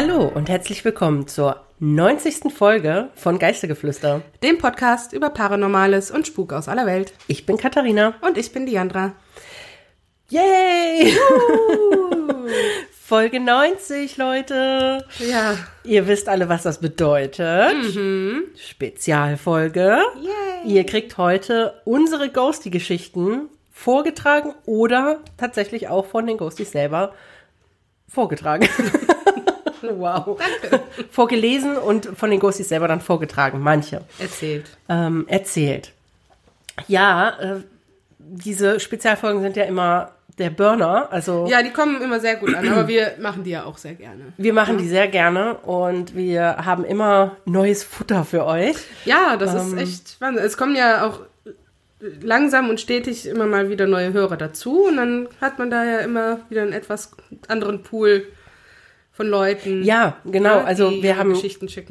Hallo 0.00 0.30
und 0.32 0.48
herzlich 0.48 0.84
willkommen 0.84 1.26
zur 1.26 1.60
90. 1.80 2.52
Folge 2.54 3.08
von 3.16 3.40
Geistergeflüster. 3.40 4.22
Dem 4.44 4.58
Podcast 4.58 5.12
über 5.12 5.30
Paranormales 5.30 6.12
und 6.12 6.24
Spuk 6.24 6.52
aus 6.52 6.68
aller 6.68 6.86
Welt. 6.86 7.12
Ich 7.26 7.46
bin 7.46 7.56
Katharina. 7.56 8.14
Und 8.20 8.38
ich 8.38 8.52
bin 8.52 8.64
Diandra. 8.64 9.14
Yay! 10.28 11.12
Folge 12.92 13.40
90, 13.40 14.16
Leute. 14.18 15.04
Ja. 15.18 15.56
Ihr 15.82 16.06
wisst 16.06 16.28
alle, 16.28 16.48
was 16.48 16.62
das 16.62 16.78
bedeutet. 16.78 17.74
Spezialfolge. 18.56 19.98
Yay. 20.20 20.76
Ihr 20.76 20.86
kriegt 20.86 21.18
heute 21.18 21.74
unsere 21.84 22.30
Ghosty-Geschichten 22.30 23.48
vorgetragen 23.72 24.54
oder 24.64 25.18
tatsächlich 25.38 25.88
auch 25.88 26.06
von 26.06 26.24
den 26.24 26.36
Ghosties 26.36 26.70
selber 26.70 27.14
vorgetragen. 28.06 28.68
wow. 29.98 30.38
Danke. 30.38 30.84
Vorgelesen 31.10 31.76
und 31.76 32.06
von 32.16 32.30
den 32.30 32.40
Ghosties 32.40 32.68
selber 32.68 32.88
dann 32.88 33.00
vorgetragen, 33.00 33.60
manche. 33.60 34.02
Erzählt. 34.18 34.66
Ähm, 34.88 35.26
erzählt. 35.28 35.92
Ja, 36.86 37.30
äh, 37.40 37.60
diese 38.18 38.80
Spezialfolgen 38.80 39.42
sind 39.42 39.56
ja 39.56 39.64
immer 39.64 40.12
der 40.38 40.50
Burner. 40.50 41.08
Also 41.10 41.46
Ja, 41.48 41.62
die 41.62 41.70
kommen 41.70 42.00
immer 42.00 42.20
sehr 42.20 42.36
gut 42.36 42.54
an, 42.54 42.68
aber 42.68 42.86
wir 42.86 43.14
machen 43.20 43.44
die 43.44 43.50
ja 43.50 43.64
auch 43.64 43.78
sehr 43.78 43.94
gerne. 43.94 44.32
wir 44.36 44.52
machen 44.52 44.78
die 44.78 44.88
sehr 44.88 45.08
gerne 45.08 45.54
und 45.54 46.14
wir 46.14 46.64
haben 46.64 46.84
immer 46.84 47.36
neues 47.44 47.82
Futter 47.82 48.24
für 48.24 48.44
euch. 48.44 48.76
Ja, 49.04 49.36
das 49.36 49.54
ist 49.54 49.76
echt 49.76 50.20
Wahnsinn. 50.20 50.44
Es 50.44 50.56
kommen 50.56 50.76
ja 50.76 51.06
auch 51.06 51.20
langsam 52.20 52.68
und 52.70 52.80
stetig 52.80 53.26
immer 53.26 53.46
mal 53.46 53.70
wieder 53.70 53.86
neue 53.86 54.12
Hörer 54.12 54.36
dazu 54.36 54.86
und 54.86 54.96
dann 54.96 55.28
hat 55.40 55.58
man 55.58 55.70
da 55.70 55.84
ja 55.84 55.98
immer 55.98 56.38
wieder 56.48 56.62
einen 56.62 56.72
etwas 56.72 57.10
anderen 57.48 57.82
Pool 57.82 58.26
von 59.18 59.26
Leuten. 59.26 59.82
Ja, 59.82 60.16
genau. 60.24 60.58
Ja, 60.58 60.64
Also 60.64 60.90
die 60.90 61.02
wir 61.02 61.16
haben 61.16 61.36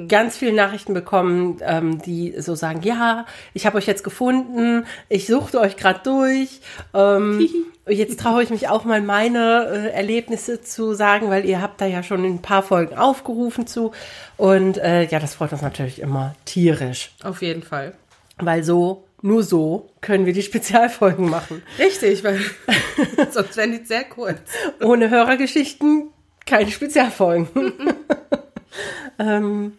ganz 0.08 0.38
viele 0.38 0.53
Nachrichten 0.53 0.94
bekommen, 0.94 1.58
ähm, 1.61 2.02
die 2.02 2.34
so 2.38 2.56
sagen, 2.56 2.84
ja, 2.84 3.25
ich 3.53 3.66
habe 3.66 3.78
euch 3.78 3.86
jetzt 3.86 4.06
gefunden, 4.06 4.86
ich 5.09 5.28
suchte 5.28 5.59
euch 5.59 5.75
gerade 5.75 6.00
durch. 6.06 6.61
Ähm, 6.94 7.45
jetzt 7.89 8.22
traue 8.22 8.44
ich 8.44 8.50
mich 8.50 8.69
auch 8.69 8.86
mal 8.86 9.02
meine 9.02 9.67
äh, 9.69 9.89
Erlebnisse 9.92 10.61
zu 10.61 10.94
sagen, 10.94 11.30
weil 11.30 11.44
ihr 11.44 11.61
habt 11.61 11.81
da 11.81 11.86
ja 11.86 12.02
schon 12.02 12.23
in 12.23 12.36
ein 12.36 12.42
paar 12.42 12.64
Folgen 12.64 12.95
aufgerufen 12.97 13.67
zu. 13.67 13.91
Und 14.38 14.78
äh, 14.78 15.03
ja, 15.03 15.19
das 15.19 15.36
freut 15.36 15.52
uns 15.52 15.62
natürlich 15.62 16.00
immer 16.00 16.34
tierisch, 16.45 17.12
Auf 17.23 17.41
jeden 17.41 17.62
Fall. 17.62 17.91
weil 18.38 18.64
so, 18.64 19.03
nur 19.22 19.44
so 19.44 19.89
können 20.00 20.25
wir 20.25 20.31
die 20.31 20.44
Spezialfolgen 20.44 21.30
machen. 21.30 21.62
Richtig, 21.78 22.23
weil 22.23 22.39
sonst 23.31 23.58
wären 23.58 23.73
die 23.78 23.84
sehr 23.86 24.06
kurz. 24.06 24.39
Ohne 24.81 25.09
Hörergeschichten 25.09 26.12
keine 26.48 26.72
Spezialfolgen. 26.72 27.48
ähm, 29.20 29.78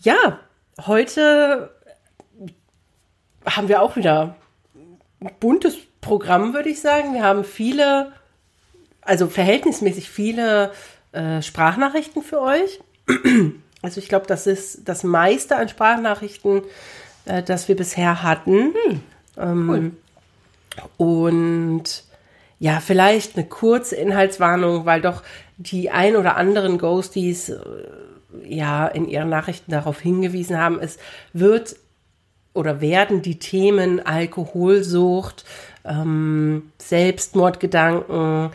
ja, 0.00 0.38
heute 0.86 1.70
haben 3.44 3.68
wir 3.68 3.82
auch 3.82 3.96
wieder 3.96 4.36
ein 5.20 5.30
buntes 5.40 5.76
Programm, 6.00 6.54
würde 6.54 6.68
ich 6.68 6.80
sagen. 6.80 7.14
Wir 7.14 7.24
haben 7.24 7.44
viele, 7.44 8.12
also 9.00 9.26
verhältnismäßig 9.26 10.08
viele 10.08 10.72
äh, 11.12 11.42
Sprachnachrichten 11.42 12.22
für 12.22 12.40
euch. 12.40 12.80
Also 13.80 14.00
ich 14.00 14.08
glaube, 14.08 14.26
das 14.26 14.48
ist 14.48 14.88
das 14.88 15.04
meiste 15.04 15.54
an 15.54 15.68
Sprachnachrichten, 15.68 16.62
äh, 17.26 17.44
das 17.44 17.68
wir 17.68 17.76
bisher 17.76 18.24
hatten. 18.24 18.74
Ähm, 19.36 19.96
Und 20.96 21.84
ja, 22.58 22.80
vielleicht 22.80 23.36
eine 23.36 23.46
kurze 23.46 23.94
Inhaltswarnung, 23.94 24.84
weil 24.84 25.00
doch 25.00 25.22
die 25.58 25.90
ein 25.90 26.16
oder 26.16 26.36
anderen 26.36 26.78
Ghosties 26.78 27.50
äh, 27.50 27.58
ja 28.46 28.86
in 28.86 29.08
ihren 29.08 29.28
Nachrichten 29.28 29.70
darauf 29.70 30.00
hingewiesen 30.00 30.58
haben, 30.58 30.78
es 30.80 30.98
wird 31.32 31.76
oder 32.54 32.80
werden 32.80 33.22
die 33.22 33.38
Themen 33.38 34.04
Alkoholsucht, 34.04 35.44
ähm, 35.84 36.72
Selbstmordgedanken, 36.78 38.50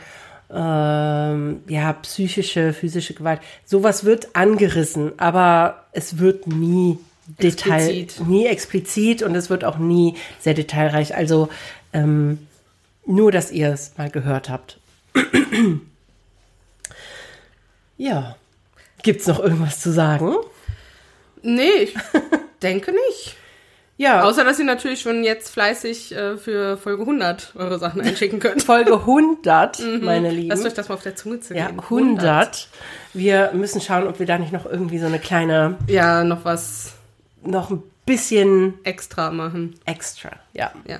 ähm, 0.51 1.61
ja, 1.67 1.93
psychische, 1.93 2.73
physische 2.73 3.13
Gewalt, 3.13 3.39
sowas 3.65 4.03
wird 4.03 4.35
angerissen, 4.35 5.13
aber 5.17 5.85
es 5.91 6.19
wird 6.19 6.47
nie 6.47 6.99
Detail, 7.41 7.89
Explizit. 7.89 8.27
nie 8.27 8.45
explizit 8.47 9.23
und 9.23 9.35
es 9.35 9.49
wird 9.49 9.63
auch 9.63 9.77
nie 9.77 10.15
sehr 10.39 10.53
detailreich. 10.53 11.15
Also 11.15 11.47
ähm, 11.93 12.39
nur, 13.05 13.31
dass 13.31 13.51
ihr 13.51 13.69
es 13.69 13.97
mal 13.97 14.09
gehört 14.09 14.49
habt. 14.49 14.79
Ja. 17.97 18.35
Gibt's 19.01 19.27
noch 19.27 19.39
irgendwas 19.39 19.79
zu 19.81 19.91
sagen? 19.91 20.33
Nee, 21.41 21.69
ich 21.83 21.95
denke 22.61 22.91
nicht. 22.91 23.35
Ja. 23.97 24.23
Außer, 24.23 24.43
dass 24.43 24.57
ihr 24.59 24.65
natürlich 24.65 25.01
schon 25.01 25.23
jetzt 25.23 25.49
fleißig 25.49 26.15
äh, 26.15 26.37
für 26.37 26.77
Folge 26.77 27.01
100 27.03 27.53
eure 27.55 27.77
Sachen 27.79 28.01
einschicken 28.05 28.39
könnt. 28.39 28.63
Folge 28.63 28.93
100, 28.93 30.01
meine 30.01 30.31
Lieben. 30.31 30.49
Lasst 30.49 30.65
euch 30.65 30.73
das 30.73 30.89
mal 30.89 30.95
auf 30.95 31.03
der 31.03 31.15
Zunge 31.15 31.35
ja, 31.35 31.41
zergehen. 31.41 31.79
100. 31.79 32.67
Wir 33.13 33.51
müssen 33.53 33.81
schauen, 33.81 34.07
ob 34.07 34.19
wir 34.19 34.25
da 34.25 34.37
nicht 34.37 34.51
noch 34.51 34.65
irgendwie 34.65 34.99
so 34.99 35.05
eine 35.05 35.19
kleine, 35.19 35.77
Ja, 35.87 36.23
noch 36.23 36.43
was 36.45 36.93
noch 37.43 37.69
ein 37.69 37.83
bisschen 38.05 38.73
extra 38.83 39.31
machen. 39.31 39.75
extra. 39.85 40.31
Ja. 40.53 40.71
Ja. 40.87 40.99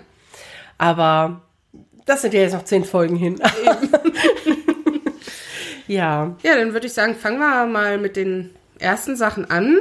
Aber 0.77 1.41
das 2.05 2.21
sind 2.21 2.33
ja 2.33 2.41
jetzt 2.41 2.53
noch 2.53 2.65
zehn 2.65 2.83
Folgen 2.83 3.15
hin. 3.15 3.41
ja. 5.87 6.35
Ja, 6.43 6.55
dann 6.55 6.73
würde 6.73 6.87
ich 6.87 6.93
sagen, 6.93 7.15
fangen 7.15 7.39
wir 7.39 7.65
mal 7.65 7.97
mit 7.97 8.15
den 8.15 8.51
ersten 8.79 9.15
Sachen 9.15 9.49
an. 9.49 9.77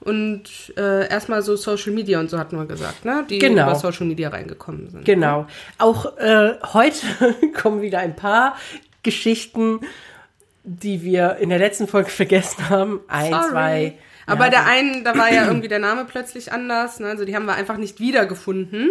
Und 0.00 0.72
äh, 0.76 1.08
erstmal 1.08 1.42
so 1.42 1.56
Social 1.56 1.92
Media 1.92 2.20
und 2.20 2.30
so 2.30 2.38
hatten 2.38 2.56
wir 2.56 2.64
gesagt, 2.66 3.04
ne? 3.04 3.24
Die 3.28 3.38
Genau. 3.40 3.64
über 3.64 3.74
Social 3.74 4.06
Media 4.06 4.28
reingekommen 4.28 4.88
sind. 4.88 5.04
Genau. 5.04 5.46
Auch 5.78 6.16
äh, 6.18 6.54
heute 6.72 7.04
kommen 7.60 7.82
wieder 7.82 7.98
ein 7.98 8.14
paar 8.14 8.56
Geschichten, 9.02 9.80
die 10.62 11.02
wir 11.02 11.38
in 11.40 11.48
der 11.48 11.58
letzten 11.58 11.88
Folge 11.88 12.10
vergessen 12.10 12.68
haben. 12.68 13.00
Ein, 13.08 13.32
Sorry. 13.32 13.50
zwei. 13.50 13.94
Aber 14.26 14.38
bei 14.38 14.50
der 14.50 14.66
einen, 14.66 15.04
da 15.04 15.16
war 15.16 15.32
ja 15.32 15.46
irgendwie 15.46 15.68
der 15.68 15.78
Name 15.78 16.04
plötzlich 16.04 16.52
anders. 16.52 16.98
Ne? 17.00 17.06
Also 17.08 17.24
die 17.24 17.34
haben 17.36 17.46
wir 17.46 17.54
einfach 17.54 17.76
nicht 17.76 18.00
wiedergefunden. 18.00 18.90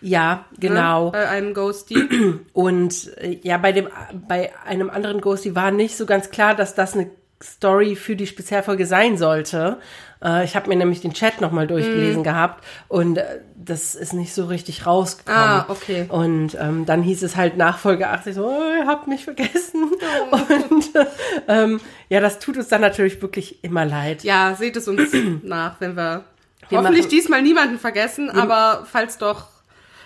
Ja, 0.00 0.46
Ne? 0.52 0.58
genau. 0.58 1.10
Bei 1.10 1.28
einem 1.28 1.54
Ghosty. 1.54 2.40
Und 2.52 3.16
äh, 3.18 3.38
ja, 3.42 3.58
bei 3.58 3.72
dem 3.72 3.88
bei 4.28 4.50
einem 4.66 4.90
anderen 4.90 5.20
Ghosty 5.20 5.54
war 5.54 5.70
nicht 5.70 5.96
so 5.96 6.06
ganz 6.06 6.30
klar, 6.30 6.54
dass 6.54 6.74
das 6.74 6.94
eine 6.94 7.10
Story 7.42 7.96
für 7.96 8.16
die 8.16 8.26
Spezialfolge 8.26 8.86
sein 8.86 9.18
sollte. 9.18 9.78
Äh, 10.22 10.44
ich 10.44 10.54
habe 10.56 10.68
mir 10.68 10.76
nämlich 10.76 11.00
den 11.00 11.12
Chat 11.12 11.40
nochmal 11.40 11.66
durchgelesen 11.66 12.20
Mhm. 12.20 12.24
gehabt 12.24 12.64
und 12.88 13.18
äh, 13.18 13.40
das 13.56 13.94
ist 13.94 14.12
nicht 14.12 14.34
so 14.34 14.46
richtig 14.46 14.86
rausgekommen. 14.86 15.38
Ah, 15.40 15.66
okay. 15.68 16.06
Und 16.08 16.56
ähm, 16.60 16.84
dann 16.86 17.02
hieß 17.02 17.22
es 17.22 17.36
halt 17.36 17.56
nach 17.56 17.78
Folge 17.78 18.08
80 18.08 18.34
so, 18.34 18.46
oh, 18.46 18.74
ihr 18.80 18.86
habt 18.86 19.06
mich 19.06 19.24
vergessen. 19.24 19.90
Und 20.60 20.96
äh, 20.96 21.06
ähm, 21.46 21.80
ja, 22.08 22.20
das 22.20 22.38
tut 22.40 22.56
uns 22.56 22.66
dann 22.68 22.80
natürlich 22.80 23.22
wirklich 23.22 23.62
immer 23.62 23.84
leid. 23.84 24.24
Ja, 24.24 24.54
seht 24.58 24.76
es 24.76 24.88
uns 24.88 25.12
nach, 25.44 25.76
wenn 25.80 25.94
wir, 25.96 26.24
Wir 26.68 26.78
hoffentlich 26.78 27.04
machen- 27.04 27.10
diesmal 27.10 27.42
niemanden 27.42 27.78
vergessen, 27.78 28.30
aber 28.30 28.84
falls 28.90 29.18
doch, 29.18 29.46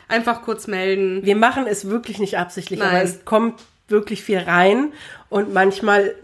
einfach 0.08 0.42
kurz 0.42 0.66
melden. 0.66 1.24
Wir 1.24 1.36
machen 1.36 1.66
es 1.66 1.88
wirklich 1.88 2.18
nicht 2.18 2.36
absichtlich, 2.38 2.80
aber 2.82 2.92
Nein. 2.92 3.04
es 3.06 3.24
kommt 3.24 3.60
wirklich 3.88 4.22
viel 4.22 4.38
rein 4.38 4.92
und 5.30 5.52
manchmal 5.54 6.14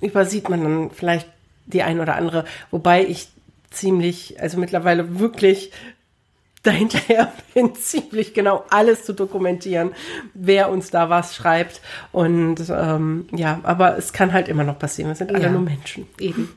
übersieht 0.00 0.48
man 0.48 0.62
dann 0.62 0.90
vielleicht 0.90 1.28
die 1.70 1.82
ein 1.82 2.00
oder 2.00 2.16
andere, 2.16 2.44
wobei 2.70 3.04
ich 3.04 3.28
ziemlich, 3.70 4.40
also 4.40 4.58
mittlerweile 4.58 5.18
wirklich 5.20 5.72
dahinterher 6.62 7.32
bin, 7.54 7.74
ziemlich 7.74 8.34
genau 8.34 8.64
alles 8.68 9.04
zu 9.04 9.14
dokumentieren, 9.14 9.92
wer 10.34 10.70
uns 10.70 10.90
da 10.90 11.08
was 11.08 11.34
schreibt. 11.34 11.80
Und 12.12 12.56
ähm, 12.68 13.28
ja, 13.34 13.60
aber 13.62 13.96
es 13.96 14.12
kann 14.12 14.32
halt 14.34 14.48
immer 14.48 14.64
noch 14.64 14.78
passieren. 14.78 15.10
Wir 15.10 15.14
sind 15.14 15.34
alle 15.34 15.44
Ja. 15.44 15.50
nur 15.50 15.62
Menschen. 15.62 16.06
Eben. 16.18 16.50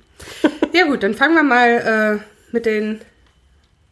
Ja 0.74 0.86
gut, 0.88 1.04
dann 1.04 1.14
fangen 1.14 1.36
wir 1.36 1.44
mal 1.44 2.20
äh, 2.20 2.24
mit 2.54 2.66
den 2.66 3.00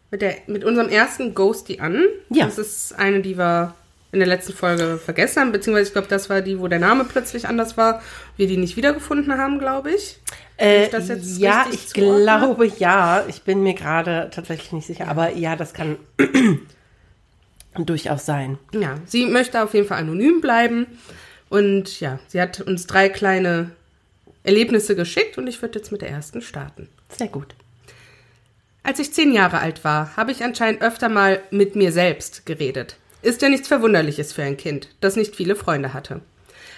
mit 0.09 0.21
der 0.21 0.35
mit 0.47 0.65
unserem 0.65 0.89
ersten 0.89 1.33
Ghosty 1.33 1.79
an. 1.79 2.03
Ja. 2.29 2.43
Das 2.45 2.57
ist 2.57 2.91
eine, 2.99 3.21
die 3.21 3.37
wir 3.37 3.73
in 4.11 4.19
der 4.19 4.27
letzten 4.27 4.53
Folge 4.53 4.99
vergessen 5.03 5.39
haben, 5.39 5.51
beziehungsweise 5.51 5.87
ich 5.87 5.93
glaube, 5.93 6.07
das 6.09 6.29
war 6.29 6.41
die, 6.41 6.59
wo 6.59 6.67
der 6.67 6.79
Name 6.79 7.05
plötzlich 7.05 7.47
anders 7.47 7.77
war, 7.77 8.01
wir 8.35 8.47
die 8.47 8.57
nicht 8.57 8.75
wiedergefunden 8.75 9.37
haben, 9.37 9.57
glaube 9.57 9.91
ich. 9.91 10.19
Äh, 10.57 10.85
ich 10.85 10.89
das 10.89 11.07
jetzt 11.07 11.39
ja, 11.39 11.65
ich 11.71 11.93
glaube 11.93 12.69
ja. 12.77 13.23
Ich 13.27 13.43
bin 13.43 13.63
mir 13.63 13.73
gerade 13.73 14.29
tatsächlich 14.33 14.73
nicht 14.73 14.87
sicher, 14.87 15.07
aber 15.07 15.31
ja, 15.31 15.55
das 15.55 15.73
kann 15.73 15.97
durchaus 17.75 18.25
sein. 18.25 18.57
Ja, 18.73 18.95
sie 19.05 19.25
möchte 19.25 19.63
auf 19.63 19.73
jeden 19.73 19.87
Fall 19.87 19.99
anonym 19.99 20.41
bleiben 20.41 20.87
und 21.49 21.99
ja, 22.01 22.19
sie 22.27 22.41
hat 22.41 22.59
uns 22.59 22.87
drei 22.87 23.07
kleine 23.07 23.71
Erlebnisse 24.43 24.95
geschickt 24.95 25.37
und 25.37 25.47
ich 25.47 25.61
würde 25.61 25.79
jetzt 25.79 25.91
mit 25.91 26.01
der 26.01 26.09
ersten 26.09 26.41
starten. 26.41 26.89
Sehr 27.09 27.27
gut. 27.27 27.55
Als 28.83 28.99
ich 28.99 29.13
zehn 29.13 29.31
Jahre 29.31 29.59
alt 29.59 29.83
war, 29.83 30.17
habe 30.17 30.31
ich 30.31 30.43
anscheinend 30.43 30.81
öfter 30.81 31.07
mal 31.07 31.41
mit 31.51 31.75
mir 31.75 31.91
selbst 31.91 32.45
geredet. 32.45 32.97
Ist 33.21 33.41
ja 33.41 33.49
nichts 33.49 33.67
Verwunderliches 33.67 34.33
für 34.33 34.43
ein 34.43 34.57
Kind, 34.57 34.89
das 34.99 35.15
nicht 35.15 35.35
viele 35.35 35.55
Freunde 35.55 35.93
hatte. 35.93 36.21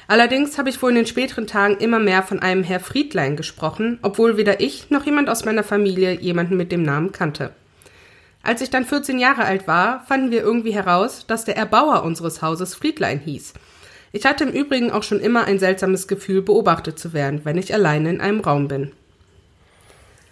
Allerdings 0.07 0.57
habe 0.57 0.69
ich 0.69 0.81
wohl 0.81 0.89
in 0.89 0.97
den 0.97 1.05
späteren 1.05 1.47
Tagen 1.47 1.77
immer 1.77 1.99
mehr 1.99 2.23
von 2.23 2.39
einem 2.39 2.63
Herr 2.63 2.81
Friedlein 2.81 3.37
gesprochen, 3.37 3.99
obwohl 4.01 4.35
weder 4.35 4.59
ich 4.59 4.89
noch 4.89 5.05
jemand 5.05 5.29
aus 5.29 5.45
meiner 5.45 5.63
Familie 5.63 6.19
jemanden 6.19 6.57
mit 6.57 6.71
dem 6.71 6.83
Namen 6.83 7.13
kannte. 7.13 7.51
Als 8.41 8.61
ich 8.61 8.69
dann 8.69 8.83
14 8.83 9.19
Jahre 9.19 9.45
alt 9.45 9.67
war, 9.67 10.03
fanden 10.05 10.31
wir 10.31 10.41
irgendwie 10.41 10.73
heraus, 10.73 11.25
dass 11.25 11.45
der 11.45 11.55
Erbauer 11.55 12.03
unseres 12.03 12.41
Hauses 12.41 12.75
Friedlein 12.75 13.19
hieß. 13.19 13.53
Ich 14.11 14.25
hatte 14.25 14.43
im 14.43 14.51
Übrigen 14.51 14.91
auch 14.91 15.03
schon 15.03 15.21
immer 15.21 15.45
ein 15.45 15.59
seltsames 15.59 16.09
Gefühl, 16.09 16.41
beobachtet 16.41 16.99
zu 16.99 17.13
werden, 17.13 17.41
wenn 17.45 17.57
ich 17.57 17.73
alleine 17.73 18.09
in 18.09 18.21
einem 18.21 18.41
Raum 18.41 18.67
bin. 18.67 18.91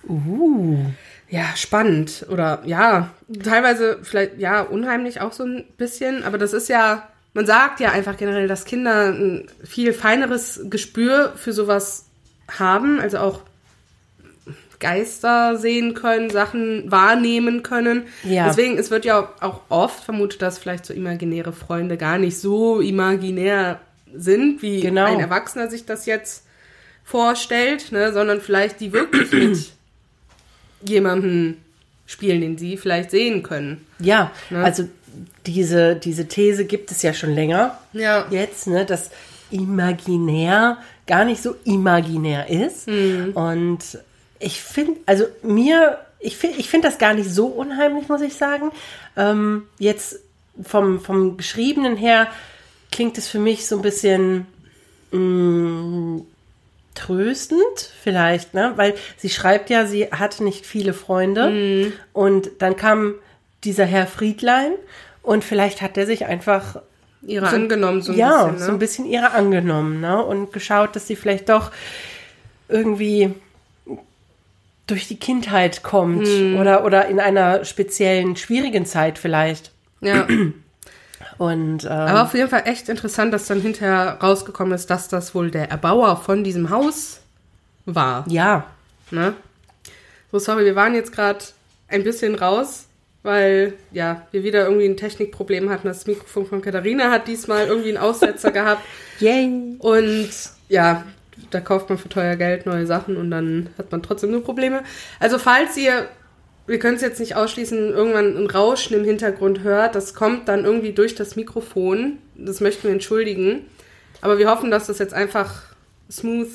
Uh. 0.08 0.86
Ja, 1.32 1.46
spannend. 1.56 2.26
Oder 2.30 2.62
ja, 2.66 3.10
teilweise 3.44 4.00
vielleicht, 4.04 4.38
ja, 4.38 4.62
unheimlich 4.62 5.22
auch 5.22 5.32
so 5.32 5.44
ein 5.44 5.64
bisschen. 5.78 6.24
Aber 6.24 6.38
das 6.38 6.54
ist 6.54 6.68
ja, 6.70 7.08
man 7.34 7.46
sagt 7.46 7.80
ja 7.80 7.92
einfach 7.92 8.18
generell, 8.18 8.48
dass 8.48 8.66
Kinder 8.66 9.08
ein 9.14 9.48
viel 9.64 9.94
feineres 9.94 10.60
Gespür 10.70 11.32
für 11.36 11.54
sowas 11.54 12.06
haben, 12.60 13.00
also 13.00 13.18
auch 13.20 13.40
Geister 14.82 15.58
sehen 15.58 15.94
können, 15.94 16.30
Sachen 16.32 16.92
wahrnehmen 16.92 17.64
können. 17.64 18.08
Ja. 18.24 18.48
Deswegen, 18.48 18.78
es 18.78 18.90
wird 18.92 19.06
ja 19.06 19.30
auch 19.40 19.62
oft 19.70 20.04
vermutet, 20.04 20.42
dass 20.42 20.58
vielleicht 20.58 20.86
so 20.86 20.94
imaginäre 20.94 21.54
Freunde 21.54 21.98
gar 21.98 22.18
nicht 22.18 22.38
so 22.40 22.82
imaginär 22.82 23.80
sind, 24.14 24.62
wie 24.62 24.82
Genau. 24.82 25.06
ein 25.06 25.20
Erwachsener 25.20 25.70
sich 25.70 25.86
das 25.86 26.06
jetzt 26.08 26.46
vorstellt, 27.06 27.92
ne, 27.92 28.12
sondern 28.12 28.42
vielleicht 28.42 28.80
die 28.80 28.92
wirklich 28.92 29.32
mit 29.32 29.72
jemandem 30.84 31.58
spielen, 32.06 32.42
den 32.42 32.58
sie 32.58 32.78
vielleicht 32.78 33.12
sehen 33.12 33.44
können. 33.44 33.86
Ja, 34.00 34.32
Ne? 34.50 34.64
also 34.64 34.88
diese, 35.46 35.96
diese 35.96 36.28
These 36.28 36.66
gibt 36.66 36.92
es 36.92 37.02
ja 37.02 37.14
schon 37.14 37.34
länger. 37.34 37.78
Ja. 37.94 38.26
Jetzt, 38.30 38.68
ne, 38.68 38.86
dass 38.86 39.12
imaginär 39.50 40.78
gar 41.08 41.26
nicht 41.26 41.42
so 41.42 41.56
imaginär 41.66 42.50
ist. 42.50 42.88
Mhm. 42.88 43.32
Und 43.34 43.80
ich 44.40 44.62
finde, 44.62 45.00
also 45.06 45.26
mir, 45.44 45.98
ich 46.20 46.38
finde 46.38 46.58
ich 46.60 46.70
find 46.70 46.84
das 46.84 46.98
gar 46.98 47.14
nicht 47.14 47.30
so 47.30 47.48
unheimlich, 47.48 48.08
muss 48.08 48.22
ich 48.22 48.36
sagen. 48.36 48.72
Ähm, 49.18 49.64
jetzt 49.80 50.20
vom, 50.64 51.00
vom 51.02 51.38
Geschriebenen 51.38 51.96
her 51.98 52.28
klingt 52.92 53.18
es 53.18 53.28
für 53.28 53.40
mich 53.40 53.66
so 53.68 53.78
ein 53.78 53.82
bisschen 53.82 54.46
mh, 55.12 56.22
tröstend 56.96 57.60
vielleicht, 58.04 58.54
ne? 58.54 58.74
Weil 58.76 58.96
sie 59.18 59.30
schreibt 59.30 59.70
ja, 59.70 59.86
sie 59.86 60.06
hatte 60.08 60.44
nicht 60.44 60.66
viele 60.66 60.94
Freunde 60.94 61.50
Mhm. 61.50 61.94
und 62.14 62.50
dann 62.60 62.76
kam 62.76 63.16
dieser 63.64 63.86
Herr 63.86 64.08
Friedlein 64.08 64.74
und 65.24 65.44
vielleicht 65.44 65.82
hat 65.82 65.98
er 65.98 66.06
sich 66.06 66.26
einfach 66.26 66.82
Ihre 67.24 67.48
so, 67.50 67.56
angenommen 67.56 68.02
so 68.02 68.12
ein 68.12 68.18
ja, 68.18 68.46
bisschen. 68.46 68.60
Ne? 68.60 68.66
so 68.66 68.72
ein 68.72 68.80
bisschen 68.80 69.06
ihre 69.06 69.32
angenommen, 69.32 70.02
ne? 70.02 70.24
Und 70.24 70.52
geschaut, 70.52 70.96
dass 70.96 71.08
sie 71.08 71.16
vielleicht 71.16 71.50
doch 71.50 71.72
irgendwie 72.68 73.34
durch 74.88 75.08
die 75.08 75.18
Kindheit 75.20 75.84
kommt 75.84 76.28
Hm. 76.28 76.58
oder, 76.60 76.84
oder 76.84 77.08
in 77.08 77.20
einer 77.20 77.64
speziellen, 77.64 78.36
schwierigen 78.36 78.86
Zeit 78.86 79.18
vielleicht. 79.20 79.72
ja. 80.02 80.28
Und 81.42 81.86
ähm, 81.86 81.90
Aber 81.90 82.22
auf 82.22 82.36
jeden 82.36 82.50
Fall 82.50 82.64
echt 82.66 82.88
interessant, 82.88 83.34
dass 83.34 83.48
dann 83.48 83.62
hinterher 83.62 84.20
rausgekommen 84.22 84.76
ist, 84.76 84.92
dass 84.92 85.08
das 85.08 85.34
wohl 85.34 85.50
der 85.50 85.72
Erbauer 85.72 86.18
von 86.18 86.44
diesem 86.44 86.70
Haus 86.70 87.22
war. 87.88 88.26
ja, 88.28 88.68
Ne? 89.10 89.34
So, 90.32 90.38
sorry, 90.38 90.66
wir 90.66 90.76
waren 90.76 90.94
jetzt 90.94 91.12
gerade 91.12 91.40
ein 91.88 92.04
bisschen 92.04 92.36
raus, 92.36 92.86
weil 93.24 93.74
ja, 93.92 94.28
wir 94.30 94.44
wieder 94.44 94.66
irgendwie 94.66 94.86
ein 94.86 94.98
Technikproblem 94.98 95.72
hatten. 95.72 95.88
Das 95.88 96.06
Mikrofon 96.06 96.46
von 96.46 96.62
Katharina 96.62 97.10
hat 97.10 97.28
diesmal 97.28 97.66
irgendwie 97.66 97.90
einen 97.90 97.98
Aussetzer 97.98 98.52
gehabt. 98.52 98.84
yay. 99.20 99.78
Und 99.80 100.30
ja, 100.70 101.06
da 101.50 101.60
kauft 101.60 101.90
man 101.90 101.98
für 101.98 102.08
teuer 102.08 102.36
Geld 102.36 102.68
neue 102.68 102.86
Sachen 102.86 103.18
und 103.18 103.32
dann 103.32 103.70
hat 103.80 103.92
man 103.92 104.04
trotzdem 104.04 104.30
nur 104.30 104.44
Probleme. 104.44 104.84
Also 105.20 105.40
falls 105.40 105.76
ihr, 105.76 106.08
wir 106.68 106.80
können 106.80 106.96
es 106.96 107.02
jetzt 107.02 107.20
nicht 107.20 107.36
ausschließen, 107.36 107.90
irgendwann 107.90 108.38
ein 108.38 108.48
Rauschen 108.48 108.96
im 108.96 109.04
Hintergrund 109.04 109.62
hört, 109.64 109.96
das 109.96 110.14
kommt 110.14 110.48
dann 110.48 110.66
irgendwie 110.66 110.94
durch 110.94 111.16
das 111.16 111.36
Mikrofon. 111.36 112.20
Das 112.36 112.62
möchten 112.62 112.84
wir 112.84 112.92
entschuldigen. 112.92 113.66
Aber 114.22 114.38
wir 114.38 114.50
hoffen, 114.50 114.72
dass 114.72 114.88
das 114.88 115.00
jetzt 115.00 115.14
einfach 115.14 115.64
smooth 116.10 116.50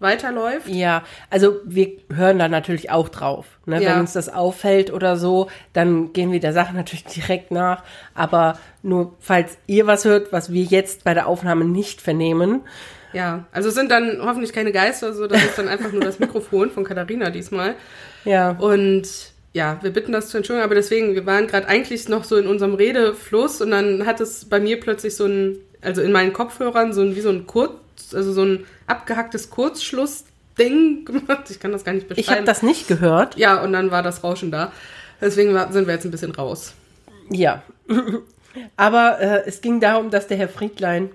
weiterläuft. 0.00 0.68
Ja, 0.68 1.02
also 1.30 1.56
wir 1.64 1.92
hören 2.12 2.38
da 2.38 2.48
natürlich 2.48 2.90
auch 2.90 3.08
drauf. 3.08 3.46
Ne? 3.64 3.82
Ja. 3.82 3.90
Wenn 3.92 4.00
uns 4.00 4.12
das 4.12 4.28
auffällt 4.28 4.92
oder 4.92 5.16
so, 5.16 5.48
dann 5.72 6.12
gehen 6.12 6.32
wir 6.32 6.40
der 6.40 6.52
Sache 6.52 6.74
natürlich 6.76 7.04
direkt 7.04 7.50
nach. 7.50 7.82
Aber 8.14 8.58
nur 8.82 9.14
falls 9.20 9.56
ihr 9.66 9.86
was 9.86 10.04
hört, 10.04 10.32
was 10.32 10.52
wir 10.52 10.64
jetzt 10.64 11.04
bei 11.04 11.14
der 11.14 11.26
Aufnahme 11.26 11.64
nicht 11.64 12.00
vernehmen, 12.02 12.62
Ja, 13.12 13.46
also 13.52 13.68
es 13.68 13.76
sind 13.76 13.90
dann 13.90 14.18
hoffentlich 14.20 14.52
keine 14.52 14.72
Geister, 14.72 15.14
so 15.14 15.26
das 15.28 15.42
ist 15.42 15.56
dann 15.58 15.68
einfach 15.68 15.92
nur 15.92 16.02
das 16.02 16.18
Mikrofon 16.24 16.70
von 16.70 16.84
Katharina 16.84 17.30
diesmal. 17.30 17.76
ja, 18.24 18.50
Und 18.50 19.06
ja, 19.54 19.78
wir 19.82 19.92
bitten 19.92 20.10
das 20.12 20.28
zu 20.28 20.36
entschuldigen, 20.36 20.64
aber 20.64 20.74
deswegen, 20.74 21.14
wir 21.14 21.24
waren 21.26 21.46
gerade 21.46 21.68
eigentlich 21.68 22.08
noch 22.08 22.24
so 22.24 22.36
in 22.36 22.46
unserem 22.48 22.74
Redefluss 22.74 23.60
und 23.62 23.70
dann 23.70 24.04
hat 24.04 24.20
es 24.20 24.44
bei 24.46 24.58
mir 24.60 24.78
plötzlich 24.80 25.14
so 25.16 25.26
ein, 25.26 25.56
also 25.80 26.02
in 26.02 26.10
meinen 26.12 26.32
Kopfhörern 26.32 26.92
so 26.92 27.00
ein, 27.02 27.14
wie 27.14 27.20
so 27.20 27.30
ein 27.30 27.46
Kurz, 27.46 27.72
also 28.12 28.32
so 28.32 28.42
ein 28.42 28.66
abgehacktes 28.88 29.50
Kurzschluss-Ding 29.50 31.04
gemacht. 31.04 31.50
Ich 31.50 31.60
kann 31.60 31.70
das 31.72 31.84
gar 31.84 31.92
nicht 31.92 32.08
beschreiben. 32.08 32.20
ich 32.20 32.30
habe 32.30 32.44
das 32.44 32.62
nicht 32.62 32.88
gehört. 32.88 33.36
Ja, 33.36 33.62
und 33.62 33.72
dann 33.72 33.90
war 33.92 34.02
das 34.02 34.24
Rauschen 34.24 34.50
da. 34.50 34.72
Deswegen 35.20 35.56
sind 35.72 35.86
wir 35.86 35.94
jetzt 35.94 36.04
ein 36.04 36.10
bisschen 36.10 36.32
raus. 36.32 36.74
Ja. 37.30 37.62
Aber 38.76 39.20
äh, 39.20 39.42
es 39.46 39.60
ging 39.60 39.80
darum, 39.80 40.10
dass 40.10 40.26
der 40.26 40.36
Herr 40.36 40.48
Friedlein 40.48 41.10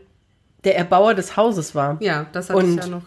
der 0.63 0.77
Erbauer 0.77 1.13
des 1.13 1.35
Hauses 1.37 1.75
war. 1.75 1.97
Ja, 1.99 2.25
das 2.31 2.49
hatte 2.49 2.59
Und- 2.59 2.77
ich 2.77 2.83
ja 2.85 2.87
noch. 2.89 3.03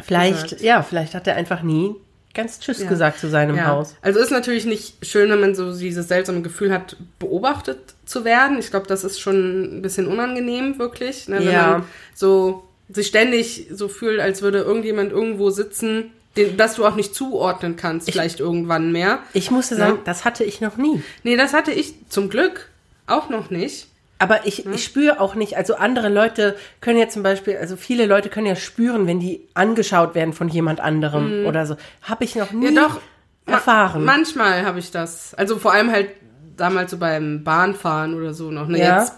Vielleicht, 0.00 0.42
gesagt. 0.44 0.62
ja, 0.62 0.82
vielleicht 0.84 1.14
hat 1.14 1.26
er 1.26 1.34
einfach 1.34 1.62
nie 1.62 1.96
ganz 2.38 2.58
Tschüss 2.60 2.80
Ja. 2.80 2.88
gesagt 2.88 3.18
zu 3.20 3.28
seinem 3.28 3.56
Ja. 3.56 3.66
Haus. 3.66 3.94
Also 4.00 4.20
ist 4.20 4.30
natürlich 4.30 4.64
nicht 4.64 5.04
schön, 5.04 5.28
wenn 5.30 5.40
man 5.40 5.54
so 5.54 5.76
dieses 5.76 6.08
seltsame 6.08 6.40
Gefühl 6.40 6.72
hat, 6.72 6.96
beobachtet 7.18 7.78
zu 8.06 8.24
werden. 8.24 8.58
Ich 8.58 8.70
glaube, 8.70 8.86
das 8.86 9.04
ist 9.04 9.20
schon 9.20 9.78
ein 9.78 9.82
bisschen 9.82 10.06
unangenehm, 10.06 10.78
wirklich. 10.78 11.28
Ne? 11.28 11.40
Wenn 11.40 11.52
Ja. 11.52 11.70
man 11.70 11.84
so 12.14 12.64
sich 12.88 13.08
ständig 13.08 13.66
so 13.70 13.88
fühlt, 13.88 14.20
als 14.20 14.40
würde 14.40 14.58
irgendjemand 14.60 15.12
irgendwo 15.12 15.50
sitzen, 15.50 16.10
den, 16.36 16.56
das 16.56 16.76
du 16.76 16.86
auch 16.86 16.94
nicht 16.94 17.14
zuordnen 17.14 17.76
kannst, 17.76 18.10
vielleicht 18.10 18.40
irgendwann 18.40 18.92
mehr. 18.92 19.18
Ich 19.34 19.50
musste 19.50 19.74
sagen, 19.76 19.96
Ja. 19.96 20.02
das 20.04 20.24
hatte 20.24 20.44
ich 20.44 20.60
noch 20.60 20.76
nie. 20.76 21.02
Nee, 21.24 21.36
das 21.36 21.52
hatte 21.52 21.72
ich 21.72 21.94
zum 22.08 22.30
Glück 22.30 22.68
auch 23.06 23.28
noch 23.28 23.50
nicht. 23.50 23.88
Aber 24.18 24.46
ich, 24.46 24.64
Hm? 24.64 24.72
ich 24.72 24.84
spüre 24.84 25.20
auch 25.20 25.34
nicht, 25.36 25.56
also 25.56 25.76
andere 25.76 26.08
Leute 26.08 26.56
können 26.80 26.98
ja 26.98 27.08
zum 27.08 27.22
Beispiel, 27.22 27.56
also 27.56 27.76
viele 27.76 28.06
Leute 28.06 28.28
können 28.28 28.46
ja 28.46 28.56
spüren, 28.56 29.06
wenn 29.06 29.20
die 29.20 29.46
angeschaut 29.54 30.14
werden 30.14 30.32
von 30.32 30.48
jemand 30.48 30.80
anderem 30.80 31.46
oder 31.46 31.66
so. 31.66 31.76
Habe 32.02 32.24
ich 32.24 32.34
noch 32.34 32.50
nie 32.52 32.68
Hm. 32.68 32.74
Ja, 32.76 32.82
doch. 32.88 33.00
Ma- 33.46 33.52
erfahren. 33.54 34.04
manchmal 34.04 34.64
habe 34.66 34.78
ich 34.78 34.90
das. 34.90 35.34
Also 35.34 35.56
vor 35.58 35.72
allem 35.72 35.90
halt 35.90 36.08
damals 36.56 36.90
so 36.90 36.98
beim 36.98 37.44
Bahnfahren 37.44 38.14
oder 38.14 38.34
so 38.34 38.50
noch. 38.50 38.66
Ne? 38.66 38.78
Ja. 38.80 38.98
Jetzt, 39.00 39.14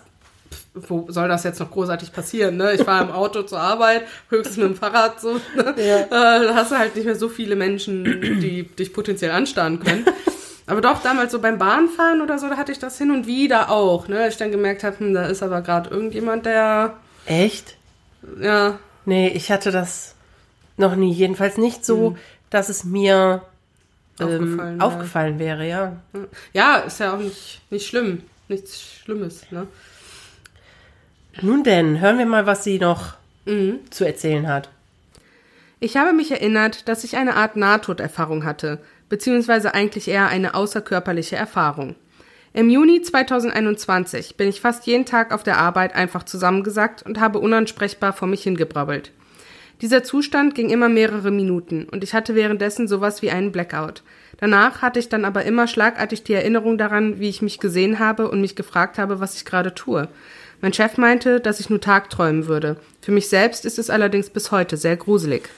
wo 0.74 1.06
soll 1.10 1.26
das 1.28 1.42
jetzt 1.44 1.58
noch 1.58 1.70
großartig 1.70 2.12
passieren? 2.12 2.56
Ne? 2.56 2.74
Ich 2.74 2.82
fahre 2.82 3.04
im 3.04 3.10
Auto 3.10 3.42
zur 3.42 3.58
Arbeit, 3.58 4.02
höchstens 4.28 4.56
mit 4.58 4.66
dem 4.66 4.76
Fahrrad 4.76 5.20
so. 5.20 5.34
Ne? 5.56 5.74
Äh, 5.76 6.06
da 6.10 6.54
hast 6.54 6.70
du 6.72 6.78
halt 6.78 6.94
nicht 6.94 7.06
mehr 7.06 7.16
so 7.16 7.28
viele 7.28 7.56
Menschen, 7.56 8.04
die 8.40 8.64
dich 8.64 8.92
potenziell 8.92 9.30
anstarren 9.32 9.80
können. 9.80 10.04
Aber 10.66 10.80
doch, 10.80 11.02
damals 11.02 11.32
so 11.32 11.40
beim 11.40 11.58
Bahnfahren 11.58 12.20
oder 12.20 12.38
so, 12.38 12.48
da 12.48 12.56
hatte 12.56 12.70
ich 12.72 12.78
das 12.78 12.96
hin 12.98 13.10
und 13.10 13.26
wieder 13.26 13.70
auch. 13.70 14.06
Ne? 14.08 14.28
Ich 14.28 14.36
dann 14.36 14.50
gemerkt 14.50 14.84
habe, 14.84 14.98
hm, 15.00 15.14
da 15.14 15.26
ist 15.26 15.42
aber 15.42 15.62
gerade 15.62 15.90
irgendjemand, 15.90 16.46
der, 16.46 16.96
Echt? 17.26 17.76
ja, 18.40 18.78
Nee, 19.06 19.28
ich 19.28 19.50
hatte 19.50 19.72
das 19.72 20.14
noch 20.76 20.94
nie. 20.94 21.10
Jedenfalls 21.12 21.56
nicht 21.56 21.84
so, 21.84 22.16
dass 22.50 22.68
es 22.68 22.84
mir 22.84 23.42
ähm, 24.20 24.26
Aufgefallen 24.28 24.78
wäre. 24.78 24.84
aufgefallen 24.86 25.38
wäre, 25.38 25.66
ja. 25.68 25.96
ja, 26.52 26.76
ist 26.78 27.00
ja 27.00 27.14
auch 27.14 27.18
nicht, 27.18 27.60
nicht 27.70 27.86
schlimm. 27.88 28.22
Nichts 28.48 28.80
Schlimmes, 29.02 29.50
ne? 29.50 29.66
Nun 31.42 31.64
denn, 31.64 32.00
hören 32.00 32.18
wir 32.18 32.26
mal, 32.26 32.46
was 32.46 32.64
sie 32.64 32.78
noch 32.78 33.14
Mhm. 33.46 33.78
zu 33.90 34.04
erzählen 34.04 34.46
hat. 34.48 34.68
Ich 35.80 35.96
habe 35.96 36.12
mich 36.12 36.30
erinnert, 36.30 36.88
dass 36.88 37.04
ich 37.04 37.16
eine 37.16 37.36
Art 37.36 37.56
Nahtoderfahrung 37.56 38.44
hatte, 38.44 38.78
beziehungsweise 39.10 39.74
eigentlich 39.74 40.08
eher 40.08 40.28
eine 40.28 40.54
außerkörperliche 40.54 41.36
Erfahrung. 41.36 41.96
Im 42.54 42.70
Juni 42.70 43.02
2021 43.02 44.36
bin 44.36 44.48
ich 44.48 44.60
fast 44.60 44.86
jeden 44.86 45.04
Tag 45.04 45.32
auf 45.32 45.42
der 45.42 45.58
Arbeit 45.58 45.94
einfach 45.94 46.22
zusammengesackt 46.22 47.02
und 47.02 47.20
habe 47.20 47.38
unansprechbar 47.38 48.14
vor 48.14 48.26
mich 48.26 48.42
hingebrabbelt. 48.42 49.12
Dieser 49.82 50.02
Zustand 50.02 50.54
ging 50.54 50.68
immer 50.68 50.88
mehrere 50.88 51.30
Minuten 51.30 51.84
und 51.84 52.04
ich 52.04 52.12
hatte 52.12 52.34
währenddessen 52.34 52.88
sowas 52.88 53.22
wie 53.22 53.30
einen 53.30 53.52
Blackout. 53.52 54.02
Danach 54.38 54.82
hatte 54.82 54.98
ich 54.98 55.08
dann 55.08 55.24
aber 55.24 55.44
immer 55.44 55.68
schlagartig 55.68 56.22
die 56.22 56.32
Erinnerung 56.32 56.76
daran, 56.76 57.20
wie 57.20 57.28
ich 57.28 57.40
mich 57.40 57.60
gesehen 57.60 57.98
habe 57.98 58.28
und 58.30 58.40
mich 58.40 58.56
gefragt 58.56 58.98
habe, 58.98 59.20
was 59.20 59.36
ich 59.36 59.44
gerade 59.44 59.74
tue. 59.74 60.08
Mein 60.60 60.72
Chef 60.74 60.98
meinte, 60.98 61.40
dass 61.40 61.60
ich 61.60 61.70
nur 61.70 61.80
tagträumen 61.80 62.46
würde. 62.46 62.76
Für 63.00 63.12
mich 63.12 63.28
selbst 63.28 63.64
ist 63.64 63.78
es 63.78 63.90
allerdings 63.90 64.28
bis 64.28 64.50
heute 64.50 64.76
sehr 64.76 64.96
gruselig. 64.96 65.48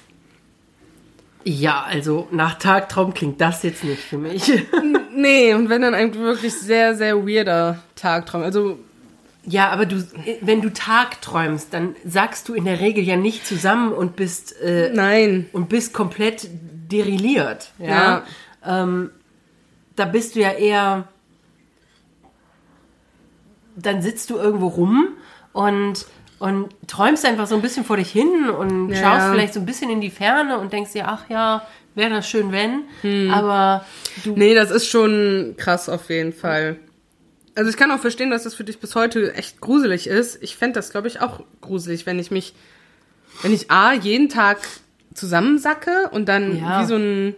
Ja, 1.45 1.83
also 1.83 2.29
nach 2.31 2.59
Tagtraum 2.59 3.15
klingt 3.15 3.41
das 3.41 3.63
jetzt 3.63 3.85
nicht 3.85 4.03
für 4.03 4.19
mich. 4.19 4.51
Nee, 5.15 5.53
und 5.53 5.69
wenn 5.69 5.83
dann 5.83 5.93
ein 5.93 6.15
wirklich 6.15 6.55
sehr, 6.55 6.95
sehr 6.95 7.27
weirder 7.27 7.79
Tagtraum. 7.97 8.43
Also 8.43 8.79
Ja, 9.45 9.69
aber 9.69 9.85
du, 9.85 10.03
wenn 10.41 10.63
du 10.63 10.73
Tagträumst, 10.73 11.75
dann 11.75 11.95
sagst 12.03 12.49
du 12.49 12.55
in 12.55 12.65
der 12.65 12.81
Regel 12.81 13.05
ja 13.05 13.17
nicht 13.17 13.47
zusammen 13.47 13.93
und 13.93 14.17
bist 14.17 14.59
äh, 14.63 14.91
Nein. 14.95 15.51
und 15.53 15.69
bist 15.69 15.93
komplett 15.93 16.49
derilliert. 16.91 17.73
Ja. 17.79 18.25
Ähm, 18.65 19.11
da 19.97 20.07
bist 20.07 20.35
du 20.35 20.41
ja 20.41 20.53
eher. 20.53 21.09
Dann 23.77 24.01
sitzt 24.01 24.31
du 24.31 24.37
irgendwo 24.37 24.69
rum 24.69 25.09
und 25.53 26.07
und 26.43 26.69
träumst 26.89 27.25
einfach 27.25 27.47
so 27.47 27.55
ein 27.55 27.63
bisschen 27.63 27.85
vor 27.85 27.97
dich 27.97 28.11
hin 28.11 28.51
und 28.51 28.91
Ja, 28.91 28.97
schaust 28.97 29.27
ja. 29.27 29.31
vielleicht 29.33 29.55
so 29.55 29.61
ein 29.61 29.67
bisschen 29.67 29.91
in 29.91 30.01
die 30.01 30.11
Ferne 30.11 30.59
und 30.59 30.73
denkst 30.73 30.93
dir, 30.93 31.07
ach 31.07 31.31
ja, 31.31 31.65
wäre 31.95 32.11
das 32.11 32.29
schön, 32.29 32.51
wenn. 32.51 33.31
Aber 33.31 33.85
du 34.25 34.33
Nee, 34.33 34.55
das 34.55 34.71
ist 34.73 34.89
schon 34.89 35.55
krass 35.57 35.89
auf 35.89 36.11
jeden 36.11 36.33
Fall. 36.33 36.77
Also 37.55 37.71
ich 37.71 37.77
kann 37.77 37.93
auch 37.93 38.01
verstehen, 38.01 38.31
dass 38.31 38.43
das 38.43 38.55
für 38.55 38.65
dich 38.65 38.81
bis 38.81 38.95
heute 38.97 39.35
echt 39.35 39.61
gruselig 39.61 40.09
ist. 40.09 40.43
Ich 40.43 40.57
fände 40.57 40.75
das, 40.75 40.91
glaube 40.91 41.07
ich, 41.07 41.21
auch 41.21 41.41
gruselig, 41.61 42.07
wenn 42.07 42.19
ich 42.19 42.31
mich, 42.31 42.55
wenn 43.43 43.53
ich 43.53 43.71
A, 43.71 43.93
jeden 43.93 44.29
Tag 44.29 44.59
zusammensacke 45.15 46.09
und 46.11 46.29
dann 46.29 46.59
Ja. 46.59 46.81
wie 46.83 46.87
so 46.87 46.97
ein, 46.97 47.37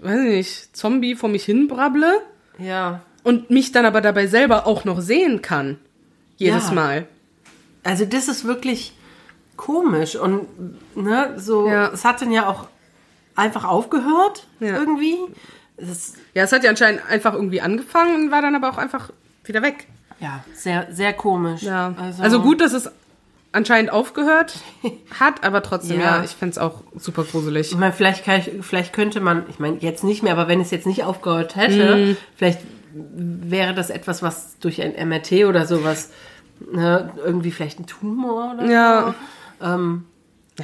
weiß 0.00 0.20
ich 0.22 0.28
nicht, 0.30 0.76
Zombie 0.76 1.14
vor 1.14 1.28
mich 1.28 1.44
hinbrabble 1.44 2.14
ja. 2.58 3.00
und 3.22 3.50
mich 3.50 3.70
dann 3.70 3.84
aber 3.84 4.00
dabei 4.00 4.26
selber 4.26 4.66
auch 4.66 4.84
noch 4.84 5.00
sehen 5.00 5.40
kann. 5.42 5.78
Jedes 6.38 6.68
Ja. 6.68 6.74
Mal. 6.74 7.06
Also 7.84 8.04
das 8.04 8.28
ist 8.28 8.44
wirklich 8.44 8.92
komisch 9.56 10.16
und 10.16 10.46
ne, 10.96 11.34
so 11.36 11.68
Ja. 11.68 11.88
es 11.88 12.04
hat 12.04 12.20
dann 12.22 12.30
ja 12.32 12.48
auch 12.48 12.68
einfach 13.36 13.64
aufgehört 13.64 14.46
Ja. 14.60 14.76
irgendwie. 14.78 15.16
Es 15.76 16.14
Ja, 16.34 16.44
es 16.44 16.52
hat 16.52 16.64
ja 16.64 16.70
anscheinend 16.70 17.02
einfach 17.08 17.34
irgendwie 17.34 17.60
angefangen 17.60 18.24
und 18.26 18.30
war 18.30 18.42
dann 18.42 18.54
aber 18.54 18.70
auch 18.70 18.78
einfach 18.78 19.10
wieder 19.44 19.62
weg. 19.62 19.86
ja 20.20 20.44
sehr 20.54 20.86
sehr 20.92 21.12
komisch. 21.12 21.62
Ja. 21.62 21.94
Also, 22.20 22.40
gut, 22.40 22.60
dass 22.60 22.72
es 22.72 22.90
anscheinend 23.50 23.90
aufgehört 23.92 24.54
hat, 25.20 25.44
aber 25.44 25.62
trotzdem, 25.62 26.00
Ja. 26.00 26.18
ja, 26.18 26.24
ich 26.24 26.30
fände 26.30 26.52
es 26.52 26.58
auch 26.58 26.82
super 26.96 27.24
gruselig. 27.24 27.72
Ich 27.72 27.76
meine, 27.78 27.92
vielleicht, 27.92 28.24
kann 28.24 28.40
ich, 28.40 28.50
vielleicht 28.62 28.92
könnte 28.94 29.20
man, 29.20 29.44
ich 29.50 29.58
meine, 29.58 29.76
jetzt 29.78 30.04
nicht 30.04 30.22
mehr, 30.22 30.32
aber 30.32 30.48
wenn 30.48 30.60
es 30.60 30.70
jetzt 30.70 30.86
nicht 30.86 31.04
aufgehört 31.04 31.56
hätte, 31.56 31.96
Mhm. 31.96 32.16
vielleicht 32.36 32.60
wäre 32.94 33.74
das 33.74 33.90
etwas, 33.90 34.22
was 34.22 34.58
durch 34.60 34.80
ein 34.82 34.94
MRT 35.08 35.44
oder 35.46 35.66
sowas, 35.66 36.10
ne, 36.60 37.12
irgendwie 37.16 37.50
vielleicht 37.50 37.78
ein 37.80 37.86
Tumor 37.86 38.54
oder 38.54 38.64
Ja. 38.70 39.14
so. 39.60 39.66
Ähm, 39.66 40.04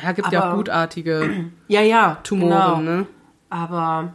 Ja, 0.02 0.12
gibt 0.12 0.30
ja 0.33 0.40
auch 0.40 0.45
Aber- 0.47 0.57
gutartige 0.57 1.47
ja, 1.68 1.80
ja, 1.80 2.18
Tumoren, 2.23 2.50
genau. 2.85 2.99
ne? 2.99 3.07
Aber 3.50 4.12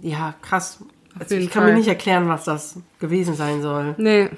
ja, 0.00 0.34
krass. 0.42 0.82
Also 1.18 1.34
ich 1.34 1.50
kann 1.50 1.64
Fall. 1.64 1.72
mir 1.72 1.78
nicht 1.78 1.88
erklären, 1.88 2.28
was 2.28 2.44
das 2.44 2.76
gewesen 3.00 3.34
sein 3.34 3.62
soll. 3.62 3.94
Nee, 3.98 4.30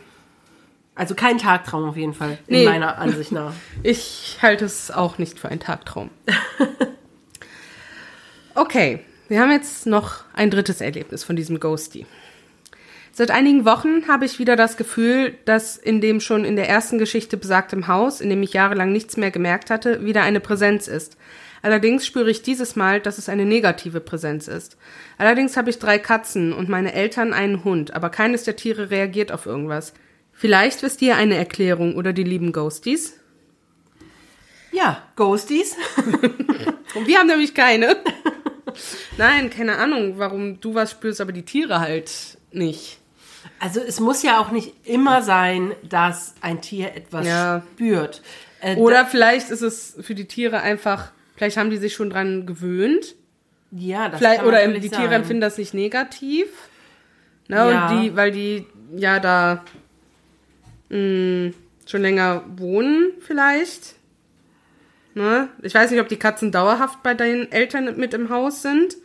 Also 0.95 1.15
kein 1.15 1.39
Tagtraum 1.39 1.89
auf 1.89 1.97
jeden 1.97 2.15
Fall, 2.15 2.39
in 2.47 2.57
Nee. 2.61 2.65
meiner 2.65 2.99
Ansicht 2.99 3.31
nach. 3.33 3.53
ich 3.83 4.39
halte 4.43 4.65
es 4.65 4.91
auch 4.91 5.19
nicht 5.19 5.39
für 5.39 5.49
einen 5.49 5.61
Tagtraum. 5.61 6.11
Okay, 8.55 9.01
wir 9.29 9.41
haben 9.41 9.51
jetzt 9.51 9.87
noch 9.87 10.25
ein 10.35 10.51
drittes 10.51 10.81
Erlebnis 10.81 11.25
von 11.25 11.37
diesem 11.37 11.59
Ghosty. 11.59 12.07
Seit 13.15 13.31
einigen 13.31 13.67
Wochen 13.67 14.09
habe 14.09 14.25
ich 14.25 14.39
wieder 14.39 14.57
das 14.57 14.79
Gefühl, 14.79 15.35
dass 15.45 15.77
in 15.77 16.01
dem 16.01 16.19
schon 16.19 16.47
in 16.47 16.57
der 16.57 16.71
ersten 16.71 16.99
Geschichte 16.99 17.37
besagtem 17.37 17.87
Haus, 17.87 18.23
in 18.23 18.31
dem 18.31 18.43
ich 18.43 18.55
jahrelang 18.55 18.91
nichts 18.91 19.19
mehr 19.19 19.31
gemerkt 19.31 19.69
hatte, 19.69 20.03
wieder 20.03 20.23
eine 20.23 20.41
Präsenz 20.41 20.89
ist. 20.89 21.19
Allerdings 21.61 22.07
spüre 22.07 22.31
ich 22.31 22.41
dieses 22.41 22.75
Mal, 22.75 23.01
dass 23.01 23.19
es 23.19 23.29
eine 23.29 23.45
negative 23.45 24.01
Präsenz 24.01 24.49
ist. 24.49 24.79
Allerdings 25.19 25.59
habe 25.59 25.69
ich 25.69 25.79
drei 25.79 25.99
Katzen 25.99 26.55
und 26.55 26.71
meine 26.71 26.95
Eltern 26.95 27.35
einen 27.35 27.65
Hund, 27.65 27.95
aber 27.95 28.09
keines 28.09 28.45
der 28.45 28.57
Tiere 28.57 28.91
reagiert 28.91 29.31
auf 29.31 29.45
irgendwas. 29.45 29.93
Vielleicht 30.33 30.83
wisst 30.83 31.03
ihr 31.03 31.17
eine 31.17 31.37
Erklärung 31.37 31.95
oder 31.97 32.15
die 32.15 32.25
lieben 32.25 32.53
Ghosties? 32.53 33.21
Ja, 34.73 35.03
Ghosties. 35.17 35.77
Und 36.95 37.07
wir 37.07 37.19
haben 37.19 37.27
nämlich 37.27 37.55
keine. 37.55 37.97
Nein, 39.19 39.51
keine 39.51 39.77
Ahnung, 39.77 40.15
warum 40.17 40.61
du 40.61 40.75
was 40.75 40.91
spürst, 40.91 41.21
aber 41.21 41.33
die 41.33 41.45
Tiere 41.45 41.79
halt 41.79 42.39
nicht. 42.53 43.02
Also 43.59 43.81
es 43.81 44.01
muss 44.01 44.23
ja 44.23 44.39
auch 44.39 44.51
nicht 44.51 44.75
immer 44.87 45.23
sein, 45.23 45.73
dass 45.89 46.35
ein 46.41 46.61
Tier 46.61 46.95
etwas 46.97 47.27
Ja. 47.27 47.63
spürt. 47.75 48.23
Äh, 48.61 48.77
Oder 48.77 49.07
vielleicht 49.07 49.51
ist 49.51 49.63
es 49.63 49.97
für 50.01 50.15
die 50.15 50.27
Tiere 50.27 50.61
einfach, 50.61 51.11
vielleicht 51.37 51.57
haben 51.57 51.71
die 51.71 51.77
sich 51.79 51.95
schon 51.95 52.11
dran 52.11 52.47
gewöhnt. 52.47 53.15
ja, 53.73 54.09
das 54.09 54.19
Vielleicht, 54.19 54.41
kann 54.41 54.49
oder 54.49 54.67
die 54.69 54.81
Tiere 54.91 55.05
sein. 55.05 55.13
empfinden 55.13 55.41
das 55.41 55.59
nicht 55.59 55.75
negativ. 55.75 56.47
Ne, 57.49 57.57
Ja. 57.57 57.89
und 57.91 58.03
die, 58.03 58.17
weil 58.17 58.31
die 58.31 58.67
ja 58.97 59.19
da 59.19 59.65
mh, 60.91 61.53
schon 61.87 62.03
länger 62.03 62.45
wohnen, 62.57 63.13
vielleicht. 63.21 63.95
Ne? 65.15 65.49
Ich 65.63 65.75
weiß 65.75 65.91
nicht, 65.91 66.01
ob 66.01 66.09
die 66.09 66.19
Katzen 66.19 66.53
dauerhaft 66.53 67.03
bei 67.03 67.15
deinen 67.15 67.51
Eltern 67.53 67.97
mit 67.99 68.15
im 68.15 68.31
Haus 68.31 68.63
sind. 68.63 68.97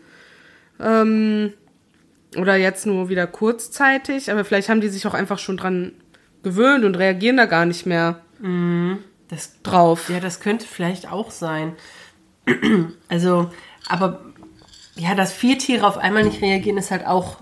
Ähm, 0.80 1.54
oder 2.36 2.56
jetzt 2.56 2.86
nur 2.86 3.10
wieder 3.10 3.26
kurzzeitig, 3.28 4.32
aber 4.32 4.44
vielleicht 4.44 4.70
haben 4.70 4.82
die 4.82 4.90
sich 4.90 5.08
auch 5.08 5.14
einfach 5.14 5.40
schon 5.40 5.58
dran 5.58 5.94
gewöhnt 6.44 6.84
und 6.84 6.96
reagieren 6.96 7.38
da 7.38 7.46
gar 7.46 7.66
nicht 7.66 7.86
mehr 7.86 8.20
Das, 9.30 9.62
drauf. 9.64 10.10
ja, 10.10 10.20
das 10.20 10.40
könnte 10.40 10.66
vielleicht 10.66 11.12
auch 11.12 11.32
sein. 11.32 11.74
Also, 13.10 13.50
aber 13.90 14.22
ja, 14.96 15.16
dass 15.16 15.32
vier 15.34 15.58
Tiere 15.58 15.86
auf 15.86 15.98
einmal 15.98 16.24
nicht 16.24 16.42
reagieren, 16.42 16.78
ist 16.78 16.92
halt 16.92 17.06
auch. 17.06 17.38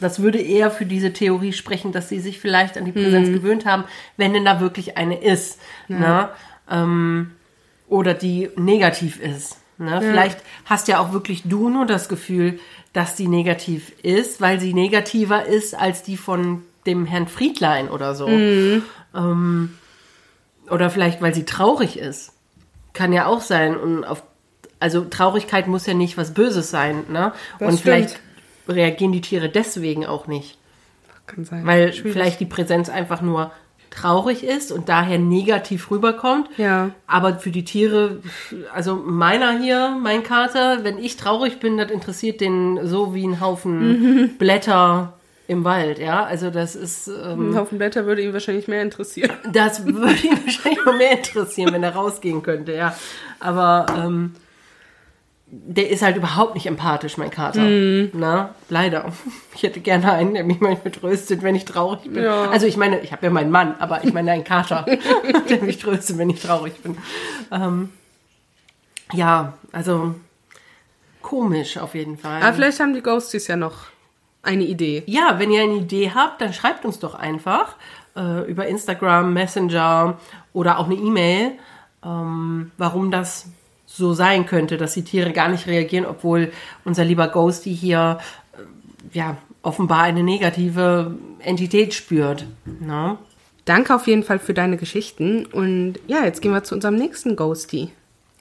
Das 0.00 0.20
würde 0.20 0.40
eher 0.40 0.70
für 0.70 0.84
diese 0.86 1.12
Theorie 1.12 1.52
sprechen, 1.52 1.92
dass 1.92 2.08
sie 2.08 2.20
sich 2.20 2.38
vielleicht 2.40 2.76
an 2.76 2.84
die 2.84 2.92
Präsenz 2.92 3.28
gewöhnt 3.28 3.64
haben, 3.64 3.84
wenn 4.16 4.32
denn 4.34 4.44
da 4.44 4.60
wirklich 4.60 4.96
eine 4.98 5.20
ist. 5.22 5.58
Ne? 5.88 6.28
Ähm, 6.70 7.30
oder 7.88 8.12
die 8.14 8.50
negativ 8.56 9.20
ist. 9.20 9.58
Ne? 9.78 10.00
Vielleicht 10.02 10.38
hast 10.64 10.88
ja 10.88 10.98
auch 10.98 11.12
wirklich 11.12 11.42
du 11.44 11.68
nur 11.70 11.86
das 11.86 12.08
Gefühl, 12.08 12.58
dass 12.94 13.16
die 13.16 13.28
negativ 13.28 13.92
ist, 14.02 14.40
weil 14.40 14.58
sie 14.58 14.72
negativer 14.72 15.44
ist 15.44 15.74
als 15.74 16.02
die 16.02 16.16
von 16.16 16.62
dem 16.86 17.04
Herrn 17.04 17.28
Friedlein 17.28 17.90
oder 17.90 18.14
so. 18.14 18.26
Ähm, 19.14 19.74
oder 20.70 20.88
vielleicht, 20.90 21.20
weil 21.20 21.34
sie 21.34 21.44
traurig 21.44 21.98
ist. 21.98 22.32
Kann 22.94 23.12
ja 23.12 23.26
auch 23.26 23.40
sein. 23.40 23.76
Und 23.76 24.04
auf, 24.04 24.22
also 24.78 25.04
Traurigkeit 25.04 25.66
muss 25.66 25.86
ja 25.86 25.94
nicht 25.94 26.16
was 26.16 26.32
Böses 26.34 26.70
sein. 26.70 27.04
Ne? 27.10 27.32
Das 27.58 27.68
Und 27.68 27.80
stimmt. 27.80 27.80
vielleicht 27.80 28.20
reagieren 28.68 29.12
die 29.12 29.20
Tiere 29.20 29.48
deswegen 29.48 30.06
auch 30.06 30.26
nicht. 30.26 30.56
Kann 31.26 31.44
sein. 31.44 31.66
Weil 31.66 31.92
Schwierig. 31.92 32.12
vielleicht 32.12 32.40
die 32.40 32.46
Präsenz 32.46 32.88
einfach 32.88 33.20
nur 33.22 33.50
traurig 33.94 34.44
ist 34.44 34.72
und 34.72 34.88
daher 34.88 35.18
negativ 35.18 35.90
rüberkommt. 35.90 36.48
Ja. 36.56 36.90
Aber 37.06 37.38
für 37.38 37.50
die 37.50 37.64
Tiere, 37.64 38.20
also 38.72 38.96
meiner 38.96 39.58
hier, 39.58 39.96
mein 40.02 40.22
Kater, 40.22 40.84
wenn 40.84 40.98
ich 40.98 41.16
traurig 41.16 41.60
bin, 41.60 41.78
das 41.78 41.90
interessiert 41.90 42.40
den 42.40 42.80
so 42.86 43.14
wie 43.14 43.26
ein 43.26 43.40
Haufen 43.40 44.34
Blätter 44.38 45.14
im 45.46 45.64
Wald, 45.64 45.98
ja. 45.98 46.24
Also 46.24 46.50
das 46.50 46.74
ist, 46.74 47.08
ähm, 47.08 47.50
Ein 47.50 47.58
Haufen 47.58 47.78
Blätter 47.78 48.06
würde 48.06 48.22
ihn 48.22 48.32
wahrscheinlich 48.32 48.66
mehr 48.66 48.82
interessieren. 48.82 49.30
das 49.52 49.84
würde 49.84 50.14
ihn 50.26 50.38
wahrscheinlich 50.44 50.84
noch 50.84 50.96
mehr 50.96 51.12
interessieren, 51.18 51.72
wenn 51.72 51.82
er 51.82 51.94
rausgehen 51.94 52.42
könnte, 52.42 52.72
ja. 52.72 52.96
Aber 53.40 53.86
ähm, 53.96 54.32
der 55.66 55.90
ist 55.90 56.02
halt 56.02 56.16
überhaupt 56.16 56.54
nicht 56.54 56.66
empathisch, 56.66 57.16
mein 57.16 57.30
Kater. 57.30 57.62
Na, 58.12 58.54
leider. 58.68 59.12
Ich 59.56 59.62
hätte 59.62 59.78
gerne 59.78 60.10
einen, 60.10 60.34
der 60.34 60.42
mich 60.42 60.60
manchmal 60.60 60.90
tröstet, 60.90 61.44
wenn 61.44 61.54
ich 61.54 61.64
traurig 61.64 62.02
bin. 62.02 62.24
Ja. 62.24 62.50
Also 62.50 62.66
ich 62.66 62.76
meine, 62.76 62.98
ich 63.00 63.12
habe 63.12 63.24
ja 63.24 63.30
meinen 63.30 63.52
Mann, 63.52 63.76
aber 63.78 64.02
ich 64.02 64.12
meine 64.12 64.32
einen 64.32 64.42
Kater, 64.42 64.84
der 65.48 65.62
mich 65.62 65.78
tröstet, 65.78 66.18
wenn 66.18 66.28
ich 66.28 66.42
traurig 66.42 66.74
bin. 66.82 66.98
Ähm, 67.52 67.90
ja, 69.12 69.54
also 69.70 70.16
komisch 71.22 71.78
auf 71.78 71.94
jeden 71.94 72.18
Fall. 72.18 72.42
Aber 72.42 72.52
vielleicht 72.52 72.80
haben 72.80 72.94
die 72.94 73.00
Ghosties 73.00 73.46
ja 73.46 73.54
noch 73.54 73.86
eine 74.42 74.64
Idee. 74.64 75.04
Ja, 75.06 75.38
wenn 75.38 75.52
ihr 75.52 75.62
eine 75.62 75.76
Idee 75.76 76.10
habt, 76.12 76.40
dann 76.40 76.52
schreibt 76.52 76.84
uns 76.84 76.98
doch 76.98 77.14
einfach 77.14 77.76
äh, 78.16 78.50
über 78.50 78.66
Instagram, 78.66 79.32
Messenger 79.32 80.18
oder 80.52 80.80
auch 80.80 80.86
eine 80.86 80.96
E-Mail, 80.96 81.52
ähm, 82.04 82.72
warum 82.76 83.12
das 83.12 83.46
so 83.96 84.12
sein 84.12 84.46
könnte, 84.46 84.76
dass 84.76 84.94
die 84.94 85.04
Tiere 85.04 85.32
gar 85.32 85.48
nicht 85.48 85.66
reagieren, 85.66 86.06
obwohl 86.06 86.52
unser 86.84 87.04
lieber 87.04 87.28
Ghosty 87.28 87.74
hier 87.74 88.18
äh, 88.52 89.16
ja 89.16 89.36
offenbar 89.62 90.02
eine 90.02 90.22
negative 90.22 91.16
Entität 91.38 91.94
spürt. 91.94 92.44
Ne? 92.64 93.16
Danke 93.64 93.94
auf 93.94 94.06
jeden 94.06 94.24
Fall 94.24 94.38
für 94.38 94.52
deine 94.52 94.76
Geschichten. 94.76 95.46
Und 95.46 95.94
ja, 96.06 96.24
jetzt 96.24 96.42
gehen 96.42 96.52
wir 96.52 96.64
zu 96.64 96.74
unserem 96.74 96.96
nächsten 96.96 97.36
Ghosty. 97.36 97.90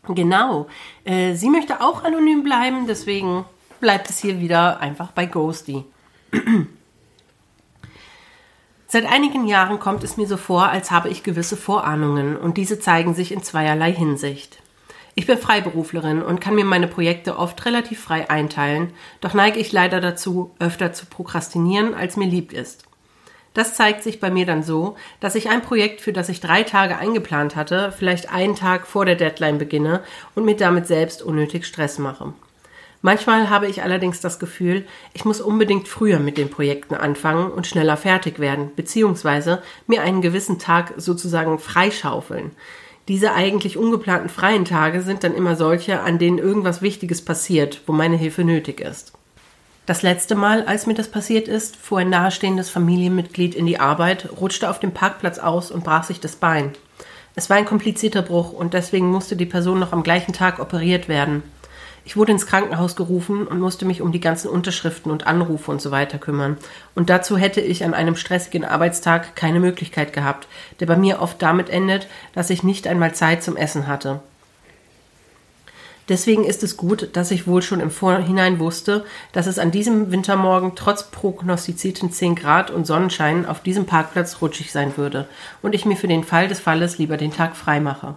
Genau. 0.07 0.67
Äh, 1.05 1.35
sie 1.35 1.49
möchte 1.49 1.81
auch 1.81 2.03
anonym 2.03 2.43
bleiben, 2.43 2.87
deswegen 2.87 3.45
bleibt 3.79 4.09
es 4.09 4.19
hier 4.19 4.39
wieder 4.39 4.79
einfach 4.81 5.11
bei 5.11 5.25
Ghosty. 5.25 5.85
Seit 8.87 9.05
einigen 9.05 9.47
Jahren 9.47 9.79
kommt 9.79 10.03
es 10.03 10.17
mir 10.17 10.27
so 10.27 10.37
vor, 10.37 10.67
als 10.67 10.91
habe 10.91 11.09
ich 11.09 11.23
gewisse 11.23 11.57
Vorahnungen 11.57 12.37
und 12.37 12.57
diese 12.57 12.79
zeigen 12.79 13.13
sich 13.13 13.31
in 13.31 13.43
zweierlei 13.43 13.91
Hinsicht. 13.91 14.62
Ich 15.15 15.27
bin 15.27 15.37
Freiberuflerin 15.37 16.23
und 16.23 16.41
kann 16.41 16.55
mir 16.55 16.65
meine 16.65 16.87
Projekte 16.87 17.37
oft 17.37 17.63
relativ 17.65 18.01
frei 18.01 18.29
einteilen, 18.29 18.93
doch 19.21 19.33
neige 19.33 19.59
ich 19.59 19.71
leider 19.71 20.01
dazu, 20.01 20.51
öfter 20.59 20.91
zu 20.91 21.05
prokrastinieren, 21.05 21.93
als 21.93 22.17
mir 22.17 22.27
lieb 22.27 22.51
ist. 22.51 22.85
Das 23.53 23.75
zeigt 23.75 24.01
sich 24.01 24.19
bei 24.19 24.31
mir 24.31 24.47
dann 24.47 24.63
so, 24.63 24.95
dass 25.19 25.35
ich 25.35 25.49
ein 25.49 25.61
Projekt, 25.61 26.01
für 26.01 26.13
das 26.13 26.29
ich 26.29 26.41
drei 26.41 26.63
Tage 26.63 26.97
eingeplant 26.97 27.55
hatte, 27.55 27.93
vielleicht 27.95 28.33
einen 28.33 28.55
Tag 28.55 28.87
vor 28.87 29.05
der 29.05 29.15
Deadline 29.15 29.59
beginne 29.59 30.01
und 30.33 30.45
mir 30.45 30.55
damit 30.55 30.87
selbst 30.87 31.21
unnötig 31.21 31.67
Stress 31.67 31.99
mache. 31.99 32.33
Manchmal 33.03 33.49
habe 33.49 33.67
ich 33.67 33.83
allerdings 33.83 34.21
das 34.21 34.39
Gefühl, 34.39 34.87
ich 35.13 35.25
muss 35.25 35.41
unbedingt 35.41 35.87
früher 35.87 36.19
mit 36.19 36.37
den 36.37 36.49
Projekten 36.49 36.95
anfangen 36.95 37.51
und 37.51 37.67
schneller 37.67 37.97
fertig 37.97 38.39
werden, 38.39 38.71
beziehungsweise 38.75 39.61
mir 39.85 40.01
einen 40.01 40.21
gewissen 40.21 40.57
Tag 40.57 40.93
sozusagen 40.97 41.59
freischaufeln. 41.59 42.51
Diese 43.07 43.33
eigentlich 43.33 43.77
ungeplanten 43.77 44.29
freien 44.29 44.63
Tage 44.63 45.01
sind 45.01 45.23
dann 45.23 45.33
immer 45.33 45.55
solche, 45.55 46.01
an 46.01 46.19
denen 46.19 46.37
irgendwas 46.37 46.81
Wichtiges 46.81 47.21
passiert, 47.21 47.81
wo 47.85 47.91
meine 47.91 48.15
Hilfe 48.15 48.43
nötig 48.43 48.79
ist. 48.79 49.11
Das 49.85 50.01
letzte 50.01 50.35
Mal, 50.35 50.63
als 50.63 50.85
mir 50.85 50.93
das 50.93 51.09
passiert 51.09 51.49
ist, 51.49 51.75
fuhr 51.75 51.99
ein 51.99 52.09
nahestehendes 52.09 52.69
Familienmitglied 52.69 53.53
in 53.53 53.65
die 53.65 53.81
Arbeit, 53.81 54.29
rutschte 54.39 54.69
auf 54.69 54.79
dem 54.79 54.93
Parkplatz 54.93 55.39
aus 55.39 55.71
und 55.71 55.83
brach 55.83 56.05
sich 56.05 56.21
das 56.21 56.37
Bein. 56.37 56.71
Es 57.35 57.49
war 57.49 57.57
ein 57.57 57.65
komplizierter 57.65 58.21
Bruch 58.21 58.53
und 58.53 58.73
deswegen 58.73 59.11
musste 59.11 59.35
die 59.35 59.45
Person 59.45 59.79
noch 59.79 59.91
am 59.91 60.03
gleichen 60.03 60.31
Tag 60.31 60.59
operiert 60.59 61.09
werden. 61.09 61.43
Ich 62.05 62.17
wurde 62.17 62.33
ins 62.33 62.47
Krankenhaus 62.47 62.95
gerufen 62.95 63.47
und 63.47 63.59
musste 63.59 63.85
mich 63.85 64.01
um 64.01 64.11
die 64.11 64.19
ganzen 64.19 64.49
Unterschriften 64.49 65.11
und 65.11 65.25
Anrufe 65.25 65.71
und 65.71 65.81
so 65.81 65.89
weiter 65.91 66.17
kümmern. 66.17 66.57
Und 66.95 67.09
dazu 67.09 67.37
hätte 67.37 67.61
ich 67.61 67.85
an 67.85 67.93
einem 67.93 68.17
stressigen 68.17 68.65
Arbeitstag 68.65 69.35
keine 69.35 69.61
Möglichkeit 69.61 70.11
gehabt, 70.11 70.47
der 70.79 70.85
bei 70.85 70.97
mir 70.97 71.21
oft 71.21 71.41
damit 71.41 71.69
endet, 71.69 72.07
dass 72.33 72.49
ich 72.49 72.63
nicht 72.63 72.87
einmal 72.87 73.15
Zeit 73.15 73.41
zum 73.41 73.55
Essen 73.55 73.87
hatte. 73.87 74.19
Deswegen 76.09 76.43
ist 76.43 76.63
es 76.63 76.75
gut, 76.75 77.15
dass 77.15 77.31
ich 77.31 77.47
wohl 77.47 77.61
schon 77.61 77.79
im 77.79 77.89
Vorhinein 77.89 78.59
wusste, 78.59 79.05
dass 79.31 79.47
es 79.47 79.57
an 79.57 79.71
diesem 79.71 80.11
Wintermorgen 80.11 80.73
trotz 80.75 81.03
prognostizierten 81.03 82.11
10 82.11 82.35
Grad 82.35 82.71
und 82.71 82.85
Sonnenschein 82.85 83.45
auf 83.45 83.61
diesem 83.61 83.85
Parkplatz 83.85 84.41
rutschig 84.41 84.73
sein 84.73 84.97
würde 84.97 85.29
und 85.61 85.73
ich 85.73 85.85
mir 85.85 85.95
für 85.95 86.09
den 86.09 86.25
Fall 86.25 86.49
des 86.49 86.59
Falles 86.59 86.97
lieber 86.97 87.15
den 87.15 87.31
Tag 87.31 87.55
frei 87.55 87.79
mache. 87.79 88.15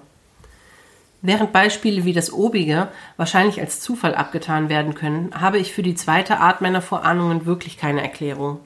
Während 1.22 1.52
Beispiele 1.52 2.04
wie 2.04 2.12
das 2.12 2.32
obige 2.32 2.88
wahrscheinlich 3.16 3.60
als 3.60 3.80
Zufall 3.80 4.14
abgetan 4.14 4.68
werden 4.68 4.94
können, 4.94 5.30
habe 5.34 5.58
ich 5.58 5.72
für 5.72 5.82
die 5.82 5.94
zweite 5.94 6.38
Art 6.38 6.60
meiner 6.60 6.82
Vorahnungen 6.82 7.46
wirklich 7.46 7.78
keine 7.78 8.02
Erklärung. 8.02 8.60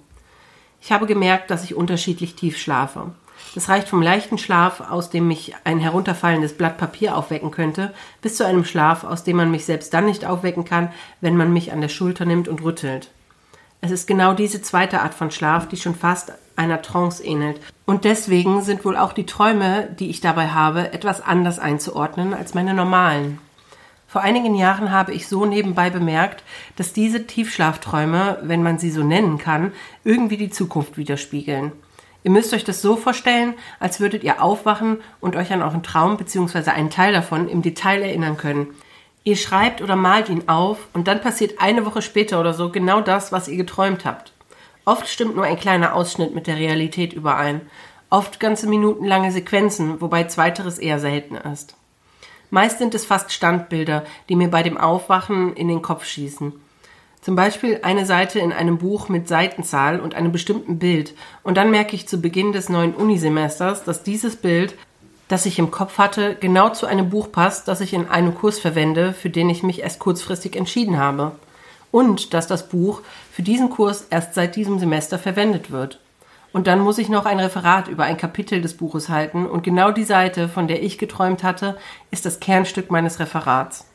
Ich 0.82 0.92
habe 0.92 1.06
gemerkt, 1.06 1.50
dass 1.50 1.64
ich 1.64 1.74
unterschiedlich 1.74 2.34
tief 2.34 2.58
schlafe. 2.58 3.12
Das 3.54 3.68
reicht 3.68 3.88
vom 3.88 4.02
leichten 4.02 4.38
Schlaf, 4.38 4.80
aus 4.80 5.10
dem 5.10 5.26
mich 5.26 5.54
ein 5.64 5.80
herunterfallendes 5.80 6.56
Blatt 6.56 6.78
Papier 6.78 7.16
aufwecken 7.16 7.50
könnte, 7.50 7.92
bis 8.22 8.36
zu 8.36 8.46
einem 8.46 8.64
Schlaf, 8.64 9.04
aus 9.04 9.24
dem 9.24 9.36
man 9.36 9.50
mich 9.50 9.64
selbst 9.64 9.92
dann 9.92 10.04
nicht 10.04 10.24
aufwecken 10.24 10.64
kann, 10.64 10.92
wenn 11.20 11.36
man 11.36 11.52
mich 11.52 11.72
an 11.72 11.80
der 11.80 11.88
Schulter 11.88 12.24
nimmt 12.24 12.48
und 12.48 12.62
rüttelt. 12.62 13.10
Es 13.80 13.90
ist 13.90 14.06
genau 14.06 14.34
diese 14.34 14.60
zweite 14.60 15.00
Art 15.00 15.14
von 15.14 15.30
Schlaf, 15.30 15.66
die 15.68 15.76
schon 15.76 15.94
fast 15.94 16.32
einer 16.54 16.82
Trance 16.82 17.24
ähnelt. 17.24 17.60
Und 17.86 18.04
deswegen 18.04 18.62
sind 18.62 18.84
wohl 18.84 18.96
auch 18.96 19.14
die 19.14 19.26
Träume, 19.26 19.88
die 19.98 20.10
ich 20.10 20.20
dabei 20.20 20.48
habe, 20.48 20.92
etwas 20.92 21.22
anders 21.22 21.58
einzuordnen 21.58 22.34
als 22.34 22.52
meine 22.52 22.74
normalen. 22.74 23.38
Vor 24.06 24.22
einigen 24.22 24.54
Jahren 24.56 24.90
habe 24.90 25.12
ich 25.12 25.28
so 25.28 25.46
nebenbei 25.46 25.88
bemerkt, 25.88 26.42
dass 26.76 26.92
diese 26.92 27.26
Tiefschlafträume, 27.26 28.38
wenn 28.42 28.62
man 28.62 28.78
sie 28.78 28.90
so 28.90 29.04
nennen 29.04 29.38
kann, 29.38 29.72
irgendwie 30.04 30.36
die 30.36 30.50
Zukunft 30.50 30.96
widerspiegeln. 30.98 31.72
Ihr 32.22 32.30
müsst 32.30 32.52
euch 32.52 32.64
das 32.64 32.82
so 32.82 32.96
vorstellen, 32.96 33.54
als 33.78 34.00
würdet 34.00 34.24
ihr 34.24 34.42
aufwachen 34.42 34.98
und 35.20 35.36
euch 35.36 35.52
an 35.52 35.62
euren 35.62 35.82
Traum 35.82 36.16
bzw. 36.16 36.70
einen 36.70 36.90
Teil 36.90 37.12
davon 37.12 37.48
im 37.48 37.62
Detail 37.62 38.02
erinnern 38.02 38.36
können. 38.36 38.74
Ihr 39.22 39.36
schreibt 39.36 39.82
oder 39.82 39.96
malt 39.96 40.28
ihn 40.28 40.48
auf 40.48 40.88
und 40.94 41.06
dann 41.06 41.20
passiert 41.20 41.60
eine 41.60 41.84
Woche 41.84 42.02
später 42.02 42.40
oder 42.40 42.54
so 42.54 42.70
genau 42.70 43.00
das, 43.00 43.32
was 43.32 43.48
ihr 43.48 43.56
geträumt 43.56 44.04
habt. 44.04 44.32
Oft 44.86 45.08
stimmt 45.08 45.36
nur 45.36 45.44
ein 45.44 45.58
kleiner 45.58 45.94
Ausschnitt 45.94 46.34
mit 46.34 46.46
der 46.46 46.56
Realität 46.56 47.12
überein. 47.12 47.60
Oft 48.08 48.40
ganze 48.40 48.66
minutenlange 48.66 49.30
Sequenzen, 49.30 50.00
wobei 50.00 50.24
zweiteres 50.24 50.78
eher 50.78 50.98
selten 50.98 51.36
ist. 51.36 51.76
Meist 52.48 52.78
sind 52.78 52.94
es 52.94 53.04
fast 53.04 53.30
Standbilder, 53.30 54.04
die 54.28 54.36
mir 54.36 54.48
bei 54.48 54.62
dem 54.62 54.78
Aufwachen 54.78 55.54
in 55.54 55.68
den 55.68 55.82
Kopf 55.82 56.04
schießen. 56.04 56.52
Zum 57.20 57.36
Beispiel 57.36 57.80
eine 57.82 58.06
Seite 58.06 58.40
in 58.40 58.52
einem 58.52 58.78
Buch 58.78 59.08
mit 59.10 59.28
Seitenzahl 59.28 60.00
und 60.00 60.14
einem 60.14 60.32
bestimmten 60.32 60.78
Bild, 60.78 61.14
und 61.42 61.56
dann 61.58 61.70
merke 61.70 61.94
ich 61.94 62.08
zu 62.08 62.20
Beginn 62.20 62.52
des 62.52 62.70
neuen 62.70 62.94
Unisemesters, 62.94 63.84
dass 63.84 64.02
dieses 64.02 64.36
Bild 64.36 64.74
das 65.30 65.46
ich 65.46 65.60
im 65.60 65.70
Kopf 65.70 65.98
hatte, 65.98 66.34
genau 66.34 66.70
zu 66.70 66.86
einem 66.86 67.08
Buch 67.08 67.30
passt, 67.30 67.68
das 67.68 67.80
ich 67.80 67.94
in 67.94 68.08
einem 68.08 68.34
Kurs 68.34 68.58
verwende, 68.58 69.12
für 69.12 69.30
den 69.30 69.48
ich 69.48 69.62
mich 69.62 69.80
erst 69.80 70.00
kurzfristig 70.00 70.56
entschieden 70.56 70.98
habe. 70.98 71.32
Und 71.92 72.34
dass 72.34 72.48
das 72.48 72.68
Buch 72.68 73.02
für 73.32 73.42
diesen 73.42 73.70
Kurs 73.70 74.06
erst 74.10 74.34
seit 74.34 74.56
diesem 74.56 74.80
Semester 74.80 75.20
verwendet 75.20 75.70
wird. 75.70 76.00
Und 76.52 76.66
dann 76.66 76.80
muss 76.80 76.98
ich 76.98 77.08
noch 77.08 77.26
ein 77.26 77.38
Referat 77.38 77.86
über 77.86 78.04
ein 78.04 78.16
Kapitel 78.16 78.60
des 78.60 78.76
Buches 78.76 79.08
halten 79.08 79.46
und 79.46 79.62
genau 79.62 79.92
die 79.92 80.04
Seite, 80.04 80.48
von 80.48 80.66
der 80.66 80.82
ich 80.82 80.98
geträumt 80.98 81.44
hatte, 81.44 81.78
ist 82.10 82.26
das 82.26 82.40
Kernstück 82.40 82.90
meines 82.90 83.20
Referats. 83.20 83.89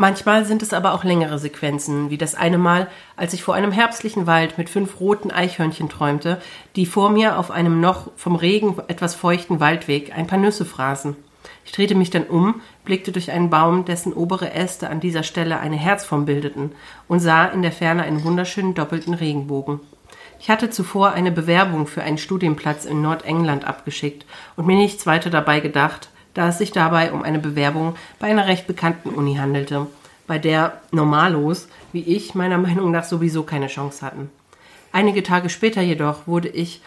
Manchmal 0.00 0.44
sind 0.44 0.62
es 0.62 0.72
aber 0.72 0.94
auch 0.94 1.02
längere 1.02 1.40
Sequenzen, 1.40 2.08
wie 2.08 2.18
das 2.18 2.36
eine 2.36 2.56
Mal, 2.56 2.86
als 3.16 3.32
ich 3.32 3.42
vor 3.42 3.56
einem 3.56 3.72
herbstlichen 3.72 4.28
Wald 4.28 4.56
mit 4.56 4.70
fünf 4.70 5.00
roten 5.00 5.32
Eichhörnchen 5.32 5.88
träumte, 5.88 6.40
die 6.76 6.86
vor 6.86 7.10
mir 7.10 7.36
auf 7.36 7.50
einem 7.50 7.80
noch 7.80 8.12
vom 8.14 8.36
Regen 8.36 8.76
etwas 8.86 9.16
feuchten 9.16 9.58
Waldweg 9.58 10.16
ein 10.16 10.28
paar 10.28 10.38
Nüsse 10.38 10.64
fraßen. 10.64 11.16
Ich 11.64 11.72
drehte 11.72 11.96
mich 11.96 12.10
dann 12.10 12.28
um, 12.28 12.60
blickte 12.84 13.10
durch 13.10 13.32
einen 13.32 13.50
Baum, 13.50 13.86
dessen 13.86 14.12
obere 14.12 14.52
Äste 14.52 14.88
an 14.88 15.00
dieser 15.00 15.24
Stelle 15.24 15.58
eine 15.58 15.76
Herzform 15.76 16.26
bildeten, 16.26 16.70
und 17.08 17.18
sah 17.18 17.46
in 17.46 17.62
der 17.62 17.72
Ferne 17.72 18.04
einen 18.04 18.22
wunderschönen 18.22 18.74
doppelten 18.74 19.14
Regenbogen. 19.14 19.80
Ich 20.38 20.48
hatte 20.48 20.70
zuvor 20.70 21.10
eine 21.10 21.32
Bewerbung 21.32 21.88
für 21.88 22.04
einen 22.04 22.18
Studienplatz 22.18 22.84
in 22.84 23.02
Nordengland 23.02 23.64
abgeschickt 23.64 24.26
und 24.54 24.64
mir 24.64 24.76
nichts 24.76 25.06
weiter 25.06 25.30
dabei 25.30 25.58
gedacht, 25.58 26.08
da 26.34 26.48
es 26.48 26.58
sich 26.58 26.72
dabei 26.72 27.12
um 27.12 27.22
eine 27.22 27.38
Bewerbung 27.38 27.96
bei 28.18 28.28
einer 28.28 28.46
recht 28.46 28.66
bekannten 28.66 29.10
Uni 29.10 29.36
handelte, 29.36 29.86
bei 30.26 30.38
der 30.38 30.80
Normalos, 30.90 31.68
wie 31.92 32.02
ich, 32.02 32.34
meiner 32.34 32.58
Meinung 32.66 32.90
nach 32.90 33.04
sowieso 33.04 33.42
keine 33.42 33.68
Chance 33.68 34.04
hatten. 34.04 34.30
Einige 34.92 35.22
Tage 35.22 35.50
später 35.50 35.82
jedoch 35.82 36.26
wurde 36.26 36.48
ich 36.48 36.80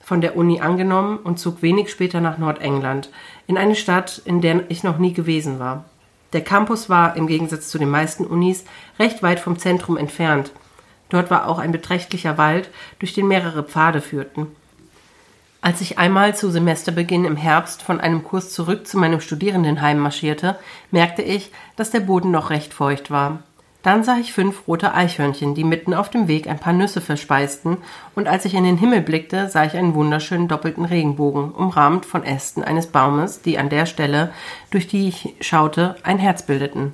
von 0.00 0.20
der 0.20 0.36
Uni 0.36 0.60
angenommen 0.60 1.18
und 1.18 1.38
zog 1.38 1.62
wenig 1.62 1.90
später 1.90 2.20
nach 2.20 2.36
Nordengland, 2.36 3.10
in 3.46 3.56
eine 3.56 3.74
Stadt, 3.74 4.20
in 4.24 4.40
der 4.40 4.70
ich 4.70 4.84
noch 4.84 4.98
nie 4.98 5.14
gewesen 5.14 5.58
war. 5.58 5.84
Der 6.34 6.42
Campus 6.42 6.90
war, 6.90 7.16
im 7.16 7.26
Gegensatz 7.26 7.68
zu 7.68 7.78
den 7.78 7.88
meisten 7.88 8.26
Unis, 8.26 8.64
recht 8.98 9.22
weit 9.22 9.40
vom 9.40 9.58
Zentrum 9.58 9.96
entfernt. 9.96 10.50
Dort 11.08 11.30
war 11.30 11.46
auch 11.46 11.58
ein 11.58 11.72
beträchtlicher 11.72 12.36
Wald, 12.38 12.70
durch 12.98 13.14
den 13.14 13.28
mehrere 13.28 13.62
Pfade 13.62 14.00
führten. 14.00 14.48
Als 15.64 15.80
ich 15.80 15.96
einmal 15.96 16.36
zu 16.36 16.50
Semesterbeginn 16.50 17.24
im 17.24 17.36
Herbst 17.36 17.80
von 17.80 17.98
einem 17.98 18.22
Kurs 18.22 18.50
zurück 18.50 18.86
zu 18.86 18.98
meinem 18.98 19.22
Studierendenheim 19.22 19.98
marschierte, 19.98 20.58
merkte 20.90 21.22
ich, 21.22 21.52
dass 21.74 21.90
der 21.90 22.00
Boden 22.00 22.30
noch 22.30 22.50
recht 22.50 22.74
feucht 22.74 23.10
war. 23.10 23.38
Dann 23.82 24.04
sah 24.04 24.18
ich 24.18 24.34
fünf 24.34 24.68
rote 24.68 24.92
Eichhörnchen, 24.92 25.54
die 25.54 25.64
mitten 25.64 25.94
auf 25.94 26.10
dem 26.10 26.28
Weg 26.28 26.48
ein 26.48 26.58
paar 26.58 26.74
Nüsse 26.74 27.00
verspeisten, 27.00 27.78
und 28.14 28.28
als 28.28 28.44
ich 28.44 28.52
in 28.52 28.64
den 28.64 28.76
Himmel 28.76 29.00
blickte, 29.00 29.48
sah 29.48 29.64
ich 29.64 29.74
einen 29.74 29.94
wunderschönen 29.94 30.48
doppelten 30.48 30.84
Regenbogen, 30.84 31.52
umrahmt 31.52 32.04
von 32.04 32.24
Ästen 32.24 32.62
eines 32.62 32.88
Baumes, 32.88 33.40
die 33.40 33.56
an 33.56 33.70
der 33.70 33.86
Stelle, 33.86 34.32
durch 34.70 34.86
die 34.86 35.08
ich 35.08 35.34
schaute, 35.40 35.96
ein 36.02 36.18
Herz 36.18 36.42
bildeten. 36.42 36.92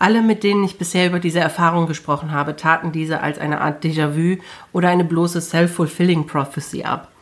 Alle, 0.00 0.22
mit 0.22 0.42
denen 0.42 0.64
ich 0.64 0.76
bisher 0.76 1.06
über 1.06 1.20
diese 1.20 1.38
Erfahrung 1.38 1.86
gesprochen 1.86 2.32
habe, 2.32 2.56
taten 2.56 2.90
diese 2.90 3.20
als 3.20 3.38
eine 3.38 3.60
Art 3.60 3.84
Déjà-vu 3.84 4.42
oder 4.72 4.88
eine 4.88 5.04
bloße 5.04 5.40
Self-Fulfilling 5.40 6.26
Prophecy 6.26 6.82
ab. 6.82 7.12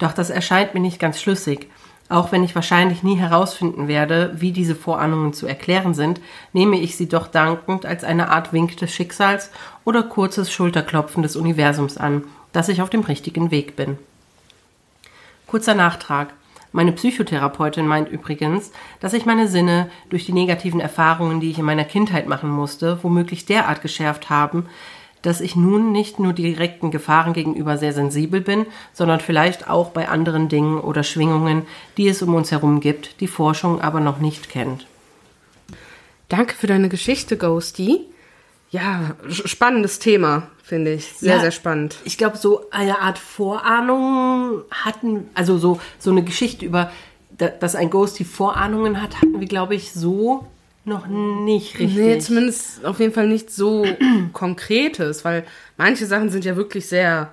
Doch 0.00 0.12
das 0.12 0.30
erscheint 0.30 0.74
mir 0.74 0.80
nicht 0.80 0.98
ganz 0.98 1.20
schlüssig. 1.20 1.68
Auch 2.08 2.32
wenn 2.32 2.42
ich 2.42 2.56
wahrscheinlich 2.56 3.04
nie 3.04 3.14
herausfinden 3.14 3.86
werde, 3.86 4.32
wie 4.34 4.50
diese 4.50 4.74
Vorahnungen 4.74 5.32
zu 5.32 5.46
erklären 5.46 5.94
sind, 5.94 6.20
nehme 6.52 6.80
ich 6.80 6.96
sie 6.96 7.08
doch 7.08 7.28
dankend 7.28 7.86
als 7.86 8.02
eine 8.02 8.30
Art 8.30 8.52
Wink 8.52 8.76
des 8.78 8.92
Schicksals 8.92 9.52
oder 9.84 10.02
kurzes 10.02 10.50
Schulterklopfen 10.50 11.22
des 11.22 11.36
Universums 11.36 11.98
an, 11.98 12.24
dass 12.52 12.68
ich 12.68 12.82
auf 12.82 12.90
dem 12.90 13.02
richtigen 13.02 13.52
Weg 13.52 13.76
bin. 13.76 13.96
Kurzer 15.46 15.74
Nachtrag. 15.74 16.32
Meine 16.72 16.92
Psychotherapeutin 16.92 17.86
meint 17.86 18.08
übrigens, 18.08 18.72
dass 19.00 19.12
ich 19.12 19.26
meine 19.26 19.48
Sinne 19.48 19.90
durch 20.08 20.24
die 20.24 20.32
negativen 20.32 20.80
Erfahrungen, 20.80 21.40
die 21.40 21.50
ich 21.50 21.58
in 21.58 21.64
meiner 21.64 21.84
Kindheit 21.84 22.26
machen 22.26 22.48
musste, 22.48 22.98
womöglich 23.02 23.44
derart 23.44 23.82
geschärft 23.82 24.30
haben, 24.30 24.66
dass 25.22 25.40
ich 25.40 25.56
nun 25.56 25.92
nicht 25.92 26.18
nur 26.18 26.32
direkten 26.32 26.90
Gefahren 26.90 27.32
gegenüber 27.32 27.76
sehr 27.76 27.92
sensibel 27.92 28.40
bin, 28.40 28.66
sondern 28.92 29.20
vielleicht 29.20 29.68
auch 29.68 29.90
bei 29.90 30.08
anderen 30.08 30.48
Dingen 30.48 30.80
oder 30.80 31.02
Schwingungen, 31.02 31.66
die 31.96 32.08
es 32.08 32.22
um 32.22 32.34
uns 32.34 32.50
herum 32.50 32.80
gibt, 32.80 33.20
die 33.20 33.26
Forschung 33.26 33.80
aber 33.80 34.00
noch 34.00 34.18
nicht 34.18 34.48
kennt. 34.48 34.86
Danke 36.28 36.54
für 36.54 36.66
deine 36.66 36.88
Geschichte, 36.88 37.36
Ghosty. 37.36 38.06
Ja, 38.70 39.16
spannendes 39.28 39.98
Thema, 39.98 40.48
finde 40.62 40.92
ich. 40.94 41.12
Sehr, 41.14 41.34
ja, 41.34 41.40
sehr 41.40 41.50
spannend. 41.50 41.96
Ich 42.04 42.16
glaube, 42.16 42.36
so 42.36 42.70
eine 42.70 43.00
Art 43.00 43.18
Vorahnung 43.18 44.62
hatten, 44.70 45.28
also 45.34 45.58
so, 45.58 45.80
so 45.98 46.12
eine 46.12 46.22
Geschichte 46.22 46.64
über, 46.64 46.92
dass 47.36 47.74
ein 47.74 47.90
Ghosty 47.90 48.24
Vorahnungen 48.24 49.02
hat, 49.02 49.16
hatten 49.16 49.40
wir, 49.40 49.48
glaube 49.48 49.74
ich, 49.74 49.92
so 49.92 50.46
noch 50.84 51.06
nicht 51.06 51.78
richtig. 51.78 51.96
Nee, 51.98 52.18
zumindest 52.18 52.84
auf 52.84 52.98
jeden 53.00 53.12
Fall 53.12 53.28
nicht 53.28 53.50
so 53.50 53.84
Konkretes, 54.32 55.24
weil 55.24 55.44
manche 55.76 56.06
Sachen 56.06 56.30
sind 56.30 56.44
ja 56.44 56.56
wirklich 56.56 56.86
sehr 56.86 57.32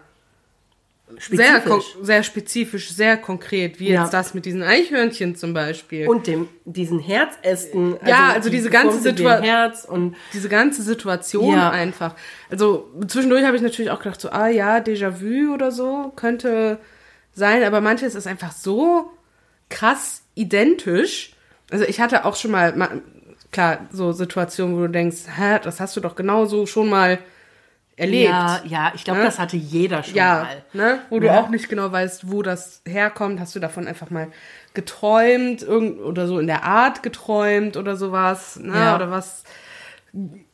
sehr, 1.19 1.61
Spezifisch. 1.61 1.95
sehr 2.01 2.23
spezifisch, 2.23 2.89
sehr 2.91 3.15
konkret, 3.15 3.79
wie 3.79 3.89
Ja. 3.91 4.01
jetzt 4.03 4.13
das 4.13 4.33
mit 4.33 4.45
diesen 4.45 4.61
Eichhörnchen 4.61 5.37
zum 5.37 5.53
Beispiel. 5.53 6.05
Und 6.07 6.27
dem, 6.27 6.49
diesen 6.65 6.99
Herzesten. 6.99 7.95
Ja, 8.05 8.33
also 8.33 8.49
diese 8.49 8.69
ganze 8.69 8.97
geformt 8.97 9.03
sind 9.03 9.19
wie 9.19 9.23
Situa- 9.23 9.37
ein 9.37 9.43
Herz 9.43 9.85
und 9.85 10.15
diese 10.33 10.49
ganze 10.49 10.83
Situation 10.83 11.53
Ja. 11.53 11.69
einfach. 11.69 12.13
Also 12.51 12.91
zwischendurch 13.07 13.45
habe 13.45 13.55
ich 13.55 13.63
natürlich 13.63 13.89
auch 13.89 13.99
gedacht, 13.99 14.19
so, 14.19 14.29
ah 14.31 14.47
ja, 14.49 14.79
Déjà-vu 14.79 15.53
oder 15.53 15.71
so 15.71 16.11
könnte 16.17 16.77
sein, 17.33 17.63
aber 17.63 17.79
manches 17.79 18.13
ist 18.13 18.27
einfach 18.27 18.51
so 18.51 19.09
krass 19.69 20.23
identisch. 20.35 21.31
Also 21.71 21.85
ich 21.85 22.01
hatte 22.01 22.25
auch 22.25 22.35
schon 22.35 22.51
mal, 22.51 22.75
ma- 22.75 22.91
klar, 23.51 23.79
so 23.91 24.11
Situationen, 24.11 24.75
wo 24.77 24.81
du 24.81 24.89
denkst, 24.89 25.17
hä, 25.37 25.59
das 25.63 25.79
hast 25.79 25.95
du 25.95 26.01
doch 26.01 26.15
genauso 26.15 26.65
schon 26.65 26.89
mal 26.89 27.19
erlebt. 27.95 28.29
Ja, 28.29 28.61
ja, 28.65 28.91
ich 28.93 29.03
glaube, 29.03 29.19
Ne? 29.21 29.25
das 29.25 29.39
hatte 29.39 29.57
jeder 29.57 30.03
schon 30.03 30.13
Ja, 30.15 30.43
mal. 30.43 30.63
ne? 30.73 30.99
wo 31.09 31.19
du 31.19 31.25
Ja. 31.27 31.39
auch 31.41 31.49
nicht 31.49 31.67
genau 31.67 31.91
weißt, 31.91 32.31
wo 32.31 32.43
das 32.43 32.81
herkommt. 32.87 33.39
Hast 33.39 33.55
du 33.55 33.59
davon 33.59 33.87
einfach 33.87 34.11
mal 34.11 34.27
geträumt 34.75 35.63
irgend 35.63 35.99
oder 36.01 36.27
so 36.27 36.37
in 36.39 36.45
der 36.47 36.63
Art 36.63 37.01
geträumt 37.01 37.75
oder 37.75 37.95
sowas? 37.95 38.57
Ne? 38.61 38.75
Ja. 38.75 38.95
Oder 38.95 39.09
was 39.09 39.43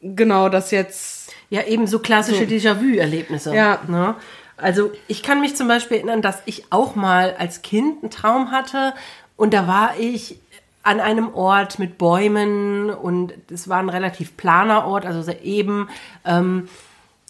genau 0.02 0.50
das 0.50 0.72
jetzt. 0.72 1.34
Ja, 1.50 1.64
eben 1.64 1.86
so 1.88 2.00
klassische 2.00 2.46
Déjà-vu-Erlebnisse. 2.46 3.54
Ja. 3.54 3.80
Ne? 3.88 4.16
Also 4.58 4.92
ich 5.08 5.22
kann 5.24 5.42
mich 5.42 5.56
zum 5.56 5.68
Beispiel 5.68 5.98
erinnern, 5.98 6.22
dass 6.22 6.42
ich 6.46 6.66
auch 6.72 6.96
mal 6.96 7.36
als 7.38 7.62
Kind 7.62 8.02
einen 8.04 8.12
Traum 8.12 8.52
hatte 8.52 8.94
und 9.36 9.54
da 9.54 9.68
war 9.68 9.96
ich 10.00 10.40
an 10.84 11.00
einem 11.00 11.34
Ort 11.34 11.80
mit 11.80 11.98
Bäumen 11.98 12.90
und 12.90 13.34
es 13.50 13.70
war 13.70 13.80
ein 13.80 13.90
relativ 13.90 14.38
planer 14.38 14.86
Ort, 14.86 15.06
also 15.06 15.22
sehr 15.22 15.44
eben. 15.44 15.88
Ähm, 16.26 16.68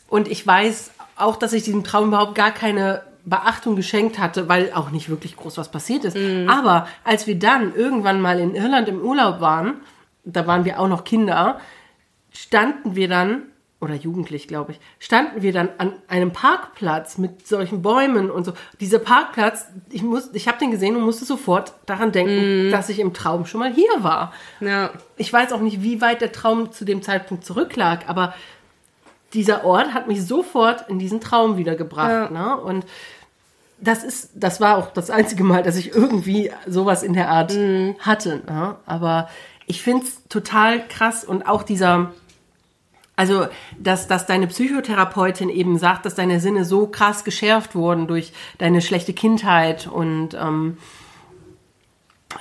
und 0.10 0.28
ich 0.28 0.46
weiß 0.46 0.92
auch, 1.16 1.36
dass 1.38 1.54
ich 1.54 1.64
diesem 1.64 1.84
Traum 1.84 2.08
überhaupt 2.10 2.36
gar 2.36 2.52
keine 2.52 3.04
Beachtung 3.26 3.76
geschenkt 3.76 4.20
hatte, 4.20 4.50
weil 4.50 4.74
auch 4.74 4.90
nicht 4.90 5.08
wirklich 5.08 5.38
groß 5.38 5.58
was 5.58 5.70
passiert 5.70 6.04
ist. 6.04 6.18
Aber 6.50 6.88
als 7.04 7.28
wir 7.28 7.40
dann 7.40 7.74
irgendwann 7.74 8.20
mal 8.20 8.40
in 8.40 8.56
Irland 8.56 8.90
im 8.90 9.02
Urlaub 9.02 9.40
waren, 9.40 9.76
da 10.26 10.46
waren 10.48 10.66
wir 10.66 10.80
auch 10.80 10.88
noch 10.88 11.04
Kinder, 11.04 11.60
standen 12.32 12.96
wir 12.96 13.08
dann, 13.08 13.44
oder 13.84 13.96
jugendlich, 13.96 14.48
glaube 14.48 14.72
ich, 14.72 14.80
standen 14.98 15.42
wir 15.42 15.52
dann 15.52 15.70
an 15.78 15.94
einem 16.08 16.32
Parkplatz 16.32 17.18
mit 17.18 17.46
solchen 17.46 17.82
Bäumen 17.82 18.32
und 18.32 18.46
so. 18.46 18.54
Dieser 18.80 19.00
Parkplatz, 19.00 19.66
ich, 19.90 20.02
muss, 20.02 20.30
ich 20.34 20.48
habe 20.48 20.58
den 20.58 20.72
gesehen 20.72 20.96
und 20.96 21.04
musste 21.04 21.26
sofort 21.26 21.74
daran 21.86 22.14
denken, 22.14 22.72
dass 22.72 22.88
ich 22.88 23.00
im 23.00 23.14
Traum 23.14 23.46
schon 23.46 23.60
mal 23.60 23.74
hier 23.74 23.92
war. 23.98 24.32
Ja, 24.62 24.92
Ich 25.18 25.32
weiß 25.32 25.52
auch 25.52 25.60
nicht, 25.60 25.84
wie 25.84 26.00
weit 26.00 26.22
der 26.22 26.32
Traum 26.32 26.72
zu 26.72 26.86
dem 26.86 27.02
Zeitpunkt 27.02 27.44
zurücklag, 27.44 28.08
aber 28.08 28.34
dieser 29.34 29.66
Ort 29.66 29.94
hat 29.94 30.08
mich 30.08 30.26
sofort 30.26 30.90
in 30.90 30.98
diesen 30.98 31.20
Traum 31.20 31.58
wiedergebracht. 31.58 32.10
Ja. 32.10 32.30
Ne? 32.30 32.58
Und 32.58 32.86
das 33.82 34.06
ist, 34.06 34.30
das 34.34 34.62
war 34.62 34.78
auch 34.78 34.92
das 34.92 35.10
einzige 35.10 35.44
Mal, 35.44 35.62
dass 35.62 35.76
ich 35.76 35.94
irgendwie 35.94 36.52
sowas 36.66 37.04
in 37.04 37.14
der 37.14 37.30
Art 37.30 37.52
hatte. 38.00 38.42
Ne? 38.48 38.76
Aber 38.86 39.28
ich 39.66 39.82
finde 39.82 40.06
es 40.06 40.26
total 40.30 40.88
krass 40.88 41.24
und 41.26 41.44
auch 41.48 41.64
dieser, 41.64 42.12
also, 43.24 43.48
dass, 43.80 44.08
dass 44.08 44.26
deine 44.26 44.48
Psychotherapeutin 44.48 45.48
eben 45.48 45.78
sagt, 45.78 46.06
dass 46.06 46.14
deine 46.14 46.42
Sinne 46.42 46.66
so 46.66 46.88
krass 46.88 47.24
geschärft 47.24 47.74
wurden 47.74 48.06
durch 48.06 48.34
deine 48.58 48.82
schlechte 48.82 49.14
Kindheit 49.14 49.88
und 49.88 50.34
ähm, 50.34 50.78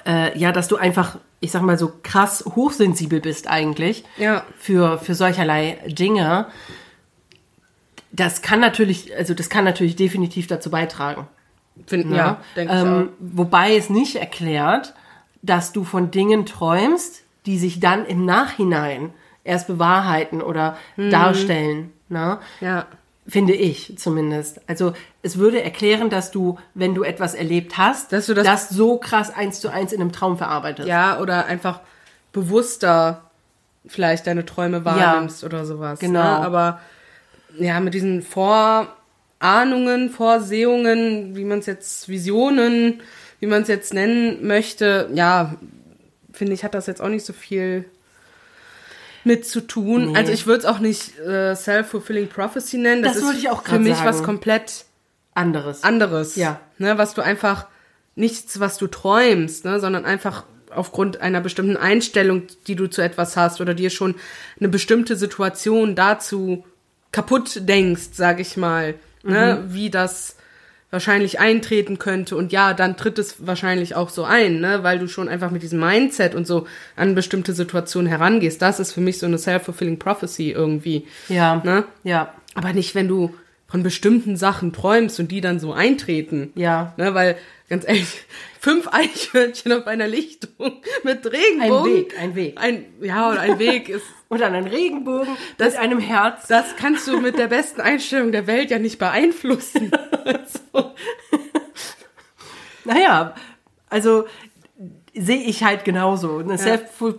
äh, 0.05 0.37
ja, 0.37 0.51
dass 0.51 0.67
du 0.67 0.75
einfach, 0.77 1.19
ich 1.39 1.53
sag 1.53 1.63
mal, 1.63 1.79
so 1.79 1.93
krass 2.03 2.45
hochsensibel 2.57 3.21
bist 3.21 3.49
eigentlich 3.49 4.03
Ja. 4.17 4.45
für, 4.59 4.99
für 4.99 5.15
solcherlei 5.15 5.79
Dinge. 5.87 6.47
Das 8.11 8.43
kann 8.43 8.59
natürlich, 8.59 9.17
also 9.17 9.35
das 9.35 9.49
kann 9.49 9.65
natürlich 9.65 9.95
definitiv 9.95 10.49
dazu 10.49 10.69
beitragen. 10.69 11.29
finden, 11.87 12.13
ja, 12.13 12.41
denke 12.57 12.75
ich 12.75 12.81
ähm, 12.81 13.09
wobei 13.21 13.77
es 13.77 13.89
nicht 13.89 14.17
erklärt, 14.17 14.95
dass 15.43 15.73
du 15.73 15.85
von 15.85 16.11
Dingen 16.11 16.45
träumst, 16.45 17.23
die 17.47 17.57
sich 17.57 17.79
dann 17.79 18.05
im 18.05 18.25
Nachhinein 18.25 19.15
erst 19.45 19.67
bewahrheiten 19.67 20.41
oder 20.43 20.77
Mhm. 20.97 21.11
darstellen. 21.11 21.93
Ne? 22.09 22.39
Ja. 22.61 22.87
Finde 23.27 23.55
ich 23.55 23.97
zumindest. 23.99 24.61
Also 24.69 24.95
es 25.23 25.39
würde 25.39 25.63
erklären, 25.63 26.11
dass 26.11 26.31
du, 26.33 26.59
wenn 26.75 26.95
du 26.95 27.05
etwas 27.05 27.35
erlebt 27.35 27.79
hast, 27.79 28.13
Dass 28.13 28.27
du 28.27 28.35
das- 28.35 28.69
so 28.71 28.99
krass 28.99 29.33
eins 29.33 29.61
zu 29.61 29.69
eins 29.69 29.93
in 29.93 30.01
einem 30.01 30.11
Traum 30.13 30.37
verarbeitest. 30.39 30.89
Ja, 30.89 31.21
oder 31.21 31.47
einfach 31.47 31.81
bewusster 32.33 33.31
vielleicht 33.87 34.27
deine 34.27 34.45
Träume 34.45 34.85
wahrnimmst 34.85 35.45
oder 35.45 35.65
sowas. 35.65 35.99
genau. 36.01 36.21
Ne? 36.21 36.47
Aber 36.47 36.81
ja, 37.59 37.79
mit 37.81 37.95
diesen 37.95 38.23
Vorahnungen, 38.23 40.11
Vorsehungen, 40.11 41.37
wie 41.37 41.45
man 41.45 41.59
es 41.61 41.67
jetzt, 41.67 42.09
Visionen, 42.09 43.03
wie 43.41 43.47
man 43.47 43.63
es 43.63 43.69
jetzt 43.69 43.93
nennen 43.95 44.47
möchte, 44.47 45.11
ja, 45.15 45.55
finde 46.33 46.53
ich, 46.55 46.65
hat 46.65 46.75
das 46.75 46.87
jetzt 46.87 47.01
auch 47.03 47.09
nicht 47.09 47.25
so 47.27 47.33
viel 47.33 47.85
mit 49.25 49.47
zu 49.47 49.61
tun. 49.61 50.13
Nee. 50.13 50.19
Also 50.19 50.33
ich 50.33 50.47
würde 50.47 50.61
es 50.61 50.65
auch 50.65 50.79
nicht 50.79 51.19
äh, 51.19 51.55
Self-Fulfilling 51.55 52.29
Prophecy 52.29 52.79
nennen. 52.79 53.03
Das, 53.03 53.13
Das 53.15 53.23
ist 53.23 53.27
wollte 53.27 53.39
ich 53.41 53.51
auch 53.51 53.63
für 53.63 53.71
grad 53.71 53.81
mich 53.81 54.05
was 54.05 54.17
sagen. 54.17 54.27
komplett 54.27 54.85
Anderes. 55.35 55.83
anderes. 55.85 56.37
Ja. 56.37 56.61
Ne, 56.79 56.99
was 56.99 57.15
du 57.15 57.23
einfach, 57.23 57.67
nichts, 58.15 58.61
was 58.61 58.77
du 58.79 58.87
träumst, 58.87 59.65
ne, 59.65 59.81
sondern 59.81 60.05
einfach 60.05 60.45
aufgrund 60.71 61.21
einer 61.21 61.41
bestimmten 61.41 61.77
Einstellung, 61.77 62.43
die 62.67 62.77
du 62.77 62.87
zu 62.89 63.03
etwas 63.03 63.37
hast 63.37 63.61
oder 63.61 63.75
dir 63.75 63.91
schon 63.91 64.15
eine 64.59 64.69
bestimmte 64.69 65.17
Situation 65.17 65.95
dazu 65.95 66.65
kaputt 67.13 67.69
denkst, 67.69 68.09
sag 68.13 68.41
ich 68.41 68.57
mal, 68.57 68.95
ne, 69.23 69.65
wie 69.69 69.91
das 69.91 70.37
wahrscheinlich 70.93 71.41
eintreten 71.41 71.99
könnte 71.99 72.37
und 72.37 72.53
ja, 72.53 72.75
dann 72.75 72.99
tritt 72.99 73.19
es 73.19 73.47
wahrscheinlich 73.47 73.97
auch 73.97 74.11
so 74.11 74.25
ein, 74.25 74.61
ne, 74.61 74.83
weil 74.83 74.99
du 74.99 75.09
schon 75.09 75.27
einfach 75.27 75.51
mit 75.51 75.63
diesem 75.63 75.81
Mindset 75.81 76.35
und 76.35 76.47
so 76.47 76.67
an 76.97 77.15
bestimmte 77.15 77.55
Situationen 77.55 78.07
herangehst. 78.07 78.61
Das 78.61 78.79
ist 78.79 78.93
für 78.93 79.01
mich 79.01 79.19
so 79.19 79.25
eine 79.25 79.39
self-fulfilling 79.39 79.99
prophecy 79.99 80.51
irgendwie. 80.51 81.07
ja. 81.29 81.61
Ne? 81.65 81.85
Ja. 82.05 82.35
Aber 82.55 82.75
nicht, 82.75 82.95
wenn 82.95 83.09
du 83.09 83.35
von 83.73 83.83
bestimmten 83.83 84.37
Sachen 84.37 84.75
träumst 84.75 85.19
und 85.19 85.33
die 85.33 85.41
dann 85.41 85.59
so 85.59 85.73
eintreten. 85.73 86.53
Ja. 86.55 86.93
Ne, 86.99 87.15
weil, 87.15 87.39
ganz 87.71 87.89
ehrlich, 87.89 88.07
fünf 88.61 88.87
Eichhörnchen 88.93 89.73
auf 89.73 89.87
einer 89.87 90.07
Lichtung 90.07 90.51
mit 91.05 91.25
Regenbogen. 91.25 91.91
Ein 91.91 91.97
Weg, 91.97 92.21
ein 92.21 92.35
Weg. 92.35 92.59
Ein, 92.61 92.85
ja, 93.01 93.31
oder 93.31 93.41
ein 93.41 93.59
Weg 93.59 93.89
ist, 93.89 94.05
Und 94.29 94.43
an 94.43 94.55
einen 94.55 94.67
Regenbogen 94.67 95.37
mit 95.59 95.77
einem 95.77 95.99
Herz. 96.01 96.47
das 96.49 96.77
kannst 96.77 97.07
du 97.09 97.19
mit 97.21 97.39
der 97.39 97.49
besten 97.49 97.81
Einstellung 97.81 98.31
der 98.31 98.47
Welt 98.47 98.71
ja 98.71 98.79
nicht 98.79 98.99
beeinflussen. 98.99 99.91
Also, 100.25 100.93
Naja, 102.85 103.35
also 103.89 104.25
sehe 105.15 105.43
ich 105.43 105.63
halt 105.65 105.85
genauso. 105.85 106.39
Eine 106.39 106.57
self-ful- 106.57 107.19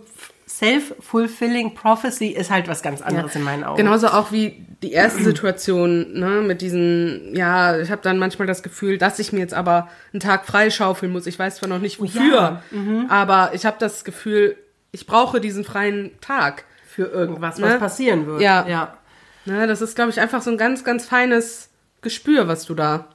self-fulfilling 0.58 1.74
prophecy 1.74 2.28
ist 2.28 2.50
halt 2.50 2.68
was 2.68 2.82
ganz 2.82 3.02
anderes 3.02 3.34
in 3.34 3.42
meinen 3.42 3.64
Augen. 3.64 3.76
Genauso 3.76 4.08
auch 4.08 4.30
wie 4.30 4.64
die 4.82 4.92
erste 4.92 5.24
Situation, 5.24 6.12
ne, 6.12 6.42
mit 6.42 6.60
diesen, 6.60 7.34
ja, 7.34 7.78
ich 7.78 7.90
habe 7.90 8.02
dann 8.02 8.18
manchmal 8.18 8.46
das 8.46 8.62
Gefühl, 8.62 8.98
dass 8.98 9.18
ich 9.18 9.32
mir 9.32 9.40
jetzt 9.40 9.54
aber 9.54 9.88
einen 10.12 10.20
Tag 10.20 10.46
freischaufeln 10.46 11.10
muss. 11.10 11.26
Ich 11.26 11.38
weiß 11.38 11.56
zwar 11.56 11.68
noch 11.68 11.80
nicht 11.80 12.00
wofür, 12.00 12.62
ja. 12.70 13.06
aber 13.08 13.50
ich 13.54 13.66
habe 13.66 13.76
das 13.80 14.04
Gefühl, 14.04 14.56
ich 14.92 15.06
brauche 15.06 15.40
diesen 15.40 15.64
freien 15.64 16.12
Tag. 16.20 16.64
Für 16.86 17.06
irgendwas, 17.06 17.60
was 17.60 17.72
Ne? 17.72 17.78
passieren 17.80 18.26
wird. 18.26 18.40
Ja. 18.40 18.68
ja. 18.68 18.98
Ne, 19.46 19.66
das 19.66 19.82
ist, 19.82 19.96
glaube 19.96 20.10
ich, 20.10 20.20
einfach 20.20 20.42
so 20.42 20.50
ein 20.50 20.58
ganz, 20.58 20.84
ganz 20.84 21.04
feines 21.04 21.70
Gespür, 22.02 22.46
was 22.46 22.64
du 22.64 22.74
da 22.74 23.06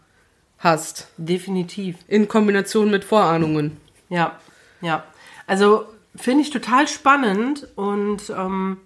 hast. 0.58 1.08
Definitiv. 1.15 1.95
In 2.10 2.28
Kombination 2.28 2.91
mit 2.91 3.06
Vorahnungen. 3.06 3.78
Ja, 4.10 4.38
ja. 4.82 5.06
Also 5.47 5.86
finde 6.15 6.41
ich 6.41 6.50
total 6.50 6.88
spannend 6.88 7.67
und 7.76 8.30
ähm, 8.30 8.78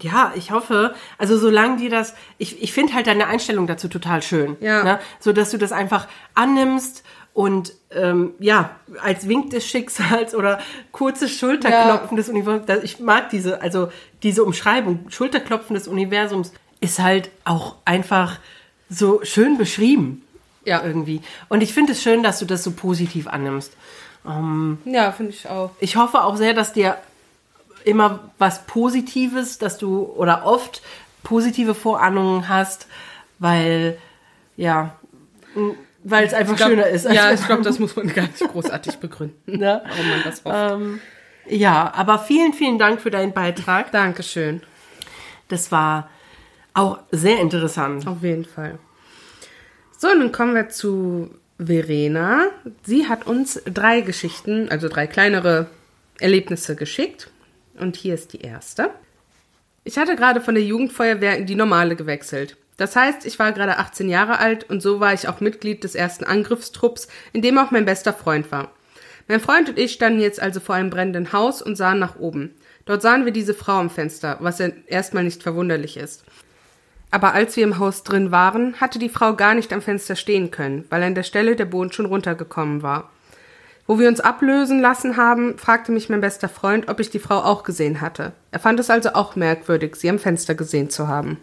ja, 0.00 0.32
ich 0.36 0.50
hoffe, 0.50 0.94
also 1.18 1.36
solange 1.38 1.76
dir 1.76 1.90
das, 1.90 2.14
ich, 2.38 2.62
ich 2.62 2.72
finde 2.72 2.94
halt 2.94 3.06
deine 3.06 3.26
Einstellung 3.26 3.66
dazu 3.66 3.88
total 3.88 4.22
schön. 4.22 4.56
Ja. 4.60 4.84
Ne? 4.84 4.98
So 5.20 5.32
dass 5.32 5.50
du 5.50 5.58
das 5.58 5.72
einfach 5.72 6.08
annimmst 6.34 7.04
und 7.34 7.72
ähm, 7.90 8.34
ja, 8.38 8.76
als 9.02 9.26
Wink 9.28 9.50
des 9.50 9.66
Schicksals 9.66 10.34
oder 10.34 10.60
kurzes 10.92 11.32
Schulterklopfen 11.32 12.16
des 12.16 12.28
Universums, 12.28 12.84
ich 12.84 13.00
mag 13.00 13.30
diese, 13.30 13.62
also 13.62 13.90
diese 14.22 14.44
Umschreibung, 14.44 15.06
Schulterklopfen 15.08 15.74
des 15.74 15.88
Universums 15.88 16.52
ist 16.80 16.98
halt 16.98 17.30
auch 17.44 17.76
einfach 17.84 18.38
so 18.90 19.20
schön 19.24 19.56
beschrieben. 19.56 20.22
Ja. 20.64 20.84
Irgendwie. 20.84 21.22
Und 21.48 21.60
ich 21.62 21.74
finde 21.74 21.92
es 21.92 22.02
schön, 22.02 22.22
dass 22.22 22.38
du 22.38 22.44
das 22.44 22.62
so 22.62 22.70
positiv 22.70 23.26
annimmst. 23.26 23.72
Ja, 24.24 25.10
finde 25.12 25.32
ich 25.32 25.48
auch. 25.48 25.70
Ich 25.80 25.96
hoffe 25.96 26.22
auch 26.22 26.36
sehr, 26.36 26.54
dass 26.54 26.72
dir 26.72 26.96
immer 27.84 28.20
was 28.38 28.64
Positives, 28.66 29.58
dass 29.58 29.78
du 29.78 30.04
oder 30.04 30.46
oft 30.46 30.82
positive 31.24 31.74
Vorahnungen 31.74 32.48
hast, 32.48 32.86
weil 33.40 33.98
ja, 34.56 34.94
weil 36.04 36.24
es 36.24 36.34
einfach 36.34 36.56
glaub- 36.56 36.68
schöner 36.70 36.86
ist. 36.86 37.04
Ja, 37.10 37.28
wenn 37.28 37.34
ich 37.34 37.46
glaube, 37.46 37.62
das 37.62 37.78
muss 37.78 37.96
man 37.96 38.06
gar 38.14 38.22
nicht 38.26 38.38
großartig 38.40 38.96
begründen, 38.98 39.58
Ne? 39.58 39.82
warum 39.84 40.08
man 40.10 40.22
das 40.24 40.44
hofft. 40.44 40.72
ähm, 40.82 41.00
ja, 41.46 41.92
aber 41.96 42.18
vielen, 42.20 42.52
vielen 42.52 42.78
Dank 42.78 43.00
für 43.00 43.10
deinen 43.10 43.32
Beitrag. 43.32 43.90
So, 49.98 50.08
nun 50.14 50.30
kommen 50.32 50.54
wir 50.54 50.68
zu 50.68 51.30
Verena. 51.66 52.48
Sie 52.82 53.08
hat 53.08 53.26
uns 53.26 53.60
drei 53.64 54.00
Geschichten, 54.00 54.68
also 54.68 54.88
drei 54.88 55.06
kleinere 55.06 55.68
Erlebnisse 56.20 56.76
geschickt. 56.76 57.30
Und 57.78 57.96
hier 57.96 58.14
ist 58.14 58.32
die 58.32 58.40
erste. 58.40 58.90
Ich 59.84 59.98
hatte 59.98 60.16
gerade 60.16 60.40
von 60.40 60.54
der 60.54 60.64
Jugendfeuerwehr 60.64 61.36
in 61.38 61.46
die 61.46 61.54
normale 61.54 61.96
gewechselt. 61.96 62.56
Das 62.76 62.96
heißt, 62.96 63.26
ich 63.26 63.38
war 63.38 63.52
gerade 63.52 63.78
18 63.78 64.08
Jahre 64.08 64.38
alt 64.38 64.68
und 64.68 64.80
so 64.80 65.00
war 65.00 65.12
ich 65.12 65.28
auch 65.28 65.40
Mitglied 65.40 65.84
des 65.84 65.94
ersten 65.94 66.24
Angriffstrupps, 66.24 67.08
in 67.32 67.42
dem 67.42 67.58
auch 67.58 67.70
mein 67.70 67.84
bester 67.84 68.12
Freund 68.12 68.50
war. 68.50 68.72
Mein 69.28 69.40
Freund 69.40 69.68
und 69.68 69.78
ich 69.78 69.92
standen 69.92 70.20
jetzt 70.20 70.40
also 70.40 70.60
vor 70.60 70.74
einem 70.74 70.90
brennenden 70.90 71.32
Haus 71.32 71.62
und 71.62 71.76
sahen 71.76 71.98
nach 71.98 72.16
oben. 72.16 72.54
Dort 72.84 73.02
sahen 73.02 73.24
wir 73.24 73.32
diese 73.32 73.54
Frau 73.54 73.78
am 73.78 73.90
Fenster, 73.90 74.38
was 74.40 74.58
ja 74.58 74.70
erstmal 74.86 75.24
nicht 75.24 75.42
verwunderlich 75.42 75.96
ist. 75.96 76.24
Aber 77.12 77.34
als 77.34 77.56
wir 77.56 77.62
im 77.62 77.78
Haus 77.78 78.02
drin 78.02 78.32
waren, 78.32 78.80
hatte 78.80 78.98
die 78.98 79.10
Frau 79.10 79.36
gar 79.36 79.54
nicht 79.54 79.72
am 79.72 79.82
Fenster 79.82 80.16
stehen 80.16 80.50
können, 80.50 80.86
weil 80.88 81.02
an 81.02 81.14
der 81.14 81.22
Stelle 81.22 81.54
der 81.54 81.66
Boden 81.66 81.92
schon 81.92 82.06
runtergekommen 82.06 82.82
war. 82.82 83.10
Wo 83.86 83.98
wir 83.98 84.08
uns 84.08 84.20
ablösen 84.20 84.80
lassen 84.80 85.16
haben, 85.16 85.58
fragte 85.58 85.92
mich 85.92 86.08
mein 86.08 86.22
bester 86.22 86.48
Freund, 86.48 86.88
ob 86.88 87.00
ich 87.00 87.10
die 87.10 87.18
Frau 87.18 87.38
auch 87.38 87.64
gesehen 87.64 88.00
hatte. 88.00 88.32
Er 88.50 88.60
fand 88.60 88.80
es 88.80 88.88
also 88.88 89.12
auch 89.12 89.36
merkwürdig, 89.36 89.96
sie 89.96 90.08
am 90.08 90.18
Fenster 90.18 90.54
gesehen 90.54 90.88
zu 90.88 91.06
haben. 91.06 91.38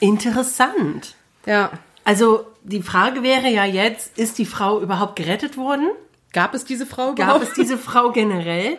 Interessant. 0.00 1.14
Ja. 1.46 1.70
Also 2.04 2.46
die 2.64 2.82
Frage 2.82 3.22
wäre 3.22 3.48
ja 3.48 3.64
jetzt, 3.64 4.18
ist 4.18 4.38
die 4.38 4.46
Frau 4.46 4.80
überhaupt 4.80 5.16
gerettet 5.16 5.56
worden? 5.56 5.88
Gab 6.32 6.54
es 6.54 6.64
diese 6.64 6.86
Frau 6.86 7.14
Gab 7.14 7.18
überhaupt? 7.18 7.42
es 7.44 7.52
diese 7.54 7.78
Frau 7.78 8.10
generell? 8.10 8.78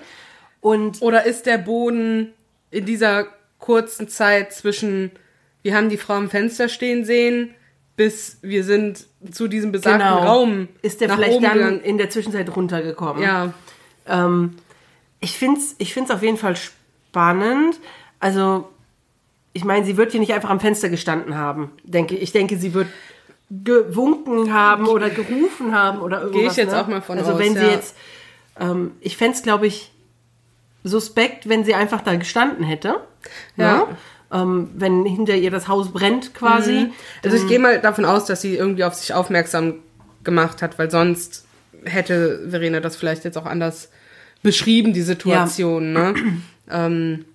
Und 0.60 1.02
Oder 1.02 1.26
ist 1.26 1.46
der 1.46 1.58
Boden 1.58 2.34
in 2.70 2.86
dieser 2.86 3.28
kurzen 3.70 4.08
Zeit 4.08 4.52
zwischen, 4.52 5.12
wir 5.62 5.76
haben 5.76 5.90
die 5.90 5.98
Frau 5.98 6.16
am 6.16 6.28
Fenster 6.28 6.70
stehen 6.70 7.06
sehen, 7.06 7.54
bis 7.96 8.40
wir 8.42 8.64
sind 8.64 9.06
zu 9.30 9.48
diesem 9.48 9.72
besagten 9.72 10.00
genau, 10.00 10.24
Raum 10.24 10.68
ist 10.82 11.02
der 11.02 11.10
vielleicht 11.12 11.44
dann 11.44 11.54
gegangen? 11.54 11.82
in 11.82 12.00
der 12.00 12.10
Zwischenzeit 12.10 12.56
runtergekommen? 12.56 13.22
Ja, 13.22 13.54
Ähm, 14.08 14.56
ich 15.20 15.38
finde 15.38 15.60
es 15.60 15.76
ich 15.78 15.94
find's 15.94 16.10
auf 16.10 16.24
jeden 16.24 16.38
Fall 16.38 16.56
spannend. 16.56 17.80
Also, 18.20 18.68
ich 19.54 19.64
meine, 19.64 19.86
sie 19.86 19.98
wird 19.98 20.14
hier 20.14 20.20
nicht 20.20 20.34
einfach 20.34 20.50
am 20.50 20.60
Fenster 20.60 20.90
gestanden 20.90 21.38
haben. 21.38 21.70
Denke, 21.84 22.16
ich 22.16 22.32
denke, 22.32 22.58
sie 22.58 22.74
wird 22.74 22.88
gewunken 23.52 24.52
haben 24.52 24.88
oder 24.88 25.12
gerufen 25.12 25.76
haben 25.76 26.02
oder 26.02 26.24
irgendwas. 26.24 26.54
ich 26.54 26.58
jetzt 26.58 26.72
ne? 26.72 26.82
auch 26.82 26.88
mal 26.88 27.04
von 27.04 27.20
Also, 27.20 27.34
aus, 27.34 27.40
wenn 27.40 27.54
sie 27.54 27.62
ja. 27.62 27.70
jetzt, 27.70 27.96
ähm, 28.60 28.94
ich 29.00 29.16
fände 29.16 29.38
es, 29.38 29.44
glaube 29.44 29.68
ich, 29.68 29.92
suspekt, 30.84 31.48
wenn 31.48 31.64
sie 31.64 31.76
einfach 31.76 32.02
da 32.02 32.16
gestanden 32.16 32.66
hätte. 32.66 33.02
Ja. 33.58 33.78
Ne? 33.78 33.98
Ähm, 34.32 34.70
wenn 34.76 35.06
hinter 35.06 35.36
ihr 35.36 35.50
das 35.50 35.68
Haus 35.68 35.92
brennt 35.92 36.36
quasi. 36.36 36.92
also 37.24 37.36
ich 37.36 37.48
gehe 37.48 37.58
mal 37.58 37.80
davon 37.80 38.06
aus, 38.06 38.26
dass 38.26 38.42
sie 38.42 38.56
irgendwie 38.56 38.84
auf 38.84 38.94
sich 38.94 39.14
aufmerksam 39.14 39.76
gemacht 40.24 40.62
hat, 40.62 40.78
weil 40.78 40.92
sonst 40.92 41.46
hätte 41.84 42.48
Verena 42.50 42.80
das 42.80 42.96
vielleicht 42.96 43.24
jetzt 43.24 43.38
auch 43.38 43.48
anders 43.48 43.90
beschrieben, 44.44 44.94
die 44.94 45.02
Situation, 45.02 45.94
ne? 45.94 46.14
ähm, 46.70 47.26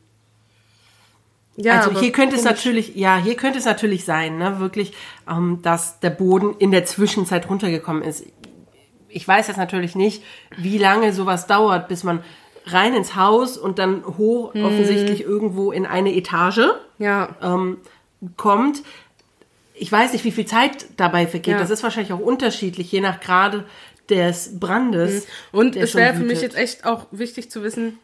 ja, 1.56 1.80
also 1.80 2.00
hier 2.00 2.10
könnte 2.10 2.34
es 2.34 2.42
natürlich, 2.42 2.96
ja, 2.96 3.16
hier 3.16 3.36
könnte 3.36 3.58
es 3.58 3.64
natürlich 3.64 4.04
sein, 4.04 4.38
ne, 4.38 4.58
wirklich, 4.58 4.92
ähm, 5.28 5.60
dass 5.62 6.00
der 6.00 6.10
Boden 6.10 6.56
in 6.58 6.72
der 6.72 6.84
Zwischenzeit 6.84 7.48
runtergekommen 7.48 8.02
ist. 8.02 8.24
Ich 9.08 9.26
weiß 9.26 9.46
jetzt 9.46 9.56
natürlich 9.56 9.94
nicht, 9.94 10.24
wie 10.56 10.78
lange 10.78 11.12
sowas 11.12 11.46
dauert, 11.46 11.86
bis 11.86 12.02
man 12.02 12.24
rein 12.66 12.94
ins 12.94 13.14
Haus 13.16 13.56
und 13.58 13.78
dann 13.78 14.04
hoch 14.18 14.54
Mhm. 14.54 14.64
offensichtlich 14.64 15.22
irgendwo 15.22 15.70
in 15.72 15.86
eine 15.86 16.14
Etage 16.14 16.60
Ja, 16.98 17.36
ähm, 17.42 17.78
kommt. 18.36 18.82
Ich 19.74 19.90
weiß 19.90 20.12
nicht, 20.12 20.24
wie 20.24 20.30
viel 20.30 20.46
Zeit 20.46 20.86
dabei 20.96 21.26
vergeht. 21.26 21.54
Ja. 21.54 21.58
Das 21.58 21.70
ist 21.70 21.82
wahrscheinlich 21.82 22.12
auch 22.12 22.20
unterschiedlich, 22.20 22.90
je 22.92 23.00
nach 23.00 23.20
Grade 23.20 23.64
des 24.08 24.58
Brandes. 24.60 25.26
Und 25.50 25.74
der 25.74 25.84
es 25.84 25.94
wäre 25.94 26.14
für 26.14 26.22
mich 26.24 26.40
jetzt 26.40 26.56
echt 26.56 26.84
auch 26.86 27.06
wichtig 27.10 27.50
zu 27.50 27.62
wissen, 27.62 27.98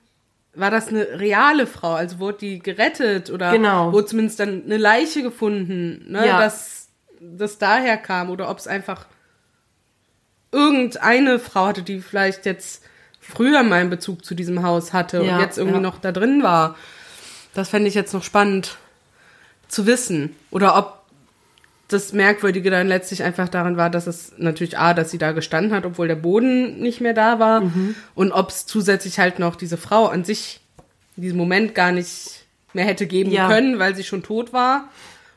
war 0.54 0.70
das 0.70 0.88
eine 0.88 1.20
reale 1.20 1.66
Frau? 1.66 1.92
Also 1.92 2.18
wurde 2.18 2.38
die 2.38 2.58
gerettet 2.58 3.30
oder 3.30 3.52
Genau. 3.52 3.92
wurde 3.92 4.06
zumindest 4.06 4.40
dann 4.40 4.62
eine 4.64 4.78
Leiche 4.78 5.22
gefunden, 5.22 6.06
ne? 6.10 6.26
Ja. 6.26 6.40
dass 6.40 6.88
das 7.20 7.58
daher 7.58 7.96
kam 7.98 8.30
oder 8.30 8.50
ob 8.50 8.58
es 8.58 8.66
einfach 8.66 9.06
irgendeine 10.52 11.38
Frau 11.38 11.66
hatte, 11.66 11.82
die 11.82 12.00
vielleicht 12.00 12.46
jetzt 12.46 12.82
früher 13.30 13.62
mal 13.62 13.80
einen 13.80 13.90
Bezug 13.90 14.24
zu 14.24 14.34
diesem 14.34 14.62
Haus 14.62 14.92
hatte 14.92 15.22
Ja, 15.22 15.36
und 15.36 15.40
jetzt 15.42 15.58
irgendwie 15.58 15.76
ja. 15.76 15.82
noch 15.82 15.98
da 15.98 16.12
drin 16.12 16.42
war. 16.42 16.76
Das 17.54 17.68
fände 17.68 17.88
ich 17.88 17.94
jetzt 17.94 18.12
noch 18.14 18.22
spannend 18.22 18.76
zu 19.68 19.86
wissen. 19.86 20.36
Oder 20.50 20.76
ob 20.76 21.00
das 21.88 22.12
Merkwürdige 22.12 22.70
dann 22.70 22.86
letztlich 22.86 23.22
einfach 23.24 23.48
daran 23.48 23.76
war, 23.76 23.90
dass 23.90 24.06
es 24.06 24.32
natürlich 24.38 24.78
A, 24.78 24.94
dass 24.94 25.10
sie 25.10 25.18
da 25.18 25.32
gestanden 25.32 25.72
hat, 25.74 25.84
obwohl 25.84 26.06
der 26.06 26.14
Boden 26.14 26.78
nicht 26.80 27.00
mehr 27.00 27.14
da 27.14 27.38
war. 27.38 27.62
Mhm. 27.62 27.94
Und 28.14 28.32
ob 28.32 28.50
es 28.50 28.66
zusätzlich 28.66 29.18
halt 29.18 29.38
noch 29.38 29.56
diese 29.56 29.76
Frau 29.76 30.06
an 30.06 30.24
sich 30.24 30.60
in 31.16 31.22
diesem 31.24 31.38
Moment 31.38 31.74
gar 31.74 31.90
nicht 31.90 32.44
mehr 32.72 32.84
hätte 32.84 33.06
geben 33.06 33.32
Ja. 33.32 33.48
können, 33.48 33.78
weil 33.80 33.96
sie 33.96 34.04
schon 34.04 34.22
tot 34.22 34.52
war. 34.52 34.88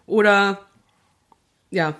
Oder 0.05 0.59
ja, 1.71 1.95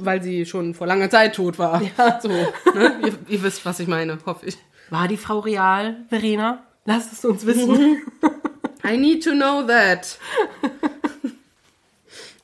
weil 0.00 0.22
sie 0.22 0.44
schon 0.44 0.74
vor 0.74 0.86
langer 0.86 1.08
Zeit 1.10 1.34
tot 1.34 1.58
war. 1.58 1.80
Ja. 1.96 2.20
So, 2.20 2.28
ne? 2.28 2.96
ihr, 3.02 3.14
ihr 3.28 3.42
wisst, 3.42 3.64
was 3.64 3.80
ich 3.80 3.88
meine, 3.88 4.18
hoffe 4.26 4.44
ich. 4.46 4.58
War 4.90 5.08
die 5.08 5.16
Frau 5.16 5.40
real, 5.40 6.04
Verena? 6.08 6.64
Lass 6.84 7.12
es 7.12 7.24
uns 7.24 7.46
wissen. 7.46 8.02
I 8.84 8.96
need 8.96 9.24
to 9.24 9.32
know 9.32 9.62
that. 9.66 10.18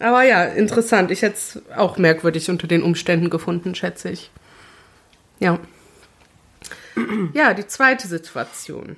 Aber 0.01 0.25
ja, 0.25 0.45
interessant. 0.45 1.13
Ich 1.13 1.23
hätte 1.23 1.37
es 1.37 1.63
auch 1.77 1.97
merkwürdig 1.97 2.51
unter 2.51 2.67
den 2.67 2.83
Umständen 2.83 3.31
gefunden, 3.31 3.75
schätze 3.77 4.11
ich. 4.11 4.31
Ja. 5.39 5.61
Ja, 7.33 7.55
die 7.55 7.67
zweite 7.67 8.09
Situation. 8.09 8.97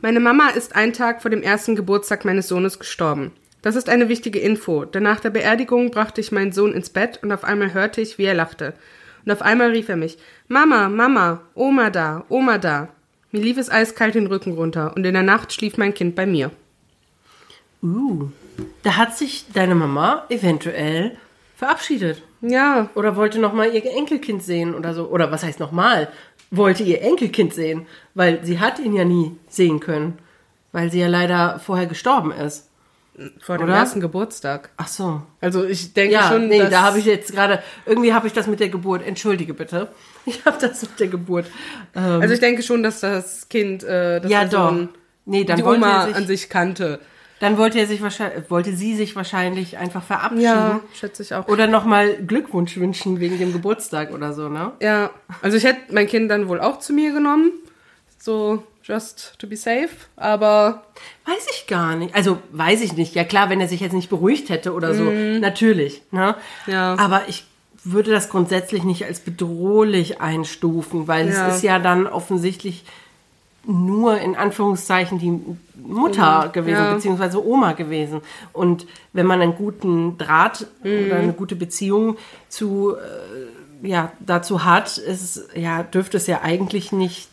Meine 0.00 0.20
Mama 0.20 0.48
ist 0.50 0.74
einen 0.76 0.92
Tag 0.92 1.20
vor 1.20 1.30
dem 1.30 1.42
ersten 1.42 1.76
Geburtstag 1.76 2.24
meines 2.24 2.48
Sohnes 2.48 2.78
gestorben. 2.78 3.32
Das 3.60 3.76
ist 3.76 3.88
eine 3.88 4.08
wichtige 4.08 4.38
Info, 4.38 4.84
denn 4.84 5.02
nach 5.02 5.20
der 5.20 5.30
Beerdigung 5.30 5.90
brachte 5.90 6.20
ich 6.20 6.32
meinen 6.32 6.52
Sohn 6.52 6.72
ins 6.72 6.90
Bett 6.90 7.20
und 7.22 7.30
auf 7.30 7.44
einmal 7.44 7.74
hörte 7.74 8.00
ich, 8.00 8.18
wie 8.18 8.24
er 8.24 8.34
lachte. 8.34 8.74
Und 9.24 9.32
auf 9.32 9.42
einmal 9.42 9.70
rief 9.70 9.88
er 9.88 9.96
mich, 9.96 10.18
Mama, 10.48 10.88
Mama, 10.88 11.40
Oma 11.54 11.90
da, 11.90 12.24
Oma 12.28 12.58
da. 12.58 12.88
Mir 13.30 13.42
lief 13.42 13.56
es 13.56 13.70
eiskalt 13.70 14.14
den 14.14 14.26
Rücken 14.26 14.52
runter 14.52 14.92
und 14.94 15.04
in 15.04 15.14
der 15.14 15.22
Nacht 15.22 15.52
schlief 15.52 15.78
mein 15.78 15.94
Kind 15.94 16.14
bei 16.14 16.26
mir. 16.26 16.50
Uh, 17.82 18.28
da 18.82 18.96
hat 18.96 19.16
sich 19.16 19.46
deine 19.52 19.74
Mama 19.74 20.24
eventuell 20.28 21.16
verabschiedet. 21.56 22.22
Ja, 22.42 22.90
Oder 22.96 23.14
wollte 23.14 23.38
noch 23.38 23.52
mal 23.52 23.72
ihr 23.72 23.84
Enkelkind 23.84 24.42
sehen 24.42 24.74
oder 24.74 24.94
so. 24.94 25.06
Oder 25.08 25.30
was 25.30 25.44
heißt 25.44 25.60
noch 25.60 25.70
mal? 25.70 26.08
Wollte 26.50 26.82
ihr 26.82 27.00
Enkelkind 27.00 27.54
sehen. 27.54 27.86
Weil 28.14 28.44
sie 28.44 28.58
hat 28.58 28.80
ihn 28.80 28.94
ja 28.94 29.04
nie 29.04 29.36
sehen 29.48 29.78
können. 29.78 30.18
Weil 30.72 30.90
sie 30.90 30.98
ja 31.00 31.06
leider 31.06 31.60
vorher 31.60 31.86
gestorben 31.86 32.32
ist. 32.32 32.68
Vor 33.40 33.58
dem 33.58 33.64
Oder? 33.64 33.76
ersten 33.76 34.00
Geburtstag. 34.00 34.70
Ach 34.76 34.88
so. 34.88 35.22
Also 35.40 35.64
ich 35.64 35.92
denke 35.92 36.14
Ja, 36.14 36.28
schon, 36.28 36.48
nee, 36.48 36.58
dass 36.58 36.70
da 36.70 36.82
habe 36.82 36.98
ich 36.98 37.04
jetzt 37.04 37.32
gerade, 37.32 37.62
irgendwie 37.84 38.14
habe 38.14 38.26
ich 38.26 38.32
das 38.32 38.46
mit 38.46 38.58
der 38.60 38.68
Geburt, 38.70 39.06
entschuldige 39.06 39.54
bitte. 39.54 39.88
Ich 40.24 40.44
habe 40.44 40.56
das 40.60 40.82
mit 40.82 41.00
der 41.00 41.08
Geburt. 41.08 41.46
Ähm, 41.96 42.20
also 42.20 42.32
ich 42.32 42.38
denke 42.38 42.62
schon, 42.62 42.84
dass 42.84 43.00
das 43.00 43.48
Kind 43.48 43.82
äh, 43.82 44.20
dass 44.20 44.30
ja, 44.30 44.44
doch. 44.44 44.72
Nee, 45.24 45.42
dann 45.44 45.56
die 45.56 45.64
Oma 45.64 46.06
sich, 46.06 46.14
an 46.14 46.26
sich 46.28 46.48
kannte. 46.48 47.00
dann 47.40 47.58
wollte 47.58 47.80
er 47.80 47.88
sich 47.88 48.00
wahrscheinlich, 48.02 48.48
wollte 48.48 48.72
sie 48.76 48.94
sich 48.94 49.16
wahrscheinlich 49.16 49.78
einfach 49.78 50.02
verabschieden. 50.04 50.42
Ja, 50.42 50.80
schätze 50.94 51.24
ich 51.24 51.34
auch. 51.34 51.48
Oder 51.48 51.66
nochmal 51.66 52.14
Glückwunsch 52.24 52.76
wünschen 52.76 53.18
wegen 53.18 53.36
dem 53.38 53.52
Geburtstag 53.52 54.12
oder 54.12 54.32
so, 54.32 54.48
ne? 54.48 54.70
Ja, 54.80 55.10
also 55.42 55.56
ich 55.56 55.64
hätte 55.64 55.92
mein 55.92 56.06
Kind 56.06 56.30
dann 56.30 56.46
wohl 56.48 56.60
auch 56.60 56.78
zu 56.78 56.92
mir 56.92 57.12
genommen. 57.12 57.50
So, 58.18 58.62
just 58.84 59.34
to 59.38 59.46
be 59.46 59.56
safe. 59.56 59.90
Aber 60.16 60.82
Weiß 61.26 61.46
ich 61.54 61.66
gar 61.66 61.94
nicht. 61.96 62.14
Also 62.14 62.38
weiß 62.52 62.80
ich 62.82 62.94
nicht. 62.96 63.14
Ja 63.14 63.24
klar, 63.24 63.48
wenn 63.50 63.60
er 63.60 63.68
sich 63.68 63.80
jetzt 63.80 63.92
nicht 63.92 64.10
beruhigt 64.10 64.48
hätte 64.48 64.72
oder 64.74 64.94
so, 64.94 65.04
natürlich. 65.04 66.02
Ne? 66.10 66.34
Mhm. 66.66 66.72
Ja. 66.72 66.96
Aber 66.98 67.22
ich 67.28 67.44
würde 67.84 68.10
das 68.12 68.28
grundsätzlich 68.28 68.84
nicht 68.84 69.04
als 69.04 69.20
bedrohlich 69.20 70.20
einstufen, 70.20 71.08
weil 71.08 71.28
Ja. 71.28 71.48
es 71.48 71.56
ist 71.56 71.62
ja 71.62 71.78
dann 71.78 72.06
offensichtlich 72.06 72.84
nur 73.64 74.18
in 74.18 74.34
Anführungszeichen 74.34 75.18
die 75.20 75.38
Mutter 75.80 76.50
gewesen, 76.52 76.82
ja. 76.82 76.94
beziehungsweise 76.94 77.44
Oma 77.46 77.72
gewesen. 77.74 78.20
Und 78.52 78.86
wenn 79.12 79.26
man 79.26 79.40
einen 79.40 79.54
guten 79.54 80.18
Draht 80.18 80.66
Mhm. 80.82 81.06
oder 81.06 81.16
eine 81.16 81.32
gute 81.32 81.54
Beziehung 81.54 82.16
zu, 82.48 82.96
äh, 82.96 83.86
ja, 83.88 84.12
dazu 84.20 84.64
hat, 84.64 84.98
ist, 84.98 85.48
ja, 85.54 85.84
dürfte 85.84 86.16
es 86.16 86.26
ja 86.26 86.40
eigentlich 86.42 86.90
nicht 86.92 87.28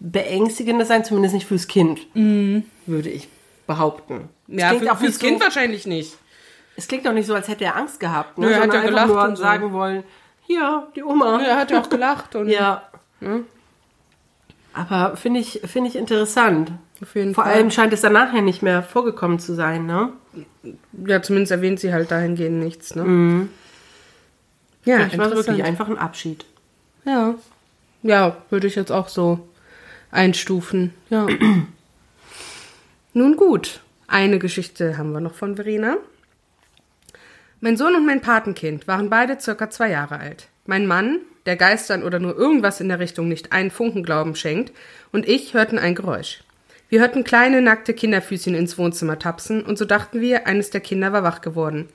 beängstigender 0.00 0.84
sein, 0.86 1.04
zumindest 1.04 1.34
nicht 1.34 1.46
fürs 1.46 1.68
Kind, 1.68 2.00
würde 2.14 3.08
ich 3.08 3.28
behaupten. 3.66 4.28
Ja, 4.48 4.74
für, 4.74 4.92
auch 4.92 4.98
fürs 4.98 5.18
Kind 5.18 5.38
so, 5.38 5.44
wahrscheinlich 5.44 5.86
nicht. 5.86 6.16
Es 6.76 6.88
klingt 6.88 7.06
auch 7.06 7.12
nicht 7.12 7.26
so, 7.26 7.34
als 7.34 7.46
hätte 7.48 7.64
er 7.64 7.76
Angst 7.76 8.00
gehabt, 8.00 8.38
ne? 8.38 8.46
Nö, 8.46 8.52
er 8.52 8.62
hat 8.62 8.74
ja 8.74 8.80
gelacht 8.80 9.08
nur 9.08 9.22
und 9.22 9.36
so. 9.36 9.42
sagen 9.42 9.72
wollen, 9.72 10.02
hier, 10.46 10.88
die 10.96 11.04
Oma. 11.04 11.40
Er 11.42 11.56
hat 11.58 11.70
ja 11.70 11.80
auch 11.80 11.88
gelacht 11.88 12.34
und 12.34 12.48
Ja. 12.50 12.82
Aber 14.72 15.16
finde 15.16 15.40
ich, 15.40 15.60
finde 15.64 15.90
ich 15.90 15.96
interessant. 15.96 16.72
Vor 17.02 17.34
Fall. 17.34 17.52
allem 17.52 17.70
scheint 17.70 17.92
es 17.92 18.02
danach 18.02 18.32
ja 18.34 18.40
nicht 18.40 18.62
mehr 18.62 18.82
vorgekommen 18.82 19.38
zu 19.38 19.54
sein, 19.54 19.86
ne? 19.86 20.12
Ja, 21.06 21.22
zumindest 21.22 21.52
erwähnt 21.52 21.80
sie 21.80 21.92
halt 21.92 22.10
dahingehend 22.10 22.58
nichts, 22.60 22.94
ne? 22.94 23.48
Ja, 24.84 25.06
Ich 25.06 25.18
war 25.18 25.30
wirklich 25.30 25.62
einfach 25.64 25.88
ein 25.88 25.98
Abschied. 25.98 26.44
Ja. 27.04 27.34
Ja, 28.02 28.36
würde 28.50 28.66
ich 28.66 28.74
jetzt 28.74 28.92
auch 28.92 29.08
so 29.08 29.48
einstufen. 30.10 30.92
Ja. 31.08 31.26
Nun 33.12 33.36
gut. 33.36 33.80
Eine 34.06 34.38
Geschichte 34.38 34.98
haben 34.98 35.12
wir 35.12 35.20
noch 35.20 35.34
von 35.34 35.56
Verena. 35.56 35.96
Mein 37.60 37.76
Sohn 37.76 37.94
und 37.94 38.06
mein 38.06 38.20
Patenkind 38.20 38.88
waren 38.88 39.10
beide 39.10 39.38
circa 39.38 39.70
zwei 39.70 39.90
Jahre 39.90 40.18
alt. 40.18 40.48
Mein 40.66 40.86
Mann, 40.86 41.18
der 41.46 41.56
Geistern 41.56 42.02
oder 42.02 42.18
nur 42.18 42.36
irgendwas 42.36 42.80
in 42.80 42.88
der 42.88 42.98
Richtung 42.98 43.28
nicht 43.28 43.52
einen 43.52 43.70
Funken 43.70 44.02
Glauben 44.02 44.34
schenkt, 44.34 44.72
und 45.12 45.28
ich 45.28 45.54
hörten 45.54 45.78
ein 45.78 45.94
Geräusch. 45.94 46.42
Wir 46.88 47.00
hörten 47.00 47.22
kleine, 47.22 47.62
nackte 47.62 47.94
Kinderfüßchen 47.94 48.54
ins 48.54 48.78
Wohnzimmer 48.78 49.18
tapsen, 49.18 49.62
und 49.62 49.78
so 49.78 49.84
dachten 49.84 50.20
wir, 50.20 50.46
eines 50.46 50.70
der 50.70 50.80
Kinder 50.80 51.12
war 51.12 51.22
wach 51.22 51.40
geworden. 51.40 51.88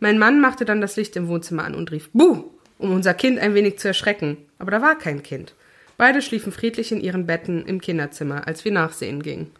Mein 0.00 0.18
Mann 0.18 0.40
machte 0.40 0.64
dann 0.64 0.80
das 0.80 0.96
Licht 0.96 1.16
im 1.16 1.28
Wohnzimmer 1.28 1.64
an 1.64 1.74
und 1.74 1.92
rief 1.92 2.10
Buh, 2.12 2.44
um 2.78 2.92
unser 2.92 3.14
Kind 3.14 3.38
ein 3.38 3.54
wenig 3.54 3.78
zu 3.78 3.88
erschrecken. 3.88 4.36
Aber 4.58 4.70
da 4.70 4.82
war 4.82 4.98
kein 4.98 5.22
Kind. 5.22 5.54
Beide 5.96 6.22
schliefen 6.22 6.52
friedlich 6.52 6.90
in 6.92 7.00
ihren 7.00 7.26
Betten 7.26 7.64
im 7.66 7.80
Kinderzimmer, 7.80 8.46
als 8.46 8.64
wir 8.64 8.72
nachsehen 8.72 9.22
gingen. 9.22 9.50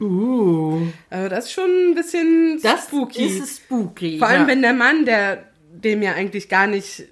Uh. 0.00 0.86
Also 1.10 1.28
das 1.28 1.44
ist 1.46 1.52
schon 1.52 1.90
ein 1.90 1.94
bisschen 1.94 2.58
Das 2.62 2.84
spooky. 2.84 3.22
ist 3.26 3.58
spooky. 3.64 4.18
Vor 4.18 4.28
allem, 4.28 4.42
ja. 4.42 4.48
wenn 4.48 4.62
der 4.62 4.72
Mann, 4.72 5.04
der 5.04 5.44
dem 5.72 6.02
ja 6.02 6.12
eigentlich 6.14 6.48
gar 6.48 6.66
nicht 6.66 7.04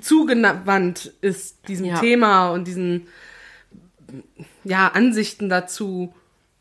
zugewandt 0.00 1.12
ist, 1.20 1.68
diesem 1.68 1.86
Ja. 1.86 1.98
Thema 2.00 2.50
und 2.50 2.66
diesen 2.66 3.06
ja, 4.64 4.88
Ansichten 4.88 5.48
dazu 5.48 6.14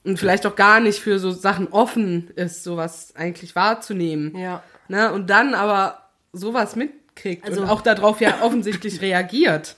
und 0.03 0.19
vielleicht 0.19 0.45
auch 0.45 0.55
gar 0.55 0.79
nicht 0.79 0.99
für 0.99 1.19
so 1.19 1.31
Sachen 1.31 1.67
offen 1.69 2.29
ist, 2.35 2.63
sowas 2.63 3.13
eigentlich 3.15 3.55
wahrzunehmen. 3.55 4.37
Ja. 4.37 4.63
Ne? 4.87 5.11
Und 5.11 5.29
dann 5.29 5.53
aber 5.53 6.03
sowas 6.33 6.75
mitkriegt 6.75 7.45
Also- 7.45 7.61
und 7.61 7.69
auch 7.69 7.81
darauf 7.81 8.21
ja 8.21 8.41
offensichtlich 8.41 9.01
reagiert. 9.01 9.75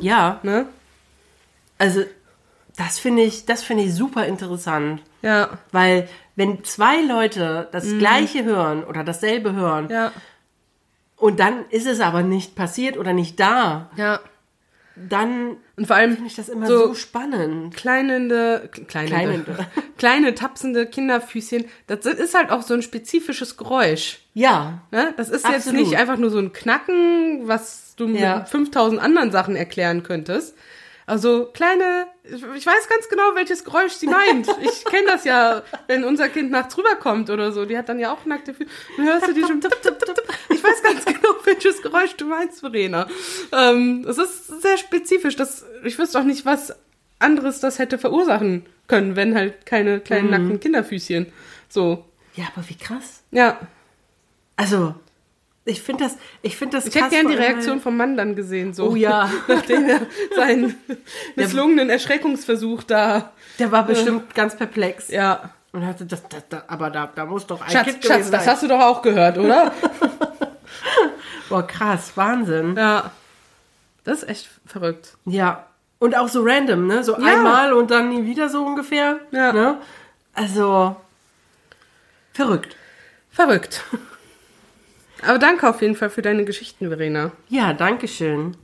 Ja, 0.00 0.40
Ne? 0.42 0.66
Also 1.80 2.02
das 2.76 2.98
finde 3.00 3.22
ich, 3.22 3.46
das 3.46 3.62
finde 3.64 3.82
ich 3.84 3.94
super 3.94 4.26
interessant. 4.26 5.02
Ja, 5.22 5.58
Weil 5.72 6.08
wenn 6.36 6.62
zwei 6.64 7.02
Leute 7.02 7.68
das 7.72 7.98
Gleiche 7.98 8.44
hören 8.44 8.84
oder 8.84 9.02
dasselbe 9.04 9.52
hören 9.52 9.88
ja, 9.90 10.12
und 11.16 11.40
dann 11.40 11.64
ist 11.70 11.86
es 11.86 12.00
aber 12.00 12.22
nicht 12.22 12.54
passiert 12.54 12.96
oder 12.96 13.12
nicht 13.12 13.38
da, 13.40 13.90
ja. 13.96 14.20
dann 14.96 15.56
Und 15.76 15.86
vor 15.86 15.96
allem 15.96 16.12
finde 16.12 16.28
ich 16.28 16.36
das 16.36 16.48
immer 16.48 16.66
so, 16.66 16.88
so 16.88 16.94
spannend. 16.94 17.74
kleinende, 17.76 18.70
kleinende, 18.86 19.42
Kleinende. 19.44 19.66
kleine 19.98 20.34
tapsende 20.34 20.86
Kinderfüßchen, 20.86 21.64
das 21.86 22.06
ist 22.06 22.34
halt 22.34 22.50
auch 22.50 22.62
so 22.62 22.72
ein 22.74 22.82
spezifisches 22.82 23.56
Geräusch. 23.58 24.20
Ja, 24.32 24.82
Ne? 24.90 25.12
Das 25.18 25.28
ist 25.28 25.44
jetzt 25.44 25.66
Absolut. 25.66 25.80
nicht 25.80 25.96
einfach 25.98 26.16
nur 26.16 26.30
so 26.30 26.38
ein 26.38 26.52
Knacken, 26.54 27.46
was 27.48 27.94
du 27.96 28.06
Ja. 28.08 28.38
mit 28.38 28.48
5000 28.48 29.00
anderen 29.02 29.30
Sachen 29.32 29.56
erklären 29.56 30.02
könntest. 30.02 30.54
Also 31.06 31.46
kleine, 31.52 32.06
ich 32.24 32.66
weiß 32.66 32.88
ganz 32.88 33.08
genau, 33.08 33.34
welches 33.34 33.64
Geräusch 33.64 33.92
sie 33.94 34.06
meint. 34.06 34.46
Ich 34.62 34.84
kenne 34.84 35.06
das 35.08 35.24
ja, 35.24 35.62
wenn 35.88 36.04
unser 36.04 36.28
Kind 36.28 36.50
nachts 36.52 36.76
rüberkommt 36.78 37.30
oder 37.30 37.50
so. 37.50 37.64
Die 37.64 37.76
hat 37.76 37.88
dann 37.88 37.98
ja 37.98 38.12
auch 38.12 38.24
nackte 38.26 38.54
Füße. 38.54 38.70
Dann 38.96 39.06
hörst 39.06 39.26
du 39.26 39.34
die 39.34 39.40
schon. 39.42 39.60
Tipp, 39.60 39.76
tipp, 39.82 39.98
tipp. 39.98 40.22
Ich 40.50 40.62
weiß 40.62 40.82
ganz 40.82 41.04
genau, 41.04 41.34
welches 41.44 41.82
Geräusch 41.82 42.14
du 42.16 42.26
meinst, 42.26 42.60
Verena. 42.60 43.08
Ähm, 43.52 44.04
das 44.04 44.18
ist 44.18 44.62
sehr 44.62 44.76
spezifisch. 44.78 45.34
Das, 45.34 45.64
ich 45.84 45.98
wüsste 45.98 46.18
auch 46.20 46.24
nicht, 46.24 46.44
was 46.46 46.74
anderes 47.18 47.58
das 47.60 47.78
hätte 47.78 47.98
verursachen 47.98 48.66
können, 48.86 49.16
wenn 49.16 49.34
halt 49.34 49.66
keine 49.66 50.00
kleinen 50.00 50.26
Mhm. 50.26 50.30
nackten 50.30 50.60
Kinderfüßchen. 50.60 51.26
So. 51.68 52.04
ja, 52.34 52.44
aber 52.54 52.68
wie 52.68 52.76
krass. 52.78 53.22
Ja. 53.32 53.58
Also, 54.56 54.94
ich 55.70 55.82
finde 55.82 56.04
das, 56.04 56.16
ich 56.42 56.56
finde 56.56 56.76
das 56.76 56.86
Ich 56.86 56.94
hätte 56.94 57.10
gern 57.10 57.28
die 57.28 57.34
Reaktion 57.36 57.80
vom 57.80 57.96
Mann 57.96 58.16
dann 58.16 58.34
gesehen, 58.36 58.74
so. 58.74 58.90
Oh 58.90 58.94
ja. 58.96 59.30
Nachdem 59.48 59.88
er 59.88 60.00
seinen 60.36 60.76
misslungenen 61.36 61.90
Erschreckungsversuch 61.90 62.82
da. 62.82 63.32
Der 63.58 63.70
war 63.72 63.84
bestimmt 63.86 64.34
ganz 64.34 64.56
perplex. 64.56 65.08
Ja. 65.08 65.50
Und 65.72 65.86
hatte 65.86 66.04
das, 66.04 66.22
das, 66.28 66.42
das 66.48 66.68
aber 66.68 66.90
da, 66.90 67.08
da 67.14 67.24
muss 67.26 67.46
doch 67.46 67.60
ein 67.60 67.70
Schatz, 67.70 67.84
Kind 67.84 68.04
Schatz, 68.04 68.16
gewesen 68.16 68.32
das 68.32 68.44
sein. 68.44 68.52
hast 68.54 68.62
du 68.64 68.68
doch 68.68 68.80
auch 68.80 69.02
gehört, 69.02 69.38
oder? 69.38 69.72
Boah, 71.48 71.66
krass, 71.66 72.12
Wahnsinn. 72.16 72.74
ja. 72.76 73.10
Das 74.04 74.22
ist 74.22 74.28
echt 74.28 74.48
verrückt. 74.66 75.14
Ja. 75.26 75.66
Und 75.98 76.16
auch 76.16 76.28
so 76.28 76.42
random, 76.42 76.86
ne? 76.86 77.04
So 77.04 77.18
Ja. 77.18 77.26
einmal 77.36 77.72
und 77.74 77.90
dann 77.90 78.08
nie 78.08 78.24
wieder 78.24 78.48
so 78.48 78.64
ungefähr. 78.64 79.18
Ja. 79.30 79.52
Ne? 79.52 79.76
Also, 80.34 80.96
verrückt. 82.32 82.74
Verrückt. 83.30 83.84
Aber 85.26 85.38
danke 85.38 85.68
auf 85.68 85.82
jeden 85.82 85.96
Fall 85.96 86.10
für 86.10 86.22
deine 86.22 86.44
Geschichten, 86.44 86.88
Verena. 86.88 87.32
Ja, 87.48 87.72
danke 87.72 88.08
schön. 88.08 88.56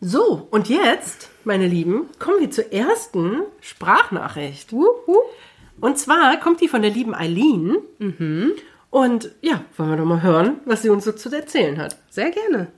So, 0.00 0.48
und 0.50 0.68
jetzt, 0.68 1.30
meine 1.44 1.66
Lieben, 1.66 2.06
kommen 2.18 2.40
wir 2.40 2.50
zur 2.50 2.72
ersten 2.72 3.42
Sprachnachricht. 3.60 4.72
Und 5.80 5.98
zwar 5.98 6.38
kommt 6.40 6.60
die 6.60 6.68
von 6.68 6.82
der 6.82 6.90
lieben 6.90 7.14
Eileen. 7.14 7.76
Und 8.90 9.30
ja, 9.40 9.64
wollen 9.76 9.90
wir 9.90 9.96
doch 9.96 10.04
mal 10.04 10.22
hören, 10.22 10.56
was 10.64 10.82
sie 10.82 10.90
uns 10.90 11.04
so 11.04 11.12
zu 11.12 11.34
erzählen 11.34 11.78
hat. 11.78 11.96
Sehr 12.10 12.30
gerne. 12.30 12.68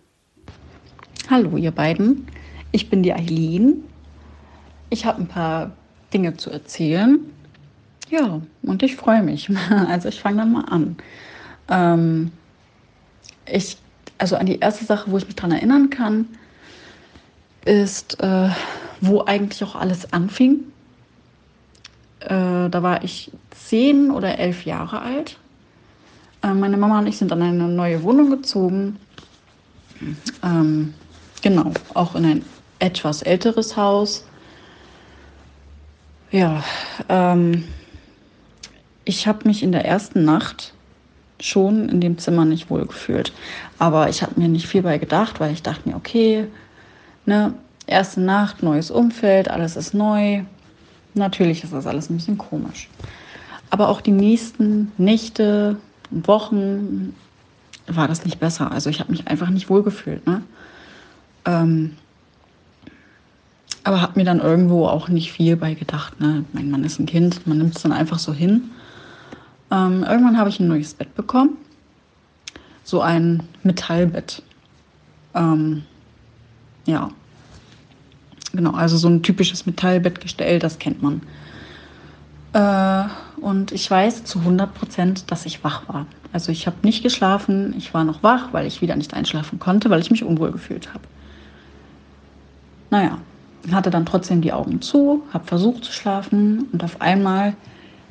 Hallo 1.31 1.57
ihr 1.57 1.71
beiden, 1.71 2.27
ich 2.71 2.91
bin 2.91 3.03
die 3.03 3.15
Eileen. 3.15 3.85
Ich 4.91 5.07
habe 5.07 5.23
ein 5.23 5.27
paar 5.27 5.73
Dinge 6.13 6.37
zu 6.37 6.51
erzählen. 6.51 7.19
Ja, 8.11 8.43
und 8.63 8.83
ich 8.83 8.97
freue 8.97 9.23
mich. 9.23 9.51
Also 9.71 10.09
ich 10.11 10.21
fange 10.21 10.37
dann 10.37 10.53
mal 10.53 10.67
an. 10.67 10.97
Ähm, 11.69 12.33
ich, 13.47 13.77
also 14.19 14.37
an 14.37 14.47
die 14.47 14.59
erste 14.59 14.85
Sache, 14.85 15.11
wo 15.11 15.19
ich 15.19 15.27
mich 15.27 15.37
dran 15.37 15.53
erinnern 15.53 15.91
kann, 15.91 16.29
ist, 17.65 18.21
äh, 18.21 18.51
wo 19.01 19.23
eigentlich 19.25 19.63
auch 19.65 19.75
alles 19.75 20.13
anfing. 20.13 20.61
Äh, 22.21 22.69
da 22.71 22.83
war 22.83 23.05
ich 23.05 23.31
zehn 23.51 24.11
oder 24.11 24.39
elf 24.39 24.65
Jahre 24.65 25.01
alt. 25.01 25.39
Äh, 26.43 26.55
meine 26.55 26.77
Mama 26.77 26.99
und 26.99 27.07
ich 27.07 27.19
sind 27.19 27.33
an 27.33 27.43
eine 27.43 27.69
neue 27.69 28.03
Wohnung 28.03 28.31
gezogen. 28.31 28.99
Ähm, 30.43 30.95
genau, 31.43 31.73
auch 31.95 32.15
in 32.15 32.25
ein 32.25 32.45
etwas 32.79 33.23
älteres 33.23 33.77
Haus. 33.77 34.27
Ja, 36.31 36.65
ähm, 37.09 37.65
ich 39.05 39.27
habe 39.27 39.47
mich 39.47 39.63
in 39.63 39.73
der 39.73 39.85
ersten 39.85 40.25
Nacht 40.25 40.74
schon 41.41 41.89
in 41.89 42.01
dem 42.01 42.19
Zimmer 42.19 42.45
nicht 42.45 42.71
wohl 42.71 42.87
gefühlt. 42.87 43.33
Aber 43.79 44.09
ich 44.09 44.23
habe 44.23 44.41
mir 44.41 44.49
nicht 44.49 44.67
viel 44.67 44.83
bei 44.83 44.99
gedacht, 44.99 45.41
weil 45.41 45.53
ich 45.53 45.63
dachte 45.63 45.89
mir, 45.89 45.97
okay, 45.97 46.47
ne, 47.27 47.55
erste 47.87 48.21
Nacht, 48.21 48.63
neues 48.63 48.91
Umfeld, 48.91 49.51
alles 49.51 49.77
ist 49.77 49.95
neu. 49.95 50.43
Natürlich 51.15 51.65
ist 51.65 51.73
das 51.73 51.87
alles 51.87 52.11
ein 52.11 52.17
bisschen 52.17 52.39
komisch. 52.39 52.89
Aber 53.71 53.89
auch 53.89 54.01
die 54.01 54.13
nächsten 54.13 54.93
Nächte 54.99 55.77
und 56.11 56.29
Wochen 56.29 57.15
war 57.87 58.09
das 58.09 58.25
nicht 58.25 58.41
besser. 58.41 58.71
Also 58.71 58.91
ich 58.91 59.01
habe 59.01 59.11
mich 59.11 59.29
einfach 59.29 59.51
nicht 59.51 59.69
wohlgefühlt. 59.69 60.27
Ne? 60.27 60.43
Ähm, 61.45 61.97
aber 63.83 64.01
habe 64.01 64.19
mir 64.19 64.25
dann 64.25 64.41
irgendwo 64.41 64.87
auch 64.87 65.09
nicht 65.09 65.33
viel 65.33 65.57
bei 65.57 65.75
gedacht. 65.75 66.21
Ne? 66.21 66.45
Mein 66.53 66.71
Mann 66.71 66.85
ist 66.85 66.99
ein 66.99 67.07
Kind, 67.07 67.47
man 67.47 67.59
nimmt 67.59 67.77
es 67.77 67.83
dann 67.83 67.93
einfach 67.93 68.19
so 68.19 68.33
hin. 68.33 68.71
Ähm, 69.75 70.05
irgendwann 70.05 70.39
habe 70.39 70.49
ich 70.49 70.61
ein 70.61 70.69
neues 70.69 70.95
Bett 70.95 71.15
bekommen. 71.17 71.57
So 72.85 73.01
ein 73.01 73.43
Metallbett. 73.65 74.43
Ähm, 75.35 75.83
ja. 76.87 77.11
Genau, 78.53 78.71
also 78.73 78.97
so 78.97 79.09
ein 79.09 79.23
typisches 79.23 79.67
Metallbettgestell, 79.67 80.61
das 80.61 80.79
kennt 80.79 81.03
man. 81.03 81.23
Äh, 82.53 83.09
und 83.41 83.73
ich 83.73 83.91
weiß 83.91 84.23
zu 84.25 84.39
100 84.39 84.73
Prozent, 84.75 85.31
dass 85.33 85.45
ich 85.45 85.65
wach 85.65 85.89
war. 85.89 86.07
Also 86.33 86.53
ich 86.53 86.69
habe 86.69 86.77
nicht 86.83 87.03
geschlafen, 87.03 87.75
ich 87.77 87.93
war 87.95 88.05
noch 88.05 88.23
wach, 88.23 88.53
weil 88.53 88.67
ich 88.67 88.81
wieder 88.81 88.95
nicht 88.95 89.13
einschlafen 89.13 89.59
konnte, 89.59 89.91
weil 89.91 90.01
ich 90.01 90.11
mich 90.11 90.23
unwohl 90.23 90.53
gefühlt 90.53 90.95
habe. 90.95 91.05
Naja, 92.91 93.19
hatte 93.73 93.91
dann 93.91 94.07
trotzdem 94.07 94.41
die 94.41 94.53
Augen 94.53 94.81
zu, 94.83 95.25
habe 95.33 95.47
versucht 95.47 95.85
zu 95.85 95.93
schlafen 95.93 96.69
und 96.71 96.85
auf 96.85 97.01
einmal 97.01 97.55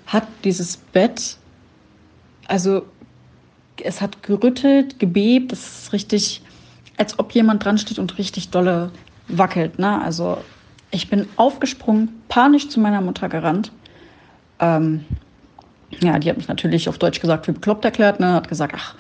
hat 0.08 0.28
dieses 0.44 0.76
Bett, 0.76 1.38
also 2.48 2.86
es 3.82 4.02
hat 4.02 4.24
gerüttelt, 4.24 5.00
gebebt, 5.00 5.52
es 5.52 5.84
ist 5.84 5.94
richtig, 5.94 6.42
als 6.98 7.18
ob 7.20 7.34
jemand 7.34 7.64
dran 7.64 7.78
steht 7.78 8.00
und 8.00 8.18
richtig 8.18 8.50
dolle 8.50 8.92
wackelt. 9.28 9.80
Ne? 9.80 10.02
Also 10.02 10.38
ich 10.92 11.10
bin 11.10 11.28
aufgesprungen, 11.38 12.10
panisch 12.30 12.70
zu 12.70 12.80
meiner 12.80 13.02
Mutter 13.02 13.30
gerannt. 13.30 13.72
Ähm, 14.60 15.06
ja, 16.02 16.20
die 16.20 16.30
hat 16.30 16.38
mich 16.38 16.48
natürlich 16.48 16.90
auf 16.90 16.98
Deutsch 16.98 17.20
gesagt 17.20 17.46
für 17.46 17.54
bekloppt 17.54 17.86
erklärt, 17.86 18.20
ne? 18.20 18.34
hat 18.34 18.48
gesagt, 18.48 18.74
ach 18.78 18.96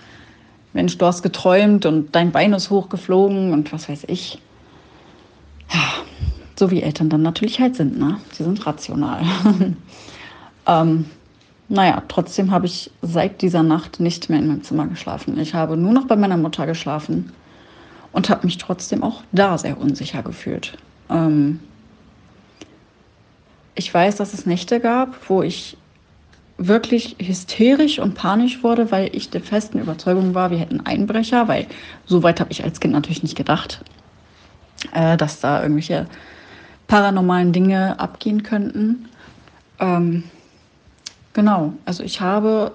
Mensch, 0.74 0.98
du 0.98 1.06
hast 1.06 1.22
geträumt 1.22 1.86
und 1.86 2.16
dein 2.16 2.32
Bein 2.32 2.54
ist 2.54 2.70
hochgeflogen 2.70 3.54
und 3.54 3.72
was 3.72 3.89
weiß 3.89 4.06
ich. 4.08 4.39
Ja, 5.72 5.82
So 6.56 6.72
wie 6.72 6.82
Eltern 6.82 7.10
dann 7.10 7.22
natürlich 7.22 7.60
halt 7.60 7.76
sind, 7.76 7.98
ne? 7.98 8.20
Sie 8.32 8.44
sind 8.44 8.66
rational. 8.66 9.24
ähm, 10.68 11.06
naja, 11.70 12.03
trotzdem 12.07 12.51
habe 12.51 12.66
ich 12.66 12.91
seit 13.01 13.41
dieser 13.41 13.64
Nacht 13.64 13.99
nicht 13.99 14.30
mehr 14.30 14.39
in 14.39 14.47
meinem 14.47 14.64
Zimmer 14.64 14.88
geschlafen. 14.88 15.39
Ich 15.39 15.53
habe 15.53 15.78
nur 15.78 15.93
noch 15.93 16.07
bei 16.07 16.16
meiner 16.16 16.38
Mutter 16.38 16.66
geschlafen 16.66 17.32
und 18.11 18.30
habe 18.30 18.45
mich 18.45 18.57
trotzdem 18.57 19.03
auch 19.03 19.24
da 19.32 19.57
sehr 19.57 19.80
unsicher 19.80 20.24
gefühlt. 20.24 20.78
Ähm, 21.09 21.59
ich 23.76 23.91
weiß, 23.93 24.18
dass 24.18 24.34
es 24.34 24.45
Nächte 24.45 24.80
gab, 24.80 25.30
wo 25.30 25.41
ich 25.41 25.78
wirklich 26.57 27.16
hysterisch 27.20 27.99
und 27.99 28.14
panisch 28.14 28.64
wurde, 28.64 28.91
weil 28.91 29.14
ich 29.16 29.30
der 29.30 29.41
festen 29.41 29.80
Überzeugung 29.80 30.36
war, 30.36 30.51
wir 30.51 30.59
hätten 30.59 30.86
Einbrecher, 30.86 31.47
weil 31.47 31.66
so 32.05 32.22
weit 32.24 32.39
habe 32.39 32.51
ich 32.51 32.64
als 32.64 32.80
Kind 32.80 32.93
natürlich 32.93 33.24
nicht 33.24 33.36
gedacht, 33.36 33.84
äh, 34.93 35.18
dass 35.18 35.39
da 35.39 35.61
irgendwelche 35.64 36.05
paranormalen 36.88 37.53
Dinge 37.53 37.99
abgehen 37.99 38.43
könnten. 38.43 39.09
Ähm, 39.80 40.24
genau, 41.34 41.74
also 41.86 42.04
ich 42.04 42.22
habe 42.22 42.72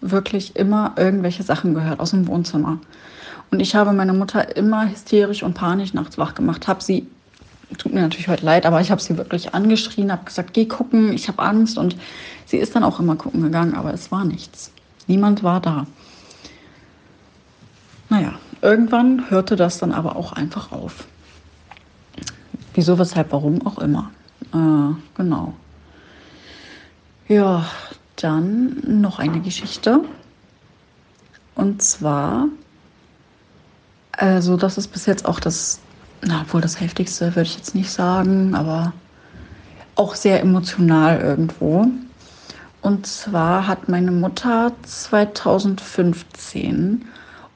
wirklich 0.00 0.56
immer 0.56 0.94
irgendwelche 0.96 1.42
Sachen 1.42 1.74
gehört 1.74 2.00
aus 2.00 2.10
dem 2.10 2.26
Wohnzimmer. 2.26 2.78
Und 3.50 3.60
ich 3.60 3.74
habe 3.74 3.92
meine 3.92 4.12
Mutter 4.12 4.56
immer 4.56 4.88
hysterisch 4.88 5.42
und 5.42 5.54
panisch 5.54 5.92
nachts 5.92 6.18
wach 6.18 6.34
gemacht, 6.34 6.68
habe 6.68 6.82
sie, 6.82 7.06
tut 7.78 7.92
mir 7.92 8.02
natürlich 8.02 8.28
heute 8.28 8.44
leid, 8.44 8.64
aber 8.64 8.80
ich 8.80 8.90
habe 8.90 9.00
sie 9.00 9.16
wirklich 9.16 9.54
angeschrien, 9.54 10.12
habe 10.12 10.24
gesagt, 10.24 10.54
geh 10.54 10.66
gucken, 10.66 11.12
ich 11.12 11.28
habe 11.28 11.42
Angst. 11.42 11.76
Und 11.76 11.96
sie 12.46 12.58
ist 12.58 12.74
dann 12.74 12.84
auch 12.84 13.00
immer 13.00 13.16
gucken 13.16 13.42
gegangen, 13.42 13.74
aber 13.74 13.92
es 13.92 14.10
war 14.12 14.24
nichts. 14.24 14.72
Niemand 15.06 15.42
war 15.42 15.60
da. 15.60 15.86
Naja, 18.08 18.34
irgendwann 18.62 19.30
hörte 19.30 19.56
das 19.56 19.78
dann 19.78 19.92
aber 19.92 20.16
auch 20.16 20.32
einfach 20.32 20.72
auf. 20.72 21.06
Wieso, 22.74 22.98
weshalb, 22.98 23.32
warum 23.32 23.66
auch 23.66 23.78
immer. 23.78 24.10
Äh, 24.52 24.94
genau. 25.16 25.54
Ja, 27.30 27.64
dann 28.16 29.00
noch 29.00 29.18
eine 29.20 29.40
Geschichte. 29.40 30.00
Und 31.54 31.80
zwar, 31.80 32.48
also 34.10 34.56
das 34.56 34.76
ist 34.78 34.88
bis 34.88 35.06
jetzt 35.06 35.26
auch 35.26 35.38
das, 35.38 35.78
na, 36.22 36.44
wohl 36.48 36.60
das 36.60 36.80
heftigste 36.80 37.36
würde 37.36 37.42
ich 37.42 37.56
jetzt 37.56 37.76
nicht 37.76 37.92
sagen, 37.92 38.56
aber 38.56 38.92
auch 39.94 40.16
sehr 40.16 40.40
emotional 40.40 41.20
irgendwo. 41.20 41.86
Und 42.82 43.06
zwar 43.06 43.68
hat 43.68 43.88
meine 43.88 44.10
Mutter 44.10 44.72
2015 44.82 47.04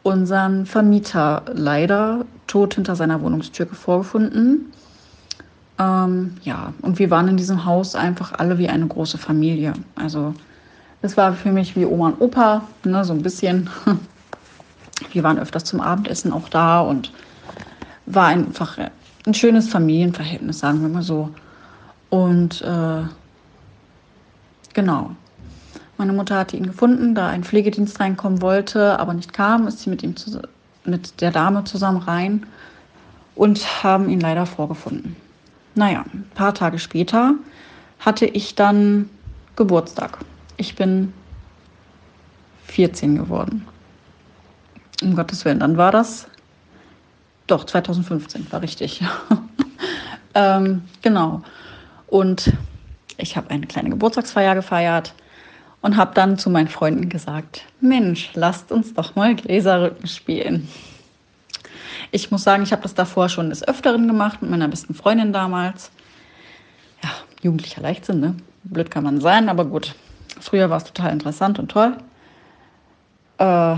unseren 0.04 0.66
Vermieter 0.66 1.42
leider 1.52 2.24
tot 2.46 2.74
hinter 2.74 2.94
seiner 2.94 3.20
Wohnungstür 3.22 3.66
vorgefunden. 3.66 4.72
Ähm, 5.78 6.36
ja, 6.42 6.72
und 6.82 6.98
wir 6.98 7.10
waren 7.10 7.28
in 7.28 7.36
diesem 7.36 7.64
Haus 7.64 7.94
einfach 7.94 8.32
alle 8.32 8.58
wie 8.58 8.68
eine 8.68 8.86
große 8.86 9.18
Familie. 9.18 9.72
Also 9.96 10.34
es 11.02 11.16
war 11.16 11.32
für 11.32 11.50
mich 11.50 11.76
wie 11.76 11.84
Oma 11.84 12.08
und 12.08 12.20
Opa, 12.20 12.62
ne, 12.84 13.04
so 13.04 13.12
ein 13.12 13.22
bisschen. 13.22 13.68
Wir 15.12 15.24
waren 15.24 15.38
öfters 15.38 15.64
zum 15.64 15.80
Abendessen 15.80 16.32
auch 16.32 16.48
da 16.48 16.80
und 16.80 17.12
war 18.06 18.26
einfach 18.26 18.78
ein 19.26 19.34
schönes 19.34 19.68
Familienverhältnis, 19.68 20.60
sagen 20.60 20.82
wir 20.82 20.88
mal 20.88 21.02
so. 21.02 21.30
Und 22.10 22.62
äh, 22.62 23.02
genau. 24.72 25.10
Meine 25.98 26.12
Mutter 26.12 26.38
hatte 26.38 26.56
ihn 26.56 26.66
gefunden, 26.66 27.14
da 27.14 27.28
ein 27.28 27.44
Pflegedienst 27.44 28.00
reinkommen 28.00 28.40
wollte, 28.40 28.98
aber 28.98 29.14
nicht 29.14 29.32
kam, 29.32 29.66
ist 29.66 29.80
sie 29.80 29.90
mit 29.90 30.02
ihm 30.02 30.14
mit 30.84 31.20
der 31.20 31.30
Dame 31.30 31.64
zusammen 31.64 31.98
rein 31.98 32.46
und 33.34 33.82
haben 33.82 34.08
ihn 34.08 34.20
leider 34.20 34.46
vorgefunden. 34.46 35.16
Naja, 35.74 36.04
ein 36.12 36.28
paar 36.34 36.54
Tage 36.54 36.78
später 36.78 37.34
hatte 37.98 38.26
ich 38.26 38.54
dann 38.54 39.08
Geburtstag. 39.56 40.18
Ich 40.56 40.76
bin 40.76 41.12
14 42.66 43.16
geworden. 43.16 43.66
Um 45.02 45.16
Gottes 45.16 45.44
Willen, 45.44 45.60
dann 45.60 45.76
war 45.76 45.90
das. 45.90 46.26
Doch, 47.46 47.64
2015 47.64 48.50
war 48.52 48.62
richtig. 48.62 49.02
ähm, 50.34 50.82
genau. 51.02 51.42
Und 52.06 52.52
ich 53.16 53.36
habe 53.36 53.50
eine 53.50 53.66
kleine 53.66 53.90
Geburtstagsfeier 53.90 54.54
gefeiert 54.54 55.14
und 55.82 55.96
habe 55.96 56.14
dann 56.14 56.38
zu 56.38 56.50
meinen 56.50 56.68
Freunden 56.68 57.08
gesagt: 57.08 57.64
Mensch, 57.80 58.30
lasst 58.34 58.72
uns 58.72 58.94
doch 58.94 59.16
mal 59.16 59.34
Gläserrücken 59.34 60.06
spielen. 60.06 60.68
Ich 62.14 62.30
muss 62.30 62.44
sagen, 62.44 62.62
ich 62.62 62.70
habe 62.70 62.82
das 62.82 62.94
davor 62.94 63.28
schon 63.28 63.50
des 63.50 63.66
Öfteren 63.66 64.06
gemacht 64.06 64.40
mit 64.40 64.48
meiner 64.48 64.68
besten 64.68 64.94
Freundin 64.94 65.32
damals. 65.32 65.90
Ja, 67.02 67.10
jugendlicher 67.42 67.80
Leichtsinn, 67.80 68.20
ne? 68.20 68.36
Blöd 68.62 68.88
kann 68.88 69.02
man 69.02 69.20
sein, 69.20 69.48
aber 69.48 69.64
gut. 69.64 69.96
Früher 70.38 70.70
war 70.70 70.76
es 70.76 70.84
total 70.84 71.10
interessant 71.10 71.58
und 71.58 71.72
toll. 71.72 71.96
Äh, 73.38 73.76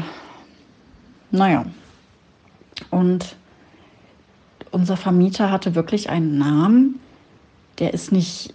naja. 1.30 1.64
Und 2.90 3.36
unser 4.70 4.98
Vermieter 4.98 5.50
hatte 5.50 5.74
wirklich 5.74 6.10
einen 6.10 6.36
Namen, 6.36 7.00
der 7.78 7.94
ist 7.94 8.12
nicht 8.12 8.52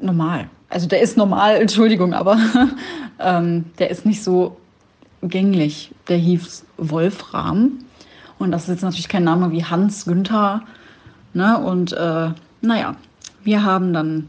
normal. 0.00 0.50
Also 0.68 0.88
der 0.88 1.00
ist 1.00 1.16
normal, 1.16 1.54
Entschuldigung, 1.60 2.12
aber 2.12 2.36
ähm, 3.20 3.66
der 3.78 3.90
ist 3.90 4.04
nicht 4.04 4.24
so 4.24 4.56
gänglich. 5.22 5.92
Der 6.08 6.16
hieß 6.16 6.64
Wolfram. 6.76 7.85
Und 8.38 8.50
das 8.50 8.62
ist 8.62 8.68
jetzt 8.68 8.82
natürlich 8.82 9.08
kein 9.08 9.24
Name 9.24 9.50
wie 9.50 9.64
Hans 9.64 10.04
Günther. 10.04 10.62
Ne? 11.32 11.58
Und 11.58 11.92
äh, 11.92 12.30
naja, 12.60 12.96
wir 13.42 13.64
haben 13.64 13.92
dann 13.92 14.28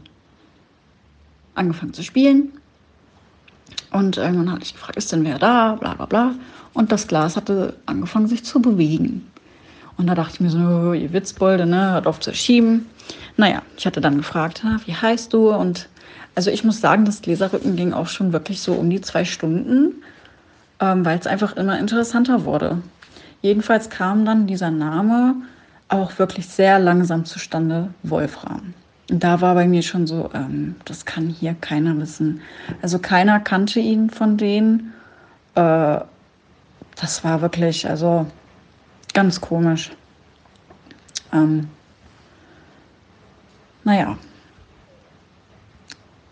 angefangen 1.54 1.92
zu 1.92 2.02
spielen. 2.02 2.52
Und 3.90 4.16
irgendwann 4.16 4.52
hatte 4.52 4.62
ich 4.62 4.74
gefragt, 4.74 4.96
ist 4.96 5.12
denn 5.12 5.24
wer 5.24 5.38
da? 5.38 5.74
Bla 5.74 5.94
bla 5.94 6.06
bla. 6.06 6.34
Und 6.72 6.92
das 6.92 7.06
Glas 7.06 7.36
hatte 7.36 7.76
angefangen, 7.86 8.28
sich 8.28 8.44
zu 8.44 8.60
bewegen. 8.60 9.28
Und 9.96 10.06
da 10.06 10.14
dachte 10.14 10.34
ich 10.34 10.40
mir 10.40 10.50
so, 10.50 10.58
oh, 10.58 10.92
ihr 10.92 11.12
Witzbolde, 11.12 11.66
ne, 11.66 11.92
hört 11.92 12.06
auf 12.06 12.20
zu 12.20 12.32
schieben. 12.32 12.86
Naja, 13.36 13.62
ich 13.76 13.86
hatte 13.86 14.00
dann 14.00 14.16
gefragt, 14.16 14.62
wie 14.86 14.94
heißt 14.94 15.32
du? 15.32 15.50
Und 15.50 15.88
also 16.34 16.50
ich 16.50 16.62
muss 16.62 16.80
sagen, 16.80 17.04
das 17.04 17.20
Gläserrücken 17.20 17.74
ging 17.74 17.92
auch 17.92 18.06
schon 18.06 18.32
wirklich 18.32 18.60
so 18.60 18.74
um 18.74 18.90
die 18.90 19.00
zwei 19.00 19.24
Stunden, 19.24 20.02
ähm, 20.78 21.04
weil 21.04 21.18
es 21.18 21.26
einfach 21.26 21.56
immer 21.56 21.78
interessanter 21.78 22.44
wurde. 22.44 22.78
Jedenfalls 23.42 23.90
kam 23.90 24.24
dann 24.24 24.46
dieser 24.46 24.70
Name 24.70 25.36
auch 25.88 26.18
wirklich 26.18 26.46
sehr 26.48 26.78
langsam 26.78 27.24
zustande, 27.24 27.92
Wolfram. 28.02 28.74
Und 29.10 29.24
da 29.24 29.40
war 29.40 29.54
bei 29.54 29.66
mir 29.66 29.82
schon 29.82 30.06
so, 30.06 30.30
ähm, 30.34 30.76
das 30.84 31.04
kann 31.04 31.28
hier 31.28 31.54
keiner 31.54 31.96
wissen. 31.98 32.42
Also 32.82 32.98
keiner 32.98 33.40
kannte 33.40 33.80
ihn 33.80 34.10
von 34.10 34.36
denen. 34.36 34.92
Äh, 35.54 36.00
das 36.96 37.24
war 37.24 37.40
wirklich, 37.40 37.88
also 37.88 38.26
ganz 39.14 39.40
komisch. 39.40 39.90
Ähm, 41.32 41.68
naja. 43.84 44.18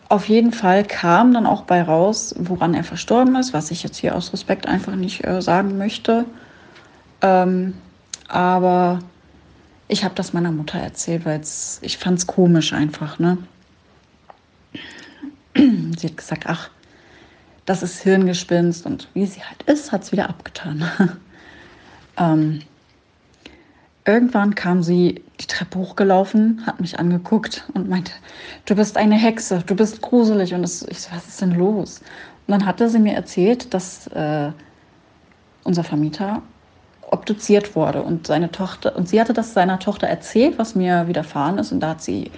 Auf 0.09 0.29
jeden 0.29 0.53
Fall 0.53 0.85
kam 0.85 1.33
dann 1.33 1.47
auch 1.47 1.63
bei 1.63 1.83
raus, 1.83 2.35
woran 2.39 2.75
er 2.75 2.85
verstorben 2.85 3.35
ist, 3.37 3.53
was 3.53 3.71
ich 3.71 3.83
jetzt 3.83 3.97
hier 3.97 4.15
aus 4.15 4.33
Respekt 4.33 4.67
einfach 4.67 4.95
nicht 4.95 5.27
äh, 5.27 5.41
sagen 5.41 5.79
möchte. 5.79 6.27
Ähm, 7.23 7.75
aber 8.29 9.01
ich 9.89 10.05
habe 10.05 10.15
das 10.15 10.33
meiner 10.33 10.53
Mutter 10.53 10.79
erzählt, 10.79 11.25
weil 11.25 11.41
ich 11.41 11.99
fand 11.99 12.19
es 12.19 12.27
komisch 12.27 12.73
einfach. 12.73 13.19
Ne? 13.19 13.39
Sie 15.55 16.07
hat 16.07 16.17
gesagt, 16.17 16.47
ach, 16.47 16.71
das 17.65 17.83
ist 17.83 18.03
Hirngespinst 18.03 18.87
und 18.87 19.09
wie 19.15 19.27
sie 19.27 19.43
halt 19.43 19.63
ist, 19.65 19.93
hat 19.93 20.03
es 20.03 20.13
wieder 20.13 20.29
abgetan. 20.29 20.85
ähm, 22.17 22.63
irgendwann 24.05 24.55
kam 24.55 24.83
sie 24.83 25.23
die 25.41 25.47
Treppe 25.47 25.79
hochgelaufen, 25.79 26.65
hat 26.67 26.81
mich 26.81 26.99
angeguckt 26.99 27.65
und 27.75 27.89
meinte, 27.89 28.13
du 28.65 28.75
bist 28.75 28.97
eine 28.97 29.17
Hexe, 29.17 29.63
du 29.67 29.75
bist 29.75 30.01
gruselig. 30.01 30.55
Und 30.55 30.63
das, 30.63 30.83
ich 30.83 31.01
so, 31.01 31.11
was 31.13 31.27
ist 31.27 31.41
denn 31.41 31.53
los? 31.53 32.01
Und 32.47 32.53
dann 32.53 32.67
hatte 32.67 32.89
sie 32.89 33.01
mir 33.01 33.15
erzählt, 33.15 33.75
dass 33.75 34.07
äh, 34.09 34.53
unser 35.65 35.85
Vermieter 35.85 36.43
obduziert 37.11 37.77
wurde 37.77 38.03
und 38.03 38.27
seine 38.27 38.51
Tochter 38.51 38.97
und 38.97 39.09
sie 39.09 39.21
hatte 39.21 39.33
das 39.33 39.55
seiner 39.55 39.79
Tochter 39.79 40.07
erzählt, 40.07 40.59
was 40.59 40.75
mir 40.75 41.07
widerfahren 41.07 41.59
ist 41.59 41.73
und 41.73 41.81
da 41.81 41.91
hat 41.91 42.03
sie 42.03 42.31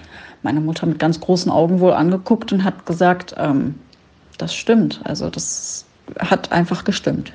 meine 0.43 0.61
Mutter 0.61 0.85
mit 0.85 0.99
ganz 0.99 1.19
großen 1.19 1.51
Augen 1.51 1.79
wohl 1.79 1.93
angeguckt 1.93 2.53
und 2.53 2.63
hat 2.63 2.85
gesagt, 2.85 3.35
ähm, 3.37 3.75
das 4.37 4.53
stimmt, 4.53 5.01
also 5.03 5.29
das 5.29 5.85
hat 6.19 6.51
einfach 6.51 6.83
gestimmt. 6.83 7.33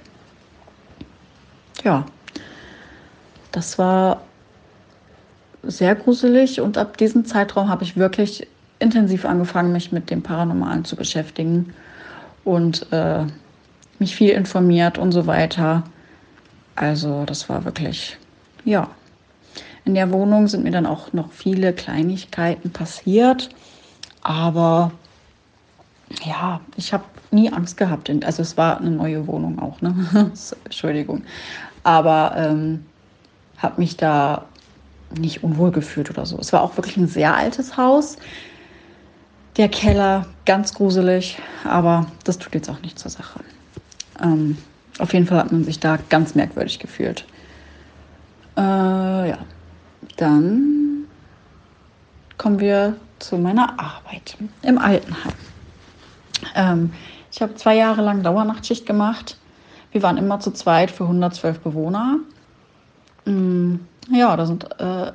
Ja, 1.82 2.06
das 3.52 3.78
war 3.78 4.22
sehr 5.62 5.94
gruselig 5.94 6.60
und 6.60 6.78
ab 6.78 6.96
diesem 6.96 7.24
Zeitraum 7.24 7.68
habe 7.68 7.84
ich 7.84 7.96
wirklich 7.96 8.46
intensiv 8.78 9.24
angefangen, 9.24 9.72
mich 9.72 9.92
mit 9.92 10.10
dem 10.10 10.22
Paranormalen 10.22 10.84
zu 10.84 10.96
beschäftigen 10.96 11.72
und 12.44 12.86
äh, 12.92 13.24
mich 13.98 14.14
viel 14.14 14.30
informiert 14.30 14.98
und 14.98 15.12
so 15.12 15.26
weiter. 15.26 15.84
Also 16.76 17.24
das 17.24 17.48
war 17.48 17.64
wirklich, 17.64 18.16
ja. 18.64 18.88
In 19.84 19.94
der 19.94 20.10
Wohnung 20.12 20.48
sind 20.48 20.64
mir 20.64 20.70
dann 20.70 20.86
auch 20.86 21.12
noch 21.12 21.30
viele 21.30 21.72
Kleinigkeiten 21.72 22.70
passiert. 22.70 23.50
Aber 24.22 24.92
ja, 26.24 26.60
ich 26.76 26.92
habe 26.92 27.04
nie 27.30 27.52
Angst 27.52 27.76
gehabt. 27.76 28.10
Also 28.24 28.42
es 28.42 28.56
war 28.56 28.78
eine 28.78 28.90
neue 28.90 29.26
Wohnung 29.26 29.58
auch, 29.58 29.80
ne? 29.82 30.30
Entschuldigung. 30.64 31.22
Aber 31.82 32.34
ähm, 32.36 32.86
habe 33.58 33.80
mich 33.80 33.96
da 33.96 34.46
nicht 35.18 35.44
unwohl 35.44 35.70
gefühlt 35.70 36.10
oder 36.10 36.26
so. 36.26 36.38
Es 36.38 36.52
war 36.52 36.62
auch 36.62 36.76
wirklich 36.76 36.96
ein 36.96 37.08
sehr 37.08 37.36
altes 37.36 37.76
Haus. 37.76 38.16
Der 39.56 39.68
Keller 39.68 40.26
ganz 40.46 40.74
gruselig, 40.74 41.38
aber 41.64 42.06
das 42.24 42.38
tut 42.38 42.54
jetzt 42.54 42.68
auch 42.68 42.80
nicht 42.80 42.98
zur 42.98 43.10
Sache. 43.10 43.40
Ähm, 44.20 44.58
auf 44.98 45.12
jeden 45.12 45.26
Fall 45.26 45.38
hat 45.38 45.52
man 45.52 45.64
sich 45.64 45.80
da 45.80 45.98
ganz 46.08 46.34
merkwürdig 46.34 46.78
gefühlt. 46.78 47.24
Äh, 48.56 48.60
ja, 48.60 49.38
dann 50.16 51.04
kommen 52.38 52.60
wir 52.60 52.96
zu 53.18 53.36
meiner 53.36 53.78
Arbeit 53.78 54.36
im 54.62 54.78
Altenheim. 54.78 55.32
Ähm, 56.54 56.92
ich 57.32 57.42
habe 57.42 57.54
zwei 57.54 57.76
Jahre 57.76 58.02
lang 58.02 58.22
Dauernachtschicht 58.22 58.86
gemacht. 58.86 59.38
Wir 59.92 60.02
waren 60.02 60.16
immer 60.16 60.40
zu 60.40 60.52
zweit 60.52 60.90
für 60.90 61.04
112 61.04 61.60
Bewohner. 61.60 62.18
Mm, 63.24 63.76
ja, 64.10 64.36
da 64.36 64.46
sind 64.46 64.64
äh, 64.80 65.12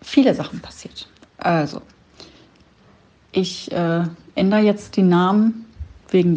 viele 0.00 0.34
Sachen 0.34 0.60
passiert. 0.60 1.08
Also, 1.38 1.82
ich 3.32 3.70
äh, 3.72 4.04
ändere 4.34 4.60
jetzt 4.60 4.96
die 4.96 5.02
Namen 5.02 5.66
wegen 6.08 6.34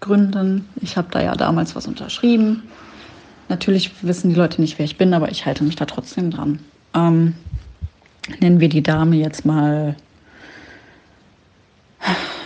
Datenschutzgründen. 0.00 0.68
Ich 0.80 0.96
habe 0.96 1.08
da 1.10 1.22
ja 1.22 1.34
damals 1.34 1.74
was 1.74 1.86
unterschrieben. 1.86 2.62
Natürlich 3.48 4.02
wissen 4.02 4.30
die 4.30 4.36
Leute 4.36 4.60
nicht, 4.60 4.78
wer 4.78 4.84
ich 4.84 4.98
bin, 4.98 5.14
aber 5.14 5.30
ich 5.30 5.46
halte 5.46 5.64
mich 5.64 5.76
da 5.76 5.86
trotzdem 5.86 6.30
dran. 6.30 6.60
Ähm, 6.94 7.34
nennen 8.40 8.60
wir 8.60 8.68
die 8.68 8.82
Dame 8.82 9.16
jetzt 9.16 9.44
mal. 9.44 9.96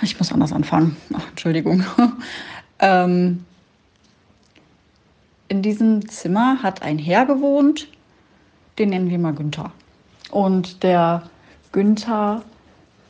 Ich 0.02 0.18
muss 0.18 0.32
anders 0.32 0.52
anfangen. 0.52 0.96
Ach, 1.14 1.28
Entschuldigung. 1.28 1.84
ähm, 2.78 3.44
in 5.48 5.62
diesem 5.62 6.08
Zimmer 6.08 6.62
hat 6.62 6.82
ein 6.82 6.98
Herr 6.98 7.26
gewohnt, 7.26 7.88
den 8.78 8.90
nennen 8.90 9.10
wir 9.10 9.18
mal 9.18 9.34
Günther. 9.34 9.70
Und 10.30 10.82
der 10.82 11.24
Günther 11.72 12.42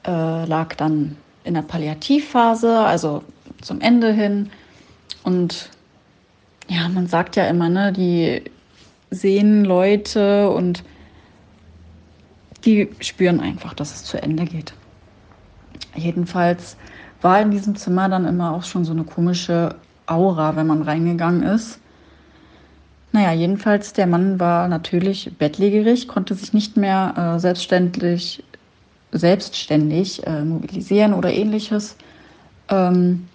äh, 0.05 0.45
lag 0.47 0.74
dann 0.74 1.16
in 1.45 1.55
der 1.55 1.62
Palliativphase, 1.62 2.78
also 2.78 3.22
zum 3.63 3.81
Ende 3.81 4.13
hin. 4.13 4.51
Und 5.25 5.71
ja, 6.69 6.89
man 6.89 7.07
sagt 7.07 7.37
ja 7.37 7.47
immer, 7.47 7.69
ne, 7.69 7.93
die 7.93 8.43
sehen 9.11 9.65
Leute 9.65 10.51
und 10.51 10.85
die 12.65 12.89
spüren 13.01 13.41
einfach, 13.41 13.75
dass 13.75 13.95
es 13.95 14.05
zu 14.05 14.23
Ende 14.23 14.45
geht. 14.45 14.73
Jedenfalls 15.95 16.77
war 17.21 17.41
in 17.41 17.51
diesem 17.51 17.77
Zimmer 17.77 18.09
dann 18.09 18.27
immer 18.27 18.55
auch 18.55 18.65
schon 18.65 18.85
so 18.85 18.93
eine 18.93 19.05
komische 19.05 19.75
Aura, 20.07 20.57
wenn 20.57 20.67
man 20.67 20.83
reingegangen 20.83 21.43
ist. 21.43 21.79
Naja, 23.13 23.33
jedenfalls, 23.33 23.93
der 23.93 24.07
Mann 24.07 24.41
war 24.41 24.69
natürlich 24.69 25.31
bettlägerig, 25.39 26.09
konnte 26.09 26.35
sich 26.35 26.55
nicht 26.55 26.77
mehr 26.79 27.35
äh, 27.37 27.39
selbstständig, 27.39 28.43
selbstständig 29.13 30.27
äh, 30.27 30.43
mobilisieren 30.43 31.13
oder 31.13 31.31
ähnliches. 31.31 31.97
Ähm, 32.69 33.29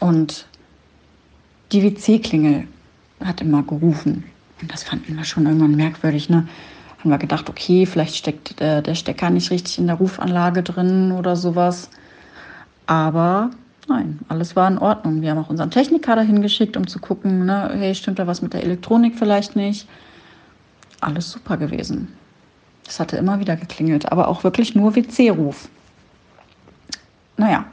und 0.00 0.46
die 1.72 1.82
WC-Klingel 1.82 2.66
hat 3.24 3.40
immer 3.40 3.62
gerufen. 3.62 4.24
Und 4.60 4.72
das 4.72 4.82
fanden 4.84 5.16
wir 5.16 5.24
schon 5.24 5.46
irgendwann 5.46 5.76
merkwürdig. 5.76 6.28
Ne? 6.28 6.48
Haben 6.98 7.10
wir 7.10 7.18
gedacht, 7.18 7.48
okay, 7.48 7.86
vielleicht 7.86 8.16
steckt 8.16 8.60
äh, 8.60 8.82
der 8.82 8.94
Stecker 8.94 9.30
nicht 9.30 9.50
richtig 9.50 9.78
in 9.78 9.86
der 9.86 9.96
Rufanlage 9.96 10.62
drin 10.62 11.12
oder 11.12 11.36
sowas. 11.36 11.90
Aber 12.86 13.50
nein, 13.88 14.18
alles 14.28 14.56
war 14.56 14.68
in 14.68 14.78
Ordnung. 14.78 15.20
Wir 15.22 15.30
haben 15.30 15.38
auch 15.38 15.50
unseren 15.50 15.70
Techniker 15.70 16.16
dahin 16.16 16.42
geschickt, 16.42 16.76
um 16.76 16.86
zu 16.86 16.98
gucken, 16.98 17.46
ne, 17.46 17.70
hey, 17.74 17.94
stimmt 17.94 18.18
da 18.18 18.26
was 18.26 18.42
mit 18.42 18.54
der 18.54 18.62
Elektronik 18.62 19.16
vielleicht 19.16 19.56
nicht? 19.56 19.88
Alles 21.00 21.30
super 21.30 21.56
gewesen. 21.56 22.08
Es 22.88 22.98
hatte 22.98 23.16
immer 23.16 23.38
wieder 23.38 23.56
geklingelt, 23.56 24.10
aber 24.10 24.28
auch 24.28 24.42
wirklich 24.44 24.74
nur 24.74 24.96
WC-Ruf. 24.96 25.68
Naja, 27.36 27.66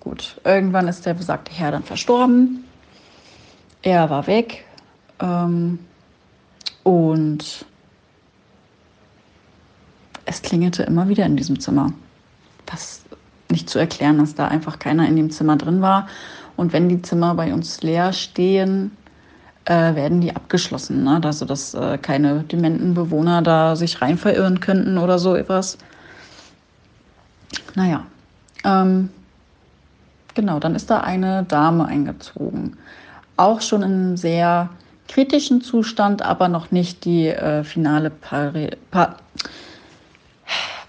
gut. 0.00 0.40
Irgendwann 0.44 0.88
ist 0.88 1.06
der 1.06 1.14
besagte 1.14 1.52
Herr 1.52 1.70
dann 1.70 1.84
verstorben. 1.84 2.64
Er 3.82 4.10
war 4.10 4.26
weg. 4.26 4.64
Ähm, 5.20 5.78
und 6.82 7.64
es 10.24 10.42
klingelte 10.42 10.82
immer 10.84 11.08
wieder 11.08 11.26
in 11.26 11.36
diesem 11.36 11.60
Zimmer. 11.60 11.92
Was 12.66 13.02
nicht 13.50 13.68
zu 13.68 13.78
erklären 13.78 14.20
ist, 14.20 14.38
da 14.38 14.48
einfach 14.48 14.78
keiner 14.78 15.06
in 15.08 15.16
dem 15.16 15.30
Zimmer 15.30 15.56
drin 15.56 15.82
war. 15.82 16.08
Und 16.56 16.72
wenn 16.72 16.88
die 16.88 17.02
Zimmer 17.02 17.34
bei 17.34 17.52
uns 17.52 17.82
leer 17.82 18.12
stehen, 18.12 18.96
äh, 19.64 19.94
werden 19.94 20.20
die 20.20 20.34
abgeschlossen. 20.34 21.04
Ne? 21.04 21.20
Also, 21.22 21.44
dass 21.44 21.74
äh, 21.74 21.98
keine 21.98 22.44
dementen 22.44 22.94
Bewohner 22.94 23.42
da 23.42 23.76
sich 23.76 24.00
rein 24.00 24.18
verirren 24.18 24.60
könnten 24.60 24.98
oder 24.98 25.18
so 25.18 25.34
etwas. 25.34 25.78
Naja, 27.74 28.06
ähm, 28.64 29.10
genau, 30.34 30.58
dann 30.58 30.74
ist 30.74 30.90
da 30.90 31.00
eine 31.00 31.44
Dame 31.44 31.86
eingezogen. 31.86 32.76
Auch 33.36 33.60
schon 33.60 33.82
in 33.82 33.92
einem 33.92 34.16
sehr 34.16 34.70
kritischen 35.08 35.60
Zustand, 35.60 36.22
aber 36.22 36.48
noch 36.48 36.70
nicht 36.70 37.04
die 37.04 37.28
äh, 37.28 37.64
finale 37.64 38.10
Pari 38.10 38.70
pa 38.90 39.16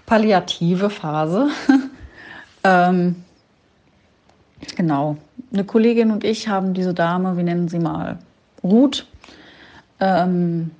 palliative 0.06 0.90
Phase. 0.90 1.48
Ähm, 2.64 3.16
genau. 4.76 5.16
Eine 5.52 5.64
Kollegin 5.64 6.10
und 6.10 6.24
ich 6.24 6.48
haben 6.48 6.74
diese 6.74 6.94
Dame, 6.94 7.36
wir 7.36 7.44
nennen 7.44 7.68
sie 7.68 7.78
mal 7.78 8.18
Ruth, 8.62 9.06
ähm, 10.00 10.70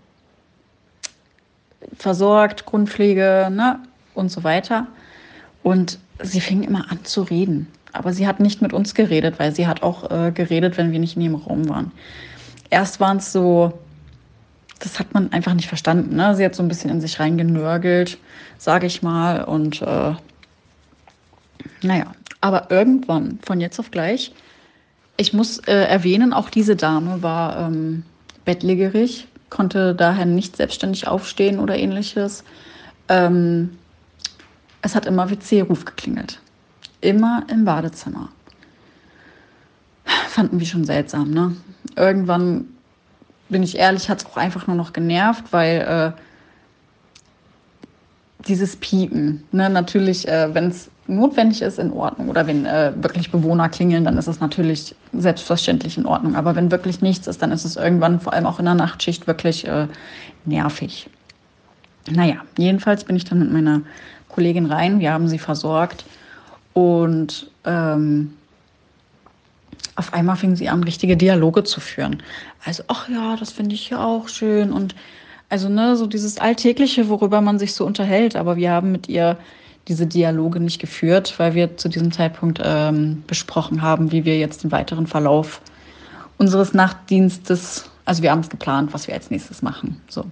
versorgt, 1.97 2.65
Grundpflege 2.65 3.49
ne, 3.51 3.81
und 4.15 4.31
so 4.31 4.45
weiter. 4.45 4.87
Und 5.63 5.99
sie 6.21 6.41
fing 6.41 6.63
immer 6.63 6.91
an 6.91 7.05
zu 7.05 7.23
reden. 7.23 7.69
Aber 7.93 8.13
sie 8.13 8.27
hat 8.27 8.41
nicht 8.41 8.63
mit 8.63 8.73
uns 8.73 8.95
geredet, 8.95 9.39
weil 9.39 9.55
sie 9.55 9.67
hat 9.67 9.83
auch 9.83 10.11
äh, 10.11 10.33
geredet, 10.33 10.77
wenn 10.79 10.93
wir 10.93 10.99
nicht 10.99 11.17
in 11.17 11.23
ihrem 11.23 11.35
Raum 11.35 11.69
waren. 11.69 11.93
Erst 12.71 13.01
waren 13.01 13.19
es 13.19 13.33
so, 13.33 13.79
das 14.79 14.99
hat 14.99 15.15
man 15.15 15.33
einfach 15.33 15.55
nicht 15.55 15.69
verstanden. 15.69 16.17
Ne? 16.17 16.35
Sie 16.35 16.45
hat 16.45 16.55
so 16.55 16.63
ein 16.63 16.69
bisschen 16.69 16.91
in 16.91 17.01
sich 17.01 17.21
reingenörgelt, 17.21 18.19
sage 18.59 18.87
ich 18.87 19.03
mal. 19.03 19.45
Und 19.45 19.83
äh, 19.83 20.15
naja, 21.83 22.13
aber 22.41 22.71
irgendwann, 22.71 23.39
von 23.43 23.61
jetzt 23.61 23.79
auf 23.79 23.91
gleich, 23.91 24.33
ich 25.17 25.33
muss 25.33 25.59
äh, 25.61 25.73
erwähnen, 25.73 26.33
auch 26.33 26.51
diese 26.51 26.75
Dame 26.75 27.23
war 27.23 27.69
ähm, 27.69 28.03
bettlägerig, 28.45 29.29
konnte 29.51 29.95
daher 29.95 30.27
nicht 30.27 30.57
selbstständig 30.57 31.07
aufstehen 31.07 31.61
oder 31.61 31.77
ähnliches. 31.77 32.43
Ähm, 33.09 33.79
es 34.81 34.97
hat 34.97 35.07
immer 35.07 35.31
WC-Ruf 35.31 35.85
geklingelt. 35.85 36.41
Immer 37.03 37.45
im 37.51 37.67
Badezimmer. 37.67 38.31
Fanden 40.29 40.59
wir 40.59 40.67
schon 40.67 40.85
seltsam, 40.85 41.31
ne? 41.31 41.55
Irgendwann, 41.97 42.69
bin 43.49 43.63
ich 43.63 43.77
ehrlich, 43.77 44.09
hat 44.09 44.21
es 44.21 44.27
auch 44.27 44.37
einfach 44.39 44.67
nur 44.67 44.77
noch 44.77 44.95
genervt, 44.95 45.45
weil 45.51 46.15
äh, 46.17 46.21
dieses 48.47 48.77
Piepen, 48.77 49.45
ne? 49.53 49.69
natürlich, 49.69 50.27
äh, 50.27 50.55
wenn 50.55 50.69
es 50.69 50.91
notwendig 51.07 51.61
ist, 51.63 51.79
in 51.79 51.93
Ordnung. 51.93 52.29
Oder 52.29 52.47
wenn 52.47 52.67
äh, 52.67 52.93
wirklich 52.97 53.31
Bewohner 53.31 53.69
klingeln, 53.69 54.05
dann 54.05 54.17
ist 54.17 54.29
es 54.29 54.41
natürlich 54.41 54.95
selbstverständlich 55.13 55.99
in 55.99 56.07
Ordnung. 56.07 56.37
Aber 56.37 56.55
wenn 56.55 56.71
wirklich 56.71 57.03
nichts 57.03 57.27
ist, 57.27 57.43
dann 57.43 57.51
ist 57.51 57.65
es 57.65 57.77
irgendwann, 57.77 58.21
vor 58.21 58.33
allem 58.33 58.47
auch 58.47 58.59
in 58.59 58.65
der 58.65 58.75
Nachtschicht, 58.75 59.27
wirklich 59.27 59.67
äh, 59.67 59.89
nervig. 60.45 61.11
Naja, 62.11 62.37
jedenfalls 62.57 63.05
bin 63.05 63.17
ich 63.17 63.25
dann 63.25 63.41
mit 63.41 63.53
meiner 63.53 63.83
Kollegin 64.29 64.67
rein. 64.67 65.01
Wir 65.01 65.13
haben 65.13 65.29
sie 65.29 65.39
versorgt. 65.39 66.05
Und 66.73 67.51
ähm, 67.65 68.35
auf 69.97 70.15
einmal 70.15 70.37
fing 70.37 70.57
sie 70.57 70.69
an, 70.69 70.85
richtige 70.85 71.17
Dialoge 71.17 71.65
zu 71.65 71.81
führen. 71.81 72.23
Also, 72.65 72.83
ach 72.89 73.09
ja, 73.09 73.37
das 73.37 73.53
finde 73.53 73.75
ich 73.75 73.91
ja 73.91 74.05
auch 74.05 74.29
schön. 74.29 74.73
Und 74.73 74.95
also, 75.49 75.69
ne, 75.69 75.97
so 75.97 76.07
dieses 76.07 76.39
Alltägliche, 76.39 77.09
worüber 77.09 77.41
man 77.41 77.59
sich 77.59 77.75
so 77.75 77.85
unterhält. 77.85 78.37
Aber 78.37 78.57
wir 78.57 78.71
haben 78.71 78.93
mit 78.93 79.09
ihr 79.09 79.37
diese 79.89 80.07
Dialoge 80.07 80.61
nicht 80.61 80.81
geführt, 80.81 81.35
weil 81.39 81.55
wir 81.55 81.77
zu 81.77 81.89
diesem 81.89 82.13
Zeitpunkt 82.13 82.61
ähm, 82.63 83.25
besprochen 83.27 83.83
haben, 83.83 84.13
wie 84.13 84.25
wir 84.25 84.39
jetzt 84.39 84.63
den 84.63 84.71
weiteren 84.71 85.07
Verlauf 85.07 85.61
unseres 86.39 86.73
Nachtdienstes, 86.73 87.91
also 88.05 88.23
wir 88.23 88.31
haben 88.31 88.41
es 88.41 88.49
geplant, 88.49 88.93
was 88.95 89.07
wir 89.07 89.15
als 89.15 89.31
nächstes 89.31 89.63
machen. 89.63 90.01
So. 90.09 90.25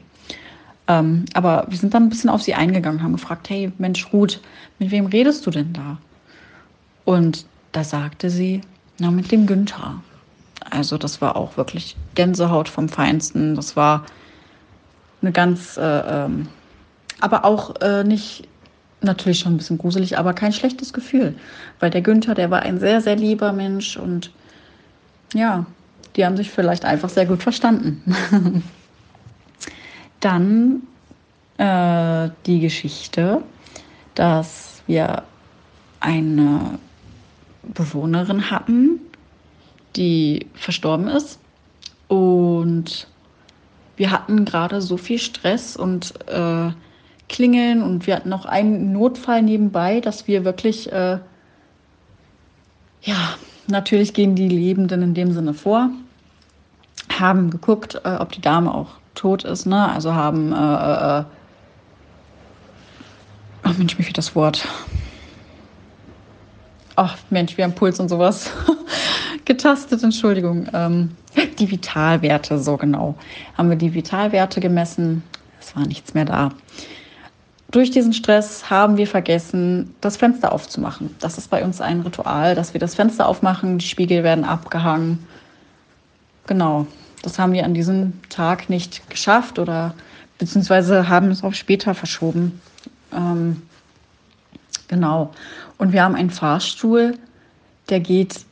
Ähm, 0.89 1.25
aber 1.35 1.67
wir 1.69 1.79
sind 1.79 1.95
dann 1.95 2.05
ein 2.05 2.09
bisschen 2.09 2.31
auf 2.31 2.43
sie 2.43 2.55
eingegangen, 2.55 3.03
haben 3.03 3.13
gefragt, 3.13 3.49
hey 3.51 3.73
Mensch 3.79 4.13
Ruth, 4.13 4.41
mit 4.79 4.91
wem 4.91 5.07
redest 5.07 5.47
du 5.47 5.51
denn 5.51 5.73
da? 5.73 5.99
Und 7.05 7.47
da 7.73 7.85
sagte 7.85 8.31
sie, 8.31 8.61
na 8.99 9.11
mit 9.11 9.33
dem 9.33 9.47
Günther. 9.47 10.03
Also 10.69 10.99
das 10.99 11.21
war 11.21 11.37
auch 11.37 11.57
wirklich 11.57 11.97
Gänsehaut 12.15 12.69
vom 12.69 12.89
Feinsten. 12.89 13.55
Das 13.57 13.77
war 13.77 14.05
eine 15.23 15.33
ganz, 15.33 15.77
äh, 15.77 15.81
ähm, 15.83 16.49
aber 17.21 17.45
auch 17.45 17.81
äh, 17.81 18.05
nicht, 18.05 18.47
natürlich 19.01 19.41
schon 19.41 19.55
ein 19.55 19.57
bisschen 19.57 19.79
gruselig, 19.79 20.19
aber 20.19 20.35
kein 20.35 20.53
schlechtes 20.53 20.93
Gefühl. 20.93 21.35
Weil 21.79 21.91
der 21.91 22.03
Günther, 22.03 22.35
der 22.35 22.51
war 22.51 22.61
ein 22.63 22.79
sehr, 22.79 23.01
sehr 23.01 23.17
lieber 23.17 23.53
Mensch 23.53 23.97
und 23.97 24.31
ja, 25.35 25.67
die 26.17 26.25
haben 26.25 26.37
sich 26.37 26.51
vielleicht 26.51 26.85
einfach 26.85 27.09
sehr 27.09 27.27
gut 27.27 27.43
verstanden. 27.43 28.03
Dann 30.21 30.83
äh, 31.57 32.31
die 32.47 32.61
Geschichte, 32.61 33.43
dass 34.15 34.83
wir 34.87 35.23
eine 36.01 36.79
Bewohnerin 37.63 38.51
hatten, 38.51 39.01
die 39.97 40.47
verstorben 40.55 41.09
ist. 41.09 41.39
Und 42.09 43.07
wir 43.97 44.11
hatten 44.11 44.45
gerade 44.45 44.81
so 44.81 44.97
viel 44.97 45.19
Stress 45.19 45.77
und 45.77 46.15
äh, 46.29 46.71
Klingeln 47.29 47.83
und 47.83 48.07
wir 48.07 48.17
hatten 48.17 48.29
noch 48.29 48.45
einen 48.45 48.93
Notfall 48.93 49.43
nebenbei, 49.43 50.01
dass 50.01 50.27
wir 50.27 50.45
wirklich, 50.45 50.91
äh, 50.91 51.19
ja, 53.03 53.17
natürlich 53.69 54.13
gehen 54.15 54.35
die 54.35 54.49
Lebenden 54.49 55.03
in 55.03 55.15
dem 55.15 55.33
Sinne 55.33 55.55
vor, 55.55 55.91
haben 57.19 57.51
geguckt, 57.51 58.01
äh, 58.05 58.17
ob 58.17 58.33
die 58.33 58.41
Dame 58.41 58.75
auch 58.75 58.89
tot 59.15 59.45
ist, 59.45 59.67
ne? 59.67 59.89
Also 59.91 60.15
haben, 60.15 60.53
äh, 60.53 60.57
äh, 60.57 61.25
ach 63.63 63.79
Mensch, 63.79 63.97
mir 63.97 64.05
fehlt 64.05 64.19
das 64.19 64.35
Wort. 64.35 64.67
Ach 67.03 67.17
Mensch, 67.31 67.57
wir 67.57 67.65
haben 67.65 67.75
Puls 67.75 67.99
und 67.99 68.11
sowas 68.11 68.51
getastet, 69.47 70.03
Entschuldigung. 70.03 70.69
Ähm, 70.75 71.13
die 71.59 71.71
Vitalwerte, 71.71 72.59
so 72.59 72.77
genau. 72.77 73.15
Haben 73.57 73.71
wir 73.71 73.79
die 73.79 73.95
Vitalwerte 73.95 74.61
gemessen. 74.61 75.23
Es 75.59 75.75
war 75.75 75.87
nichts 75.87 76.13
mehr 76.13 76.27
da. 76.27 76.51
Durch 77.71 77.91
diesen 77.91 78.13
Stress 78.13 78.69
haben 78.69 78.99
wir 78.99 79.07
vergessen, 79.07 79.95
das 80.03 80.19
Fenster 80.19 80.53
aufzumachen. 80.53 81.17
Das 81.21 81.39
ist 81.39 81.49
bei 81.49 81.65
uns 81.65 81.81
ein 81.81 82.03
Ritual, 82.03 82.55
dass 82.55 82.75
wir 82.75 82.81
das 82.81 82.97
Fenster 82.97 83.27
aufmachen, 83.27 83.79
die 83.79 83.87
Spiegel 83.87 84.23
werden 84.23 84.45
abgehangen. 84.45 85.27
Genau, 86.49 86.87
das 87.23 87.39
haben 87.39 87.55
wir 87.55 87.65
an 87.65 87.73
diesem 87.73 88.21
Tag 88.29 88.69
nicht 88.69 89.09
geschafft 89.09 89.59
oder 89.59 89.95
beziehungsweise 90.37 91.09
haben 91.09 91.31
es 91.31 91.45
auf 91.45 91.55
später 91.55 91.95
verschoben. 91.95 92.61
Ähm, 93.11 93.63
genau. 94.91 95.31
Und 95.79 95.93
wir 95.95 96.03
haben 96.03 96.15
einen 96.15 96.29
Fahrstuhl, 96.29 97.17
der 97.89 98.01
geht 98.01 98.45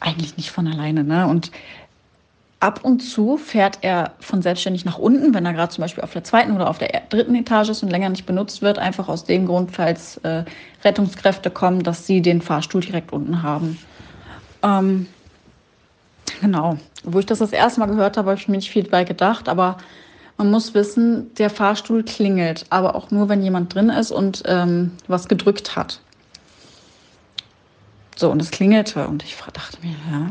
eigentlich 0.00 0.36
nicht 0.36 0.50
von 0.50 0.66
alleine. 0.66 1.04
Ne? 1.04 1.26
Und 1.28 1.52
ab 2.58 2.80
und 2.82 3.00
zu 3.00 3.36
fährt 3.36 3.78
er 3.82 4.14
von 4.18 4.42
selbstständig 4.42 4.84
nach 4.84 4.98
unten, 4.98 5.32
wenn 5.34 5.46
er 5.46 5.52
gerade 5.52 5.72
zum 5.72 5.82
Beispiel 5.82 6.02
auf 6.02 6.12
der 6.12 6.24
zweiten 6.24 6.52
oder 6.52 6.68
auf 6.68 6.78
der 6.78 7.02
dritten 7.10 7.34
Etage 7.34 7.68
ist 7.68 7.82
und 7.82 7.90
länger 7.90 8.08
nicht 8.08 8.26
benutzt 8.26 8.62
wird, 8.62 8.78
einfach 8.78 9.08
aus 9.08 9.24
dem 9.24 9.46
Grund, 9.46 9.70
falls 9.70 10.16
äh, 10.18 10.44
Rettungskräfte 10.82 11.50
kommen, 11.50 11.82
dass 11.82 12.06
sie 12.06 12.22
den 12.22 12.42
Fahrstuhl 12.42 12.80
direkt 12.80 13.12
unten 13.12 13.42
haben. 13.42 13.78
Ähm, 14.62 15.06
genau. 16.40 16.78
Wo 17.04 17.18
ich 17.18 17.26
das 17.26 17.38
das 17.38 17.52
erste 17.52 17.80
Mal 17.80 17.86
gehört 17.86 18.16
habe, 18.16 18.30
habe 18.30 18.40
ich 18.40 18.48
mir 18.48 18.56
nicht 18.56 18.70
viel 18.70 18.82
dabei 18.82 19.04
gedacht, 19.04 19.48
aber 19.48 19.76
man 20.40 20.50
muss 20.50 20.72
wissen, 20.72 21.34
der 21.34 21.50
Fahrstuhl 21.50 22.02
klingelt, 22.02 22.64
aber 22.70 22.94
auch 22.94 23.10
nur, 23.10 23.28
wenn 23.28 23.42
jemand 23.42 23.74
drin 23.74 23.90
ist 23.90 24.10
und 24.10 24.42
ähm, 24.46 24.92
was 25.06 25.28
gedrückt 25.28 25.76
hat. 25.76 26.00
So, 28.16 28.30
und 28.30 28.40
es 28.40 28.50
klingelte 28.50 29.06
und 29.06 29.22
ich 29.22 29.36
dachte 29.52 29.76
mir, 29.82 29.94
ja, 30.10 30.30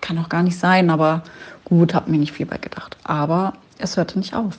kann 0.00 0.14
doch 0.14 0.28
gar 0.28 0.44
nicht 0.44 0.56
sein, 0.56 0.90
aber 0.90 1.24
gut, 1.64 1.92
habe 1.92 2.08
mir 2.08 2.18
nicht 2.18 2.30
viel 2.30 2.46
bei 2.46 2.58
gedacht. 2.58 2.96
Aber 3.02 3.54
es 3.78 3.96
hörte 3.96 4.16
nicht 4.16 4.32
auf. 4.32 4.56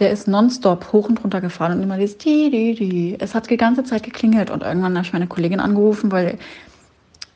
Der 0.00 0.10
ist 0.10 0.26
nonstop 0.26 0.92
hoch 0.92 1.08
und 1.08 1.22
runter 1.22 1.40
gefahren 1.40 1.74
und 1.74 1.82
immer 1.84 1.96
dieses 1.96 2.18
die, 2.18 2.50
die, 2.50 2.74
die. 2.74 3.16
Es 3.20 3.36
hat 3.36 3.48
die 3.50 3.56
ganze 3.56 3.84
Zeit 3.84 4.02
geklingelt 4.02 4.50
und 4.50 4.64
irgendwann 4.64 4.96
habe 4.96 5.06
ich 5.06 5.12
meine 5.12 5.28
Kollegin 5.28 5.60
angerufen, 5.60 6.10
weil 6.10 6.40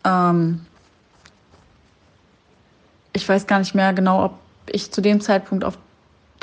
ähm, 0.03 0.67
ich 3.13 3.29
weiß 3.29 3.47
gar 3.47 3.61
nicht 3.61 3.77
mehr 3.77 3.93
genau, 3.93 4.25
ob 4.25 4.39
ich 4.67 4.91
zu 4.91 5.01
dem 5.01 5.21
Zeitpunkt 5.21 5.65
auf 5.65 5.79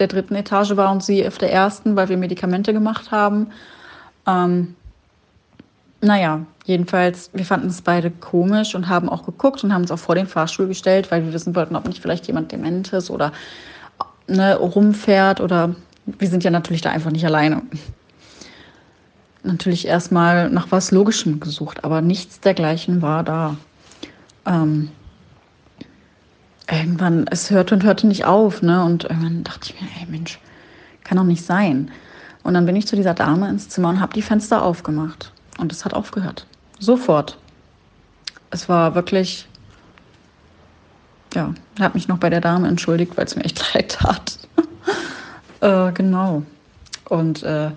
der 0.01 0.07
dritten 0.07 0.35
Etage 0.35 0.75
war 0.75 0.91
und 0.91 1.03
sie 1.03 1.25
auf 1.25 1.37
der 1.37 1.53
ersten, 1.53 1.95
weil 1.95 2.09
wir 2.09 2.17
Medikamente 2.17 2.73
gemacht 2.73 3.11
haben. 3.11 3.47
Ähm, 4.27 4.75
naja, 6.01 6.41
jedenfalls, 6.65 7.29
wir 7.33 7.45
fanden 7.45 7.67
es 7.67 7.81
beide 7.81 8.09
komisch 8.09 8.75
und 8.75 8.89
haben 8.89 9.07
auch 9.07 9.25
geguckt 9.25 9.63
und 9.63 9.73
haben 9.73 9.83
uns 9.83 9.91
auch 9.91 9.99
vor 9.99 10.15
den 10.15 10.27
Fahrstuhl 10.27 10.67
gestellt, 10.67 11.11
weil 11.11 11.23
wir 11.23 11.31
wissen 11.31 11.55
wollten, 11.55 11.75
ob 11.75 11.87
nicht 11.87 12.01
vielleicht 12.01 12.27
jemand 12.27 12.51
dement 12.51 12.91
ist 12.91 13.09
oder 13.11 13.31
ne, 14.27 14.57
rumfährt 14.57 15.39
oder 15.39 15.75
wir 16.05 16.27
sind 16.27 16.43
ja 16.43 16.51
natürlich 16.51 16.81
da 16.81 16.89
einfach 16.89 17.11
nicht 17.11 17.25
alleine. 17.25 17.61
Natürlich 19.43 19.87
erstmal 19.87 20.49
nach 20.49 20.67
was 20.71 20.91
Logischem 20.91 21.39
gesucht, 21.39 21.83
aber 21.83 22.01
nichts 22.01 22.39
dergleichen 22.39 23.01
war 23.01 23.23
da. 23.23 23.57
Ähm, 24.45 24.89
irgendwann, 26.69 27.27
es 27.29 27.49
hörte 27.49 27.75
und 27.75 27.83
hörte 27.83 28.07
nicht 28.07 28.25
auf, 28.25 28.61
ne? 28.61 28.83
Und 28.83 29.03
irgendwann 29.03 29.43
dachte 29.43 29.69
ich 29.71 29.81
mir, 29.81 29.87
ey 29.99 30.07
Mensch, 30.09 30.39
kann 31.03 31.17
doch 31.17 31.23
nicht 31.23 31.45
sein. 31.45 31.91
Und 32.43 32.53
dann 32.53 32.65
bin 32.65 32.75
ich 32.75 32.87
zu 32.87 32.95
dieser 32.95 33.13
Dame 33.13 33.49
ins 33.49 33.69
Zimmer 33.69 33.89
und 33.89 33.99
habe 33.99 34.13
die 34.13 34.21
Fenster 34.21 34.63
aufgemacht. 34.63 35.31
Und 35.57 35.71
es 35.71 35.85
hat 35.85 35.93
aufgehört. 35.93 36.45
Sofort. 36.79 37.37
Es 38.49 38.67
war 38.67 38.95
wirklich, 38.95 39.47
ja, 41.33 41.53
habe 41.79 41.93
mich 41.93 42.07
noch 42.07 42.17
bei 42.17 42.29
der 42.29 42.41
Dame 42.41 42.67
entschuldigt, 42.67 43.15
weil 43.15 43.25
es 43.25 43.35
mir 43.35 43.43
echt 43.43 43.73
leid 43.73 43.91
tat. 43.91 44.39
äh, 45.61 45.91
genau. 45.93 46.43
Und 47.09 47.43
äh, 47.43 47.71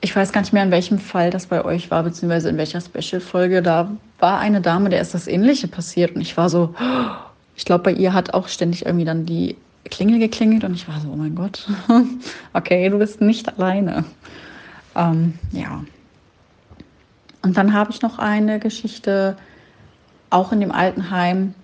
ich 0.00 0.14
weiß 0.14 0.32
gar 0.32 0.42
nicht 0.42 0.52
mehr, 0.52 0.62
in 0.62 0.70
welchem 0.70 0.98
Fall 0.98 1.30
das 1.30 1.46
bei 1.46 1.64
euch 1.64 1.90
war, 1.90 2.02
beziehungsweise 2.02 2.48
in 2.48 2.58
welcher 2.58 2.80
Special-Folge. 2.80 3.62
Da 3.62 3.90
war 4.18 4.38
eine 4.38 4.60
Dame, 4.60 4.90
der 4.90 5.00
ist 5.00 5.14
das 5.14 5.26
Ähnliche 5.26 5.68
passiert. 5.68 6.14
Und 6.14 6.20
ich 6.20 6.36
war 6.36 6.50
so, 6.50 6.74
ich 7.56 7.64
glaube, 7.64 7.84
bei 7.84 7.92
ihr 7.92 8.12
hat 8.12 8.34
auch 8.34 8.48
ständig 8.48 8.84
irgendwie 8.84 9.04
dann 9.04 9.26
die 9.26 9.56
Klingel 9.90 10.18
geklingelt. 10.18 10.64
Und 10.64 10.74
ich 10.74 10.88
war 10.88 11.00
so, 11.00 11.08
oh 11.10 11.16
mein 11.16 11.34
Gott, 11.34 11.66
okay, 12.52 12.88
du 12.88 12.98
bist 12.98 13.20
nicht 13.20 13.48
alleine. 13.56 14.04
Ähm, 14.94 15.34
ja. 15.52 15.84
Und 17.42 17.56
dann 17.56 17.72
habe 17.72 17.90
ich 17.90 18.02
noch 18.02 18.18
eine 18.18 18.58
Geschichte, 18.58 19.36
auch 20.30 20.52
in 20.52 20.60
dem 20.60 20.72
Altenheim, 20.72 21.54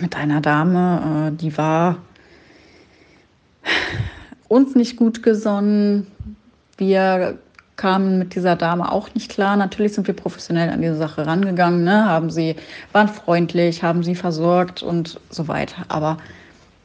mit 0.00 0.14
einer 0.16 0.40
Dame, 0.40 1.32
äh, 1.32 1.36
die 1.36 1.56
war 1.56 1.96
uns 4.48 4.74
nicht 4.74 4.96
gut 4.96 5.22
gesonnen. 5.22 6.06
Wir 6.76 7.38
kamen 7.80 8.18
mit 8.18 8.34
dieser 8.34 8.56
Dame 8.56 8.92
auch 8.92 9.08
nicht 9.14 9.30
klar. 9.30 9.56
Natürlich 9.56 9.94
sind 9.94 10.06
wir 10.06 10.14
professionell 10.14 10.68
an 10.68 10.82
diese 10.82 10.96
Sache 10.96 11.26
rangegangen, 11.26 11.82
ne? 11.82 12.04
haben 12.04 12.28
sie, 12.28 12.54
waren 12.92 13.08
freundlich, 13.08 13.82
haben 13.82 14.02
sie 14.02 14.14
versorgt 14.14 14.82
und 14.82 15.18
so 15.30 15.48
weiter. 15.48 15.86
Aber 15.88 16.18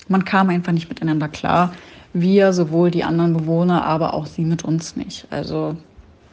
man 0.08 0.24
kam 0.24 0.50
einfach 0.50 0.72
nicht 0.72 0.88
miteinander 0.88 1.28
klar. 1.28 1.74
Wir, 2.14 2.54
sowohl 2.54 2.91
die 2.91 3.04
anderen 3.04 3.34
Bewohner, 3.34 3.84
aber 3.84 4.14
auch 4.14 4.26
sie 4.26 4.46
mit 4.46 4.64
uns 4.64 4.96
nicht. 4.96 5.28
Also 5.32 5.76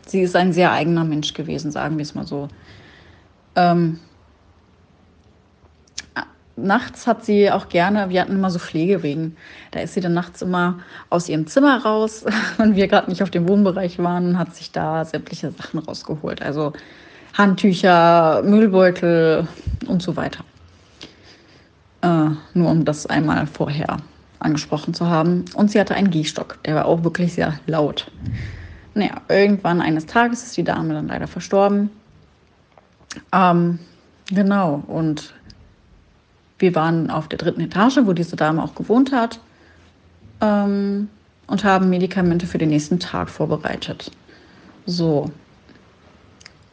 sie 0.07 0.21
ist 0.21 0.37
ein 0.37 0.53
sehr 0.53 0.71
eigener 0.71 1.03
Mensch 1.03 1.35
gewesen, 1.35 1.73
sagen 1.73 1.99
wir 1.99 2.03
es 2.05 2.15
mal 2.15 2.27
so. 2.27 2.47
Ähm, 3.57 3.99
nachts 6.57 7.07
hat 7.07 7.25
sie 7.25 7.51
auch 7.51 7.69
gerne, 7.69 8.11
wir 8.11 8.21
hatten 8.21 8.35
immer 8.35 8.51
so 8.51 8.59
Pflegewegen, 8.59 9.37
da 9.71 9.81
ist 9.81 9.95
sie 9.95 10.01
dann 10.01 10.15
nachts 10.15 10.43
immer 10.43 10.81
aus 11.11 11.29
ihrem 11.29 11.47
Zimmer 11.47 11.83
raus, 11.83 12.25
wenn 12.59 12.77
wir 12.77 12.89
gerade 12.89 13.11
nicht 13.11 13.23
auf 13.23 13.31
dem 13.31 13.49
Wohnbereich 13.49 13.99
waren, 13.99 14.39
hat 14.39 14.55
sich 14.55 14.73
da 14.73 15.05
sämtliche 15.05 15.51
Sachen 15.51 15.81
rausgeholt. 15.81 16.43
Also 16.43 16.73
Handtücher, 17.35 18.43
Müllbeutel 18.43 19.49
und 19.87 20.03
so 20.03 20.17
weiter. 20.17 20.45
Äh, 22.03 22.31
nur 22.55 22.71
um 22.71 22.85
das 22.85 23.07
einmal 23.07 23.47
vorher 23.47 23.99
angesprochen 24.41 24.93
zu 24.93 25.09
haben. 25.09 25.45
Und 25.55 25.71
sie 25.71 25.81
hatte 25.81 25.95
einen 25.95 26.11
Gehstock, 26.11 26.63
der 26.65 26.75
war 26.75 26.85
auch 26.87 27.05
wirklich 27.05 27.35
sehr 27.35 27.55
laut. 27.67 28.11
Naja, 28.95 29.23
irgendwann 29.29 29.81
eines 29.81 30.07
Tages 30.07 30.43
ist 30.43 30.57
die 30.57 30.65
Dame 30.65 30.93
dann 30.93 31.09
leider 31.09 31.27
verstorben. 31.27 31.91
Ähm, 33.33 33.79
genau, 34.31 34.83
und 34.87 35.35
wir 36.63 36.75
waren 36.77 37.11
auf 37.11 37.29
der 37.29 37.39
dritten 37.39 37.61
Etage, 37.61 37.99
wo 38.05 38.13
diese 38.13 38.37
Dame 38.37 38.63
auch 38.63 38.75
gewohnt 38.75 39.13
hat, 39.13 39.41
ähm, 40.41 41.09
und 41.49 41.65
haben 41.65 41.91
Medikamente 41.91 42.47
für 42.47 42.57
den 42.57 42.71
nächsten 42.71 43.01
Tag 43.01 43.29
vorbereitet. 43.29 44.11
So. 44.87 45.31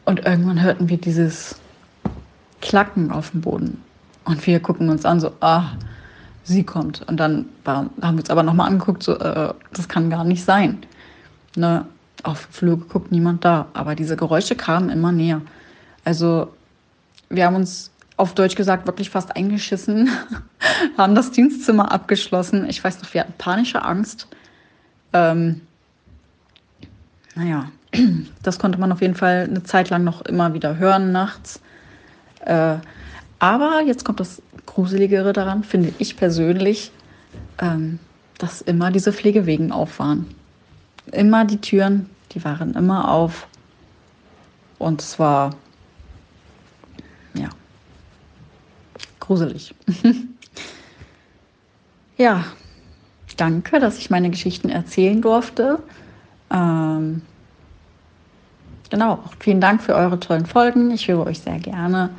Und 0.05 0.25
irgendwann 0.25 0.61
hörten 0.61 0.87
wir 0.89 0.97
dieses 0.97 1.59
Klacken 2.61 3.11
auf 3.11 3.31
dem 3.31 3.41
Boden. 3.41 3.83
Und 4.25 4.45
wir 4.45 4.59
gucken 4.59 4.89
uns 4.89 5.05
an, 5.05 5.19
so, 5.19 5.31
ah, 5.41 5.71
sie 6.43 6.63
kommt. 6.63 7.01
Und 7.07 7.19
dann 7.19 7.45
war, 7.63 7.89
haben 8.01 8.15
wir 8.15 8.21
uns 8.21 8.29
aber 8.29 8.43
nochmal 8.43 8.67
angeguckt, 8.67 9.03
so, 9.03 9.17
äh, 9.17 9.53
das 9.73 9.89
kann 9.89 10.09
gar 10.09 10.23
nicht 10.23 10.45
sein. 10.45 10.77
Ne? 11.55 11.85
Auf 12.23 12.47
den 12.61 12.79
geguckt, 12.79 13.11
niemand 13.11 13.43
da. 13.43 13.67
Aber 13.73 13.95
diese 13.95 14.15
Geräusche 14.15 14.55
kamen 14.55 14.89
immer 14.89 15.11
näher. 15.11 15.41
Also 16.05 16.53
wir 17.29 17.45
haben 17.45 17.55
uns 17.55 17.88
auf 18.19 18.35
Deutsch 18.35 18.55
gesagt 18.55 18.85
wirklich 18.85 19.09
fast 19.09 19.35
eingeschissen 19.35 20.09
haben 20.97 21.15
das 21.15 21.31
Dienstzimmer 21.31 21.91
abgeschlossen. 21.91 22.69
Ich 22.69 22.83
weiß 22.83 23.01
noch, 23.01 23.13
wir 23.13 23.21
hatten 23.21 23.33
panische 23.37 23.83
Angst. 23.83 24.27
Ähm, 25.13 25.61
naja, 27.35 27.71
das 28.43 28.59
konnte 28.59 28.77
man 28.77 28.91
auf 28.91 29.01
jeden 29.01 29.15
Fall 29.15 29.47
eine 29.49 29.63
Zeit 29.63 29.89
lang 29.89 30.03
noch 30.03 30.21
immer 30.23 30.53
wieder 30.53 30.77
hören 30.77 31.13
nachts. 31.13 31.61
Äh, 32.41 32.75
aber 33.39 33.81
jetzt 33.85 34.03
kommt 34.03 34.19
das 34.19 34.41
Gruseligere 34.65 35.31
daran, 35.31 35.63
finde 35.63 35.93
ich 35.97 36.17
persönlich, 36.17 36.91
ähm, 37.59 37.99
dass 38.37 38.59
immer 38.59 38.91
diese 38.91 39.13
Pflegewegen 39.13 39.71
auf 39.71 39.97
waren. 39.99 40.25
Immer 41.13 41.45
die 41.45 41.61
Türen, 41.61 42.09
die 42.33 42.43
waren 42.43 42.73
immer 42.73 43.09
auf. 43.09 43.47
Und 44.77 45.01
es 45.01 45.19
war, 45.19 45.51
gruselig. 49.29 49.75
ja, 52.17 52.45
danke, 53.37 53.79
dass 53.79 53.99
ich 53.99 54.09
meine 54.09 54.31
Geschichten 54.31 54.69
erzählen 54.69 55.21
durfte. 55.21 55.83
Ähm, 56.51 57.21
genau, 58.89 59.13
auch 59.13 59.33
vielen 59.39 59.61
Dank 59.61 59.83
für 59.83 59.93
eure 59.93 60.19
tollen 60.19 60.47
Folgen. 60.47 60.89
Ich 60.89 61.07
höre 61.07 61.27
euch 61.27 61.41
sehr 61.41 61.59
gerne. 61.59 62.09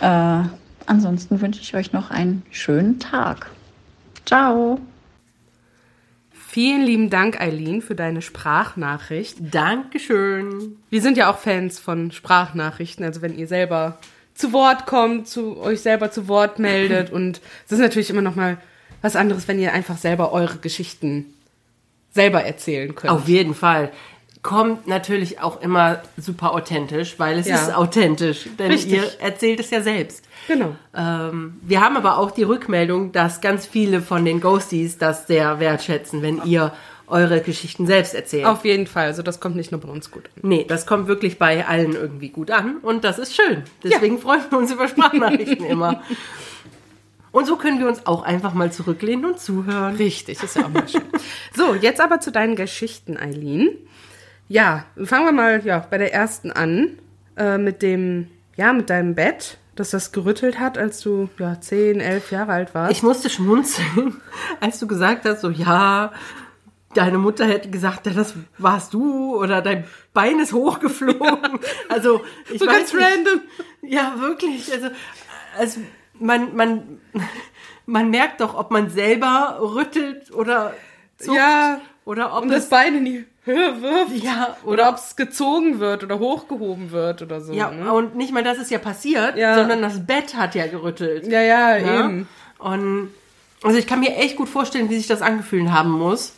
Äh, 0.00 0.42
ansonsten 0.86 1.40
wünsche 1.40 1.60
ich 1.60 1.76
euch 1.76 1.92
noch 1.92 2.10
einen 2.10 2.42
schönen 2.50 2.98
Tag. 2.98 3.48
Ciao. 4.26 4.80
Vielen 6.32 6.82
lieben 6.82 7.08
Dank, 7.08 7.40
Eileen, 7.40 7.82
für 7.82 7.94
deine 7.94 8.20
Sprachnachricht. 8.20 9.36
Dankeschön. 9.38 10.76
Wir 10.90 11.02
sind 11.02 11.16
ja 11.16 11.30
auch 11.30 11.38
Fans 11.38 11.78
von 11.78 12.10
Sprachnachrichten, 12.10 13.04
also 13.04 13.22
wenn 13.22 13.38
ihr 13.38 13.46
selber 13.46 13.98
zu 14.40 14.52
Wort 14.52 14.86
kommt, 14.86 15.28
zu 15.28 15.58
euch 15.60 15.80
selber 15.80 16.10
zu 16.10 16.28
Wort 16.28 16.58
meldet 16.58 17.10
und 17.12 17.40
es 17.66 17.72
ist 17.72 17.78
natürlich 17.78 18.10
immer 18.10 18.22
noch 18.22 18.34
mal 18.34 18.56
was 19.02 19.16
anderes, 19.16 19.48
wenn 19.48 19.58
ihr 19.58 19.72
einfach 19.72 19.96
selber 19.96 20.32
eure 20.32 20.56
Geschichten 20.58 21.26
selber 22.12 22.42
erzählen 22.42 22.94
könnt. 22.94 23.12
Auf 23.12 23.28
jeden 23.28 23.54
Fall. 23.54 23.90
Kommt 24.42 24.86
natürlich 24.86 25.40
auch 25.40 25.60
immer 25.60 26.02
super 26.16 26.54
authentisch, 26.54 27.18
weil 27.18 27.38
es 27.38 27.46
Ja. 27.46 27.56
ist 27.56 27.74
authentisch. 27.74 28.48
Denn 28.58 28.70
Richtig. 28.72 28.94
ihr 28.94 29.04
erzählt 29.20 29.60
es 29.60 29.70
ja 29.70 29.82
selbst. 29.82 30.24
Genau. 30.48 30.74
Ähm, 30.96 31.60
wir 31.62 31.82
haben 31.82 31.96
aber 31.98 32.16
auch 32.18 32.30
die 32.30 32.42
Rückmeldung, 32.42 33.12
dass 33.12 33.40
ganz 33.42 33.66
viele 33.66 34.00
von 34.00 34.24
den 34.24 34.40
Ghosties 34.40 34.96
das 34.98 35.26
sehr 35.26 35.60
wertschätzen, 35.60 36.22
wenn 36.22 36.42
ihr 36.44 36.72
eure 37.10 37.40
Geschichten 37.40 37.86
selbst 37.86 38.14
erzählt. 38.14 38.46
Auf 38.46 38.64
jeden 38.64 38.86
Fall. 38.86 39.06
Also 39.06 39.22
das 39.22 39.40
kommt 39.40 39.56
nicht 39.56 39.72
nur 39.72 39.80
bei 39.80 39.88
uns 39.88 40.10
gut 40.10 40.26
an. 40.26 40.48
Nee, 40.48 40.64
das 40.66 40.86
kommt 40.86 41.08
wirklich 41.08 41.38
bei 41.38 41.66
allen 41.66 41.92
irgendwie 41.92 42.30
gut 42.30 42.50
an 42.50 42.78
und 42.78 43.04
das 43.04 43.18
ist 43.18 43.34
schön. 43.34 43.64
Deswegen 43.82 44.18
freuen 44.18 44.42
wir 44.50 44.58
uns 44.58 44.72
über 44.72 44.88
Sprachnachrichten 44.88 45.66
immer. 45.66 46.02
Und 47.32 47.46
so 47.46 47.56
können 47.56 47.78
wir 47.78 47.86
uns 47.86 48.06
auch 48.06 48.22
einfach 48.22 48.54
mal 48.54 48.72
zurücklehnen 48.72 49.24
und 49.24 49.38
zuhören. 49.38 49.96
Richtig, 49.96 50.42
ist 50.42 50.56
ja 50.56 50.64
auch 50.64 50.68
mal 50.68 50.88
schön. 50.88 51.02
So, 51.54 51.74
jetzt 51.74 52.00
aber 52.00 52.20
zu 52.20 52.32
deinen 52.32 52.56
Geschichten, 52.56 53.16
Eileen. 53.16 53.70
Ja, 54.48 54.84
fangen 55.04 55.26
wir 55.26 55.32
mal 55.32 55.64
ja, 55.64 55.86
bei 55.88 55.98
der 55.98 56.12
ersten 56.12 56.50
an. 56.50 56.98
Äh, 57.36 57.58
mit 57.58 57.82
dem, 57.82 58.26
ja, 58.56 58.72
mit 58.72 58.90
deinem 58.90 59.14
Bett, 59.14 59.58
dass 59.76 59.90
das 59.90 60.12
gerüttelt 60.12 60.58
hat, 60.58 60.76
als 60.76 61.00
du 61.00 61.30
ja, 61.38 61.60
10, 61.60 62.00
11 62.00 62.32
Jahre 62.32 62.52
alt 62.52 62.74
warst. 62.74 62.92
Ich 62.92 63.02
musste 63.02 63.30
schmunzeln, 63.30 64.20
als 64.60 64.78
du 64.78 64.86
gesagt 64.86 65.24
hast, 65.24 65.40
so 65.40 65.50
ja, 65.50 66.12
deine 66.94 67.18
Mutter 67.18 67.46
hätte 67.46 67.70
gesagt, 67.70 68.06
das 68.06 68.34
warst 68.58 68.94
du 68.94 69.36
oder 69.36 69.62
dein 69.62 69.84
Bein 70.12 70.38
ist 70.40 70.52
hochgeflogen. 70.52 71.58
Also 71.88 72.22
ich 72.52 72.58
So 72.60 72.66
weiß 72.66 72.74
ganz 72.74 72.92
nicht. 72.94 73.04
random. 73.04 73.40
Ja, 73.82 74.14
wirklich. 74.18 74.72
Also, 74.72 74.88
also 75.58 75.80
man, 76.18 76.54
man, 76.54 77.00
man 77.86 78.10
merkt 78.10 78.40
doch, 78.40 78.54
ob 78.54 78.70
man 78.70 78.90
selber 78.90 79.58
rüttelt 79.60 80.32
oder 80.32 80.74
zuckt 81.18 81.36
Ja, 81.36 81.80
oder 82.04 82.36
ob 82.36 82.42
und 82.42 82.48
das 82.50 82.68
Bein 82.68 82.96
in 82.96 83.04
die 83.04 83.24
Höhe 83.44 83.80
wirft. 83.82 84.12
ja 84.22 84.56
Oder 84.64 84.88
ob 84.90 84.96
es 84.96 85.16
gezogen 85.16 85.80
wird 85.80 86.04
oder 86.04 86.18
hochgehoben 86.18 86.90
wird 86.92 87.22
oder 87.22 87.40
so. 87.40 87.52
ja 87.54 87.70
ne? 87.70 87.90
und 87.92 88.14
nicht 88.16 88.32
mal 88.32 88.42
das 88.44 88.58
ist 88.58 88.70
ja 88.70 88.78
passiert, 88.78 89.36
Ja. 89.36 89.54
sondern 89.54 89.80
das 89.82 90.04
Bett 90.06 90.34
hat 90.36 90.54
ja 90.54 90.66
gerüttelt. 90.66 91.26
ja, 91.26 91.40
ja, 91.40 91.76
Ja? 91.76 92.00
eben. 92.04 92.28
Und 92.58 93.10
also 93.62 93.78
ich 93.78 93.86
kann 93.86 94.00
mir 94.00 94.14
echt 94.16 94.36
gut 94.36 94.48
vorstellen, 94.48 94.90
wie 94.90 94.96
sich 94.96 95.06
das 95.06 95.22
angefühlt 95.22 95.70
haben 95.70 95.90
muss. 95.92 96.34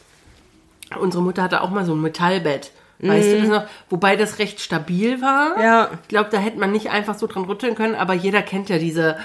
Unsere 0.96 1.22
Mutter 1.22 1.42
hatte 1.42 1.60
auch 1.62 1.70
mal 1.70 1.84
so 1.84 1.94
ein 1.94 2.00
Metallbett. 2.00 2.72
Weißt 3.04 3.32
du 3.32 3.40
das 3.40 3.48
noch? 3.48 3.64
Wobei 3.90 4.14
das 4.14 4.38
recht 4.38 4.60
stabil 4.60 5.20
war. 5.20 5.56
Mhm. 5.56 5.62
Ja. 5.62 5.90
Ich 6.02 6.08
glaube, 6.08 6.28
da 6.30 6.38
hätte 6.38 6.58
man 6.60 6.70
nicht 6.70 6.90
einfach 6.90 7.16
so 7.18 7.26
dran 7.26 7.44
rütteln 7.44 7.74
können, 7.74 7.96
aber 7.96 8.14
jeder 8.14 8.42
kennt 8.42 8.68
ja 8.68 8.78
diese, 8.78 9.16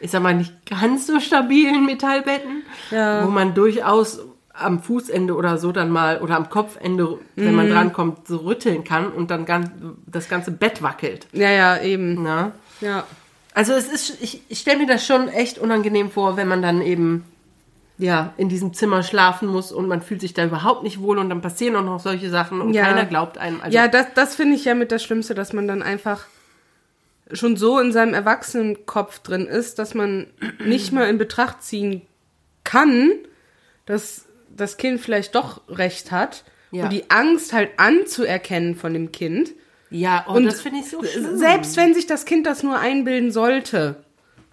ich 0.00 0.10
sag 0.10 0.22
mal, 0.22 0.34
nicht 0.34 0.54
ganz 0.64 1.06
so 1.06 1.20
stabilen 1.20 1.84
Metallbetten, 1.84 2.62
Ja. 2.90 3.24
wo 3.26 3.28
man 3.30 3.52
durchaus 3.52 4.20
am 4.54 4.82
Fußende 4.82 5.34
oder 5.36 5.58
so 5.58 5.70
dann 5.70 5.90
mal 5.90 6.22
oder 6.22 6.34
am 6.36 6.48
Kopfende, 6.48 7.18
wenn 7.34 7.50
Mhm. 7.50 7.54
man 7.56 7.68
drankommt, 7.68 8.26
so 8.26 8.38
rütteln 8.38 8.84
kann 8.84 9.12
und 9.12 9.30
dann 9.30 9.44
ganz, 9.44 9.68
das 10.06 10.30
ganze 10.30 10.50
Bett 10.50 10.82
wackelt. 10.82 11.26
Ja, 11.34 11.50
ja, 11.50 11.78
eben. 11.82 12.22
Ne? 12.22 12.52
Ja. 12.80 13.04
Also 13.52 13.74
es 13.74 13.86
ist, 13.88 14.22
ich, 14.22 14.40
ich 14.48 14.60
stelle 14.60 14.78
mir 14.78 14.86
das 14.86 15.06
schon 15.06 15.28
echt 15.28 15.58
unangenehm 15.58 16.10
vor, 16.10 16.38
wenn 16.38 16.48
man 16.48 16.62
dann 16.62 16.80
eben 16.80 17.24
ja 17.98 18.34
in 18.36 18.48
diesem 18.48 18.74
Zimmer 18.74 19.02
schlafen 19.02 19.48
muss 19.48 19.72
und 19.72 19.88
man 19.88 20.02
fühlt 20.02 20.20
sich 20.20 20.34
da 20.34 20.44
überhaupt 20.44 20.82
nicht 20.82 21.00
wohl 21.00 21.18
und 21.18 21.30
dann 21.30 21.40
passieren 21.40 21.76
auch 21.76 21.84
noch 21.84 22.00
solche 22.00 22.30
Sachen 22.30 22.60
und 22.60 22.74
Ja. 22.74 22.84
keiner 22.84 23.06
glaubt 23.06 23.38
einem. 23.38 23.60
Also, 23.60 23.76
ja, 23.76 23.88
das, 23.88 24.06
das 24.14 24.34
finde 24.34 24.56
ich 24.56 24.64
ja 24.64 24.74
mit 24.74 24.92
das 24.92 25.02
Schlimmste, 25.02 25.34
dass 25.34 25.52
man 25.52 25.66
dann 25.66 25.82
einfach 25.82 26.26
schon 27.32 27.56
so 27.56 27.80
in 27.80 27.92
seinem 27.92 28.14
Erwachsenenkopf 28.14 29.20
drin 29.20 29.46
ist, 29.46 29.78
dass 29.78 29.94
man 29.94 30.26
nicht 30.64 30.92
mal 30.92 31.08
in 31.08 31.18
Betracht 31.18 31.62
ziehen 31.62 32.02
kann, 32.64 33.12
dass 33.86 34.26
das 34.54 34.76
Kind 34.76 35.00
vielleicht 35.00 35.34
doch 35.34 35.62
recht 35.68 36.10
hat. 36.12 36.44
Ja. 36.70 36.84
Und 36.84 36.92
die 36.92 37.10
Angst 37.10 37.52
halt 37.52 37.70
anzuerkennen 37.78 38.74
von 38.74 38.92
dem 38.92 39.12
Kind. 39.12 39.52
ja 39.90 40.24
oh, 40.28 40.32
Und 40.32 40.44
das 40.44 40.60
finde 40.60 40.80
ich 40.80 40.90
so 40.90 41.02
schlimm. 41.02 41.38
Selbst 41.38 41.76
wenn 41.76 41.94
sich 41.94 42.06
das 42.06 42.24
Kind 42.24 42.46
das 42.46 42.62
nur 42.62 42.78
einbilden 42.78 43.30
sollte. 43.30 44.04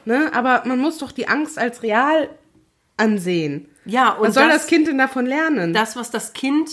Ne? 0.06 0.32
Aber 0.34 0.64
man 0.66 0.80
muss 0.80 0.98
doch 1.00 1.12
die 1.12 1.28
Angst 1.28 1.58
als 1.58 1.82
real 1.84 2.30
ansehen. 2.98 3.68
Ja, 3.86 4.12
und 4.14 4.28
Was 4.30 4.36
soll 4.36 4.48
das, 4.48 4.62
das 4.62 4.68
Kind 4.68 4.88
denn 4.88 4.98
davon 4.98 5.26
lernen? 5.26 5.74
das, 5.74 5.96
was 5.96 6.10
das 6.12 6.34
Kind 6.34 6.70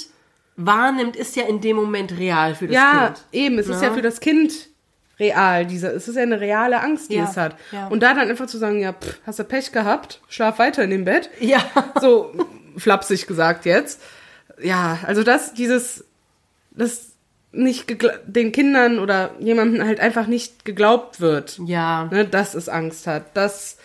wahrnimmt, 0.57 1.17
ist 1.17 1.37
ja 1.37 1.45
in 1.45 1.61
dem 1.61 1.77
Moment 1.77 2.17
real 2.19 2.55
für 2.55 2.67
das 2.67 2.75
ja, 2.77 3.07
Kind. 3.07 3.25
eben. 3.33 3.59
Es 3.59 3.69
ist 3.69 3.81
Ja. 3.83 3.89
ja 3.89 3.95
für 3.95 4.03
das 4.03 4.21
Kind 4.21 4.53
real. 5.19 5.67
Diese, 5.67 5.89
es 5.89 6.07
ist 6.09 6.17
ja 6.17 6.23
eine 6.23 6.41
reale 6.41 6.81
Angst, 6.83 7.11
die 7.11 7.17
Ja, 7.17 7.25
es 7.25 7.37
hat. 7.37 7.57
ja. 7.73 7.89
Und 7.89 8.03
da 8.03 8.15
dann 8.15 8.29
einfach 8.29 8.47
zu 8.47 8.59
sagen, 8.59 8.81
ja, 8.81 8.93
pff, 8.93 9.19
hast 9.27 9.39
du 9.39 9.45
Pech 9.45 9.73
gehabt, 9.73 10.21
schlaf 10.29 10.59
weiter 10.59 10.83
in 10.85 10.91
dem 10.91 11.05
Bett. 11.05 11.31
Ja. 11.41 11.63
So 12.01 12.33
flapsig 12.77 13.27
gesagt 13.27 13.65
jetzt. 13.65 14.01
Ja, 14.63 14.99
also 15.07 15.23
das, 15.23 15.55
dieses, 15.55 16.05
das 16.73 17.07
nicht 17.53 17.97
den 18.27 18.53
Kindern 18.53 18.99
oder 19.01 19.31
jemandem 19.41 19.85
halt 19.85 19.99
einfach 20.01 20.27
nicht 20.27 20.65
geglaubt 20.65 21.21
wird, 21.21 21.59
Ja. 21.67 22.05
ne, 22.13 22.25
dass 22.27 22.55
es 22.55 22.69
Angst 22.69 23.07
hat, 23.09 23.37
dass 23.37 23.79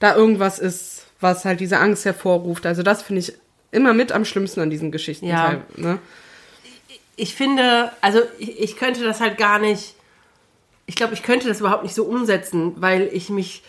da 0.00 0.16
irgendwas 0.16 0.58
ist, 0.58 1.01
was 1.22 1.44
halt 1.44 1.60
diese 1.60 1.78
Angst 1.78 2.04
hervorruft. 2.04 2.66
Also 2.66 2.82
das 2.82 3.02
finde 3.02 3.20
ich 3.20 3.32
immer 3.70 3.94
mit 3.94 4.12
am 4.12 4.24
schlimmsten 4.24 4.60
an 4.60 4.70
diesen 4.70 4.90
Geschichten. 4.92 5.26
Ja. 5.26 5.46
Teil, 5.46 5.62
ne? 5.76 5.98
ich 7.16 7.34
finde, 7.34 7.90
also 8.00 8.20
ich, 8.38 8.58
ich 8.60 8.76
könnte 8.76 9.04
das 9.04 9.20
halt 9.20 9.38
gar 9.38 9.58
nicht, 9.58 9.94
ich 10.86 10.94
glaube, 10.96 11.14
ich 11.14 11.22
könnte 11.22 11.46
das 11.48 11.60
überhaupt 11.60 11.82
nicht 11.84 11.94
so 11.94 12.04
umsetzen, 12.04 12.74
weil 12.76 13.08
ich 13.12 13.28
mich 13.30 13.62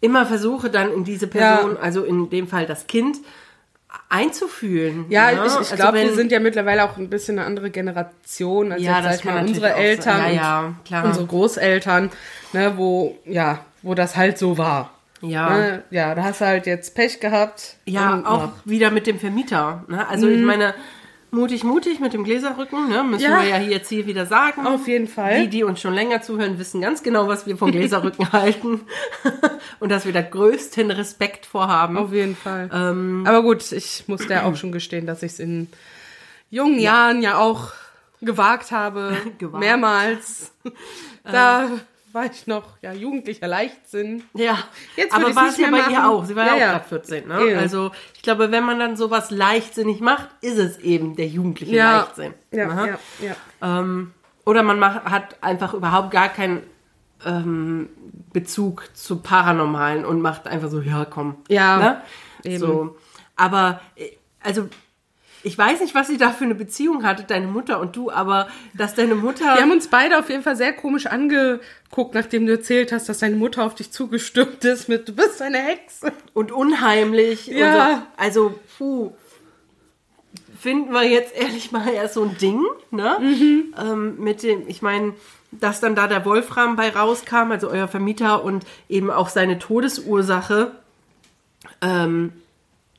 immer 0.00 0.26
versuche, 0.26 0.70
dann 0.70 0.92
in 0.92 1.04
diese 1.04 1.26
Person, 1.26 1.72
Ja. 1.74 1.80
also 1.80 2.04
in 2.04 2.30
dem 2.30 2.46
Fall 2.48 2.66
das 2.66 2.86
Kind, 2.86 3.18
einzufühlen. 4.08 5.06
Ja, 5.08 5.30
ne? 5.32 5.38
ich, 5.46 5.52
ich 5.52 5.56
Also 5.58 5.76
glaube, 5.76 5.98
wir 5.98 6.14
sind 6.14 6.32
ja 6.32 6.40
mittlerweile 6.40 6.84
auch 6.84 6.96
ein 6.96 7.10
bisschen 7.10 7.38
eine 7.38 7.46
andere 7.46 7.70
Generation 7.70 8.72
als 8.72 8.82
Ja, 8.82 8.96
jetzt, 8.96 9.04
sag 9.04 9.14
ich 9.16 9.24
mal, 9.24 9.44
unsere. 9.46 9.74
Eltern 9.74 10.18
Ja, 10.18 10.26
und 10.28 10.34
ja, 10.36 10.74
klar. 10.84 11.04
unsere 11.06 11.26
Großeltern, 11.26 12.10
ne, 12.52 12.72
wo, 12.76 13.18
ja, 13.24 13.64
wo 13.82 13.94
das 13.94 14.16
halt 14.16 14.38
so 14.38 14.58
war. 14.58 14.90
Ja. 15.22 15.50
Ne? 15.50 15.82
Ja, 15.90 16.14
da 16.14 16.24
hast 16.24 16.40
du 16.40 16.46
halt 16.46 16.66
jetzt 16.66 16.94
Pech 16.94 17.20
gehabt. 17.20 17.76
Ja, 17.84 18.22
auch 18.24 18.50
wieder 18.64 18.90
mit 18.90 19.06
dem 19.06 19.18
Vermieter. 19.18 19.84
Ne? 19.88 20.06
Also 20.08 20.28
ich 20.28 20.40
meine, 20.40 20.74
mutig, 21.30 21.62
mutig 21.64 22.00
mit 22.00 22.12
dem 22.12 22.24
Gläserrücken, 22.24 22.88
ne? 22.88 23.04
müssen 23.04 23.26
Mhm. 23.26 23.32
Ja. 23.32 23.42
wir 23.42 23.48
ja 23.48 23.56
hier 23.56 23.70
jetzt 23.70 23.88
hier 23.88 24.06
wieder 24.06 24.26
sagen. 24.26 24.66
Auf 24.66 24.88
jeden 24.88 25.08
Fall. 25.08 25.42
Die, 25.42 25.48
die 25.48 25.64
uns 25.64 25.80
schon 25.80 25.94
länger 25.94 26.22
zuhören, 26.22 26.58
wissen 26.58 26.80
ganz 26.80 27.02
genau, 27.02 27.28
was 27.28 27.46
wir 27.46 27.56
vom 27.56 27.70
Gläserrücken 27.70 28.32
halten. 28.32 28.80
Und 29.78 29.90
dass 29.90 30.06
wir 30.06 30.12
da 30.12 30.22
größten 30.22 30.90
Respekt 30.90 31.46
vorhaben. 31.46 31.96
Auf 31.96 32.12
jeden 32.12 32.36
Fall. 32.36 32.70
Ähm, 32.72 33.24
Aber 33.26 33.42
gut, 33.42 33.72
ich 33.72 34.04
musste 34.08 34.32
ja 34.34 34.44
auch 34.44 34.56
schon 34.56 34.72
gestehen, 34.72 35.06
dass 35.06 35.22
ich 35.22 35.32
es 35.32 35.38
in 35.38 35.68
jungen 36.50 36.78
Jahren 36.80 37.22
ja 37.22 37.38
auch 37.38 37.72
gewagt 38.20 38.70
habe. 38.72 39.16
Gewagt. 39.38 39.60
Mehrmals. 39.60 40.52
Da 41.22 41.68
war 42.12 42.24
ich 42.26 42.46
noch, 42.46 42.78
ja, 42.82 42.92
jugendlicher 42.92 43.46
Leichtsinn. 43.48 44.22
Ja, 44.34 44.58
Jetzt 44.96 45.14
aber 45.14 45.34
war 45.34 45.48
es 45.48 45.56
ja 45.58 45.70
bei 45.70 45.88
ihr 45.90 46.08
auch. 46.08 46.24
Sie 46.24 46.34
war 46.36 46.46
ja, 46.46 46.56
Ja, 46.56 46.66
auch 46.68 46.72
gerade 46.72 46.88
14. 46.88 47.28
Ne? 47.28 47.40
Eben. 47.42 47.58
Also 47.58 47.90
ich 48.14 48.22
glaube, 48.22 48.50
wenn 48.52 48.64
man 48.64 48.78
dann 48.78 48.96
sowas 48.96 49.30
leichtsinnig 49.30 50.00
macht, 50.00 50.28
ist 50.40 50.58
es 50.58 50.78
eben 50.78 51.16
der 51.16 51.26
jugendliche 51.26 51.74
Ja. 51.76 51.98
Leichtsinn. 52.00 52.34
Ja, 52.52 52.74
ne? 52.74 52.98
ja, 53.20 53.28
ja. 53.28 53.78
Ähm, 53.80 54.12
oder 54.44 54.62
man 54.62 54.78
macht, 54.78 55.04
hat 55.04 55.36
einfach 55.42 55.74
überhaupt 55.74 56.10
gar 56.10 56.28
kein 56.28 56.62
ähm, 57.24 57.88
Bezug 58.32 58.88
zu 58.94 59.16
Paranormalen 59.20 60.04
und 60.04 60.20
macht 60.22 60.46
einfach 60.48 60.70
so, 60.70 60.80
ja, 60.80 61.04
komm. 61.04 61.36
Ja, 61.48 61.78
Ne? 61.78 62.02
eben. 62.44 62.58
So. 62.58 62.96
Aber, 63.36 63.80
äh, 63.96 64.10
also, 64.42 64.68
ich 65.42 65.56
weiß 65.56 65.80
nicht, 65.80 65.94
was 65.94 66.08
sie 66.08 66.18
da 66.18 66.30
für 66.30 66.44
eine 66.44 66.54
Beziehung 66.54 67.04
hatte, 67.04 67.24
deine 67.24 67.46
Mutter 67.46 67.80
und 67.80 67.96
du, 67.96 68.10
aber 68.10 68.48
dass 68.74 68.94
deine 68.94 69.14
Mutter. 69.14 69.44
Wir 69.44 69.62
haben 69.62 69.70
uns 69.70 69.88
beide 69.88 70.18
auf 70.18 70.28
jeden 70.28 70.42
Fall 70.42 70.56
sehr 70.56 70.72
komisch 70.72 71.06
angeguckt, 71.06 72.14
nachdem 72.14 72.46
du 72.46 72.52
erzählt 72.52 72.92
hast, 72.92 73.08
dass 73.08 73.18
deine 73.18 73.36
Mutter 73.36 73.64
auf 73.64 73.74
dich 73.74 73.90
zugestürmt 73.90 74.64
ist 74.64 74.88
mit, 74.88 75.08
du 75.08 75.14
bist 75.14 75.40
eine 75.40 75.58
Hexe. 75.58 76.12
und 76.34 76.52
unheimlich. 76.52 77.46
Ja. 77.46 77.66
Und 77.66 77.94
so. 77.94 78.06
Also, 78.16 78.60
puh. 78.78 79.12
Finden 80.58 80.92
wir 80.92 81.04
jetzt 81.04 81.34
ehrlich 81.34 81.72
mal 81.72 81.88
erst 81.88 82.14
so 82.14 82.22
ein 82.22 82.36
Ding, 82.36 82.62
ne? 82.90 83.16
Mhm. 83.18 83.74
Ähm, 83.82 84.18
mit 84.18 84.42
dem, 84.42 84.68
ich 84.68 84.82
meine, 84.82 85.14
dass 85.52 85.80
dann 85.80 85.94
da 85.94 86.06
der 86.06 86.24
Wolfram 86.26 86.76
bei 86.76 86.90
rauskam, 86.90 87.50
also 87.50 87.70
euer 87.70 87.88
Vermieter 87.88 88.44
und 88.44 88.66
eben 88.88 89.10
auch 89.10 89.30
seine 89.30 89.58
Todesursache. 89.58 90.72
Ähm, 91.80 92.32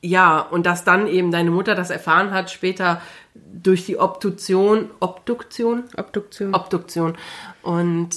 ja, 0.02 0.40
und 0.40 0.66
dass 0.66 0.84
dann 0.84 1.06
eben 1.06 1.30
deine 1.30 1.50
Mutter 1.50 1.74
das 1.74 1.90
erfahren 1.90 2.32
hat, 2.32 2.50
später 2.50 3.00
durch 3.34 3.86
die 3.86 3.98
Obduktion, 3.98 4.90
Obduktion? 5.00 5.84
Obduktion. 5.96 6.54
Obduktion. 6.54 7.16
Und 7.62 8.10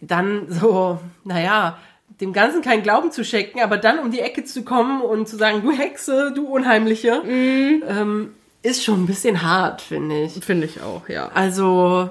dann 0.00 0.46
so, 0.48 1.00
naja, 1.24 1.76
dem 2.20 2.32
Ganzen 2.32 2.62
keinen 2.62 2.84
Glauben 2.84 3.10
zu 3.10 3.24
schenken, 3.24 3.60
aber 3.60 3.78
dann 3.78 3.98
um 3.98 4.12
die 4.12 4.20
Ecke 4.20 4.44
zu 4.44 4.62
kommen 4.62 5.02
und 5.02 5.28
zu 5.28 5.36
sagen, 5.36 5.62
du 5.62 5.72
Hexe, 5.72 6.32
du 6.34 6.46
Unheimliche, 6.46 7.22
ähm, 7.26 8.34
ist 8.62 8.84
schon 8.84 9.02
ein 9.02 9.06
bisschen 9.06 9.42
hart, 9.42 9.82
finde 9.82 10.22
ich. 10.22 10.32
Finde 10.44 10.66
ich 10.66 10.82
auch, 10.82 11.08
ja. 11.08 11.28
Also, 11.34 12.10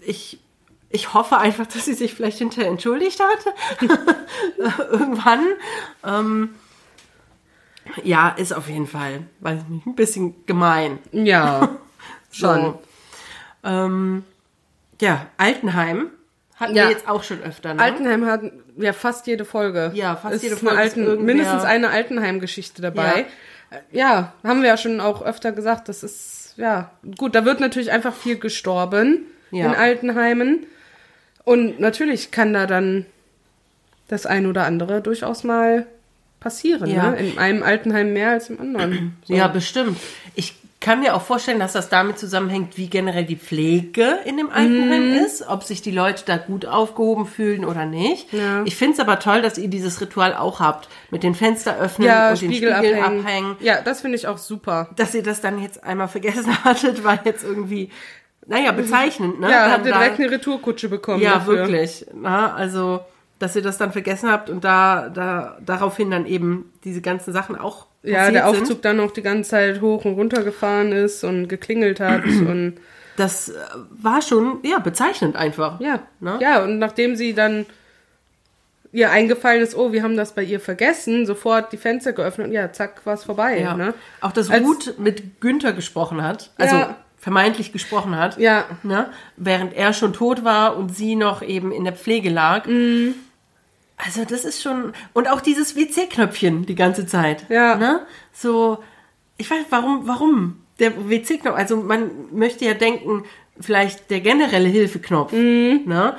ich, 0.00 0.38
ich 0.90 1.14
hoffe 1.14 1.38
einfach, 1.38 1.66
dass 1.66 1.86
sie 1.86 1.94
sich 1.94 2.14
vielleicht 2.14 2.38
hinterher 2.38 2.70
entschuldigt 2.70 3.20
hat. 3.20 3.88
Irgendwann. 4.90 5.46
Ähm, 6.04 6.50
ja, 8.02 8.30
ist 8.30 8.52
auf 8.52 8.68
jeden 8.68 8.86
Fall, 8.86 9.22
weiß 9.40 9.60
ich 9.62 9.68
nicht, 9.68 9.86
ein 9.86 9.94
bisschen 9.94 10.46
gemein. 10.46 10.98
Ja, 11.12 11.68
schon. 12.32 12.60
So. 12.60 12.82
Ähm, 13.64 14.24
ja, 15.00 15.26
Altenheim 15.36 16.10
hatten 16.56 16.74
Ja. 16.76 16.84
wir 16.84 16.90
jetzt 16.90 17.08
auch 17.08 17.22
schon 17.24 17.42
öfter. 17.42 17.74
Ne? 17.74 17.82
Altenheim 17.82 18.26
hat 18.26 18.42
ja 18.76 18.92
fast 18.92 19.26
jede 19.26 19.44
Folge. 19.44 19.90
Ja, 19.94 20.16
fast 20.16 20.36
ist 20.36 20.42
jede 20.42 20.56
Folge 20.56 20.74
ist 20.76 20.80
Alten, 20.80 21.04
irgendwer- 21.06 21.24
mindestens 21.24 21.64
eine 21.64 21.90
Altenheim-Geschichte 21.90 22.80
dabei. 22.82 23.26
Ja. 23.90 24.32
haben 24.44 24.62
wir 24.62 24.68
ja 24.68 24.76
schon 24.76 25.00
auch 25.00 25.20
öfter 25.22 25.50
gesagt, 25.50 25.88
das 25.88 26.04
ist, 26.04 26.54
ja, 26.56 26.90
gut, 27.18 27.34
da 27.34 27.44
wird 27.44 27.58
natürlich 27.58 27.90
einfach 27.90 28.14
viel 28.14 28.38
gestorben 28.38 29.22
Ja. 29.50 29.66
in 29.66 29.74
Altenheimen. 29.74 30.66
Und 31.44 31.80
natürlich 31.80 32.30
kann 32.30 32.52
da 32.52 32.66
dann 32.66 33.04
das 34.08 34.26
ein 34.26 34.46
oder 34.46 34.64
andere 34.64 35.00
durchaus 35.00 35.42
mal 35.44 35.86
passieren. 36.44 36.88
Ja. 36.88 37.10
Ne? 37.10 37.16
In 37.16 37.38
einem 37.38 37.62
Altenheim 37.64 38.12
mehr 38.12 38.30
als 38.30 38.50
im 38.50 38.60
anderen. 38.60 39.16
So. 39.26 39.34
Ja, 39.34 39.48
bestimmt. 39.48 39.98
Ich 40.36 40.54
kann 40.80 41.00
mir 41.00 41.14
auch 41.16 41.22
vorstellen, 41.22 41.58
dass 41.58 41.72
das 41.72 41.88
damit 41.88 42.18
zusammenhängt, 42.18 42.76
wie 42.76 42.88
generell 42.90 43.24
die 43.24 43.36
Pflege 43.36 44.18
in 44.26 44.36
dem 44.36 44.50
Altenheim 44.50 45.12
Mhm. 45.12 45.24
ist, 45.24 45.48
ob 45.48 45.64
sich 45.64 45.80
die 45.80 45.90
Leute 45.90 46.24
da 46.26 46.36
gut 46.36 46.66
aufgehoben 46.66 47.24
fühlen 47.26 47.64
oder 47.64 47.86
nicht. 47.86 48.30
Ja. 48.34 48.62
Ich 48.66 48.76
finde 48.76 48.92
es 48.94 49.00
aber 49.00 49.18
toll, 49.18 49.40
dass 49.40 49.56
ihr 49.56 49.68
dieses 49.68 50.00
Ritual 50.02 50.34
auch 50.34 50.60
habt, 50.60 50.88
mit 51.10 51.22
den 51.22 51.34
Fenster 51.34 51.78
öffnen 51.78 52.06
ja, 52.08 52.30
und 52.32 52.42
den 52.42 52.52
Spiegel 52.52 52.74
Spiegel 52.76 52.94
abhängen. 53.00 53.20
abhängen. 53.24 53.56
Ja, 53.60 53.80
das 53.82 54.02
finde 54.02 54.18
ich 54.18 54.26
auch 54.28 54.36
super. 54.36 54.90
Dass 54.96 55.14
ihr 55.14 55.22
das 55.22 55.40
dann 55.40 55.60
jetzt 55.62 55.82
einmal 55.82 56.08
vergessen 56.08 56.52
hattet, 56.64 57.02
war 57.02 57.18
jetzt 57.24 57.44
irgendwie, 57.44 57.88
naja, 58.46 58.72
bezeichnend, 58.72 59.40
ne? 59.40 59.50
Ja, 59.50 59.62
Dann 59.64 59.72
habt 59.72 59.86
ihr 59.86 59.92
direkt 59.92 60.20
eine 60.20 60.30
Retourkutsche 60.30 60.90
bekommen 60.90 61.22
Ja, 61.22 61.34
dafür. 61.36 61.66
wirklich. 61.66 62.04
Na, 62.14 62.52
also, 62.54 63.00
dass 63.38 63.56
ihr 63.56 63.62
das 63.62 63.78
dann 63.78 63.92
vergessen 63.92 64.30
habt 64.30 64.48
und 64.50 64.64
da, 64.64 65.08
da 65.08 65.58
daraufhin 65.64 66.10
dann 66.10 66.26
eben 66.26 66.72
diese 66.84 67.00
ganzen 67.00 67.32
Sachen 67.32 67.56
auch 67.56 67.86
Ja, 68.02 68.30
der 68.30 68.48
Aufzug 68.48 68.66
sind. 68.66 68.84
dann 68.84 68.96
noch 68.98 69.10
die 69.10 69.22
ganze 69.22 69.50
Zeit 69.50 69.80
hoch 69.80 70.04
und 70.04 70.14
runter 70.14 70.42
gefahren 70.42 70.92
ist 70.92 71.24
und 71.24 71.48
geklingelt 71.48 72.00
hat 72.00 72.24
und 72.24 72.76
Das 73.16 73.48
äh, 73.50 73.54
war 73.90 74.22
schon, 74.22 74.58
ja, 74.62 74.78
bezeichnend 74.78 75.36
einfach. 75.36 75.80
ja. 75.80 76.00
Ne? 76.20 76.38
Ja, 76.40 76.62
und 76.62 76.78
nachdem 76.78 77.16
sie 77.16 77.34
dann 77.34 77.66
ihr 78.92 79.10
eingefallen 79.10 79.60
ist, 79.60 79.74
oh, 79.76 79.90
wir 79.92 80.04
haben 80.04 80.16
das 80.16 80.32
bei 80.36 80.42
ihr 80.44 80.60
vergessen, 80.60 81.26
sofort 81.26 81.72
die 81.72 81.76
Fenster 81.76 82.12
geöffnet 82.12 82.46
und 82.46 82.52
ja, 82.52 82.72
zack, 82.72 83.04
war 83.04 83.14
es 83.14 83.24
vorbei. 83.24 83.58
Ja. 83.60 83.74
Ne? 83.74 83.92
Auch 84.20 84.30
dass 84.30 84.48
Als- 84.50 84.62
Ruth 84.64 84.94
mit 84.98 85.40
Günther 85.40 85.72
gesprochen 85.72 86.22
hat, 86.22 86.52
also 86.56 86.76
Ja. 86.76 86.96
Vermeintlich 87.24 87.72
gesprochen 87.72 88.16
hat, 88.18 88.36
Ja. 88.38 88.64
ne? 88.82 89.08
während 89.38 89.72
er 89.72 89.94
schon 89.94 90.12
tot 90.12 90.44
war 90.44 90.76
und 90.76 90.94
sie 90.94 91.16
noch 91.16 91.40
eben 91.40 91.72
in 91.72 91.84
der 91.84 91.94
Pflege 91.94 92.28
lag. 92.28 92.66
Mhm. 92.66 93.14
Also 93.96 94.26
das 94.28 94.44
ist 94.44 94.62
schon 94.62 94.92
und 95.14 95.30
auch 95.30 95.40
dieses 95.40 95.74
WC-Knöpfchen 95.74 96.66
die 96.66 96.74
ganze 96.74 97.06
Zeit. 97.06 97.46
Ja. 97.48 97.76
Ne? 97.76 98.00
So, 98.34 98.78
ich 99.38 99.50
weiß 99.50 99.64
warum, 99.70 100.06
warum 100.06 100.56
der 100.80 101.08
WC-Knopf. 101.08 101.56
Also 101.56 101.78
man 101.78 102.10
möchte 102.32 102.66
ja 102.66 102.74
denken, 102.74 103.24
vielleicht 103.58 104.10
der 104.10 104.20
generelle 104.20 104.68
Hilfeknopf, 104.68 105.32
Mhm. 105.32 105.80
ne? 105.86 106.16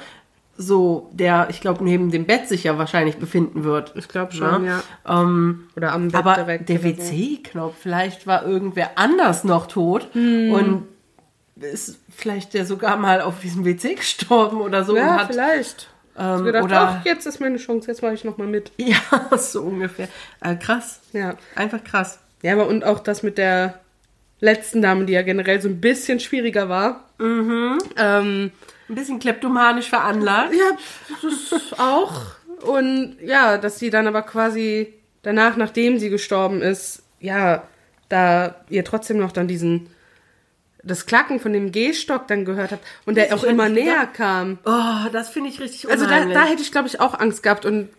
So, 0.58 1.10
der, 1.12 1.48
ich 1.50 1.60
glaube, 1.60 1.84
neben 1.84 2.10
dem 2.12 2.26
Bett 2.26 2.48
sich 2.48 2.64
ja 2.64 2.78
wahrscheinlich 2.78 3.18
befinden 3.18 3.66
wird. 3.66 3.92
Ich 3.98 4.08
glaube 4.08 4.32
schon, 4.32 4.64
Ne? 4.64 4.82
ja. 5.06 5.22
Ähm, 5.22 5.68
Oder 5.76 5.92
am 5.92 6.08
Bett 6.08 6.16
aber 6.16 6.36
direkt. 6.36 6.70
der. 6.70 6.82
WC-Knopf, 6.82 7.76
vielleicht 7.78 8.26
war 8.26 8.46
irgendwer 8.46 8.92
anders 8.98 9.44
noch 9.44 9.68
tot 9.68 10.08
Hm. 10.14 10.52
und 10.54 10.84
ist 11.62 12.00
vielleicht 12.16 12.54
der 12.54 12.66
sogar 12.66 12.98
mal 12.98 13.22
auf 13.22 13.40
diesem 13.40 13.66
WC 13.66 13.96
gestorben 13.96 14.62
oder 14.62 14.84
so 14.84 14.96
Ja, 14.96 15.18
hat 15.20 15.28
vielleicht. 15.28 15.90
ähm, 16.18 16.40
Ich 16.40 16.44
gedacht, 16.46 16.64
oder 16.66 16.82
ach, 17.02 17.06
jetzt 17.06 17.26
ist 17.26 17.40
meine 17.40 17.58
Chance, 17.58 17.88
jetzt 17.90 18.02
mache 18.02 18.14
ich 18.14 18.24
noch 18.24 18.38
mal 18.38 18.48
mit. 18.48 18.72
ja 18.78 18.98
so 19.38 19.62
ungefähr. 19.64 20.08
Äh, 20.42 20.56
krass, 20.56 21.00
Ja. 21.14 21.36
einfach 21.56 21.84
krass. 21.84 22.20
Ja, 22.42 22.54
aber 22.54 22.68
und 22.68 22.84
auch 22.84 23.00
das 23.00 23.24
mit 23.24 23.38
der 23.38 23.80
letzten 24.42 24.82
Dame, 24.82 25.06
die 25.06 25.14
ja 25.14 25.22
generell 25.22 25.62
so 25.62 25.70
ein 25.70 25.80
bisschen 25.82 26.20
schwieriger 26.20 26.68
war. 26.70 27.06
Mhm. 27.20 27.80
Ähm, 27.98 28.52
Ein 28.90 28.96
bisschen 28.96 29.20
kleptomanisch 29.20 29.90
veranlagt. 29.90 30.54
Ja, 30.54 30.78
das 31.24 31.80
auch. 31.80 32.22
Und 32.62 33.16
ja, 33.22 33.58
dass 33.58 33.80
sie 33.80 33.90
dann 33.90 34.08
aber 34.08 34.22
quasi 34.24 34.94
danach, 35.24 35.56
nachdem 35.56 35.98
sie 36.00 36.10
gestorben 36.10 36.62
ist, 36.62 37.02
ja, 37.20 37.64
da 38.10 38.56
ihr 38.70 38.84
trotzdem 38.84 39.18
noch 39.18 39.32
dann 39.32 39.48
diesen 39.48 39.88
das 40.86 41.06
Klacken 41.08 41.40
von 41.40 41.52
dem 41.52 41.72
Gehstock 41.72 42.28
dann 42.28 42.46
gehört 42.46 42.72
habt 42.72 42.86
und 43.06 43.16
der 43.16 43.28
Das 43.30 43.40
auch 43.40 43.44
immer 43.44 43.68
näher 43.70 44.06
kam. 44.06 44.60
Oh, 44.66 45.10
das 45.12 45.30
finde 45.30 45.50
ich 45.50 45.60
richtig 45.60 45.90
Also 45.90 46.06
da, 46.06 46.12
unheimlich. 46.16 46.38
da 46.38 46.44
hätte 46.46 46.62
ich, 46.62 46.72
glaube 46.72 46.88
ich, 46.88 47.00
auch 47.00 47.20
Angst 47.20 47.44
gehabt 47.44 47.66
und 47.66 47.90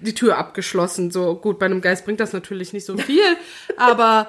die 0.00 0.14
Tür 0.14 0.36
abgeschlossen. 0.36 1.10
So 1.10 1.36
gut, 1.36 1.58
bei 1.58 1.66
einem 1.66 1.80
Geist 1.80 2.04
bringt 2.04 2.20
das 2.20 2.32
natürlich 2.32 2.72
nicht 2.72 2.84
so 2.84 2.96
viel, 2.98 3.22
aber 3.76 4.28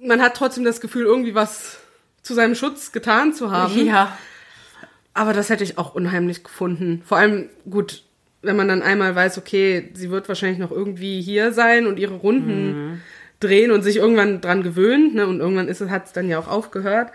man 0.00 0.22
hat 0.22 0.34
trotzdem 0.36 0.64
das 0.64 0.80
Gefühl, 0.80 1.04
irgendwie 1.04 1.34
was 1.34 1.78
zu 2.22 2.32
seinem 2.34 2.54
Schutz 2.54 2.92
getan 2.92 3.32
zu 3.34 3.50
haben. 3.50 3.84
ja, 3.86 4.16
Aber 5.12 5.32
das 5.32 5.50
hätte 5.50 5.64
ich 5.64 5.76
auch 5.78 5.94
unheimlich 5.94 6.42
gefunden. 6.44 7.02
Vor 7.04 7.18
allem, 7.18 7.48
gut, 7.68 8.02
wenn 8.42 8.56
man 8.56 8.68
dann 8.68 8.82
einmal 8.82 9.14
weiß, 9.14 9.36
okay, 9.38 9.90
sie 9.94 10.10
wird 10.10 10.28
wahrscheinlich 10.28 10.58
noch 10.58 10.70
irgendwie 10.70 11.20
hier 11.20 11.52
sein 11.52 11.86
und 11.86 11.98
ihre 11.98 12.14
Runden 12.14 13.02
drehen 13.44 13.70
und 13.70 13.82
sich 13.82 13.96
irgendwann 13.96 14.40
dran 14.40 14.62
gewöhnt, 14.62 15.14
ne? 15.14 15.26
Und 15.26 15.40
irgendwann 15.40 15.68
ist 15.68 15.80
es, 15.80 15.90
hat 15.90 16.06
es 16.06 16.12
dann 16.12 16.28
ja 16.28 16.38
auch 16.38 16.48
aufgehört. 16.48 17.12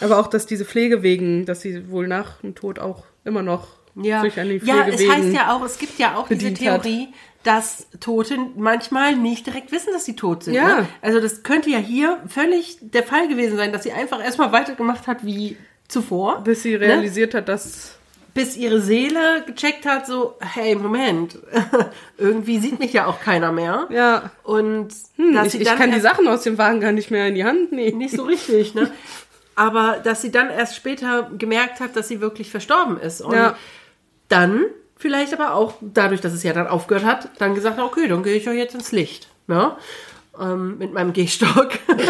Aber 0.00 0.18
auch, 0.18 0.26
dass 0.26 0.46
diese 0.46 0.64
Pflegewegen, 0.64 1.46
dass 1.46 1.60
sie 1.60 1.90
wohl 1.90 2.08
nach 2.08 2.40
dem 2.40 2.54
Tod 2.54 2.78
auch 2.78 3.04
immer 3.24 3.42
noch 3.42 3.68
ja. 3.94 4.22
sich 4.22 4.38
an 4.40 4.48
den 4.48 4.64
ja, 4.64 4.86
es 4.86 4.96
Pflegewegen 4.96 5.12
heißt 5.12 5.34
ja 5.34 5.54
auch, 5.54 5.64
es 5.64 5.78
gibt 5.78 5.98
ja 5.98 6.16
auch 6.16 6.28
diese 6.28 6.50
bedient 6.50 6.60
hat. 6.60 6.82
Theorie, 6.82 7.08
dass 7.42 7.86
Tote 8.00 8.38
manchmal 8.56 9.16
nicht 9.16 9.46
direkt 9.46 9.70
wissen, 9.70 9.92
dass 9.92 10.04
sie 10.04 10.16
tot 10.16 10.44
sind. 10.44 10.54
Ja. 10.54 10.80
Ne? 10.80 10.88
Also 11.02 11.20
das 11.20 11.42
könnte 11.42 11.70
ja 11.70 11.78
hier 11.78 12.18
völlig 12.26 12.78
der 12.80 13.02
Fall 13.02 13.28
gewesen 13.28 13.56
sein, 13.56 13.72
dass 13.72 13.82
sie 13.82 13.92
einfach 13.92 14.22
erstmal 14.22 14.50
weitergemacht 14.52 15.06
hat 15.06 15.24
wie 15.24 15.56
zuvor. 15.88 16.42
bis 16.42 16.62
sie 16.62 16.74
realisiert 16.74 17.34
hat, 17.34 17.48
dass 17.48 17.98
bis 18.34 18.56
ihre 18.56 18.80
Seele 18.80 19.44
gecheckt 19.46 19.86
hat, 19.86 20.06
so, 20.06 20.34
hey, 20.40 20.74
Moment, 20.74 21.38
irgendwie 22.18 22.58
sieht 22.58 22.80
mich 22.80 22.92
ja 22.92 23.06
auch 23.06 23.20
keiner 23.20 23.52
mehr. 23.52 23.86
ja, 23.90 24.30
Und 24.42 24.88
hm, 25.16 25.40
ich, 25.46 25.60
ich 25.60 25.68
kann 25.76 25.92
die 25.92 26.00
Sachen 26.00 26.26
aus 26.26 26.42
dem 26.42 26.58
Wagen 26.58 26.80
gar 26.80 26.90
nicht 26.92 27.10
mehr 27.12 27.28
in 27.28 27.36
die 27.36 27.44
Hand 27.44 27.70
nehmen. 27.72 27.98
nicht 27.98 28.16
so 28.16 28.24
richtig, 28.24 28.74
ne? 28.74 28.90
Aber 29.54 29.98
dass 30.02 30.20
sie 30.20 30.32
dann 30.32 30.50
erst 30.50 30.74
später 30.74 31.30
gemerkt 31.38 31.78
hat, 31.78 31.94
dass 31.94 32.08
sie 32.08 32.20
wirklich 32.20 32.50
verstorben 32.50 32.98
ist. 32.98 33.20
Und 33.20 33.34
Ja. 33.34 33.56
dann 34.28 34.64
vielleicht 34.96 35.32
aber 35.32 35.54
auch, 35.54 35.74
dadurch, 35.80 36.20
dass 36.20 36.32
es 36.32 36.42
ja 36.42 36.52
dann 36.52 36.66
aufgehört 36.66 37.04
hat, 37.04 37.28
dann 37.38 37.54
gesagt, 37.54 37.78
okay, 37.78 38.08
dann 38.08 38.24
gehe 38.24 38.34
ich 38.34 38.46
ja 38.46 38.52
jetzt 38.52 38.74
ins 38.74 38.90
Licht. 38.90 39.28
Ne? 39.46 39.76
Ähm, 40.40 40.78
mit 40.78 40.92
meinem 40.92 41.12
Gehstock. 41.12 41.70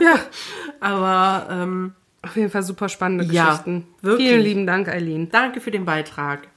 Ja, 0.00 0.18
aber 0.80 1.48
ähm, 1.50 1.94
auf 2.28 2.36
jeden 2.36 2.50
Fall 2.50 2.62
super 2.62 2.88
spannende 2.88 3.24
Ja, 3.24 3.50
Geschichten. 3.50 3.86
wirklich. 4.02 4.28
Vielen 4.28 4.42
lieben 4.42 4.66
Dank, 4.66 4.88
Eileen. 4.88 5.30
danke 5.30 5.60
für 5.60 5.70
den 5.70 5.84
Beitrag. 5.84 6.48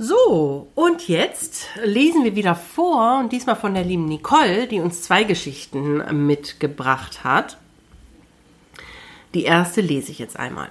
So, 0.00 0.68
und 0.76 1.08
jetzt 1.08 1.66
lesen 1.84 2.22
wir 2.22 2.36
wieder 2.36 2.54
vor, 2.54 3.18
und 3.18 3.32
diesmal 3.32 3.56
von 3.56 3.74
der 3.74 3.82
lieben 3.84 4.04
Nicole, 4.06 4.68
die 4.68 4.78
uns 4.80 5.02
zwei 5.02 5.24
Geschichten 5.24 6.26
mitgebracht 6.26 7.24
hat. 7.24 7.58
Die 9.34 9.42
erste 9.42 9.80
lese 9.80 10.12
ich 10.12 10.20
jetzt 10.20 10.38
einmal. 10.38 10.68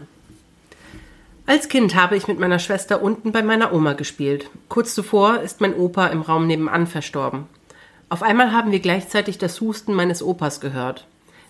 Als 1.45 1.67
Kind 1.69 1.95
habe 1.95 2.15
ich 2.17 2.27
mit 2.27 2.39
meiner 2.39 2.59
Schwester 2.59 3.01
unten 3.01 3.31
bei 3.31 3.41
meiner 3.43 3.73
Oma 3.73 3.93
gespielt. 3.93 4.49
Kurz 4.69 4.93
zuvor 4.95 5.39
ist 5.41 5.61
mein 5.61 5.73
Opa 5.75 6.07
im 6.07 6.21
Raum 6.21 6.47
nebenan 6.47 6.87
verstorben. 6.87 7.45
Auf 8.09 8.23
einmal 8.23 8.51
haben 8.53 8.71
wir 8.71 8.79
gleichzeitig 8.79 9.37
das 9.37 9.59
Husten 9.59 9.93
meines 9.93 10.23
Opas 10.23 10.61
gehört. 10.61 11.05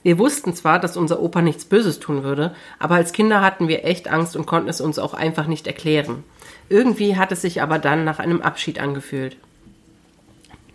Wir 0.07 0.19
wussten 0.19 0.53
zwar, 0.53 0.79
dass 0.79 0.95
unser 0.95 1.21
Opa 1.21 1.41
nichts 1.41 1.65
Böses 1.65 1.99
tun 1.99 2.23
würde, 2.23 2.55
aber 2.79 2.95
als 2.95 3.11
Kinder 3.11 3.41
hatten 3.41 3.67
wir 3.67 3.83
echt 3.83 4.07
Angst 4.07 4.37
und 4.37 4.45
konnten 4.45 4.69
es 4.69 4.79
uns 4.79 4.99
auch 4.99 5.13
einfach 5.13 5.47
nicht 5.47 5.67
erklären. 5.67 6.23
Irgendwie 6.69 7.17
hat 7.17 7.33
es 7.33 7.41
sich 7.41 7.61
aber 7.61 7.77
dann 7.77 8.05
nach 8.05 8.17
einem 8.17 8.41
Abschied 8.41 8.79
angefühlt. 8.79 9.35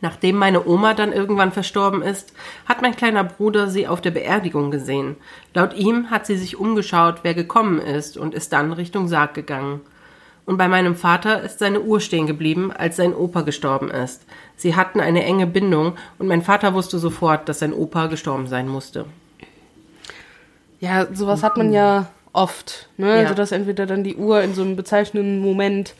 Nachdem 0.02 0.36
meine 0.36 0.66
Oma 0.66 0.92
dann 0.92 1.14
irgendwann 1.14 1.50
verstorben 1.50 2.02
ist, 2.02 2.34
hat 2.66 2.82
mein 2.82 2.94
kleiner 2.94 3.24
Bruder 3.24 3.68
sie 3.70 3.88
auf 3.88 4.02
der 4.02 4.10
Beerdigung 4.10 4.70
gesehen. 4.70 5.16
Laut 5.54 5.72
ihm 5.72 6.10
hat 6.10 6.26
sie 6.26 6.36
sich 6.36 6.58
umgeschaut, 6.58 7.20
wer 7.22 7.32
gekommen 7.32 7.78
ist, 7.78 8.18
und 8.18 8.34
ist 8.34 8.52
dann 8.52 8.70
Richtung 8.74 9.08
Sarg 9.08 9.32
gegangen. 9.32 9.80
Und 10.44 10.58
bei 10.58 10.68
meinem 10.68 10.94
Vater 10.94 11.40
ist 11.40 11.58
seine 11.58 11.80
Uhr 11.80 12.02
stehen 12.02 12.26
geblieben, 12.26 12.70
als 12.70 12.96
sein 12.96 13.14
Opa 13.14 13.40
gestorben 13.40 13.90
ist. 13.90 14.26
Sie 14.56 14.76
hatten 14.76 15.00
eine 15.00 15.24
enge 15.24 15.46
Bindung, 15.46 15.94
und 16.18 16.26
mein 16.26 16.42
Vater 16.42 16.74
wusste 16.74 16.98
sofort, 16.98 17.48
dass 17.48 17.60
sein 17.60 17.72
Opa 17.72 18.08
gestorben 18.08 18.46
sein 18.46 18.68
musste. 18.68 19.06
Ja, 20.82 21.06
sowas 21.14 21.44
hat 21.44 21.56
man 21.56 21.72
ja 21.72 22.10
oft, 22.32 22.88
ne? 22.96 23.06
Ja. 23.06 23.14
Also 23.22 23.34
dass 23.34 23.52
entweder 23.52 23.86
dann 23.86 24.02
die 24.02 24.16
Uhr 24.16 24.42
in 24.42 24.52
so 24.52 24.62
einem 24.62 24.74
bezeichnenden 24.74 25.38
Moment 25.38 25.94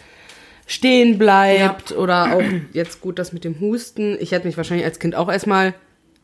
stehen 0.66 1.18
bleibt 1.18 1.92
oder 1.92 2.34
auch 2.34 2.42
jetzt 2.72 3.00
gut 3.00 3.20
das 3.20 3.32
mit 3.32 3.44
dem 3.44 3.60
Husten. 3.60 4.16
Ich 4.18 4.32
hätte 4.32 4.48
mich 4.48 4.56
wahrscheinlich 4.56 4.84
als 4.84 4.98
Kind 4.98 5.14
auch 5.14 5.30
erstmal 5.30 5.74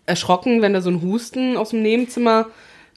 erschrocken, 0.07 0.61
wenn 0.61 0.73
da 0.73 0.81
so 0.81 0.91
ein 0.91 1.03
Husten 1.03 1.57
aus 1.57 1.71
dem 1.71 1.83
Nebenzimmer 1.83 2.47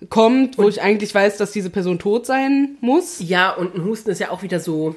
kommt, 0.09 0.57
wo 0.57 0.68
ich 0.68 0.82
eigentlich 0.82 1.14
weiß, 1.14 1.38
dass 1.38 1.51
diese 1.51 1.70
Person 1.70 1.99
tot 1.99 2.26
sein 2.26 2.78
muss. 2.82 3.20
Ja, 3.20 3.51
und 3.51 3.76
ein 3.76 3.84
Husten 3.84 4.09
ist 4.09 4.20
ja 4.20 4.32
auch 4.32 4.41
wieder 4.41 4.59
so 4.59 4.95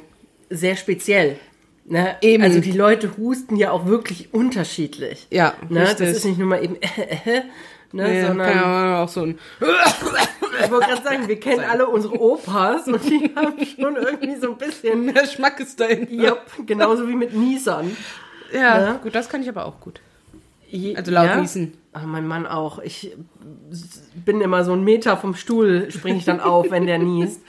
sehr 0.49 0.77
speziell. 0.77 1.37
Ne? 1.85 2.17
Eben. 2.23 2.43
Also 2.43 2.61
die 2.61 2.73
Leute 2.73 3.19
husten 3.19 3.57
ja 3.57 3.71
auch 3.71 3.85
wirklich 3.85 4.33
unterschiedlich. 4.33 5.27
Ja, 5.31 5.53
Ne? 5.69 5.95
Das 5.99 6.01
ist 6.01 6.25
nicht 6.25 6.39
nur 6.39 6.49
mal 6.49 6.65
eben 6.65 6.79
ne, 7.95 8.09
Nee, 8.09 8.27
sondern 8.27 8.49
ja 8.57 9.03
auch 9.03 9.09
so 9.09 9.23
ein 9.23 9.39
ich 9.61 10.71
wollte 10.71 10.87
gerade 10.89 11.03
sagen, 11.03 11.29
wir 11.29 11.41
kennen 11.41 11.65
alle 11.69 11.87
unsere 11.89 12.21
Opas 12.21 12.87
und 12.87 13.03
die 13.09 13.31
haben 13.35 13.55
schon 13.65 13.97
irgendwie 13.97 14.37
so 14.37 14.53
ein 14.53 14.59
bisschen 14.59 15.05
mehr 15.13 15.27
Schmack 15.27 15.59
ist 15.61 15.81
dahin. 15.81 16.07
ja, 16.11 16.37
genauso 16.65 17.09
wie 17.09 17.15
mit 17.15 17.35
Niesern. 17.35 17.97
Ja, 18.53 18.81
Ja. 18.81 18.93
gut, 19.03 19.15
das 19.15 19.29
kann 19.29 19.43
ich 19.43 19.49
aber 19.49 19.67
auch 19.67 19.81
gut. 19.81 20.01
Also 20.97 21.13
laut 21.13 21.27
ja? 21.27 21.37
Niesen. 21.41 21.75
Ah, 21.93 22.01
mein 22.07 22.27
Mann 22.27 22.47
auch. 22.47 22.81
Ich 22.81 23.13
bin 24.25 24.41
immer 24.41 24.65
so 24.65 24.73
einen 24.73 24.83
Meter 24.85 25.17
vom 25.17 25.35
Stuhl, 25.37 25.89
springe 25.93 26.19
ich 26.19 26.25
dann 26.25 26.41
auf, 26.41 26.71
wenn 26.71 26.87
der 26.87 26.99
niest. 26.99 27.41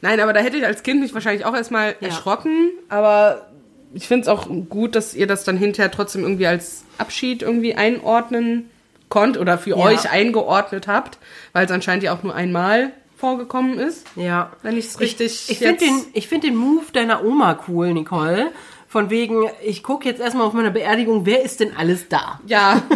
Nein, 0.00 0.18
aber 0.20 0.32
da 0.32 0.40
hätte 0.40 0.56
ich 0.56 0.64
als 0.64 0.82
Kind 0.82 1.00
mich 1.00 1.12
wahrscheinlich 1.12 1.44
auch 1.44 1.54
erstmal 1.54 1.96
Ja. 2.00 2.08
erschrocken. 2.08 2.70
Aber 2.88 3.50
ich 3.92 4.08
finde 4.08 4.22
es 4.22 4.28
auch 4.28 4.46
gut, 4.70 4.94
dass 4.94 5.14
ihr 5.14 5.26
das 5.26 5.44
dann 5.44 5.58
hinterher 5.58 5.90
trotzdem 5.90 6.22
irgendwie 6.22 6.46
als 6.46 6.84
Abschied 6.96 7.42
irgendwie 7.42 7.74
einordnen 7.74 8.70
konnt 9.10 9.36
oder 9.36 9.58
für 9.58 9.70
Ja. 9.70 9.76
euch 9.76 10.10
eingeordnet 10.10 10.88
habt, 10.88 11.18
weil 11.52 11.66
es 11.66 11.70
anscheinend 11.70 12.02
ja 12.02 12.14
auch 12.16 12.22
nur 12.22 12.34
einmal 12.34 12.92
vorgekommen 13.16 13.78
ist. 13.78 14.06
Ja. 14.16 14.52
Wenn 14.62 14.78
ich's 14.78 14.98
richtig 14.98 15.26
Ich, 15.48 15.50
ich 15.50 15.58
finde 15.58 15.84
den, 15.84 16.02
ich 16.14 16.26
find 16.28 16.42
den 16.42 16.56
Move 16.56 16.86
deiner 16.94 17.22
Oma 17.22 17.58
cool, 17.68 17.92
Nicole. 17.92 18.50
Von 18.88 19.10
wegen, 19.10 19.44
ich 19.62 19.82
gucke 19.82 20.08
jetzt 20.08 20.20
erstmal 20.20 20.46
auf 20.46 20.52
meiner 20.54 20.70
Beerdigung, 20.70 21.26
wer 21.26 21.42
ist 21.44 21.60
denn 21.60 21.76
alles 21.76 22.08
da? 22.08 22.40
Ja, 22.46 22.82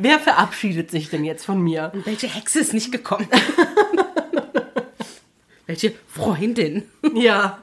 Wer 0.00 0.20
verabschiedet 0.20 0.92
sich 0.92 1.10
denn 1.10 1.24
jetzt 1.24 1.44
von 1.44 1.60
mir? 1.60 1.90
welche 2.04 2.28
Hexe 2.28 2.60
ist 2.60 2.72
nicht 2.72 2.92
gekommen? 2.92 3.26
welche 5.66 5.92
Freundin? 6.06 6.84
Ja, 7.14 7.58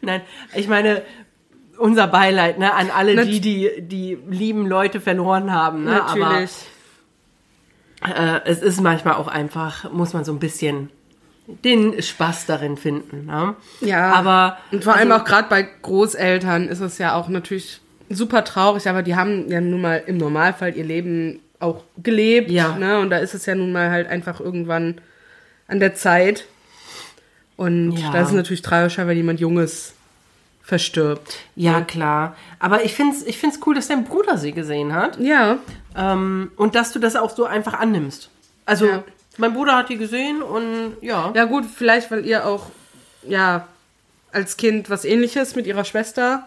nein, 0.00 0.22
ich 0.54 0.68
meine, 0.68 1.02
unser 1.78 2.06
Beileid 2.06 2.58
ne, 2.58 2.72
an 2.74 2.90
alle 2.90 3.26
die, 3.26 3.40
die 3.40 3.70
die 3.82 4.18
lieben 4.28 4.66
Leute 4.66 5.00
verloren 5.00 5.52
haben. 5.52 5.84
Ne? 5.84 5.90
Natürlich. 5.92 6.24
Aber 6.24 6.48
äh, 8.06 8.40
es 8.44 8.60
ist 8.62 8.80
manchmal 8.80 9.14
auch 9.14 9.28
einfach, 9.28 9.90
muss 9.92 10.12
man 10.12 10.24
so 10.24 10.32
ein 10.32 10.38
bisschen 10.38 10.90
den 11.46 12.00
Spaß 12.00 12.46
darin 12.46 12.76
finden. 12.76 13.26
Ne? 13.26 13.54
Ja, 13.80 14.12
aber 14.12 14.58
und 14.72 14.84
vor 14.84 14.94
allem 14.94 15.10
also- 15.12 15.22
auch 15.24 15.26
gerade 15.28 15.48
bei 15.48 15.66
Großeltern 15.82 16.68
ist 16.68 16.80
es 16.80 16.98
ja 16.98 17.14
auch 17.14 17.28
natürlich 17.28 17.80
super 18.08 18.44
traurig, 18.44 18.88
aber 18.88 19.02
die 19.02 19.16
haben 19.16 19.48
ja 19.50 19.60
nun 19.60 19.80
mal 19.80 20.02
im 20.06 20.16
Normalfall 20.18 20.76
ihr 20.76 20.84
Leben 20.84 21.40
auch 21.58 21.82
gelebt, 22.02 22.50
Ja. 22.50 22.76
ne? 22.76 22.98
Und 23.00 23.10
da 23.10 23.18
ist 23.18 23.34
es 23.34 23.46
ja 23.46 23.54
nun 23.54 23.72
mal 23.72 23.90
halt 23.90 24.08
einfach 24.08 24.40
irgendwann 24.40 25.00
an 25.68 25.78
der 25.80 25.94
Zeit. 25.94 26.46
Und 27.56 27.92
Ja. 27.98 28.12
das 28.12 28.28
ist 28.30 28.34
natürlich 28.34 28.62
tragischer, 28.62 29.06
wenn 29.06 29.16
jemand 29.16 29.40
Junges 29.40 29.94
verstirbt. 30.70 31.36
Ja, 31.56 31.82
klar. 31.82 32.34
Aber 32.58 32.84
ich 32.84 32.94
finde 32.94 33.14
es 33.16 33.26
ich 33.26 33.36
find's 33.38 33.58
cool, 33.66 33.74
dass 33.74 33.88
dein 33.88 34.04
Bruder 34.04 34.38
sie 34.38 34.52
gesehen 34.52 34.94
hat. 34.94 35.18
Ja, 35.20 35.58
Ähm, 35.96 36.52
und 36.56 36.74
dass 36.76 36.92
du 36.92 36.98
das 37.00 37.16
auch 37.16 37.34
so 37.36 37.44
einfach 37.44 37.74
annimmst. 37.74 38.30
Also, 38.64 38.86
Ja. 38.86 39.02
mein 39.38 39.52
Bruder 39.52 39.76
hat 39.76 39.88
die 39.88 39.96
gesehen 39.98 40.40
und 40.42 40.96
ja. 41.02 41.32
ja 41.34 41.44
gut, 41.46 41.64
vielleicht 41.66 42.10
weil 42.12 42.24
ihr 42.24 42.46
auch 42.46 42.66
ja 43.26 43.66
als 44.32 44.56
Kind 44.56 44.88
was 44.88 45.04
Ähnliches 45.04 45.56
mit 45.56 45.66
ihrer 45.66 45.84
Schwester 45.84 46.44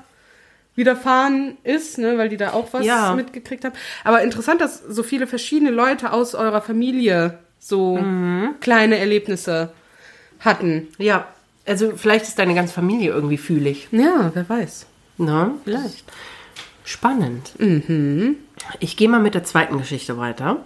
widerfahren 0.75 1.57
ist, 1.63 1.97
ne, 1.97 2.17
weil 2.17 2.29
die 2.29 2.37
da 2.37 2.53
auch 2.53 2.69
was 2.71 2.85
Ja. 2.85 3.13
mitgekriegt 3.13 3.65
haben. 3.65 3.75
Aber 4.05 4.21
interessant, 4.23 4.61
dass 4.61 4.79
so 4.79 5.03
viele 5.03 5.27
verschiedene 5.27 5.69
Leute 5.71 6.11
aus 6.13 6.33
eurer 6.35 6.61
Familie 6.61 7.37
so 7.59 7.97
Mhm. 7.97 8.55
kleine 8.61 8.97
Erlebnisse 8.97 9.71
hatten. 10.39 10.87
Ja. 10.97 11.27
Also, 11.65 11.93
vielleicht 11.95 12.25
ist 12.25 12.39
deine 12.39 12.55
ganze 12.55 12.73
Familie 12.73 13.11
irgendwie 13.11 13.37
fühlig. 13.37 13.87
Ja, 13.91 14.31
wer 14.33 14.47
weiß. 14.47 14.85
Ne? 15.17 15.51
Vielleicht. 15.63 16.03
Spannend. 16.83 17.53
Ich 18.79 18.97
gehe 18.97 19.07
mal 19.07 19.21
mit 19.21 19.35
der 19.35 19.45
zweiten 19.45 19.77
Geschichte 19.77 20.17
weiter. 20.17 20.57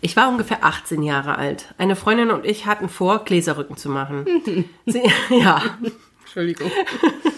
Ich 0.00 0.16
war 0.16 0.28
ungefähr 0.28 0.64
18 0.64 1.02
Jahre 1.02 1.36
alt. 1.36 1.74
Eine 1.78 1.94
Freundin 1.96 2.30
und 2.30 2.44
ich 2.44 2.66
hatten 2.66 2.88
vor, 2.88 3.24
Gläserrücken 3.24 3.76
zu 3.76 3.88
machen. 3.88 4.26
Sie, 4.86 5.02
ja, 5.30 5.62
Entschuldigung. 6.24 6.70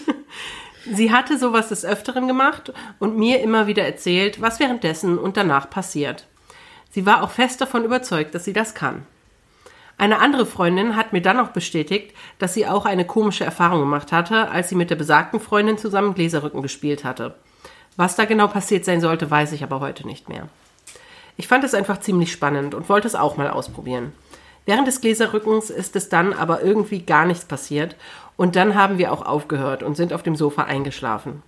sie 0.91 1.11
hatte 1.11 1.37
sowas 1.37 1.69
des 1.69 1.85
Öfteren 1.85 2.27
gemacht 2.27 2.73
und 2.97 3.17
mir 3.17 3.41
immer 3.41 3.67
wieder 3.67 3.83
erzählt, 3.83 4.41
was 4.41 4.59
währenddessen 4.59 5.17
und 5.17 5.37
danach 5.37 5.69
passiert. 5.69 6.25
Sie 6.89 7.05
war 7.05 7.21
auch 7.21 7.31
fest 7.31 7.61
davon 7.61 7.83
überzeugt, 7.83 8.33
dass 8.33 8.45
sie 8.45 8.53
das 8.53 8.73
kann. 8.73 9.05
Eine 9.97 10.19
andere 10.19 10.45
Freundin 10.45 10.95
hat 10.95 11.13
mir 11.13 11.21
dann 11.21 11.37
noch 11.37 11.49
bestätigt, 11.49 12.13
dass 12.37 12.53
sie 12.53 12.67
auch 12.67 12.85
eine 12.85 13.05
komische 13.05 13.45
Erfahrung 13.45 13.79
gemacht 13.79 14.11
hatte, 14.11 14.49
als 14.49 14.69
sie 14.69 14.75
mit 14.75 14.89
der 14.89 14.97
besagten 14.97 15.39
Freundin 15.39 15.77
zusammen 15.77 16.13
Gläserrücken 16.13 16.61
gespielt 16.61 17.03
hatte. 17.03 17.35
Was 17.95 18.15
da 18.15 18.25
genau 18.25 18.47
passiert 18.47 18.83
sein 18.83 18.99
sollte, 18.99 19.31
weiß 19.31 19.53
ich 19.53 19.63
aber 19.63 19.79
heute 19.79 20.05
nicht 20.05 20.27
mehr. 20.27 20.49
Ich 21.37 21.47
fand 21.47 21.63
es 21.63 21.73
einfach 21.73 21.99
ziemlich 21.99 22.31
spannend 22.31 22.75
und 22.75 22.89
wollte 22.89 23.07
es 23.07 23.15
auch 23.15 23.37
mal 23.37 23.49
ausprobieren. 23.49 24.11
Während 24.65 24.87
des 24.87 24.99
Gläserrückens 24.99 25.69
ist 25.69 25.95
es 25.95 26.09
dann 26.09 26.33
aber 26.33 26.61
irgendwie 26.61 27.01
gar 27.01 27.25
nichts 27.25 27.45
passiert 27.45 27.95
und 28.35 28.55
dann 28.55 28.75
haben 28.75 28.97
wir 28.97 29.13
auch 29.13 29.25
aufgehört 29.25 29.83
und 29.83 29.95
sind 29.95 30.11
auf 30.11 30.23
dem 30.23 30.35
Sofa 30.35 30.63
eingeschlafen. 30.63 31.41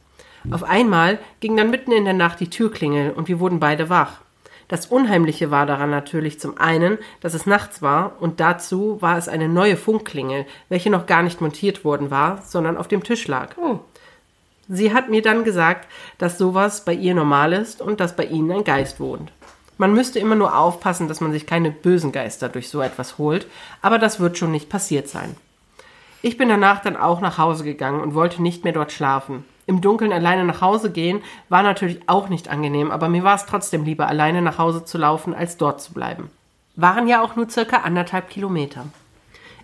Auf 0.51 0.63
einmal 0.63 1.19
ging 1.41 1.57
dann 1.57 1.69
mitten 1.69 1.91
in 1.91 2.05
der 2.05 2.13
Nacht 2.13 2.39
die 2.39 2.49
Türklingel 2.49 3.11
und 3.11 3.27
wir 3.27 3.39
wurden 3.39 3.59
beide 3.59 3.89
wach. 3.89 4.21
Das 4.67 4.87
Unheimliche 4.87 5.49
war 5.49 5.65
daran 5.65 5.89
natürlich 5.89 6.39
zum 6.39 6.57
einen, 6.57 6.97
dass 7.21 7.33
es 7.33 7.45
nachts 7.45 7.81
war 7.81 8.17
und 8.19 8.39
dazu 8.39 9.01
war 9.01 9.17
es 9.17 9.29
eine 9.29 9.47
neue 9.47 9.77
Funkklingel, 9.77 10.45
welche 10.67 10.89
noch 10.89 11.05
gar 11.05 11.23
nicht 11.23 11.39
montiert 11.39 11.85
worden 11.85 12.11
war, 12.11 12.41
sondern 12.45 12.75
auf 12.75 12.89
dem 12.89 13.03
Tisch 13.03 13.27
lag. 13.27 13.55
Oh. 13.57 13.79
Sie 14.67 14.93
hat 14.93 15.09
mir 15.09 15.21
dann 15.21 15.45
gesagt, 15.45 15.87
dass 16.17 16.37
sowas 16.37 16.83
bei 16.83 16.93
ihr 16.93 17.15
normal 17.15 17.53
ist 17.53 17.81
und 17.81 18.01
dass 18.01 18.17
bei 18.17 18.25
ihnen 18.25 18.51
ein 18.51 18.63
Geist 18.65 18.99
wohnt. 18.99 19.31
Man 19.77 19.93
müsste 19.93 20.19
immer 20.19 20.35
nur 20.35 20.57
aufpassen, 20.57 21.07
dass 21.07 21.21
man 21.21 21.31
sich 21.31 21.45
keine 21.45 21.71
bösen 21.71 22.11
Geister 22.11 22.49
durch 22.49 22.67
so 22.69 22.81
etwas 22.81 23.17
holt, 23.17 23.47
aber 23.81 23.99
das 23.99 24.19
wird 24.19 24.37
schon 24.37 24.51
nicht 24.51 24.69
passiert 24.69 25.07
sein. 25.07 25.37
Ich 26.21 26.37
bin 26.37 26.49
danach 26.49 26.81
dann 26.81 26.97
auch 26.97 27.21
nach 27.21 27.37
Hause 27.37 27.63
gegangen 27.63 28.01
und 28.01 28.15
wollte 28.15 28.41
nicht 28.41 28.63
mehr 28.65 28.73
dort 28.73 28.91
schlafen. 28.91 29.45
Im 29.67 29.81
Dunkeln 29.81 30.13
alleine 30.13 30.45
nach 30.45 30.61
Hause 30.61 30.91
gehen 30.91 31.21
war 31.49 31.61
natürlich 31.61 31.99
auch 32.07 32.29
nicht 32.29 32.47
angenehm, 32.47 32.89
aber 32.89 33.09
mir 33.09 33.23
war 33.23 33.35
es 33.35 33.45
trotzdem 33.45 33.83
lieber, 33.83 34.07
alleine 34.07 34.41
nach 34.41 34.57
Hause 34.57 34.85
zu 34.85 34.97
laufen, 34.97 35.35
als 35.35 35.57
dort 35.57 35.81
zu 35.81 35.93
bleiben. 35.93 36.31
Waren 36.77 37.07
ja 37.07 37.21
auch 37.21 37.35
nur 37.35 37.49
circa 37.49 37.81
anderthalb 37.81 38.29
Kilometer. 38.29 38.85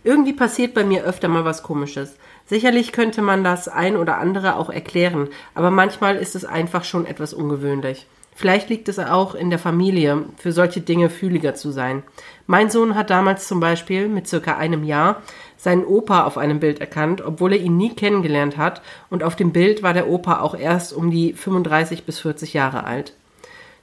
Irgendwie 0.04 0.34
passiert 0.34 0.74
bei 0.74 0.84
mir 0.84 1.06
öfter 1.06 1.30
mal 1.30 1.46
was 1.46 1.64
Komisches. 1.64 2.18
Sicherlich 2.46 2.92
könnte 2.92 3.22
man 3.22 3.46
das 3.46 3.70
ein 3.70 3.96
oder 3.96 4.18
andere 4.18 4.58
auch 4.58 4.70
erklären, 4.70 5.30
aber 5.56 5.72
manchmal 5.72 6.18
ist 6.18 6.36
es 6.36 6.44
einfach 6.44 6.84
schon 6.84 7.06
etwas 7.06 7.34
ungewöhnlich. 7.34 8.06
Vielleicht 8.36 8.70
liegt 8.70 8.90
es 8.90 9.00
auch 9.00 9.36
in 9.36 9.50
der 9.50 9.60
Familie, 9.60 10.26
für 10.38 10.52
solche 10.52 10.82
Dinge 10.82 11.10
fühliger 11.10 11.56
zu 11.56 11.72
sein. 11.72 12.04
Mein 12.48 12.70
Sohn 12.70 12.96
hat 12.96 13.10
damals 13.10 13.48
zum 13.48 13.60
Beispiel 13.60 14.10
mit 14.10 14.28
circa 14.28 14.58
einem 14.58 14.84
Jahr 14.84 15.22
seinen 15.64 15.86
Opa 15.86 16.26
auf 16.26 16.38
einem 16.38 16.60
Bild 16.60 16.82
erkannt, 16.82 17.22
obwohl 17.22 17.54
er 17.54 17.60
ihn 17.60 17.78
nie 17.78 17.96
kennengelernt 17.96 18.58
hat, 18.58 18.82
und 19.10 19.24
auf 19.24 19.38
dem 19.38 19.54
Bild 19.54 19.82
war 19.82 19.94
der 19.94 20.10
Opa 20.10 20.42
auch 20.42 20.56
erst 20.56 20.92
um 20.92 21.10
die 21.10 21.32
35 21.32 22.04
bis 22.04 22.20
40 22.20 22.54
Jahre 22.54 22.84
alt. 22.84 23.14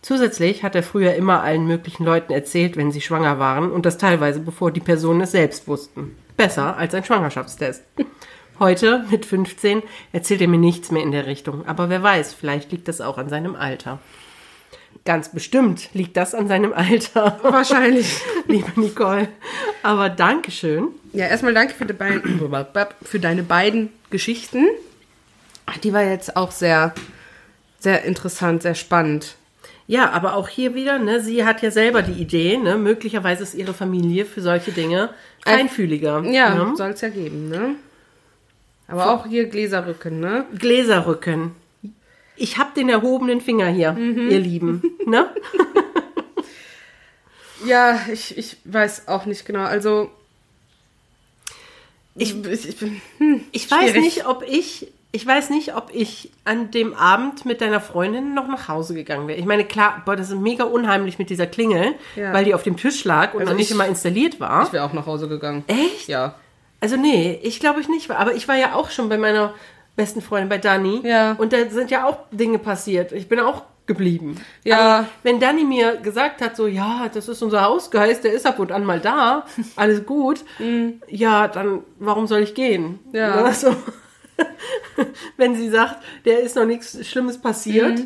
Zusätzlich 0.03 0.63
hat 0.63 0.75
er 0.75 0.83
früher 0.83 1.15
immer 1.15 1.43
allen 1.43 1.67
möglichen 1.67 2.05
Leuten 2.05 2.33
erzählt, 2.33 2.77
wenn 2.77 2.93
sie 2.93 3.01
schwanger 3.01 3.39
waren, 3.39 3.71
und 3.71 3.87
das 3.87 3.97
teilweise 3.97 4.41
bevor 4.41 4.71
die 4.71 4.81
Personen 4.81 5.23
es 5.23 5.33
selbst 5.33 5.69
wussten. 5.69 6.17
besser 6.37 6.77
als 6.77 6.95
ein 6.95 7.05
Schwangerschaftstest. 7.05 7.83
Heute, 8.59 9.07
mit 9.11 9.25
15, 9.25 9.83
erzählt 10.13 10.43
er 10.43 10.49
mir 10.49 10.59
nichts 10.59 10.91
mehr 10.91 11.03
in 11.03 11.13
der 11.13 11.25
Richtung. 11.25 11.67
Aber 11.67 11.89
wer 11.89 12.03
weiß, 12.03 12.35
vielleicht 12.35 12.73
liegt 12.73 12.89
das 12.89 13.01
auch 13.01 13.17
an 13.17 13.31
seinem 13.31 13.57
Alter. 13.57 14.01
Ganz 15.07 15.33
bestimmt 15.33 15.89
liegt 15.95 16.19
das 16.19 16.35
an 16.35 16.47
seinem 16.47 16.75
Alter. 16.75 17.39
Wahrscheinlich. 17.43 18.21
Liebe 18.49 18.79
Nicole. 18.79 19.29
Aber 19.83 20.11
Dankeschön. 20.11 20.89
Ja, 21.13 21.27
erstmal 21.27 21.55
danke 21.55 21.75
für, 21.75 21.85
beiden, 21.87 22.41
für 23.03 23.21
deine 23.21 23.43
beiden 23.43 23.91
Geschichten. 24.11 24.67
Die 25.83 25.93
war 25.93 26.03
jetzt 26.03 26.37
auch 26.37 26.51
sehr, 26.51 26.95
sehr 27.79 28.05
interessant, 28.05 28.63
sehr 28.63 28.75
spannend. 28.75 29.37
Ja, 29.87 30.11
aber 30.11 30.35
auch 30.35 30.49
hier 30.49 30.75
wieder, 30.75 30.99
ne, 30.99 31.21
sie 31.21 31.45
hat 31.45 31.63
ja 31.63 31.73
selber 31.73 32.03
die 32.03 32.21
Idee, 32.21 32.57
ne, 32.59 32.77
möglicherweise 32.77 33.43
ist 33.43 33.55
ihre 33.55 33.75
Familie 33.75 34.25
für 34.25 34.41
solche 34.41 34.71
Dinge 34.71 35.11
feinfühliger. 35.45 36.23
Ja, 36.27 36.55
ne? 36.55 36.77
soll 36.77 36.91
es 36.91 37.01
ja 37.01 37.09
geben, 37.09 37.49
ne? 37.49 37.75
Aber 38.87 39.11
auch 39.13 39.27
hier 39.27 39.49
Gläserrücken, 39.49 40.21
ne? 40.21 40.45
Gläserrücken. 40.57 41.53
Ich 42.37 42.59
hab 42.59 42.75
den 42.75 42.89
erhobenen 42.89 43.41
Finger 43.41 43.67
hier, 43.69 43.97
ihr 43.99 44.39
Lieben. 44.39 44.83
Ne? 45.07 45.29
Ja, 47.65 48.01
ich, 48.11 48.37
ich 48.39 48.57
weiß 48.65 49.09
auch 49.09 49.27
nicht 49.27 49.45
genau. 49.45 49.65
Also, 49.65 50.11
ich, 52.21 52.45
ich. 52.45 52.77
Hm, 53.19 53.41
Ich 53.53 53.71
weiß 53.71 53.91
schwierig. 53.91 54.01
nicht, 54.03 54.27
ob 54.27 54.43
ich, 54.47 54.89
ich 55.13 55.27
weiß 55.27 55.51
nicht, 55.51 55.75
ob 55.77 55.91
ich 55.93 56.31
an 56.45 56.71
dem 56.71 56.95
Abend 56.95 57.45
mit 57.45 57.61
deiner 57.61 57.81
Freundin 57.81 58.35
noch 58.35 58.47
nach 58.49 58.69
Hause 58.69 58.95
gegangen 58.95 59.27
wäre. 59.29 59.39
Ich 59.39 59.45
meine, 59.47 59.65
klar, 59.65 60.03
boah, 60.05 60.15
das 60.17 60.31
ist 60.31 60.37
mega 60.39 60.65
unheimlich 60.65 61.19
mit 61.19 61.31
dieser 61.31 61.47
Klingel, 61.47 61.95
Ja. 62.17 62.33
weil 62.33 62.45
die 62.45 62.55
auf 62.55 62.63
dem 62.63 62.77
Tisch 62.77 63.05
lag 63.05 63.35
und 63.35 63.41
Also 63.41 63.53
noch 63.53 63.57
nicht 63.59 63.71
ich- 63.71 63.75
immer 63.75 63.87
installiert 63.87 64.39
war. 64.41 64.65
Ich 64.65 64.73
wäre 64.73 64.85
auch 64.85 64.93
nach 64.93 65.07
Hause 65.07 65.29
gegangen. 65.29 65.65
Echt? 65.67 66.09
Ja. 66.09 66.35
Also 66.81 66.97
nee, 66.97 67.39
ich 67.43 67.61
glaube 67.61 67.81
ich 67.81 67.89
nicht. 67.89 68.11
Aber 68.11 68.35
ich 68.35 68.47
war 68.49 68.57
ja 68.57 68.75
auch 68.75 68.91
schon 68.91 69.09
bei 69.09 69.19
meiner 69.19 69.53
besten 69.97 70.23
Freundin, 70.23 70.49
bei 70.49 70.59
Dani. 70.59 71.01
Ja. 71.05 71.33
Und 71.33 71.53
da 71.53 71.69
sind 71.69 71.91
ja 71.91 72.07
auch 72.07 72.17
Dinge 72.31 72.59
passiert. 72.59 73.13
Ich 73.13 73.29
bin 73.29 73.39
auch 73.41 73.65
geblieben. 73.91 74.37
Ja. 74.63 74.79
Aber 74.79 75.09
wenn 75.25 75.41
Dani 75.41 75.65
mir 75.65 75.97
gesagt 75.97 76.41
hat, 76.41 76.55
so, 76.55 76.69
ja, 76.69 77.11
das 77.13 77.27
ist 77.29 77.43
unser 77.43 77.63
Hausgeist, 77.65 78.23
der 78.23 78.33
ist 78.33 78.47
ab 78.47 78.61
und 78.61 78.71
an 78.71 78.85
mal 78.85 79.01
da, 79.01 79.47
alles 79.77 80.07
gut, 80.07 80.45
ja, 81.09 81.49
dann 81.49 81.83
warum 81.99 82.29
soll 82.29 82.41
ich 82.41 82.55
gehen? 82.55 83.01
Mhm. 83.07 83.15
Ja. 83.15 83.43
Ne, 83.43 83.53
so. 83.55 83.75
wenn 85.37 85.57
sie 85.57 85.69
sagt, 85.71 85.97
der 86.25 86.41
ist 86.41 86.55
noch 86.55 86.67
nichts 86.67 87.05
Schlimmes 87.05 87.39
passiert. 87.39 87.99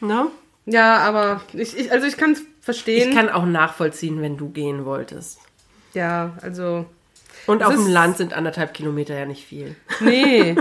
Mhm. 0.00 0.08
Ne? 0.08 0.26
Ja, 0.66 0.98
aber 0.98 1.40
ich, 1.52 1.76
ich 1.76 1.90
also 1.90 2.06
ich 2.06 2.16
kann 2.16 2.32
es 2.32 2.42
verstehen. 2.60 3.10
Ich 3.10 3.16
kann 3.16 3.28
auch 3.28 3.44
nachvollziehen, 3.44 4.22
wenn 4.22 4.36
du 4.36 4.50
gehen 4.50 4.84
wolltest. 4.84 5.40
ja, 5.94 6.36
also. 6.42 6.86
Und 7.46 7.62
auf 7.62 7.74
dem 7.74 7.88
Land 7.88 8.18
sind 8.18 8.32
anderthalb 8.32 8.72
Kilometer 8.72 9.18
ja 9.18 9.26
nicht 9.26 9.44
viel. 9.44 9.74
Nee. 10.00 10.54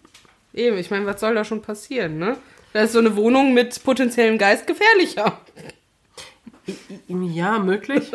Eben, 0.54 0.78
ich 0.78 0.90
meine, 0.90 1.04
was 1.04 1.20
soll 1.20 1.34
da 1.34 1.44
schon 1.44 1.62
passieren, 1.62 2.18
ne? 2.18 2.36
Da 2.74 2.82
ist 2.82 2.92
so 2.92 2.98
eine 2.98 3.16
Wohnung 3.16 3.54
mit 3.54 3.82
potenziellem 3.84 4.36
Geist 4.36 4.66
gefährlicher. 4.66 5.38
Ja, 7.08 7.58
möglich. 7.58 8.10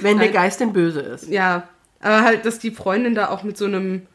Wenn 0.00 0.18
der 0.18 0.26
Nein. 0.26 0.34
Geist 0.34 0.60
denn 0.60 0.72
böse 0.72 1.00
ist. 1.00 1.28
Ja, 1.28 1.68
aber 2.00 2.22
halt, 2.22 2.44
dass 2.44 2.58
die 2.58 2.72
Freundin 2.72 3.14
da 3.14 3.28
auch 3.30 3.42
mit 3.42 3.56
so 3.56 3.64
einem 3.64 4.06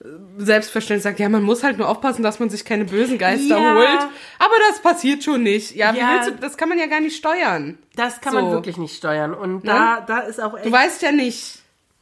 äh, 0.00 0.06
Selbstverständnis 0.38 1.02
sagt, 1.02 1.18
ja, 1.18 1.28
man 1.28 1.42
muss 1.42 1.62
halt 1.64 1.76
nur 1.76 1.88
aufpassen, 1.88 2.22
dass 2.22 2.38
man 2.38 2.50
sich 2.50 2.64
keine 2.64 2.84
bösen 2.84 3.18
Geister 3.18 3.58
Ja. 3.58 3.74
holt. 3.74 4.08
Aber 4.38 4.54
das 4.70 4.80
passiert 4.80 5.22
schon 5.24 5.42
nicht. 5.42 5.74
Ja, 5.74 5.92
wie 5.92 5.98
Ja. 5.98 6.12
willst 6.14 6.28
du, 6.30 6.34
das 6.40 6.56
kann 6.56 6.68
man 6.68 6.78
ja 6.78 6.86
gar 6.86 7.00
nicht 7.00 7.16
steuern. 7.16 7.78
Das 7.96 8.20
kann 8.20 8.32
So. 8.32 8.40
man 8.40 8.52
wirklich 8.52 8.76
nicht 8.78 8.96
steuern. 8.96 9.34
Und 9.34 9.66
da, 9.66 10.00
da 10.00 10.20
ist 10.20 10.40
auch 10.40 10.56
echt. 10.56 10.64
Du 10.66 10.72
weißt 10.72 11.02
ja 11.02 11.12
nicht, 11.12 11.58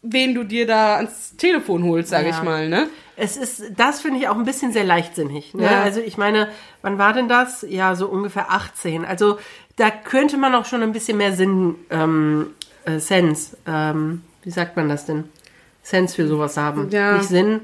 wen 0.06 0.34
du 0.34 0.44
dir 0.44 0.66
da 0.66 0.96
ans 0.96 1.34
Telefon 1.36 1.82
holst, 1.84 2.10
sage 2.10 2.28
Ja. 2.28 2.36
ich 2.36 2.42
mal, 2.42 2.68
ne? 2.68 2.88
es 3.16 3.36
ist, 3.36 3.62
das 3.76 4.00
finde 4.00 4.18
ich 4.20 4.28
auch 4.28 4.36
ein 4.36 4.44
bisschen 4.44 4.72
sehr 4.72 4.84
leichtsinnig. 4.84 5.54
Ne? 5.54 5.64
Ja. 5.64 5.82
Also 5.82 6.00
ich 6.00 6.16
meine, 6.18 6.48
wann 6.82 6.98
war 6.98 7.12
denn 7.12 7.28
das? 7.28 7.64
Ja, 7.68 7.94
so 7.94 8.08
ungefähr 8.08 8.50
18. 8.50 9.04
Also 9.04 9.38
da 9.76 9.90
könnte 9.90 10.36
man 10.36 10.54
auch 10.54 10.64
schon 10.66 10.82
ein 10.82 10.92
bisschen 10.92 11.16
mehr 11.16 11.32
Sinn, 11.32 11.76
ähm, 11.90 12.48
äh, 12.84 12.98
Sense, 12.98 13.56
ähm, 13.66 14.22
wie 14.42 14.50
sagt 14.50 14.76
man 14.76 14.88
das 14.88 15.06
denn? 15.06 15.24
Sense 15.82 16.14
für 16.16 16.26
sowas 16.26 16.56
haben. 16.56 16.90
Ja. 16.90 17.14
Nicht 17.18 17.28
Sinn, 17.28 17.60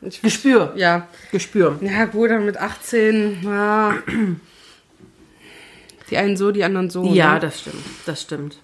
Ich, 0.00 0.22
Gespür. 0.22 0.72
ja. 0.76 1.08
Gespür. 1.32 1.76
Ja, 1.80 2.04
gut, 2.06 2.30
dann 2.30 2.44
mit 2.46 2.56
18, 2.56 3.38
ja. 3.44 3.94
Die 6.10 6.16
einen 6.16 6.36
so, 6.36 6.52
die 6.52 6.62
anderen 6.64 6.90
so. 6.90 7.04
Ja, 7.04 7.34
ne? 7.34 7.40
das 7.40 7.60
stimmt, 7.60 7.82
das 8.06 8.22
stimmt. 8.22 8.58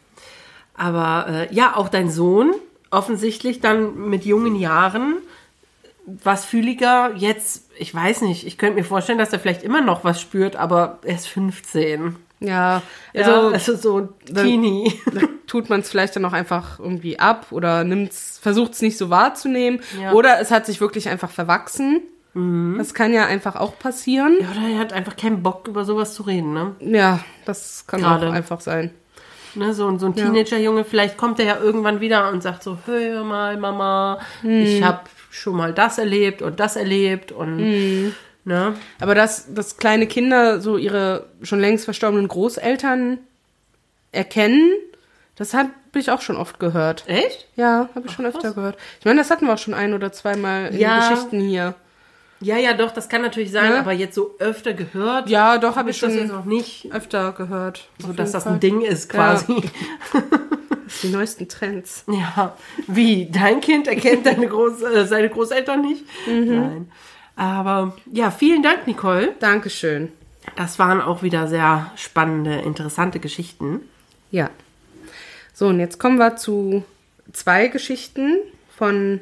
Aber 0.75 1.27
äh, 1.51 1.55
ja, 1.55 1.77
auch 1.77 1.89
dein 1.89 2.11
Sohn, 2.11 2.53
offensichtlich 2.91 3.61
dann 3.61 4.09
mit 4.09 4.24
jungen 4.24 4.57
Jahren, 4.57 5.16
was 6.07 6.45
fühliger, 6.45 7.12
jetzt, 7.16 7.70
ich 7.78 7.95
weiß 7.95 8.22
nicht, 8.22 8.47
ich 8.47 8.59
könnte 8.59 8.76
mir 8.76 8.84
vorstellen, 8.84 9.18
dass 9.18 9.32
er 9.32 9.38
vielleicht 9.38 9.62
immer 9.62 9.80
noch 9.80 10.03
was 10.03 10.20
spürt, 10.20 10.57
aber 10.57 10.99
er 11.05 11.14
ist 11.14 11.28
15. 11.28 12.16
Ja, 12.41 12.82
Also, 13.14 13.30
also 13.30 13.53
also 13.53 13.76
so 13.76 14.09
Teenie. 14.34 14.93
da 15.14 15.20
tut 15.47 15.68
man 15.68 15.80
es 15.80 15.91
vielleicht 15.91 16.16
dann 16.16 16.24
auch 16.24 16.32
einfach 16.32 16.78
irgendwie 16.78 17.18
ab 17.18 17.47
oder 17.51 17.84
nimmt's, 17.84 18.38
versucht 18.43 18.72
es 18.72 18.82
nicht 18.82 18.97
so 18.97 19.11
wahrzunehmen. 19.11 19.80
Ja. 20.01 20.12
Oder 20.12 20.41
es 20.41 20.51
hat 20.51 20.66
sich 20.66 20.80
wirklich 20.80 21.09
einfach 21.09 21.30
verwachsen. 21.30 22.03
Das 22.32 22.95
kann 22.95 23.12
ja 23.12 23.26
einfach 23.26 23.57
auch 23.57 23.76
passieren. 23.76 24.36
Ja, 24.41 24.51
oder 24.53 24.68
er 24.72 24.78
hat 24.78 24.93
einfach 24.93 25.16
keinen 25.16 25.43
Bock, 25.43 25.66
über 25.66 25.84
sowas 25.84 26.14
zu 26.14 26.22
reden, 26.22 26.55
ne? 26.55 26.76
Ja, 26.78 27.18
das 27.45 27.88
kann 27.88 28.03
Gerade. 28.03 28.28
auch 28.28 28.32
einfach 28.32 28.61
sein. 28.61 28.93
Ne 29.55 29.74
so, 29.74 29.96
so 29.98 30.07
ein 30.07 30.14
Teenagerjunge, 30.14 30.84
vielleicht 30.84 31.16
kommt 31.16 31.38
er 31.40 31.46
ja 31.46 31.59
irgendwann 31.59 32.01
wieder 32.01 32.30
und 32.30 32.42
sagt 32.42 32.62
so, 32.62 32.78
hör 32.86 33.24
mal, 33.24 33.57
Mama, 33.57 34.18
Hm. 34.42 34.62
ich 34.62 34.82
habe 34.82 35.01
schon 35.30 35.57
mal 35.57 35.72
das 35.72 35.98
erlebt 35.98 36.42
und 36.42 36.59
das 36.61 36.76
erlebt 36.76 37.32
und, 37.32 37.59
Hm. 37.59 38.14
ne? 38.44 38.74
Aber 39.01 39.14
dass, 39.14 39.53
dass 39.55 39.76
kleine 39.76 40.07
Kinder 40.07 40.61
so 40.61 40.76
ihre 40.76 41.26
schon 41.42 41.61
längst 41.61 41.84
verstorbenen 41.84 42.28
Großeltern 42.28 43.18
erkennen, 44.12 44.72
das 45.36 45.55
habe 45.55 45.70
ich 45.94 46.11
auch 46.11 46.20
schon 46.20 46.36
oft 46.36 46.59
gehört. 46.61 47.05
Echt? 47.07 47.46
Ja, 47.57 47.88
habe 47.94 48.07
ich 48.07 48.12
schon 48.12 48.26
öfter 48.26 48.53
gehört. 48.53 48.76
Ich 48.98 49.05
meine, 49.07 49.18
das 49.20 49.30
hatten 49.30 49.46
wir 49.46 49.55
auch 49.55 49.59
schon 49.59 49.74
ein 49.74 49.94
oder 49.94 50.12
zweimal 50.12 50.66
in 50.68 50.78
Ja. 50.78 50.98
den 51.01 51.09
Geschichten 51.09 51.40
hier. 51.40 51.74
Ja, 52.43 52.57
ja, 52.57 52.72
doch, 52.72 52.91
das 52.91 53.09
kann 53.11 53.20
natürlich 53.22 53.51
sein, 53.53 53.70
Ne? 53.72 53.78
aber 53.80 53.93
jetzt 53.93 54.14
so 54.14 54.34
öfter 54.38 54.72
gehört. 54.72 55.28
Ja, 55.28 55.59
doch, 55.59 55.76
habe 55.76 55.91
ich 55.91 55.97
ist 55.97 56.03
das 56.03 56.12
schon 56.12 56.20
jetzt 56.22 56.32
noch 56.32 56.45
nicht, 56.47 56.88
öfter 56.93 57.32
gehört. 57.32 57.88
so 57.99 58.12
dass 58.14 58.32
das 58.32 58.45
Fall. 58.45 58.55
ein 58.55 58.61
Ding 58.61 58.80
ist 58.80 59.11
quasi. 59.11 59.62
Die 61.03 61.09
neuesten 61.09 61.49
Trends. 61.49 62.05
Ja, 62.09 62.57
wie? 62.86 63.30
Dein 63.30 63.61
Kind 63.61 63.86
erkennt 63.88 64.26
deine 64.26 64.46
Groß 64.49 64.83
äh, 64.83 65.07
seine 65.07 65.29
Großeltern 65.29 65.83
nicht? 65.83 66.04
Mhm. 66.26 66.61
Nein. 66.61 66.92
Aber 67.37 67.96
ja, 68.11 68.30
vielen 68.30 68.62
Dank, 68.62 68.87
Nicole. 68.87 69.34
Dankeschön. 69.38 70.11
Das 70.57 70.79
waren 70.79 71.00
auch 71.00 71.22
wieder 71.22 71.46
sehr 71.46 71.91
spannende, 71.96 72.57
interessante 72.61 73.21
Geschichten. 73.21 73.83
Ja. 74.30 74.50
So, 75.53 75.68
und 75.68 75.79
jetzt 75.79 75.99
kommen 75.99 76.18
wir 76.18 76.37
zu 76.37 76.84
zwei 77.33 77.68
Geschichten 77.68 78.38
von 78.76 79.21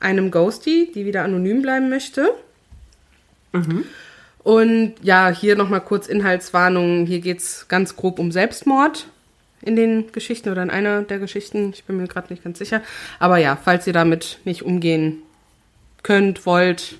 einem 0.00 0.30
Ghosty, 0.30 0.90
die 0.94 1.04
wieder 1.04 1.22
anonym 1.22 1.62
bleiben 1.62 1.88
möchte. 1.88 2.34
Und 4.42 4.94
ja, 5.02 5.28
hier 5.30 5.56
nochmal 5.56 5.82
kurz 5.82 6.06
Inhaltswarnung. 6.06 7.06
Hier 7.06 7.20
geht 7.20 7.38
es 7.38 7.68
ganz 7.68 7.96
grob 7.96 8.18
um 8.18 8.32
Selbstmord 8.32 9.06
in 9.62 9.76
den 9.76 10.10
Geschichten 10.12 10.48
oder 10.48 10.62
in 10.62 10.70
einer 10.70 11.02
der 11.02 11.18
Geschichten. 11.18 11.70
Ich 11.74 11.84
bin 11.84 11.98
mir 11.98 12.08
gerade 12.08 12.32
nicht 12.32 12.42
ganz 12.42 12.58
sicher. 12.58 12.82
Aber 13.18 13.36
ja, 13.36 13.56
falls 13.62 13.86
ihr 13.86 13.92
damit 13.92 14.38
nicht 14.44 14.62
umgehen 14.62 15.18
könnt, 16.02 16.46
wollt, 16.46 16.98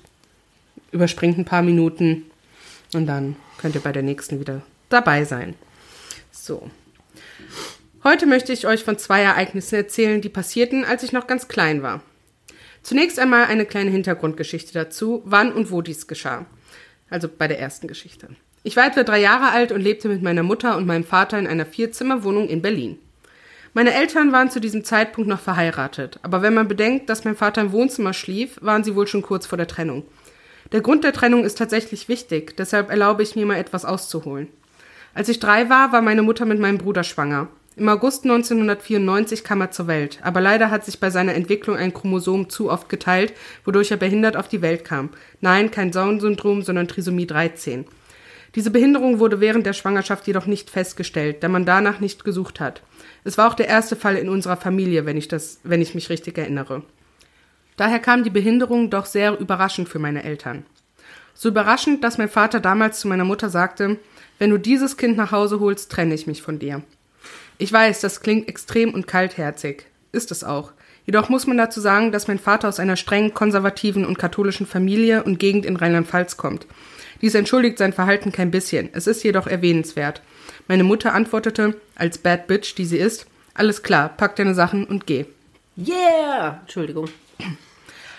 überspringt 0.91 1.39
ein 1.39 1.45
paar 1.45 1.63
Minuten 1.63 2.25
und 2.93 3.07
dann 3.07 3.35
könnt 3.57 3.75
ihr 3.75 3.81
bei 3.81 3.91
der 3.91 4.03
nächsten 4.03 4.39
wieder 4.39 4.61
dabei 4.89 5.25
sein. 5.25 5.55
So. 6.31 6.69
Heute 8.03 8.25
möchte 8.25 8.51
ich 8.51 8.67
euch 8.67 8.83
von 8.83 8.97
zwei 8.97 9.21
Ereignissen 9.21 9.75
erzählen, 9.75 10.21
die 10.21 10.29
passierten, 10.29 10.85
als 10.85 11.03
ich 11.03 11.11
noch 11.11 11.27
ganz 11.27 11.47
klein 11.47 11.81
war. 11.81 12.01
Zunächst 12.83 13.19
einmal 13.19 13.45
eine 13.45 13.65
kleine 13.65 13.91
Hintergrundgeschichte 13.91 14.73
dazu, 14.73 15.21
wann 15.25 15.53
und 15.53 15.71
wo 15.71 15.81
dies 15.81 16.07
geschah. 16.07 16.45
Also 17.09 17.27
bei 17.27 17.47
der 17.47 17.59
ersten 17.59 17.87
Geschichte. 17.87 18.29
Ich 18.63 18.75
war 18.75 18.85
etwa 18.85 19.03
drei 19.03 19.19
Jahre 19.19 19.49
alt 19.49 19.71
und 19.71 19.81
lebte 19.81 20.07
mit 20.07 20.21
meiner 20.21 20.43
Mutter 20.43 20.77
und 20.77 20.85
meinem 20.85 21.03
Vater 21.03 21.39
in 21.39 21.47
einer 21.47 21.65
Vierzimmerwohnung 21.65 22.47
in 22.47 22.61
Berlin. 22.61 22.99
Meine 23.73 23.93
Eltern 23.93 24.31
waren 24.31 24.51
zu 24.51 24.59
diesem 24.59 24.83
Zeitpunkt 24.83 25.29
noch 25.29 25.39
verheiratet, 25.39 26.19
aber 26.23 26.41
wenn 26.41 26.53
man 26.53 26.67
bedenkt, 26.67 27.09
dass 27.09 27.23
mein 27.23 27.37
Vater 27.37 27.61
im 27.61 27.71
Wohnzimmer 27.71 28.13
schlief, 28.13 28.57
waren 28.61 28.83
sie 28.83 28.95
wohl 28.95 29.07
schon 29.07 29.21
kurz 29.21 29.45
vor 29.45 29.57
der 29.57 29.67
Trennung. 29.67 30.03
Der 30.73 30.81
Grund 30.81 31.03
der 31.03 31.13
Trennung 31.13 31.45
ist 31.45 31.57
tatsächlich 31.57 32.07
wichtig, 32.09 32.55
deshalb 32.57 32.89
erlaube 32.89 33.23
ich 33.23 33.35
mir 33.35 33.45
mal 33.45 33.57
etwas 33.57 33.85
auszuholen. 33.85 34.47
Als 35.13 35.29
ich 35.29 35.39
drei 35.39 35.69
war, 35.69 35.91
war 35.91 36.01
meine 36.01 36.21
Mutter 36.21 36.45
mit 36.45 36.59
meinem 36.59 36.77
Bruder 36.77 37.03
schwanger. 37.03 37.47
Im 37.81 37.89
August 37.89 38.25
1994 38.25 39.43
kam 39.43 39.59
er 39.59 39.71
zur 39.71 39.87
Welt, 39.87 40.19
aber 40.21 40.39
leider 40.39 40.69
hat 40.69 40.85
sich 40.85 40.99
bei 40.99 41.09
seiner 41.09 41.33
Entwicklung 41.33 41.77
ein 41.77 41.95
Chromosom 41.95 42.47
zu 42.47 42.69
oft 42.69 42.89
geteilt, 42.89 43.33
wodurch 43.65 43.89
er 43.89 43.97
behindert 43.97 44.37
auf 44.37 44.47
die 44.47 44.61
Welt 44.61 44.85
kam. 44.85 45.09
Nein, 45.39 45.71
kein 45.71 45.89
Down-Syndrom, 45.89 46.61
sondern 46.61 46.87
Trisomie 46.87 47.25
13. 47.25 47.85
Diese 48.53 48.69
Behinderung 48.69 49.17
wurde 49.17 49.39
während 49.39 49.65
der 49.65 49.73
Schwangerschaft 49.73 50.27
jedoch 50.27 50.45
nicht 50.45 50.69
festgestellt, 50.69 51.41
da 51.41 51.47
man 51.47 51.65
danach 51.65 51.99
nicht 51.99 52.23
gesucht 52.23 52.59
hat. 52.59 52.83
Es 53.23 53.39
war 53.39 53.49
auch 53.49 53.55
der 53.55 53.67
erste 53.67 53.95
Fall 53.95 54.15
in 54.15 54.29
unserer 54.29 54.57
Familie, 54.57 55.07
wenn 55.07 55.17
ich 55.17 55.27
das, 55.27 55.59
wenn 55.63 55.81
ich 55.81 55.95
mich 55.95 56.11
richtig 56.11 56.37
erinnere. 56.37 56.83
Daher 57.77 57.97
kam 57.97 58.23
die 58.23 58.29
Behinderung 58.29 58.91
doch 58.91 59.07
sehr 59.07 59.39
überraschend 59.39 59.89
für 59.89 59.97
meine 59.97 60.23
Eltern. 60.23 60.67
So 61.33 61.49
überraschend, 61.49 62.03
dass 62.03 62.19
mein 62.19 62.29
Vater 62.29 62.59
damals 62.59 62.99
zu 62.99 63.07
meiner 63.07 63.25
Mutter 63.25 63.49
sagte, 63.49 63.97
wenn 64.37 64.51
du 64.51 64.59
dieses 64.59 64.97
Kind 64.97 65.17
nach 65.17 65.31
Hause 65.31 65.59
holst, 65.59 65.91
trenne 65.91 66.13
ich 66.13 66.27
mich 66.27 66.43
von 66.43 66.59
dir. 66.59 66.83
Ich 67.61 67.71
weiß, 67.71 68.01
das 68.01 68.21
klingt 68.21 68.49
extrem 68.49 68.91
und 68.91 69.05
kaltherzig. 69.05 69.85
Ist 70.11 70.31
es 70.31 70.43
auch. 70.43 70.71
Jedoch 71.05 71.29
muss 71.29 71.45
man 71.45 71.57
dazu 71.57 71.79
sagen, 71.79 72.11
dass 72.11 72.27
mein 72.27 72.39
Vater 72.39 72.67
aus 72.67 72.79
einer 72.79 72.95
streng 72.95 73.35
konservativen 73.35 74.03
und 74.03 74.17
katholischen 74.17 74.65
Familie 74.65 75.21
und 75.21 75.37
Gegend 75.37 75.67
in 75.67 75.75
Rheinland-Pfalz 75.75 76.37
kommt. 76.37 76.65
Dies 77.21 77.35
entschuldigt 77.35 77.77
sein 77.77 77.93
Verhalten 77.93 78.31
kein 78.31 78.49
bisschen. 78.49 78.89
Es 78.93 79.05
ist 79.05 79.23
jedoch 79.23 79.45
erwähnenswert. 79.45 80.23
Meine 80.67 80.83
Mutter 80.83 81.13
antwortete, 81.13 81.79
als 81.93 82.17
Bad 82.17 82.47
Bitch, 82.47 82.73
die 82.79 82.85
sie 82.85 82.97
ist, 82.97 83.27
alles 83.53 83.83
klar, 83.83 84.09
pack 84.09 84.35
deine 84.37 84.55
Sachen 84.55 84.85
und 84.85 85.05
geh. 85.05 85.25
Yeah! 85.77 86.61
Entschuldigung. 86.61 87.09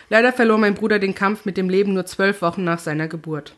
Leider 0.09 0.33
verlor 0.33 0.59
mein 0.59 0.75
Bruder 0.75 1.01
den 1.01 1.17
Kampf 1.17 1.47
mit 1.47 1.57
dem 1.57 1.69
Leben 1.69 1.95
nur 1.95 2.07
zwölf 2.07 2.43
Wochen 2.43 2.63
nach 2.63 2.79
seiner 2.79 3.09
Geburt. 3.09 3.57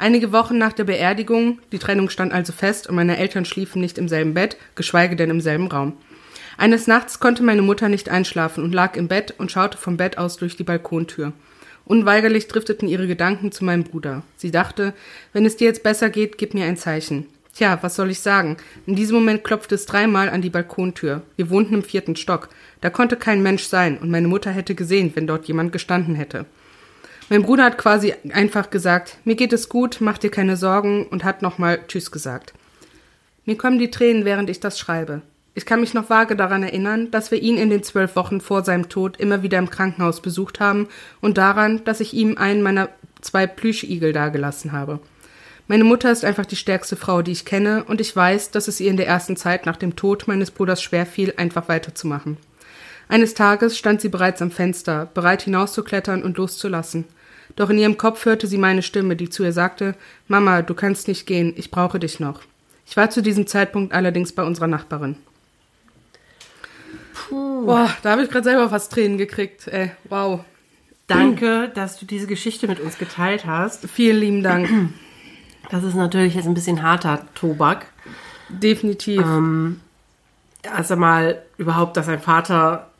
Einige 0.00 0.32
Wochen 0.32 0.56
nach 0.56 0.72
der 0.72 0.84
Beerdigung, 0.84 1.58
die 1.72 1.78
Trennung 1.78 2.08
stand 2.08 2.32
also 2.32 2.54
fest 2.54 2.86
und 2.86 2.94
meine 2.94 3.18
Eltern 3.18 3.44
schliefen 3.44 3.82
nicht 3.82 3.98
im 3.98 4.08
selben 4.08 4.32
Bett, 4.32 4.56
geschweige 4.74 5.14
denn 5.14 5.28
im 5.28 5.42
selben 5.42 5.66
Raum. 5.66 5.92
Eines 6.56 6.86
Nachts 6.86 7.20
konnte 7.20 7.42
meine 7.42 7.60
Mutter 7.60 7.90
nicht 7.90 8.08
einschlafen 8.08 8.64
und 8.64 8.72
lag 8.72 8.96
im 8.96 9.08
Bett 9.08 9.34
und 9.36 9.52
schaute 9.52 9.76
vom 9.76 9.98
Bett 9.98 10.16
aus 10.16 10.38
durch 10.38 10.56
die 10.56 10.64
Balkontür. 10.64 11.34
Unweigerlich 11.84 12.48
drifteten 12.48 12.88
ihre 12.88 13.06
Gedanken 13.06 13.52
zu 13.52 13.62
meinem 13.62 13.84
Bruder. 13.84 14.22
Sie 14.36 14.50
dachte, 14.50 14.94
wenn 15.34 15.44
es 15.44 15.58
dir 15.58 15.66
jetzt 15.66 15.82
besser 15.82 16.08
geht, 16.08 16.38
gib 16.38 16.54
mir 16.54 16.64
ein 16.64 16.78
Zeichen. 16.78 17.26
Tja, 17.54 17.78
was 17.82 17.94
soll 17.94 18.10
ich 18.10 18.20
sagen? 18.20 18.56
In 18.86 18.96
diesem 18.96 19.16
Moment 19.16 19.44
klopfte 19.44 19.74
es 19.74 19.84
dreimal 19.84 20.30
an 20.30 20.40
die 20.40 20.48
Balkontür. 20.48 21.20
Wir 21.36 21.50
wohnten 21.50 21.74
im 21.74 21.82
vierten 21.82 22.16
Stock. 22.16 22.48
Da 22.80 22.88
konnte 22.88 23.16
kein 23.16 23.42
Mensch 23.42 23.64
sein, 23.64 23.98
und 23.98 24.10
meine 24.10 24.28
Mutter 24.28 24.50
hätte 24.50 24.74
gesehen, 24.74 25.12
wenn 25.14 25.26
dort 25.26 25.44
jemand 25.44 25.72
gestanden 25.72 26.14
hätte. 26.14 26.46
Mein 27.32 27.44
Bruder 27.44 27.62
hat 27.62 27.78
quasi 27.78 28.12
einfach 28.32 28.70
gesagt, 28.70 29.18
mir 29.24 29.36
geht 29.36 29.52
es 29.52 29.68
gut, 29.68 29.98
mach 30.00 30.18
dir 30.18 30.32
keine 30.32 30.56
Sorgen 30.56 31.06
und 31.06 31.22
hat 31.22 31.42
nochmal 31.42 31.78
Tschüss 31.86 32.10
gesagt. 32.10 32.52
Mir 33.44 33.56
kommen 33.56 33.78
die 33.78 33.92
Tränen, 33.92 34.24
während 34.24 34.50
ich 34.50 34.58
das 34.58 34.80
schreibe. 34.80 35.22
Ich 35.54 35.64
kann 35.64 35.78
mich 35.78 35.94
noch 35.94 36.10
vage 36.10 36.34
daran 36.34 36.64
erinnern, 36.64 37.12
dass 37.12 37.30
wir 37.30 37.40
ihn 37.40 37.56
in 37.56 37.70
den 37.70 37.84
zwölf 37.84 38.16
Wochen 38.16 38.40
vor 38.40 38.64
seinem 38.64 38.88
Tod 38.88 39.16
immer 39.18 39.44
wieder 39.44 39.58
im 39.58 39.70
Krankenhaus 39.70 40.20
besucht 40.20 40.58
haben 40.58 40.88
und 41.20 41.38
daran, 41.38 41.84
dass 41.84 42.00
ich 42.00 42.14
ihm 42.14 42.36
einen 42.36 42.62
meiner 42.62 42.88
zwei 43.20 43.46
Plüschigel 43.46 44.12
dagelassen 44.12 44.72
habe. 44.72 44.98
Meine 45.68 45.84
Mutter 45.84 46.10
ist 46.10 46.24
einfach 46.24 46.46
die 46.46 46.56
stärkste 46.56 46.96
Frau, 46.96 47.22
die 47.22 47.30
ich 47.30 47.44
kenne, 47.44 47.84
und 47.84 48.00
ich 48.00 48.16
weiß, 48.16 48.50
dass 48.50 48.66
es 48.66 48.80
ihr 48.80 48.90
in 48.90 48.96
der 48.96 49.06
ersten 49.06 49.36
Zeit 49.36 49.66
nach 49.66 49.76
dem 49.76 49.94
Tod 49.94 50.26
meines 50.26 50.50
Bruders 50.50 50.82
schwer 50.82 51.06
fiel, 51.06 51.32
einfach 51.36 51.68
weiterzumachen. 51.68 52.38
Eines 53.06 53.34
Tages 53.34 53.78
stand 53.78 54.00
sie 54.00 54.08
bereits 54.08 54.42
am 54.42 54.50
Fenster, 54.50 55.06
bereit 55.14 55.42
hinauszuklettern 55.42 56.24
und 56.24 56.36
loszulassen. 56.36 57.04
Doch 57.56 57.70
in 57.70 57.78
ihrem 57.78 57.96
Kopf 57.96 58.24
hörte 58.24 58.46
sie 58.46 58.58
meine 58.58 58.82
Stimme, 58.82 59.16
die 59.16 59.28
zu 59.28 59.42
ihr 59.44 59.52
sagte 59.52 59.94
Mama, 60.28 60.62
du 60.62 60.74
kannst 60.74 61.08
nicht 61.08 61.26
gehen, 61.26 61.52
ich 61.56 61.70
brauche 61.70 61.98
dich 61.98 62.20
noch. 62.20 62.40
Ich 62.86 62.96
war 62.96 63.10
zu 63.10 63.22
diesem 63.22 63.46
Zeitpunkt 63.46 63.92
allerdings 63.92 64.32
bei 64.32 64.42
unserer 64.42 64.66
Nachbarin. 64.66 65.16
Puh. 67.14 67.66
Boah, 67.66 67.88
da 68.02 68.12
habe 68.12 68.22
ich 68.22 68.30
gerade 68.30 68.44
selber 68.44 68.68
fast 68.68 68.92
Tränen 68.92 69.18
gekriegt. 69.18 69.68
Ey, 69.68 69.92
wow. 70.08 70.40
Danke, 71.06 71.70
dass 71.74 71.98
du 71.98 72.06
diese 72.06 72.26
Geschichte 72.26 72.68
mit 72.68 72.80
uns 72.80 72.98
geteilt 72.98 73.44
hast. 73.44 73.88
Vielen 73.90 74.20
lieben 74.20 74.42
Dank. 74.42 74.68
Das 75.70 75.84
ist 75.84 75.94
natürlich 75.94 76.34
jetzt 76.34 76.46
ein 76.46 76.54
bisschen 76.54 76.82
harter 76.82 77.26
Tobak. 77.34 77.86
Definitiv. 78.48 79.20
Ähm, 79.20 79.80
erst 80.62 80.90
einmal 80.92 81.42
überhaupt, 81.58 81.96
dass 81.96 82.08
ein 82.08 82.20
Vater 82.20 82.90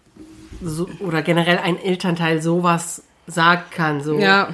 so, 0.63 0.89
oder 1.01 1.23
generell 1.23 1.59
ein 1.59 1.79
Elternteil 1.79 2.43
sowas 2.43 3.03
sagen 3.27 3.63
kann. 3.71 4.01
So. 4.03 4.19
Ja. 4.19 4.51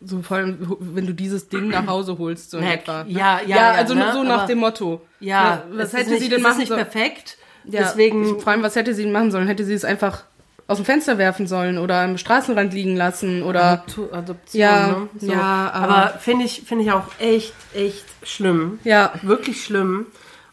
So 0.00 0.22
vor 0.22 0.36
allem, 0.38 0.76
wenn 0.80 1.06
du 1.06 1.12
dieses 1.14 1.48
Ding 1.48 1.68
nach 1.68 1.86
Hause 1.86 2.18
holst, 2.18 2.50
so 2.50 2.58
in 2.58 2.64
etwa. 2.64 3.04
ja, 3.06 3.40
ja, 3.40 3.46
ja, 3.46 3.56
ja, 3.56 3.70
also 3.72 3.94
ne? 3.94 4.10
so 4.12 4.22
nach 4.24 4.46
dem 4.46 4.58
Motto. 4.58 5.00
Ja, 5.20 5.62
Na, 5.70 5.78
was 5.78 5.88
es 5.88 6.00
hätte 6.00 6.10
nicht, 6.10 6.22
sie 6.22 6.28
denn 6.28 6.42
machen 6.42 6.52
ist 6.54 6.58
nicht 6.58 6.68
sollen? 6.68 6.80
perfekt. 6.84 7.38
Ja, 7.64 7.82
Deswegen, 7.82 8.40
Vor 8.40 8.52
allem, 8.52 8.62
was 8.62 8.76
hätte 8.76 8.94
sie 8.94 9.02
denn 9.04 9.12
machen 9.12 9.30
sollen? 9.30 9.46
Hätte 9.46 9.64
sie 9.64 9.74
es 9.74 9.84
einfach 9.84 10.24
aus 10.66 10.78
dem 10.78 10.84
Fenster 10.84 11.16
werfen 11.18 11.46
sollen 11.46 11.78
oder 11.78 12.02
am 12.02 12.18
Straßenrand 12.18 12.74
liegen 12.74 12.96
lassen 12.96 13.42
oder. 13.42 13.84
Adoption, 14.12 14.60
Ja, 14.60 14.86
ne? 14.88 15.08
So. 15.18 15.32
ja, 15.32 15.70
aber, 15.72 15.94
aber- 15.96 16.18
finde 16.18 16.44
ich, 16.44 16.62
finde 16.66 16.84
ich 16.84 16.92
auch 16.92 17.06
echt, 17.18 17.54
echt 17.74 18.04
schlimm. 18.22 18.78
Ja. 18.84 19.12
Wirklich 19.22 19.64
schlimm. 19.64 20.06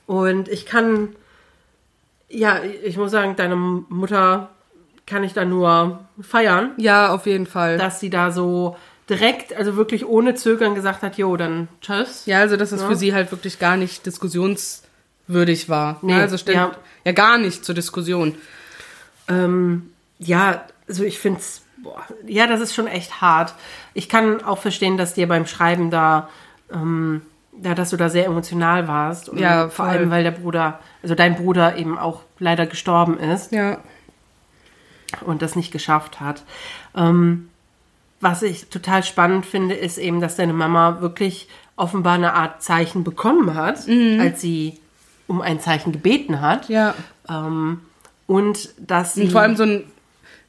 Und 0.08 0.48
ich 0.50 0.66
kann, 0.66 1.16
ja, 2.30 2.60
ich 2.84 2.98
muss 2.98 3.12
sagen, 3.12 3.36
deine 3.36 3.56
Mutter 3.56 4.50
kann 5.06 5.24
ich 5.24 5.34
da 5.34 5.46
nur 5.46 6.00
feiern, 6.22 6.72
Ja, 6.78 7.14
auf 7.14 7.26
jeden 7.26 7.46
Fall. 7.46 7.78
dass 7.78 8.00
sie 8.00 8.10
da 8.10 8.32
so 8.32 8.76
direkt, 9.10 9.56
also 9.56 9.76
wirklich 9.76 10.06
ohne 10.06 10.34
Zögern 10.36 10.74
gesagt 10.74 11.04
hat, 11.04 11.18
jo, 11.18 11.38
dann 11.38 11.68
tschüss. 11.82 12.26
Ja, 12.26 12.40
also 12.40 12.58
dass 12.58 12.72
es 12.72 12.82
Ja. 12.82 12.88
für 12.88 12.96
sie 12.96 13.14
halt 13.14 13.32
wirklich 13.32 13.60
gar 13.60 13.78
nicht 13.78 14.06
diskussionswürdig 14.06 15.70
war. 15.70 15.98
Nee, 16.02 16.14
Ne, 16.14 16.22
also 16.22 16.38
stellt 16.38 16.58
ja. 16.58 16.72
ja. 17.04 17.12
gar 17.12 17.38
nicht 17.38 17.64
zur 17.66 17.76
Diskussion. 17.76 18.36
Ähm, 19.28 19.92
ja, 20.20 20.64
also 20.88 21.04
ich 21.04 21.20
finde 21.20 21.40
es, 21.40 21.62
ja, 22.26 22.48
das 22.48 22.62
ist 22.62 22.74
schon 22.74 22.88
echt 22.88 23.22
hart. 23.22 23.54
Ich 23.94 24.10
kann 24.10 24.44
auch 24.44 24.58
verstehen, 24.60 24.98
dass 24.98 25.14
dir 25.14 25.28
beim 25.28 25.46
Schreiben 25.46 25.92
da, 25.92 26.30
ähm, 26.72 27.22
ja, 27.62 27.74
dass 27.76 27.92
du 27.92 27.98
da 27.98 28.10
sehr 28.10 28.26
emotional 28.26 28.88
warst. 28.88 29.30
Und 29.30 29.38
Ja, 29.40 29.70
vor 29.70 29.86
allem, 29.86 30.10
weil 30.10 30.24
der 30.24 30.32
Bruder, 30.32 30.80
also 31.04 31.16
dein 31.16 31.36
Bruder 31.36 31.78
eben 31.78 31.98
auch 31.98 32.22
leider 32.40 32.66
gestorben 32.66 33.20
ist 33.20 33.52
Ja. 33.52 33.78
Und 35.22 35.42
das 35.42 35.56
nicht 35.56 35.72
geschafft 35.72 36.20
hat. 36.20 36.44
Ähm, 36.96 37.50
was 38.22 38.42
ich 38.42 38.68
total 38.70 39.04
spannend 39.04 39.46
finde, 39.46 39.76
ist 39.76 39.98
eben, 39.98 40.22
dass 40.22 40.36
deine 40.36 40.54
Mama 40.54 41.02
wirklich 41.02 41.48
offenbar 41.76 42.16
eine 42.16 42.34
Art 42.34 42.64
Zeichen 42.64 43.04
bekommen 43.04 43.54
hat, 43.54 43.88
als 44.20 44.42
sie 44.42 44.80
um 45.28 45.42
ein 45.42 45.60
Zeichen 45.60 45.92
gebeten 45.92 46.42
hat. 46.42 46.70
Ja. 46.70 46.96
Ähm, 47.30 47.82
und 48.28 48.70
dass 48.78 49.16
sie. 49.16 49.24
Und 49.24 49.32
vor 49.32 49.42
allem 49.42 49.56
so 49.56 49.64
ein, 49.64 49.84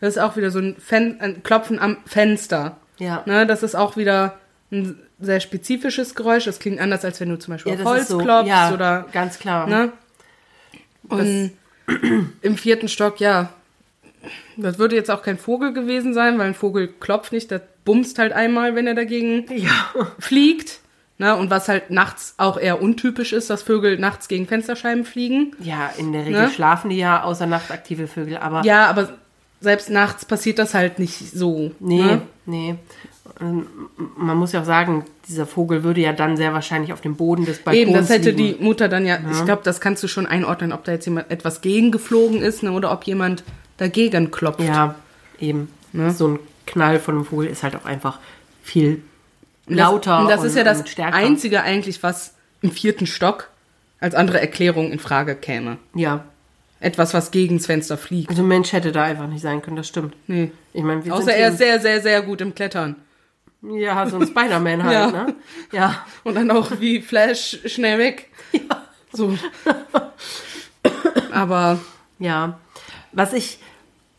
das 0.01 0.17
ist 0.17 0.23
auch 0.23 0.37
wieder 0.37 0.51
so 0.51 0.59
ein, 0.59 0.77
Fen 0.79 1.21
ein 1.21 1.43
Klopfen 1.43 1.79
am 1.79 1.99
Fenster. 2.07 2.77
Ja. 2.99 3.23
Ne, 3.27 3.47
das 3.47 3.63
ist 3.63 3.75
auch 3.75 3.97
wieder 3.97 4.39
ein 4.71 4.99
sehr 5.21 5.41
spezifisches 5.41 6.15
Geräusch. 6.15 6.45
Das 6.45 6.59
klingt 6.59 6.81
anders, 6.81 7.05
als 7.05 7.21
wenn 7.21 7.29
du 7.29 7.39
zum 7.39 7.55
Beispiel 7.55 7.73
Ja, 7.73 7.79
auf 7.79 7.85
das 7.85 7.93
Holz 7.93 8.09
so, 8.09 8.19
klopfst 8.19 8.49
ja, 8.49 8.73
oder. 8.73 9.07
ganz 9.13 9.39
klar. 9.39 9.67
Ne? 9.67 9.93
Und 11.09 11.53
im 12.43 12.57
vierten 12.57 12.89
Stock, 12.89 13.21
ja. 13.21 13.51
Das 14.57 14.79
würde 14.79 14.97
jetzt 14.97 15.11
auch 15.11 15.23
kein 15.23 15.39
Vogel 15.39 15.73
gewesen 15.73 16.15
sein, 16.15 16.39
weil 16.39 16.49
ein 16.49 16.55
Vogel 16.55 16.89
klopft 17.01 17.33
nicht, 17.33 17.51
der 17.51 17.61
bumst 17.85 18.19
halt 18.19 18.33
einmal, 18.33 18.75
wenn 18.75 18.87
er 18.87 18.95
dagegen 18.95 19.45
Ja. 19.55 19.71
fliegt. 20.19 20.81
Ne? 21.19 21.35
Und 21.35 21.49
was 21.51 21.69
halt 21.69 21.91
nachts 21.91 22.35
auch 22.37 22.59
eher 22.59 22.83
untypisch 22.83 23.33
ist, 23.33 23.49
dass 23.49 23.63
Vögel 23.63 23.99
nachts 23.99 24.29
gegen 24.29 24.47
Fensterscheiben 24.47 25.05
fliegen. 25.05 25.55
Ja, 25.61 25.91
in 25.97 26.13
der 26.13 26.27
Regel 26.27 26.43
Ne? 26.43 26.51
schlafen 26.51 26.91
die 26.91 26.99
ja 26.99 27.23
außer 27.23 27.47
Nacht 27.47 27.71
aktive 27.71 28.07
Vögel, 28.07 28.37
aber 28.37 28.63
Ja, 28.65 28.87
aber 28.87 29.09
selbst 29.63 29.89
nachts 29.89 30.27
passiert 30.27 30.59
das 30.59 30.75
halt 30.75 30.99
nicht 30.99 31.17
so. 31.33 31.71
nee, 31.81 32.03
Ne? 32.03 32.21
nee. 32.45 32.75
Und 33.41 33.67
Man 34.19 34.37
muss 34.37 34.53
ja 34.53 34.61
auch 34.61 34.65
sagen, 34.67 35.05
dieser 35.29 35.47
Vogel 35.47 35.83
würde 35.85 36.01
ja 36.03 36.13
dann 36.13 36.37
sehr 36.37 36.53
wahrscheinlich 36.53 36.93
auf 36.93 37.01
dem 37.01 37.17
Boden 37.17 37.45
des 37.47 37.59
Balkons 37.63 37.83
Eben, 37.83 37.93
das 37.95 38.09
hätte 38.11 38.31
liegen. 38.31 38.59
die 38.59 38.65
Mutter 38.65 38.89
dann 38.89 39.07
ja, 39.07 39.19
ich 39.31 39.45
glaube, 39.47 39.63
das 39.65 39.81
kannst 39.81 40.03
du 40.03 40.09
schon 40.09 40.27
einordnen, 40.27 40.73
ob 40.73 40.85
da 40.85 40.93
jetzt 40.93 41.07
jemand 41.07 41.31
etwas 41.31 41.61
gegengeflogen 41.63 42.43
ist 42.43 42.63
ne, 42.63 42.73
oder 42.73 42.93
ob 42.93 43.05
jemand 43.05 43.43
dagegen 43.77 44.31
klopft. 44.31 44.61
Ja, 44.61 44.95
eben. 45.41 45.71
Ne? 45.93 46.11
So 46.13 46.29
ein 46.29 46.39
Knall 46.67 46.99
von 47.01 47.15
einem 47.17 47.25
Vogel 47.25 47.47
ist 47.49 47.63
halt 47.63 47.77
auch 47.77 47.85
einfach 47.85 48.19
viel 48.63 49.03
Und 49.67 49.77
das, 49.77 49.87
lauter 49.87 50.21
Und 50.21 50.29
das 50.29 50.43
ist 50.43 50.57
ja 50.57 50.65
das. 50.65 50.83
Einzige 50.99 51.63
eigentlich, 51.63 52.03
was 52.03 52.35
im 52.63 52.71
vierten 52.71 53.07
Stock 53.07 53.49
als 54.01 54.15
andere 54.15 54.41
Erklärung 54.41 54.91
in 54.93 54.99
Frage 54.99 55.35
käme. 55.37 55.79
Ja, 55.95 56.25
Etwas, 56.81 57.15
was 57.15 57.31
gegens 57.31 57.65
Fenster 57.67 57.97
fliegt. 57.97 58.29
also 58.29 58.43
ein 58.43 58.49
Mensch 58.49 58.73
hätte 58.73 58.93
da 58.93 59.05
einfach 59.05 59.27
nicht 59.29 59.41
sein 59.41 59.63
können, 59.63 59.77
das 59.77 59.89
stimmt. 59.89 60.15
Nee. 60.27 60.51
Ich 60.75 60.83
meine, 60.83 61.03
wir 61.05 61.15
Außer 61.15 61.33
er 61.35 61.49
ist 61.49 61.59
sehr, 61.59 61.81
sehr, 61.81 62.03
sehr 62.03 62.21
gut 62.23 62.41
im 62.43 62.55
Klettern. 62.55 62.97
Ja, 63.63 64.07
so 64.07 64.19
ein 64.19 64.27
Spider-Man 64.27 64.83
halt, 64.85 64.93
Ja. 64.93 65.07
ne? 65.11 65.35
Ja. 65.73 66.05
Und 66.25 66.35
dann 66.35 66.51
auch 66.51 66.71
wie 66.79 67.01
Flash 67.01 67.59
schnell 67.65 67.99
weg. 67.99 68.29
So. 69.13 69.37
Aber 71.33 71.79
Ja. 72.19 72.59
Was 73.13 73.33
ich, 73.33 73.59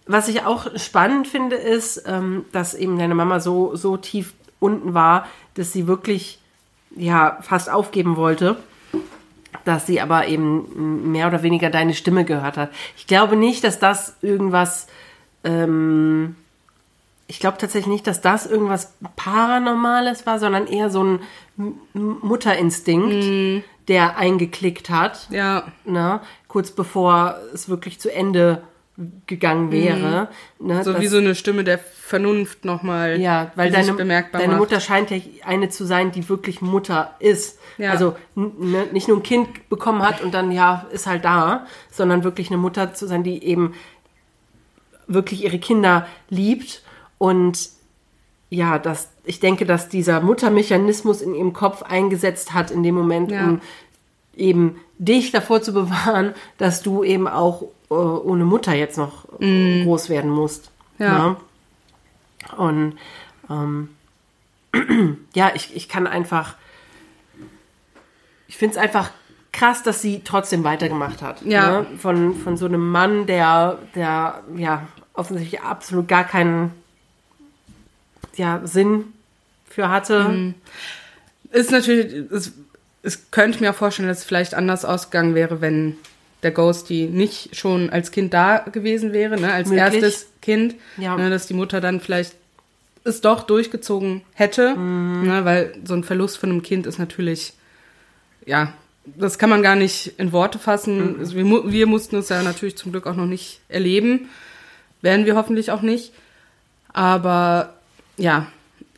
was 0.07 0.27
ich 0.27 0.43
auch 0.43 0.67
spannend 0.77 1.27
finde, 1.27 1.55
ist, 1.55 2.03
ähm, 2.07 2.45
dass 2.51 2.73
eben 2.73 2.97
deine 2.97 3.15
Mama 3.15 3.39
so, 3.39 3.75
so 3.75 3.97
tief 3.97 4.33
unten 4.59 4.93
war, 4.93 5.27
dass 5.53 5.73
sie 5.73 5.87
wirklich, 5.87 6.39
ja, 6.95 7.39
fast 7.41 7.69
aufgeben 7.69 8.15
wollte. 8.15 8.57
Dass 9.65 9.85
sie 9.85 9.99
aber 9.99 10.27
eben 10.27 11.11
mehr 11.11 11.27
oder 11.27 11.43
weniger 11.43 11.69
deine 11.69 11.93
Stimme 11.93 12.25
gehört 12.25 12.57
hat. 12.57 12.71
Ich 12.95 13.07
glaube 13.07 13.35
nicht, 13.35 13.63
dass 13.63 13.79
das 13.79 14.15
irgendwas, 14.21 14.87
ähm, 15.43 16.35
ich 17.27 17.39
glaube 17.39 17.57
tatsächlich 17.57 17.91
nicht, 17.91 18.07
dass 18.07 18.21
das 18.21 18.45
irgendwas 18.45 18.93
Paranormales 19.17 20.25
war, 20.25 20.39
sondern 20.39 20.67
eher 20.67 20.89
so 20.89 21.03
ein 21.03 21.19
Mutterinstinkt, 21.93 23.65
der 23.87 24.17
eingeklickt 24.17 24.89
hat 24.89 25.27
ja, 25.31 25.63
ne, 25.85 26.21
kurz 26.47 26.71
bevor 26.71 27.37
es 27.53 27.69
wirklich 27.69 27.99
zu 27.99 28.13
Ende 28.13 28.61
gegangen 29.27 29.71
wäre. 29.71 30.27
Ne, 30.59 30.83
So 30.83 30.93
das- 30.93 31.01
wie 31.01 31.07
so 31.07 31.17
eine 31.17 31.35
Stimme 31.35 31.63
der 31.63 31.77
Vernunft 31.77 32.65
nochmal. 32.65 33.19
ja, 33.21 33.51
weil 33.55 33.69
deine, 33.71 33.93
deine 33.95 34.47
macht. 34.47 34.57
Mutter 34.57 34.79
scheint 34.79 35.11
ja 35.11 35.17
eine 35.45 35.69
zu 35.69 35.85
sein, 35.85 36.11
die 36.11 36.27
wirklich 36.29 36.61
Mutter 36.61 37.13
ist. 37.19 37.59
Ja. 37.77 37.91
Also 37.91 38.15
ne, 38.35 38.87
nicht 38.93 39.07
nur 39.07 39.17
ein 39.17 39.23
Kind 39.23 39.69
bekommen 39.69 40.01
hat 40.01 40.21
und 40.21 40.33
dann 40.33 40.51
ja 40.51 40.87
ist 40.91 41.05
halt 41.05 41.25
da, 41.25 41.67
sondern 41.91 42.23
wirklich 42.23 42.47
eine 42.49 42.57
Mutter 42.57 42.93
zu 42.95 43.05
sein, 43.07 43.23
die 43.23 43.43
eben 43.43 43.73
wirklich 45.07 45.43
ihre 45.43 45.59
Kinder 45.59 46.07
liebt 46.29 46.81
und 47.17 47.69
ja, 48.49 48.79
dass 48.79 49.09
ich 49.25 49.39
denke, 49.39 49.65
dass 49.65 49.89
dieser 49.89 50.21
Muttermechanismus 50.21 51.21
in 51.21 51.35
ihrem 51.35 51.53
Kopf 51.53 51.83
eingesetzt 51.83 52.53
hat 52.53 52.71
in 52.71 52.81
dem 52.81 52.95
Moment, 52.95 53.31
Ja. 53.31 53.43
um 53.43 53.61
eben 54.35 54.77
dich 54.97 55.31
davor 55.31 55.61
zu 55.61 55.73
bewahren, 55.73 56.33
dass 56.57 56.81
du 56.81 57.03
eben 57.03 57.27
auch 57.27 57.63
ohne 57.89 58.45
Mutter 58.45 58.73
jetzt 58.73 58.97
noch 58.97 59.25
äh, 59.39 59.83
groß 59.83 60.09
werden 60.09 60.31
musst. 60.31 60.71
Mm. 60.97 61.03
Ja. 61.03 61.17
Ne? 61.17 61.35
Und 62.57 62.97
ähm, 63.49 63.89
ja, 65.33 65.51
ich, 65.55 65.75
ich 65.75 65.89
kann 65.89 66.07
einfach, 66.07 66.55
ich 68.47 68.57
finde 68.57 68.75
es 68.75 68.81
einfach 68.81 69.11
krass, 69.51 69.83
dass 69.83 70.01
sie 70.01 70.21
trotzdem 70.23 70.63
weitergemacht 70.63 71.21
hat. 71.21 71.41
Ja. 71.43 71.81
Ne? 71.81 71.87
Von, 71.97 72.35
von 72.35 72.57
so 72.57 72.65
einem 72.65 72.89
Mann, 72.89 73.25
der, 73.25 73.79
der 73.95 74.43
ja 74.55 74.87
offensichtlich 75.13 75.61
absolut 75.61 76.07
gar 76.07 76.23
keinen 76.23 76.71
ja, 78.35 78.61
Sinn 78.65 79.05
für 79.67 79.89
hatte. 79.89 80.53
Ist 81.51 81.71
natürlich, 81.71 82.31
es, 82.31 82.53
es 83.01 83.31
könnte 83.31 83.59
mir 83.61 83.71
auch 83.71 83.75
vorstellen, 83.75 84.07
dass 84.07 84.19
es 84.19 84.23
vielleicht 84.25 84.53
anders 84.53 84.85
ausgegangen 84.85 85.33
wäre, 85.33 85.59
wenn 85.59 85.97
der 86.43 86.51
Ghosty 86.51 87.09
nicht 87.11 87.55
schon 87.55 87.89
als 87.89 88.11
Kind 88.11 88.33
da 88.33 88.59
gewesen 88.59 89.11
wäre, 89.13 89.39
ne, 89.39 89.51
als 89.53 89.69
Möglich. 89.69 90.01
erstes 90.03 90.27
Kind, 90.41 90.75
Ja. 90.97 91.15
ne, 91.17 91.29
dass 91.29 91.47
die 91.47 91.53
Mutter 91.55 91.81
dann 91.81 91.99
vielleicht 91.99 92.35
es 93.03 93.21
doch 93.21 93.43
durchgezogen 93.43 94.21
hätte, 94.33 94.75
Mhm. 94.75 95.27
ne, 95.27 95.45
weil 95.45 95.73
so 95.83 95.93
ein 95.93 96.03
Verlust 96.03 96.37
von 96.37 96.49
einem 96.51 96.61
Kind 96.61 96.85
ist 96.85 96.99
natürlich, 96.99 97.53
ja, 98.45 98.73
das 99.05 99.39
kann 99.39 99.49
man 99.49 99.63
gar 99.63 99.75
nicht 99.75 100.13
in 100.19 100.31
Worte 100.33 100.59
fassen. 100.59 101.13
Mhm. 101.13 101.19
Also 101.19 101.35
wir, 101.35 101.71
wir 101.71 101.87
mussten 101.87 102.17
es 102.17 102.29
ja 102.29 102.43
natürlich 102.43 102.77
zum 102.77 102.91
Glück 102.91 103.07
auch 103.07 103.15
noch 103.15 103.25
nicht 103.25 103.61
erleben, 103.69 104.27
werden 105.01 105.25
wir 105.25 105.35
hoffentlich 105.35 105.71
auch 105.71 105.81
nicht, 105.81 106.11
aber 106.93 107.73
ja, 108.17 108.47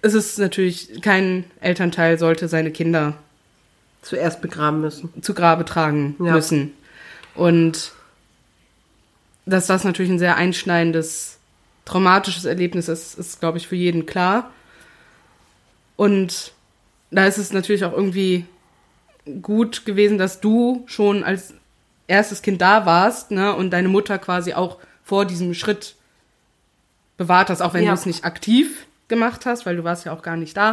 es 0.01 0.13
ist 0.13 0.39
natürlich, 0.39 1.01
kein 1.01 1.43
Elternteil 1.61 2.17
sollte 2.17 2.47
seine 2.47 2.71
Kinder 2.71 3.13
Zuerst 4.01 4.41
begraben 4.41 4.79
müssen. 4.81 5.09
zu 5.21 5.33
Grabe 5.33 5.65
tragen 5.65 6.15
Ja. 6.23 6.31
müssen. 6.33 6.73
Und 7.39 7.91
dass 9.45 9.67
das 9.67 9.83
natürlich 9.83 10.11
ein 10.11 10.19
sehr 10.19 10.35
einschneidendes, 10.35 11.37
traumatisches 11.85 12.45
Erlebnis 12.45 12.87
ist, 12.87 13.17
ist, 13.17 13.39
glaube 13.39 13.57
ich, 13.57 13.67
für 13.67 13.75
jeden 13.75 14.05
klar. 14.05 14.51
Und 15.95 16.51
da 17.11 17.25
ist 17.25 17.37
es 17.37 17.51
natürlich 17.51 17.83
auch 17.85 17.93
irgendwie 17.93 18.45
gut 19.41 19.85
gewesen, 19.85 20.17
dass 20.17 20.39
du 20.41 20.83
schon 20.85 21.23
als 21.23 21.53
erstes 22.07 22.41
Kind 22.41 22.61
da 22.61 22.85
warst, 22.85 23.31
ne, 23.31 23.55
und 23.55 23.71
deine 23.71 23.87
Mutter 23.87 24.17
quasi 24.19 24.53
auch 24.53 24.77
vor 25.03 25.25
diesem 25.25 25.53
Schritt 25.53 25.95
bewahrt 27.17 27.49
hast, 27.49 27.61
auch 27.61 27.73
wenn 27.73 27.83
Ja. 27.83 27.91
du 27.91 27.95
es 27.95 28.05
nicht 28.05 28.23
aktiv 28.25 28.85
gemacht 29.07 29.45
hast, 29.45 29.65
weil 29.65 29.75
du 29.75 29.83
warst 29.83 30.05
ja 30.05 30.11
auch 30.13 30.21
gar 30.21 30.35
nicht 30.37 30.55
da. 30.57 30.67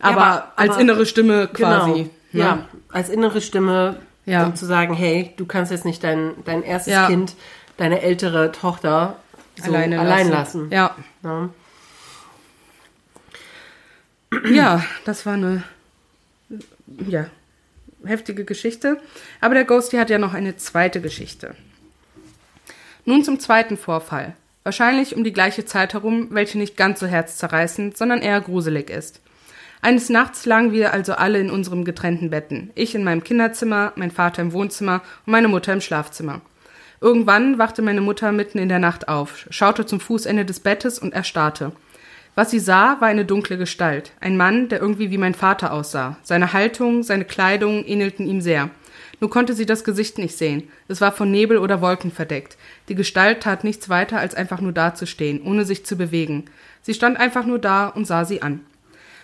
Ja, 0.00 0.10
Aber, 0.10 0.22
aber- 0.26 0.52
als 0.56 0.70
aber- 0.72 0.80
innere 0.80 1.06
Stimme 1.06 1.48
quasi. 1.48 1.92
Genau. 1.92 2.04
ne? 2.04 2.10
Ja, 2.32 2.68
als 2.90 3.08
innere 3.08 3.40
Stimme 3.40 3.96
Ja. 4.26 4.46
um 4.46 4.56
zu 4.56 4.66
sagen, 4.66 4.94
hey, 4.94 5.32
du 5.36 5.46
kannst 5.46 5.72
jetzt 5.72 5.84
nicht 5.84 6.02
dein, 6.04 6.32
dein 6.44 6.62
erstes 6.62 6.92
Ja. 6.92 7.06
Kind, 7.06 7.34
deine 7.76 8.02
ältere 8.02 8.52
Tochter 8.52 9.16
so 9.56 9.70
alleine 9.70 10.00
allein 10.00 10.28
lassen. 10.28 10.68
lassen. 10.68 10.72
Ja. 10.72 10.96
Ja. 11.22 11.48
ja, 14.50 14.84
das 15.04 15.24
war 15.24 15.34
eine 15.34 15.62
ja, 17.06 17.26
heftige 18.04 18.44
Geschichte. 18.44 19.00
Aber 19.40 19.54
der 19.54 19.64
Ghosty 19.64 19.96
hat 19.96 20.10
ja 20.10 20.18
noch 20.18 20.34
eine 20.34 20.56
zweite 20.56 21.00
Geschichte. 21.00 21.54
Nun 23.04 23.24
zum 23.24 23.38
zweiten 23.38 23.76
Vorfall. 23.76 24.34
Wahrscheinlich 24.64 25.14
um 25.14 25.22
die 25.22 25.32
gleiche 25.32 25.64
Zeit 25.64 25.94
herum, 25.94 26.28
welche 26.30 26.58
nicht 26.58 26.76
ganz 26.76 26.98
so 26.98 27.06
herzzerreißend, 27.06 27.96
sondern 27.96 28.20
eher 28.20 28.40
gruselig 28.40 28.90
ist. 28.90 29.20
Eines 29.82 30.08
Nachts 30.08 30.46
lagen 30.46 30.72
wir 30.72 30.92
also 30.92 31.14
alle 31.14 31.38
in 31.38 31.50
unserem 31.50 31.84
getrennten 31.84 32.30
Betten. 32.30 32.70
Ich 32.74 32.94
in 32.94 33.04
meinem 33.04 33.22
Kinderzimmer, 33.22 33.92
mein 33.96 34.10
Vater 34.10 34.42
im 34.42 34.52
Wohnzimmer 34.52 35.02
und 35.26 35.32
meine 35.32 35.48
Mutter 35.48 35.72
im 35.72 35.80
Schlafzimmer. 35.80 36.40
Irgendwann 37.00 37.58
wachte 37.58 37.82
meine 37.82 38.00
Mutter 38.00 38.32
mitten 38.32 38.58
in 38.58 38.68
der 38.68 38.78
Nacht 38.78 39.08
auf, 39.08 39.46
schaute 39.50 39.84
zum 39.84 40.00
Fußende 40.00 40.44
des 40.44 40.60
Bettes 40.60 40.98
und 40.98 41.12
erstarrte. 41.12 41.72
Was 42.34 42.50
sie 42.50 42.58
sah, 42.58 43.00
war 43.00 43.08
eine 43.08 43.24
dunkle 43.24 43.56
Gestalt. 43.56 44.12
Ein 44.20 44.36
Mann, 44.36 44.68
der 44.68 44.80
irgendwie 44.80 45.10
wie 45.10 45.18
mein 45.18 45.34
Vater 45.34 45.72
aussah. 45.72 46.18
Seine 46.22 46.52
Haltung, 46.52 47.02
seine 47.02 47.24
Kleidung 47.24 47.84
ähnelten 47.86 48.26
ihm 48.26 48.42
sehr. 48.42 48.70
Nur 49.20 49.30
konnte 49.30 49.54
sie 49.54 49.64
das 49.64 49.84
Gesicht 49.84 50.18
nicht 50.18 50.36
sehen. 50.36 50.64
Es 50.88 51.00
war 51.00 51.12
von 51.12 51.30
Nebel 51.30 51.56
oder 51.56 51.80
Wolken 51.80 52.10
verdeckt. 52.10 52.58
Die 52.90 52.94
Gestalt 52.94 53.42
tat 53.42 53.64
nichts 53.64 53.88
weiter, 53.88 54.18
als 54.18 54.34
einfach 54.34 54.60
nur 54.60 54.72
dazustehen, 54.72 55.40
ohne 55.42 55.64
sich 55.64 55.86
zu 55.86 55.96
bewegen. 55.96 56.44
Sie 56.82 56.92
stand 56.92 57.18
einfach 57.18 57.46
nur 57.46 57.58
da 57.58 57.88
und 57.88 58.06
sah 58.06 58.26
sie 58.26 58.42
an. 58.42 58.60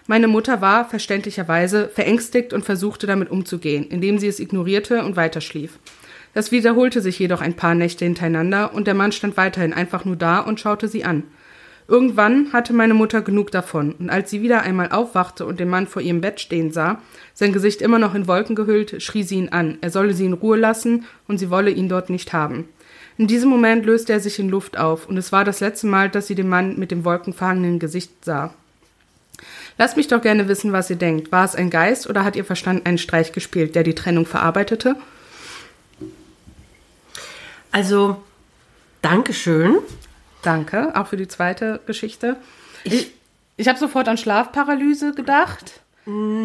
Meine 0.07 0.29
Mutter 0.29 0.61
war, 0.61 0.89
verständlicherweise, 0.89 1.89
verängstigt 1.89 2.53
und 2.53 2.65
versuchte 2.65 3.07
damit 3.07 3.31
umzugehen, 3.31 3.87
indem 3.89 4.19
sie 4.19 4.27
es 4.27 4.41
ignorierte 4.41 5.05
und 5.05 5.17
weiterschlief. 5.17 5.79
Das 6.35 6.51
wiederholte 6.51 7.01
sich 7.01 7.19
jedoch 7.19 7.41
ein 7.41 7.55
paar 7.55 7.75
Nächte 7.75 8.05
hintereinander 8.05 8.75
und 8.75 8.87
der 8.87 8.95
Mann 8.95 9.13
stand 9.13 9.37
weiterhin 9.37 9.73
einfach 9.73 10.05
nur 10.05 10.17
da 10.17 10.41
und 10.41 10.61
schaute 10.61 10.89
sie 10.89 11.05
an. 11.05 11.25
Irgendwann 11.89 12.53
hatte 12.53 12.73
meine 12.73 12.95
Mutter 12.95 13.23
genug 13.23 13.51
davon, 13.51 13.93
und 13.99 14.09
als 14.09 14.31
sie 14.31 14.41
wieder 14.41 14.63
einmal 14.63 14.91
aufwachte 14.93 15.45
und 15.45 15.61
den 15.61 15.69
Mann 15.69 15.87
vor 15.87 16.01
ihrem 16.01 16.21
Bett 16.21 16.41
stehen 16.41 16.73
sah, 16.73 17.03
sein 17.35 17.53
Gesicht 17.53 17.83
immer 17.83 17.99
noch 17.99 18.15
in 18.15 18.29
Wolken 18.29 18.55
gehüllt, 18.55 19.03
schrie 19.03 19.25
sie 19.25 19.37
ihn 19.37 19.51
an, 19.51 19.79
er 19.81 19.91
solle 19.91 20.15
sie 20.15 20.25
in 20.25 20.33
Ruhe 20.33 20.57
lassen 20.57 21.05
und 21.29 21.39
sie 21.39 21.51
wolle 21.51 21.71
ihn 21.71 21.89
dort 21.89 22.09
nicht 22.09 22.33
haben. 22.33 22.69
In 23.19 23.27
diesem 23.27 23.51
Moment 23.51 23.85
löste 23.85 24.13
er 24.13 24.21
sich 24.21 24.39
in 24.39 24.49
Luft 24.49 24.79
auf, 24.79 25.09
und 25.09 25.17
es 25.19 25.33
war 25.33 25.45
das 25.45 25.61
letzte 25.61 25.87
Mal, 25.87 26.09
dass 26.09 26.29
sie 26.29 26.35
den 26.35 26.49
Mann 26.49 26.79
mit 26.79 26.91
dem 26.93 27.05
wolkenverhangenen 27.05 27.79
Gesicht 27.79 28.25
sah. 28.25 28.55
Lasst 29.79 29.97
mich 29.97 30.09
doch 30.09 30.21
gerne 30.23 30.49
wissen, 30.49 30.73
was 30.73 30.91
ihr 30.91 30.97
denkt. 30.97 31.33
War 31.33 31.45
es 31.45 31.55
ein 31.55 31.71
Geist 31.71 32.09
oder 32.09 32.25
hat 32.25 32.37
ihr 32.37 32.45
Verstand 32.45 32.87
einen 32.87 32.99
Streich 32.99 33.33
gespielt, 33.33 33.75
der 33.75 33.83
die 33.83 33.95
Trennung 33.95 34.27
verarbeitete? 34.27 34.97
Also, 37.71 38.23
Dankeschön. 39.01 39.79
Danke, 40.43 40.95
auch 40.95 41.07
für 41.07 41.17
die 41.17 41.29
zweite 41.29 41.81
Geschichte. 41.87 42.37
Ich, 42.85 43.13
ich 43.57 43.69
habe 43.69 43.79
sofort 43.79 44.09
an 44.09 44.19
Schlafparalyse 44.19 45.13
gedacht. 45.15 45.81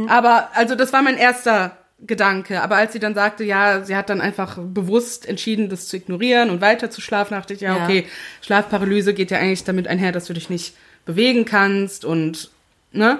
Aber, 0.07 0.49
also 0.53 0.75
das 0.75 0.93
war 0.93 1.01
mein 1.01 1.17
erster 1.17 1.75
Gedanke. 1.99 2.61
Aber 2.61 2.75
als 2.75 2.93
sie 2.93 2.99
dann 2.99 3.15
sagte, 3.15 3.43
ja, 3.43 3.83
sie 3.83 3.95
hat 3.95 4.09
dann 4.11 4.21
einfach 4.21 4.57
bewusst 4.59 5.27
entschieden, 5.27 5.67
das 5.69 5.87
zu 5.87 5.97
ignorieren 5.97 6.51
und 6.51 6.61
weiter 6.61 6.91
zu 6.91 7.01
schlafen, 7.01 7.33
dachte 7.33 7.55
ich, 7.55 7.61
ja, 7.61 7.75
Ja. 7.75 7.83
okay, 7.83 8.05
Schlafparalyse 8.41 9.13
geht 9.15 9.31
ja 9.31 9.39
eigentlich 9.39 9.63
damit 9.63 9.87
einher, 9.87 10.11
dass 10.11 10.25
du 10.25 10.33
dich 10.33 10.49
nicht 10.49 10.75
bewegen 11.05 11.45
kannst 11.45 12.05
und, 12.05 12.51
ne? 12.97 13.19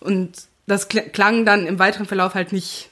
Und 0.00 0.32
das 0.66 0.88
kl- 0.90 1.08
klang 1.10 1.44
dann 1.44 1.66
im 1.66 1.78
weiteren 1.78 2.06
Verlauf 2.06 2.34
halt 2.34 2.52
nicht 2.52 2.90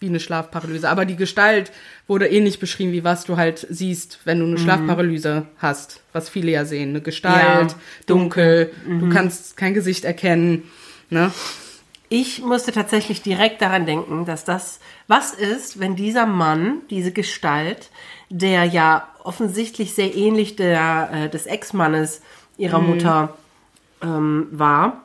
wie 0.00 0.06
eine 0.08 0.20
Schlafparalyse. 0.20 0.88
Aber 0.88 1.04
die 1.04 1.16
Gestalt 1.16 1.72
wurde 2.06 2.28
ähnlich 2.28 2.60
beschrieben, 2.60 2.92
wie 2.92 3.02
was 3.02 3.24
du 3.24 3.36
halt 3.36 3.66
siehst, 3.68 4.20
wenn 4.24 4.38
du 4.38 4.46
eine 4.46 4.58
Schlafparalyse 4.58 5.46
hast. 5.58 6.00
Was 6.12 6.28
viele 6.28 6.52
ja 6.52 6.64
sehen. 6.64 6.90
Eine 6.90 7.00
Gestalt, 7.00 7.72
Ja, 7.72 7.78
dunkel, 8.06 8.72
du 8.86 9.08
kannst 9.08 9.56
kein 9.56 9.74
Gesicht 9.74 10.04
erkennen. 10.04 10.70
Ne? 11.10 11.32
Ich 12.08 12.40
musste 12.42 12.70
tatsächlich 12.72 13.22
direkt 13.22 13.60
daran 13.60 13.86
denken, 13.86 14.24
dass 14.24 14.44
das 14.44 14.78
was 15.08 15.32
ist, 15.34 15.80
wenn 15.80 15.96
dieser 15.96 16.26
Mann, 16.26 16.82
diese 16.90 17.10
Gestalt, 17.12 17.90
der 18.30 18.64
ja 18.64 19.08
offensichtlich 19.24 19.94
sehr 19.94 20.14
ähnlich 20.14 20.54
der, 20.54 21.10
äh, 21.12 21.28
des 21.28 21.46
Ex-Mannes 21.46 22.22
ihrer 22.56 22.78
Mutter 22.80 23.36
ähm, 24.02 24.46
war, 24.52 25.02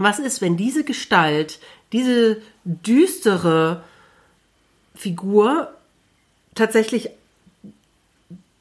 was 0.00 0.18
ist, 0.18 0.40
wenn 0.40 0.56
diese 0.56 0.84
Gestalt, 0.84 1.58
diese 1.92 2.40
düstere 2.64 3.84
Figur 4.94 5.72
tatsächlich 6.54 7.10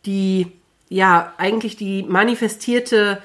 die, 0.05 0.47
ja, 0.89 1.33
eigentlich 1.37 1.75
die 1.75 2.03
manifestierte 2.03 3.21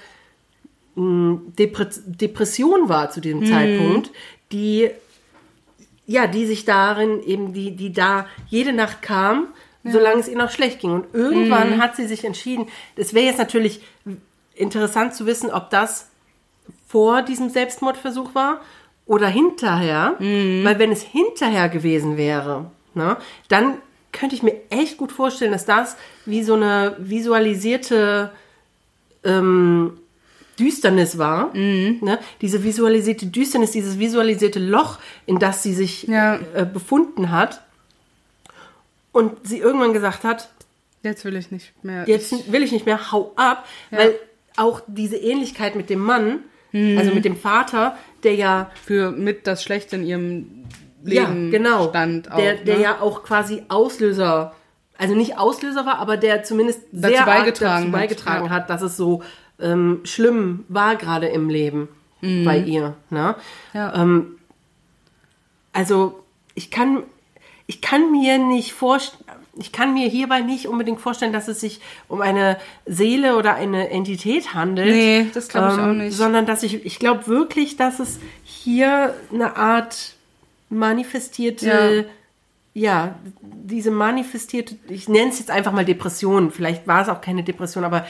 Depre 0.97 1.91
Depression 2.07 2.89
war 2.89 3.11
zu 3.11 3.21
diesem 3.21 3.45
Zeitpunkt, 3.47 4.13
die, 4.53 4.91
ja, 6.07 6.27
die 6.29 6.47
sich 6.47 6.65
darin 6.65 7.21
eben, 7.23 7.53
die, 7.53 7.75
die 7.75 7.93
da 7.93 8.27
jede 8.49 8.73
Nacht 8.73 9.03
kam, 9.03 9.49
solange 9.83 10.21
es 10.21 10.29
ihr 10.29 10.39
noch 10.39 10.51
schlecht 10.51 10.81
ging. 10.81 10.93
Und 10.93 11.15
irgendwann 11.15 11.83
hat 11.83 11.97
sie 11.97 12.07
sich 12.07 12.25
entschieden, 12.25 12.67
es 12.97 13.13
wäre 13.13 13.27
jetzt 13.27 13.39
natürlich 13.39 13.81
interessant 14.55 15.15
zu 15.15 15.27
wissen, 15.27 15.51
ob 15.51 15.71
das 15.71 16.11
vor 16.95 17.23
diesem 17.23 17.51
Selbstmordversuch 17.51 18.37
war 18.37 18.61
oder 19.05 19.27
hinterher, 19.27 20.15
weil 20.21 20.79
wenn 20.79 20.93
es 20.93 21.03
hinterher 21.03 21.69
gewesen 21.69 22.17
wäre, 22.17 22.71
ne, 22.95 23.17
dann 23.49 23.79
könnte 24.13 24.37
ich 24.37 24.45
mir 24.45 24.55
echt 24.71 24.97
gut 24.97 25.11
vorstellen, 25.11 25.51
dass 25.51 25.65
das 25.65 25.97
wie 26.25 26.45
so 26.45 26.55
eine 26.55 26.95
visualisierte 27.01 28.31
ähm, 29.25 29.99
Düsternis 30.57 31.19
war. 31.19 31.53
Mhm. 31.53 31.99
Ne? 32.01 32.21
Diese 32.41 32.63
visualisierte 32.63 33.27
Düsternis, 33.27 33.73
dieses 33.73 33.99
visualisierte 33.99 34.61
Loch, 34.61 35.01
in 35.27 35.41
das 35.41 35.65
sie 35.65 35.75
sich 35.75 36.05
Ja. 36.05 36.37
äh, 36.55 36.65
befunden 36.65 37.33
hat. 37.33 37.61
Und 39.11 39.33
sie 39.49 39.59
irgendwann 39.59 39.93
gesagt 39.93 40.23
hat, 40.23 40.49
Jetzt 41.03 41.25
will 41.25 41.35
ich 41.35 41.51
nicht 41.51 41.73
mehr. 41.85 42.05
jetzt 42.07 42.53
will 42.53 42.63
ich 42.63 42.71
nicht 42.71 42.87
mehr, 42.87 43.11
hau 43.11 43.33
ab, 43.35 43.67
weil 43.91 44.15
auch 44.57 44.81
diese 44.87 45.17
Ähnlichkeit 45.17 45.75
mit 45.75 45.91
dem 45.91 45.99
Mann, 45.99 46.45
Mhm. 46.75 46.99
also 46.99 47.15
mit 47.15 47.25
dem 47.25 47.37
Vater, 47.37 47.97
der 48.25 48.35
ja 48.35 48.71
für 48.85 49.13
mit 49.13 49.47
das 49.47 49.63
Schlechte 49.63 49.97
in 49.97 50.05
ihrem 50.05 50.65
ja, 51.05 51.23
Leben 51.23 51.51
genau, 51.51 51.89
stand. 51.89 52.31
Auch, 52.33 52.37
der, 52.37 52.57
der 52.57 52.77
ne? 52.77 52.83
ja 52.83 53.01
auch 53.01 53.23
quasi 53.23 53.63
Auslöser, 53.69 54.55
also 54.99 55.15
nicht 55.15 55.39
Auslöser 55.39 55.87
war, 55.87 55.99
aber 55.99 56.17
der 56.17 56.43
zumindest 56.43 56.81
Dazu 56.91 57.15
sehr 57.15 57.25
beigetragen 57.25 57.85
dazu 57.85 57.97
hat, 57.97 58.03
beigetragen 58.03 58.45
ja. 58.47 58.51
hat, 58.51 58.71
dass 58.71 58.83
es 58.83 58.97
so 58.97 59.23
ähm, 59.61 60.01
schlimm 60.03 60.65
war 60.69 60.97
gerade 60.97 61.29
im 61.29 61.49
Leben 61.49 61.89
bei 62.45 62.59
ihr. 62.59 62.95
Ne? 63.11 63.37
Mhm. 63.73 63.79
Ja. 63.79 63.95
Ähm, 64.03 64.39
also 65.73 66.25
ich 66.55 66.71
kann, 66.71 67.03
ich 67.67 67.83
kann 67.83 68.11
mir 68.11 68.39
nicht 68.39 68.73
vorstellen, 68.73 69.24
ich 69.57 69.73
kann 69.73 69.95
mir 69.95 70.09
hierbei 70.09 70.41
nicht 70.41 70.67
unbedingt 70.67 71.01
vorstellen, 71.01 71.33
dass 71.33 71.49
es 71.49 71.61
sich 71.61 71.81
um 72.09 72.21
eine 72.21 72.59
Seele 72.87 73.37
oder 73.37 73.55
eine 73.55 73.91
Entität 73.91 74.55
handelt. 74.55 74.89
Nee, 74.89 75.27
das 75.33 75.49
glaub 75.49 75.73
ich 75.73 75.79
ähm, 75.79 75.85
auch 75.85 75.93
nicht. 75.93 76.17
Sondern 76.17 76.47
dass 76.47 76.63
ich, 76.63 76.85
ich 76.85 76.99
glaube 76.99 77.27
wirklich, 77.27 77.77
dass 77.77 78.01
es 78.01 78.19
hier 78.43 79.15
eine 79.33 79.57
Art 79.57 80.15
manifestierte, 80.71 82.07
ja. 82.73 83.15
diese 83.41 83.91
manifestierte, 83.91 84.77
ich 84.89 85.09
nenne 85.09 85.31
es 85.31 85.39
jetzt 85.39 85.51
einfach 85.51 85.73
mal 85.73 85.85
Depression, 85.85 86.51
vielleicht 86.51 86.87
war 86.87 87.03
es 87.03 87.09
auch 87.09 87.21
keine 87.21 87.45
Depression, 87.45 87.85
aber 87.85 88.07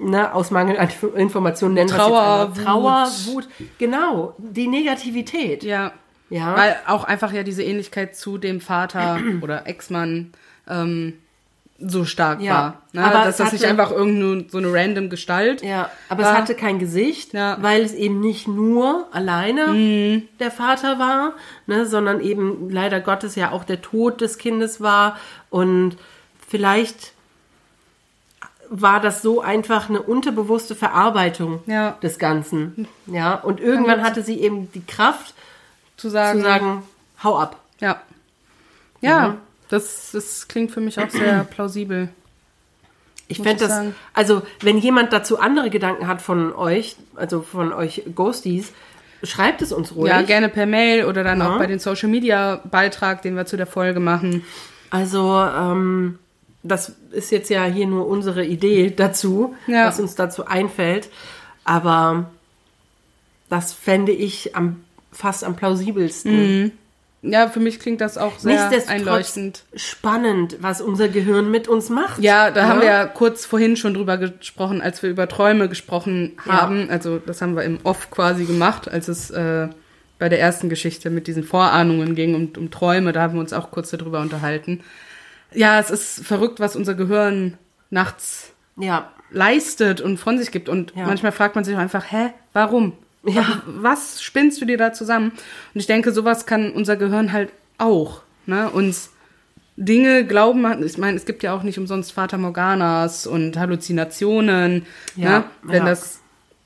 ne, 0.00 0.32
aus 0.32 0.50
Mangel 0.50 0.78
an 0.78 0.88
Informationen 1.16 1.74
nennen 1.74 1.90
wir 1.90 1.96
es 1.96 2.02
Trauer, 2.02 2.42
einfach. 2.48 2.64
Trauer, 2.64 3.06
Wut. 3.26 3.34
Wut, 3.34 3.48
genau, 3.78 4.34
die 4.38 4.68
Negativität. 4.68 5.64
Ja. 5.64 5.92
Ja. 6.30 6.56
Weil 6.56 6.76
auch 6.86 7.04
einfach 7.04 7.32
ja 7.32 7.42
diese 7.42 7.62
Ähnlichkeit 7.62 8.14
zu 8.14 8.36
dem 8.36 8.60
Vater 8.60 9.18
oder 9.40 9.66
Ex-Mann 9.66 10.32
ähm, 10.68 11.14
so 11.80 12.04
stark 12.04 12.40
Ja, 12.40 12.52
war. 12.54 12.82
Ne? 12.92 13.04
aber 13.04 13.24
Dass 13.24 13.36
das 13.36 13.52
nicht 13.52 13.64
einfach 13.64 13.92
irgendeine 13.92 14.46
so 14.50 14.58
eine 14.58 14.72
random 14.72 15.10
Gestalt. 15.10 15.62
Ja, 15.62 15.88
aber 16.08 16.24
war. 16.24 16.32
es 16.32 16.38
hatte 16.38 16.54
kein 16.56 16.80
Gesicht, 16.80 17.34
Ja. 17.34 17.56
weil 17.60 17.82
es 17.82 17.94
eben 17.94 18.18
nicht 18.20 18.48
nur 18.48 19.06
alleine 19.12 20.22
der 20.40 20.50
Vater 20.50 20.98
war, 20.98 21.34
ne, 21.68 21.86
sondern 21.86 22.20
eben 22.20 22.68
leider 22.70 23.00
Gottes 23.00 23.36
ja 23.36 23.52
auch 23.52 23.62
der 23.62 23.80
Tod 23.80 24.20
des 24.20 24.38
Kindes 24.38 24.80
war. 24.80 25.16
Und 25.50 25.96
vielleicht 26.48 27.12
war 28.70 29.00
das 29.00 29.22
so 29.22 29.40
einfach 29.40 29.88
eine 29.88 30.02
unterbewusste 30.02 30.74
Verarbeitung 30.74 31.60
Ja. 31.66 31.92
des 32.02 32.18
Ganzen. 32.18 32.86
Ja, 33.06 33.34
und 33.34 33.60
irgendwann 33.60 34.02
hatte 34.02 34.22
sie 34.22 34.40
eben 34.40 34.70
die 34.72 34.84
Kraft 34.84 35.34
zu 35.96 36.08
sagen. 36.10 36.40
zu 36.40 36.44
sagen, 36.44 36.82
hau 37.22 37.38
ab. 37.38 37.56
Ja. 37.80 38.00
Ja, 39.00 39.36
das, 39.68 40.10
das 40.12 40.48
klingt 40.48 40.70
für 40.70 40.80
mich 40.80 40.98
auch 40.98 41.10
sehr 41.10 41.44
plausibel. 41.50 42.08
Ich 43.30 43.38
fände 43.38 43.58
das, 43.60 43.68
sagen. 43.68 43.94
also 44.14 44.42
wenn 44.60 44.78
jemand 44.78 45.12
dazu 45.12 45.38
andere 45.38 45.68
Gedanken 45.68 46.06
hat 46.06 46.22
von 46.22 46.52
euch, 46.54 46.96
also 47.14 47.42
von 47.42 47.72
euch 47.74 48.02
Ghosties, 48.14 48.72
schreibt 49.22 49.60
es 49.60 49.70
uns 49.72 49.94
ruhig. 49.94 50.08
Ja, 50.10 50.22
gerne 50.22 50.48
per 50.48 50.64
Mail 50.64 51.04
oder 51.04 51.24
dann 51.24 51.40
Ja. 51.40 51.50
auch 51.54 51.58
bei 51.58 51.66
den 51.66 51.78
Social 51.78 52.08
Media 52.08 52.62
Beitrag, 52.70 53.20
den 53.22 53.36
wir 53.36 53.44
zu 53.44 53.56
der 53.58 53.66
Folge 53.66 54.00
machen. 54.00 54.44
Also, 54.90 55.38
ähm, 55.40 56.18
das 56.62 56.92
ist 57.10 57.30
jetzt 57.30 57.50
ja 57.50 57.64
hier 57.64 57.86
nur 57.86 58.06
unsere 58.06 58.44
Idee 58.46 58.90
dazu, 58.96 59.54
Ja. 59.66 59.86
was 59.86 60.00
uns 60.00 60.14
dazu 60.14 60.46
einfällt. 60.46 61.10
Aber 61.64 62.30
das 63.50 63.74
fände 63.74 64.12
ich 64.12 64.56
am, 64.56 64.82
fast 65.12 65.44
am 65.44 65.54
plausibelsten. 65.56 66.72
Ja, 67.22 67.48
für 67.48 67.58
mich 67.58 67.80
klingt 67.80 68.00
das 68.00 68.16
auch 68.16 68.38
sehr 68.38 68.70
einleuchtend. 68.86 69.64
spannend, 69.74 70.56
was 70.60 70.80
unser 70.80 71.08
Gehirn 71.08 71.50
mit 71.50 71.66
uns 71.66 71.88
macht. 71.90 72.20
Ja, 72.20 72.50
da 72.52 72.68
haben 72.68 72.80
wir 72.80 72.86
ja 72.86 73.06
kurz 73.06 73.44
vorhin 73.44 73.76
schon 73.76 73.94
drüber 73.94 74.18
gesprochen, 74.18 74.80
als 74.80 75.02
wir 75.02 75.10
über 75.10 75.26
Träume 75.28 75.68
gesprochen 75.68 76.36
Ja. 76.46 76.52
haben. 76.52 76.88
Also 76.90 77.18
das 77.18 77.42
haben 77.42 77.56
wir 77.56 77.64
im 77.64 77.78
Off 77.82 78.10
quasi 78.10 78.44
gemacht, 78.44 78.88
als 78.88 79.08
es 79.08 79.30
äh, 79.30 79.68
bei 80.20 80.28
der 80.28 80.40
ersten 80.40 80.68
Geschichte 80.68 81.10
mit 81.10 81.26
diesen 81.26 81.42
Vorahnungen 81.42 82.14
ging 82.14 82.34
und 82.36 82.56
um 82.56 82.70
Träume. 82.70 83.12
Da 83.12 83.22
haben 83.22 83.34
wir 83.34 83.40
uns 83.40 83.52
auch 83.52 83.70
kurz 83.72 83.90
darüber 83.90 84.20
unterhalten. 84.20 84.80
Ja, 85.52 85.80
es 85.80 85.90
ist 85.90 86.24
verrückt, 86.24 86.60
was 86.60 86.76
unser 86.76 86.94
Gehirn 86.94 87.58
nachts 87.90 88.52
Ja, 88.76 89.10
leistet 89.32 90.00
und 90.00 90.18
von 90.18 90.38
sich 90.38 90.52
gibt. 90.52 90.68
Und 90.68 90.94
Ja. 90.94 91.06
manchmal 91.06 91.32
fragt 91.32 91.56
man 91.56 91.64
sich 91.64 91.74
auch 91.74 91.80
einfach, 91.80 92.04
hä, 92.12 92.30
warum? 92.52 92.92
Ja. 93.28 93.62
Was 93.66 94.22
spinnst 94.22 94.60
du 94.60 94.64
dir 94.64 94.78
da 94.78 94.92
zusammen? 94.92 95.32
Und 95.74 95.80
ich 95.80 95.86
denke, 95.86 96.12
sowas 96.12 96.46
kann 96.46 96.72
unser 96.72 96.96
Gehirn 96.96 97.32
halt 97.32 97.50
auch. 97.78 98.22
Ne? 98.46 98.70
Uns 98.70 99.10
Dinge 99.76 100.24
glauben 100.24 100.62
machen. 100.62 100.84
Ich 100.84 100.98
meine, 100.98 101.16
es 101.16 101.24
gibt 101.24 101.42
ja 101.42 101.54
auch 101.54 101.62
nicht 101.62 101.78
umsonst 101.78 102.12
Fata 102.12 102.36
Morganas 102.36 103.26
und 103.26 103.56
Halluzinationen. 103.56 104.86
Ja, 105.14 105.38
ne? 105.38 105.44
Wenn 105.62 105.84
ja. 105.84 105.90
das, 105.90 106.20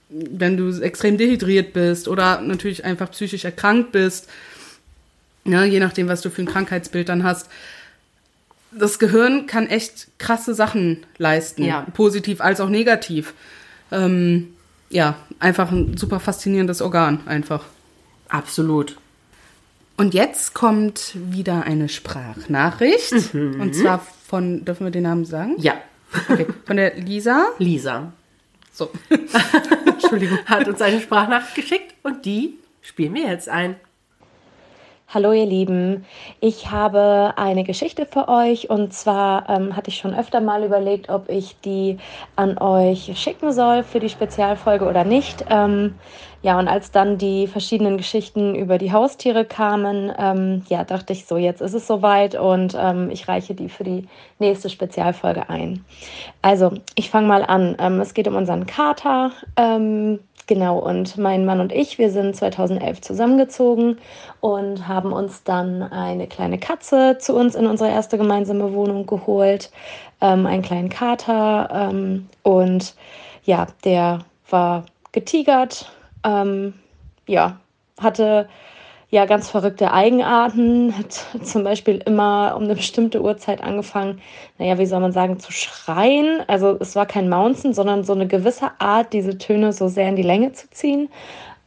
wenn 0.08 0.56
du 0.56 0.80
extrem 0.80 1.18
dehydriert 1.18 1.74
bist 1.74 2.08
oder 2.08 2.40
natürlich 2.40 2.84
einfach 2.84 3.10
psychisch 3.10 3.44
erkrankt 3.44 3.92
bist, 3.92 4.28
ne? 5.44 5.66
je 5.66 5.78
nachdem, 5.78 6.08
was 6.08 6.22
du 6.22 6.30
für 6.30 6.42
ein 6.42 6.46
Krankheitsbild 6.46 7.08
dann 7.10 7.22
hast. 7.22 7.50
Das 8.70 8.98
Gehirn 8.98 9.46
kann 9.46 9.66
echt 9.66 10.08
krasse 10.18 10.54
Sachen 10.54 11.04
leisten, 11.18 11.64
Ja. 11.64 11.86
positiv 11.92 12.40
als 12.40 12.60
auch 12.60 12.70
negativ. 12.70 13.34
Ähm, 13.90 14.54
ja, 14.92 15.16
einfach 15.40 15.72
ein 15.72 15.96
super 15.96 16.20
faszinierendes 16.20 16.80
Organ, 16.82 17.20
einfach. 17.26 17.64
absolut. 18.28 18.96
Und 19.96 20.14
jetzt 20.14 20.54
kommt 20.54 21.12
wieder 21.14 21.64
eine 21.64 21.88
Sprachnachricht. 21.88 23.34
Und 23.34 23.74
zwar 23.74 23.98
von, 24.26 24.64
dürfen 24.64 24.86
wir 24.86 24.90
den 24.90 25.02
Namen 25.02 25.24
sagen? 25.24 25.54
Ja, 25.58 25.74
Okay. 26.28 26.46
Von 26.64 26.76
der 26.76 26.96
Lisa. 26.96 27.48
Lisa 27.58 28.12
So. 28.72 28.90
Entschuldigung. 29.86 30.38
hat 30.46 30.68
uns 30.68 30.80
eine 30.80 31.00
Sprachnachricht 31.00 31.54
geschickt 31.54 31.94
und 32.02 32.24
die 32.24 32.58
spielen 32.80 33.14
wir 33.14 33.28
jetzt 33.28 33.48
ein. 33.48 33.76
Hallo 35.14 35.32
ihr 35.32 35.44
Lieben, 35.44 36.06
ich 36.40 36.70
habe 36.70 37.34
eine 37.36 37.64
Geschichte 37.64 38.06
für 38.06 38.28
euch 38.28 38.70
und 38.70 38.94
zwar 38.94 39.46
ähm, 39.50 39.76
hatte 39.76 39.90
ich 39.90 39.98
schon 39.98 40.14
öfter 40.14 40.40
mal 40.40 40.64
überlegt, 40.64 41.10
ob 41.10 41.28
ich 41.28 41.60
die 41.60 41.98
an 42.34 42.56
euch 42.56 43.12
schicken 43.16 43.52
soll 43.52 43.82
für 43.82 44.00
die 44.00 44.08
Spezialfolge 44.08 44.86
oder 44.86 45.04
nicht. 45.04 45.44
Ähm, 45.50 45.96
ja, 46.40 46.58
und 46.58 46.66
als 46.66 46.92
dann 46.92 47.18
die 47.18 47.46
verschiedenen 47.46 47.98
Geschichten 47.98 48.54
über 48.54 48.78
die 48.78 48.90
Haustiere 48.90 49.44
kamen, 49.44 50.10
ähm, 50.18 50.62
ja, 50.70 50.82
dachte 50.82 51.12
ich 51.12 51.26
so, 51.26 51.36
jetzt 51.36 51.60
ist 51.60 51.74
es 51.74 51.86
soweit 51.86 52.34
und 52.34 52.74
ähm, 52.80 53.10
ich 53.10 53.28
reiche 53.28 53.54
die 53.54 53.68
für 53.68 53.84
die 53.84 54.08
nächste 54.38 54.70
Spezialfolge 54.70 55.50
ein. 55.50 55.84
Also, 56.40 56.72
ich 56.94 57.10
fange 57.10 57.28
mal 57.28 57.44
an. 57.44 57.76
Ähm, 57.78 58.00
es 58.00 58.14
geht 58.14 58.28
um 58.28 58.34
unseren 58.34 58.64
Kater. 58.64 59.32
Genau, 60.48 60.78
und 60.78 61.16
mein 61.18 61.44
Mann 61.44 61.60
und 61.60 61.72
ich, 61.72 61.98
wir 61.98 62.10
sind 62.10 62.34
2011 62.34 63.00
zusammengezogen 63.00 63.98
und 64.40 64.88
haben 64.88 65.12
uns 65.12 65.44
dann 65.44 65.82
eine 65.82 66.26
kleine 66.26 66.58
Katze 66.58 67.16
zu 67.18 67.36
uns 67.36 67.54
in 67.54 67.66
unsere 67.66 67.90
erste 67.90 68.18
gemeinsame 68.18 68.72
Wohnung 68.72 69.06
geholt, 69.06 69.70
ähm, 70.20 70.46
einen 70.46 70.62
kleinen 70.62 70.88
Kater 70.88 71.68
ähm, 71.72 72.28
und 72.42 72.94
ja, 73.44 73.68
der 73.84 74.20
war 74.50 74.84
getigert, 75.12 75.92
ähm, 76.24 76.74
ja, 77.26 77.60
hatte 78.00 78.48
ja 79.12 79.26
ganz 79.26 79.50
verrückte 79.50 79.92
Eigenarten, 79.92 80.96
hat 80.96 81.46
zum 81.46 81.64
Beispiel 81.64 82.02
immer 82.06 82.54
um 82.56 82.64
eine 82.64 82.74
bestimmte 82.74 83.22
Uhrzeit 83.22 83.62
angefangen, 83.62 84.20
naja, 84.58 84.78
wie 84.78 84.86
soll 84.86 85.00
man 85.00 85.12
sagen, 85.12 85.38
zu 85.38 85.52
schreien. 85.52 86.42
Also 86.48 86.78
es 86.80 86.96
war 86.96 87.04
kein 87.04 87.28
Mounzen, 87.28 87.74
sondern 87.74 88.04
so 88.04 88.14
eine 88.14 88.26
gewisse 88.26 88.70
Art, 88.78 89.12
diese 89.12 89.36
Töne 89.36 89.74
so 89.74 89.88
sehr 89.88 90.08
in 90.08 90.16
die 90.16 90.22
Länge 90.22 90.52
zu 90.52 90.68
ziehen. 90.70 91.10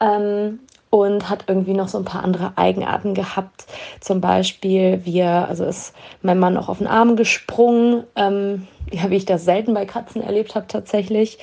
Ähm, 0.01 0.59
und 0.89 1.29
hat 1.29 1.45
irgendwie 1.47 1.73
noch 1.73 1.89
so 1.89 1.97
ein 1.97 2.05
paar 2.05 2.23
andere 2.23 2.53
Eigenarten 2.55 3.13
gehabt. 3.13 3.65
Zum 3.99 4.21
Beispiel, 4.21 5.01
wir, 5.03 5.47
also 5.49 5.65
ist 5.65 5.93
mein 6.21 6.39
Mann 6.39 6.57
auch 6.57 6.69
auf 6.69 6.77
den 6.77 6.87
Arm 6.87 7.17
gesprungen, 7.17 8.05
ähm, 8.15 8.67
ja, 8.91 9.09
wie 9.09 9.17
ich 9.17 9.25
das 9.25 9.43
selten 9.43 9.73
bei 9.73 9.85
Katzen 9.85 10.23
erlebt 10.23 10.55
habe 10.55 10.67
tatsächlich. 10.67 11.37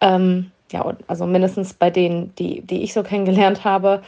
Ähm, 0.00 0.52
ja, 0.72 0.84
also 1.06 1.26
mindestens 1.26 1.74
bei 1.74 1.90
denen, 1.90 2.34
die, 2.36 2.62
die 2.62 2.82
ich 2.82 2.92
so 2.92 3.02
kennengelernt 3.02 3.64
habe. 3.64 4.02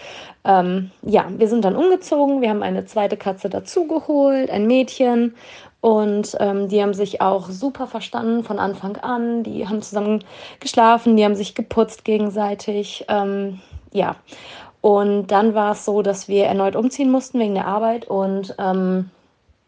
Ähm, 0.44 0.90
ja, 1.02 1.26
wir 1.36 1.48
sind 1.48 1.64
dann 1.64 1.76
umgezogen. 1.76 2.40
Wir 2.40 2.50
haben 2.50 2.62
eine 2.62 2.86
zweite 2.86 3.16
Katze 3.16 3.48
dazugeholt, 3.48 4.50
ein 4.50 4.66
Mädchen. 4.66 5.34
Und 5.80 6.34
ähm, 6.40 6.68
die 6.68 6.82
haben 6.82 6.94
sich 6.94 7.20
auch 7.20 7.50
super 7.50 7.86
verstanden 7.86 8.42
von 8.42 8.58
Anfang 8.58 8.96
an. 8.96 9.42
Die 9.42 9.68
haben 9.68 9.82
zusammen 9.82 10.24
geschlafen, 10.58 11.16
die 11.16 11.24
haben 11.24 11.34
sich 11.34 11.54
geputzt 11.54 12.06
gegenseitig. 12.06 13.04
Ähm, 13.08 13.60
ja, 13.92 14.16
und 14.80 15.26
dann 15.28 15.54
war 15.54 15.72
es 15.72 15.84
so, 15.84 16.00
dass 16.00 16.26
wir 16.26 16.46
erneut 16.46 16.76
umziehen 16.76 17.10
mussten 17.10 17.38
wegen 17.38 17.54
der 17.54 17.66
Arbeit. 17.66 18.06
Und 18.06 18.54
ähm, 18.58 19.10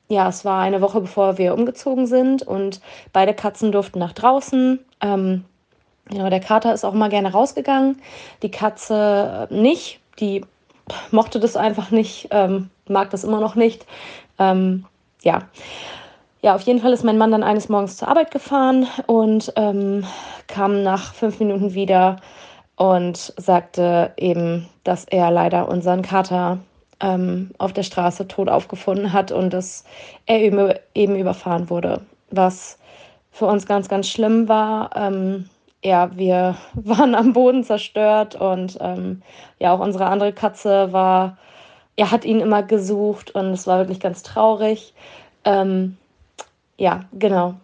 ja, 0.09 0.29
es 0.29 0.45
war 0.45 0.63
eine 0.63 0.81
Woche 0.81 1.01
bevor 1.03 1.37
wir 1.37 1.55
umgezogen 1.55 2.07
sind 2.07 2.43
und 2.43 2.81
beide 3.13 3.35
Katzen 3.35 3.73
durften 3.73 3.99
nach 3.99 4.13
draußen. 4.13 4.79
Genau, 6.09 6.31
der 6.31 6.41
Kater 6.41 6.73
ist 6.73 6.85
auch 6.85 6.95
immer 6.95 7.09
gerne 7.09 7.33
rausgegangen, 7.33 8.01
die 8.43 8.51
Katze 8.51 9.49
nicht. 9.51 10.01
Die 10.21 10.45
mochte 11.11 11.41
das 11.41 11.57
einfach 11.57 11.91
nicht, 11.91 12.29
ähm, 12.31 12.71
mag 12.89 13.11
das 13.11 13.25
immer 13.25 13.41
noch 13.41 13.57
nicht. 13.57 13.87
Ähm, 14.39 14.85
ja. 15.23 15.41
Ja, 16.43 16.55
auf 16.55 16.63
jeden 16.63 16.81
Fall 16.81 16.93
ist 16.93 17.03
mein 17.03 17.19
Mann 17.19 17.33
dann 17.33 17.43
eines 17.43 17.69
Morgens 17.69 17.97
zur 17.97 18.09
Arbeit 18.09 18.31
gefahren 18.31 18.87
und 19.07 19.53
ähm, 19.57 20.05
kam 20.47 20.83
nach 20.85 21.13
fünf 21.13 21.41
Minuten 21.41 21.75
wieder 21.75 22.17
und 22.77 23.35
sagte 23.37 24.13
eben, 24.17 24.69
dass 24.85 25.07
er 25.07 25.31
leider 25.33 25.69
unseren 25.69 26.03
Kater 26.03 26.59
ähm, 27.01 27.51
auf 27.59 27.73
der 27.73 27.83
Straße 27.83 28.29
tot 28.29 28.49
aufgefunden 28.49 29.13
hat 29.13 29.33
und 29.33 29.53
dass 29.53 29.85
er 30.27 30.41
eben, 30.41 30.73
eben 30.95 31.17
überfahren 31.17 31.69
wurde, 31.69 32.03
was 32.31 32.79
für 33.33 33.47
uns 33.47 33.67
ganz, 33.67 33.89
ganz 33.89 34.09
schlimm 34.09 34.49
war. 34.49 34.91
Ähm, 34.95 35.49
ja, 35.87 36.11
wir 36.17 36.57
waren 36.75 37.15
am 37.15 37.33
Boden 37.33 37.65
zerstört 37.65 38.35
und 38.35 38.77
ähm, 38.81 39.23
ja, 39.59 39.73
auch 39.73 39.81
unsere 39.81 40.07
andere 40.07 40.33
Katze 40.33 40.93
war, 40.93 41.39
er 41.97 42.11
hat 42.11 42.25
ihn 42.25 42.41
immer 42.41 42.63
gesucht 42.63 43.31
und 43.31 43.47
es 43.47 43.67
war 43.67 43.79
wirklich 43.79 44.01
ganz 44.01 44.23
traurig. 44.23 44.93
Ähm, 45.45 45.97
ja, 46.77 47.05
genau. 47.13 47.55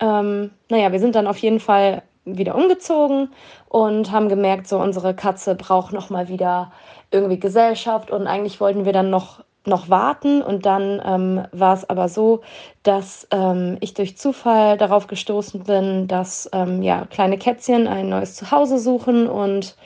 Ähm, 0.00 0.50
naja, 0.68 0.92
wir 0.92 1.00
sind 1.00 1.14
dann 1.14 1.26
auf 1.26 1.38
jeden 1.38 1.60
Fall 1.60 2.02
wieder 2.24 2.54
umgezogen 2.54 3.30
und 3.68 4.10
haben 4.10 4.28
gemerkt, 4.28 4.68
so 4.68 4.78
unsere 4.78 5.14
Katze 5.14 5.54
braucht 5.54 5.92
noch 5.92 6.10
mal 6.10 6.28
wieder 6.28 6.72
irgendwie 7.10 7.40
Gesellschaft 7.40 8.10
und 8.10 8.26
eigentlich 8.26 8.60
wollten 8.60 8.84
wir 8.84 8.92
dann 8.92 9.08
noch 9.08 9.42
noch 9.66 9.90
warten 9.90 10.42
und 10.42 10.66
dann 10.66 11.02
ähm, 11.04 11.46
war 11.52 11.74
es 11.74 11.88
aber 11.88 12.08
so, 12.08 12.40
dass 12.82 13.26
ähm, 13.30 13.76
ich 13.80 13.94
durch 13.94 14.16
Zufall 14.16 14.78
darauf 14.78 15.06
gestoßen 15.06 15.64
bin, 15.64 16.08
dass 16.08 16.48
ähm, 16.52 16.82
ja 16.82 17.06
kleine 17.06 17.38
Kätzchen 17.38 17.86
ein 17.86 18.08
neues 18.08 18.34
Zuhause 18.34 18.78
suchen 18.78 19.28
und 19.28 19.76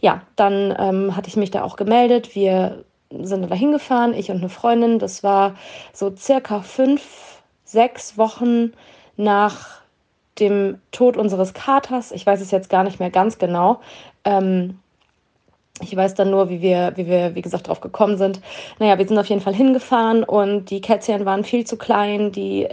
ja, 0.00 0.22
dann 0.36 0.74
ähm, 0.78 1.16
hatte 1.16 1.28
ich 1.28 1.36
mich 1.36 1.50
da 1.50 1.62
auch 1.62 1.76
gemeldet. 1.76 2.34
Wir 2.34 2.84
sind 3.10 3.50
da 3.50 3.54
hingefahren, 3.54 4.12
ich 4.12 4.30
und 4.30 4.38
eine 4.38 4.48
Freundin. 4.48 4.98
Das 4.98 5.22
war 5.22 5.54
so 5.92 6.14
circa 6.14 6.60
fünf, 6.60 7.42
sechs 7.64 8.18
Wochen 8.18 8.72
nach 9.16 9.80
dem 10.38 10.80
Tod 10.90 11.16
unseres 11.16 11.54
Katers. 11.54 12.12
Ich 12.12 12.26
weiß 12.26 12.40
es 12.40 12.50
jetzt 12.50 12.68
gar 12.68 12.84
nicht 12.84 13.00
mehr 13.00 13.10
ganz 13.10 13.38
genau. 13.38 13.80
Ähm, 14.24 14.78
ich 15.80 15.96
weiß 15.96 16.14
dann 16.14 16.30
nur, 16.30 16.48
wie 16.48 16.62
wir, 16.62 16.92
wie 16.96 17.06
wir, 17.06 17.34
wie 17.34 17.42
gesagt, 17.42 17.68
drauf 17.68 17.80
gekommen 17.80 18.16
sind. 18.16 18.40
Naja, 18.78 18.96
wir 18.96 19.08
sind 19.08 19.18
auf 19.18 19.26
jeden 19.26 19.40
Fall 19.40 19.54
hingefahren 19.54 20.22
und 20.22 20.70
die 20.70 20.80
Kätzchen 20.80 21.24
waren 21.24 21.42
viel 21.42 21.66
zu 21.66 21.76
klein. 21.76 22.30
Die, 22.30 22.68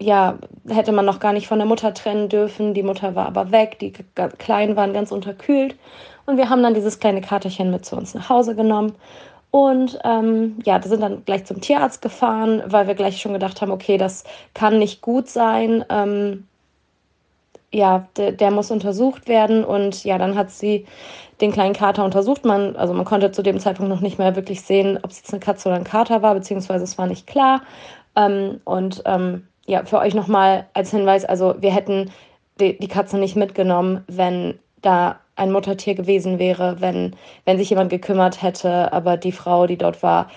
ja, 0.00 0.38
hätte 0.68 0.90
man 0.92 1.04
noch 1.04 1.20
gar 1.20 1.32
nicht 1.32 1.46
von 1.46 1.58
der 1.58 1.66
Mutter 1.66 1.94
trennen 1.94 2.28
dürfen. 2.28 2.74
Die 2.74 2.82
Mutter 2.82 3.14
war 3.14 3.26
aber 3.26 3.52
weg. 3.52 3.78
Die 3.78 3.92
Kleinen 4.38 4.74
waren 4.74 4.92
ganz 4.92 5.12
unterkühlt. 5.12 5.76
Und 6.26 6.38
wir 6.38 6.50
haben 6.50 6.62
dann 6.62 6.74
dieses 6.74 6.98
kleine 6.98 7.20
Katerchen 7.20 7.70
mit 7.70 7.84
zu 7.84 7.96
uns 7.96 8.14
nach 8.14 8.28
Hause 8.28 8.56
genommen. 8.56 8.94
Und 9.52 9.98
ähm, 10.04 10.58
ja, 10.64 10.82
wir 10.82 10.88
sind 10.88 11.02
dann 11.02 11.24
gleich 11.24 11.44
zum 11.44 11.60
Tierarzt 11.60 12.02
gefahren, 12.02 12.62
weil 12.66 12.86
wir 12.86 12.94
gleich 12.94 13.20
schon 13.20 13.32
gedacht 13.32 13.60
haben, 13.60 13.72
okay, 13.72 13.96
das 13.96 14.24
kann 14.54 14.78
nicht 14.78 15.02
gut 15.02 15.28
sein. 15.28 15.84
Ähm, 15.88 16.46
ja, 17.72 18.08
der, 18.16 18.32
der, 18.32 18.50
muss 18.50 18.70
untersucht 18.70 19.28
werden 19.28 19.64
und 19.64 20.04
ja, 20.04 20.18
dann 20.18 20.36
hat 20.36 20.50
sie 20.50 20.86
den 21.40 21.52
kleinen 21.52 21.74
Kater 21.74 22.04
untersucht. 22.04 22.44
Man, 22.44 22.76
also 22.76 22.94
man 22.94 23.04
konnte 23.04 23.32
zu 23.32 23.42
dem 23.42 23.58
Zeitpunkt 23.58 23.90
noch 23.90 24.00
nicht 24.00 24.18
mehr 24.18 24.36
wirklich 24.36 24.62
sehen, 24.62 24.98
ob 25.02 25.10
es 25.10 25.18
jetzt 25.18 25.32
eine 25.32 25.40
Katze 25.40 25.68
oder 25.68 25.76
ein 25.76 25.84
Kater 25.84 26.22
war, 26.22 26.34
beziehungsweise 26.34 26.84
es 26.84 26.98
war 26.98 27.06
nicht 27.06 27.26
klar. 27.26 27.62
Ähm, 28.16 28.60
und 28.64 29.02
ähm, 29.06 29.46
ja, 29.66 29.84
für 29.84 29.98
euch 29.98 30.14
nochmal 30.14 30.66
als 30.74 30.90
Hinweis, 30.90 31.24
also 31.24 31.54
wir 31.60 31.72
hätten 31.72 32.10
die, 32.60 32.78
die 32.78 32.88
Katze 32.88 33.18
nicht 33.18 33.36
mitgenommen, 33.36 34.04
wenn 34.08 34.58
da 34.82 35.20
ein 35.36 35.52
Muttertier 35.52 35.94
gewesen 35.94 36.38
wäre, 36.38 36.80
wenn, 36.80 37.16
wenn 37.44 37.58
sich 37.58 37.70
jemand 37.70 37.90
gekümmert 37.90 38.42
hätte, 38.42 38.92
aber 38.92 39.16
die 39.16 39.32
Frau, 39.32 39.66
die 39.66 39.78
dort 39.78 40.02
war, 40.02 40.28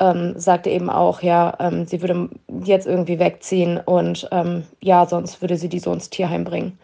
ähm, 0.00 0.32
sagte 0.36 0.70
eben 0.70 0.90
auch, 0.90 1.22
ja, 1.22 1.54
ähm, 1.60 1.86
sie 1.86 2.00
würde 2.02 2.30
jetzt 2.64 2.86
irgendwie 2.86 3.18
wegziehen 3.18 3.78
und 3.78 4.28
ähm, 4.32 4.64
ja, 4.80 5.06
sonst 5.06 5.40
würde 5.40 5.56
sie 5.56 5.68
die 5.68 5.78
so 5.78 5.92
ins 5.92 6.10
Tierheim 6.10 6.44
bringen. 6.44 6.78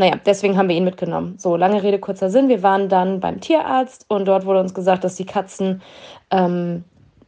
Naja, 0.00 0.16
deswegen 0.24 0.56
haben 0.56 0.70
wir 0.70 0.76
ihn 0.76 0.84
mitgenommen. 0.84 1.34
So, 1.36 1.56
lange 1.56 1.82
Rede, 1.82 1.98
kurzer 1.98 2.30
Sinn. 2.30 2.48
Wir 2.48 2.62
waren 2.62 2.88
dann 2.88 3.20
beim 3.20 3.38
Tierarzt 3.38 4.06
und 4.08 4.24
dort 4.24 4.46
wurde 4.46 4.60
uns 4.60 4.72
gesagt, 4.72 5.04
dass 5.04 5.16
die 5.16 5.26
Katzen, 5.26 5.82
ähm, 6.30 6.84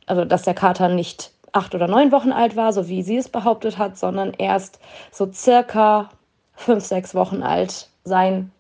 also 0.07 0.25
dass 0.25 0.45
der 0.45 0.55
Kater 0.55 0.89
nicht 0.89 1.33
acht 1.53 1.75
oder 1.75 1.87
neun 1.87 2.13
Wochen 2.13 2.33
alt 2.33 2.57
war, 2.57 2.73
so 2.73 2.89
wie 2.89 3.03
sie 3.03 3.19
es 3.19 3.29
behauptet 3.29 3.77
hat, 3.77 3.99
sondern 3.99 4.33
erst 4.33 4.81
so 5.11 5.31
circa 5.31 6.09
fünf, 6.55 6.83
sechs 6.83 7.15
Wochen 7.15 7.43
alt 7.43 7.91
sein 8.05 8.51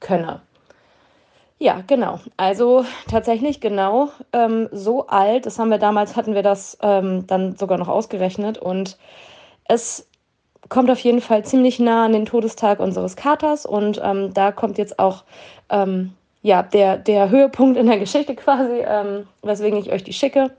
könne. 0.00 0.40
Ja, 1.58 1.82
genau. 1.86 2.20
Also 2.38 2.86
tatsächlich 3.10 3.60
genau 3.60 4.08
ähm, 4.32 4.70
so 4.72 5.08
alt. 5.08 5.44
Das 5.44 5.58
haben 5.58 5.68
wir 5.68 5.76
damals, 5.76 6.16
hatten 6.16 6.34
wir 6.34 6.42
das 6.42 6.78
ähm, 6.80 7.26
dann 7.26 7.54
sogar 7.58 7.76
noch 7.76 7.88
ausgerechnet. 7.88 8.56
Und 8.56 8.96
es 9.68 10.08
kommt 10.72 10.90
auf 10.90 11.00
jeden 11.00 11.20
Fall 11.20 11.44
ziemlich 11.44 11.78
nah 11.78 12.06
an 12.06 12.14
den 12.14 12.24
Todestag 12.24 12.80
unseres 12.80 13.14
Katers. 13.14 13.66
Und 13.66 14.00
ähm, 14.02 14.32
da 14.32 14.52
kommt 14.52 14.78
jetzt 14.78 14.98
auch 14.98 15.24
ähm, 15.68 16.14
ja, 16.40 16.62
der, 16.62 16.96
der 16.96 17.28
Höhepunkt 17.28 17.76
in 17.76 17.86
der 17.86 17.98
Geschichte 17.98 18.34
quasi, 18.34 18.82
ähm, 18.86 19.26
weswegen 19.42 19.78
ich 19.78 19.92
euch 19.92 20.02
die 20.02 20.14
schicke. 20.14 20.50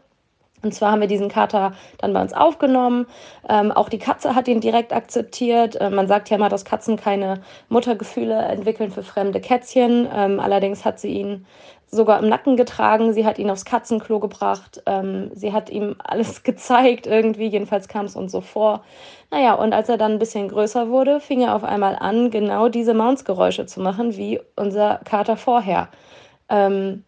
Und 0.62 0.72
zwar 0.72 0.92
haben 0.92 1.02
wir 1.02 1.08
diesen 1.08 1.30
Kater 1.30 1.74
dann 1.98 2.14
bei 2.14 2.22
uns 2.22 2.32
aufgenommen. 2.32 3.08
Ähm, 3.50 3.72
auch 3.72 3.90
die 3.90 3.98
Katze 3.98 4.36
hat 4.36 4.48
ihn 4.48 4.62
direkt 4.62 4.94
akzeptiert. 4.94 5.78
Ähm, 5.82 5.96
man 5.96 6.08
sagt 6.08 6.30
ja 6.30 6.38
mal, 6.38 6.48
dass 6.48 6.64
Katzen 6.64 6.96
keine 6.96 7.42
Muttergefühle 7.70 8.36
entwickeln 8.36 8.92
für 8.92 9.02
fremde 9.02 9.42
Kätzchen. 9.42 10.08
Ähm, 10.14 10.40
allerdings 10.40 10.86
hat 10.86 11.00
sie 11.00 11.10
ihn 11.10 11.48
sogar 11.94 12.20
im 12.20 12.30
Nacken 12.30 12.58
getragen. 12.58 13.14
Sie 13.14 13.26
hat 13.26 13.40
ihn 13.40 13.50
aufs 13.50 13.66
Katzenklo 13.66 14.20
gebracht. 14.20 14.82
Ähm, 14.86 15.32
sie 15.34 15.54
hat 15.54 15.70
ihm 15.70 15.96
alles 16.04 16.44
gezeigt 16.44 17.08
irgendwie. 17.08 17.48
Jedenfalls 17.48 17.88
kam 17.88 18.06
es 18.06 18.16
uns 18.16 18.32
so 18.32 18.42
vor. 18.42 18.84
Naja, 19.32 19.54
und 19.54 19.74
als 19.74 19.90
er 19.90 19.98
dann 19.98 20.14
ein 20.14 20.20
bisschen 20.20 20.50
größer 20.50 20.90
wurde, 20.90 21.20
fing 21.20 21.42
er 21.42 21.56
auf 21.56 21.64
einmal 21.64 21.96
an, 21.96 22.32
genau 22.32 22.70
diese 22.70 22.94
Mountsgeräusche 22.94 23.66
zu 23.66 23.82
machen, 23.82 24.16
wie 24.18 24.40
unser 24.56 25.00
Kater 25.06 25.38
vorher. 25.38 25.90
Ähm, 26.50 27.04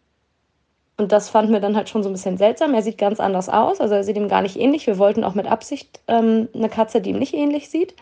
und 0.98 1.12
das 1.12 1.30
fanden 1.30 1.52
wir 1.52 1.60
dann 1.60 1.76
halt 1.76 1.90
schon 1.90 2.04
so 2.04 2.10
ein 2.10 2.14
bisschen 2.14 2.38
seltsam. 2.38 2.74
Er 2.74 2.82
sieht 2.82 2.98
ganz 2.98 3.20
anders 3.20 3.50
aus, 3.50 3.82
also 3.82 3.96
er 3.96 4.04
sieht 4.04 4.16
ihm 4.16 4.30
gar 4.30 4.42
nicht 4.42 4.58
ähnlich. 4.58 4.88
Wir 4.88 4.98
wollten 4.98 5.24
auch 5.24 5.36
mit 5.36 5.46
Absicht 5.46 6.00
ähm, 6.08 6.48
eine 6.54 6.70
Katze, 6.70 7.02
die 7.02 7.10
ihm 7.10 7.20
nicht 7.20 7.34
ähnlich 7.34 7.70
sieht. 7.70 7.96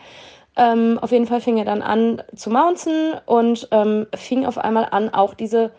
Ähm, 0.56 0.98
auf 1.00 1.10
jeden 1.10 1.26
Fall 1.26 1.40
fing 1.40 1.58
er 1.58 1.64
dann 1.64 1.82
an 1.82 2.22
zu 2.36 2.50
mounzen 2.50 3.14
und 3.26 3.66
ähm, 3.72 4.06
fing 4.14 4.46
auf 4.46 4.58
einmal 4.58 4.86
an, 4.90 5.12
auch 5.12 5.34
diese 5.34 5.72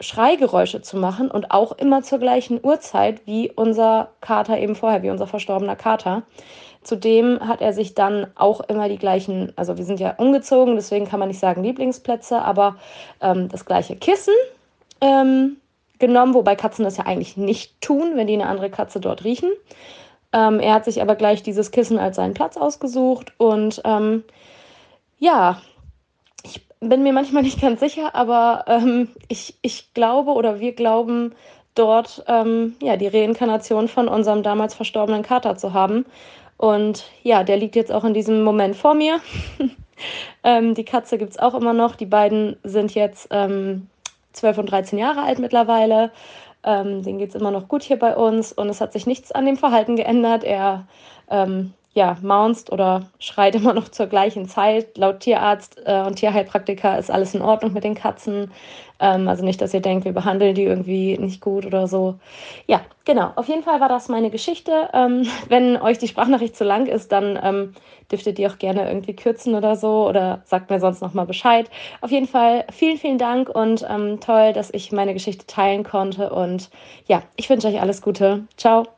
Schreigeräusche 0.00 0.82
zu 0.82 0.96
machen 0.96 1.30
und 1.30 1.50
auch 1.50 1.72
immer 1.72 2.02
zur 2.02 2.18
gleichen 2.18 2.60
Uhrzeit 2.62 3.26
wie 3.26 3.50
unser 3.50 4.10
Kater 4.20 4.58
eben 4.58 4.74
vorher, 4.74 5.02
wie 5.02 5.10
unser 5.10 5.26
verstorbener 5.26 5.76
Kater. 5.76 6.22
Zudem 6.82 7.40
hat 7.40 7.62
er 7.62 7.72
sich 7.72 7.94
dann 7.94 8.28
auch 8.36 8.60
immer 8.60 8.88
die 8.88 8.98
gleichen, 8.98 9.52
also 9.56 9.76
wir 9.76 9.84
sind 9.84 9.98
ja 9.98 10.14
umgezogen, 10.18 10.76
deswegen 10.76 11.08
kann 11.08 11.18
man 11.18 11.28
nicht 11.28 11.40
sagen 11.40 11.64
Lieblingsplätze, 11.64 12.40
aber 12.40 12.76
ähm, 13.20 13.48
das 13.48 13.64
gleiche 13.64 13.96
Kissen 13.96 14.34
ähm, 15.00 15.56
genommen, 15.98 16.34
wobei 16.34 16.54
Katzen 16.54 16.84
das 16.84 16.98
ja 16.98 17.06
eigentlich 17.06 17.36
nicht 17.36 17.80
tun, 17.80 18.12
wenn 18.14 18.26
die 18.26 18.34
eine 18.34 18.46
andere 18.46 18.70
Katze 18.70 19.00
dort 19.00 19.24
riechen. 19.24 19.50
Ähm, 20.32 20.60
er 20.60 20.74
hat 20.74 20.84
sich 20.84 21.00
aber 21.00 21.16
gleich 21.16 21.42
dieses 21.42 21.70
Kissen 21.70 21.98
als 21.98 22.16
seinen 22.16 22.34
Platz 22.34 22.56
ausgesucht 22.56 23.32
und 23.38 23.80
ähm, 23.84 24.22
ja, 25.18 25.60
bin 26.80 27.02
mir 27.02 27.12
manchmal 27.12 27.42
nicht 27.42 27.60
ganz 27.60 27.80
sicher, 27.80 28.14
aber 28.14 28.64
ähm, 28.66 29.08
ich, 29.28 29.54
ich 29.62 29.92
glaube 29.94 30.32
oder 30.32 30.60
wir 30.60 30.72
glauben 30.72 31.34
dort 31.74 32.24
ähm, 32.26 32.76
ja, 32.82 32.96
die 32.96 33.08
Reinkarnation 33.08 33.88
von 33.88 34.08
unserem 34.08 34.42
damals 34.42 34.74
verstorbenen 34.74 35.22
Kater 35.22 35.56
zu 35.56 35.72
haben. 35.72 36.06
Und 36.56 37.10
ja, 37.22 37.44
der 37.44 37.58
liegt 37.58 37.76
jetzt 37.76 37.92
auch 37.92 38.04
in 38.04 38.14
diesem 38.14 38.42
Moment 38.42 38.76
vor 38.76 38.94
mir. 38.94 39.20
Ähm, 40.44 40.74
die 40.74 40.84
Katze 40.84 41.16
gibt 41.16 41.30
es 41.30 41.38
auch 41.38 41.54
immer 41.54 41.72
noch. 41.72 41.96
Die 41.96 42.04
beiden 42.06 42.56
sind 42.62 42.94
jetzt 42.94 43.28
ähm, 43.30 43.88
12 44.34 44.58
und 44.58 44.70
13 44.70 44.98
Jahre 44.98 45.22
alt 45.22 45.38
mittlerweile. 45.38 46.12
Ähm, 46.64 47.02
den 47.02 47.18
geht 47.18 47.30
es 47.30 47.34
immer 47.34 47.50
noch 47.50 47.66
gut 47.66 47.82
hier 47.82 47.98
bei 47.98 48.14
uns 48.14 48.52
und 48.52 48.68
es 48.68 48.80
hat 48.80 48.92
sich 48.92 49.06
nichts 49.06 49.32
an 49.32 49.46
dem 49.46 49.56
Verhalten 49.56 49.96
geändert. 49.96 50.44
Er 50.44 50.86
ähm, 51.30 51.72
ja, 51.96 52.18
maunzt 52.20 52.70
oder 52.70 53.06
schreit 53.18 53.54
immer 53.54 53.72
noch 53.72 53.88
zur 53.88 54.06
gleichen 54.06 54.46
Zeit. 54.46 54.98
Laut 54.98 55.20
Tierarzt 55.20 55.80
äh, 55.86 56.02
und 56.02 56.16
Tierheilpraktiker 56.16 56.98
ist 56.98 57.10
alles 57.10 57.34
in 57.34 57.40
Ordnung 57.40 57.72
mit 57.72 57.84
den 57.84 57.94
Katzen. 57.94 58.52
Ähm, 59.00 59.26
also 59.28 59.42
nicht, 59.42 59.62
dass 59.62 59.72
ihr 59.72 59.80
denkt, 59.80 60.04
wir 60.04 60.12
behandeln 60.12 60.54
die 60.54 60.64
irgendwie 60.64 61.16
nicht 61.16 61.40
gut 61.40 61.64
oder 61.64 61.88
so. 61.88 62.16
Ja, 62.66 62.82
genau. 63.06 63.32
Auf 63.36 63.48
jeden 63.48 63.62
Fall 63.62 63.80
war 63.80 63.88
das 63.88 64.10
meine 64.10 64.28
Geschichte. 64.28 64.90
Ähm, 64.92 65.26
wenn 65.48 65.78
euch 65.78 65.96
die 65.96 66.06
Sprachnachricht 66.06 66.54
zu 66.54 66.64
lang 66.64 66.84
ist, 66.84 67.12
dann 67.12 67.38
ähm, 67.42 67.72
dürftet 68.12 68.38
ihr 68.38 68.50
auch 68.50 68.58
gerne 68.58 68.86
irgendwie 68.88 69.16
kürzen 69.16 69.54
oder 69.54 69.74
so 69.74 70.06
oder 70.06 70.42
sagt 70.44 70.68
mir 70.68 70.80
sonst 70.80 71.00
nochmal 71.00 71.24
Bescheid. 71.26 71.70
Auf 72.02 72.10
jeden 72.10 72.28
Fall 72.28 72.66
vielen, 72.70 72.98
vielen 72.98 73.18
Dank 73.18 73.48
und 73.48 73.86
ähm, 73.88 74.20
toll, 74.20 74.52
dass 74.52 74.68
ich 74.70 74.92
meine 74.92 75.14
Geschichte 75.14 75.46
teilen 75.46 75.82
konnte. 75.82 76.28
Und 76.28 76.68
ja, 77.06 77.22
ich 77.36 77.48
wünsche 77.48 77.68
euch 77.68 77.80
alles 77.80 78.02
Gute. 78.02 78.46
Ciao. 78.58 78.95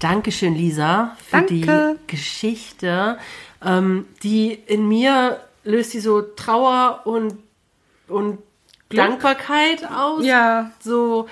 Dankeschön, 0.00 0.54
Lisa, 0.54 1.16
für 1.24 1.38
Danke. 1.38 1.54
die 1.54 2.06
Geschichte. 2.06 3.18
Ähm, 3.64 4.06
die 4.22 4.52
in 4.52 4.86
mir 4.88 5.40
löst 5.64 5.92
die 5.94 6.00
so 6.00 6.22
Trauer 6.22 7.00
und, 7.04 7.34
und 8.06 8.38
Dankbarkeit 8.90 9.84
aus. 9.90 10.24
Ja. 10.24 10.70
So, 10.80 11.28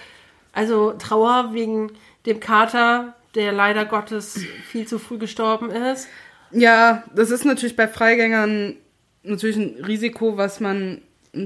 also 0.53 0.93
Trauer 0.93 1.51
wegen 1.53 1.93
dem 2.27 2.41
Kater, 2.41 3.15
der 3.35 3.53
leider 3.53 3.85
Gottes 3.85 4.41
viel 4.69 4.87
zu 4.89 4.99
früh 4.99 5.19
gestorben 5.19 5.71
ist. 5.71 6.09
Ja, 6.51 7.05
das 7.15 7.31
ist 7.31 7.45
natürlich 7.45 7.77
bei 7.77 7.87
Freigängern 7.89 8.77
natürlich 9.23 9.57
ein 9.57 9.85
Risiko, 9.85 10.37
was 10.37 10.61
man 10.61 11.01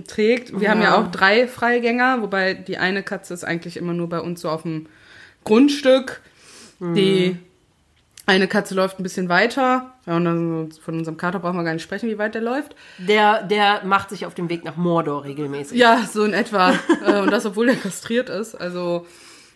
trägt. 0.07 0.59
Wir 0.59 0.71
haben 0.71 0.83
ja 0.83 0.91
Ja. 0.91 0.97
auch 1.03 1.11
drei 1.11 1.49
Freigänger, 1.49 2.23
wobei 2.23 2.55
die 2.55 2.79
eine 2.79 3.03
Katze 3.03 3.35
ist 3.35 3.45
eigentlich 3.45 3.77
immer 3.77 3.93
nur 3.93 4.09
bei 4.09 4.21
uns 4.21 4.41
so 4.41 4.49
auf 4.49 4.63
dem 4.63 4.87
Grundstück. 5.45 6.21
Die 6.81 7.37
eine 8.27 8.49
Katze 8.49 8.75
läuft 8.75 8.99
ein 8.99 9.03
bisschen 9.03 9.29
weiter. 9.29 9.93
Ja, 10.07 10.17
und 10.17 10.25
dann 10.25 10.73
von 10.73 10.99
unserem 10.99 11.17
Kater 11.17 11.41
brauchen 11.41 11.57
wir 11.57 11.65
gar 11.65 11.73
nicht 11.73 11.83
sprechen, 11.83 12.09
wie 12.09 12.19
weit 12.19 12.35
der 12.35 12.43
läuft. 12.43 12.77
Der, 12.99 13.43
der 13.43 13.83
macht 13.85 14.11
sich 14.11 14.25
auf 14.25 14.35
dem 14.35 14.49
Weg 14.49 14.65
nach 14.65 14.77
Mordor 14.77 15.25
regelmäßig. 15.25 15.79
Ja, 15.79 16.09
so 16.11 16.25
in 16.25 16.33
etwa. 16.33 16.73
Äh, 17.05 17.21
und 17.21 17.31
das, 17.31 17.47
obwohl 17.47 17.69
er 17.69 17.77
kastriert 17.77 18.29
ist. 18.29 18.55
Also, 18.55 19.07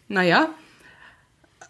naja. 0.08 0.48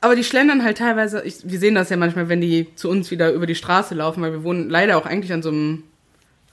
Aber 0.01 0.15
die 0.15 0.23
schlendern 0.23 0.63
halt 0.63 0.79
teilweise, 0.79 1.23
ich, 1.23 1.39
wir 1.43 1.59
sehen 1.59 1.75
das 1.75 1.91
ja 1.91 1.97
manchmal, 1.97 2.29
wenn 2.29 2.41
die 2.41 2.75
zu 2.77 2.89
uns 2.89 3.11
wieder 3.11 3.33
über 3.33 3.47
die 3.47 3.55
Straße 3.55 3.95
laufen, 3.95 4.23
weil 4.23 4.33
wir 4.33 4.45
wohnen 4.45 4.71
leider 4.71 4.97
auch 4.97 5.07
eigentlich 5.07 5.33
an 5.33 5.43
so 5.43 5.49
einem 5.49 5.83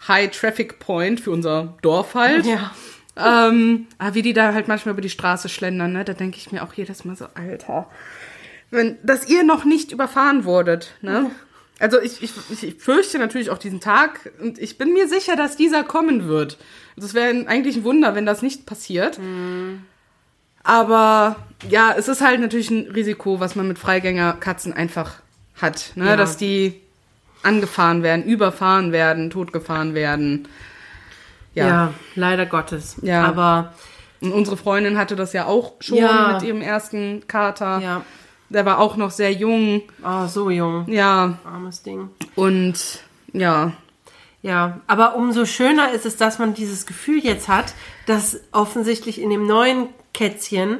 High-Traffic-Point 0.08 1.20
für 1.20 1.32
unser 1.32 1.78
Dorf 1.82 2.16
halt. 2.16 2.46
Ja. 2.46 2.72
Ähm, 3.16 3.88
aber 4.00 4.16
wie 4.16 4.22
die 4.22 4.34
da 4.34 4.54
halt 4.54 4.68
manchmal 4.68 4.94
über 4.94 5.02
die 5.02 5.10
Straße 5.10 5.50
schlendern, 5.50 5.94
ne, 5.94 6.04
da 6.04 6.14
denke 6.14 6.38
ich 6.38 6.52
mir 6.52 6.64
auch 6.64 6.74
jedes 6.74 7.06
Mal 7.06 7.16
so, 7.16 7.26
Alter, 7.36 7.88
wenn, 8.72 8.98
dass 9.04 9.28
ihr 9.30 9.44
noch 9.44 9.64
nicht 9.66 9.92
überfahren 9.92 10.44
wurdet, 10.46 10.96
ne? 11.02 11.30
Also 11.80 12.00
ich, 12.00 12.22
ich, 12.22 12.32
ich 12.64 12.76
fürchte 12.76 13.18
natürlich 13.18 13.50
auch 13.50 13.58
diesen 13.58 13.80
Tag 13.80 14.32
und 14.40 14.60
ich 14.60 14.78
bin 14.78 14.94
mir 14.94 15.08
sicher, 15.08 15.36
dass 15.36 15.58
dieser 15.58 15.84
kommen 15.84 16.28
wird. 16.28 16.58
Es 16.96 17.14
wäre 17.16 17.48
eigentlich 17.48 17.78
ein 17.78 17.84
Wunder, 17.84 18.14
wenn 18.14 18.26
das 18.28 18.44
nicht 18.44 18.68
passiert. 18.68 19.20
Aber 20.64 21.38
ja, 21.70 21.94
es 21.98 22.08
ist 22.08 22.22
halt 22.22 22.40
natürlich 22.40 22.70
ein 22.70 22.92
Risiko, 22.92 23.40
was 23.40 23.56
man 23.56 23.68
mit 23.68 23.80
Freigängerkatzen 23.80 24.74
einfach 24.74 25.16
hat, 25.60 25.92
ne? 25.96 26.06
Ja. 26.10 26.16
dass 26.16 26.38
die 26.38 26.80
angefahren 27.44 28.04
werden, 28.04 28.24
überfahren 28.24 28.92
werden, 28.92 29.30
totgefahren 29.32 29.96
werden. 29.96 30.48
Ja. 31.54 31.94
leider 32.16 32.46
Gottes. 32.46 32.96
Ja. 33.02 33.26
Aber 33.26 33.74
Und 34.22 34.32
unsere 34.32 34.56
Freundin 34.56 34.98
hatte 34.98 35.16
das 35.16 35.34
ja 35.34 35.46
auch 35.48 35.74
schon 35.82 35.98
Ja. 35.98 36.34
mit 36.34 36.44
ihrem 36.44 36.62
ersten 36.62 37.28
Kater. 37.28 37.80
ja, 37.80 38.06
Der 38.54 38.66
war 38.66 38.80
auch 38.80 38.98
noch 38.98 39.12
sehr 39.12 39.32
jung. 39.32 39.82
oh, 40.04 40.28
so 40.28 40.50
jung. 40.50 40.86
Ja, 40.90 41.38
Armes 41.46 41.84
Ding. 41.84 42.10
und 42.36 42.76
ja. 43.34 43.72
Ja, 44.44 44.80
aber 44.88 45.16
umso 45.16 45.46
schöner 45.46 45.92
ist 45.92 46.06
es, 46.08 46.18
dass 46.18 46.40
man 46.40 46.54
dieses 46.56 46.86
Gefühl 46.88 47.20
jetzt 47.24 47.48
hat, 47.48 47.74
dass 48.08 48.40
offensichtlich 48.52 49.22
in 49.22 49.30
dem 49.30 49.46
neuen 49.46 49.88
Kätzchen 50.16 50.80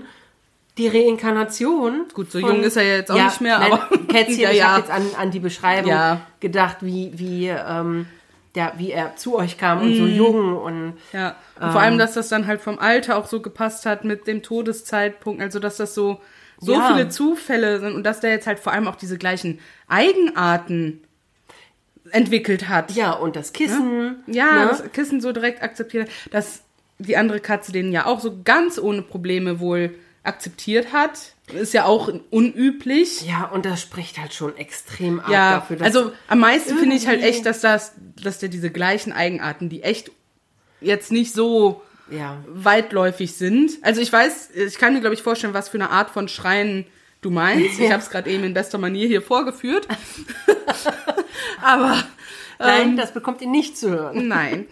die 0.80 0.88
Reinkarnation. 0.88 2.06
Gut, 2.14 2.32
so 2.32 2.40
jung 2.40 2.64
ist 2.64 2.76
er 2.76 2.84
ja 2.84 2.96
jetzt 2.96 3.12
auch 3.12 3.24
nicht 3.24 3.40
mehr, 3.42 3.60
nein, 3.60 3.72
aber- 3.74 3.98
Kätzchen, 4.08 4.40
Ja, 4.40 4.50
ich 4.52 4.58
ja. 4.58 4.68
habe 4.72 4.80
jetzt 4.82 4.90
an, 4.92 5.04
an 5.18 5.32
die 5.32 5.40
Beschreibung 5.40 5.92
Ja. 5.92 6.22
gedacht, 6.40 6.78
wie, 6.82 7.12
wie, 7.16 7.48
ähm, 7.50 8.08
der, 8.56 8.74
wie 8.78 8.92
er 8.92 9.16
zu 9.16 9.36
euch 9.38 9.58
kam 9.58 9.82
und 9.82 9.96
so 9.96 10.06
jung 10.08 10.58
und 10.58 10.94
Ja. 11.14 11.36
Und 11.60 11.72
vor 11.72 11.82
allem, 11.82 11.98
dass 12.00 12.14
das 12.14 12.30
dann 12.30 12.48
halt 12.48 12.62
vom 12.62 12.80
Alter 12.80 13.16
auch 13.18 13.28
so 13.28 13.42
gepasst 13.42 13.86
hat 13.86 14.04
mit 14.06 14.26
dem 14.28 14.42
Todeszeitpunkt, 14.44 15.42
also 15.42 15.60
dass 15.60 15.78
das 15.78 15.94
so, 15.94 16.20
so 16.62 16.74
Ja. 16.74 16.88
viele 16.94 17.10
Zufälle 17.10 17.80
sind 17.82 17.96
und 17.96 18.04
dass 18.04 18.20
der 18.22 18.30
jetzt 18.30 18.48
halt 18.48 18.60
vor 18.60 18.72
allem 18.72 18.88
auch 18.88 18.96
diese 18.96 19.18
gleichen 19.18 19.60
Eigenarten 19.88 21.02
entwickelt 22.12 22.68
hat. 22.70 22.92
ja, 22.92 23.12
und 23.14 23.36
das 23.36 23.54
Kissen. 23.54 24.24
Ja, 24.28 24.66
ne? 24.66 24.68
das 24.70 24.92
Kissen 24.92 25.22
so 25.22 25.32
direkt 25.32 25.62
akzeptiert, 25.62 26.10
dass 26.32 26.62
die 27.00 27.18
andere 27.18 27.40
Katze 27.40 27.72
den 27.72 27.92
ja 27.92 28.06
auch 28.06 28.20
so 28.20 28.42
ganz 28.44 28.78
ohne 28.78 29.02
Probleme 29.02 29.60
wohl 29.60 29.96
akzeptiert 30.24 30.94
hat. 30.94 31.34
Ist 31.52 31.74
ja 31.74 31.86
auch 31.86 32.12
unüblich. 32.30 33.22
ja, 33.28 33.46
und 33.46 33.66
das 33.66 33.82
spricht 33.82 34.20
halt 34.20 34.34
schon 34.34 34.56
extrem 34.56 35.20
ab 35.20 35.30
Ja, 35.30 35.52
dafür, 35.56 35.78
dass 35.78 35.88
also 35.96 36.12
am 36.28 36.40
meisten 36.40 36.78
finde 36.78 36.96
ich 36.96 37.08
halt 37.08 37.24
echt, 37.24 37.46
dass 37.46 37.62
das, 37.62 37.94
dass 38.22 38.40
der 38.40 38.50
diese 38.50 38.70
gleichen 38.70 39.14
Eigenarten, 39.14 39.68
die 39.70 39.84
echt 39.84 40.12
jetzt 40.80 41.12
nicht 41.12 41.34
so 41.34 41.82
ja, 42.10 42.38
weitläufig 42.48 43.34
sind. 43.34 43.72
Also 43.82 44.02
ich 44.02 44.12
weiß, 44.12 44.52
ich 44.56 44.78
kann 44.78 44.94
mir 44.94 45.00
glaube 45.00 45.16
ich 45.16 45.22
vorstellen, 45.22 45.54
was 45.54 45.70
für 45.70 45.78
eine 45.78 45.90
Art 45.90 46.10
von 46.10 46.28
Schreien 46.28 46.86
du 47.22 47.30
meinst. 47.30 47.80
Ich 47.80 47.92
habe 47.92 48.02
es 48.02 48.10
gerade 48.10 48.30
eben 48.30 48.44
in 48.44 48.54
bester 48.54 48.78
Manier 48.78 49.08
hier 49.08 49.22
vorgeführt. 49.22 49.88
Aber 51.62 52.04
nein, 52.60 52.98
das 52.98 53.14
bekommt 53.14 53.42
ihr 53.42 53.48
nicht 53.48 53.78
zu 53.78 53.92
hören. 53.92 54.28
Nein. 54.28 54.66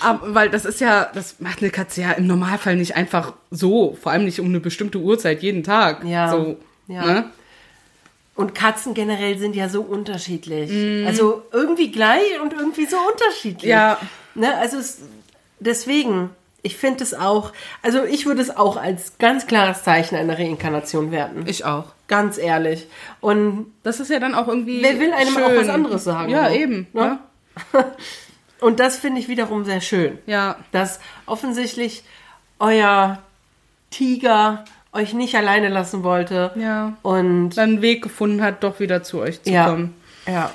Aber, 0.00 0.34
weil 0.34 0.50
das 0.50 0.64
ist 0.64 0.80
ja, 0.80 1.10
das 1.14 1.40
macht 1.40 1.62
eine 1.62 1.70
Katze 1.70 2.02
ja 2.02 2.12
im 2.12 2.26
Normalfall 2.26 2.76
nicht 2.76 2.96
einfach 2.96 3.32
so, 3.50 3.96
vor 4.00 4.12
allem 4.12 4.24
nicht 4.24 4.40
um 4.40 4.46
eine 4.46 4.60
bestimmte 4.60 4.98
Uhrzeit 4.98 5.42
jeden 5.42 5.62
Tag. 5.62 6.04
Ja, 6.04 6.30
So, 6.30 6.58
ja. 6.86 7.04
Ne? 7.04 7.30
Und 8.34 8.54
Katzen 8.54 8.92
generell 8.92 9.38
sind 9.38 9.56
ja 9.56 9.70
so 9.70 9.80
unterschiedlich. 9.80 10.70
Mhm. 10.70 11.06
Also 11.06 11.42
irgendwie 11.52 11.90
gleich 11.90 12.38
und 12.42 12.52
irgendwie 12.52 12.84
so 12.84 12.98
unterschiedlich. 13.10 13.70
Ja. 13.70 13.98
Ne, 14.34 14.54
also 14.58 14.76
es, 14.76 15.00
deswegen, 15.60 16.30
ich 16.62 16.76
finde 16.76 17.04
es 17.04 17.14
auch, 17.14 17.52
also 17.82 18.04
ich 18.04 18.26
würde 18.26 18.42
es 18.42 18.56
auch 18.56 18.76
als 18.76 19.18
ganz 19.18 19.46
klares 19.46 19.82
Zeichen 19.84 20.16
einer 20.16 20.38
Reinkarnation 20.38 21.10
werten. 21.12 21.44
Ich 21.46 21.64
auch. 21.64 21.86
Ganz 22.08 22.38
ehrlich. 22.38 22.86
Und, 23.20 23.72
Das 23.82 24.00
ist 24.00 24.10
ja 24.10 24.20
dann 24.20 24.34
auch 24.34 24.48
irgendwie. 24.48 24.82
Wer 24.82 24.98
will 25.00 25.12
einem 25.12 25.34
schön. 25.34 25.42
auch 25.44 25.56
was 25.56 25.68
anderes 25.68 26.04
sagen, 26.04 26.30
Ja, 26.30 26.48
so, 26.48 26.54
eben. 26.54 26.86
ne? 26.92 27.18
Ne? 27.72 27.84
und 28.60 28.78
das 28.80 28.96
finde 28.98 29.20
ich 29.20 29.28
wiederum 29.28 29.64
sehr 29.64 29.80
schön. 29.80 30.18
Ja. 30.26 30.56
Dass 30.72 31.00
offensichtlich 31.26 32.04
euer 32.58 33.18
Tiger 33.90 34.64
euch 34.92 35.14
nicht 35.14 35.34
alleine 35.36 35.68
lassen 35.68 36.02
wollte. 36.04 36.52
Ja. 36.56 36.94
Und 37.02 37.50
Dann 37.50 37.70
einen 37.70 37.82
Weg 37.82 38.02
gefunden 38.02 38.42
hat, 38.42 38.62
doch 38.64 38.80
wieder 38.80 39.02
zu 39.02 39.20
euch 39.20 39.42
zu 39.42 39.50
Ja. 39.50 39.66
kommen. 39.68 39.94
Ja. 40.26 40.50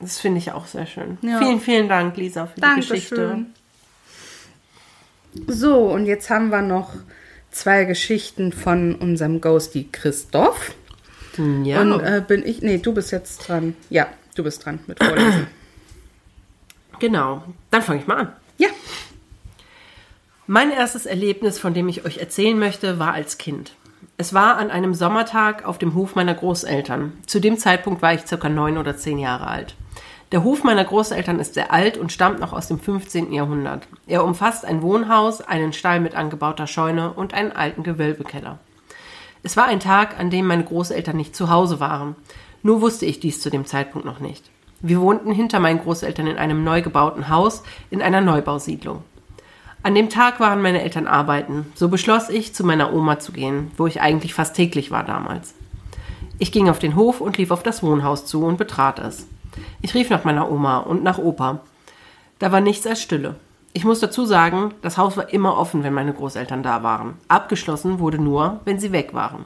Das 0.00 0.18
finde 0.18 0.38
ich 0.38 0.52
auch 0.52 0.66
sehr 0.66 0.86
schön. 0.86 1.18
Ja. 1.22 1.38
Vielen, 1.38 1.60
vielen 1.60 1.88
Dank, 1.88 2.16
Lisa, 2.16 2.46
für 2.46 2.60
die 2.60 2.74
Geschichte. 2.76 3.44
So, 5.46 5.84
und 5.86 6.06
jetzt 6.06 6.30
haben 6.30 6.50
wir 6.50 6.62
noch 6.62 6.94
zwei 7.50 7.84
Geschichten 7.84 8.52
von 8.52 8.94
unserem 8.94 9.40
Ghosty 9.40 9.88
Christoph. 9.90 10.74
Ja. 11.64 11.80
Und 11.80 12.00
äh, 12.00 12.22
bin 12.26 12.44
ich. 12.44 12.62
Nee, 12.62 12.78
du 12.78 12.92
bist 12.92 13.12
jetzt 13.12 13.48
dran. 13.48 13.74
Ja, 13.88 14.08
du 14.34 14.42
bist 14.44 14.64
dran 14.64 14.80
mit 14.86 15.02
Vorlesen. 15.02 15.46
genau. 17.00 17.44
Dann 17.70 17.82
fange 17.82 18.00
ich 18.00 18.06
mal 18.06 18.18
an. 18.18 18.32
ja. 18.58 18.68
Mein 20.46 20.72
erstes 20.72 21.06
Erlebnis, 21.06 21.60
von 21.60 21.74
dem 21.74 21.88
ich 21.88 22.04
euch 22.04 22.18
erzählen 22.18 22.58
möchte, 22.58 22.98
war 22.98 23.12
als 23.12 23.38
Kind. 23.38 23.76
Es 24.16 24.34
war 24.34 24.56
an 24.56 24.72
einem 24.72 24.94
Sommertag 24.94 25.64
auf 25.64 25.78
dem 25.78 25.94
Hof 25.94 26.16
meiner 26.16 26.34
Großeltern. 26.34 27.12
Zu 27.24 27.38
dem 27.38 27.56
Zeitpunkt 27.56 28.02
war 28.02 28.14
ich 28.14 28.26
circa 28.26 28.48
neun 28.48 28.76
oder 28.76 28.96
zehn 28.96 29.18
Jahre 29.18 29.46
alt. 29.46 29.76
Der 30.32 30.44
Hof 30.44 30.62
meiner 30.62 30.84
Großeltern 30.84 31.40
ist 31.40 31.54
sehr 31.54 31.72
alt 31.72 31.98
und 31.98 32.12
stammt 32.12 32.38
noch 32.38 32.52
aus 32.52 32.68
dem 32.68 32.78
15. 32.78 33.32
Jahrhundert. 33.32 33.88
Er 34.06 34.24
umfasst 34.24 34.64
ein 34.64 34.80
Wohnhaus, 34.80 35.40
einen 35.40 35.72
Stall 35.72 35.98
mit 35.98 36.14
angebauter 36.14 36.68
Scheune 36.68 37.12
und 37.12 37.34
einen 37.34 37.50
alten 37.50 37.82
Gewölbekeller. 37.82 38.60
Es 39.42 39.56
war 39.56 39.64
ein 39.64 39.80
Tag, 39.80 40.20
an 40.20 40.30
dem 40.30 40.46
meine 40.46 40.62
Großeltern 40.62 41.16
nicht 41.16 41.34
zu 41.34 41.50
Hause 41.50 41.80
waren. 41.80 42.14
Nur 42.62 42.80
wusste 42.80 43.06
ich 43.06 43.18
dies 43.18 43.40
zu 43.40 43.50
dem 43.50 43.66
Zeitpunkt 43.66 44.06
noch 44.06 44.20
nicht. 44.20 44.50
Wir 44.80 45.00
wohnten 45.00 45.32
hinter 45.32 45.58
meinen 45.58 45.80
Großeltern 45.80 46.28
in 46.28 46.36
einem 46.36 46.62
neu 46.62 46.80
gebauten 46.80 47.28
Haus 47.28 47.64
in 47.90 48.00
einer 48.00 48.20
Neubausiedlung. 48.20 49.02
An 49.82 49.96
dem 49.96 50.10
Tag 50.10 50.38
waren 50.38 50.62
meine 50.62 50.82
Eltern 50.82 51.08
arbeiten. 51.08 51.72
So 51.74 51.88
beschloss 51.88 52.28
ich, 52.28 52.54
zu 52.54 52.62
meiner 52.62 52.92
Oma 52.92 53.18
zu 53.18 53.32
gehen, 53.32 53.72
wo 53.76 53.88
ich 53.88 54.00
eigentlich 54.00 54.34
fast 54.34 54.54
täglich 54.54 54.92
war 54.92 55.02
damals. 55.02 55.54
Ich 56.38 56.52
ging 56.52 56.68
auf 56.68 56.78
den 56.78 56.94
Hof 56.94 57.20
und 57.20 57.36
lief 57.36 57.50
auf 57.50 57.64
das 57.64 57.82
Wohnhaus 57.82 58.26
zu 58.26 58.44
und 58.44 58.58
betrat 58.58 59.00
es. 59.00 59.26
Ich 59.82 59.94
rief 59.94 60.10
nach 60.10 60.24
meiner 60.24 60.50
Oma 60.50 60.78
und 60.78 61.02
nach 61.02 61.18
Opa. 61.18 61.60
Da 62.38 62.52
war 62.52 62.60
nichts 62.60 62.86
als 62.86 63.02
Stille. 63.02 63.36
Ich 63.72 63.84
muss 63.84 64.00
dazu 64.00 64.24
sagen, 64.24 64.74
das 64.82 64.98
Haus 64.98 65.16
war 65.16 65.32
immer 65.32 65.56
offen, 65.56 65.84
wenn 65.84 65.94
meine 65.94 66.12
Großeltern 66.12 66.62
da 66.62 66.82
waren. 66.82 67.14
Abgeschlossen 67.28 67.98
wurde 68.00 68.18
nur, 68.18 68.60
wenn 68.64 68.80
sie 68.80 68.92
weg 68.92 69.14
waren. 69.14 69.44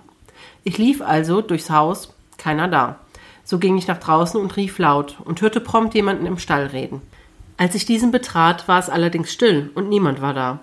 Ich 0.63 0.79
lief 0.79 1.03
also 1.03 1.43
durchs 1.43 1.71
Haus, 1.71 2.15
keiner 2.39 2.69
da. 2.69 2.97
So 3.45 3.59
ging 3.59 3.77
ich 3.77 3.87
nach 3.87 3.99
draußen 3.99 4.41
und 4.41 4.57
rief 4.57 4.79
laut 4.79 5.17
und 5.25 5.43
hörte 5.43 5.61
prompt 5.61 5.95
jemanden 5.95 6.25
im 6.25 6.39
Stall 6.39 6.67
reden. 6.67 7.03
Als 7.59 7.75
ich 7.75 7.85
diesen 7.85 8.11
betrat, 8.11 8.67
war 8.67 8.79
es 8.79 8.89
allerdings 8.89 9.33
still 9.33 9.71
und 9.75 9.91
niemand 9.91 10.23
war 10.23 10.33
da. 10.33 10.61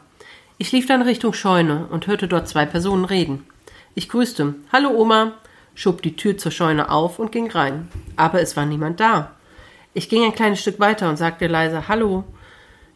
Ich 0.57 0.71
lief 0.71 0.87
dann 0.87 1.01
Richtung 1.01 1.33
Scheune 1.33 1.85
und 1.91 2.07
hörte 2.07 2.27
dort 2.27 2.47
zwei 2.47 2.65
Personen 2.65 3.05
reden. 3.05 3.45
Ich 3.93 4.09
grüßte. 4.09 4.55
Hallo 4.73 4.89
Oma, 4.89 5.33
schob 5.75 6.01
die 6.01 6.15
Tür 6.15 6.37
zur 6.37 6.51
Scheune 6.51 6.89
auf 6.89 7.19
und 7.19 7.31
ging 7.31 7.49
rein. 7.49 7.87
Aber 8.15 8.41
es 8.41 8.57
war 8.57 8.65
niemand 8.65 8.99
da. 8.99 9.31
Ich 9.93 10.09
ging 10.09 10.23
ein 10.23 10.35
kleines 10.35 10.61
Stück 10.61 10.79
weiter 10.79 11.09
und 11.09 11.17
sagte 11.17 11.47
leise 11.47 11.87
Hallo. 11.87 12.23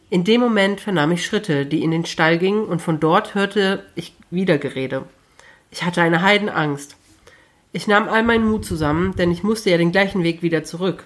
In 0.08 0.24
dem 0.24 0.40
Moment 0.40 0.80
vernahm 0.80 1.12
ich 1.12 1.24
Schritte, 1.24 1.66
die 1.66 1.82
in 1.82 1.90
den 1.90 2.06
Stall 2.06 2.38
gingen, 2.38 2.64
und 2.64 2.80
von 2.80 3.00
dort 3.00 3.34
hörte 3.34 3.84
ich 3.96 4.14
wieder 4.30 4.56
Gerede. 4.56 5.02
Ich 5.70 5.82
hatte 5.82 6.00
eine 6.00 6.22
Heidenangst. 6.22 6.96
Ich 7.72 7.86
nahm 7.86 8.08
all 8.08 8.22
meinen 8.22 8.48
Mut 8.48 8.64
zusammen, 8.64 9.14
denn 9.16 9.30
ich 9.30 9.42
musste 9.42 9.70
ja 9.70 9.76
den 9.76 9.92
gleichen 9.92 10.22
Weg 10.22 10.42
wieder 10.42 10.64
zurück. 10.64 11.04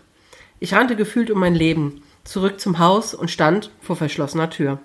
Ich 0.60 0.74
rannte 0.74 0.94
gefühlt 0.94 1.30
um 1.30 1.40
mein 1.40 1.54
Leben, 1.54 2.02
zurück 2.22 2.60
zum 2.60 2.78
Haus 2.78 3.14
und 3.14 3.30
stand 3.30 3.70
vor 3.80 3.96
verschlossener 3.96 4.50
Tür. 4.50 4.78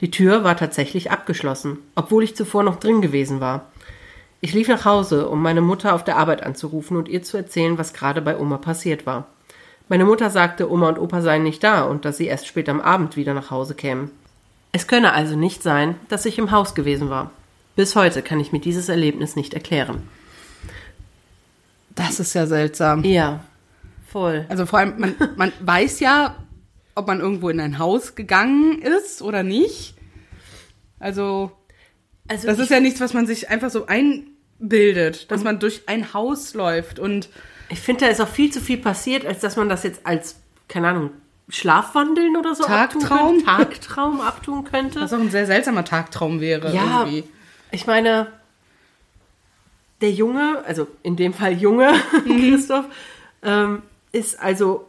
Die 0.00 0.10
Tür 0.10 0.44
war 0.44 0.56
tatsächlich 0.56 1.10
abgeschlossen, 1.10 1.78
obwohl 1.94 2.24
ich 2.24 2.36
zuvor 2.36 2.64
noch 2.64 2.76
drin 2.76 3.00
gewesen 3.00 3.40
war. 3.40 3.71
Ich 4.44 4.52
lief 4.54 4.66
nach 4.66 4.84
Hause, 4.84 5.28
um 5.28 5.40
meine 5.40 5.60
Mutter 5.60 5.94
auf 5.94 6.02
der 6.02 6.16
Arbeit 6.16 6.42
anzurufen 6.42 6.96
und 6.96 7.08
ihr 7.08 7.22
zu 7.22 7.36
erzählen, 7.36 7.78
was 7.78 7.94
gerade 7.94 8.20
bei 8.20 8.36
Oma 8.36 8.58
passiert 8.58 9.06
war. 9.06 9.28
Meine 9.88 10.04
Mutter 10.04 10.30
sagte, 10.30 10.68
Oma 10.68 10.88
und 10.88 10.98
Opa 10.98 11.22
seien 11.22 11.44
nicht 11.44 11.62
da 11.62 11.84
und 11.84 12.04
dass 12.04 12.16
sie 12.16 12.26
erst 12.26 12.48
spät 12.48 12.68
am 12.68 12.80
Abend 12.80 13.16
wieder 13.16 13.34
nach 13.34 13.52
Hause 13.52 13.76
kämen. 13.76 14.10
Es 14.72 14.88
könne 14.88 15.12
also 15.12 15.36
nicht 15.36 15.62
sein, 15.62 15.94
dass 16.08 16.26
ich 16.26 16.38
im 16.38 16.50
Haus 16.50 16.74
gewesen 16.74 17.08
war. 17.08 17.30
Bis 17.76 17.94
heute 17.94 18.20
kann 18.20 18.40
ich 18.40 18.50
mir 18.50 18.58
dieses 18.58 18.88
Erlebnis 18.88 19.36
nicht 19.36 19.54
erklären. 19.54 20.02
Das 21.90 22.18
ist 22.18 22.34
ja 22.34 22.46
seltsam. 22.46 23.04
Ja, 23.04 23.44
voll. 24.10 24.44
Also 24.48 24.66
vor 24.66 24.80
allem, 24.80 24.98
man, 24.98 25.14
man 25.36 25.52
weiß 25.60 26.00
ja, 26.00 26.34
ob 26.96 27.06
man 27.06 27.20
irgendwo 27.20 27.48
in 27.48 27.60
ein 27.60 27.78
Haus 27.78 28.16
gegangen 28.16 28.82
ist 28.82 29.22
oder 29.22 29.44
nicht. 29.44 29.94
Also, 30.98 31.52
Also 32.26 32.48
das 32.48 32.58
ist 32.58 32.70
ja 32.70 32.80
nichts, 32.80 33.00
was 33.00 33.14
man 33.14 33.28
sich 33.28 33.50
einfach 33.50 33.70
so 33.70 33.86
einbildet, 34.62 35.30
dass 35.30 35.42
man 35.44 35.58
durch 35.58 35.82
ein 35.86 36.14
Haus 36.14 36.54
läuft 36.54 36.98
und 36.98 37.28
Ich 37.68 37.80
finde, 37.80 38.04
da 38.04 38.10
ist 38.10 38.20
auch 38.20 38.28
viel 38.28 38.52
zu 38.52 38.60
viel 38.60 38.78
passiert, 38.78 39.26
als 39.26 39.40
dass 39.40 39.56
man 39.56 39.68
das 39.68 39.82
jetzt 39.82 40.06
als, 40.06 40.36
keine 40.68 40.88
Ahnung, 40.88 41.10
Schlafwandeln 41.48 42.36
oder 42.36 42.54
so 42.54 42.64
Tagtraum? 42.64 43.02
abtun 43.02 43.18
könnte, 43.18 43.44
Tagtraum 43.80 44.20
abtun 44.20 44.64
könnte. 44.64 45.00
was 45.00 45.12
auch 45.12 45.18
ein 45.20 45.30
sehr 45.30 45.46
seltsamer 45.46 45.84
Tagtraum 45.84 46.40
wäre 46.40 46.72
Ja, 46.74 47.00
irgendwie. 47.04 47.24
ich 47.72 47.86
meine, 47.86 48.28
der 50.00 50.10
Junge, 50.12 50.62
also 50.66 50.86
in 51.02 51.16
dem 51.16 51.34
Fall 51.34 51.52
Junge, 51.54 51.92
Christoph, 52.26 52.86
ähm, 53.42 53.82
ist 54.12 54.38
also 54.40 54.88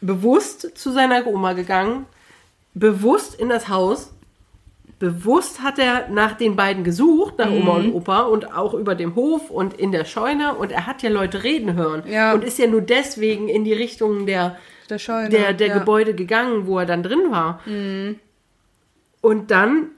bewusst 0.00 0.76
zu 0.78 0.92
seiner 0.92 1.26
Oma 1.26 1.52
gegangen, 1.54 2.06
bewusst 2.74 3.34
in 3.34 3.48
das 3.48 3.68
Haus, 3.68 4.12
bewusst 4.98 5.62
hat 5.62 5.78
er 5.78 6.08
nach 6.08 6.32
den 6.36 6.56
beiden 6.56 6.82
gesucht, 6.82 7.38
nach 7.38 7.50
Oma 7.50 7.72
und 7.76 7.92
Opa 7.94 8.22
und 8.22 8.52
auch 8.56 8.74
über 8.74 8.94
dem 8.96 9.14
Hof 9.14 9.48
und 9.50 9.74
in 9.74 9.92
der 9.92 10.04
Scheune 10.04 10.54
und 10.54 10.72
er 10.72 10.86
hat 10.86 11.02
ja 11.02 11.10
Leute 11.10 11.44
reden 11.44 11.74
hören 11.74 12.02
Ja. 12.08 12.32
und 12.32 12.42
ist 12.42 12.58
ja 12.58 12.66
nur 12.66 12.80
deswegen 12.80 13.48
in 13.48 13.62
die 13.64 13.72
Richtung 13.74 14.26
der 14.26 14.56
Der 14.90 14.98
Scheune. 14.98 15.28
der, 15.28 15.52
der 15.52 15.68
ja. 15.68 15.78
Gebäude 15.78 16.14
gegangen, 16.14 16.66
wo 16.66 16.78
er 16.80 16.86
dann 16.86 17.02
drin 17.04 17.30
war. 17.30 17.60
Und 19.20 19.50
dann 19.50 19.88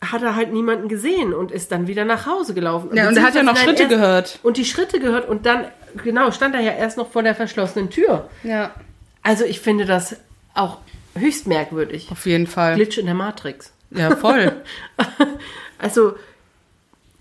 hat 0.00 0.22
er 0.22 0.34
halt 0.34 0.52
niemanden 0.52 0.88
gesehen 0.88 1.32
und 1.32 1.52
ist 1.52 1.70
dann 1.70 1.86
wieder 1.86 2.04
nach 2.04 2.26
Hause 2.26 2.54
gelaufen. 2.54 2.90
Ja, 2.96 3.08
und 3.08 3.16
er 3.16 3.22
hat 3.22 3.34
ja 3.36 3.44
noch 3.44 3.56
Schritte 3.56 3.86
gehört. 3.86 4.40
Und 4.42 4.56
die 4.56 4.64
Schritte 4.64 4.98
gehört 4.98 5.28
und 5.28 5.46
dann, 5.46 5.66
genau, 6.02 6.32
stand 6.32 6.56
er 6.56 6.60
ja 6.60 6.72
erst 6.72 6.96
noch 6.96 7.10
vor 7.12 7.22
der 7.22 7.36
verschlossenen 7.36 7.90
Tür. 7.90 8.28
Ja, 8.42 8.72
Also 9.22 9.44
ich 9.44 9.60
finde 9.60 9.84
das 9.84 10.16
auch 10.54 10.78
höchst 11.14 11.46
merkwürdig. 11.46 12.08
auf 12.10 12.26
jeden 12.26 12.46
Fall. 12.46 12.74
Glitch 12.76 12.98
in 12.98 13.06
der 13.06 13.14
Matrix. 13.14 13.72
Ja, 13.90 14.16
voll. 14.16 14.62
Also, 15.78 16.14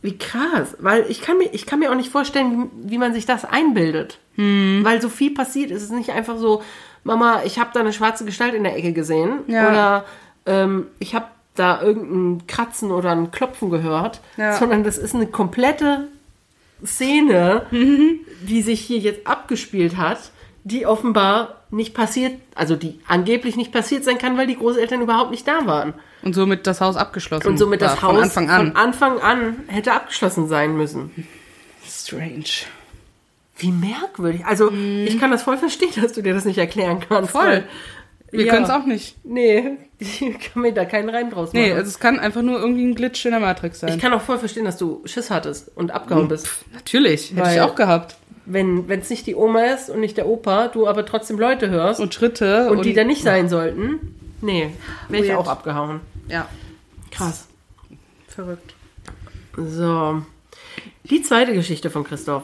wie 0.03 0.19
krass. 0.19 0.77
Weil 0.77 1.05
ich 1.09 1.23
kann 1.23 1.39
mir, 1.39 1.49
ich 1.51 1.65
kann 1.65 1.79
mir 1.79 1.89
auch 1.91 1.95
nicht 1.95 2.11
vorstellen, 2.11 2.69
wie, 2.83 2.91
wie 2.91 2.97
man 2.99 3.11
sich 3.11 3.25
das 3.25 3.43
einbildet. 3.43 4.19
Weil 4.37 5.01
so 5.01 5.09
viel 5.09 5.33
passiert 5.33 5.71
ist. 5.71 5.77
Es 5.77 5.83
ist 5.85 5.95
nicht 5.95 6.11
einfach 6.11 6.37
so, 6.37 6.61
Mama, 7.03 7.41
ich 7.43 7.57
habe 7.59 7.71
da 7.73 7.79
eine 7.79 7.91
schwarze 7.91 8.23
Gestalt 8.23 8.53
in 8.53 8.63
der 8.63 8.75
Ecke 8.75 8.93
gesehen. 8.93 9.39
Ja. 9.47 9.69
Oder 9.69 10.05
ähm, 10.45 10.87
ich 10.99 11.15
habe 11.15 11.25
da 11.55 11.81
irgendein 11.81 12.45
Kratzen 12.47 12.91
oder 12.91 13.11
ein 13.11 13.31
Klopfen 13.31 13.71
gehört. 13.71 14.21
Ja. 14.37 14.53
Sondern 14.57 14.83
das 14.83 14.97
ist 14.99 15.15
eine 15.15 15.27
komplette 15.27 16.07
Szene, 16.85 17.65
die 17.71 18.61
sich 18.61 18.81
hier 18.81 18.99
jetzt 18.99 19.27
abgespielt 19.27 19.97
hat, 19.97 20.31
die 20.63 20.85
offenbar 20.85 21.61
nicht 21.71 21.93
passiert, 21.93 22.33
also 22.55 22.75
die 22.75 22.99
angeblich 23.07 23.55
nicht 23.55 23.71
passiert 23.71 24.03
sein 24.03 24.17
kann, 24.17 24.37
weil 24.37 24.47
die 24.47 24.57
Großeltern 24.57 25.01
überhaupt 25.01 25.31
nicht 25.31 25.47
da 25.47 25.65
waren. 25.65 25.93
Und 26.21 26.33
somit 26.33 26.67
das 26.67 26.81
Haus 26.81 26.95
abgeschlossen. 26.97 27.47
Und 27.47 27.57
somit 27.57 27.81
das 27.81 28.01
Haus 28.01 28.11
Von 28.11 28.23
Anfang 28.23 28.49
an. 28.49 28.67
von 28.67 28.75
Anfang 28.75 29.19
an 29.21 29.55
hätte 29.67 29.93
abgeschlossen 29.93 30.47
sein 30.47 30.75
müssen. 30.77 31.11
Strange. 31.87 32.43
Wie 33.57 33.71
merkwürdig. 33.71 34.45
Also, 34.45 34.71
ich 34.71 35.19
kann 35.19 35.31
das 35.31 35.43
voll 35.43 35.57
verstehen, 35.57 35.91
dass 36.01 36.13
du 36.13 36.21
dir 36.21 36.33
das 36.33 36.45
nicht 36.45 36.57
erklären 36.57 36.99
kannst. 37.07 37.31
Voll. 37.31 37.63
Wir 38.31 38.45
Ja. 38.45 38.53
können 38.53 38.63
es 38.65 38.71
auch 38.71 38.85
nicht. 38.85 39.17
Nee, 39.25 39.77
ich 39.99 40.19
kann 40.21 40.61
mir 40.61 40.73
da 40.73 40.85
keinen 40.85 41.09
Reim 41.09 41.29
draus 41.29 41.49
machen. 41.53 41.63
Nee, 41.63 41.73
also 41.73 41.87
es 41.89 41.99
kann 41.99 42.17
einfach 42.19 42.41
nur 42.41 42.59
irgendwie 42.59 42.85
ein 42.85 42.95
Glitch 42.95 43.25
in 43.25 43.31
der 43.31 43.39
Matrix 43.41 43.81
sein. 43.81 43.93
ich 43.95 43.99
kann 43.99 44.13
auch 44.13 44.21
voll 44.21 44.37
verstehen, 44.39 44.63
dass 44.65 44.77
du 44.77 45.01
Schiss 45.05 45.29
hattest 45.29 45.69
und 45.75 45.91
abgehauen 45.91 46.27
bist. 46.27 46.47
Natürlich, 46.73 47.31
hätte 47.31 47.41
Weil- 47.41 47.55
ich 47.55 47.61
auch 47.61 47.75
gehabt. 47.75 48.15
Wenn 48.53 48.89
es 48.89 49.09
nicht 49.09 49.25
die 49.27 49.35
Oma 49.35 49.61
ist 49.65 49.89
und 49.89 49.99
nicht 49.99 50.17
der 50.17 50.27
Opa, 50.27 50.67
du 50.67 50.87
aber 50.87 51.05
trotzdem 51.05 51.39
Leute 51.39 51.69
hörst 51.69 51.99
und, 51.99 52.07
Und 52.07 52.13
Schritte. 52.13 52.79
die 52.83 52.93
da 52.93 53.03
nicht 53.03 53.23
sein 53.23 53.49
sollten, 53.49 54.15
nee, 54.41 54.69
wäre 55.09 55.25
ich 55.25 55.33
auch 55.33 55.47
abgehauen. 55.47 56.01
Ja, 56.27 56.47
Krass. 57.11 57.47
verrückt. 58.27 58.73
So. 59.57 60.21
Die 61.03 61.21
zweite 61.21 61.53
Geschichte 61.53 61.89
von 61.89 62.03
Christoph. 62.03 62.43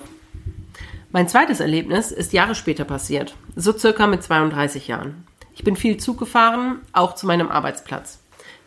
Mein 1.12 1.30
zweites 1.30 1.60
Erlebnis 1.62 2.12
ist 2.12 2.34
Jahre 2.34 2.54
später 2.54 2.84
passiert. 2.84 3.36
So 3.56 3.76
circa 3.78 4.08
mit 4.08 4.24
32 4.24 4.88
Jahren. 4.88 5.26
Ich 5.56 5.64
bin 5.64 5.76
viel 5.76 5.98
Zug 5.98 6.20
gefahren, 6.20 6.82
auch 6.94 7.16
zu 7.16 7.26
meinem 7.26 7.50
Arbeitsplatz. 7.50 8.20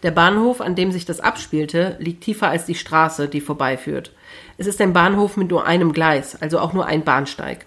Der 0.02 0.10
Bahnhof, 0.10 0.60
an 0.62 0.74
dem 0.74 0.90
sich 0.90 1.04
das 1.04 1.20
abspielte, 1.20 1.96
liegt 2.00 2.24
tiefer 2.24 2.48
als 2.48 2.64
die 2.64 2.74
Straße, 2.74 3.28
die 3.28 3.42
vorbeiführt. 3.42 4.12
Es 4.60 4.66
ist 4.66 4.78
ein 4.82 4.92
Bahnhof 4.92 5.38
mit 5.38 5.50
nur 5.50 5.64
einem 5.64 5.94
Gleis, 5.94 6.36
also 6.42 6.58
auch 6.58 6.74
nur 6.74 6.84
ein 6.84 7.02
Bahnsteig. 7.02 7.64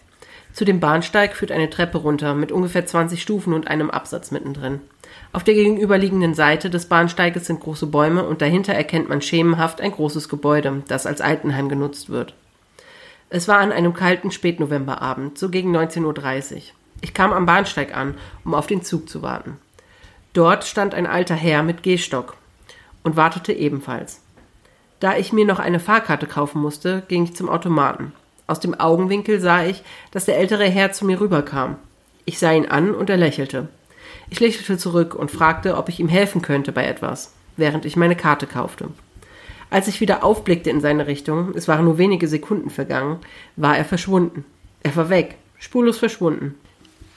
Zu 0.53 0.63
dem 0.63 0.79
Bahnsteig 0.79 1.35
führt 1.35 1.51
eine 1.51 1.71
Treppe 1.71 1.97
runter 1.97 2.35
mit 2.35 2.51
ungefähr 2.51 2.85
20 2.85 3.19
Stufen 3.19 3.55
und 3.55 3.67
einem 3.67 3.89
Absatz 3.89 4.29
mittendrin. 4.29 4.79
Auf 5.31 5.43
der 5.43 5.55
gegenüberliegenden 5.55 6.35
Seite 6.35 6.69
des 6.69 6.85
Bahnsteiges 6.85 7.47
sind 7.47 7.61
große 7.61 7.87
Bäume 7.87 8.23
und 8.23 8.43
dahinter 8.43 8.75
erkennt 8.75 9.09
man 9.09 9.23
schemenhaft 9.23 9.81
ein 9.81 9.91
großes 9.91 10.29
Gebäude, 10.29 10.83
das 10.87 11.07
als 11.07 11.19
Altenheim 11.19 11.67
genutzt 11.67 12.11
wird. 12.11 12.35
Es 13.31 13.47
war 13.47 13.57
an 13.57 13.71
einem 13.71 13.95
kalten 13.95 14.29
Spätnovemberabend, 14.29 15.39
so 15.39 15.49
gegen 15.49 15.75
19.30 15.75 16.53
Uhr. 16.53 16.61
Ich 17.01 17.15
kam 17.15 17.33
am 17.33 17.47
Bahnsteig 17.47 17.97
an, 17.97 18.13
um 18.45 18.53
auf 18.53 18.67
den 18.67 18.83
Zug 18.83 19.09
zu 19.09 19.23
warten. 19.23 19.57
Dort 20.33 20.63
stand 20.63 20.93
ein 20.93 21.07
alter 21.07 21.33
Herr 21.33 21.63
mit 21.63 21.81
Gehstock 21.81 22.37
und 23.01 23.15
wartete 23.15 23.51
ebenfalls. 23.51 24.22
Da 25.03 25.17
ich 25.17 25.33
mir 25.33 25.43
noch 25.43 25.59
eine 25.59 25.81
Fahrkarte 25.81 26.27
kaufen 26.27 26.61
musste, 26.61 27.03
ging 27.09 27.25
ich 27.25 27.35
zum 27.35 27.49
Automaten. 27.49 28.13
Aus 28.47 28.61
dem 28.61 28.73
Augenwinkel 28.73 29.41
sah 29.41 29.65
ich, 29.65 29.83
dass 30.11 30.23
der 30.23 30.37
ältere 30.37 30.63
Herr 30.63 30.93
zu 30.93 31.03
mir 31.03 31.19
rüberkam. 31.19 31.75
Ich 32.23 32.39
sah 32.39 32.53
ihn 32.53 32.67
an 32.67 32.95
und 32.95 33.09
er 33.09 33.17
lächelte. 33.17 33.67
Ich 34.29 34.39
lächelte 34.39 34.77
zurück 34.77 35.13
und 35.13 35.29
fragte, 35.29 35.75
ob 35.75 35.89
ich 35.89 35.99
ihm 35.99 36.07
helfen 36.07 36.41
könnte 36.41 36.71
bei 36.71 36.85
etwas, 36.85 37.33
während 37.57 37.83
ich 37.83 37.97
meine 37.97 38.15
Karte 38.15 38.47
kaufte. 38.47 38.91
Als 39.69 39.89
ich 39.89 39.99
wieder 39.99 40.23
aufblickte 40.23 40.69
in 40.69 40.79
seine 40.79 41.05
Richtung, 41.05 41.53
es 41.53 41.67
waren 41.67 41.83
nur 41.83 41.97
wenige 41.97 42.29
Sekunden 42.29 42.69
vergangen, 42.69 43.19
war 43.57 43.77
er 43.77 43.83
verschwunden. 43.83 44.45
Er 44.83 44.95
war 44.95 45.09
weg, 45.09 45.35
spurlos 45.59 45.97
verschwunden. 45.97 46.55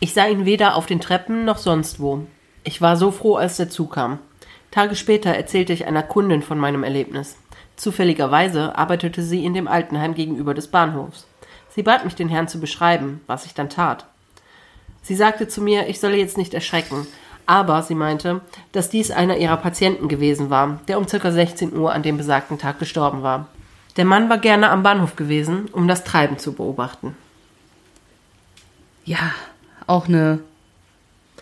Ich 0.01 0.13
sah 0.13 0.27
ihn 0.27 0.45
weder 0.45 0.75
auf 0.75 0.87
den 0.87 1.01
Treppen 1.01 1.45
noch 1.45 1.59
sonst 1.59 2.01
wo. 2.01 2.27
Ich 2.65 2.81
war 2.81 2.97
so 2.97 3.13
froh, 3.13 3.37
als 3.37 3.59
der 3.59 3.71
Zug 3.71 3.93
kam. 3.93 4.19
Tage 4.73 4.97
später 4.97 5.31
erzählte 5.31 5.73
ich 5.73 5.87
einer 5.87 6.03
Kundin 6.03 6.43
von 6.43 6.59
meinem 6.59 6.83
Erlebnis. 6.83 7.37
Zufälligerweise 7.77 8.77
arbeitete 8.77 9.23
sie 9.23 9.45
in 9.45 9.55
dem 9.55 9.69
Altenheim 9.69 10.15
gegenüber 10.15 10.55
des 10.55 10.69
Bahnhofs. 10.69 11.27
Sie 11.75 11.83
bat 11.83 12.05
mich, 12.05 12.15
den 12.15 12.31
Herrn 12.31 12.49
zu 12.49 12.59
beschreiben, 12.59 13.21
was 13.27 13.45
ich 13.45 13.53
dann 13.53 13.69
tat. 13.69 14.07
Sie 15.03 15.15
sagte 15.15 15.47
zu 15.47 15.61
mir, 15.61 15.89
ich 15.89 16.01
solle 16.01 16.17
jetzt 16.17 16.39
nicht 16.39 16.55
erschrecken, 16.55 17.07
aber 17.45 17.83
sie 17.83 17.95
meinte, 17.95 18.41
dass 18.73 18.89
dies 18.89 19.11
einer 19.11 19.37
ihrer 19.37 19.59
Patienten 19.59 20.09
gewesen 20.09 20.51
war, 20.51 20.81
der 20.89 20.99
um 20.99 21.07
ca. 21.07 21.31
16 21.31 21.77
Uhr 21.77 21.93
an 21.93 22.03
dem 22.03 22.17
besagten 22.17 22.59
Tag 22.59 22.79
gestorben 22.79 23.23
war. 23.23 23.47
Der 23.97 24.05
Mann 24.05 24.29
war 24.29 24.39
gerne 24.39 24.71
am 24.71 24.83
Bahnhof 24.83 25.17
gewesen, 25.17 25.69
um 25.73 25.87
das 25.87 26.03
Treiben 26.03 26.39
zu 26.39 26.55
beobachten. 26.55 27.17
Ja, 29.05 29.33
auch 29.87 30.09
eine 30.09 30.41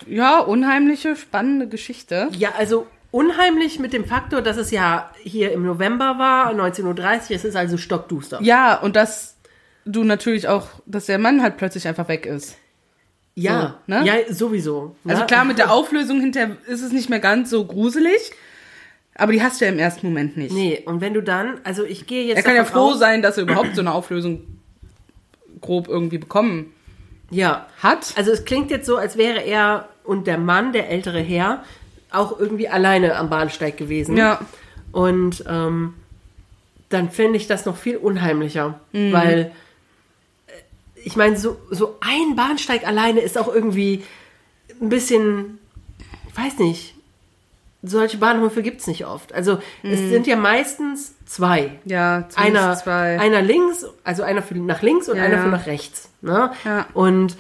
ja, 0.07 0.41
unheimliche, 0.41 1.17
spannende 1.17 1.69
Geschichte. 1.69 2.29
Ja, 2.37 2.51
also 2.59 2.87
unheimlich 3.15 3.79
mit 3.79 3.93
dem 3.93 4.05
Faktor, 4.05 4.43
dass 4.43 4.57
es 4.57 4.73
ja 4.73 5.09
hier 5.23 5.53
im 5.53 5.65
November 5.65 6.19
war, 6.19 6.51
19.30 6.53 6.83
Uhr, 7.31 7.37
es 7.37 7.45
ist 7.45 7.55
also 7.55 7.77
stockduster. 7.77 8.41
Ja, 8.43 8.75
und 8.81 8.97
dass 8.97 9.37
du 9.85 10.03
natürlich 10.03 10.49
auch, 10.49 10.67
dass 10.85 11.07
der 11.07 11.19
Mann 11.19 11.41
halt 11.41 11.57
plötzlich 11.57 11.87
einfach 11.87 12.09
weg 12.09 12.27
ist. 12.27 12.57
ja, 13.37 13.77
so, 13.87 13.95
ne? 13.95 14.05
ja 14.05 14.15
sowieso. 14.35 14.97
Also 15.07 15.21
ne? 15.21 15.27
klar, 15.29 15.45
mit 15.45 15.59
der 15.59 15.71
Auflösung 15.71 16.21
hinterher 16.21 16.57
ist 16.67 16.83
es 16.83 16.91
nicht 16.91 17.09
mehr 17.09 17.21
ganz 17.21 17.51
so 17.51 17.65
gruselig, 17.65 18.33
aber 19.15 19.31
die 19.31 19.43
hast 19.45 19.61
du 19.61 19.65
ja 19.67 19.71
im 19.71 19.79
ersten 19.79 20.09
Moment 20.09 20.37
nicht. 20.37 20.53
Nee, 20.53 20.83
und 20.85 21.01
wenn 21.01 21.15
du 21.15 21.23
dann, 21.23 21.61
also 21.63 21.85
ich 21.85 22.09
gehe 22.09 22.25
jetzt. 22.27 22.39
er 22.39 22.43
kann 22.43 22.57
ja 22.57 22.65
froh 22.65 22.91
aus- 22.93 22.99
sein, 22.99 23.23
dass 23.23 23.37
er 23.37 23.45
überhaupt 23.45 23.77
so 23.77 23.81
eine 23.81 23.93
Auflösung 23.93 24.43
grob 25.61 25.87
irgendwie 25.87 26.19
bekommen 26.19 26.73
Ja. 27.31 27.69
hat. 27.81 28.13
Also 28.17 28.33
es 28.33 28.45
klingt 28.45 28.73
jetzt 28.73 28.87
so, 28.87 28.97
als 28.97 29.17
wäre 29.17 29.39
er 29.39 29.89
und 30.03 30.27
der 30.27 30.37
Mann, 30.39 30.73
der 30.73 30.91
ältere 30.91 31.21
Herr, 31.21 31.63
auch 32.15 32.39
irgendwie 32.39 32.69
alleine 32.69 33.17
am 33.17 33.31
Bahnsteig 33.31 33.77
gewesen. 33.77 34.17
Ja. 34.17 34.41
Und 34.93 35.45
ähm, 35.49 35.95
dann 36.89 37.11
fände 37.11 37.37
ich 37.37 37.47
das 37.47 37.65
noch 37.67 37.77
viel 37.77 37.97
unheimlicher, 37.97 38.79
Mhm. 38.93 39.13
weil 39.13 39.53
ich 41.07 41.17
meine, 41.17 41.37
so, 41.37 41.57
so 41.71 41.97
ein 42.01 42.35
Bahnsteig 42.37 42.87
alleine 42.87 43.21
ist 43.21 43.37
auch 43.37 43.53
irgendwie 43.53 44.05
ein 44.81 44.89
bisschen, 44.89 45.59
ich 46.29 46.37
weiß 46.37 46.59
nicht, 46.59 46.95
solche 47.83 48.17
Bahnhöfe 48.17 48.63
gibt 48.63 48.81
es 48.81 48.87
nicht 48.87 49.05
oft. 49.05 49.35
Also 49.35 49.59
es 49.83 49.99
sind 49.99 50.27
ja 50.27 50.37
meistens 50.37 51.13
zwei. 51.27 51.73
Ja, 51.85 52.27
Einer, 52.35 52.75
zwei. 52.77 53.21
einer 53.21 53.43
links, 53.43 53.85
also 54.05 54.23
einer 54.23 54.41
für 54.43 54.55
nach 54.55 54.81
links 54.81 55.11
und 55.11 55.19
Ja, 55.19 55.25
einer 55.25 55.37
ja. 55.37 55.43
für 55.43 55.51
nach 55.51 55.67
rechts. 55.67 56.09
Ne? 56.23 56.51
Ja. 56.65 56.87
Und 56.95 57.37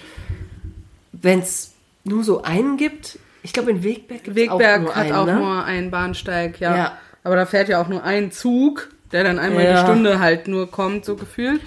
wenn 1.13 1.39
es 1.39 1.73
nur 2.05 2.25
so 2.25 2.43
einen 2.43 2.77
gibt, 2.77 3.19
ich 3.45 3.53
glaube 3.53 3.71
in 3.71 3.85
Wegberg 3.85 4.25
gibt 4.25 4.37
es 4.37 4.49
auch 4.49 4.59
Wegberg 4.59 4.83
nur 4.83 4.95
hat 4.97 5.05
einen, 5.05 5.12
auch 5.12 5.27
ne? 5.27 5.35
nur 5.37 5.65
einen 5.65 5.91
Bahnsteig, 5.93 6.59
ja. 6.61 6.77
Ja. 6.77 6.99
Aber 7.23 7.37
da 7.37 7.47
fährt 7.47 7.69
ja 7.69 7.81
auch 7.81 7.89
nur 7.89 8.03
ein 8.03 8.33
Zug, 8.33 8.89
der 9.12 9.23
dann 9.23 9.39
einmal 9.39 9.62
Ja. 9.65 9.75
die 9.75 9.79
Stunde 9.87 10.19
halt 10.19 10.49
nur 10.49 10.71
kommt, 10.71 11.05
so 11.05 11.15
gefühlt. 11.15 11.61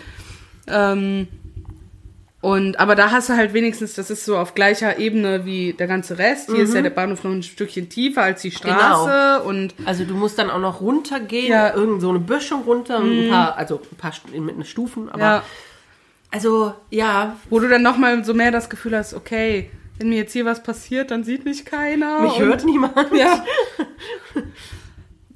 Ähm, 0.67 1.27
und, 2.39 2.79
aber 2.79 2.95
da 2.95 3.11
hast 3.11 3.29
du 3.29 3.33
halt 3.35 3.53
wenigstens, 3.53 3.95
das 3.95 4.11
ist 4.11 4.23
so 4.23 4.37
auf 4.37 4.53
gleicher 4.53 4.99
Ebene 4.99 5.43
wie 5.45 5.73
der 5.73 5.87
ganze 5.87 6.17
Rest. 6.19 6.51
Hier 6.51 6.63
ist 6.63 6.69
Mhm. 6.69 6.75
ja 6.75 6.81
der 6.83 6.89
Bahnhof 6.91 7.23
noch 7.23 7.31
ein 7.31 7.41
Stückchen 7.43 7.89
tiefer 7.89 8.21
als 8.21 8.41
die 8.43 8.51
Straße 8.51 9.41
und 9.43 9.73
Also 9.85 10.05
du 10.05 10.13
musst 10.13 10.37
dann 10.37 10.49
auch 10.51 10.59
noch 10.59 10.79
runtergehen, 10.81 11.51
Ja. 11.51 11.71
Mhm. 11.75 11.79
irgend 11.81 12.01
so 12.01 12.09
eine 12.09 12.19
Böschung 12.19 12.63
runter, 12.63 12.99
ein 12.99 13.29
paar, 13.29 13.57
also 13.57 13.81
ein 13.91 13.95
paar 13.97 14.13
mit 14.39 14.55
einer 14.55 14.65
Stufen, 14.65 15.09
aber 15.09 15.19
ja, 15.21 15.43
also 16.31 16.73
ja, 16.91 17.37
wo 17.49 17.59
du 17.59 17.67
dann 17.69 17.81
nochmal 17.81 18.23
so 18.23 18.33
mehr 18.33 18.51
das 18.51 18.69
Gefühl 18.69 18.95
hast, 18.95 19.13
okay, 19.15 19.71
wenn 19.97 20.09
mir 20.09 20.17
jetzt 20.17 20.33
hier 20.33 20.45
was 20.45 20.63
passiert, 20.63 21.11
dann 21.11 21.23
sieht 21.23 21.45
mich 21.45 21.65
keiner. 21.65 22.21
mich 22.21 22.39
hört 22.39 22.65
niemand. 22.65 22.95
Ja. 23.13 23.43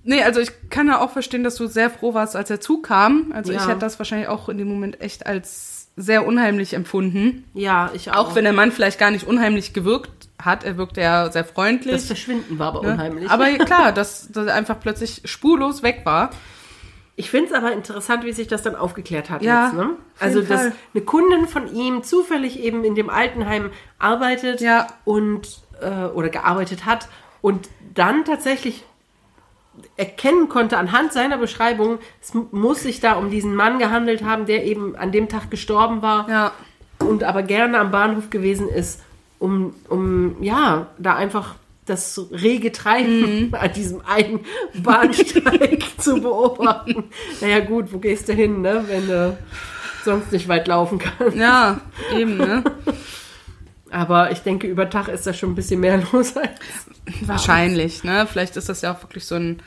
Nee, 0.03 0.23
also 0.23 0.39
ich 0.39 0.51
kann 0.71 0.87
ja 0.87 0.99
auch 0.99 1.11
verstehen, 1.11 1.43
dass 1.43 1.55
du 1.55 1.67
sehr 1.67 1.89
froh 1.91 2.13
warst, 2.15 2.35
als 2.35 2.47
der 2.47 2.59
Zug 2.59 2.87
kam. 2.87 3.31
Also 3.35 3.51
ich 3.51 3.59
Ja. 3.59 3.67
hätte 3.67 3.79
das 3.79 3.99
wahrscheinlich 3.99 4.27
auch 4.29 4.49
in 4.49 4.57
dem 4.57 4.67
Moment 4.67 4.99
echt 4.99 5.27
als 5.27 5.89
sehr 5.95 6.25
unheimlich 6.25 6.73
empfunden. 6.73 7.43
Ja, 7.53 7.91
ich 7.93 8.09
auch. 8.09 8.15
Auch 8.29 8.35
wenn 8.35 8.43
der 8.45 8.53
Mann 8.53 8.71
vielleicht 8.71 8.97
gar 8.99 9.11
nicht 9.11 9.27
unheimlich 9.27 9.73
gewirkt 9.73 10.09
hat. 10.41 10.63
Er 10.63 10.77
wirkte 10.77 11.01
ja 11.01 11.31
sehr 11.31 11.45
freundlich. 11.45 11.93
das 11.93 12.05
Verschwinden 12.05 12.57
war 12.57 12.69
aber 12.69 12.81
ne? 12.81 12.93
unheimlich. 12.93 13.29
Aber 13.29 13.45
klar, 13.65 13.91
dass, 13.91 14.31
dass 14.31 14.47
er 14.47 14.55
einfach 14.55 14.79
plötzlich 14.79 15.21
spurlos 15.25 15.83
weg 15.83 16.01
war. 16.03 16.31
Ich 17.15 17.29
finde 17.29 17.47
es 17.49 17.53
aber 17.53 17.71
interessant, 17.73 18.23
wie 18.25 18.31
sich 18.31 18.47
das 18.47 18.63
dann 18.63 18.75
aufgeklärt 18.75 19.29
hat 19.29 19.41
Ja, 19.43 19.65
jetzt. 19.65 19.75
Ne? 19.75 19.89
Also, 20.19 20.41
dass 20.41 20.61
Fall. 20.61 20.71
eine 20.93 21.03
Kundin 21.03 21.47
von 21.47 21.73
ihm 21.73 22.03
zufällig 22.03 22.59
eben 22.59 22.83
in 22.83 22.95
dem 22.95 23.09
Altenheim 23.09 23.69
arbeitet 23.99 24.61
Ja. 24.61 24.87
und 25.05 25.61
äh, 25.81 26.05
oder 26.07 26.29
gearbeitet 26.29 26.85
hat 26.85 27.07
und 27.41 27.69
dann 27.93 28.23
tatsächlich 28.25 28.83
erkennen 29.97 30.49
konnte 30.49 30.77
anhand 30.77 31.13
seiner 31.13 31.37
Beschreibung, 31.37 31.99
es 32.21 32.33
mu- 32.33 32.45
muss 32.51 32.81
sich 32.83 32.99
da 32.99 33.13
um 33.13 33.29
diesen 33.29 33.55
Mann 33.55 33.79
gehandelt 33.79 34.23
haben, 34.23 34.45
der 34.45 34.65
eben 34.65 34.95
an 34.95 35.11
dem 35.11 35.29
Tag 35.29 35.49
gestorben 35.49 36.01
war 36.01 36.29
Ja. 36.29 36.51
und 36.99 37.23
aber 37.23 37.41
gerne 37.43 37.79
am 37.79 37.91
Bahnhof 37.91 38.29
gewesen 38.29 38.67
ist, 38.69 39.01
um, 39.39 39.73
um 39.89 40.41
ja, 40.43 40.87
da 40.97 41.15
einfach 41.15 41.55
das 41.85 42.19
rege 42.31 42.71
Treiben 42.71 43.47
Mhm. 43.49 43.55
an 43.55 43.73
diesem 43.73 44.01
einen 44.05 44.41
Bahnsteig 44.83 45.83
zu 45.97 46.21
beobachten. 46.21 47.05
Naja 47.41 47.59
gut, 47.59 47.91
wo 47.91 47.97
gehst 47.97 48.29
du 48.29 48.33
hin, 48.33 48.61
ne, 48.61 48.83
wenn 48.87 49.07
du 49.07 49.37
sonst 50.05 50.31
nicht 50.31 50.47
weit 50.47 50.67
laufen 50.67 50.99
kannst. 50.99 51.35
Ja, 51.37 51.81
eben, 52.15 52.37
ne? 52.37 52.63
Aber 53.89 54.31
ich 54.31 54.39
denke, 54.39 54.67
über 54.67 54.89
Tag 54.89 55.09
ist 55.09 55.27
da 55.27 55.33
schon 55.33 55.51
ein 55.51 55.55
bisschen 55.55 55.79
mehr 55.81 56.01
los. 56.13 56.35
Als 56.37 56.51
Wahrscheinlich, 57.21 58.03
ne? 58.03 58.25
Vielleicht 58.25 58.55
ist 58.57 58.69
das 58.69 58.81
ja 58.81 58.93
auch 58.93 59.01
wirklich 59.03 59.25
so 59.25 59.35
ein 59.35 59.61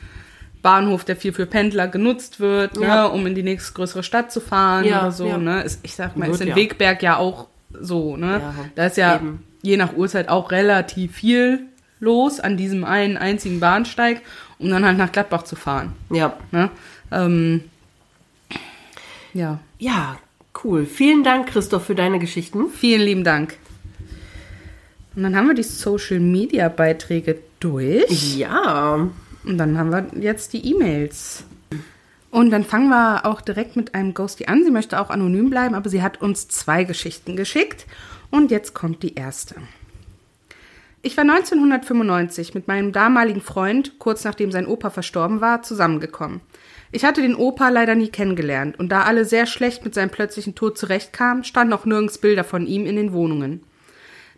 Bahnhof, 0.61 1.03
der 1.05 1.15
viel 1.15 1.31
für 1.31 1.45
Pendler 1.45 1.87
genutzt 1.87 2.39
wird, 2.39 2.77
Ja. 2.77 3.03
ne? 3.03 3.09
um 3.11 3.27
in 3.27 3.35
die 3.35 3.43
nächstgrößere 3.43 4.01
Stadt 4.01 4.31
zu 4.31 4.39
fahren 4.41 4.83
Ja, 4.85 5.01
oder 5.01 5.11
so, 5.11 5.27
ja. 5.27 5.37
ne? 5.37 5.61
Ist, 5.61 5.79
ich 5.83 5.95
sag 5.95 6.17
mal, 6.17 6.27
Wird 6.27 6.41
ist 6.41 6.47
in. 6.47 6.55
Wegberg 6.55 7.03
ja 7.03 7.17
auch 7.17 7.47
so, 7.71 8.17
ne? 8.17 8.41
Da 8.73 8.87
ist 8.87 8.97
ja 8.97 9.17
eben. 9.17 9.43
je 9.61 9.77
nach 9.77 9.93
Uhrzeit 9.93 10.27
auch 10.29 10.49
relativ 10.51 11.13
viel 11.13 11.67
los 11.99 12.39
an 12.39 12.57
diesem 12.57 12.83
einen 12.83 13.17
einzigen 13.17 13.59
Bahnsteig, 13.59 14.21
um 14.59 14.69
dann 14.69 14.85
halt 14.85 14.97
nach 14.97 15.11
Gladbach 15.11 15.43
zu 15.43 15.55
fahren, 15.55 15.93
ja. 16.09 16.37
ne? 16.51 16.69
Ähm, 17.11 17.63
ja, 19.33 19.59
Ja, 19.79 20.17
cool. 20.63 20.85
Vielen 20.85 21.23
Dank, 21.23 21.47
Christoph, 21.47 21.85
für 21.85 21.95
deine 21.95 22.19
Geschichten. 22.19 22.69
vielen 22.69 23.01
lieben 23.01 23.23
Dank. 23.23 23.57
Und 25.15 25.23
dann 25.23 25.35
haben 25.35 25.47
wir 25.47 25.53
die 25.53 25.63
Social 25.63 26.19
Media 26.19 26.69
Beiträge 26.69 27.39
durch. 27.59 28.37
Ja. 28.37 29.09
Und 29.43 29.57
dann 29.57 29.77
haben 29.77 29.91
wir 29.91 30.07
jetzt 30.21 30.53
die 30.53 30.71
E-Mails. 30.71 31.43
Und 32.31 32.51
dann 32.51 32.65
fangen 32.65 32.89
wir 32.89 33.25
auch 33.25 33.39
direkt 33.39 33.75
mit 33.75 33.95
einem 33.95 34.13
Ghosty 34.13 34.45
an. 34.45 34.63
Sie 34.65 34.71
möchte 34.71 34.99
auch 34.99 35.09
anonym 35.09 35.49
bleiben, 35.49 35.75
aber 35.75 35.89
sie 35.89 36.01
hat 36.01 36.21
uns 36.21 36.47
zwei 36.49 36.83
Geschichten 36.83 37.35
geschickt. 37.35 37.85
Und 38.29 38.51
jetzt 38.51 38.73
kommt 38.73 39.03
die 39.03 39.15
erste. 39.15 39.55
Ich 41.05 41.15
war 41.17 41.21
1995 41.21 42.55
mit 42.55 42.67
meinem 42.67 42.91
damaligen 42.91 43.39
Freund, 43.39 43.99
kurz 43.99 44.23
nachdem 44.23 44.51
sein 44.51 44.65
Opa 44.65 44.89
verstorben 44.89 45.39
war, 45.39 45.61
zusammengekommen. 45.61 46.41
Ich 46.91 47.05
hatte 47.05 47.21
den 47.21 47.35
Opa 47.35 47.69
leider 47.69 47.93
nie 47.93 48.07
kennengelernt 48.07 48.79
und 48.79 48.91
da 48.91 49.03
alle 49.03 49.23
sehr 49.23 49.45
schlecht 49.45 49.85
mit 49.85 49.93
seinem 49.93 50.09
plötzlichen 50.09 50.55
Tod 50.55 50.79
zurechtkamen, 50.79 51.43
standen 51.43 51.73
auch 51.73 51.85
nirgends 51.85 52.17
Bilder 52.17 52.43
von 52.43 52.65
ihm 52.65 52.87
in 52.87 52.95
den 52.95 53.13
Wohnungen. 53.13 53.61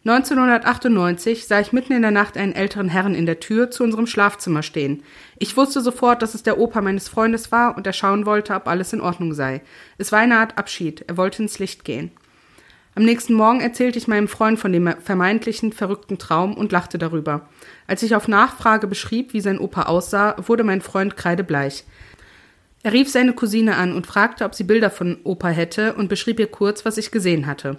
1998 0.03 1.47
sah 1.47 1.61
ich 1.61 1.71
mitten 1.71 1.93
in 1.93 2.01
der 2.01 2.11
Nacht 2.11 2.35
einen 2.35 2.53
älteren 2.53 2.89
Herrn 2.89 3.15
in 3.15 3.25
der 3.25 3.39
Tür 3.39 3.71
zu 3.71 3.85
unserem 3.85 4.05
Schlafzimmer 4.05 4.61
stehen. 4.61 5.03
Ich 5.39 5.55
wusste 5.55 5.79
sofort, 5.79 6.21
dass 6.21 6.35
es 6.35 6.43
der 6.43 6.59
Opa 6.59 6.81
meines 6.81 7.07
Freundes 7.07 7.49
war 7.49 7.77
und 7.77 7.87
er 7.87 7.93
schauen 7.93 8.25
wollte, 8.25 8.53
ob 8.53 8.67
alles 8.67 8.91
in 8.91 8.99
Ordnung 8.99 9.33
sei. 9.33 9.61
Es 9.97 10.11
war 10.11 10.19
eine 10.19 10.39
Art 10.39 10.57
Abschied, 10.57 11.05
er 11.07 11.15
wollte 11.15 11.43
ins 11.43 11.59
Licht 11.59 11.85
gehen. 11.85 12.11
Am 12.97 13.03
nächsten 13.03 13.35
Morgen 13.35 13.59
erzählte 13.59 13.99
ich 13.99 14.07
meinem 14.07 14.27
Freund 14.27 14.57
von 14.57 14.73
dem 14.73 14.91
vermeintlichen 15.03 15.71
verrückten 15.71 16.17
Traum 16.17 16.57
und 16.57 16.71
lachte 16.71 16.97
darüber. 16.97 17.47
Als 17.85 18.01
ich 18.01 18.15
auf 18.15 18.27
Nachfrage 18.27 18.87
beschrieb, 18.87 19.33
wie 19.33 19.39
sein 19.39 19.59
Opa 19.59 19.83
aussah, 19.83 20.35
wurde 20.47 20.63
mein 20.63 20.81
Freund 20.81 21.15
kreidebleich. 21.15 21.83
Er 22.81 22.93
rief 22.93 23.07
seine 23.07 23.33
Cousine 23.33 23.75
an 23.75 23.93
und 23.93 24.07
fragte, 24.07 24.45
ob 24.45 24.55
sie 24.55 24.63
Bilder 24.63 24.89
von 24.89 25.19
Opa 25.23 25.49
hätte 25.49 25.93
und 25.93 26.09
beschrieb 26.09 26.39
ihr 26.39 26.47
kurz, 26.47 26.85
was 26.85 26.97
ich 26.97 27.11
gesehen 27.11 27.45
hatte. 27.45 27.77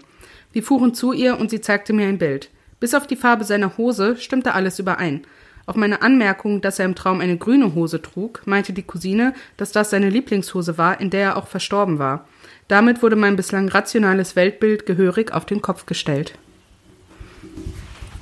Wir 0.53 0.63
fuhren 0.63 0.95
zu 0.95 1.13
ihr 1.13 1.37
und 1.37 1.51
sie 1.51 1.61
zeigte 1.61 1.93
mir 1.93 2.07
ein 2.07 2.19
Bild. 2.19 2.49
Bis 2.79 2.95
auf 2.95 3.09
die 3.09 3.17
Farbe 3.17 3.43
seiner 3.43 3.77
Hose 3.77 4.15
stimmte 4.19 4.55
alles 4.55 4.79
überein. 4.79 5.23
Auf 5.67 5.75
meine 5.75 6.01
Anmerkung, 6.01 6.61
dass 6.61 6.79
er 6.79 6.85
im 6.85 6.95
Traum 6.95 7.21
eine 7.21 7.39
grüne 7.39 7.75
Hose 7.75 8.01
trug, 8.01 8.43
meinte 8.47 8.73
die 8.73 8.85
Cousine, 8.85 9.35
dass 9.57 9.73
das 9.73 9.91
seine 9.91 10.11
Lieblingshose 10.11 10.79
war, 10.79 11.01
in 11.01 11.11
der 11.11 11.23
er 11.23 11.37
auch 11.37 11.49
verstorben 11.49 11.99
war. 11.99 12.29
Damit 12.69 13.03
wurde 13.03 13.17
mein 13.17 13.37
bislang 13.37 13.69
rationales 13.69 14.37
Weltbild 14.37 14.85
gehörig 14.85 15.33
auf 15.33 15.47
den 15.47 15.63
Kopf 15.63 15.87
gestellt. 15.87 16.35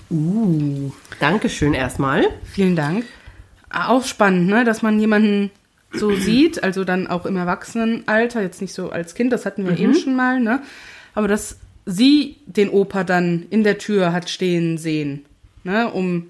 Uh, 0.09 0.93
Dankeschön 1.19 1.75
erstmal. 1.75 2.27
Vielen 2.45 2.77
Dank. 2.77 3.05
Auch 3.71 4.05
spannend, 4.05 4.49
ne, 4.49 4.65
dass 4.65 4.83
man 4.83 5.01
jemanden 5.01 5.51
so 5.93 6.15
sieht, 6.15 6.63
also 6.63 6.85
dann 6.85 7.09
auch 7.09 7.27
im 7.27 7.37
Erwachsenenalter, 7.37 8.41
jetzt 8.41 8.61
nicht 8.61 8.73
so 8.73 8.91
als 8.91 9.15
Kind, 9.17 9.33
das 9.33 9.45
hatten 9.45 9.67
wir 9.67 9.77
eben 9.79 9.95
schon 9.95 10.15
mal, 10.15 10.39
ne? 10.41 10.63
Aber 11.15 11.27
dass 11.27 11.59
sie 11.87 12.37
den 12.47 12.69
Opa 12.69 13.03
dann 13.03 13.47
in 13.51 13.65
der 13.65 13.79
Tür 13.79 14.13
hat 14.13 14.31
stehen 14.31 14.79
sehen, 14.79 15.25
ne, 15.65 15.91
um 15.91 16.29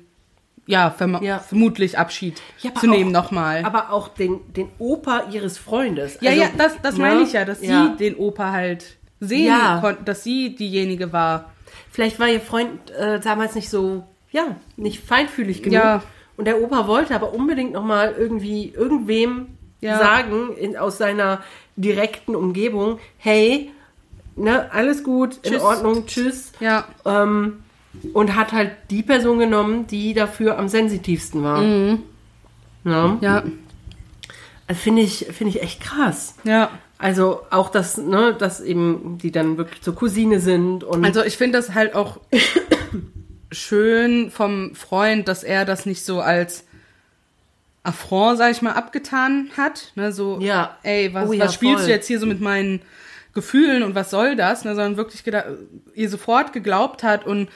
ja, 0.66 0.90
verm 0.90 1.22
Ja. 1.22 1.38
vermutlich 1.38 1.98
Abschied 1.98 2.40
Ja, 2.60 2.70
aber 2.70 2.80
zu 2.80 2.86
nehmen 2.88 3.14
auch- 3.16 3.24
nochmal. 3.24 3.64
Aber 3.64 3.90
auch 3.92 4.08
den, 4.08 4.40
den 4.52 4.68
Opa 4.78 5.24
ihres 5.30 5.58
Freundes. 5.58 6.18
Ja, 6.20 6.30
Also, 6.30 6.42
ja, 6.42 6.48
das, 6.56 6.72
das 6.82 6.96
ne? 6.96 7.04
meine 7.04 7.22
ich 7.22 7.32
ja, 7.32 7.44
dass 7.44 7.60
sie 7.60 7.96
den 7.98 8.16
Opa 8.16 8.50
halt 8.52 8.96
sehen 9.20 9.46
Ja. 9.46 9.78
konnte, 9.80 10.02
dass 10.04 10.24
sie 10.24 10.54
diejenige 10.56 11.12
war. 11.12 11.52
Vielleicht 11.90 12.18
war 12.20 12.28
ihr 12.28 12.40
Freund 12.40 12.90
äh, 12.90 13.18
damals 13.20 13.54
nicht 13.54 13.70
so, 13.70 14.04
ja, 14.30 14.56
nicht 14.76 15.02
feinfühlig 15.02 15.62
genug. 15.62 16.02
Und 16.36 16.44
der 16.46 16.60
Opa 16.62 16.86
wollte 16.86 17.14
aber 17.14 17.32
unbedingt 17.32 17.72
nochmal 17.72 18.14
irgendwie 18.18 18.68
irgendwem 18.76 19.46
sagen 19.80 20.54
in, 20.56 20.76
aus 20.76 20.98
seiner 20.98 21.42
direkten 21.76 22.34
Umgebung, 22.34 22.98
hey, 23.18 23.70
ne, 24.34 24.68
alles 24.72 25.04
gut, 25.04 25.36
in 25.44 25.52
Tschüss. 25.52 25.62
Ordnung, 25.62 26.06
tschüss. 26.06 26.52
Ja, 26.60 26.84
Ähm, 27.04 27.62
und 28.12 28.34
hat 28.36 28.52
halt 28.52 28.72
die 28.90 29.02
Person 29.02 29.38
genommen, 29.38 29.86
die 29.86 30.14
dafür 30.14 30.58
am 30.58 30.68
sensitivsten 30.68 31.42
war. 31.42 31.60
Mhm. 31.60 32.02
Ja. 32.84 33.18
ja, 33.20 33.42
Also 34.68 34.80
Finde 34.80 35.02
ich, 35.02 35.26
finde 35.32 35.50
ich 35.56 35.62
echt 35.62 35.80
krass. 35.80 36.34
ja. 36.44 36.70
Also 36.98 37.42
auch 37.50 37.68
das, 37.68 37.98
ne, 37.98 38.34
dass 38.38 38.62
eben 38.62 39.18
die 39.22 39.30
dann 39.30 39.58
wirklich 39.58 39.82
zur 39.82 39.94
Cousine 39.94 40.40
sind 40.40 40.82
und 40.82 41.04
Also 41.04 41.22
ich 41.22 41.36
finde 41.36 41.58
das 41.58 41.74
halt 41.74 41.94
auch 41.94 42.20
schön 43.52 44.30
vom 44.30 44.74
Freund, 44.74 45.28
dass 45.28 45.44
er 45.44 45.64
das 45.64 45.84
nicht 45.86 46.04
so 46.04 46.20
als 46.20 46.64
Affront, 47.82 48.38
sag 48.38 48.50
ich 48.50 48.62
mal, 48.62 48.72
abgetan 48.72 49.50
hat. 49.56 49.92
Ne, 49.94 50.10
so, 50.12 50.38
Ja. 50.40 50.76
ey, 50.82 51.12
was, 51.14 51.28
Oh 51.28 51.32
ja, 51.32 51.44
was 51.44 51.54
spielst 51.54 51.80
voll. 51.80 51.86
du 51.86 51.92
jetzt 51.92 52.06
hier 52.08 52.18
so 52.18 52.26
mit 52.26 52.40
meinen 52.40 52.80
Gefühlen 53.34 53.82
und 53.82 53.94
was 53.94 54.10
soll 54.10 54.34
das? 54.34 54.64
Ne, 54.64 54.74
sondern 54.74 54.96
wirklich 54.96 55.22
ihr 55.94 56.08
sofort 56.10 56.52
geglaubt 56.52 57.02
hat 57.02 57.26
und 57.26 57.48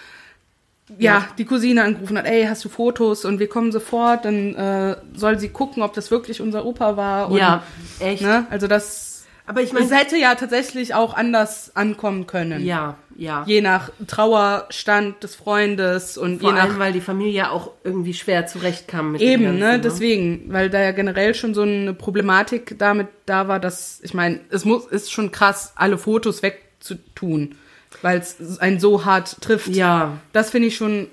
ja, 0.99 1.13
Ja. 1.19 1.27
die 1.39 1.45
Cousine 1.45 1.83
angerufen 1.85 2.19
hat, 2.19 2.27
ey, 2.27 2.45
hast 2.45 2.65
du 2.65 2.69
Fotos? 2.69 3.25
Und 3.25 3.39
wir 3.39 3.49
kommen 3.49 3.73
sofort, 3.73 4.25
dann 4.25 4.55
äh, 4.55 4.97
soll 5.15 5.39
sie 5.39 5.49
gucken, 5.51 5.83
ob 5.83 5.95
das 5.95 6.11
wirklich 6.11 6.41
unser 6.41 6.65
Opa 6.65 6.97
war. 6.97 7.31
Und, 7.31 7.39
ja, 7.39 7.63
echt. 8.01 8.23
Ne, 8.23 8.47
also 8.51 8.67
das 8.67 9.25
Aber 9.47 9.61
ich 9.63 9.73
Es 9.73 9.73
meine, 9.73 9.95
hätte 9.97 10.17
ja 10.17 10.35
tatsächlich 10.37 10.95
auch 10.95 11.15
anders 11.15 11.73
ankommen 11.75 12.27
können. 12.27 12.65
ja, 12.65 12.97
ja. 13.17 13.43
Je 13.47 13.61
nach 13.61 13.91
Trauerstand 14.07 15.23
des 15.23 15.35
Freundes 15.35 16.17
und 16.17 16.41
Vor 16.41 16.51
je 16.51 16.57
nach 16.57 16.65
allem, 16.65 16.79
weil 16.79 16.93
die 16.95 17.01
Familie 17.03 17.33
ja 17.33 17.51
auch 17.51 17.73
irgendwie 17.85 18.15
schwer 18.15 18.47
zurechtkam 18.47 19.13
mit 19.13 19.21
dem 19.21 19.29
Eben, 19.29 19.45
Ganzen, 19.45 19.59
ne? 19.61 19.79
Deswegen, 19.81 20.45
weil 20.49 20.71
da 20.71 20.81
ja 20.81 20.93
generell 20.93 21.35
schon 21.35 21.53
so 21.53 21.63
eine 21.63 21.93
Problematik 21.93 22.79
damit 22.79 23.09
da 23.27 23.47
war, 23.49 23.61
dass, 23.61 24.01
ich 24.03 24.15
meine, 24.15 24.41
es 24.51 24.65
muss, 24.65 24.87
ist 24.87 25.13
schon 25.13 25.33
krass, 25.33 25.73
alle 25.77 25.99
Fotos 25.99 26.43
wegzutun, 26.43 27.57
weil 28.03 28.19
es 28.19 28.59
einen 28.59 28.81
so 28.81 29.05
hart 29.05 29.41
trifft. 29.41 29.69
Ja. 29.69 30.19
Das 30.33 30.51
finde 30.51 30.69
ich 30.69 30.77
schon 30.77 31.09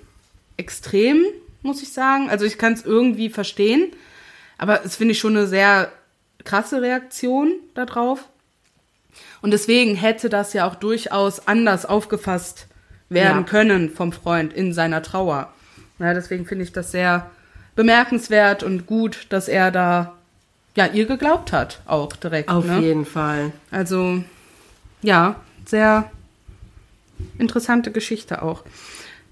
extrem, 0.57 1.23
muss 1.61 1.81
ich 1.81 1.91
sagen. 1.93 2.29
Also 2.29 2.45
ich 2.45 2.57
kann 2.57 2.73
es 2.73 2.83
irgendwie 2.85 3.29
verstehen, 3.29 3.91
aber 4.57 4.83
es 4.85 4.95
finde 4.95 5.11
ich 5.13 5.19
schon 5.19 5.35
eine 5.35 5.47
sehr 5.47 5.91
krasse 6.43 6.81
Reaktion 6.81 7.53
darauf. 7.73 8.25
Und 9.41 9.51
deswegen 9.51 9.95
hätte 9.95 10.29
das 10.29 10.53
ja 10.53 10.67
auch 10.67 10.75
durchaus 10.75 11.47
anders 11.47 11.85
aufgefasst 11.85 12.67
werden 13.09 13.43
Ja. 13.43 13.49
können 13.49 13.89
vom 13.89 14.11
Freund 14.11 14.53
in 14.53 14.73
seiner 14.73 15.01
Trauer. 15.01 15.53
Ja, 15.99 16.13
deswegen 16.13 16.45
finde 16.45 16.63
ich 16.63 16.73
das 16.73 16.91
sehr 16.91 17.29
bemerkenswert 17.75 18.63
und 18.63 18.85
gut, 18.85 19.27
dass 19.29 19.47
er 19.47 19.71
da 19.71 20.13
ja 20.75 20.87
ihr 20.87 21.05
geglaubt 21.05 21.51
hat, 21.51 21.81
auch 21.85 22.13
direkt. 22.15 22.49
Auf 22.49 22.65
ne? 22.65 22.79
jeden 22.79 23.05
Fall. 23.05 23.51
Also 23.71 24.23
ja, 25.01 25.35
sehr 25.65 26.11
interessante 27.38 27.91
Geschichte 27.91 28.41
auch. 28.41 28.64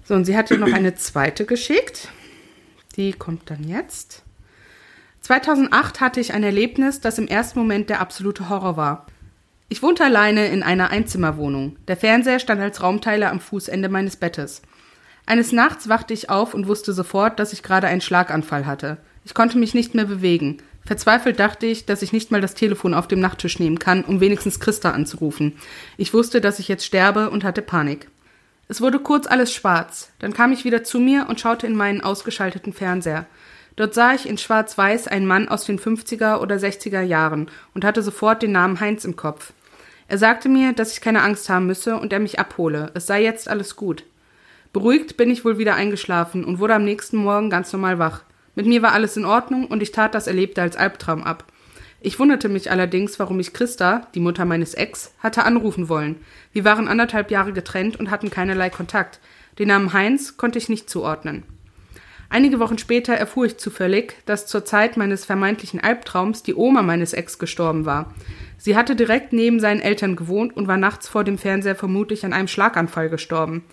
So, 0.04 0.14
und 0.14 0.24
sie 0.24 0.36
hat 0.36 0.50
ihr 0.50 0.58
noch 0.58 0.72
eine 0.72 0.94
zweite 0.94 1.44
geschickt. 1.46 2.08
Die 2.96 3.12
kommt 3.12 3.50
dann 3.50 3.64
jetzt. 3.64 4.22
2008 5.22 6.00
hatte 6.00 6.20
ich 6.20 6.32
ein 6.32 6.44
Erlebnis, 6.44 7.00
das 7.00 7.18
im 7.18 7.26
ersten 7.26 7.58
Moment 7.58 7.90
der 7.90 8.00
absolute 8.00 8.48
Horror 8.48 8.76
war. 8.76 9.06
Ich 9.68 9.82
wohnte 9.82 10.04
alleine 10.04 10.46
in 10.46 10.62
einer 10.62 10.90
Einzimmerwohnung. 10.90 11.76
Der 11.88 11.96
Fernseher 11.96 12.38
stand 12.38 12.60
als 12.60 12.82
Raumteiler 12.82 13.30
am 13.30 13.40
Fußende 13.40 13.88
meines 13.88 14.14
Bettes. 14.16 14.62
Eines 15.26 15.50
Nachts 15.50 15.88
wachte 15.88 16.14
ich 16.14 16.30
auf 16.30 16.54
und 16.54 16.68
wusste 16.68 16.92
sofort, 16.92 17.40
dass 17.40 17.52
ich 17.52 17.64
gerade 17.64 17.88
einen 17.88 18.00
Schlaganfall 18.00 18.64
hatte. 18.64 18.98
Ich 19.24 19.34
konnte 19.34 19.58
mich 19.58 19.74
nicht 19.74 19.92
mehr 19.92 20.04
bewegen. 20.04 20.58
Verzweifelt 20.86 21.40
dachte 21.40 21.66
ich, 21.66 21.84
dass 21.84 22.00
ich 22.00 22.12
nicht 22.12 22.30
mal 22.30 22.40
das 22.40 22.54
Telefon 22.54 22.94
auf 22.94 23.08
dem 23.08 23.18
Nachttisch 23.18 23.58
nehmen 23.58 23.80
kann, 23.80 24.04
um 24.04 24.20
wenigstens 24.20 24.60
Christa 24.60 24.92
anzurufen. 24.92 25.58
Ich 25.96 26.14
wusste, 26.14 26.40
dass 26.40 26.60
ich 26.60 26.68
jetzt 26.68 26.86
sterbe 26.86 27.28
und 27.30 27.42
hatte 27.42 27.60
Panik. 27.60 28.08
Es 28.68 28.80
wurde 28.80 29.00
kurz 29.00 29.26
alles 29.26 29.52
schwarz. 29.52 30.10
Dann 30.20 30.32
kam 30.32 30.52
ich 30.52 30.64
wieder 30.64 30.84
zu 30.84 31.00
mir 31.00 31.26
und 31.28 31.40
schaute 31.40 31.66
in 31.66 31.74
meinen 31.74 32.00
ausgeschalteten 32.00 32.72
Fernseher. 32.72 33.26
Dort 33.74 33.94
sah 33.94 34.14
ich 34.14 34.28
in 34.28 34.38
Schwarz-Weiß 34.38 35.08
einen 35.08 35.26
Mann 35.26 35.48
aus 35.48 35.64
den 35.64 35.78
50er 35.78 36.38
oder 36.38 36.54
60er 36.56 37.02
Jahren 37.02 37.50
und 37.74 37.84
hatte 37.84 38.02
sofort 38.02 38.42
den 38.42 38.52
Namen 38.52 38.78
Heinz 38.78 39.04
im 39.04 39.16
Kopf. 39.16 39.52
Er 40.08 40.18
sagte 40.18 40.48
mir, 40.48 40.72
dass 40.72 40.92
ich 40.92 41.00
keine 41.00 41.22
Angst 41.22 41.48
haben 41.48 41.66
müsse 41.66 41.96
und 41.96 42.12
er 42.12 42.20
mich 42.20 42.38
abhole. 42.38 42.92
Es 42.94 43.06
sei 43.06 43.24
jetzt 43.24 43.48
alles 43.48 43.74
gut. 43.74 44.04
Beruhigt 44.72 45.16
bin 45.16 45.30
ich 45.30 45.44
wohl 45.44 45.58
wieder 45.58 45.74
eingeschlafen 45.74 46.44
und 46.44 46.60
wurde 46.60 46.74
am 46.74 46.84
nächsten 46.84 47.16
Morgen 47.16 47.50
ganz 47.50 47.72
normal 47.72 47.98
wach. 47.98 48.22
Mit 48.56 48.66
mir 48.66 48.82
war 48.82 48.92
alles 48.92 49.16
in 49.16 49.26
Ordnung 49.26 49.66
und 49.66 49.82
ich 49.82 49.92
tat 49.92 50.14
das 50.14 50.26
Erlebte 50.26 50.62
als 50.62 50.76
Albtraum 50.76 51.22
ab. 51.22 51.44
Ich 52.00 52.18
wunderte 52.18 52.48
mich 52.48 52.70
allerdings, 52.70 53.18
warum 53.18 53.38
ich 53.38 53.52
Christa, 53.52 54.08
die 54.14 54.20
Mutter 54.20 54.44
meines 54.44 54.74
Ex, 54.74 55.12
hatte 55.20 55.44
anrufen 55.44 55.88
wollen. 55.88 56.16
Wir 56.52 56.64
waren 56.64 56.88
anderthalb 56.88 57.30
Jahre 57.30 57.52
getrennt 57.52 58.00
und 58.00 58.10
hatten 58.10 58.30
keinerlei 58.30 58.70
Kontakt. 58.70 59.20
Den 59.58 59.68
Namen 59.68 59.92
Heinz 59.92 60.36
konnte 60.36 60.58
ich 60.58 60.68
nicht 60.68 60.88
zuordnen. 60.88 61.44
Einige 62.28 62.58
Wochen 62.58 62.78
später 62.78 63.14
erfuhr 63.14 63.46
ich 63.46 63.58
zufällig, 63.58 64.16
dass 64.24 64.46
zur 64.46 64.64
Zeit 64.64 64.96
meines 64.96 65.24
vermeintlichen 65.24 65.80
Albtraums 65.80 66.42
die 66.42 66.54
Oma 66.54 66.82
meines 66.82 67.12
Ex 67.12 67.38
gestorben 67.38 67.84
war. 67.84 68.14
Sie 68.56 68.74
hatte 68.74 68.96
direkt 68.96 69.32
neben 69.32 69.60
seinen 69.60 69.80
Eltern 69.80 70.16
gewohnt 70.16 70.56
und 70.56 70.66
war 70.66 70.76
nachts 70.76 71.08
vor 71.08 71.24
dem 71.24 71.38
Fernseher 71.38 71.76
vermutlich 71.76 72.24
an 72.24 72.32
einem 72.32 72.48
Schlaganfall 72.48 73.10
gestorben. 73.10 73.64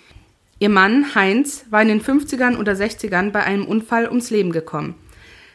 Ihr 0.64 0.70
Mann, 0.70 1.14
Heinz, 1.14 1.66
war 1.72 1.82
in 1.82 1.90
den 1.90 2.02
50ern 2.02 2.56
oder 2.56 2.72
60ern 2.72 3.32
bei 3.32 3.44
einem 3.44 3.66
Unfall 3.66 4.08
ums 4.08 4.30
Leben 4.30 4.54
gekommen. 4.54 4.96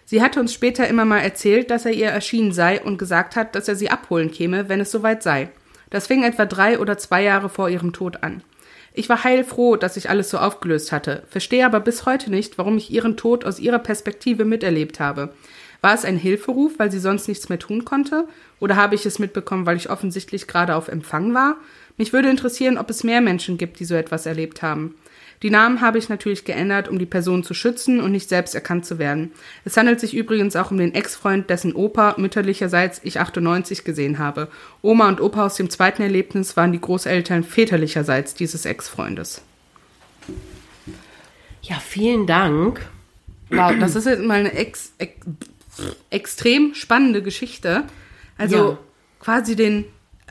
Sie 0.05 0.21
hatte 0.21 0.39
uns 0.39 0.53
später 0.53 0.87
immer 0.87 1.07
mal 1.07 1.21
erzählt, 1.21 1.71
dass 1.71 1.87
er 1.87 1.93
ihr 1.93 2.09
erschienen 2.09 2.53
sei 2.53 2.83
und 2.83 2.99
gesagt 2.99 3.35
hat, 3.35 3.55
dass 3.55 3.69
er 3.69 3.75
sie 3.75 3.89
abholen 3.89 4.31
käme, 4.31 4.69
wenn 4.69 4.81
es 4.81 4.91
soweit 4.91 5.23
sei. 5.23 5.49
Das 5.89 6.09
fing 6.09 6.25
etwa 6.25 6.45
drei 6.45 6.79
oder 6.79 6.99
zwei 6.99 7.23
Jahre 7.23 7.49
vor 7.49 7.71
ihrem 7.71 7.95
Tod 7.95 8.23
an. 8.23 8.43
Ich 8.93 9.09
war 9.09 9.25
heilfroh, 9.25 9.77
dass 9.77 9.95
sich 9.95 10.11
alles 10.11 10.29
so 10.29 10.37
aufgelöst 10.37 10.93
hatte, 10.93 11.23
verstehe 11.31 11.65
aber 11.65 11.81
bis 11.81 12.05
heute 12.05 12.31
nicht, 12.31 12.59
warum 12.59 12.77
ich 12.77 12.91
ihren 12.91 13.17
Tod 13.17 13.47
aus 13.47 13.61
ihrer 13.61 13.79
Perspektive 13.79 14.45
miterlebt 14.45 15.01
habe. 15.01 15.33
War 15.81 15.95
es 15.95 16.05
ein 16.05 16.19
Hilferuf, 16.19 16.79
weil 16.79 16.91
sie 16.91 16.99
sonst 16.99 17.29
nichts 17.29 17.49
mehr 17.49 17.59
tun 17.59 17.87
konnte? 17.87 18.29
Oder 18.61 18.77
habe 18.77 18.95
ich 18.95 19.07
es 19.07 19.19
mitbekommen, 19.19 19.65
weil 19.65 19.79
ich 19.79 19.89
offensichtlich 19.89 20.49
gerade 20.49 20.75
auf 20.75 20.89
Empfang 20.89 21.33
war? 21.33 21.57
Mich 21.99 22.13
würde 22.13 22.31
interessieren, 22.31 22.79
ob 22.79 22.89
es 22.91 23.05
mehr 23.05 23.21
Menschen 23.21 23.59
gibt, 23.59 23.81
die 23.81 23.85
so 23.85 23.95
etwas 23.95 24.25
erlebt 24.25 24.63
haben. 24.63 24.95
Die 25.43 25.51
Namen 25.51 25.81
habe 25.81 25.99
ich 25.99 26.09
natürlich 26.09 26.45
geändert, 26.45 26.89
um 26.89 26.99
die 26.99 27.07
Person 27.07 27.45
zu 27.45 27.55
schützen 27.55 28.01
und 28.01 28.11
nicht 28.11 28.29
selbst 28.29 28.55
erkannt 28.57 28.87
zu 28.87 28.99
werden. 28.99 29.31
Es 29.65 29.77
handelt 29.77 30.01
sich 30.01 30.15
übrigens 30.15 30.57
auch 30.57 30.73
um 30.73 30.79
den 30.79 30.95
Ex-Freund, 30.95 31.49
dessen 31.49 31.75
Opa 31.75 32.15
mütterlicherseits 32.19 33.01
ich 33.05 33.21
98 33.21 33.85
gesehen 33.85 34.19
habe. 34.19 34.49
Oma 34.83 35.07
und 35.09 35.21
Opa 35.21 35.47
aus 35.47 35.55
dem 35.55 35.71
zweiten 35.71 36.03
Erlebnis 36.03 36.57
waren 36.57 36.73
die 36.73 36.81
Großeltern 36.81 37.45
väterlicherseits 37.45 38.35
dieses 38.35 38.65
Ex-Freundes. 38.65 39.43
Ja, 41.63 41.77
vielen 41.81 42.27
Dank. 42.27 42.81
Wow, 43.51 43.73
das 43.79 43.95
ist 43.95 44.07
jetzt 44.07 44.23
mal 44.23 44.41
eine 44.41 44.53
ex, 44.55 44.93
ex, 44.99 45.15
extrem 46.11 46.75
spannende 46.75 47.23
Geschichte. 47.23 47.85
Also 48.37 48.57
Ja. 48.57 48.79
quasi 49.21 49.55
den, 49.57 49.85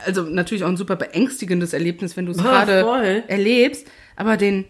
also 0.04 0.22
natürlich 0.22 0.64
auch 0.64 0.68
ein 0.68 0.76
super 0.76 0.96
beängstigendes 0.96 1.72
Erlebnis, 1.72 2.16
wenn 2.16 2.26
du 2.26 2.32
es 2.32 2.38
Ja, 2.38 2.64
gerade 2.64 3.24
erlebst, 3.28 3.86
aber 4.16 4.36
den 4.36 4.64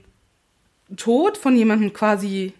Tod 0.96 1.36
von 1.36 1.54
jemandem 1.56 1.92
quasi 1.92 2.52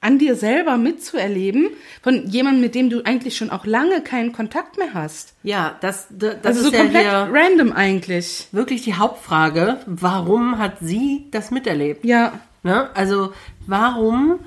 an 0.00 0.18
dir 0.20 0.36
selber 0.36 0.76
mitzuerleben, 0.76 1.70
von 2.02 2.28
jemandem, 2.28 2.60
mit 2.60 2.76
dem 2.76 2.88
du 2.88 3.02
eigentlich 3.04 3.36
schon 3.36 3.50
auch 3.50 3.66
lange 3.66 4.00
keinen 4.00 4.32
Kontakt 4.32 4.78
mehr 4.78 4.94
hast. 4.94 5.34
Ja, 5.42 5.76
das, 5.80 6.06
das, 6.10 6.36
das 6.40 6.56
Also 6.56 6.60
ist 6.60 6.66
so 6.66 6.72
ja 6.76 6.82
komplett 6.82 7.06
random 7.06 7.72
eigentlich. 7.72 8.46
wirklich 8.52 8.82
die 8.82 8.94
Hauptfrage. 8.94 9.78
Warum 9.86 10.58
hat 10.58 10.78
sie 10.80 11.26
das 11.32 11.50
miterlebt? 11.50 12.04
Ja, 12.04 12.40
Ne? 12.64 12.90
Also, 12.94 13.32
warum 13.66 14.40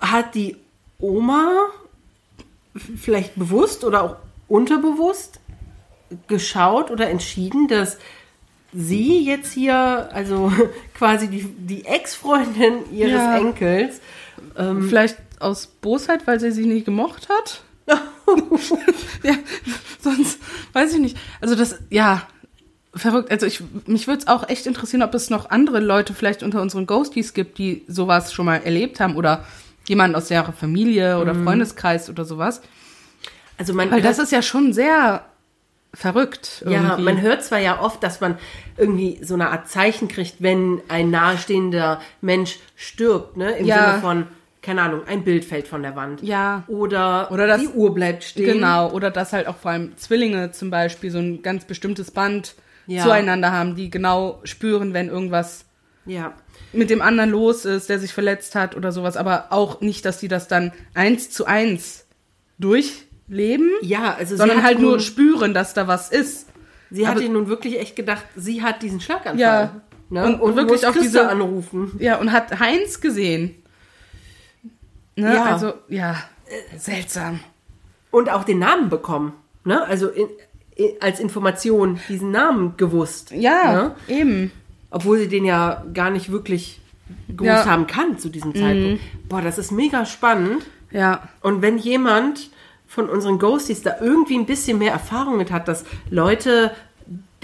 hat 0.00 0.34
die 0.34 0.56
Oma 0.98 1.54
vielleicht 2.96 3.34
bewusst 3.36 3.82
oder 3.82 4.02
auch 4.02 4.16
unterbewusst 4.46 5.39
geschaut 6.26 6.90
oder 6.90 7.08
entschieden, 7.08 7.68
dass 7.68 7.98
sie 8.72 9.24
jetzt 9.24 9.52
hier, 9.52 10.08
also 10.12 10.52
quasi 10.94 11.28
die, 11.28 11.44
die 11.44 11.84
Ex-Freundin 11.84 12.92
ihres 12.92 13.12
Ja. 13.12 13.38
Enkels, 13.38 14.00
vielleicht 14.54 15.16
aus 15.38 15.66
Bosheit, 15.66 16.26
weil 16.26 16.40
sie 16.40 16.50
sie 16.50 16.66
nie 16.66 16.82
gemocht 16.82 17.28
hat. 17.28 17.62
ja, 19.22 19.34
sonst 20.00 20.38
weiß 20.72 20.94
ich 20.94 21.00
nicht. 21.00 21.16
Also 21.40 21.54
das, 21.54 21.78
ja, 21.90 22.26
verrückt. 22.94 23.30
Also 23.30 23.46
ich, 23.46 23.62
mich 23.86 24.06
würde 24.06 24.20
es 24.20 24.28
auch 24.28 24.48
echt 24.48 24.66
interessieren, 24.66 25.02
ob 25.02 25.14
es 25.14 25.30
noch 25.30 25.50
andere 25.50 25.80
Leute 25.80 26.14
vielleicht 26.14 26.42
unter 26.42 26.60
unseren 26.62 26.86
Ghosties 26.86 27.34
gibt, 27.34 27.58
die 27.58 27.84
sowas 27.88 28.32
schon 28.32 28.46
mal 28.46 28.56
erlebt 28.62 29.00
haben 29.00 29.16
oder 29.16 29.44
jemand 29.86 30.14
aus 30.14 30.30
ihrer 30.30 30.52
Familie 30.52 31.18
oder 31.18 31.34
Freundeskreis 31.34 32.08
oder 32.10 32.24
sowas. 32.24 32.60
also 33.58 33.74
man 33.74 33.90
Weil 33.90 34.02
das 34.02 34.18
ist 34.18 34.30
ja 34.30 34.42
schon 34.42 34.72
sehr 34.72 35.24
verrückt. 35.94 36.62
Ja, 36.66 36.82
irgendwie. 36.82 37.02
man 37.02 37.20
hört 37.20 37.42
zwar 37.44 37.58
ja 37.58 37.80
oft, 37.80 38.02
dass 38.02 38.20
man 38.20 38.38
irgendwie 38.76 39.18
so 39.22 39.34
eine 39.34 39.50
Art 39.50 39.68
Zeichen 39.68 40.08
kriegt, 40.08 40.36
wenn 40.38 40.80
ein 40.88 41.10
nahestehender 41.10 42.00
Mensch 42.20 42.58
stirbt, 42.76 43.36
ne? 43.36 43.52
Im 43.58 43.66
Ja. 43.66 43.90
Sinne 43.90 44.00
von, 44.00 44.26
keine 44.62 44.82
Ahnung, 44.82 45.02
ein 45.06 45.24
Bild 45.24 45.44
fällt 45.44 45.66
von 45.66 45.82
der 45.82 45.96
Wand. 45.96 46.22
Ja. 46.22 46.64
Oder, 46.68 47.30
Oder 47.32 47.46
das- 47.46 47.60
die 47.62 47.68
Uhr 47.68 47.94
bleibt 47.94 48.24
stehen. 48.24 48.46
Genau, 48.54 48.90
oder 48.90 49.10
dass 49.10 49.32
halt 49.32 49.46
auch 49.48 49.56
vor 49.56 49.72
allem 49.72 49.96
Zwillinge 49.96 50.52
zum 50.52 50.70
Beispiel 50.70 51.10
so 51.10 51.18
ein 51.18 51.42
ganz 51.42 51.64
bestimmtes 51.64 52.10
Band 52.10 52.54
Ja. 52.86 53.02
zueinander 53.02 53.52
haben, 53.52 53.74
die 53.74 53.90
genau 53.90 54.40
spüren, 54.44 54.94
wenn 54.94 55.08
irgendwas 55.08 55.64
Ja. 56.06 56.34
mit 56.72 56.90
dem 56.90 57.02
anderen 57.02 57.30
los 57.30 57.64
ist, 57.64 57.88
der 57.88 57.98
sich 57.98 58.12
verletzt 58.12 58.54
hat 58.54 58.76
oder 58.76 58.92
sowas, 58.92 59.16
aber 59.16 59.46
auch 59.50 59.80
nicht, 59.80 60.04
dass 60.04 60.18
die 60.18 60.28
das 60.28 60.46
dann 60.48 60.72
eins 60.94 61.30
zu 61.30 61.46
eins 61.46 62.06
durchleben, 63.30 63.70
Ja, 63.82 64.14
also 64.18 64.36
sondern 64.36 64.62
halt 64.62 64.80
nur 64.80 65.00
spüren, 65.00 65.54
dass 65.54 65.72
da 65.74 65.86
was 65.86 66.10
ist. 66.10 66.46
sie 66.90 67.06
hat 67.06 67.16
aber- 67.18 67.28
nun 67.28 67.46
wirklich 67.48 67.78
echt 67.78 67.96
gedacht, 67.96 68.24
sie 68.36 68.62
hat 68.62 68.82
diesen 68.82 69.00
Schlaganfall. 69.00 69.38
Ja. 69.38 69.80
Ne? 70.10 70.24
Und- 70.26 70.34
Und, 70.34 70.40
und 70.40 70.56
wirklich 70.56 70.86
auch 70.86 70.92
diese- 70.92 71.28
anrufen. 71.28 71.92
Ja, 72.00 72.16
und 72.18 72.32
hat 72.32 72.58
Heinz 72.58 73.00
gesehen. 73.00 73.54
Ne? 75.16 75.34
Ja. 75.34 75.44
Also, 75.44 75.74
ja, 75.88 76.16
seltsam. 76.76 77.40
Und 78.10 78.28
auch 78.30 78.42
den 78.44 78.58
Namen 78.58 78.88
bekommen. 78.88 79.34
Ne? 79.64 79.86
Also 79.86 80.08
in, 80.08 80.26
in, 80.74 80.90
als 81.00 81.20
Information 81.20 82.00
diesen 82.08 82.32
Namen 82.32 82.76
gewusst. 82.76 83.30
Ja, 83.30 83.72
Ne? 83.72 83.94
eben. 84.08 84.50
Obwohl 84.90 85.18
sie 85.18 85.28
den 85.28 85.44
ja 85.44 85.84
gar 85.94 86.10
nicht 86.10 86.32
wirklich 86.32 86.80
gewusst 87.28 87.46
Ja. 87.46 87.64
Mhm. 87.64 87.70
haben 87.70 87.86
kann 87.86 88.18
zu 88.18 88.28
diesem 88.30 88.52
Zeitpunkt. 88.54 89.00
Boah, 89.28 89.42
das 89.42 89.58
ist 89.58 89.70
mega 89.70 90.04
spannend. 90.06 90.64
Ja, 90.90 91.28
Und 91.40 91.62
wenn 91.62 91.78
jemand 91.78 92.50
von 92.90 93.08
unseren 93.08 93.38
Ghosties 93.38 93.82
da 93.82 93.92
irgendwie 94.00 94.36
ein 94.36 94.46
bisschen 94.46 94.78
mehr 94.78 94.90
Erfahrung 94.92 95.36
mit 95.36 95.52
hat, 95.52 95.68
dass 95.68 95.84
Leute 96.10 96.72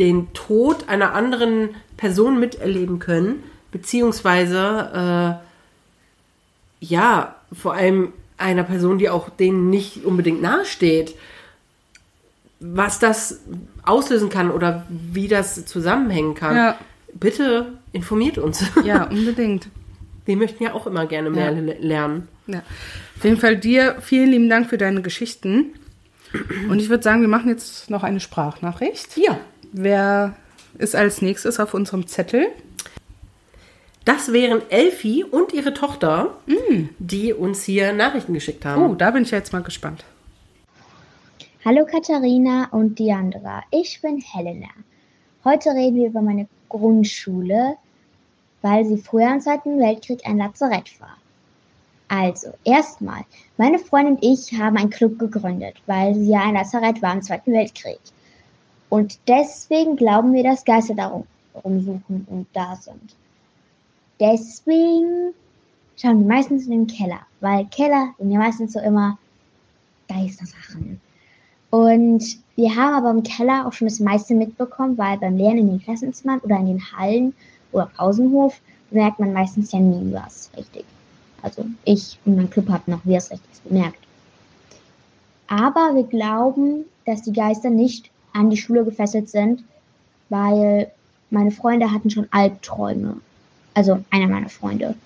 den 0.01 0.32
Tod 0.35 0.89
einer 0.89 1.14
anderen 1.14 1.68
Person 1.97 2.40
miterleben 2.40 2.98
können, 2.98 3.44
beziehungsweise 3.70 5.39
äh, 5.40 6.85
ja, 6.85 7.36
vor 7.52 7.74
allem 7.74 8.12
einer 8.39 8.64
Person, 8.64 8.98
die 8.98 9.09
auch 9.09 9.28
denen 9.31 9.70
nicht 9.70 10.05
unbedingt 10.05 10.43
nahesteht, 10.43 11.14
was 12.59 12.98
das 12.98 13.40
auslösen 13.85 14.28
kann 14.31 14.51
oder 14.51 14.85
wie 14.89 15.28
das 15.28 15.64
zusammenhängen 15.64 16.35
kann. 16.35 16.56
Ja. 16.56 16.78
Bitte 17.14 17.78
informiert 17.93 18.36
uns. 18.36 18.64
Ja, 18.85 19.05
unbedingt. 19.05 19.68
Wir 20.24 20.36
möchten 20.36 20.64
ja 20.64 20.74
auch 20.74 20.86
immer 20.89 21.06
gerne 21.06 21.31
mehr 21.31 21.52
Ja. 21.52 21.59
le- 21.60 21.78
lernen. 21.81 22.28
Ja. 22.48 22.62
Auf 23.16 23.24
jeden 23.24 23.38
Fall 23.38 23.56
dir 23.56 23.97
vielen 24.01 24.30
lieben 24.30 24.48
Dank 24.48 24.68
für 24.68 24.78
deine 24.78 25.02
Geschichten. 25.02 25.72
Und 26.68 26.80
ich 26.80 26.90
würde 26.90 27.02
sagen, 27.02 27.22
wir 27.22 27.28
machen 27.28 27.48
jetzt 27.48 27.88
noch 27.88 28.02
eine 28.02 28.20
Sprachnachricht. 28.20 29.16
Ja. 29.16 29.38
Wer 29.72 30.36
ist 30.78 30.94
als 30.94 31.22
nächstes 31.22 31.59
auf 31.59 31.72
unserem 31.72 32.06
Zettel? 32.06 32.48
Das 34.05 34.32
wären 34.32 34.62
Elfi 34.70 35.24
und 35.24 35.52
ihre 35.52 35.74
Tochter, 35.74 36.36
die 36.98 37.32
uns 37.32 37.64
hier 37.64 37.93
Nachrichten 37.93 38.34
geschickt 38.34 38.64
haben. 38.64 38.82
Oh, 38.82 38.94
da 38.94 39.10
bin 39.10 39.22
ich 39.22 39.30
jetzt 39.30 39.52
mal 39.52 39.62
gespannt. 39.62 40.05
Hallo 41.64 41.84
Katharina 41.84 42.68
und 42.70 42.98
Diandra, 42.98 43.64
ich 43.72 44.01
bin 44.01 44.20
Helena. 44.20 44.68
Heute 45.43 45.70
reden 45.70 45.97
wir 45.97 46.06
über 46.06 46.22
meine 46.22 46.47
Grundschule, 46.68 47.76
weil 48.62 48.84
sie 48.84 48.98
früher 48.98 49.32
im 49.32 49.40
Zweiten 49.40 49.80
Weltkrieg 49.80 50.20
ein 50.24 50.38
Lazarett 50.38 51.01
war. 51.01 51.16
Also, 52.09 52.53
erstmal, 52.65 53.23
meine 53.57 53.78
Freundin 53.78 54.15
und 54.15 54.24
ich 54.24 54.53
haben 54.59 54.77
einen 54.77 54.91
Club 54.91 55.19
gegründet, 55.19 55.74
weil 55.87 56.15
sie 56.15 56.31
ja 56.31 56.43
ein 56.43 56.55
Lazarett 56.55 57.03
war 57.03 57.15
im 57.15 57.23
Zweiten 57.23 57.53
Weltkrieg. 57.53 57.99
Und 58.91 59.19
deswegen 59.27 59.97
glauben 59.97 60.33
wir, 60.33 60.45
dass 60.45 60.65
Geister 60.65 60.95
darum 60.95 61.24
rumsuchen 61.65 62.27
und 62.31 62.47
da 62.53 62.77
sind. 62.77 63.16
Deswegen 64.20 65.35
schauen 65.97 66.20
wir 66.20 66.27
meistens 66.27 66.66
in 66.66 66.70
den 66.70 66.87
Keller, 66.87 67.20
weil 67.41 67.66
Keller 67.66 68.15
sind 68.19 68.31
ja 68.31 68.39
meistens 68.39 68.73
so 68.74 68.81
immer 68.81 69.19
Geistersachen. 70.09 71.01
Und 71.70 72.39
wir 72.55 72.74
haben 72.74 72.95
aber 72.95 73.11
im 73.11 73.23
Keller 73.23 73.66
auch 73.66 73.73
schon 73.73 73.89
das 73.89 74.01
meiste 74.01 74.35
mitbekommen, 74.35 74.97
weil 74.97 75.19
beim 75.19 75.37
Lernen 75.37 75.59
in 75.59 75.69
den 75.70 75.83
Klassenzimmern 75.83 76.39
oder 76.41 76.57
in 76.57 76.66
den 76.66 76.93
Hallen 76.93 77.35
oder 77.73 77.91
Pausenhof 77.97 78.61
merkt 78.91 79.19
man 79.19 79.33
meistens 79.33 79.73
ja 79.73 79.81
nie 79.81 80.12
was 80.12 80.51
richtig. 80.57 80.85
Also 81.47 81.64
ich 81.85 82.18
und 82.24 82.36
mein 82.36 82.51
Club 82.51 82.68
haben 82.68 82.90
noch 82.90 83.06
Richtiges 83.06 83.60
bemerkt. 83.64 84.01
Aber 85.47 85.94
wir 85.94 86.02
glauben, 86.02 86.85
dass 87.05 87.23
die 87.23 87.32
Geister 87.32 87.70
nicht 87.70 88.10
an 88.32 88.51
die 88.51 88.56
Schule 88.56 88.85
gefesselt 88.85 89.28
sind, 89.28 89.62
weil 90.28 90.90
meine 91.31 91.52
Freunde 91.52 91.93
hatten 91.93 92.10
schon 92.10 92.27
Albträume. 92.32 93.20
Also 93.74 94.02
einer 94.10 94.27
meiner 94.27 94.48
Freunde, 94.48 94.97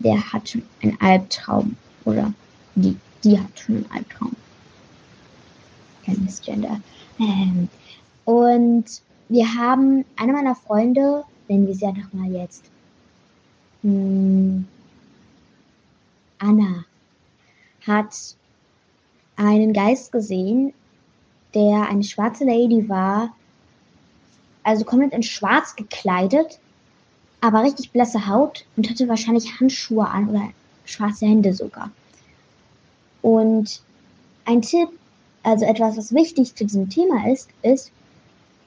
der 0.00 0.32
hat 0.32 0.50
schon 0.50 0.62
einen 0.82 1.00
Albtraum. 1.00 1.76
Oder 2.04 2.34
die, 2.74 2.96
die 3.24 3.40
hat 3.40 3.58
schon 3.58 3.76
einen 3.76 3.90
Albtraum 3.90 4.36
kein 6.04 6.22
Missgender. 6.24 6.80
Ähm, 7.18 7.68
und 8.26 8.84
wir 9.28 9.54
haben, 9.54 10.04
eine 10.16 10.32
meiner 10.32 10.54
Freunde, 10.54 11.24
nennen 11.48 11.66
wir 11.66 11.74
sie 11.74 11.86
einfach 11.86 12.12
mal 12.12 12.30
jetzt, 12.30 12.64
hm, 13.82 14.66
Anna, 16.38 16.84
hat 17.86 18.36
einen 19.36 19.72
Geist 19.72 20.12
gesehen, 20.12 20.72
der 21.54 21.88
eine 21.88 22.04
schwarze 22.04 22.44
Lady 22.44 22.88
war, 22.88 23.34
also 24.62 24.84
komplett 24.84 25.12
in 25.12 25.22
schwarz 25.22 25.74
gekleidet, 25.76 26.58
aber 27.40 27.62
richtig 27.62 27.90
blasse 27.92 28.26
Haut 28.26 28.64
und 28.76 28.88
hatte 28.90 29.08
wahrscheinlich 29.08 29.58
Handschuhe 29.58 30.06
an 30.06 30.28
oder 30.28 30.48
schwarze 30.84 31.26
Hände 31.26 31.54
sogar. 31.54 31.90
Und 33.22 33.82
ein 34.44 34.62
Tipp, 34.62 34.88
also 35.42 35.64
etwas, 35.64 35.96
was 35.96 36.12
wichtig 36.12 36.54
zu 36.54 36.64
diesem 36.64 36.88
Thema 36.88 37.30
ist, 37.30 37.48
ist, 37.62 37.92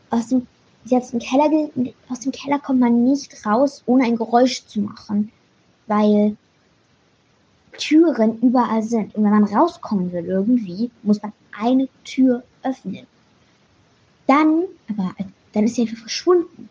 aus 0.09 0.27
dem, 0.27 0.47
sie 0.85 0.95
hat 0.95 1.03
Keller, 1.19 1.69
aus 2.09 2.21
dem 2.21 2.31
Keller 2.31 2.59
kommt 2.59 2.79
man 2.79 3.03
nicht 3.03 3.45
raus, 3.45 3.83
ohne 3.85 4.05
ein 4.05 4.15
Geräusch 4.15 4.65
zu 4.65 4.81
machen, 4.81 5.31
weil 5.87 6.35
Türen 7.81 8.39
überall 8.41 8.83
sind. 8.83 9.15
Und 9.15 9.23
wenn 9.23 9.31
man 9.31 9.43
rauskommen 9.43 10.11
will 10.13 10.25
irgendwie, 10.25 10.91
muss 11.03 11.21
man 11.21 11.33
eine 11.59 11.89
Tür 12.03 12.43
öffnen. 12.63 13.07
Dann, 14.27 14.63
aber 14.87 15.13
dann 15.53 15.65
ist 15.65 15.75
sie 15.75 15.81
einfach 15.81 15.97
verschwunden. 15.97 16.69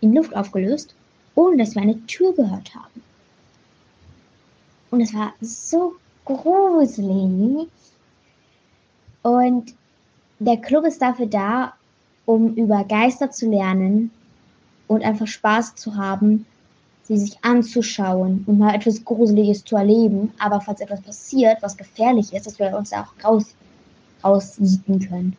In 0.00 0.14
Luft 0.14 0.34
aufgelöst, 0.34 0.94
ohne 1.34 1.58
dass 1.58 1.74
wir 1.74 1.82
eine 1.82 2.04
Tür 2.06 2.34
gehört 2.34 2.74
haben. 2.74 3.02
Und 4.90 5.00
es 5.00 5.14
war 5.14 5.32
so 5.40 5.94
gruselig. 6.24 7.68
Und 9.22 9.74
der 10.38 10.56
Club 10.56 10.84
ist 10.86 11.00
dafür 11.00 11.26
da, 11.26 11.74
um 12.26 12.54
über 12.54 12.84
Geister 12.84 13.30
zu 13.30 13.48
lernen 13.48 14.10
und 14.88 15.04
einfach 15.04 15.26
Spaß 15.26 15.76
zu 15.76 15.96
haben, 15.96 16.46
sie 17.10 17.26
sich 17.26 17.36
anzuschauen 17.42 18.44
und 18.46 18.58
mal 18.58 18.74
etwas 18.74 19.04
Gruseliges 19.04 19.64
zu 19.64 19.76
erleben. 19.76 20.32
Aber 20.38 20.60
falls 20.60 20.80
etwas 20.80 21.00
passiert, 21.00 21.58
was 21.60 21.76
gefährlich 21.76 22.32
ist, 22.32 22.46
dass 22.46 22.58
wir 22.58 22.76
uns 22.76 22.90
da 22.90 23.02
auch 23.02 23.24
raus, 23.24 23.54
raussieten 24.22 25.08
können. 25.08 25.36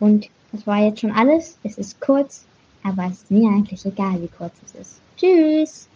Und 0.00 0.28
das 0.52 0.66
war 0.66 0.78
jetzt 0.84 1.00
schon 1.00 1.12
alles. 1.12 1.56
Es 1.62 1.78
ist 1.78 2.00
kurz, 2.00 2.44
aber 2.82 3.06
es 3.06 3.22
ist 3.22 3.30
mir 3.30 3.48
eigentlich 3.48 3.84
egal, 3.86 4.20
wie 4.20 4.28
kurz 4.28 4.52
es 4.66 4.74
ist. 4.74 5.00
Tschüss! 5.16 5.88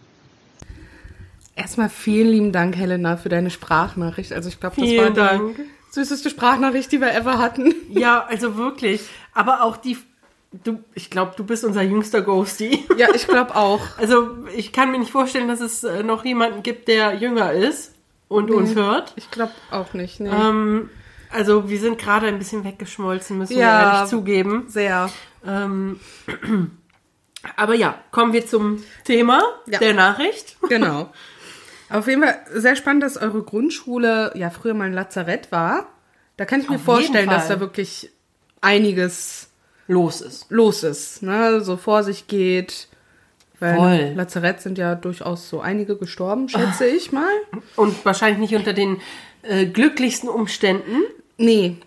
Erstmal 1.55 1.89
vielen 1.89 2.29
lieben 2.29 2.51
Dank, 2.51 2.75
Helena, 2.75 3.17
für 3.17 3.29
deine 3.29 3.49
Sprachnachricht. 3.49 4.31
Also 4.31 4.49
ich 4.49 4.59
glaube, 4.59 4.77
das 4.77 4.85
Vielen 4.85 5.03
war 5.03 5.11
Dank. 5.11 5.57
die 5.57 5.63
süßeste 5.91 6.29
Sprachnachricht, 6.29 6.91
die 6.91 7.01
wir 7.01 7.13
ever 7.13 7.37
hatten. 7.37 7.73
Ja, 7.89 8.25
also 8.25 8.55
wirklich. 8.55 9.01
Aber 9.33 9.63
auch 9.63 9.77
die, 9.77 9.97
du, 10.51 10.83
ich 10.95 11.09
glaube, 11.09 11.33
du 11.37 11.43
bist 11.43 11.63
unser 11.63 11.81
jüngster 11.81 12.21
Ghosty. 12.21 12.85
Ja, 12.97 13.07
ich 13.13 13.27
glaube 13.27 13.55
auch. 13.55 13.81
Also 13.97 14.37
ich 14.55 14.71
kann 14.73 14.91
mir 14.91 14.99
nicht 14.99 15.11
vorstellen, 15.11 15.47
dass 15.47 15.61
es 15.61 15.83
äh, 15.83 16.03
noch 16.03 16.25
jemanden 16.25 16.63
gibt, 16.63 16.87
der 16.87 17.13
jünger 17.15 17.53
ist 17.53 17.93
und 18.27 18.51
uns 18.51 18.75
hört. 18.75 19.13
Ich 19.15 19.31
glaube 19.31 19.53
auch 19.71 19.93
nicht. 19.93 20.19
Nee. 20.19 20.29
Ähm, 20.29 20.89
also 21.31 21.69
wir 21.69 21.79
sind 21.79 21.97
gerade 21.99 22.27
ein 22.27 22.39
bisschen 22.39 22.63
weggeschmolzen, 22.63 23.37
müssen 23.37 23.55
wir 23.55 23.61
Ja. 23.61 23.93
ehrlich 23.95 24.09
zugeben. 24.09 24.65
Sehr. 24.67 25.09
Ähm, 25.45 25.99
aber 27.55 27.75
ja, 27.75 27.95
kommen 28.11 28.33
wir 28.33 28.45
zum 28.45 28.83
Thema 29.05 29.41
Ja. 29.67 29.79
der 29.79 29.93
Nachricht. 29.93 30.57
Genau. 30.69 31.11
Auf 31.91 32.07
jeden 32.07 32.21
Fall 32.21 32.37
sehr 32.53 32.75
spannend, 32.75 33.01
dass 33.01 33.17
eure 33.17 33.41
Grundschule 33.41 34.31
ja 34.35 34.51
früher 34.51 34.75
mal 34.75 34.85
ein 34.85 34.93
Lazarett 34.93 35.51
war. 35.51 35.87
Da 36.37 36.45
kann 36.45 36.61
ich 36.61 36.69
mir 36.69 36.75
Auf 36.75 36.83
vorstellen, 36.83 37.15
jeden 37.29 37.29
dass 37.31 37.47
da 37.47 37.59
wirklich 37.59 38.11
einiges 38.61 39.48
Los 39.89 40.21
ist. 40.21 40.45
los 40.49 40.83
ist, 40.83 41.23
ne? 41.23 41.61
so 41.61 41.75
vor 41.75 42.03
sich 42.03 42.27
geht. 42.27 42.87
Weil 43.59 43.75
Voll. 43.75 44.13
Lazarett 44.15 44.61
sind 44.61 44.77
ja 44.77 44.95
durchaus 44.95 45.49
so 45.49 45.59
einige 45.59 45.97
gestorben, 45.97 46.47
schätze 46.47 46.85
ich 46.95 47.11
mal. 47.11 47.27
Und 47.75 48.05
wahrscheinlich 48.05 48.39
nicht 48.39 48.55
unter 48.55 48.71
den 48.71 49.01
äh, 49.41 49.65
glücklichsten 49.65 50.29
Umständen. 50.29 51.01
Nee. 51.37 51.77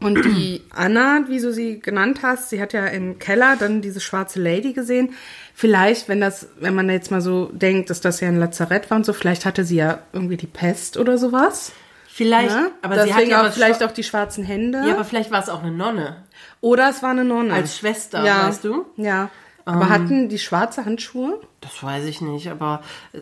Und 0.00 0.24
die 0.24 0.62
Anna, 0.70 1.24
wie 1.28 1.38
du 1.40 1.52
sie 1.52 1.78
genannt 1.78 2.20
hast, 2.22 2.50
sie 2.50 2.60
hat 2.60 2.72
ja 2.72 2.86
im 2.86 3.18
Keller 3.20 3.56
dann 3.56 3.82
diese 3.82 4.00
schwarze 4.00 4.40
Lady 4.42 4.72
gesehen. 4.72 5.14
Vielleicht, 5.54 6.08
wenn 6.08 6.20
das, 6.20 6.48
wenn 6.58 6.74
man 6.74 6.88
jetzt 6.90 7.10
mal 7.12 7.20
so 7.20 7.50
denkt, 7.52 7.90
dass 7.90 8.00
das 8.00 8.20
ja 8.20 8.28
ein 8.28 8.38
Lazarett 8.38 8.90
war 8.90 8.96
und 8.96 9.06
so, 9.06 9.12
vielleicht 9.12 9.44
hatte 9.44 9.64
sie 9.64 9.76
ja 9.76 9.98
irgendwie 10.12 10.36
die 10.36 10.46
Pest 10.48 10.96
oder 10.96 11.18
sowas. 11.18 11.72
Vielleicht, 12.08 12.50
Ne? 12.54 12.70
aber 12.82 12.94
sie 12.94 13.00
hat 13.00 13.08
Deswegen 13.10 13.30
ja 13.30 13.40
auch 13.40 13.46
was 13.46 13.54
vielleicht 13.54 13.82
auch 13.84 13.92
die 13.92 14.02
schwarzen 14.02 14.44
Hände. 14.44 14.78
Ja, 14.86 14.94
aber 14.94 15.04
vielleicht 15.04 15.30
war 15.30 15.40
es 15.42 15.48
auch 15.48 15.62
eine 15.62 15.70
Nonne. 15.72 16.16
Oder 16.62 16.88
es 16.88 17.02
war 17.02 17.10
eine 17.10 17.24
Nonne. 17.26 17.52
Als 17.52 17.76
Schwester, 17.76 18.24
ja. 18.24 18.48
weißt 18.48 18.64
du? 18.64 18.86
Ähm. 18.96 19.04
Ja. 19.04 19.30
Aber 19.66 19.90
hatten 19.90 20.28
die 20.28 20.38
schwarze 20.38 20.84
Handschuhe? 20.86 21.40
Das 21.60 21.82
weiß 21.82 22.06
ich 22.06 22.20
nicht, 22.20 22.48
aber 22.50 22.82
äh, 23.12 23.20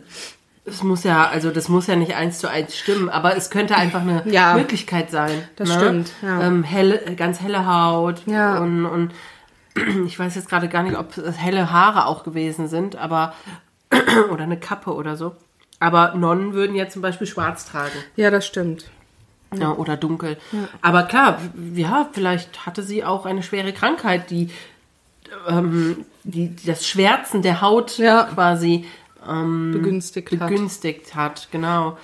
es 0.63 0.83
muss 0.83 1.03
ja, 1.03 1.27
also 1.27 1.51
das 1.51 1.69
muss 1.69 1.87
ja 1.87 1.95
nicht 1.95 2.15
eins 2.15 2.39
zu 2.39 2.47
eins 2.49 2.77
stimmen, 2.77 3.09
aber 3.09 3.35
es 3.35 3.49
könnte 3.49 3.75
einfach 3.75 4.01
eine 4.01 4.23
Ja. 4.25 4.53
Möglichkeit 4.55 5.11
sein. 5.11 5.43
Das 5.55 5.69
ne? 5.69 5.75
stimmt, 5.75 6.11
ja. 6.21 6.41
Ähm, 6.41 6.63
helle, 6.63 7.15
ganz 7.15 7.41
helle 7.41 7.65
Haut 7.67 8.23
Ja. 8.27 8.59
und, 8.59 8.85
und 8.85 9.11
ich 10.05 10.17
weiß 10.17 10.35
jetzt 10.35 10.49
gerade 10.49 10.69
gar 10.69 10.83
nicht, 10.83 10.97
ob 10.97 11.17
es 11.17 11.37
helle 11.37 11.71
Haare 11.71 12.05
auch 12.05 12.23
gewesen 12.23 12.67
sind, 12.67 12.95
aber 12.95 13.33
oder 14.31 14.43
eine 14.43 14.59
Kappe 14.59 14.93
oder 14.93 15.15
so. 15.17 15.35
Aber 15.79 16.13
Nonnen 16.15 16.53
würden 16.53 16.75
ja 16.75 16.89
zum 16.89 17.01
Beispiel 17.01 17.25
schwarz 17.27 17.65
tragen. 17.65 17.97
Ja, 18.15 18.29
das 18.29 18.45
stimmt. 18.45 18.85
Ja, 19.53 19.73
oder 19.73 19.97
dunkel. 19.97 20.37
Aber 20.81 21.03
klar, 21.03 21.39
ja, 21.75 22.09
vielleicht 22.13 22.65
hatte 22.65 22.83
sie 22.83 23.03
auch 23.03 23.25
eine 23.25 23.43
schwere 23.43 23.73
Krankheit, 23.73 24.29
die, 24.29 24.49
ähm, 25.47 26.05
die, 26.23 26.55
das 26.65 26.87
Schwärzen 26.87 27.41
der 27.41 27.61
Haut 27.61 27.97
Ja. 27.97 28.23
quasi 28.33 28.85
ähm, 29.27 29.71
Begünstigt 29.73 30.31
hat. 30.31 30.47
begünstigt 30.49 31.15
hat. 31.15 31.49
Genau. 31.51 31.97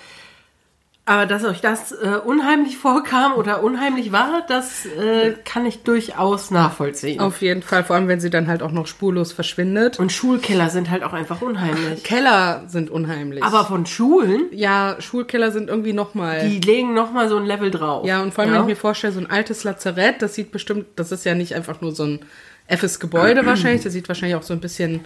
Aber 1.07 1.25
dass 1.25 1.45
euch 1.45 1.61
das 1.61 1.93
äh, 1.93 2.19
unheimlich 2.23 2.77
vorkam 2.87 3.33
oder 3.33 3.63
unheimlich 3.63 4.11
war, 4.11 4.45
das 4.47 4.85
äh, 4.85 5.33
kann 5.45 5.65
ich 5.65 5.83
durchaus 5.83 6.51
nachvollziehen. 6.51 7.21
Auf 7.21 7.41
jeden 7.41 7.61
Fall, 7.61 7.85
vor 7.85 7.95
allem 7.95 8.09
wenn 8.09 8.19
sie 8.19 8.29
dann 8.29 8.47
halt 8.47 8.61
auch 8.61 8.73
noch 8.73 8.87
spurlos 8.87 9.31
verschwindet. 9.31 9.99
Und 9.99 10.11
Schulkeller 10.11 10.69
sind 10.69 10.89
halt 10.89 11.03
auch 11.03 11.13
einfach 11.13 11.41
unheimlich. 11.41 12.03
Keller 12.03 12.65
sind 12.67 12.89
unheimlich. 12.89 13.41
Aber 13.41 13.63
von 13.63 13.85
Schulen, 13.85 14.47
ja, 14.51 14.97
Schulkeller 14.99 15.51
sind 15.51 15.69
irgendwie 15.69 15.93
nochmal. 15.93 16.49
die 16.49 16.59
legen 16.59 16.93
noch 16.93 17.13
mal 17.13 17.29
so 17.29 17.37
ein 17.37 17.45
Level 17.45 17.71
drauf. 17.71 18.05
Ja, 18.05 18.21
und 18.21 18.33
vor 18.33 18.43
allem, 18.43 18.53
wenn 18.53 18.61
ich 18.61 18.67
mir 18.67 18.75
vorstelle, 18.75 19.13
so 19.13 19.21
ein 19.21 19.29
altes 19.29 19.63
Lazarett, 19.63 20.21
das 20.21 20.35
sieht 20.35 20.51
bestimmt, 20.51 20.87
das 20.97 21.13
ist 21.13 21.23
ja 21.23 21.35
nicht 21.35 21.55
einfach 21.55 21.79
nur 21.79 21.95
so 21.95 22.03
ein 22.03 22.19
effes 22.67 22.99
Gebäude 22.99 23.45
wahrscheinlich, 23.45 23.81
das 23.81 23.93
sieht 23.93 24.09
wahrscheinlich 24.09 24.35
auch 24.35 24.43
so 24.43 24.53
ein 24.53 24.59
bisschen 24.59 25.05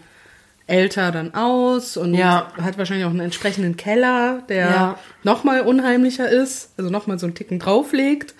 älter 0.67 1.11
dann 1.11 1.33
aus 1.33 1.97
und 1.97 2.13
Ja. 2.13 2.51
hat 2.61 2.77
wahrscheinlich 2.77 3.05
auch 3.05 3.09
einen 3.11 3.19
entsprechenden 3.19 3.77
Keller, 3.77 4.43
der 4.49 4.69
Ja. 4.69 4.99
nochmal 5.23 5.61
unheimlicher 5.61 6.29
ist, 6.29 6.71
also 6.77 6.89
nochmal 6.89 7.19
so 7.19 7.25
einen 7.25 7.35
Ticken 7.35 7.59
drauflegt. 7.59 8.35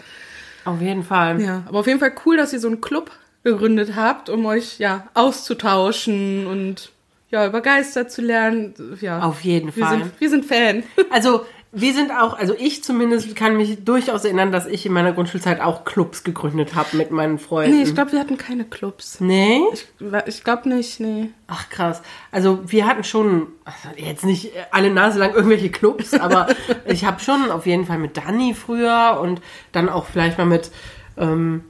Auf 0.66 0.80
jeden 0.82 1.04
Fall. 1.04 1.42
Ja, 1.42 1.64
aber 1.68 1.80
auf 1.80 1.88
jeden 1.88 2.00
Fall 2.00 2.14
cool, 2.26 2.38
dass 2.38 2.54
ihr 2.54 2.60
so 2.60 2.68
einen 2.68 2.82
Club 2.82 3.12
gegründet 3.44 3.96
habt, 3.96 4.30
um 4.30 4.46
euch 4.46 4.78
ja 4.80 5.08
auszutauschen 5.16 6.48
und 6.48 6.92
ja, 7.30 7.46
über 7.48 7.62
Geister 7.62 8.08
zu 8.08 8.22
lernen. 8.22 8.74
Ja, 9.00 9.22
Auf 9.22 9.42
jeden 9.42 9.76
wir 9.76 9.86
Fall. 9.86 10.00
Sind, 10.00 10.12
wir 10.20 10.30
sind 10.30 10.46
Fan. 10.46 10.84
Also 11.10 11.46
wir 11.74 11.94
sind 11.94 12.12
auch, 12.12 12.38
also 12.38 12.54
ich 12.58 12.84
zumindest 12.84 13.34
kann 13.36 13.56
mich 13.56 13.86
durchaus 13.86 14.26
erinnern, 14.26 14.52
dass 14.52 14.66
ich 14.66 14.86
in 14.86 14.92
meiner 14.92 15.14
Grundschulzeit 15.14 15.62
auch 15.62 15.86
Clubs 15.86 16.26
gegründet 16.26 16.76
habe 16.76 16.98
mit 16.98 17.12
meinen 17.12 17.40
Freunden. 17.40 17.78
Nee, 17.78 17.84
ich 17.84 17.96
glaube, 17.96 18.12
wir 18.12 18.20
hatten 18.20 18.38
keine 18.38 18.66
Clubs. 18.66 19.22
Nee? 19.22 19.62
Ich, 19.72 19.88
ich 20.26 20.44
glaube 20.44 20.68
nicht, 20.68 21.00
nee. 21.00 21.30
Ach 21.48 21.70
krass. 21.70 22.02
Also 22.30 22.60
wir 22.70 22.86
hatten 22.86 23.06
schon, 23.06 23.48
also 23.64 23.96
jetzt 23.96 24.26
nicht 24.26 24.52
alle 24.72 24.92
Nase 24.92 25.20
lang 25.20 25.34
irgendwelche 25.34 25.70
Clubs, 25.70 26.14
aber 26.14 26.48
ich 26.86 27.06
habe 27.06 27.22
schon 27.22 27.50
auf 27.50 27.66
jeden 27.66 27.86
Fall 27.86 28.00
mit 28.00 28.18
Dani 28.18 28.54
früher 28.54 29.18
und 29.22 29.42
dann 29.72 29.88
auch 29.88 30.08
vielleicht 30.08 30.38
mal 30.38 30.46
mit 30.46 30.72
ähm, 31.18 31.64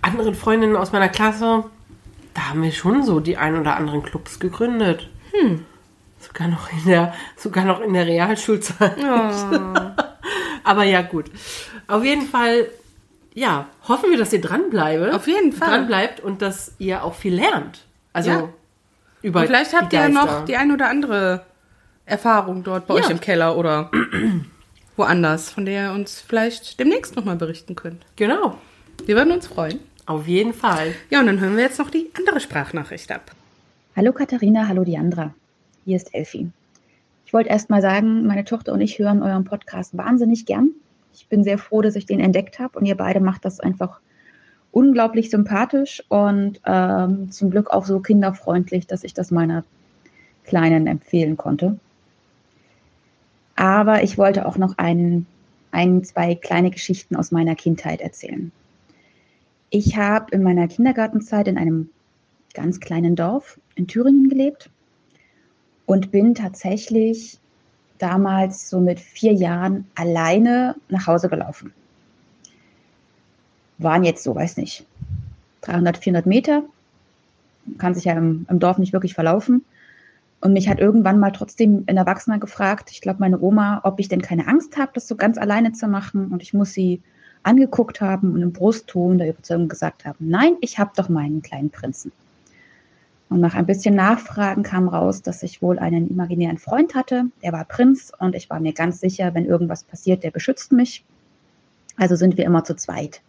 anderen 0.00 0.34
Freundinnen 0.34 0.74
aus 0.74 0.90
meiner 0.90 1.08
Klasse, 1.08 1.64
da 2.34 2.48
haben 2.48 2.62
wir 2.62 2.72
schon 2.72 3.04
so 3.04 3.20
die 3.20 3.36
ein 3.36 3.56
oder 3.60 3.76
anderen 3.76 4.02
Clubs 4.02 4.40
gegründet. 4.40 5.08
Hm. 5.30 5.64
Sogar 6.32 6.48
noch 6.48 6.72
in 6.72 6.84
der, 6.86 7.14
sogar 7.36 7.64
noch 7.64 7.80
in 7.80 7.92
der 7.92 8.06
Realschulzeit. 8.06 8.96
Aber 10.64 10.84
ja, 10.84 11.02
gut. 11.02 11.26
Auf 11.88 12.04
jeden 12.04 12.26
Fall, 12.26 12.66
ja, 13.34 13.66
hoffen 13.88 14.10
wir, 14.10 14.18
dass 14.18 14.32
ihr 14.32 14.40
dranbleibt. 14.40 15.12
Auf 15.12 15.26
jeden 15.26 15.52
Fall. 15.52 15.68
Dran 15.68 15.86
bleibt 15.86 16.20
und 16.20 16.40
dass 16.40 16.72
ihr 16.78 17.04
auch 17.04 17.14
viel 17.14 17.34
lernt. 17.34 17.80
Also 18.14 18.30
Ja. 18.30 18.48
über 19.22 19.40
Und 19.40 19.46
vielleicht 19.46 19.72
die 19.72 19.76
habt 19.76 19.92
ihr 19.92 19.98
ja 20.00 20.08
noch 20.08 20.44
die 20.46 20.56
ein 20.56 20.72
oder 20.72 20.88
andere 20.88 21.44
Erfahrung 22.06 22.62
dort 22.64 22.86
bei 22.86 22.94
Ja. 22.94 23.00
euch 23.04 23.10
im 23.10 23.20
Keller 23.20 23.56
oder 23.58 23.90
woanders, 24.96 25.50
von 25.50 25.66
der 25.66 25.88
ihr 25.88 25.92
uns 25.92 26.20
vielleicht 26.26 26.78
demnächst 26.80 27.14
nochmal 27.16 27.36
berichten 27.36 27.74
könnt. 27.76 28.04
Genau. 28.16 28.58
Wir 29.04 29.16
würden 29.16 29.32
uns 29.32 29.46
freuen. 29.48 29.80
Auf 30.06 30.26
jeden 30.26 30.54
Fall. 30.54 30.94
Ja, 31.10 31.20
und 31.20 31.26
dann 31.26 31.40
hören 31.40 31.56
wir 31.56 31.64
jetzt 31.64 31.78
noch 31.78 31.90
die 31.90 32.10
andere 32.16 32.40
Sprachnachricht 32.40 33.10
ab. 33.12 33.32
Hallo 33.96 34.12
Katharina, 34.12 34.66
hallo 34.66 34.84
Diandra. 34.84 35.34
Hier 35.84 35.96
ist 35.96 36.14
Elfi. 36.14 36.50
Ich 37.26 37.32
wollte 37.32 37.50
erst 37.50 37.70
mal 37.70 37.82
sagen, 37.82 38.26
meine 38.26 38.44
Tochter 38.44 38.72
und 38.72 38.80
ich 38.80 38.98
hören 38.98 39.22
euren 39.22 39.44
Podcast 39.44 39.96
wahnsinnig 39.96 40.46
gern. 40.46 40.70
Ich 41.14 41.26
bin 41.28 41.44
sehr 41.44 41.58
froh, 41.58 41.82
dass 41.82 41.96
ich 41.96 42.06
den 42.06 42.20
entdeckt 42.20 42.58
habe 42.58 42.78
und 42.78 42.86
ihr 42.86 42.96
beide 42.96 43.20
macht 43.20 43.44
das 43.44 43.58
einfach 43.58 44.00
unglaublich 44.70 45.30
sympathisch 45.30 46.02
und 46.08 46.60
ähm, 46.64 47.30
zum 47.30 47.50
Glück 47.50 47.70
auch 47.70 47.84
so 47.84 48.00
kinderfreundlich, 48.00 48.86
dass 48.86 49.04
ich 49.04 49.12
das 49.12 49.30
meiner 49.30 49.64
Kleinen 50.44 50.86
empfehlen 50.86 51.36
konnte. 51.36 51.78
Aber 53.56 54.02
ich 54.02 54.18
wollte 54.18 54.46
auch 54.46 54.56
noch 54.56 54.78
ein, 54.78 55.26
ein, 55.70 56.04
zwei 56.04 56.34
kleine 56.34 56.70
Geschichten 56.70 57.16
aus 57.16 57.32
meiner 57.32 57.54
Kindheit 57.54 58.00
erzählen. 58.00 58.52
Ich 59.70 59.96
habe 59.96 60.26
in 60.32 60.42
meiner 60.42 60.68
Kindergartenzeit 60.68 61.48
in 61.48 61.58
einem 61.58 61.90
ganz 62.54 62.80
kleinen 62.80 63.16
Dorf 63.16 63.58
in 63.74 63.86
Thüringen 63.86 64.28
gelebt 64.28 64.70
und 65.86 66.10
bin 66.10 66.34
tatsächlich 66.34 67.38
damals 67.98 68.68
so 68.68 68.80
mit 68.80 68.98
vier 68.98 69.32
Jahren 69.32 69.86
alleine 69.94 70.74
nach 70.88 71.06
Hause 71.06 71.28
gelaufen. 71.28 71.72
Waren 73.78 74.04
jetzt 74.04 74.24
so, 74.24 74.34
weiß 74.34 74.56
nicht, 74.56 74.86
300, 75.62 75.98
400 75.98 76.26
Meter. 76.26 76.62
Kann 77.78 77.94
sich 77.94 78.04
ja 78.04 78.14
im, 78.14 78.46
im 78.48 78.58
Dorf 78.58 78.78
nicht 78.78 78.92
wirklich 78.92 79.14
verlaufen. 79.14 79.64
Und 80.40 80.52
mich 80.52 80.68
hat 80.68 80.80
irgendwann 80.80 81.20
mal 81.20 81.30
trotzdem 81.30 81.84
ein 81.86 81.96
Erwachsener 81.96 82.40
gefragt, 82.40 82.90
ich 82.90 83.00
glaube 83.00 83.20
meine 83.20 83.40
Oma, 83.40 83.80
ob 83.84 84.00
ich 84.00 84.08
denn 84.08 84.22
keine 84.22 84.48
Angst 84.48 84.76
habe, 84.76 84.90
das 84.94 85.06
so 85.06 85.14
ganz 85.14 85.38
alleine 85.38 85.72
zu 85.72 85.86
machen. 85.86 86.32
Und 86.32 86.42
ich 86.42 86.52
muss 86.52 86.72
sie 86.72 87.00
angeguckt 87.44 88.00
haben 88.00 88.32
und 88.32 88.42
im 88.42 88.52
Brustton 88.52 89.18
der 89.18 89.28
Überzeugung 89.28 89.68
gesagt 89.68 90.04
haben, 90.04 90.28
nein, 90.28 90.56
ich 90.60 90.78
habe 90.80 90.90
doch 90.96 91.08
meinen 91.08 91.42
kleinen 91.42 91.70
Prinzen. 91.70 92.10
Und 93.32 93.40
nach 93.40 93.54
ein 93.54 93.64
bisschen 93.64 93.94
Nachfragen 93.94 94.62
kam 94.62 94.88
raus, 94.88 95.22
dass 95.22 95.42
ich 95.42 95.62
wohl 95.62 95.78
einen 95.78 96.10
imaginären 96.10 96.58
Freund 96.58 96.94
hatte, 96.94 97.24
der 97.42 97.54
war 97.54 97.64
Prinz 97.64 98.12
und 98.18 98.34
ich 98.34 98.50
war 98.50 98.60
mir 98.60 98.74
ganz 98.74 99.00
sicher, 99.00 99.32
wenn 99.32 99.46
irgendwas 99.46 99.84
passiert, 99.84 100.22
der 100.22 100.30
beschützt 100.30 100.70
mich. 100.70 101.02
Also 101.96 102.14
sind 102.14 102.36
wir 102.36 102.44
immer 102.44 102.62
zu 102.62 102.76
zweit 102.76 103.22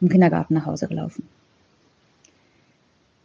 im 0.00 0.08
Kindergarten 0.08 0.54
nach 0.54 0.66
Hause 0.66 0.86
gelaufen. 0.86 1.26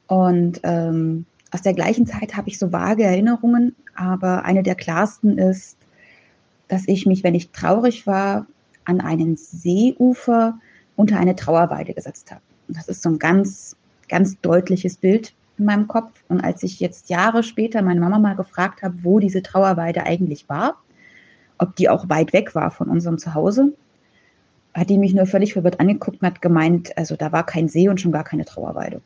Und 0.08 0.62
ähm, 0.64 1.28
aus 1.52 1.62
der 1.62 1.76
gleichen 1.76 2.08
Zeit 2.08 2.36
habe 2.36 2.50
ich 2.50 2.58
so 2.58 2.72
vage 2.72 3.04
Erinnerungen, 3.04 3.76
aber 3.94 4.46
eine 4.46 4.64
der 4.64 4.74
klarsten 4.74 5.38
ist, 5.38 5.78
dass 6.70 6.88
ich 6.88 7.06
mich, 7.06 7.24
wenn 7.24 7.36
ich 7.36 7.52
traurig 7.52 8.08
war, 8.08 8.48
an 8.86 9.00
einen 9.00 9.38
Seeufer 9.38 10.58
unter 10.96 11.20
eine 11.20 11.36
Trauerweide 11.36 11.94
gesetzt 11.94 12.32
habe. 12.32 12.42
Das 12.68 12.88
ist 12.88 13.04
so 13.04 13.10
ein 13.10 13.20
ganz, 13.20 13.76
ganz 14.10 14.42
deutliches 14.42 14.98
Bild 14.98 15.36
in 15.58 15.66
meinem 15.66 15.88
Kopf. 15.88 16.24
Und 16.30 16.42
als 16.42 16.64
ich 16.64 16.80
jetzt 16.80 17.10
Jahre 17.10 17.44
später 17.44 17.82
meine 17.82 18.00
Mama 18.00 18.20
mal 18.20 18.36
gefragt 18.36 18.82
habe, 18.84 18.96
wo 19.04 19.20
diese 19.20 19.44
Trauerweide 19.44 20.06
eigentlich 20.06 20.50
war, 20.50 20.78
ob 21.58 21.76
die 21.76 21.90
auch 21.90 22.10
weit 22.10 22.34
weg 22.34 22.56
war 22.56 22.72
von 22.72 22.90
unserem 22.90 23.18
Zuhause, 23.18 23.74
hat 24.74 24.90
die 24.90 24.98
mich 24.98 25.14
nur 25.14 25.28
völlig 25.28 25.54
verwirrt 25.54 25.80
angeguckt 25.80 26.22
und 26.22 26.28
hat 26.28 26.42
gemeint, 26.42 26.98
also 26.98 27.16
da 27.16 27.32
war 27.32 27.46
kein 27.46 27.70
See 27.70 27.90
und 27.90 28.02
schon 28.02 28.12
gar 28.12 28.24
keine 28.24 28.46
Trauerweide. 28.46 29.02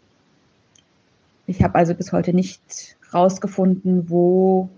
Ich 1.46 1.64
habe 1.64 1.76
also 1.76 1.94
bis 1.94 2.12
heute 2.12 2.34
nicht 2.34 2.98
rausgefunden, 3.14 4.10
wo, 4.10 4.70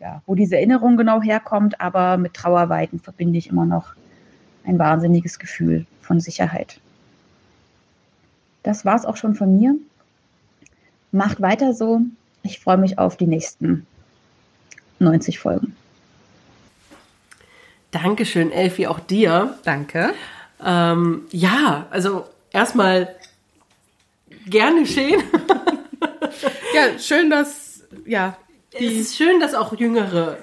ja, 0.00 0.22
wo 0.26 0.34
diese 0.34 0.56
Erinnerung 0.56 0.96
genau 0.96 1.20
herkommt, 1.20 1.80
aber 1.80 2.16
mit 2.16 2.34
Trauerweiden 2.34 3.00
verbinde 3.00 3.38
ich 3.38 3.48
immer 3.48 3.66
noch 3.66 3.94
ein 4.64 4.78
wahnsinniges 4.78 5.38
Gefühl 5.38 5.86
von 6.00 6.20
Sicherheit. 6.20 6.80
Das 8.62 8.84
war 8.84 8.96
es 8.96 9.04
auch 9.04 9.16
schon 9.16 9.34
von 9.36 9.56
mir. 9.56 9.76
Macht 11.16 11.40
weiter 11.40 11.72
so. 11.72 12.02
Ich 12.42 12.60
freue 12.60 12.76
mich 12.76 12.98
auf 12.98 13.16
die 13.16 13.26
nächsten 13.26 13.86
90 14.98 15.38
Folgen. 15.38 15.74
Dankeschön, 17.90 18.52
Elfi, 18.52 18.86
auch 18.86 19.00
dir. 19.00 19.58
Danke. 19.64 20.12
Ähm, 20.62 21.22
ja, 21.30 21.86
also 21.90 22.26
erstmal 22.52 23.14
gerne 24.46 24.80
geschehen. 24.80 25.22
Ja, 26.74 26.98
schön, 26.98 27.30
dass, 27.30 27.84
ja, 28.04 28.36
es 28.74 28.92
ist 28.92 29.16
schön, 29.16 29.40
dass 29.40 29.54
auch 29.54 29.78
jüngere 29.78 30.36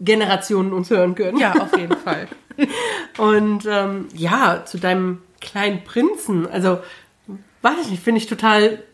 Generationen 0.00 0.72
uns 0.72 0.90
hören 0.90 1.16
können. 1.16 1.38
ja, 1.38 1.54
auf 1.54 1.76
jeden 1.76 1.96
Fall. 1.96 2.28
Und 3.18 3.66
ähm, 3.66 4.06
ja, 4.14 4.64
zu 4.64 4.78
deinem 4.78 5.22
kleinen 5.40 5.82
Prinzen, 5.82 6.46
also 6.46 6.78
weiß 7.62 7.78
ich 7.82 7.90
nicht, 7.90 8.02
finde 8.04 8.20
ich 8.20 8.28
total 8.28 8.84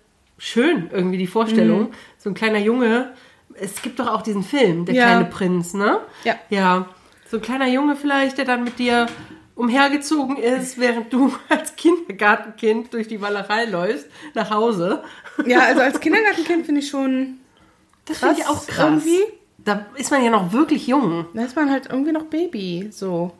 schön 0.40 0.88
irgendwie 0.92 1.18
die 1.18 1.26
Vorstellung. 1.28 1.92
So 2.18 2.30
ein 2.30 2.34
kleiner 2.34 2.58
Junge. 2.58 3.12
Es 3.54 3.82
gibt 3.82 4.00
doch 4.00 4.08
auch 4.08 4.22
diesen 4.22 4.42
Film, 4.42 4.84
der 4.86 4.94
Ja. 4.94 5.04
kleine 5.04 5.24
Prinz, 5.26 5.74
ne? 5.74 6.00
Ja. 6.24 6.34
Ja, 6.48 6.86
so 7.30 7.36
ein 7.36 7.42
kleiner 7.42 7.68
Junge 7.68 7.94
vielleicht, 7.94 8.38
der 8.38 8.44
dann 8.46 8.64
mit 8.64 8.78
dir 8.78 9.06
umhergezogen 9.54 10.36
ist, 10.36 10.78
während 10.78 11.12
du 11.12 11.32
als 11.48 11.76
Kindergartenkind 11.76 12.92
durch 12.94 13.08
die 13.08 13.20
Wallerei 13.20 13.66
läufst, 13.66 14.06
nach 14.34 14.50
Hause. 14.50 15.02
Ja, 15.46 15.60
also 15.60 15.82
als 15.82 16.00
Kindergartenkind 16.00 16.64
finde 16.66 16.80
ich 16.80 16.88
schon, 16.88 17.38
Das 18.06 18.18
finde 18.18 18.36
ich 18.38 18.46
auch 18.46 18.66
krass. 18.66 18.78
irgendwie. 19.04 19.20
Da 19.58 19.84
ist 19.96 20.10
man 20.10 20.24
ja 20.24 20.30
noch 20.30 20.52
wirklich 20.54 20.86
jung. 20.86 21.26
da 21.34 21.42
ist 21.42 21.54
man 21.54 21.70
halt 21.70 21.88
irgendwie 21.90 22.12
noch 22.12 22.24
Baby, 22.24 22.88
so. 22.90 23.32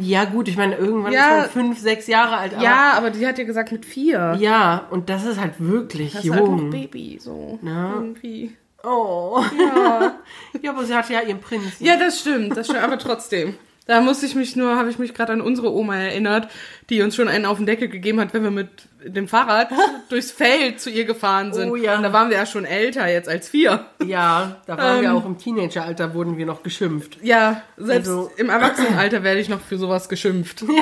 Ja, 0.00 0.24
gut, 0.26 0.48
ich 0.48 0.56
meine, 0.56 0.76
irgendwann 0.76 1.12
Ja. 1.12 1.42
ist 1.42 1.54
man 1.54 1.64
fünf, 1.66 1.78
sechs 1.78 2.06
Jahre 2.06 2.36
alt. 2.36 2.54
Aber 2.54 2.62
ja, 2.62 2.92
aber 2.92 3.10
die 3.10 3.26
hat 3.26 3.38
ja 3.38 3.44
gesagt 3.44 3.72
mit 3.72 3.86
vier. 3.86 4.36
Ja, 4.38 4.86
und 4.90 5.08
das 5.08 5.24
ist 5.24 5.40
halt 5.40 5.54
wirklich 5.58 6.12
Das 6.12 6.24
ist 6.24 6.30
halt 6.30 6.42
noch 6.44 6.58
jung. 6.58 6.70
Baby, 6.70 7.18
so. 7.20 7.58
Ja. 7.62 7.94
Irgendwie. 7.94 8.56
oh. 8.84 9.42
Ja. 9.58 10.14
ja, 10.62 10.70
aber 10.72 10.84
sie 10.84 10.94
hat 10.94 11.08
ja 11.08 11.22
ihren 11.22 11.40
Prinzen. 11.40 11.84
Ja, 11.84 11.96
das 11.96 12.20
stimmt, 12.20 12.56
das 12.56 12.66
stimmt, 12.66 12.82
aber 12.82 12.98
trotzdem. 12.98 13.54
Da 13.88 14.00
musste 14.02 14.26
ich 14.26 14.34
mich 14.34 14.54
nur, 14.54 14.76
habe 14.76 14.90
ich 14.90 14.98
mich 14.98 15.14
gerade 15.14 15.32
an 15.32 15.40
unsere 15.40 15.72
Oma 15.72 15.96
erinnert, 15.96 16.48
die 16.90 17.00
uns 17.00 17.16
schon 17.16 17.26
einen 17.26 17.46
auf 17.46 17.56
den 17.56 17.64
Deckel 17.64 17.88
gegeben 17.88 18.20
hat, 18.20 18.34
wenn 18.34 18.42
wir 18.42 18.50
mit 18.50 18.68
dem 19.02 19.26
Fahrrad 19.28 19.70
durchs 20.10 20.30
Feld 20.30 20.78
zu 20.78 20.90
ihr 20.90 21.06
gefahren 21.06 21.54
sind. 21.54 21.70
Oh 21.70 21.74
ja. 21.76 21.96
Und 21.96 22.02
da 22.02 22.12
waren 22.12 22.28
wir 22.28 22.36
ja 22.36 22.44
schon 22.44 22.66
älter 22.66 23.08
jetzt 23.10 23.30
als 23.30 23.50
wir. 23.54 23.86
Ja, 24.04 24.56
da 24.66 24.76
waren 24.76 25.00
wir 25.00 25.08
Ähm. 25.08 25.16
auch 25.16 25.24
im 25.24 25.38
Teenageralter, 25.38 26.12
wurden 26.12 26.36
wir 26.36 26.44
noch 26.44 26.62
geschimpft. 26.62 27.16
Ja, 27.22 27.62
selbst 27.78 28.08
Also- 28.08 28.30
im 28.36 28.50
Erwachsenenalter 28.50 29.22
werde 29.24 29.40
ich 29.40 29.48
noch 29.48 29.60
für 29.60 29.78
sowas 29.78 30.08
geschimpft. 30.08 30.64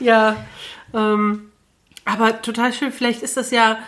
Ja, 0.00 0.36
ähm, 0.92 1.50
aber 2.04 2.42
total 2.42 2.72
schön. 2.72 2.92
Vielleicht 2.92 3.22
ist 3.22 3.36
das 3.36 3.50
ja 3.50 3.78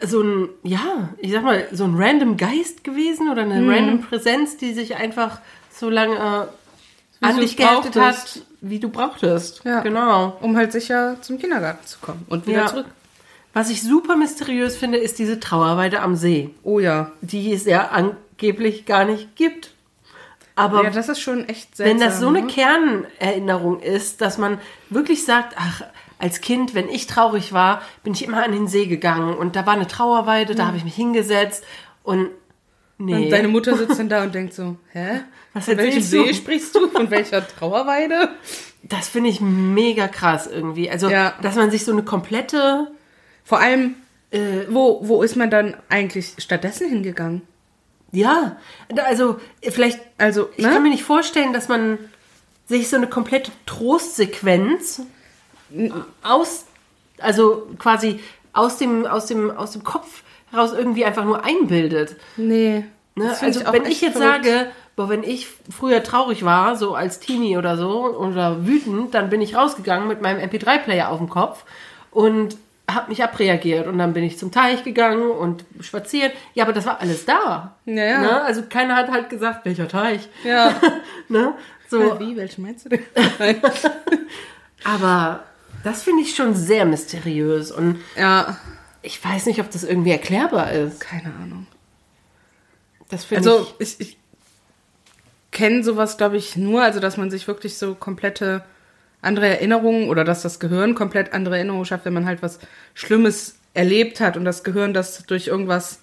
so 0.00 0.20
ein, 0.22 0.48
ja, 0.62 1.08
ich 1.18 1.32
sag 1.32 1.42
mal, 1.42 1.66
so 1.72 1.84
ein 1.84 1.94
random 1.96 2.36
Geist 2.36 2.84
gewesen 2.84 3.30
oder 3.30 3.42
eine 3.42 3.66
random 3.66 4.02
Präsenz, 4.02 4.56
die 4.56 4.72
sich 4.74 4.96
einfach 4.96 5.40
so 5.78 5.90
lange 5.90 6.14
äh, 6.16 7.24
an 7.24 7.36
dich 7.38 7.56
geheftet 7.56 7.94
brauchtest. 7.94 8.36
hat, 8.36 8.42
wie 8.60 8.78
du 8.80 8.88
brauchtest. 8.88 9.62
Ja. 9.64 9.80
Genau. 9.80 10.36
Um 10.40 10.56
halt 10.56 10.72
sicher 10.72 11.16
zum 11.22 11.38
Kindergarten 11.38 11.86
zu 11.86 11.98
kommen 12.00 12.24
und 12.28 12.46
wieder 12.46 12.58
Ja. 12.62 12.66
zurück. 12.66 12.86
Was 13.52 13.70
ich 13.70 13.82
super 13.82 14.16
mysteriös 14.16 14.76
finde, 14.76 14.98
ist 14.98 15.18
diese 15.18 15.40
Trauerweide 15.40 16.00
am 16.00 16.14
See, 16.14 16.50
Oh 16.62 16.78
ja. 16.78 17.12
die 17.22 17.52
es 17.52 17.64
ja 17.64 17.88
angeblich 17.88 18.84
gar 18.84 19.04
nicht 19.06 19.34
gibt. 19.36 19.72
Aber 20.56 20.84
Ja, 20.84 20.90
das 20.90 21.08
ist 21.08 21.20
schon 21.20 21.48
echt 21.48 21.76
seltsam. 21.76 22.00
wenn 22.00 22.06
das 22.06 22.20
so 22.20 22.28
eine 22.28 22.42
ne? 22.42 22.46
Kernerinnerung 22.48 23.80
ist, 23.80 24.20
dass 24.20 24.36
man 24.38 24.58
wirklich 24.90 25.24
sagt, 25.24 25.54
ach, 25.58 25.82
als 26.18 26.40
Kind, 26.40 26.74
wenn 26.74 26.88
ich 26.88 27.06
traurig 27.06 27.52
war, 27.52 27.82
bin 28.02 28.14
ich 28.14 28.24
immer 28.24 28.42
an 28.42 28.52
den 28.52 28.66
See 28.68 28.86
gegangen 28.86 29.34
und 29.36 29.54
da 29.56 29.66
war 29.66 29.74
eine 29.74 29.86
Trauerweide, 29.86 30.54
da 30.54 30.66
habe 30.66 30.76
ich 30.78 30.84
mich 30.84 30.94
hingesetzt 30.94 31.62
und 32.02 32.28
nee. 32.98 33.24
Und 33.24 33.30
deine 33.30 33.48
Mutter 33.48 33.76
sitzt 33.76 33.98
dann 33.98 34.08
da 34.08 34.22
und 34.22 34.34
denkt 34.34 34.54
so, 34.54 34.76
hä? 34.92 35.20
Was 35.56 35.64
Von 35.64 35.78
welchem? 35.78 36.02
See 36.02 36.34
sprichst 36.34 36.74
du? 36.74 36.88
Von 36.88 37.10
welcher 37.10 37.46
Trauerweide? 37.48 38.28
das 38.82 39.08
finde 39.08 39.30
ich 39.30 39.40
mega 39.40 40.06
krass 40.06 40.46
irgendwie. 40.46 40.90
Also, 40.90 41.08
Ja. 41.08 41.34
dass 41.42 41.56
man 41.56 41.70
sich 41.70 41.84
so 41.84 41.92
eine 41.92 42.02
komplette 42.02 42.88
Vor 43.42 43.58
allem, 43.58 43.94
wo, 44.68 45.00
wo 45.02 45.22
ist 45.22 45.34
man 45.36 45.50
dann 45.50 45.74
eigentlich 45.88 46.34
stattdessen 46.38 46.88
hingegangen? 46.88 47.40
Ja, 48.12 48.56
also 49.06 49.40
vielleicht, 49.62 49.98
Also, 50.18 50.50
ich 50.56 50.64
ne? 50.64 50.72
kann 50.72 50.82
mir 50.82 50.90
nicht 50.90 51.04
vorstellen, 51.04 51.52
dass 51.54 51.68
man 51.68 51.98
sich 52.68 52.88
so 52.88 52.96
eine 52.96 53.06
komplette 53.06 53.50
Trostsequenz 53.64 55.02
aus, 56.22 56.66
also 57.18 57.66
quasi 57.78 58.20
aus 58.52 58.76
dem, 58.78 59.06
aus 59.06 59.26
dem, 59.26 59.50
aus 59.50 59.72
dem 59.72 59.84
Kopf 59.84 60.22
heraus 60.50 60.72
irgendwie 60.72 61.04
einfach 61.04 61.24
nur 61.24 61.44
einbildet. 61.44 62.16
Nee. 62.36 62.84
Ne? 63.14 63.36
Also 63.40 63.64
auch 63.64 63.72
wenn 63.72 63.86
ich 63.86 64.00
jetzt 64.00 64.18
verrückt. 64.18 64.44
sage, 64.44 64.70
boah, 64.96 65.08
wenn 65.08 65.22
ich 65.22 65.46
früher 65.70 66.02
traurig 66.02 66.44
war, 66.44 66.74
so 66.76 66.94
als 66.94 67.20
Teenie 67.20 67.56
oder 67.58 67.76
so, 67.76 68.06
oder 68.16 68.66
wütend, 68.66 69.14
dann 69.14 69.28
bin 69.30 69.40
ich 69.42 69.54
rausgegangen 69.54 70.08
mit 70.08 70.22
meinem 70.22 70.40
MP3-Player 70.48 71.10
auf 71.10 71.18
dem 71.18 71.28
Kopf 71.28 71.64
und 72.10 72.56
habe 72.90 73.08
mich 73.10 73.22
abreagiert 73.22 73.88
und 73.88 73.98
dann 73.98 74.12
bin 74.12 74.22
ich 74.24 74.38
zum 74.38 74.52
Teich 74.52 74.84
gegangen 74.84 75.30
und 75.30 75.64
spaziert. 75.80 76.32
Ja, 76.54 76.64
aber 76.64 76.72
das 76.72 76.86
war 76.86 77.00
alles 77.00 77.24
da. 77.26 77.74
Ja, 77.84 78.04
ja. 78.04 78.20
Ne? 78.20 78.42
Also 78.42 78.62
keiner 78.62 78.94
hat 78.96 79.10
halt 79.10 79.28
gesagt, 79.28 79.64
welcher 79.64 79.88
Teich. 79.88 80.28
Ja. 80.44 80.74
Ne? 81.28 81.54
So, 81.88 82.18
Wie, 82.20 82.36
welche 82.36 82.60
meinst 82.60 82.84
du 82.84 82.90
denn? 82.90 83.00
aber 84.84 85.44
das 85.84 86.02
finde 86.02 86.22
ich 86.22 86.34
schon 86.34 86.54
sehr 86.54 86.84
mysteriös 86.84 87.70
und 87.72 87.98
ja, 88.16 88.56
ich 89.02 89.24
weiß 89.24 89.46
nicht, 89.46 89.60
ob 89.60 89.70
das 89.70 89.84
irgendwie 89.84 90.10
erklärbar 90.12 90.72
ist. 90.72 91.00
keine 91.00 91.32
Ahnung. 91.42 91.66
Das 93.08 93.24
finde 93.24 93.48
Also, 93.50 93.66
ich. 93.78 94.00
ich, 94.00 94.08
ich 94.08 94.18
kenne 95.56 95.82
sowas, 95.82 96.18
glaube 96.18 96.36
ich, 96.36 96.54
nur, 96.56 96.82
also 96.82 97.00
dass 97.00 97.16
man 97.16 97.30
sich 97.30 97.48
wirklich 97.48 97.78
so 97.78 97.94
komplette 97.94 98.62
andere 99.22 99.48
Erinnerungen 99.48 100.08
oder 100.10 100.22
dass 100.22 100.42
das 100.42 100.60
Gehirn 100.60 100.94
komplett 100.94 101.32
andere 101.32 101.56
Erinnerungen 101.56 101.86
schafft, 101.86 102.04
wenn 102.04 102.12
man 102.12 102.26
halt 102.26 102.42
was 102.42 102.58
Schlimmes 102.92 103.56
erlebt 103.72 104.20
hat 104.20 104.36
und 104.36 104.44
das 104.44 104.62
Gehirn 104.64 104.92
das 104.92 105.24
durch 105.26 105.46
irgendwas 105.48 106.00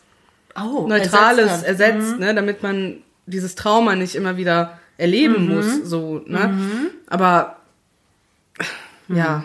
Oh, 0.55 0.88
Neutrales 0.88 1.63
ersetzt 1.63 1.65
ersetzt. 1.67 2.13
Mhm. 2.15 2.19
ne, 2.19 2.35
damit 2.35 2.63
man 2.63 2.97
dieses 3.27 3.53
Trauma 3.55 3.95
nicht 3.95 4.15
immer 4.15 4.38
wieder 4.38 4.80
erleben 4.97 5.45
Mhm. 5.47 5.53
muss, 5.55 5.75
so, 5.84 6.21
ne? 6.25 6.89
Aber 7.07 7.57
ja. 9.07 9.43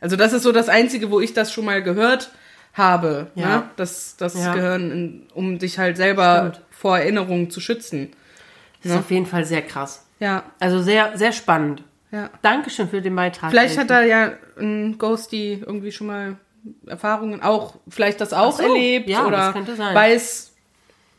Also 0.00 0.16
das 0.16 0.32
ist 0.32 0.42
so 0.42 0.52
das 0.52 0.68
Einzige, 0.68 1.10
wo 1.10 1.20
ich 1.20 1.32
das 1.34 1.52
schon 1.52 1.64
mal 1.64 1.82
gehört 1.82 2.30
habe, 2.74 3.28
Ja. 3.34 3.48
ne? 3.58 3.62
dass 3.76 4.16
das 4.16 4.34
Ja. 4.34 4.54
Gehirn, 4.54 4.90
in, 4.90 5.22
um 5.34 5.58
dich 5.58 5.78
halt 5.78 5.96
selber 5.96 6.50
Stimmt. 6.52 6.66
vor 6.70 6.98
Erinnerungen 6.98 7.50
zu 7.50 7.60
schützen. 7.60 8.10
Das 8.82 8.92
ist 8.92 8.98
auf 8.98 9.10
jeden 9.10 9.26
Fall 9.26 9.44
sehr 9.44 9.62
krass. 9.62 10.06
Ja, 10.20 10.44
Also 10.58 10.80
sehr, 10.82 11.16
sehr 11.16 11.32
spannend. 11.32 11.82
ja. 12.10 12.30
Dankeschön 12.42 12.88
für 12.88 13.00
den 13.00 13.14
Beitrag. 13.16 13.50
Vielleicht 13.50 13.78
hat 13.78 13.90
Elke. 13.90 13.94
da 13.94 14.02
ja 14.02 14.32
ein 14.58 14.98
Ghosty 14.98 15.62
irgendwie 15.64 15.92
schon 15.92 16.06
mal 16.08 16.36
Erfahrungen 16.86 17.42
auch, 17.42 17.76
vielleicht 17.88 18.20
das 18.20 18.32
auch 18.32 18.56
so, 18.58 18.62
erlebt 18.62 19.08
ja, 19.08 19.26
oder 19.26 19.54
weiß, 19.54 20.52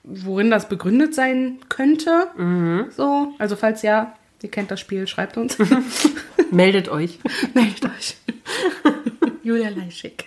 worin 0.04 0.52
das 0.52 0.70
begründet 0.70 1.16
sein 1.16 1.58
könnte. 1.70 2.28
Mhm. 2.38 2.86
So, 2.96 3.34
also 3.40 3.56
falls 3.56 3.82
ja, 3.82 4.14
ihr 4.44 4.52
kennt 4.52 4.70
das 4.70 4.80
Spiel, 4.80 5.08
schreibt 5.08 5.38
uns. 5.38 5.58
Meldet 6.52 6.90
euch. 6.90 7.18
Meldet 7.56 7.86
euch. 7.86 8.18
Julia 9.44 9.70
Leischig. 9.70 10.26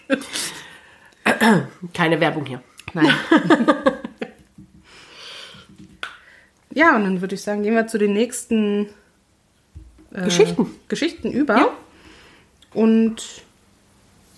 Keine 1.92 2.20
Werbung 2.20 2.44
hier. 2.46 2.60
Nein. 2.92 3.12
Ja, 6.74 6.96
und 6.96 7.04
dann 7.04 7.20
würde 7.20 7.36
ich 7.36 7.42
sagen, 7.42 7.62
gehen 7.62 7.74
wir 7.74 7.86
zu 7.86 7.98
den 7.98 8.12
nächsten 8.12 8.88
äh, 10.12 10.24
Geschichten. 10.24 10.66
Geschichten 10.88 11.30
über. 11.30 11.56
Ja. 11.56 11.68
Und 12.74 13.42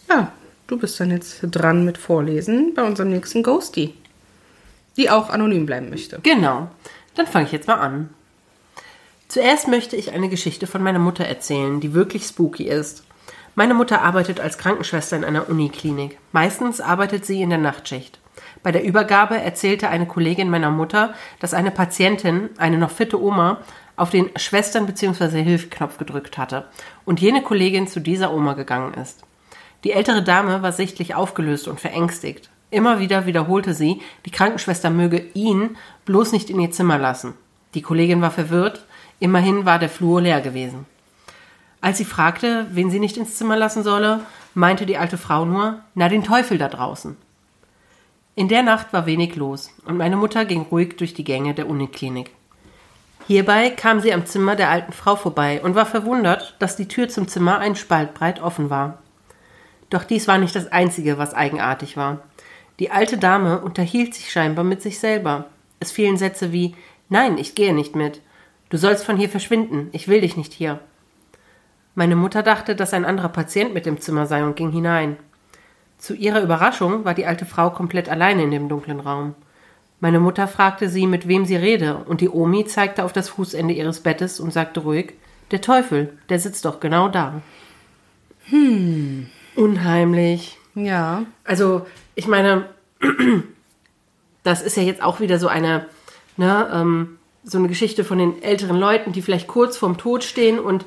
ja, 0.09 0.33
du 0.67 0.79
bist 0.79 1.01
dann 1.01 1.11
jetzt 1.11 1.41
dran 1.43 1.85
mit 1.85 1.99
Vorlesen 1.99 2.75
bei 2.75 2.83
unserem 2.83 3.11
nächsten 3.11 3.43
Ghosty. 3.43 3.95
Die 4.97 5.11
auch 5.11 5.31
anonym 5.31 5.67
bleiben 5.67 5.91
möchte. 5.91 6.21
Genau. 6.23 6.71
Dann 7.15 7.27
fange 7.27 7.47
ich 7.47 7.53
jetzt 7.53 7.69
mal 7.69 7.75
an. 7.75 8.11
Zuerst 9.29 9.69
möchte 9.69 9.97
ich 9.97 10.13
eine 10.13 10.29
Geschichte 10.29 10.67
von 10.67 10.83
meiner 10.83 10.99
Mutter 10.99 11.25
erzählen, 11.25 11.81
die 11.81 11.95
wirklich 11.95 12.25
spooky 12.25 12.65
ist. 12.65 13.03
Meine 13.55 13.75
Mutter 13.75 14.03
arbeitet 14.03 14.39
als 14.41 14.59
Krankenschwester 14.59 15.17
in 15.17 15.25
einer 15.25 15.49
Uniklinik. 15.49 16.19
Meistens 16.33 16.81
arbeitet 16.81 17.25
sie 17.25 17.43
in 17.43 17.51
der 17.51 17.59
Nachtschicht. 17.59 18.19
Bei 18.67 18.73
der 18.73 18.83
Übergabe 18.83 19.41
erzählte 19.41 19.91
eine 19.91 20.07
Kollegin 20.07 20.51
meiner 20.51 20.73
Mutter, 20.73 21.15
dass 21.39 21.55
eine 21.55 21.71
Patientin, 21.71 22.51
eine 22.59 22.79
noch 22.79 22.91
fitte 22.91 23.23
Oma, 23.23 23.59
auf 23.95 24.11
den 24.11 24.29
Schwestern- 24.37 24.87
bzw. 24.87 25.41
Hilfknopf 25.41 25.99
gedrückt 25.99 26.37
hatte 26.37 26.65
und 27.05 27.21
jene 27.21 27.43
Kollegin 27.43 27.87
zu 27.87 28.01
dieser 28.01 28.35
Oma 28.35 28.55
gegangen 28.55 28.95
ist. 28.95 29.23
Die 29.85 29.93
ältere 29.93 30.25
Dame 30.25 30.63
war 30.63 30.73
sichtlich 30.73 31.15
aufgelöst 31.15 31.69
und 31.69 31.79
verängstigt. 31.79 32.51
Immer 32.73 32.99
wieder 32.99 33.25
wiederholte 33.25 33.73
sie, 33.73 34.01
die 34.25 34.33
Krankenschwester 34.33 34.91
möge 34.91 35.25
ihn 35.35 35.77
bloß 36.05 36.33
nicht 36.33 36.51
in 36.51 36.59
ihr 36.59 36.73
Zimmer 36.73 36.99
lassen. 36.99 37.35
Die 37.75 37.83
Kollegin 37.83 38.21
war 38.21 38.33
verwirrt, 38.33 38.85
immerhin 39.21 39.65
war 39.65 39.79
der 39.79 39.91
Flur 39.91 40.21
leer 40.21 40.41
gewesen. 40.41 40.87
Als 41.81 41.99
sie 41.99 42.05
fragte, 42.05 42.67
wen 42.73 42.91
sie 42.91 42.99
nicht 42.99 43.17
ins 43.17 43.37
Zimmer 43.37 43.57
lassen 43.57 43.85
solle, 43.85 44.23
meinte 44.55 44.87
die 44.87 44.99
alte 44.99 45.19
Frau 45.19 45.45
nur, 45.45 45.83
na 45.95 46.09
den 46.09 46.25
Teufel 46.25 46.59
da 46.59 46.67
draußen. 46.69 47.17
In 48.39 48.49
der 48.49 48.63
Nacht 48.63 48.93
war 48.93 49.07
wenig 49.07 49.35
los 49.35 49.71
und 49.87 49.97
meine 49.97 50.17
Mutter 50.17 50.45
ging 50.45 50.67
ruhig 50.71 50.99
durch 50.99 51.15
die 51.15 51.25
Gänge 51.25 51.55
der 51.55 51.71
Uniklinik. 51.71 52.31
Hierbei 53.27 53.71
kam 53.71 54.01
sie 54.01 54.13
am 54.13 54.27
Zimmer 54.27 54.57
der 54.57 54.69
alten 54.69 54.93
Frau 54.93 55.17
vorbei 55.17 55.63
und 55.63 55.75
war 55.75 55.87
verwundert, 55.87 56.55
dass 56.59 56.77
die 56.77 56.87
Tür 56.87 57.09
zum 57.09 57.29
Zimmer 57.29 57.59
ein 57.61 57.77
Spalt 57.77 58.13
breit 58.13 58.43
offen 58.43 58.69
war. 58.69 58.99
Doch 59.89 60.05
dies 60.05 60.29
war 60.29 60.37
nicht 60.37 60.55
das 60.55 60.71
Einzige, 60.71 61.17
was 61.17 61.33
eigenartig 61.33 61.97
war. 61.97 62.25
Die 62.79 62.91
alte 62.91 63.17
Dame 63.17 63.63
unterhielt 63.63 64.15
sich 64.15 64.31
scheinbar 64.31 64.67
mit 64.67 64.83
sich 64.83 64.99
selber. 64.99 65.47
Es 65.81 65.91
fielen 65.91 66.19
Sätze 66.19 66.53
wie 66.53 66.77
Nein, 67.09 67.39
ich 67.39 67.55
gehe 67.55 67.73
nicht 67.73 67.97
mit. 67.97 68.21
Du 68.69 68.77
sollst 68.77 69.07
von 69.07 69.17
hier 69.17 69.31
verschwinden, 69.31 69.89
ich 69.93 70.09
will 70.09 70.21
dich 70.21 70.37
nicht 70.37 70.53
hier. 70.53 70.81
Meine 71.95 72.17
Mutter 72.17 72.43
dachte, 72.43 72.77
dass 72.77 72.93
ein 72.93 73.07
anderer 73.07 73.31
Patient 73.31 73.73
mit 73.73 73.87
im 73.87 73.99
Zimmer 73.99 74.27
sei 74.27 74.45
und 74.45 74.57
ging 74.57 74.73
hinein. 74.73 75.17
Zu 76.07 76.15
ihrer 76.15 76.41
Überraschung 76.41 77.05
war 77.05 77.15
die 77.15 77.27
alte 77.27 77.47
Frau 77.47 77.71
komplett 77.71 78.09
alleine 78.09 78.45
in 78.45 78.53
dem 78.53 78.69
dunklen 78.69 79.01
Raum. 79.01 79.35
Meine 79.99 80.21
Mutter 80.21 80.47
fragte 80.47 80.89
sie, 80.89 81.05
mit 81.05 81.27
wem 81.27 81.45
sie 81.45 81.57
rede, 81.57 81.97
und 81.97 82.21
die 82.21 82.29
Omi 82.29 82.65
zeigte 82.65 83.03
auf 83.03 83.13
das 83.13 83.29
Fußende 83.29 83.75
ihres 83.75 83.99
Bettes 83.99 84.39
und 84.39 84.53
sagte 84.53 84.79
ruhig, 84.79 85.15
der 85.51 85.63
Teufel, 85.63 86.17
der 86.29 86.39
sitzt 86.39 86.65
doch 86.65 86.79
genau 86.79 87.09
da. 87.09 87.43
Hm. 88.51 89.27
Unheimlich. 89.57 90.57
Ja. 90.77 91.25
Also, 91.43 91.85
ich 92.15 92.29
meine, 92.29 92.67
das 94.45 94.63
ist 94.63 94.77
ja 94.77 94.85
jetzt 94.85 95.03
auch 95.03 95.19
wieder 95.19 95.41
so 95.41 95.49
eine, 95.49 95.87
ne, 96.37 96.71
ähm, 96.73 97.19
so 97.43 97.59
eine 97.59 97.67
Geschichte 97.67 98.05
von 98.05 98.19
den 98.19 98.41
älteren 98.45 98.79
Leuten, 98.79 99.11
die 99.11 99.23
vielleicht 99.23 99.49
kurz 99.49 99.77
vorm 99.77 99.99
Tod 99.99 100.23
stehen 100.23 100.61
und 100.61 100.85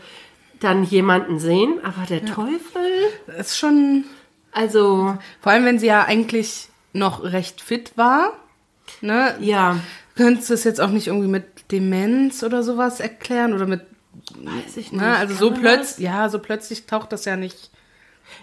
dann 0.62 0.86
jemanden 0.86 1.40
sehen, 1.40 1.82
aber 1.84 2.06
der 2.06 2.24
Teufel, 2.26 3.10
Das 3.28 3.48
ist 3.48 3.58
schon. 3.58 4.06
Also, 4.52 5.18
Vor 5.42 5.52
allem, 5.52 5.66
wenn 5.66 5.80
sie 5.80 5.88
ja 5.88 6.04
eigentlich 6.06 6.68
noch 6.94 7.24
recht 7.24 7.62
fit 7.62 7.94
war. 7.96 8.34
Ne? 9.02 9.36
ja, 9.40 9.78
könntest 10.16 10.50
du 10.50 10.56
es 10.56 10.64
jetzt 10.64 10.82
auch 10.82 10.90
nicht 10.90 11.08
irgendwie 11.08 11.28
mit 11.28 11.46
Demenz 11.72 12.42
oder 12.44 12.64
sowas 12.64 13.00
erklären 13.00 13.54
oder 13.54 13.68
mit 13.68 13.82
Weiß 14.36 14.76
ich 14.78 14.92
Ne? 14.92 15.16
Also 15.16 15.34
so 15.36 15.52
Kann 15.52 15.62
man 15.62 15.64
das? 15.64 15.74
plötzlich, 15.78 16.06
ja, 16.06 16.28
so 16.30 16.40
plötzlich 16.40 16.86
taucht 16.88 17.12
das 17.12 17.26
ja 17.26 17.36
nicht 17.36 17.70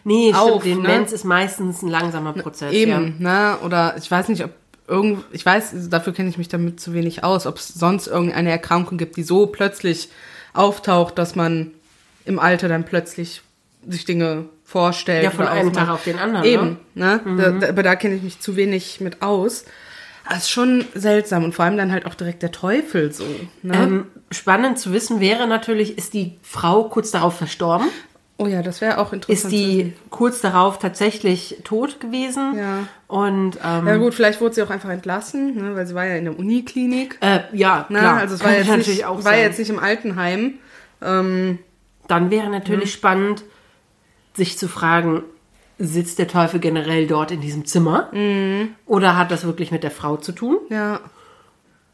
Nee, 0.04 0.32
auf, 0.34 0.62
stimmt. 0.62 0.82
ne? 0.82 0.88
Demenz 0.88 1.12
ist 1.12 1.24
meistens 1.24 1.82
ein 1.82 1.88
langsamer 1.88 2.32
Prozess. 2.32 2.72
eben, 2.72 3.16
ne? 3.18 3.58
Oder 3.64 3.96
ich 3.98 4.10
weiß 4.10 4.28
nicht, 4.28 4.44
ob 4.44 4.50
irgend, 4.88 5.24
ich 5.32 5.44
weiß, 5.44 5.74
also 5.74 5.88
dafür 5.90 6.12
kenne 6.12 6.28
ich 6.28 6.38
mich 6.38 6.48
damit 6.48 6.80
zu 6.80 6.92
wenig 6.94 7.24
aus, 7.24 7.46
ob 7.46 7.56
es 7.58 7.68
sonst 7.68 8.06
irgendeine 8.06 8.50
Erkrankung 8.50 8.98
gibt, 8.98 9.16
die 9.16 9.22
so 9.24 9.46
plötzlich 9.46 10.08
auftaucht, 10.54 11.18
dass 11.18 11.34
man 11.34 11.72
im 12.24 12.38
Alter 12.38 12.68
dann 12.68 12.84
plötzlich 12.84 13.42
sich 13.86 14.04
Dinge 14.04 14.46
vorstellt. 14.66 15.24
Ja, 15.24 15.30
von 15.30 15.46
einem. 15.46 15.72
Tag 15.72 15.88
auf 15.88 16.04
den 16.04 16.18
anderen. 16.18 16.44
Eben, 16.44 16.78
Ne? 16.94 17.20
ne? 17.24 17.36
Da, 17.42 17.50
da, 17.52 17.68
aber 17.70 17.82
da 17.82 17.96
kenne 17.96 18.16
ich 18.16 18.22
mich 18.22 18.40
zu 18.40 18.56
wenig 18.56 19.00
mit 19.00 19.22
aus. 19.22 19.64
Das 20.28 20.38
ist 20.38 20.50
schon 20.50 20.84
seltsam 20.94 21.44
und 21.44 21.54
vor 21.54 21.64
allem 21.64 21.76
dann 21.76 21.92
halt 21.92 22.04
auch 22.04 22.14
direkt 22.14 22.42
der 22.42 22.50
Teufel 22.50 23.12
so. 23.12 23.24
Ne? 23.62 23.74
Ähm, 23.76 24.06
spannend 24.32 24.78
zu 24.78 24.92
wissen 24.92 25.20
wäre 25.20 25.46
natürlich, 25.46 25.96
ist 25.96 26.14
die 26.14 26.36
Frau 26.42 26.84
kurz 26.88 27.10
darauf 27.12 27.36
verstorben? 27.38 27.86
oh 28.38 28.46
ja, 28.46 28.60
das 28.60 28.82
wäre 28.82 28.98
auch 28.98 29.14
interessant. 29.14 29.44
Ist 29.44 29.50
die 29.50 29.94
kurz 30.10 30.42
darauf 30.42 30.78
tatsächlich 30.78 31.56
tot 31.64 32.00
gewesen? 32.00 32.58
Ja. 32.58 32.78
Und 33.06 33.56
ähm, 33.64 33.86
Ja 33.86 33.96
gut, 33.96 34.12
vielleicht 34.14 34.42
wurde 34.42 34.54
sie 34.56 34.62
auch 34.62 34.68
einfach 34.68 34.90
entlassen, 34.90 35.54
ne, 35.56 35.74
weil 35.74 35.86
sie 35.86 35.94
war 35.94 36.04
ja 36.04 36.16
in 36.16 36.24
der 36.26 36.38
Uniklinik. 36.38 37.16
äh, 37.22 37.38
ja, 37.54 37.86
Ne? 37.88 37.98
klar. 38.00 38.16
also 38.18 38.34
es 38.34 38.44
war 38.44 38.50
Könnte 38.52 38.72
jetzt, 38.74 38.88
nicht, 38.88 39.04
war 39.06 39.22
sein. 39.22 39.40
jetzt 39.40 39.58
nicht 39.58 39.70
im 39.70 39.78
Altenheim. 39.78 40.54
Ähm, 41.02 41.60
Dann 42.08 42.30
wäre 42.30 42.50
natürlich 42.50 42.92
spannend, 42.92 43.42
sich 44.36 44.58
zu 44.58 44.68
fragen, 44.68 45.22
sitzt 45.78 46.18
der 46.18 46.28
Teufel 46.28 46.60
generell 46.60 47.06
dort 47.06 47.30
in 47.30 47.40
diesem 47.40 47.64
Zimmer? 47.64 48.10
Oder 48.86 49.16
hat 49.16 49.30
das 49.30 49.44
wirklich 49.44 49.70
mit 49.70 49.82
der 49.82 49.90
Frau 49.90 50.16
zu 50.16 50.32
tun? 50.32 50.58
ja, 50.70 51.00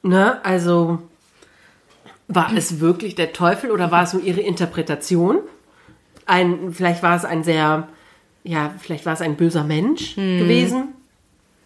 Ne? 0.02 0.44
Also 0.44 0.98
war 2.28 2.52
es 2.56 2.80
wirklich 2.80 3.14
der 3.14 3.32
Teufel 3.32 3.70
oder 3.70 3.90
war 3.90 4.02
es 4.02 4.12
nur 4.12 4.22
ihre 4.22 4.40
Interpretation? 4.40 5.38
Ein, 6.26 6.72
vielleicht 6.72 7.02
war 7.02 7.16
es 7.16 7.24
ein 7.24 7.44
sehr, 7.44 7.88
ja, 8.42 8.74
vielleicht 8.78 9.06
war 9.06 9.12
es 9.12 9.20
ein 9.20 9.36
böser 9.36 9.64
Mensch 9.64 10.16
gewesen. 10.16 10.88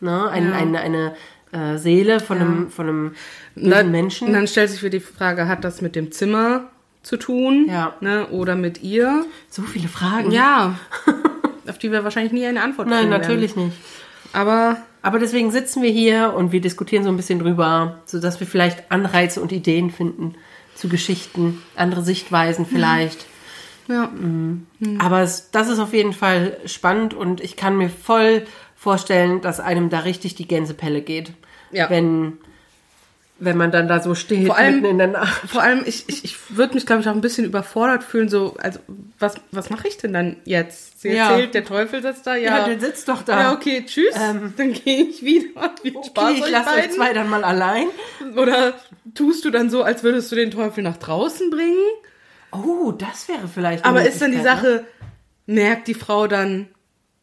Ne? 0.01 0.29
Ein, 0.29 0.53
eine 0.53 0.81
eine 0.81 1.15
äh, 1.53 1.79
Seele 1.79 2.21
von 2.21 2.39
einem, 2.39 2.71
von 2.71 2.89
einem 2.89 3.15
bösen 3.55 3.71
dann, 3.71 3.91
Menschen. 3.91 4.29
Und 4.29 4.35
dann 4.35 4.47
stellt 4.47 4.71
sich 4.71 4.83
wieder 4.83 4.99
die 4.99 5.01
Frage, 5.01 5.49
hat 5.49 5.65
das 5.65 5.81
mit 5.81 5.97
dem 5.97 6.13
Zimmer 6.13 6.71
zu 7.07 7.17
tun? 7.17 7.67
Ja. 7.69 7.95
Ne, 8.01 8.27
oder 8.29 8.57
mit 8.57 8.83
ihr? 8.83 9.25
so 9.49 9.63
viele 9.63 9.89
Fragen. 9.89 10.33
Ja. 10.33 10.79
auf 11.69 11.79
die 11.79 11.93
wir 11.93 12.05
wahrscheinlich 12.05 12.33
nie 12.33 12.47
eine 12.47 12.63
Antwort 12.63 12.89
Nein, 12.89 13.09
kriegen 13.09 13.11
natürlich 13.11 13.57
werden. 13.57 13.67
nicht. 13.69 13.79
Aber 14.33 14.79
Aber 15.03 15.21
deswegen 15.21 15.53
sitzen 15.53 15.83
wir 15.83 15.91
hier 15.91 16.35
und 16.37 16.51
wir 16.51 16.61
diskutieren 16.61 17.05
so 17.05 17.11
ein 17.11 17.17
bisschen 17.17 17.39
drüber, 17.39 18.01
sodass 18.07 18.41
wir 18.41 18.47
vielleicht 18.47 18.91
Anreize 18.91 19.41
und 19.41 19.53
Ideen 19.53 19.91
finden 19.91 20.35
zu 20.75 20.89
Geschichten, 20.89 21.63
andere 21.77 22.03
Sichtweisen 22.03 22.67
vielleicht. 22.67 23.25
ja, 23.89 24.11
Aber 24.99 25.21
es, 25.23 25.51
das 25.53 25.69
ist 25.69 25.79
auf 25.79 25.95
jeden 25.95 26.13
Fall 26.13 26.57
spannend 26.67 27.15
und 27.15 27.41
ich 27.41 27.55
kann 27.57 27.79
mir 27.79 27.89
voll 27.89 28.47
vorstellen, 28.75 29.41
dass 29.41 29.61
einem 29.61 29.91
da 29.91 30.01
richtig 30.01 30.35
die 30.35 30.49
Gänsepelle 30.49 31.03
geht. 31.03 31.33
Ja. 31.71 31.89
Wenn, 31.89 32.39
wenn 33.39 33.57
man 33.59 33.71
dann 33.71 33.87
da 33.87 34.01
so 34.01 34.15
steht, 34.15 34.47
Vor 34.47 34.57
allem- 34.57 34.77
mitten 34.77 34.87
in 34.87 34.99
der 34.99 35.07
Nacht. 35.09 35.49
vor 35.51 35.63
allem, 35.63 35.83
ich, 35.85 36.05
ich, 36.09 36.25
ich 36.25 36.57
würde 36.57 36.75
mich, 36.75 36.87
glaube 36.87 37.03
ich, 37.03 37.09
auch 37.09 37.13
ein 37.15 37.21
bisschen 37.21 37.45
überfordert 37.45 38.03
fühlen, 38.03 38.29
so, 38.31 38.57
also, 38.59 38.81
was, 39.19 39.35
was 39.53 39.69
mache 39.69 39.89
ich 39.89 39.99
denn 39.99 40.13
dann 40.15 40.37
jetzt? 40.45 41.01
Sie 41.03 41.11
Ja. 41.11 41.33
erzählt, 41.33 41.53
der 41.55 41.65
Teufel 41.65 42.01
sitzt 42.03 42.27
da, 42.27 42.35
ja. 42.35 42.59
Ja, 42.61 42.65
der 42.67 42.81
sitzt 42.81 43.09
doch 43.09 43.23
da. 43.23 43.41
Ja, 43.43 43.53
okay, 43.53 43.85
tschüss. 43.87 44.15
Ähm, 44.15 44.55
dann 44.57 44.73
gehe 44.73 45.03
ich 45.05 45.23
wieder. 45.23 45.75
Viel 45.83 45.93
Spaß 46.03 46.25
Okay, 46.31 46.35
ich 46.39 46.45
euch 46.45 46.51
lasse 46.51 46.71
euch 46.77 46.91
zwei 46.93 47.13
dann 47.13 47.29
mal 47.29 47.45
allein. 47.45 47.87
Oder 48.37 48.73
tust 49.15 49.45
du 49.45 49.51
dann 49.51 49.69
so, 49.69 49.83
als 49.83 50.03
würdest 50.03 50.33
du 50.33 50.37
den 50.37 50.51
Teufel 50.51 50.83
nach 50.83 50.97
draußen 50.97 51.51
bringen? 51.51 51.77
Oh, 52.53 52.93
das 52.93 53.29
wäre 53.29 53.49
vielleicht 53.53 53.85
Aber 53.85 54.07
ist 54.07 54.23
dann 54.23 54.31
die 54.31 54.39
ne? 54.39 54.43
Sache, 54.45 54.85
merkt 55.45 55.89
die 55.89 55.95
Frau 55.95 56.27
dann, 56.27 56.69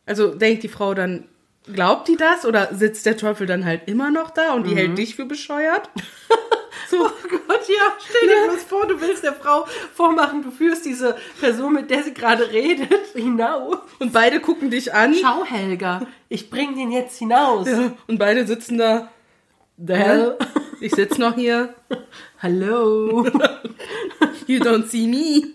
also 0.06 0.28
denkt 0.36 0.62
die 0.64 0.68
Frau 0.70 0.94
dann, 0.94 1.26
glaubt 1.72 2.08
die 2.08 2.18
das? 2.18 2.46
Oder 2.46 2.74
sitzt 2.74 3.06
der 3.06 3.18
Teufel 3.18 3.48
dann 3.48 3.66
halt 3.66 3.82
immer 3.88 4.12
noch 4.12 4.32
da 4.32 4.54
und 4.54 4.68
die 4.68 4.76
hält 4.76 4.98
dich 4.98 5.16
für 5.16 5.26
bescheuert? 5.26 5.90
so, 6.90 6.98
Oh 7.06 7.28
Gott, 7.30 7.68
ja, 7.68 7.94
stell 8.00 8.30
dir 8.30 8.50
bloß 8.52 8.64
vor, 8.64 8.88
du 8.88 9.00
willst 9.02 9.24
der 9.24 9.34
Frau 9.34 9.66
vormachen, 9.94 10.44
du 10.44 10.52
führst 10.52 10.86
diese 10.86 11.16
Person, 11.40 11.74
mit 11.74 11.90
der 11.90 12.04
sie 12.04 12.14
gerade 12.14 12.52
redet, 12.52 13.08
hinaus. 13.16 13.78
und 14.00 14.14
beide 14.14 14.40
gucken 14.40 14.70
dich 14.70 14.94
an. 14.94 15.16
Schau, 15.20 15.44
Helga, 15.44 16.06
ich 16.30 16.50
bring 16.50 16.76
den 16.76 16.92
jetzt 16.92 17.18
hinaus. 17.18 17.68
Ja, 17.68 17.94
und 18.08 18.18
beide 18.20 18.46
sitzen 18.46 18.78
da. 18.78 19.10
The 19.78 19.94
hell? 19.94 20.38
Ich 20.82 20.94
sitz 20.94 21.18
noch 21.18 21.36
hier. 21.36 21.74
Hallo. 22.42 23.26
You 24.48 24.60
don't 24.60 24.86
see 24.88 25.08
me. 25.08 25.54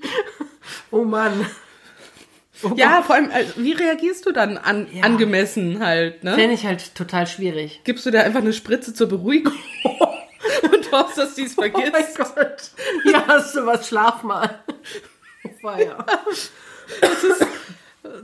Oh 0.91 1.05
Mann. 1.05 1.47
Oh 2.63 2.73
Ja, 2.77 3.03
vor 3.03 3.15
allem, 3.15 3.31
also, 3.33 3.53
wie 3.57 3.73
reagierst 3.73 4.27
du 4.27 4.33
dann 4.33 4.59
an, 4.59 4.87
Ja. 4.93 5.05
angemessen 5.05 5.79
halt, 5.85 6.25
ne? 6.25 6.35
Fände 6.35 6.55
ich 6.55 6.67
halt 6.67 6.95
total 6.95 7.27
schwierig. 7.27 7.81
Gibst 7.85 8.05
du 8.07 8.11
da 8.11 8.21
einfach 8.23 8.41
eine 8.41 8.53
Spritze 8.53 8.93
zur 8.95 9.09
Beruhigung 9.09 9.53
und 10.73 10.93
hoffst, 10.93 11.19
dass 11.19 11.35
die 11.35 11.43
es 11.45 11.57
Oh 11.57 11.61
mein 11.63 11.73
vergisst? 11.73 12.17
Gott. 12.19 12.71
Ja, 13.05 13.25
hast 13.29 13.55
du 13.55 13.65
was, 13.65 13.87
schlaf 13.89 14.23
mal. 14.23 14.59
Oh, 15.45 15.51
Feier. 15.63 16.05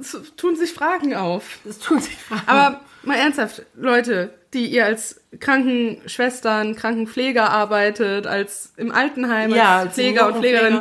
Es 0.01 0.17
tun 0.37 0.57
sich 0.57 0.73
Fragen 0.73 1.15
auf. 1.15 1.59
Das 1.65 1.79
tun 1.79 2.01
sich 2.01 2.17
Fragen. 2.17 2.43
Aber 2.47 2.81
mal 3.03 3.17
ernsthaft, 3.17 3.63
Leute, 3.75 4.33
die 4.53 4.67
ihr 4.67 4.85
als 4.87 5.21
Krankenschwestern, 5.41 6.75
Krankenpfleger 6.77 7.51
arbeitet, 7.51 8.27
als 8.27 8.73
im 8.77 8.93
Altenheim, 8.93 9.55
Ja, 9.55 9.81
als 9.81 9.95
Pfleger 9.95 10.27
und 10.29 10.39
Pflegerin, 10.39 10.81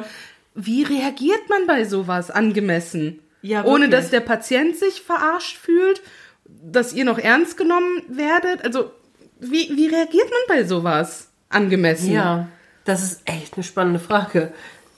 wie 0.55 0.83
reagiert 0.83 1.49
man 1.49 1.67
bei 1.67 1.83
sowas 1.85 2.31
angemessen? 2.31 3.19
Ja, 3.43 3.63
Ohne 3.65 3.89
dass 3.89 4.09
der 4.09 4.21
Patient 4.21 4.75
sich 4.77 5.01
verarscht 5.01 5.57
fühlt, 5.57 6.01
dass 6.45 6.93
ihr 6.93 7.03
noch 7.05 7.19
ernst 7.19 7.57
genommen 7.57 8.01
werdet? 8.07 8.63
Also, 8.63 8.91
wie, 9.39 9.69
wie 9.75 9.87
reagiert 9.87 10.29
man 10.31 10.57
bei 10.57 10.63
sowas 10.63 11.29
angemessen? 11.49 12.11
ja, 12.11 12.47
das 12.85 13.03
ist 13.03 13.21
echt 13.25 13.53
eine 13.55 13.63
spannende 13.63 13.99
Frage. 13.99 14.51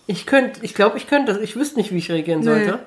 Ich 0.08 0.26
könnte, 0.28 0.60
ich 0.64 0.74
glaube, 0.76 0.98
ich 0.98 1.08
könnte 1.08 1.34
das. 1.34 1.42
Ich 1.42 1.56
wüsste 1.56 1.78
nicht, 1.78 1.92
wie 1.92 1.98
ich 1.98 2.10
reagieren 2.12 2.40
Nee. 2.42 2.46
sollte. 2.46 2.80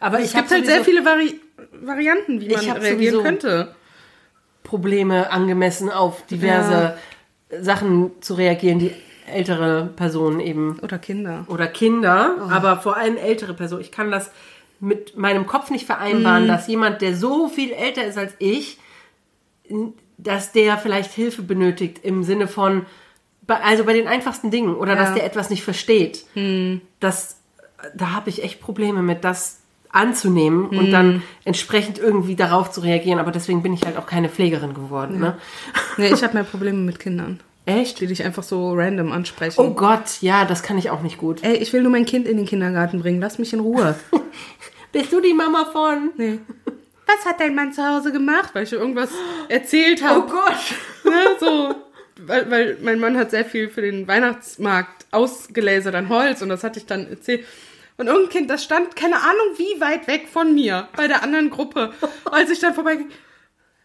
Aber 0.00 0.18
Es 0.20 0.32
gibt 0.32 0.50
halt 0.50 0.66
sehr 0.66 0.82
viele 0.84 1.04
Vari 1.04 1.40
Varianten, 1.72 2.40
wie 2.40 2.48
man 2.48 2.70
reagieren 2.72 3.22
könnte. 3.22 3.74
Probleme 4.62 5.30
angemessen 5.30 5.90
auf 5.90 6.26
diverse 6.26 6.96
Sachen 7.60 8.10
zu 8.20 8.34
reagieren, 8.34 8.78
die 8.78 8.92
ältere 9.32 9.90
Personen 9.96 10.40
eben 10.40 10.78
Oder 10.82 10.98
Kinder. 10.98 11.44
oder 11.48 11.66
Kinder, 11.66 12.36
aber 12.50 12.76
vor 12.78 12.96
allem 12.96 13.16
ältere 13.16 13.54
Personen. 13.54 13.80
Ich 13.82 13.92
kann 13.92 14.10
das 14.10 14.30
mit 14.80 15.16
meinem 15.16 15.46
Kopf 15.46 15.70
nicht 15.70 15.86
vereinbaren, 15.86 16.48
dass 16.48 16.66
jemand, 16.66 17.00
der 17.02 17.16
so 17.16 17.48
viel 17.48 17.72
älter 17.72 18.04
ist 18.04 18.18
als 18.18 18.34
ich, 18.38 18.78
dass 20.18 20.52
der 20.52 20.78
vielleicht 20.78 21.12
Hilfe 21.12 21.42
benötigt 21.42 22.00
im 22.02 22.22
Sinne 22.22 22.46
von, 22.48 22.86
also 23.46 23.84
bei 23.84 23.92
den 23.92 24.08
einfachsten 24.08 24.50
Dingen 24.50 24.74
oder 24.74 24.94
Ja. 24.94 25.00
dass 25.02 25.14
der 25.14 25.24
etwas 25.24 25.50
nicht 25.50 25.62
versteht. 25.62 26.24
Das, 27.00 27.40
da 27.94 28.10
habe 28.12 28.30
ich 28.30 28.42
echt 28.42 28.60
Probleme 28.60 29.02
mit, 29.02 29.24
das 29.24 29.60
anzunehmen 29.90 30.66
und 30.66 30.90
dann 30.90 31.22
entsprechend 31.44 31.98
irgendwie 31.98 32.36
darauf 32.36 32.70
zu 32.70 32.80
reagieren. 32.82 33.18
Aber 33.18 33.30
deswegen 33.30 33.62
bin 33.62 33.72
ich 33.72 33.82
halt 33.86 33.96
auch 33.96 34.06
keine 34.06 34.28
Pflegerin 34.28 34.74
geworden. 34.74 35.18
Ne? 35.20 35.38
Nee, 35.96 36.08
ich 36.12 36.22
habe 36.22 36.34
mehr 36.34 36.44
Probleme 36.44 36.76
mit 36.78 36.98
Kindern, 36.98 37.40
Echt? 37.64 38.00
die 38.00 38.06
dich 38.06 38.22
einfach 38.22 38.42
so 38.42 38.74
random 38.74 39.10
ansprechen. 39.12 39.58
Oh 39.58 39.70
Gott, 39.70 40.20
ja, 40.20 40.44
das 40.44 40.62
kann 40.62 40.76
ich 40.76 40.90
auch 40.90 41.00
nicht 41.00 41.16
gut. 41.16 41.42
Ey, 41.42 41.56
ich 41.56 41.72
will 41.72 41.80
nur 41.82 41.90
mein 41.90 42.04
Kind 42.04 42.26
in 42.28 42.36
den 42.36 42.44
Kindergarten 42.44 43.00
bringen. 43.00 43.18
Lass 43.18 43.38
mich 43.38 43.54
in 43.54 43.60
Ruhe. 43.60 43.94
Bist 44.96 45.12
du 45.12 45.20
die 45.20 45.34
Mama 45.34 45.66
von? 45.66 46.12
Nee. 46.16 46.38
Was 47.06 47.26
hat 47.26 47.38
dein 47.38 47.54
Mann 47.54 47.70
zu 47.70 47.86
Hause 47.86 48.12
gemacht? 48.12 48.54
Weil 48.54 48.62
ich 48.62 48.72
irgendwas 48.72 49.10
erzählt 49.46 50.02
habe. 50.02 50.20
Oh 50.20 50.22
Gott. 50.22 50.56
Ne, 51.04 51.36
so. 51.38 51.74
Weil, 52.22 52.50
weil 52.50 52.78
mein 52.80 52.98
Mann 52.98 53.14
hat 53.18 53.30
sehr 53.30 53.44
viel 53.44 53.68
für 53.68 53.82
den 53.82 54.08
Weihnachtsmarkt 54.08 55.04
ausgelasert 55.10 55.94
an 55.94 56.08
Holz 56.08 56.40
und 56.40 56.48
das 56.48 56.64
hatte 56.64 56.78
ich 56.78 56.86
dann 56.86 57.10
erzählt. 57.10 57.44
Und 57.98 58.06
irgendein 58.06 58.30
Kind, 58.30 58.50
das 58.50 58.64
stand, 58.64 58.96
keine 58.96 59.16
Ahnung, 59.16 59.58
wie 59.58 59.78
weit 59.82 60.08
weg 60.08 60.28
von 60.32 60.54
mir, 60.54 60.88
bei 60.96 61.08
der 61.08 61.22
anderen 61.22 61.50
Gruppe. 61.50 61.92
Als 62.24 62.50
ich 62.50 62.60
dann 62.60 62.72
vorbeiging, 62.72 63.10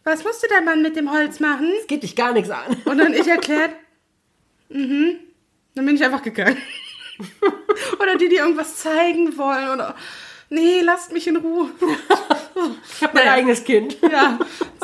was 0.05 0.23
musste 0.23 0.47
der 0.47 0.61
Mann 0.61 0.81
mit 0.81 0.95
dem 0.95 1.11
Holz 1.11 1.41
machen? 1.41 1.73
Das 1.77 1.87
geht 1.87 2.03
dich 2.03 2.15
gar 2.15 2.31
nichts 2.31 2.49
an. 2.49 2.77
Und 2.85 2.97
dann 2.99 3.13
ich 3.13 3.27
erklärt, 3.27 3.71
mhm, 4.69 5.17
dann 5.75 5.85
bin 5.85 5.95
ich 5.95 6.05
einfach 6.05 6.23
gegangen. 6.23 6.57
oder 7.99 8.15
die, 8.15 8.29
die 8.29 8.37
irgendwas 8.37 8.77
zeigen 8.77 9.37
wollen 9.37 9.71
oder, 9.71 9.93
nee, 10.51 10.81
lasst 10.81 11.11
mich 11.11 11.25
in 11.27 11.37
Ruhe. 11.37 11.69
Ich 12.95 13.01
habe 13.01 13.13
mein 13.15 13.23
Naja. 13.25 13.37
eigenes 13.37 13.63
Kind. 13.63 13.97
ja, 14.03 14.37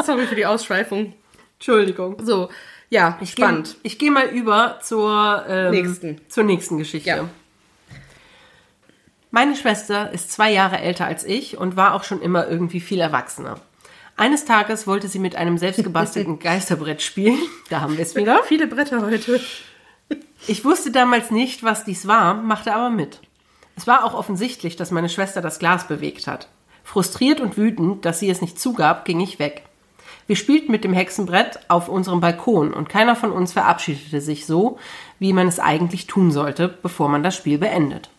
sorry 0.03 0.25
für 0.25 0.33
die 0.35 0.45
Ausschweifung. 0.47 1.13
Entschuldigung. 1.59 2.17
So, 2.25 2.49
ja, 2.89 3.19
Ich 3.21 3.31
spannend. 3.31 3.75
Geh, 3.83 3.87
ich 3.89 3.99
gehe 3.99 4.09
mal 4.09 4.27
über 4.29 4.79
zur 4.81 5.45
ähm, 5.47 5.71
Nächsten. 5.71 6.21
zur 6.27 6.43
nächsten 6.45 6.77
Geschichte. 6.79 7.09
Ja. 7.09 7.29
Meine 9.29 9.55
Schwester 9.55 10.11
ist 10.11 10.31
zwei 10.31 10.51
Jahre 10.51 10.79
älter 10.79 11.05
als 11.05 11.23
ich 11.25 11.57
und 11.57 11.75
war 11.75 11.93
auch 11.93 12.03
schon 12.03 12.21
immer 12.21 12.47
irgendwie 12.47 12.79
viel 12.79 12.99
erwachsener. 12.99 13.59
Eines 14.15 14.45
Tages 14.45 14.87
wollte 14.87 15.07
sie 15.09 15.19
mit 15.19 15.35
einem 15.35 15.57
selbstgebastelten 15.59 16.39
Geisterbrett 16.39 17.01
spielen. 17.03 17.37
Da 17.69 17.81
haben 17.81 17.97
wir 17.97 18.03
es 18.03 18.15
wieder. 18.15 18.41
Viele 18.45 18.65
Bretter 18.67 19.01
heute. 19.05 19.39
Ich 20.47 20.63
wusste 20.65 20.89
damals 20.91 21.29
nicht, 21.29 21.61
was 21.63 21.83
dies 21.83 22.07
war, 22.07 22.33
machte 22.35 22.73
aber 22.73 22.89
mit. 22.89 23.19
Es 23.77 23.85
war 23.85 24.03
auch 24.03 24.15
offensichtlich, 24.15 24.75
dass 24.75 24.91
meine 24.91 25.07
Schwester 25.07 25.39
das 25.39 25.59
Glas 25.59 25.87
bewegt 25.87 26.25
hat. 26.27 26.49
Frustriert 26.83 27.39
und 27.39 27.57
wütend, 27.57 28.05
dass 28.05 28.19
sie 28.19 28.29
es 28.29 28.41
nicht 28.41 28.59
zugab, 28.59 29.05
ging 29.05 29.19
ich 29.19 29.37
weg. 29.37 29.63
Wir 30.25 30.35
spielten 30.35 30.71
mit 30.71 30.83
dem 30.83 30.93
Hexenbrett 30.93 31.59
auf 31.67 31.87
unserem 31.87 32.19
Balkon 32.19 32.73
und 32.73 32.89
keiner 32.89 33.15
von 33.15 33.31
uns 33.31 33.53
verabschiedete 33.53 34.19
sich 34.19 34.45
so, 34.47 34.79
wie 35.19 35.31
man 35.31 35.47
es 35.47 35.59
eigentlich 35.59 36.07
tun 36.07 36.31
sollte, 36.31 36.67
bevor 36.67 37.07
man 37.07 37.23
das 37.23 37.35
Spiel 37.35 37.59
beendet. 37.59 38.09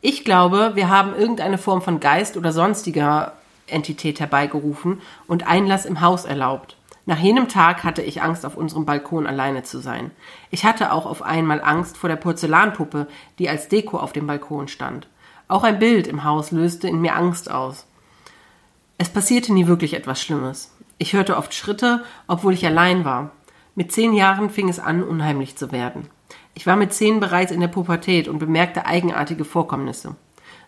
Ich 0.00 0.24
glaube, 0.24 0.72
wir 0.74 0.88
haben 0.88 1.14
irgendeine 1.14 1.58
Form 1.58 1.82
von 1.82 2.00
Geist 2.00 2.36
oder 2.36 2.52
sonstiger 2.52 3.34
Entität 3.66 4.18
herbeigerufen 4.18 5.02
und 5.26 5.46
Einlass 5.46 5.84
im 5.84 6.00
Haus 6.00 6.24
erlaubt. 6.24 6.77
Nach 7.08 7.18
jenem 7.18 7.48
Tag 7.48 7.84
hatte 7.84 8.02
ich 8.02 8.20
Angst, 8.20 8.44
auf 8.44 8.54
unserem 8.54 8.84
Balkon 8.84 9.26
alleine 9.26 9.62
zu 9.62 9.78
sein. 9.78 10.10
Ich 10.50 10.66
hatte 10.66 10.92
auch 10.92 11.06
auf 11.06 11.22
einmal 11.22 11.62
Angst 11.62 11.96
vor 11.96 12.10
der 12.10 12.16
Porzellanpuppe, 12.16 13.06
die 13.38 13.48
als 13.48 13.68
Deko 13.68 13.96
auf 13.96 14.12
dem 14.12 14.26
Balkon 14.26 14.68
stand. 14.68 15.08
Auch 15.48 15.64
ein 15.64 15.78
Bild 15.78 16.06
im 16.06 16.22
Haus 16.24 16.50
löste 16.50 16.86
in 16.86 17.00
mir 17.00 17.16
Angst 17.16 17.50
aus. 17.50 17.86
Es 18.98 19.08
passierte 19.08 19.54
nie 19.54 19.66
wirklich 19.66 19.94
etwas 19.94 20.20
Schlimmes. 20.20 20.70
Ich 20.98 21.14
hörte 21.14 21.38
oft 21.38 21.54
Schritte, 21.54 22.04
obwohl 22.26 22.52
ich 22.52 22.66
allein 22.66 23.06
war. 23.06 23.30
Mit 23.74 23.90
zehn 23.90 24.12
Jahren 24.12 24.50
fing 24.50 24.68
es 24.68 24.78
an, 24.78 25.02
unheimlich 25.02 25.56
zu 25.56 25.72
werden. 25.72 26.10
Ich 26.52 26.66
war 26.66 26.76
mit 26.76 26.92
zehn 26.92 27.20
bereits 27.20 27.52
in 27.52 27.60
der 27.62 27.68
Pubertät 27.68 28.28
und 28.28 28.38
bemerkte 28.38 28.84
eigenartige 28.84 29.46
Vorkommnisse. 29.46 30.14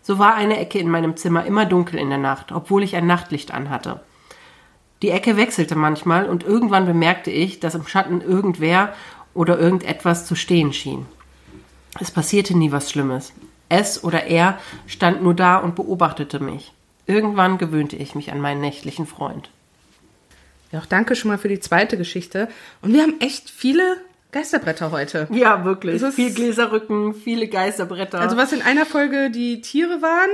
So 0.00 0.18
war 0.18 0.36
eine 0.36 0.58
Ecke 0.58 0.78
in 0.78 0.88
meinem 0.88 1.18
Zimmer 1.18 1.44
immer 1.44 1.66
dunkel 1.66 2.00
in 2.00 2.08
der 2.08 2.16
Nacht, 2.16 2.50
obwohl 2.50 2.82
ich 2.82 2.96
ein 2.96 3.06
Nachtlicht 3.06 3.52
anhatte. 3.52 4.00
Die 5.02 5.10
Ecke 5.10 5.36
wechselte 5.36 5.76
manchmal 5.76 6.26
und 6.26 6.44
irgendwann 6.44 6.86
bemerkte 6.86 7.30
ich, 7.30 7.60
dass 7.60 7.74
im 7.74 7.86
Schatten 7.86 8.20
irgendwer 8.20 8.94
oder 9.32 9.58
irgendetwas 9.58 10.26
zu 10.26 10.34
stehen 10.34 10.72
schien. 10.72 11.06
Es 11.98 12.10
passierte 12.10 12.56
nie 12.56 12.72
was 12.72 12.90
Schlimmes. 12.90 13.32
Es 13.68 14.04
oder 14.04 14.24
er 14.24 14.58
stand 14.86 15.22
nur 15.22 15.34
da 15.34 15.56
und 15.56 15.76
beobachtete 15.76 16.40
mich. 16.40 16.72
Irgendwann 17.06 17.58
gewöhnte 17.58 17.96
ich 17.96 18.14
mich 18.14 18.30
an 18.32 18.40
meinen 18.40 18.60
nächtlichen 18.60 19.06
Freund. 19.06 19.50
Ja, 20.72 20.80
auch 20.80 20.86
danke 20.86 21.16
schon 21.16 21.30
mal 21.30 21.38
für 21.38 21.48
die 21.48 21.60
zweite 21.60 21.96
Geschichte. 21.96 22.48
Und 22.82 22.92
wir 22.92 23.02
haben 23.02 23.20
echt 23.20 23.50
viele 23.50 23.96
Geisterbretter 24.32 24.92
heute. 24.92 25.26
Ja, 25.30 25.64
wirklich. 25.64 26.02
Viel 26.14 26.32
Gläserrücken, 26.32 27.14
viele 27.14 27.48
Geisterbretter. 27.48 28.20
Also 28.20 28.36
was 28.36 28.52
in 28.52 28.62
einer 28.62 28.86
Folge 28.86 29.30
die 29.30 29.60
Tiere 29.60 30.02
waren, 30.02 30.30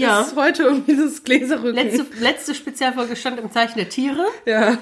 Ja. 0.00 0.20
ist 0.22 0.36
heute 0.36 0.62
irgendwie 0.64 0.96
das 0.96 1.22
Gläserrücken. 1.24 1.74
letzte, 1.74 2.06
letzte 2.20 2.54
Spezialfolge 2.54 3.16
stand 3.16 3.38
im 3.40 3.50
Zeichen 3.52 3.78
der 3.78 3.88
Tiere. 3.88 4.24
ja. 4.44 4.78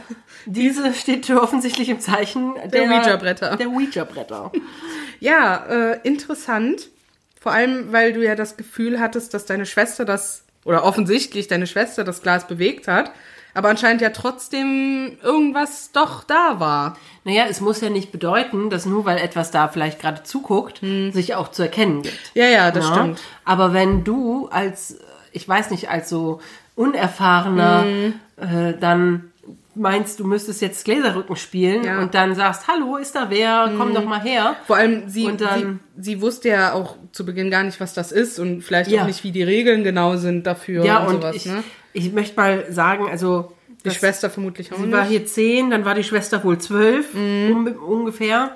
Diese 0.46 0.92
steht 0.92 1.30
offensichtlich 1.30 1.88
im 1.88 2.00
Zeichen 2.00 2.54
Der 2.70 2.82
Ouija-Bretter. 2.82 3.56
Der 3.56 3.68
Ouija-Bretter. 3.68 4.52
Ja, 5.20 5.56
äh, 5.66 6.00
interessant. 6.02 6.88
Vor 7.40 7.52
allem, 7.52 7.92
weil 7.92 8.12
du 8.12 8.22
ja 8.24 8.34
das 8.34 8.56
Gefühl 8.56 9.00
hattest, 9.00 9.32
dass 9.34 9.46
deine 9.46 9.64
Schwester 9.66 10.04
das, 10.04 10.44
oder 10.64 10.84
offensichtlich 10.84 11.46
deine 11.48 11.66
Schwester 11.66 12.04
das 12.04 12.20
Glas 12.22 12.46
bewegt 12.46 12.88
hat, 12.88 13.10
aber 13.54 13.68
anscheinend 13.68 14.02
ja 14.02 14.10
trotzdem 14.10 15.16
irgendwas 15.22 15.92
doch 15.92 16.24
da 16.24 16.58
war. 16.58 16.98
Naja, 17.24 17.44
es 17.48 17.60
muss 17.60 17.80
ja 17.80 17.88
nicht 17.88 18.10
bedeuten, 18.12 18.68
dass 18.68 18.84
nur 18.84 19.04
weil 19.04 19.18
etwas 19.18 19.50
da 19.50 19.68
vielleicht 19.68 20.00
gerade 20.00 20.24
zuguckt, 20.24 20.80
sich 21.12 21.34
auch 21.36 21.50
zu 21.50 21.62
erkennen 21.62 22.02
gibt. 22.02 22.18
Ja, 22.34 22.46
ja, 22.46 22.70
das 22.70 22.84
Ja? 22.88 22.94
stimmt. 22.94 23.20
Aber 23.44 23.72
wenn 23.72 24.02
du 24.04 24.48
als, 24.48 24.98
ich 25.34 25.46
weiß 25.48 25.70
nicht, 25.70 25.90
als 25.90 26.08
so 26.08 26.40
unerfahrener 26.76 27.82
Mhm. 27.84 28.14
äh, 28.36 28.74
dann 28.78 29.30
meinst, 29.76 30.20
du 30.20 30.24
müsstest 30.24 30.62
jetzt 30.62 30.84
Gläserrücken 30.84 31.34
spielen 31.34 31.82
Ja. 31.84 31.94
Mhm. 31.96 32.02
und 32.04 32.14
dann 32.14 32.34
sagst, 32.36 32.68
hallo, 32.68 32.96
ist 32.96 33.14
da 33.16 33.26
wer, 33.28 33.72
komm 33.76 33.92
doch 33.92 34.04
mal 34.04 34.20
her. 34.22 34.54
Vor 34.66 34.76
allem, 34.76 35.08
sie, 35.08 35.26
Und 35.26 35.40
dann- 35.40 35.80
sie, 35.96 36.14
sie 36.14 36.20
wusste 36.22 36.48
ja 36.50 36.72
auch 36.72 36.96
zu 37.10 37.26
Beginn 37.26 37.50
gar 37.50 37.64
nicht, 37.64 37.80
was 37.80 37.92
das 37.92 38.12
ist 38.12 38.38
und 38.38 38.62
vielleicht 38.62 38.90
Ja. 38.90 39.02
auch 39.02 39.06
nicht, 39.06 39.24
wie 39.24 39.32
die 39.32 39.42
Regeln 39.42 39.82
genau 39.82 40.16
sind 40.16 40.46
dafür 40.46 40.84
Ja, 40.84 40.98
und, 41.00 41.16
und 41.16 41.22
sowas. 41.22 41.36
ich, 41.36 41.46
ne? 41.46 41.64
ich 41.92 42.12
möchte 42.12 42.36
mal 42.36 42.66
sagen, 42.70 43.08
also 43.10 43.52
Die 43.80 43.88
das- 43.88 43.96
Schwester 43.96 44.30
vermutlich 44.30 44.72
auch 44.72 44.76
Sie 44.76 44.82
nicht. 44.84 44.92
war 44.92 45.04
hier 45.04 45.26
zehn, 45.26 45.70
dann 45.70 45.84
war 45.84 45.94
die 45.94 46.04
Schwester 46.04 46.44
wohl 46.44 46.58
zwölf, 46.58 47.12
Mhm. 47.12 47.50
um, 47.52 47.66
ungefähr. 47.98 48.52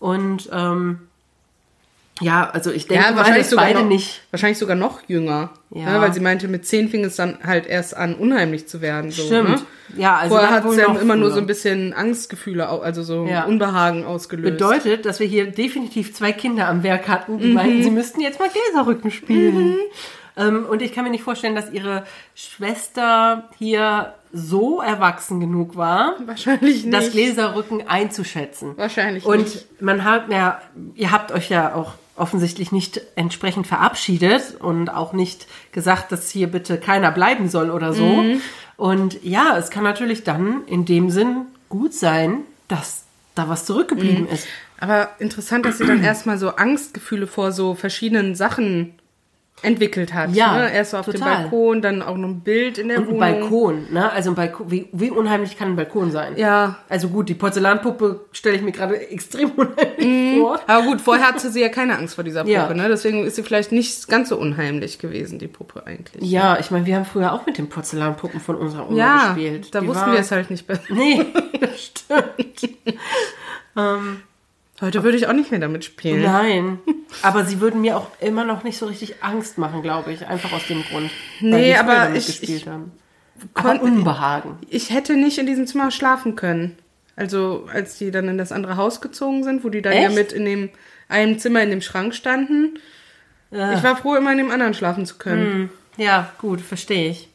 Und 0.00 0.48
ähm, 0.52 1.00
ja, 2.20 2.48
also 2.48 2.70
ich 2.70 2.86
denke 2.86 3.04
ja, 3.04 3.16
wahrscheinlich 3.16 3.46
sogar, 3.48 3.64
beide 3.66 3.80
noch, 3.80 3.88
nicht. 3.88 4.22
wahrscheinlich 4.30 4.58
sogar 4.58 4.76
noch 4.76 5.00
jünger. 5.08 5.50
Ja. 5.70 5.92
Ne, 5.94 6.00
weil 6.00 6.12
sie 6.14 6.20
meinte, 6.20 6.46
mit 6.46 6.64
zehn 6.66 6.88
fing 6.88 7.04
es 7.04 7.16
dann 7.16 7.38
halt 7.44 7.66
erst 7.66 7.96
an, 7.96 8.14
unheimlich 8.14 8.68
zu 8.68 8.80
werden. 8.80 9.10
So, 9.10 9.24
Stimmt. 9.26 9.48
Ne? 9.48 9.60
Ja, 9.96 10.16
also 10.16 10.36
Vorher 10.36 10.50
hat 10.52 10.70
sie 10.70 10.78
ja 10.80 10.94
immer 10.94 11.16
nur 11.16 11.30
so 11.32 11.38
ein 11.40 11.46
bisschen 11.46 11.92
Angstgefühle, 11.92 12.68
also 12.68 13.02
so 13.02 13.26
Ja. 13.26 13.44
Unbehagen 13.44 14.04
ausgelöst. 14.04 14.52
Bedeutet, 14.58 15.04
dass 15.06 15.18
wir 15.18 15.26
hier 15.26 15.50
definitiv 15.50 16.14
zwei 16.14 16.32
Kinder 16.32 16.68
am 16.68 16.82
Werk 16.84 17.08
hatten, 17.08 17.34
Mhm. 17.36 17.40
die 17.40 17.52
meinten, 17.52 17.82
sie 17.82 17.90
müssten 17.90 18.20
jetzt 18.20 18.38
mal 18.38 18.48
Gläserrücken 18.48 19.10
spielen. 19.10 19.76
Ähm, 20.36 20.66
und 20.68 20.82
ich 20.82 20.92
kann 20.92 21.04
mir 21.04 21.10
nicht 21.10 21.22
vorstellen, 21.22 21.54
dass 21.54 21.70
ihre 21.72 22.04
Schwester 22.34 23.48
hier 23.58 24.14
so 24.32 24.80
erwachsen 24.80 25.38
genug 25.40 25.76
war, 25.76 26.14
Wahrscheinlich 26.26 26.84
nicht. 26.84 26.94
das 26.94 27.10
Gläserrücken 27.12 27.86
einzuschätzen. 27.86 28.72
Wahrscheinlich 28.76 29.24
Und 29.26 29.38
nicht. 29.42 29.82
man 29.82 30.02
hat 30.04 30.30
ja, 30.30 30.60
ihr 30.94 31.10
habt 31.12 31.30
euch 31.32 31.50
ja 31.50 31.74
auch 31.74 31.92
offensichtlich 32.16 32.70
nicht 32.72 33.00
entsprechend 33.16 33.66
verabschiedet 33.66 34.56
und 34.60 34.88
auch 34.88 35.12
nicht 35.12 35.46
gesagt, 35.72 36.12
dass 36.12 36.30
hier 36.30 36.46
bitte 36.48 36.78
keiner 36.78 37.10
bleiben 37.10 37.48
soll 37.48 37.70
oder 37.70 37.92
so. 37.92 38.06
Mhm. 38.06 38.40
Und 38.76 39.22
ja, 39.24 39.56
es 39.58 39.70
kann 39.70 39.84
natürlich 39.84 40.22
dann 40.24 40.62
in 40.66 40.84
dem 40.84 41.10
Sinn 41.10 41.46
gut 41.68 41.94
sein, 41.94 42.40
dass 42.68 43.04
da 43.34 43.48
was 43.48 43.62
Mhm. 43.62 43.66
zurückgeblieben 43.66 44.28
ist. 44.28 44.46
Aber 44.78 45.10
interessant, 45.18 45.64
dass 45.66 45.78
sie 45.78 45.86
dann 45.86 46.02
erstmal 46.04 46.38
so 46.38 46.50
Angstgefühle 46.50 47.26
vor 47.26 47.52
so 47.52 47.74
verschiedenen 47.74 48.34
Sachen 48.34 48.94
entwickelt 49.64 50.12
hat. 50.14 50.34
Ja, 50.34 50.56
ne? 50.58 50.72
Erst 50.72 50.92
so 50.92 50.98
auf 50.98 51.06
dem 51.06 51.14
total. 51.14 51.42
Balkon, 51.42 51.82
dann 51.82 52.02
auch 52.02 52.16
noch 52.16 52.28
ein 52.28 52.40
Bild 52.40 52.78
in 52.78 52.88
der 52.88 52.98
Und 52.98 53.04
ein 53.04 53.08
Wohnung. 53.08 53.20
Balkon, 53.20 53.86
ne? 53.92 54.12
Also 54.12 54.30
ein 54.30 54.34
Balkon, 54.36 54.70
wie, 54.70 54.88
wie 54.92 55.10
unheimlich 55.10 55.56
kann 55.58 55.70
ein 55.70 55.76
Balkon 55.76 56.10
sein? 56.10 56.34
Ja. 56.36 56.76
Also 56.88 57.08
gut, 57.08 57.28
die 57.28 57.34
Porzellanpuppe 57.34 58.20
stelle 58.32 58.56
ich 58.56 58.62
mir 58.62 58.72
gerade 58.72 58.96
extrem 59.10 59.50
unheimlich 59.52 60.38
vor. 60.38 60.60
Aber 60.66 60.82
gut, 60.84 61.00
vorher 61.00 61.26
hatte 61.28 61.50
sie 61.50 61.60
ja 61.60 61.68
keine 61.68 61.96
Angst 61.98 62.14
vor 62.14 62.24
dieser 62.24 62.40
Puppe, 62.40 62.52
Ja. 62.52 62.72
ne? 62.74 62.88
Deswegen 62.88 63.24
ist 63.24 63.36
sie 63.36 63.42
vielleicht 63.42 63.72
nicht 63.72 64.08
ganz 64.08 64.28
so 64.28 64.36
unheimlich 64.36 64.98
gewesen, 64.98 65.38
die 65.38 65.48
Puppe 65.48 65.86
eigentlich. 65.86 66.30
Ja, 66.30 66.58
ich 66.58 66.70
meine, 66.70 66.86
wir 66.86 66.96
haben 66.96 67.04
früher 67.04 67.32
auch 67.32 67.46
mit 67.46 67.58
den 67.58 67.68
Porzellanpuppen 67.68 68.40
von 68.40 68.56
unserer 68.56 68.88
Oma 68.88 68.96
Ja, 68.98 69.32
gespielt. 69.34 69.74
da 69.74 69.80
Die 69.80 69.86
wussten 69.88 70.06
war- 70.06 70.12
wir 70.12 70.20
es 70.20 70.30
halt 70.30 70.50
nicht 70.50 70.66
besser. 70.66 70.82
Nee, 70.90 71.24
stimmt. 71.76 72.76
Heute 74.80 75.02
würde 75.04 75.16
ich 75.16 75.26
auch 75.28 75.32
nicht 75.32 75.50
mehr 75.50 75.60
damit 75.60 75.84
spielen. 75.84 76.22
Nein. 76.22 76.78
Aber 77.22 77.44
sie 77.44 77.60
würden 77.60 77.80
mir 77.80 77.96
auch 77.96 78.08
immer 78.20 78.44
noch 78.44 78.64
nicht 78.64 78.76
so 78.78 78.86
richtig 78.86 79.22
Angst 79.22 79.56
machen, 79.56 79.82
glaube 79.82 80.12
ich. 80.12 80.26
Einfach 80.26 80.52
aus 80.52 80.66
dem 80.66 80.82
Grund. 80.84 81.10
Nee, 81.40 81.76
aber 81.76 82.10
ich- 82.14 82.26
gespielt 82.26 82.62
ich 82.62 82.68
haben. 82.68 82.90
Aber 83.54 83.80
Unbehagen. 83.82 84.58
Ich 84.68 84.90
hätte 84.90 85.14
nicht 85.16 85.38
in 85.38 85.46
diesem 85.46 85.66
Zimmer 85.66 85.90
schlafen 85.90 86.34
können. 86.36 86.76
Also, 87.16 87.68
als 87.72 87.98
die 87.98 88.10
dann 88.10 88.28
in 88.28 88.38
das 88.38 88.50
andere 88.52 88.76
Haus 88.76 89.00
gezogen 89.00 89.44
sind, 89.44 89.62
wo 89.64 89.68
die 89.68 89.82
dann 89.82 89.92
ja 89.92 90.08
Echt? 90.08 90.14
mit 90.14 90.32
in 90.32 90.44
dem 90.44 90.70
einem 91.08 91.38
Zimmer 91.38 91.62
in 91.62 91.70
dem 91.70 91.80
Schrank 91.80 92.14
standen. 92.14 92.78
Ich 93.50 93.82
war 93.84 93.96
froh, 93.96 94.16
immer 94.16 94.32
in 94.32 94.38
dem 94.38 94.50
anderen 94.50 94.74
schlafen 94.74 95.06
zu 95.06 95.16
können. 95.16 95.70
Ja, 95.96 96.32
gut, 96.38 96.60
verstehe 96.60 97.10
ich. 97.10 97.28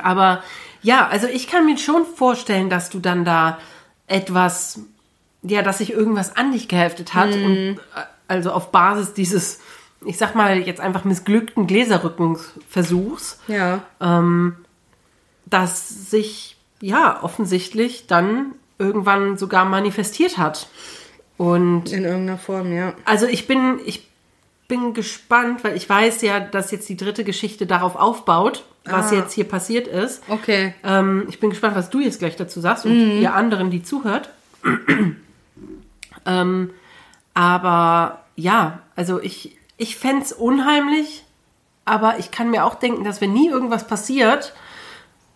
Aber 0.00 0.42
ja, 0.82 1.06
also 1.08 1.26
ich 1.26 1.46
kann 1.48 1.66
mir 1.66 1.76
schon 1.76 2.06
vorstellen, 2.06 2.70
dass 2.70 2.88
du 2.88 2.98
dann 2.98 3.24
da 3.26 3.58
etwas, 4.06 4.80
ja, 5.42 5.62
dass 5.62 5.78
sich 5.78 5.92
irgendwas 5.92 6.36
an 6.36 6.52
dich 6.52 6.68
geheftet 6.68 7.14
hat 7.14 7.32
und 7.34 7.56
äh, 7.76 7.76
also 8.28 8.52
auf 8.52 8.70
Basis 8.72 9.12
dieses, 9.14 9.60
ich 10.06 10.16
sag 10.18 10.34
mal 10.34 10.58
jetzt 10.60 10.80
einfach 10.80 11.04
missglückten 11.04 11.66
Gläserrückenversuchs, 11.66 13.38
Ja. 13.48 13.82
dass 15.46 16.10
sich 16.10 16.56
ja 16.80 17.22
offensichtlich 17.22 18.06
dann 18.06 18.52
irgendwann 18.78 19.36
sogar 19.36 19.64
manifestiert 19.64 20.38
hat. 20.38 20.68
Und 21.36 21.92
In 21.92 22.04
irgendeiner 22.04 22.38
Form, 22.38 22.72
ja. 22.72 22.94
also 23.04 23.26
ich 23.26 23.46
bin, 23.46 23.80
ich 23.84 24.08
bin 24.68 24.94
gespannt, 24.94 25.62
weil 25.64 25.76
ich 25.76 25.88
weiß 25.88 26.22
ja, 26.22 26.40
dass 26.40 26.70
jetzt 26.70 26.88
die 26.88 26.96
dritte 26.96 27.24
Geschichte 27.24 27.66
darauf 27.66 27.96
aufbaut, 27.96 28.64
was 28.84 29.12
Ah. 29.12 29.16
jetzt 29.16 29.32
hier 29.34 29.44
passiert 29.44 29.86
ist. 29.86 30.22
Okay. 30.28 30.74
Ähm, 30.84 31.26
ich 31.28 31.38
bin 31.40 31.50
gespannt, 31.50 31.76
was 31.76 31.90
du 31.90 32.00
jetzt 32.00 32.18
gleich 32.20 32.36
dazu 32.36 32.60
sagst 32.60 32.86
und 32.86 33.20
ihr 33.20 33.34
anderen, 33.34 33.70
die 33.70 33.82
zuhört. 33.82 34.30
Ähm, 36.26 36.70
aber 37.34 38.20
ja, 38.36 38.80
also 38.96 39.20
ich, 39.20 39.56
ich 39.76 39.96
fände 39.96 40.22
es 40.22 40.32
unheimlich, 40.32 41.24
aber 41.84 42.18
ich 42.18 42.30
kann 42.30 42.50
mir 42.50 42.64
auch 42.64 42.74
denken, 42.74 43.04
dass 43.04 43.20
wenn 43.20 43.32
nie 43.32 43.48
irgendwas 43.48 43.86
passiert, 43.86 44.54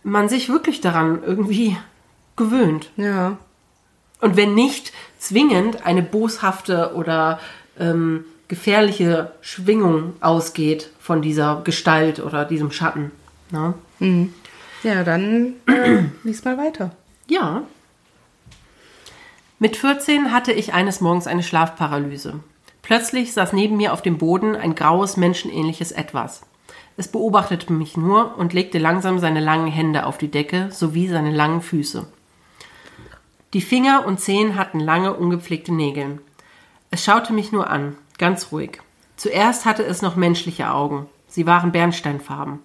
man 0.03 0.29
sich 0.29 0.49
wirklich 0.49 0.81
daran 0.81 1.23
irgendwie 1.25 1.77
gewöhnt. 2.37 2.91
Ja. 2.97 3.39
Und 4.21 4.37
wenn 4.37 4.55
nicht 4.55 4.93
zwingend 5.19 5.85
eine 5.85 6.03
boshafte 6.03 6.95
oder 6.95 7.41
ähm, 7.79 8.25
gefährliche 8.49 9.33
Schwingung 9.41 10.15
ausgeht 10.21 10.91
von 11.01 11.23
dieser 11.23 11.63
Gestalt 11.65 12.21
oder 12.21 12.45
diesem 12.45 12.71
Schatten. 12.71 13.11
Ne? 13.51 13.75
Ja, 14.83 15.03
dann 15.03 15.55
äh, 15.67 16.05
lies 16.23 16.45
mal 16.45 16.57
weiter. 16.57 16.93
Ja. 17.27 17.63
Mit 19.59 19.79
14 19.79 20.33
hatte 20.33 20.53
ich 20.53 20.75
eines 20.75 21.01
Morgens 21.01 21.27
eine 21.27 21.43
Schlafparalyse. 21.43 22.41
Plötzlich 22.83 23.33
saß 23.33 23.55
neben 23.55 23.79
mir 23.79 23.95
auf 23.95 24.03
dem 24.03 24.19
Boden 24.19 24.55
ein 24.55 24.75
graues, 24.75 25.17
menschenähnliches 25.17 25.93
Etwas. 25.93 26.43
Es 26.99 27.09
beobachtete 27.09 27.73
mich 27.73 27.97
nur 27.97 28.37
und 28.37 28.53
legte 28.53 28.77
langsam 28.79 29.19
seine 29.19 29.41
langen 29.41 29.69
Hände 29.69 30.05
auf 30.05 30.19
die 30.19 30.31
Decke 30.31 30.69
sowie 30.73 31.09
seine 31.09 31.33
langen 31.33 31.63
Füße. 31.63 32.07
Die 33.55 33.63
Finger 33.63 34.05
und 34.07 34.21
Zehen 34.21 34.57
hatten 34.57 34.79
lange, 34.79 35.15
ungepflegte 35.15 35.73
Nägel. 35.73 36.21
Es 36.91 37.03
schaute 37.03 37.33
mich 37.33 37.51
nur 37.51 37.71
an, 37.71 37.97
ganz 38.19 38.53
ruhig. 38.53 38.83
Zuerst 39.17 39.65
hatte 39.65 39.85
es 39.85 40.03
noch 40.03 40.17
menschliche 40.17 40.71
Augen. 40.71 41.07
Sie 41.29 41.47
waren 41.47 41.73
bernsteinfarben. 41.73 42.59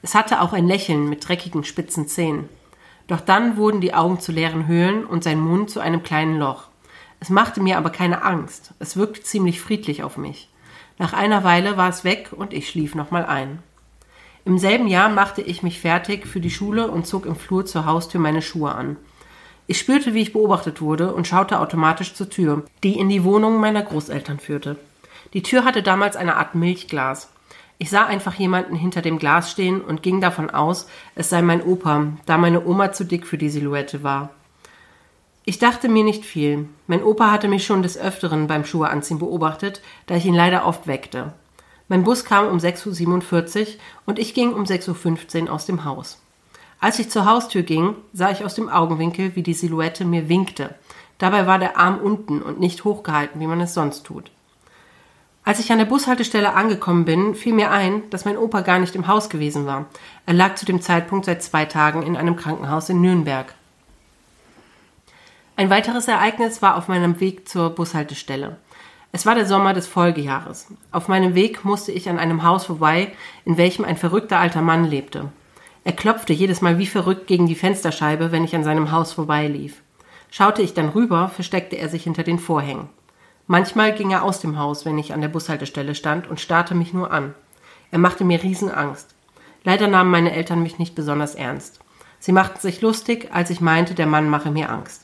Es 0.00 0.14
hatte 0.14 0.40
auch 0.40 0.54
ein 0.54 0.66
Lächeln 0.66 1.10
mit 1.10 1.28
dreckigen, 1.28 1.62
spitzen 1.62 2.08
Zähnen. 2.08 2.48
Doch 3.06 3.20
dann 3.20 3.56
wurden 3.56 3.80
die 3.80 3.94
Augen 3.94 4.20
zu 4.20 4.32
leeren 4.32 4.66
Höhlen 4.66 5.04
und 5.04 5.24
sein 5.24 5.40
Mund 5.40 5.70
zu 5.70 5.80
einem 5.80 6.02
kleinen 6.02 6.38
Loch. 6.38 6.64
Es 7.20 7.30
machte 7.30 7.62
mir 7.62 7.78
aber 7.78 7.90
keine 7.90 8.22
Angst. 8.22 8.74
Es 8.78 8.96
wirkte 8.96 9.22
ziemlich 9.22 9.60
friedlich 9.60 10.02
auf 10.02 10.16
mich. 10.16 10.48
Nach 10.98 11.12
einer 11.12 11.44
Weile 11.44 11.76
war 11.76 11.88
es 11.88 12.04
weg 12.04 12.30
und 12.32 12.52
ich 12.52 12.68
schlief 12.68 12.94
nochmal 12.94 13.24
ein. 13.24 13.60
Im 14.44 14.58
selben 14.58 14.88
Jahr 14.88 15.08
machte 15.08 15.40
ich 15.40 15.62
mich 15.62 15.80
fertig 15.80 16.26
für 16.26 16.40
die 16.40 16.50
Schule 16.50 16.90
und 16.90 17.06
zog 17.06 17.26
im 17.26 17.36
Flur 17.36 17.64
zur 17.64 17.86
Haustür 17.86 18.20
meine 18.20 18.42
Schuhe 18.42 18.74
an. 18.74 18.96
Ich 19.68 19.78
spürte, 19.78 20.14
wie 20.14 20.22
ich 20.22 20.32
beobachtet 20.32 20.80
wurde 20.80 21.14
und 21.14 21.28
schaute 21.28 21.60
automatisch 21.60 22.14
zur 22.14 22.28
Tür, 22.28 22.64
die 22.82 22.98
in 22.98 23.08
die 23.08 23.22
Wohnung 23.22 23.60
meiner 23.60 23.82
Großeltern 23.82 24.40
führte. 24.40 24.76
Die 25.32 25.42
Tür 25.42 25.64
hatte 25.64 25.82
damals 25.82 26.16
eine 26.16 26.36
Art 26.36 26.54
Milchglas. 26.54 27.30
Ich 27.82 27.90
sah 27.90 28.06
einfach 28.06 28.34
jemanden 28.34 28.76
hinter 28.76 29.02
dem 29.02 29.18
Glas 29.18 29.50
stehen 29.50 29.80
und 29.80 30.04
ging 30.04 30.20
davon 30.20 30.50
aus, 30.50 30.86
es 31.16 31.30
sei 31.30 31.42
mein 31.42 31.64
Opa, 31.64 32.12
da 32.26 32.38
meine 32.38 32.64
Oma 32.64 32.92
zu 32.92 33.02
dick 33.02 33.26
für 33.26 33.38
die 33.38 33.50
Silhouette 33.50 34.04
war. 34.04 34.30
Ich 35.44 35.58
dachte 35.58 35.88
mir 35.88 36.04
nicht 36.04 36.24
viel. 36.24 36.68
Mein 36.86 37.02
Opa 37.02 37.32
hatte 37.32 37.48
mich 37.48 37.66
schon 37.66 37.82
des 37.82 37.98
Öfteren 37.98 38.46
beim 38.46 38.64
Schuheanziehen 38.64 39.18
beobachtet, 39.18 39.82
da 40.06 40.14
ich 40.14 40.26
ihn 40.26 40.34
leider 40.36 40.64
oft 40.64 40.86
weckte. 40.86 41.32
Mein 41.88 42.04
Bus 42.04 42.24
kam 42.24 42.46
um 42.46 42.58
6.47 42.58 43.60
Uhr 43.60 43.66
und 44.06 44.20
ich 44.20 44.32
ging 44.32 44.52
um 44.52 44.62
6.15 44.62 45.46
Uhr 45.46 45.52
aus 45.52 45.66
dem 45.66 45.84
Haus. 45.84 46.22
Als 46.78 47.00
ich 47.00 47.10
zur 47.10 47.26
Haustür 47.26 47.62
ging, 47.62 47.96
sah 48.12 48.30
ich 48.30 48.44
aus 48.44 48.54
dem 48.54 48.68
Augenwinkel, 48.68 49.34
wie 49.34 49.42
die 49.42 49.54
Silhouette 49.54 50.04
mir 50.04 50.28
winkte. 50.28 50.76
Dabei 51.18 51.48
war 51.48 51.58
der 51.58 51.76
Arm 51.78 51.98
unten 51.98 52.42
und 52.42 52.60
nicht 52.60 52.84
hochgehalten, 52.84 53.40
wie 53.40 53.48
man 53.48 53.60
es 53.60 53.74
sonst 53.74 54.04
tut. 54.04 54.30
Als 55.44 55.58
ich 55.58 55.72
an 55.72 55.78
der 55.78 55.86
Bushaltestelle 55.86 56.54
angekommen 56.54 57.04
bin, 57.04 57.34
fiel 57.34 57.52
mir 57.52 57.72
ein, 57.72 58.08
dass 58.10 58.24
mein 58.24 58.36
Opa 58.36 58.60
gar 58.60 58.78
nicht 58.78 58.94
im 58.94 59.08
Haus 59.08 59.28
gewesen 59.28 59.66
war. 59.66 59.86
Er 60.24 60.34
lag 60.34 60.54
zu 60.54 60.64
dem 60.64 60.80
Zeitpunkt 60.80 61.24
seit 61.24 61.42
zwei 61.42 61.64
Tagen 61.64 62.04
in 62.04 62.16
einem 62.16 62.36
Krankenhaus 62.36 62.88
in 62.88 63.00
Nürnberg. 63.00 63.52
Ein 65.56 65.68
weiteres 65.68 66.06
Ereignis 66.06 66.62
war 66.62 66.76
auf 66.76 66.86
meinem 66.86 67.18
Weg 67.18 67.48
zur 67.48 67.70
Bushaltestelle. 67.70 68.56
Es 69.10 69.26
war 69.26 69.34
der 69.34 69.44
Sommer 69.44 69.74
des 69.74 69.88
Folgejahres. 69.88 70.68
Auf 70.92 71.08
meinem 71.08 71.34
Weg 71.34 71.64
musste 71.64 71.90
ich 71.90 72.08
an 72.08 72.20
einem 72.20 72.44
Haus 72.44 72.66
vorbei, 72.66 73.12
in 73.44 73.56
welchem 73.56 73.84
ein 73.84 73.96
verrückter 73.96 74.38
alter 74.38 74.62
Mann 74.62 74.84
lebte. 74.84 75.30
Er 75.84 75.92
klopfte 75.92 76.32
jedes 76.32 76.60
Mal 76.62 76.78
wie 76.78 76.86
verrückt 76.86 77.26
gegen 77.26 77.48
die 77.48 77.56
Fensterscheibe, 77.56 78.30
wenn 78.30 78.44
ich 78.44 78.54
an 78.54 78.62
seinem 78.64 78.92
Haus 78.92 79.12
vorbeilief. 79.12 79.82
Schaute 80.30 80.62
ich 80.62 80.72
dann 80.72 80.90
rüber, 80.90 81.28
versteckte 81.28 81.76
er 81.76 81.88
sich 81.88 82.04
hinter 82.04 82.22
den 82.22 82.38
Vorhängen. 82.38 82.88
Manchmal 83.46 83.92
ging 83.92 84.10
er 84.10 84.22
aus 84.22 84.40
dem 84.40 84.58
Haus, 84.58 84.84
wenn 84.84 84.98
ich 84.98 85.12
an 85.12 85.20
der 85.20 85.28
Bushaltestelle 85.28 85.94
stand 85.94 86.28
und 86.28 86.40
starrte 86.40 86.74
mich 86.74 86.92
nur 86.92 87.10
an. 87.10 87.34
Er 87.90 87.98
machte 87.98 88.24
mir 88.24 88.42
Riesenangst. 88.42 89.14
Leider 89.64 89.88
nahmen 89.88 90.10
meine 90.10 90.32
Eltern 90.32 90.62
mich 90.62 90.78
nicht 90.78 90.94
besonders 90.94 91.34
ernst. 91.34 91.80
Sie 92.18 92.32
machten 92.32 92.60
sich 92.60 92.80
lustig, 92.80 93.30
als 93.32 93.50
ich 93.50 93.60
meinte, 93.60 93.94
der 93.94 94.06
Mann 94.06 94.28
mache 94.28 94.50
mir 94.50 94.70
Angst. 94.70 95.02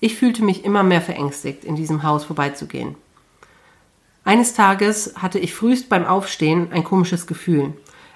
Ich 0.00 0.16
fühlte 0.16 0.44
mich 0.44 0.64
immer 0.64 0.82
mehr 0.82 1.00
verängstigt, 1.00 1.64
in 1.64 1.76
diesem 1.76 2.02
Haus 2.02 2.24
vorbeizugehen. 2.24 2.96
Eines 4.24 4.54
Tages 4.54 5.14
hatte 5.16 5.38
ich 5.38 5.54
frühst 5.54 5.88
beim 5.88 6.04
Aufstehen 6.04 6.68
ein 6.72 6.84
komisches 6.84 7.26
Gefühl. 7.26 7.72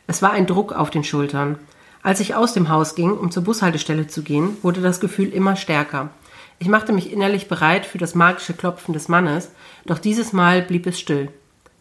Es 0.07 0.23
war 0.23 0.33
ein 0.33 0.47
Druck 0.47 0.73
auf 0.73 0.91
den 0.91 1.03
Schultern. 1.03 1.59
Als 2.03 2.20
ich 2.20 2.35
aus 2.35 2.53
dem 2.53 2.69
Haus 2.69 2.95
ging, 2.95 3.12
um 3.12 3.31
zur 3.31 3.43
Bushaltestelle 3.43 4.07
zu 4.07 4.23
gehen, 4.23 4.57
wurde 4.62 4.81
das 4.81 5.01
Gefühl 5.01 5.31
immer 5.31 5.57
stärker. 5.57 6.11
Ich 6.59 6.69
machte 6.69 6.93
mich 6.93 7.12
innerlich 7.12 7.49
bereit 7.49 7.85
für 7.85 7.99
das 7.99 8.15
magische 8.15 8.55
Klopfen 8.55 8.95
des 8.95 9.09
Mannes, 9.09 9.53
doch 9.85 9.99
dieses 9.99 10.33
Mal 10.33 10.62
blieb 10.62 10.87
es 10.87 10.98
still. 10.98 11.30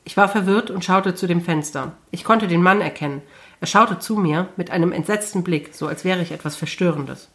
Ich 0.03 0.17
war 0.17 0.27
verwirrt 0.27 0.69
und 0.69 0.85
schaute 0.85 1.15
zu 1.15 1.27
dem 1.27 1.41
Fenster. 1.41 1.93
Ich 2.11 2.23
konnte 2.23 2.47
den 2.47 2.61
Mann 2.61 2.81
erkennen. 2.81 3.21
Er 3.61 3.67
schaute 3.67 3.99
zu 3.99 4.17
mir 4.17 4.49
mit 4.57 4.69
einem 4.69 4.91
entsetzten 4.91 5.43
Blick, 5.43 5.73
so 5.73 5.87
als 5.87 6.03
wäre 6.03 6.21
ich 6.21 6.31
etwas 6.31 6.55
Verstörendes. 6.55 7.29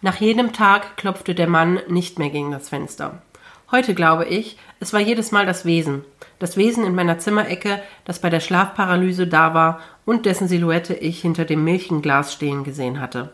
Nach 0.00 0.16
jedem 0.16 0.52
Tag 0.52 0.96
klopfte 0.96 1.34
der 1.34 1.48
Mann 1.48 1.80
nicht 1.88 2.18
mehr 2.20 2.30
gegen 2.30 2.52
das 2.52 2.68
Fenster. 2.68 3.22
Heute 3.72 3.94
glaube 3.94 4.26
ich, 4.26 4.56
es 4.78 4.92
war 4.92 5.00
jedes 5.00 5.32
Mal 5.32 5.44
das 5.44 5.64
Wesen. 5.64 6.04
Das 6.38 6.56
Wesen 6.56 6.84
in 6.84 6.94
meiner 6.94 7.18
Zimmerecke, 7.18 7.82
das 8.04 8.20
bei 8.20 8.30
der 8.30 8.40
Schlafparalyse 8.40 9.26
da 9.26 9.54
war 9.54 9.80
und 10.04 10.24
dessen 10.24 10.46
Silhouette 10.46 10.94
ich 10.94 11.20
hinter 11.20 11.44
dem 11.44 11.64
Milchenglas 11.64 12.32
stehen 12.32 12.62
gesehen 12.62 13.00
hatte. 13.00 13.32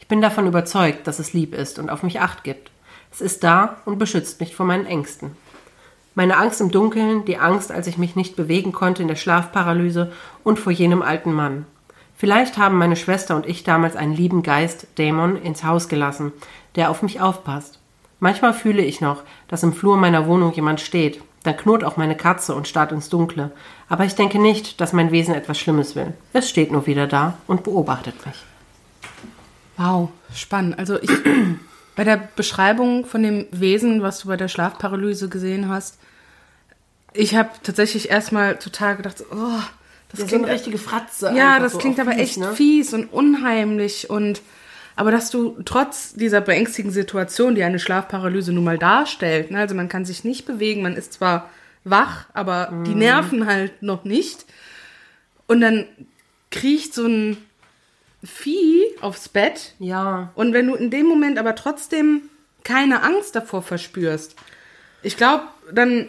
Ich 0.00 0.08
bin 0.08 0.22
davon 0.22 0.46
überzeugt, 0.46 1.06
dass 1.06 1.18
es 1.18 1.34
lieb 1.34 1.54
ist 1.54 1.78
und 1.78 1.90
auf 1.90 2.02
mich 2.02 2.20
acht 2.20 2.42
gibt. 2.42 2.70
Es 3.10 3.20
ist 3.20 3.44
da 3.44 3.76
und 3.84 3.98
beschützt 3.98 4.40
mich 4.40 4.54
vor 4.54 4.66
meinen 4.66 4.86
Ängsten. 4.86 5.36
Meine 6.14 6.36
Angst 6.36 6.60
im 6.60 6.70
Dunkeln, 6.70 7.24
die 7.24 7.38
Angst, 7.38 7.70
als 7.70 7.86
ich 7.86 7.96
mich 7.96 8.16
nicht 8.16 8.34
bewegen 8.34 8.72
konnte 8.72 9.02
in 9.02 9.08
der 9.08 9.16
Schlafparalyse 9.16 10.12
und 10.42 10.58
vor 10.58 10.72
jenem 10.72 11.00
alten 11.00 11.32
Mann. 11.32 11.64
Vielleicht 12.16 12.58
haben 12.58 12.76
meine 12.76 12.96
Schwester 12.96 13.36
und 13.36 13.46
ich 13.46 13.62
damals 13.62 13.94
einen 13.94 14.14
lieben 14.14 14.42
Geist, 14.42 14.88
Dämon, 14.98 15.36
ins 15.36 15.62
Haus 15.62 15.88
gelassen, 15.88 16.32
der 16.74 16.90
auf 16.90 17.02
mich 17.02 17.20
aufpasst. 17.20 17.78
Manchmal 18.18 18.52
fühle 18.52 18.82
ich 18.82 19.00
noch, 19.00 19.22
dass 19.46 19.62
im 19.62 19.72
Flur 19.72 19.96
meiner 19.96 20.26
Wohnung 20.26 20.52
jemand 20.52 20.80
steht. 20.80 21.22
Dann 21.44 21.56
knurrt 21.56 21.84
auch 21.84 21.96
meine 21.96 22.16
Katze 22.16 22.56
und 22.56 22.66
starrt 22.66 22.90
ins 22.90 23.08
Dunkle. 23.08 23.52
Aber 23.88 24.04
ich 24.04 24.16
denke 24.16 24.40
nicht, 24.40 24.80
dass 24.80 24.92
mein 24.92 25.12
Wesen 25.12 25.34
etwas 25.34 25.60
Schlimmes 25.60 25.94
will. 25.94 26.14
Es 26.32 26.48
steht 26.48 26.72
nur 26.72 26.86
wieder 26.88 27.06
da 27.06 27.38
und 27.46 27.62
beobachtet 27.62 28.26
mich. 28.26 28.42
Wow, 29.76 30.08
spannend. 30.34 30.76
Also 30.80 31.00
ich 31.00 31.10
bei 31.98 32.04
der 32.04 32.28
Beschreibung 32.36 33.04
von 33.06 33.24
dem 33.24 33.48
Wesen, 33.50 34.02
was 34.02 34.20
du 34.20 34.28
bei 34.28 34.36
der 34.36 34.46
Schlafparalyse 34.46 35.28
gesehen 35.28 35.68
hast, 35.68 35.98
ich 37.12 37.34
habe 37.34 37.48
tatsächlich 37.64 38.08
erstmal 38.08 38.56
total 38.56 38.94
gedacht, 38.94 39.24
oh, 39.32 39.58
das 40.08 40.20
Ja, 40.20 40.24
so 40.24 40.26
klingt 40.26 40.44
eine 40.44 40.54
richtige 40.54 40.78
Fratze. 40.78 41.32
Ja, 41.34 41.58
das 41.58 41.72
so 41.72 41.78
klingt 41.78 41.98
aber 41.98 42.12
fies, 42.12 42.20
echt 42.20 42.36
ne? 42.38 42.52
fies 42.54 42.94
und 42.94 43.06
unheimlich 43.06 44.08
und 44.10 44.42
aber 44.94 45.10
dass 45.10 45.30
du 45.30 45.56
trotz 45.64 46.14
dieser 46.14 46.40
beängstigenden 46.40 46.94
Situation, 46.94 47.56
die 47.56 47.64
eine 47.64 47.80
Schlafparalyse 47.80 48.52
nun 48.52 48.62
mal 48.62 48.78
darstellt, 48.78 49.50
ne, 49.50 49.58
also 49.58 49.74
man 49.74 49.88
kann 49.88 50.04
sich 50.04 50.22
nicht 50.22 50.46
bewegen, 50.46 50.82
man 50.82 50.94
ist 50.94 51.14
zwar 51.14 51.50
wach, 51.82 52.26
aber 52.32 52.68
die 52.86 52.92
Mhm. 52.92 52.98
Nerven 52.98 53.46
halt 53.46 53.82
noch 53.82 54.04
nicht. 54.04 54.46
Und 55.48 55.60
dann 55.62 55.84
kriecht 56.52 56.94
so 56.94 57.06
ein 57.06 57.38
Vieh 58.24 58.82
aufs 59.00 59.28
Bett 59.28 59.74
Ja, 59.78 60.30
und 60.34 60.52
wenn 60.52 60.66
du 60.66 60.74
in 60.74 60.90
dem 60.90 61.06
Moment 61.06 61.38
aber 61.38 61.54
trotzdem 61.54 62.22
keine 62.64 63.02
Angst 63.02 63.34
davor 63.36 63.62
verspürst, 63.62 64.34
ich 65.02 65.16
glaube, 65.16 65.44
dann 65.72 66.08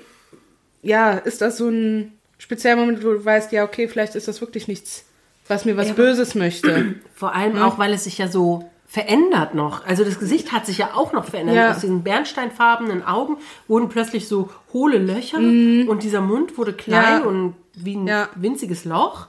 ja, 0.82 1.12
ist 1.12 1.42
das 1.42 1.58
so 1.58 1.68
ein 1.70 2.14
spezieller 2.38 2.78
Moment, 2.78 3.04
wo 3.04 3.12
du 3.12 3.24
weißt, 3.24 3.52
ja, 3.52 3.64
okay, 3.64 3.88
vielleicht 3.88 4.16
ist 4.16 4.28
das 4.28 4.42
wirklich 4.42 4.68
nichts, 4.68 5.06
was 5.48 5.66
mir 5.66 5.78
was 5.78 5.90
Ja. 5.90 5.94
Böses 5.94 6.36
möchte. 6.36 6.96
vor 7.14 7.36
allem 7.36 7.58
Ja. 7.58 7.68
auch, 7.68 7.78
weil 7.78 7.94
es 7.94 8.06
sich 8.06 8.18
ja 8.18 8.28
so 8.28 8.70
verändert 8.88 9.54
noch. 9.54 9.86
Also 9.86 10.04
das 10.04 10.18
Gesicht 10.18 10.52
hat 10.52 10.66
sich 10.66 10.80
ja 10.80 10.96
auch 10.96 11.14
noch 11.14 11.26
verändert. 11.26 11.56
Ja. 11.56 11.72
Aus 11.72 11.82
diesen 11.82 12.02
bernsteinfarbenen 12.04 13.06
Augen 13.06 13.38
wurden 13.68 13.88
plötzlich 13.90 14.28
so 14.28 14.50
hohle 14.74 14.98
Löcher 14.98 15.38
und 15.38 16.00
dieser 16.02 16.22
Mund 16.22 16.58
wurde 16.58 16.74
klein. 16.74 17.22
Ja. 17.22 17.28
und 17.28 17.56
wie 17.76 17.96
ein 17.96 18.08
Ja. 18.08 18.30
winziges 18.36 18.86
Loch. 18.86 19.28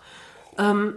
Ähm, 0.56 0.94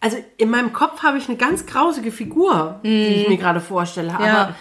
also 0.00 0.16
in 0.36 0.50
meinem 0.50 0.72
Kopf 0.72 1.02
habe 1.02 1.18
ich 1.18 1.28
eine 1.28 1.36
ganz 1.38 1.66
grausige 1.66 2.12
Figur, 2.12 2.80
die 2.84 2.88
ich 3.22 3.28
mir 3.28 3.38
gerade 3.38 3.60
vorstelle. 3.60 4.12
Mhm. 4.12 4.20
Ja. 4.20 4.32
Aber 4.42 4.56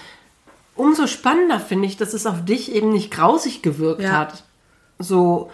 umso 0.75 1.05
spannender 1.07 1.59
finde 1.59 1.87
ich, 1.87 1.97
dass 1.97 2.13
es 2.13 2.25
auf 2.25 2.43
dich 2.45 2.73
eben 2.73 2.91
nicht 2.93 3.11
grausig 3.11 3.61
gewirkt 3.61 4.01
Ja. 4.01 4.11
hat. 4.13 4.43
So, 4.99 5.51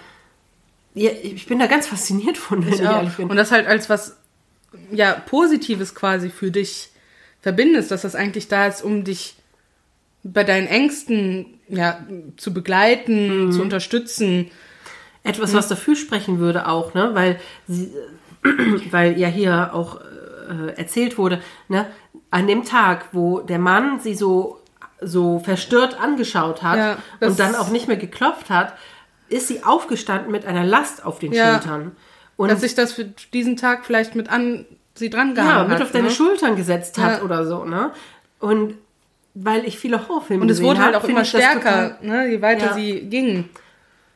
ja, 0.93 1.11
ich 1.23 1.45
bin 1.47 1.59
da 1.59 1.67
ganz 1.67 1.87
fasziniert 1.87 2.37
von, 2.37 2.65
wenn 2.65 2.73
ich, 2.73 2.81
Ich 2.81 2.87
auch. 2.87 2.97
ehrlich 2.97 3.15
bin. 3.15 3.29
Und 3.29 3.35
das 3.37 3.51
halt 3.51 3.67
als 3.67 3.89
was 3.89 4.17
ja 4.91 5.13
Positives 5.13 5.95
quasi 5.95 6.29
für 6.29 6.51
dich 6.51 6.89
verbindest, 7.41 7.89
dass 7.91 8.01
das 8.03 8.15
eigentlich 8.15 8.47
da 8.47 8.67
ist, 8.67 8.83
um 8.83 9.03
dich 9.03 9.35
bei 10.23 10.43
deinen 10.43 10.67
Ängsten 10.67 11.45
ja 11.69 12.05
zu 12.37 12.53
begleiten, 12.53 13.45
Mhm. 13.47 13.51
zu 13.53 13.61
unterstützen. 13.61 14.51
Etwas, 15.23 15.53
was 15.53 15.67
dafür 15.67 15.95
sprechen 15.95 16.39
würde 16.39 16.67
auch, 16.67 16.93
ne? 16.93 17.11
Weil 17.13 17.39
sie, 17.67 17.91
weil 18.91 19.17
ja 19.17 19.27
hier 19.27 19.71
auch 19.73 19.99
äh, 20.49 20.73
erzählt 20.77 21.17
wurde, 21.17 21.41
ne? 21.67 21.85
An 22.31 22.47
dem 22.47 22.63
Tag, 22.63 23.05
wo 23.11 23.39
der 23.39 23.59
Mann 23.59 23.99
sie 23.99 24.13
so 24.15 24.59
so 25.01 25.39
verstört 25.39 25.97
angeschaut 25.99 26.61
hat 26.61 26.77
Ja, 26.77 26.97
und 27.25 27.39
dann 27.39 27.55
auch 27.55 27.69
nicht 27.69 27.87
mehr 27.87 27.95
geklopft 27.97 28.49
hat, 28.49 28.73
ist 29.29 29.47
sie 29.47 29.63
aufgestanden 29.63 30.29
mit 30.31 30.45
einer 30.45 30.65
Last 30.65 31.05
auf 31.05 31.19
den 31.19 31.31
Ja. 31.31 31.53
Schultern. 31.53 31.91
Und 32.35 32.51
dass 32.51 32.61
sich 32.61 32.75
das 32.75 32.91
für 32.93 33.05
diesen 33.05 33.55
Tag 33.55 33.85
vielleicht 33.85 34.15
mit 34.15 34.29
an 34.29 34.65
sie 34.95 35.09
dran 35.09 35.29
ja, 35.35 35.43
gehangen 35.43 35.69
mit 35.69 35.77
hat. 35.77 35.83
auf 35.83 35.91
deine 35.91 36.05
ne? 36.05 36.11
Schultern 36.11 36.55
gesetzt 36.57 36.97
hat 36.97 37.19
Ja. 37.19 37.23
oder 37.23 37.45
so, 37.47 37.63
ne? 37.63 37.91
Und 38.39 38.75
weil 39.35 39.63
ich 39.65 39.79
viele 39.79 40.05
Horrorfilme 40.07 40.41
Und 40.43 40.49
es 40.51 40.61
wurde 40.61 40.79
halt 40.81 40.95
auch 40.95 41.03
immer 41.05 41.23
stärker, 41.23 41.97
total- 41.97 41.97
ne, 42.01 42.27
je 42.31 42.41
weiter 42.41 42.67
Ja. 42.67 42.73
sie 42.73 43.01
gingen. 43.01 43.49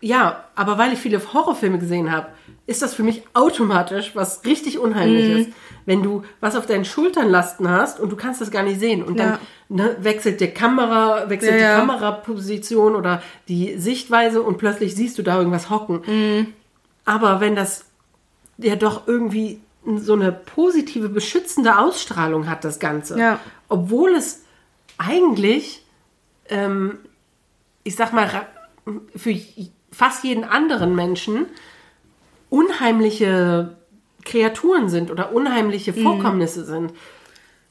Ja, 0.01 0.43
aber 0.55 0.77
weil 0.77 0.91
ich 0.91 0.99
viele 0.99 1.21
Horrorfilme 1.33 1.79
gesehen 1.79 2.11
habe, 2.11 2.27
ist 2.65 2.81
das 2.81 2.93
für 2.93 3.03
mich 3.03 3.23
automatisch 3.33 4.11
was 4.15 4.45
richtig 4.45 4.79
Unheimliches. 4.79 5.47
Mhm. 5.47 5.53
Wenn 5.85 6.01
du 6.03 6.23
was 6.39 6.55
auf 6.55 6.65
deinen 6.65 6.85
Schultern 6.85 7.29
lasten 7.29 7.69
hast 7.69 7.99
und 7.99 8.09
du 8.11 8.15
kannst 8.15 8.39
das 8.39 8.51
gar 8.51 8.63
nicht 8.63 8.79
sehen 8.79 9.03
und 9.03 9.19
dann 9.19 9.31
Ja. 9.31 9.39
ne, 9.67 9.97
wechselt 9.99 10.39
die 10.39 10.47
Kamera, 10.47 11.29
wechselt 11.29 11.53
Ja, 11.53 11.57
ja. 11.57 11.73
die 11.75 11.79
Kameraposition 11.87 12.95
oder 12.95 13.21
die 13.49 13.77
Sichtweise 13.77 14.41
und 14.41 14.57
plötzlich 14.57 14.95
siehst 14.95 15.17
du 15.17 15.23
da 15.23 15.37
irgendwas 15.37 15.69
hocken. 15.69 16.01
Mhm. 16.05 16.53
Aber 17.05 17.41
wenn 17.41 17.55
das 17.55 17.85
ja 18.57 18.77
doch 18.77 19.07
irgendwie 19.07 19.59
so 19.97 20.13
eine 20.13 20.31
positive, 20.31 21.09
beschützende 21.09 21.77
Ausstrahlung 21.77 22.49
hat, 22.49 22.63
das 22.63 22.79
Ganze. 22.79 23.19
Ja. 23.19 23.39
Obwohl 23.67 24.11
es 24.15 24.43
eigentlich, 24.97 25.85
ähm, 26.47 26.99
ich 27.83 27.97
sag 27.97 28.13
mal, 28.13 28.29
für 29.15 29.35
fast 29.91 30.23
jeden 30.23 30.45
anderen 30.45 30.95
Menschen 30.95 31.47
unheimliche 32.53 33.75
Kreaturen 34.25 34.87
sind 34.87 35.09
oder 35.09 35.33
unheimliche 35.33 35.91
Vorkommnisse 35.91 36.63
sind. 36.65 36.93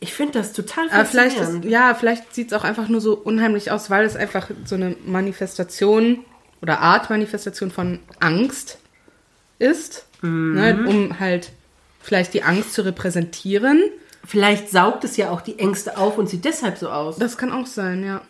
Ich 0.01 0.13
finde 0.13 0.33
das 0.33 0.53
total 0.53 0.87
Mhm. 0.87 0.91
Aber 0.93 1.05
vielleicht 1.05 1.39
ist, 1.39 1.65
ja, 1.65 1.95
vielleicht 1.95 2.35
sieht 2.35 2.49
es 2.51 2.59
auch 2.59 2.65
einfach 2.65 2.89
nur 2.89 3.01
so 3.01 3.15
unheimlich 3.17 3.71
aus, 3.71 3.91
weil 3.91 4.05
es 4.05 4.17
einfach 4.17 4.51
so 4.65 4.75
eine 4.75 4.97
Manifestation 5.07 6.25
oder 6.61 6.81
Art 6.81 7.11
Manifestation 7.11 7.71
von 7.71 8.01
Angst 8.19 8.79
ist, 9.61 10.07
Mhm. 10.21 10.55
ne, 10.55 10.85
um 10.89 11.21
halt 11.21 11.53
vielleicht 12.01 12.35
die 12.35 12.43
Angst 12.43 12.75
zu 12.75 12.85
repräsentieren. 12.85 13.85
Vielleicht 14.27 14.69
saugt 14.71 15.05
es 15.05 15.17
ja 15.17 15.31
auch 15.31 15.41
die 15.43 15.61
Ängste 15.61 15.97
auf 15.97 16.19
und 16.19 16.29
sieht 16.29 16.45
deshalb 16.45 16.77
so 16.79 16.89
aus. 16.91 17.17
Das 17.19 17.39
kann 17.39 17.53
auch 17.53 17.67
sein, 17.67 18.05
ja. 18.05 18.23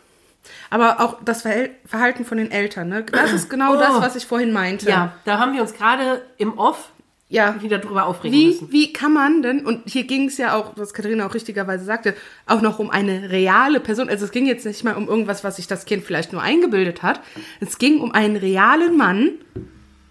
Aber 0.69 0.99
auch 0.99 1.17
das 1.23 1.43
Verhalten 1.85 2.25
von 2.25 2.37
den 2.37 2.51
Eltern, 2.51 2.89
ne? 2.89 3.03
Das 3.03 3.31
ist 3.33 3.49
genau 3.49 3.73
Oh. 3.75 3.79
das, 3.79 4.01
was 4.01 4.15
ich 4.15 4.25
vorhin 4.25 4.51
meinte. 4.51 4.89
ja, 4.89 5.13
da 5.25 5.39
haben 5.39 5.53
wir 5.53 5.61
uns 5.61 5.73
gerade 5.73 6.21
im 6.37 6.57
Off 6.57 6.89
Ja. 7.29 7.55
wieder 7.61 7.79
drüber 7.79 8.05
aufregen 8.05 8.37
Wie, 8.37 8.47
müssen. 8.47 8.71
wie 8.71 8.93
kann 8.93 9.13
man 9.13 9.41
denn, 9.41 9.65
und 9.65 9.83
hier 9.89 10.03
ging 10.03 10.27
es 10.27 10.37
ja 10.37 10.55
auch, 10.55 10.73
was 10.75 10.93
Katharina 10.93 11.25
auch 11.25 11.33
richtigerweise 11.33 11.83
sagte, 11.85 12.13
auch 12.45 12.61
noch 12.61 12.77
um 12.79 12.89
eine 12.91 13.29
reale 13.31 13.79
Person. 13.79 14.09
Also 14.09 14.25
es 14.25 14.31
ging 14.31 14.45
jetzt 14.45 14.65
nicht 14.65 14.83
mal 14.83 14.95
um 14.95 15.07
irgendwas, 15.07 15.43
was 15.43 15.55
sich 15.55 15.67
das 15.67 15.85
Kind 15.85 16.03
vielleicht 16.03 16.31
nur 16.33 16.41
eingebildet 16.41 17.01
hat. 17.03 17.21
Es 17.59 17.77
ging 17.77 18.01
um 18.01 18.11
einen 18.11 18.35
realen 18.35 18.97
Mann, 18.97 19.31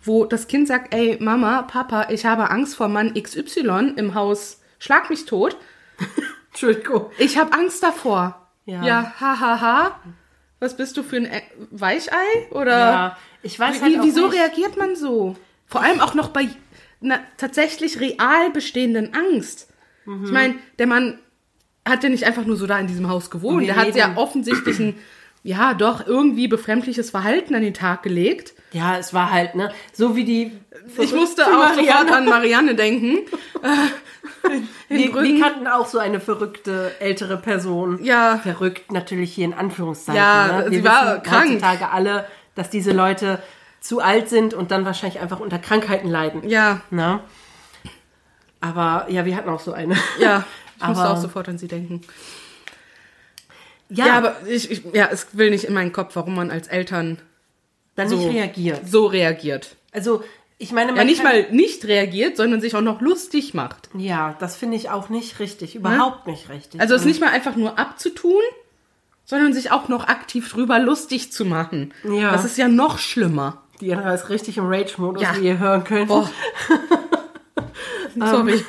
wo 0.03 0.25
das 0.25 0.49
Kind 0.49 0.67
sagt, 0.67 0.93
ey 0.95 1.17
Mama, 1.21 1.63
Papa, 1.63 2.09
ich 2.11 2.27
habe 2.27 2.51
Angst 2.51 2.75
vor 2.75 2.89
Mann 2.89 3.15
XY 3.15 3.93
im 3.97 4.15
Haus, 4.15 4.61
schlag 4.81 5.09
mich 5.11 5.27
tot. 5.27 5.57
Entschuldigung. 6.51 7.07
Ich 7.19 7.39
habe 7.39 7.53
Angst 7.53 7.83
davor. 7.83 8.49
Ja. 8.65 8.83
Ja, 8.85 9.13
ha, 9.21 9.41
ha, 9.41 9.61
ha. 9.61 10.01
Was 10.63 10.77
bist 10.77 10.97
du 10.97 11.03
für 11.03 11.17
ein 11.17 11.27
Ä- 11.27 11.43
Weichei? 11.73 12.47
Oder 12.51 12.79
Ja, 12.79 13.17
ich 13.43 13.59
weiß 13.59 13.77
wie, 13.77 13.81
halt 13.83 13.99
auch 14.01 14.05
wieso 14.05 14.29
nicht. 14.29 14.39
reagiert 14.39 14.77
man 14.77 14.95
so? 14.97 15.37
Vor 15.67 15.83
allem 15.83 16.01
auch 16.01 16.15
noch 16.15 16.29
bei 16.29 16.49
einer 17.03 17.19
tatsächlich 17.37 17.99
real 18.01 18.51
bestehenden 18.53 19.13
Angst. 19.13 19.69
Mhm. 20.05 20.25
Ich 20.25 20.31
meine, 20.31 20.55
der 20.79 20.87
Mann 20.87 21.19
hat 21.87 22.05
ja 22.05 22.11
nicht 22.11 22.25
einfach 22.25 22.45
nur 22.45 22.57
so 22.57 22.67
da 22.69 22.79
in 22.79 22.87
diesem 22.87 23.09
Haus 23.09 23.29
gewohnt. 23.31 23.67
Der 23.67 23.75
hat 23.75 23.97
ja 23.97 24.13
offensichtlich 24.17 24.79
ein, 24.79 24.95
ja, 25.43 25.75
doch 25.75 26.07
irgendwie 26.07 26.47
befremdliches 26.47 27.11
Verhalten 27.11 27.57
an 27.57 27.63
den 27.63 27.75
Tag 27.75 28.05
gelegt. 28.05 28.55
Ja, 28.73 28.97
es 28.99 29.13
war 29.13 29.33
halt, 29.33 29.57
ne? 29.57 29.73
So 29.93 30.15
wie 30.15 30.25
die. 30.25 30.53
Ich 30.99 31.13
musste 31.13 31.45
auch 31.45 31.51
sofort 31.75 31.77
Marianne. 31.77 32.17
an 32.17 32.25
Marianne 32.27 32.75
denken. 32.77 33.19
In 34.89 34.99
Die, 34.99 35.09
Brüggen. 35.09 35.37
die 35.37 35.41
kannten 35.41 35.67
auch 35.67 35.87
so 35.87 35.99
eine 35.99 36.21
verrückte 36.21 36.93
ältere 37.01 37.37
Person. 37.37 38.03
Ja. 38.03 38.39
Verrückt 38.39 38.91
natürlich 38.93 39.33
hier 39.35 39.45
in 39.45 39.55
Anführungszeichen. 39.55 40.17
Ja, 40.21 40.61
ne? 40.63 40.71
Wir 40.71 40.79
sie 40.79 40.85
war 40.85 41.21
krank. 41.23 41.51
heutzutage 41.51 41.91
alle, 41.91 42.27
dass 42.55 42.69
diese 42.71 42.93
Leute 42.93 43.43
zu 43.81 44.01
alt 44.01 44.29
sind 44.29 44.55
und 44.55 44.71
dann 44.71 44.85
wahrscheinlich 44.85 45.21
einfach 45.21 45.41
unter 45.41 45.59
Krankheiten 45.59 46.09
leiden. 46.09 46.49
Ja, 46.49 46.81
Ne? 46.91 47.21
Aber 48.61 49.07
ja, 49.09 49.25
wir 49.25 49.37
hatten 49.37 49.49
auch 49.49 49.61
so 49.61 49.73
eine. 49.73 49.97
ja. 50.19 50.45
Ich 50.81 50.89
musste 50.89 51.11
auch 51.11 51.17
sofort 51.17 51.49
an 51.49 51.59
sie 51.59 51.69
denken. 51.69 52.01
Ja, 53.89 54.07
Ja, 54.07 54.19
aber 54.19 54.37
ich, 54.49 54.69
ich, 54.69 54.83
ja, 54.93 55.09
es 55.13 55.29
will 55.37 55.51
nicht 55.51 55.63
in 55.65 55.75
meinen 55.75 55.93
Kopf, 55.93 56.17
warum 56.17 56.35
man 56.35 56.51
als 56.51 56.67
Eltern 56.67 57.19
dann 57.95 58.09
so 58.09 58.17
nicht 58.17 58.35
reagiert. 58.35 58.81
so 58.89 59.07
reagiert. 59.07 59.77
Also, 59.93 60.25
ich 60.63 60.73
meine, 60.73 60.93
man 60.93 60.99
Ja, 60.99 61.05
nicht 61.05 61.23
mal 61.23 61.47
nicht 61.51 61.85
reagiert, 61.85 62.37
sondern 62.37 62.61
sich 62.61 62.75
auch 62.77 62.81
noch 62.81 63.01
lustig 63.01 63.53
macht. 63.55 63.91
Ja, 63.95 64.37
das 64.39 64.57
finde 64.57 64.77
ich 64.77 64.91
auch 64.91 65.09
nicht 65.09 65.39
richtig. 65.41 65.75
Überhaupt 65.75 66.27
nicht 66.27 66.49
richtig. 66.49 66.81
Also 66.81 66.95
es 66.95 67.05
nicht 67.05 67.21
mal 67.21 67.31
einfach 67.31 67.57
nur 67.57 67.79
abzutun, 67.79 68.41
sondern 69.25 69.53
sich 69.53 69.71
auch 69.73 69.89
noch 69.89 70.07
aktiv 70.09 70.51
drüber 70.53 70.79
lustig 70.79 71.33
zu 71.33 71.45
machen. 71.45 71.93
Ja. 72.05 72.31
Das 72.33 72.45
ist 72.45 72.57
ja 72.59 72.69
noch 72.69 72.99
schlimmer. 72.99 73.63
Diana 73.81 74.15
ist 74.15 74.29
richtig 74.29 74.59
im 74.59 74.67
Rage-Modus, 74.67 75.23
Ja. 75.23 75.35
wie 75.37 75.47
ihr 75.47 75.59
hören 75.59 75.83
könnt. 75.85 76.09
Boah. 76.09 76.31
Sorry. 78.17 78.65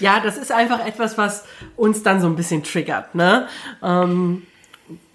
Ja, 0.00 0.20
das 0.20 0.36
ist 0.36 0.52
einfach 0.52 0.84
etwas, 0.84 1.18
was 1.18 1.44
uns 1.76 2.02
dann 2.02 2.20
so 2.20 2.26
ein 2.26 2.36
bisschen 2.36 2.62
triggert, 2.62 3.14
ne? 3.14 3.48
Ähm, 3.82 4.42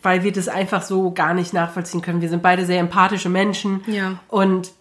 weil 0.02 0.24
wir 0.24 0.32
das 0.32 0.48
einfach 0.48 0.82
so 0.82 1.11
gar 1.11 1.34
nicht 1.34 1.53
nachvollziehen 1.53 2.02
können. 2.02 2.22
Wir 2.22 2.30
sind 2.30 2.42
beide 2.42 2.66
sehr 2.66 2.80
empathische 2.80 3.30
Menschen 3.30 3.82
Ja. 3.88 4.19
und 4.30 4.72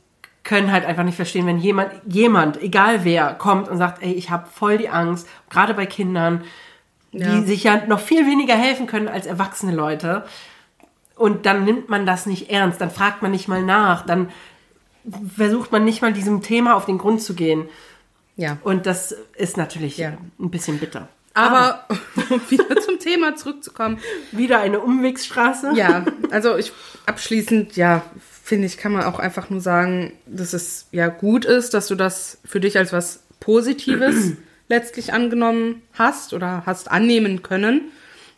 können 0.49 0.73
halt 0.73 0.87
einfach 0.87 1.05
nicht 1.05 1.17
verstehen, 1.17 1.47
wenn 1.47 1.59
jemand, 1.59 1.93
jemand, 2.07 2.63
egal 2.63 3.05
wer, 3.05 3.35
kommt 3.35 3.69
und 3.69 3.77
sagt, 3.77 4.03
ey, 4.03 4.13
ich 4.15 4.31
habe 4.31 4.47
voll 4.51 4.79
die 4.79 4.89
Angst, 4.89 5.29
gerade 5.51 5.75
bei 5.75 5.85
Kindern, 5.85 6.43
Ja. 7.13 7.29
die 7.35 7.47
sich 7.47 7.65
ja 7.65 7.85
noch 7.87 8.01
viel 8.01 8.27
weniger 8.27 8.55
helfen 8.55 8.87
können 8.87 9.09
als 9.09 9.27
erwachsene 9.27 9.73
Leute. 9.75 10.25
Und 11.17 11.45
dann 11.45 11.65
nimmt 11.65 11.91
man 11.91 12.07
das 12.07 12.25
nicht 12.25 12.49
ernst, 12.51 12.81
dann 12.81 12.91
fragt 12.91 13.21
man 13.21 13.31
nicht 13.31 13.47
mal 13.47 13.63
nach, 13.63 14.07
dann 14.07 14.31
versucht 15.37 15.71
man 15.71 15.85
nicht 15.85 16.01
mal 16.01 16.13
diesem 16.15 16.43
Thema 16.43 16.77
auf 16.77 16.87
den 16.87 16.97
Grund 16.97 17.21
zu 17.21 17.35
gehen. 17.35 17.69
Ja. 18.37 18.57
Und 18.63 18.87
das 18.87 19.13
ist 19.37 19.57
natürlich 19.59 19.99
Ja. 19.99 20.13
ein 20.41 20.51
bisschen 20.51 20.79
bitter. 20.79 21.09
Aber 21.35 21.85
um 22.31 22.41
wieder 22.51 22.77
zum 22.81 22.99
Thema 22.99 23.37
zurückzukommen. 23.37 23.99
Wieder 24.33 24.61
eine 24.61 24.81
Umwegsstraße. 24.81 25.73
Ja, 25.75 26.05
also 26.31 26.57
ich 26.57 26.73
abschließend, 27.07 27.77
ja, 27.77 28.03
finde 28.49 28.67
ich, 28.67 28.79
kann 28.79 28.93
man 28.93 29.05
auch 29.05 29.19
einfach 29.19 29.51
nur 29.51 29.61
sagen, 29.61 30.15
dass 30.25 30.55
es 30.55 30.87
ja 30.91 31.09
gut 31.09 31.45
ist, 31.45 31.75
dass 31.75 31.87
du 31.87 31.95
das 31.95 32.39
für 32.47 32.61
dich 32.61 32.79
als 32.79 32.95
was 32.95 33.23
Positives 33.41 34.33
letztlich 34.71 35.13
angenommen 35.13 35.83
hast 35.93 36.33
oder 36.33 36.63
hast 36.65 36.91
annehmen 36.91 37.43
können, 37.43 37.93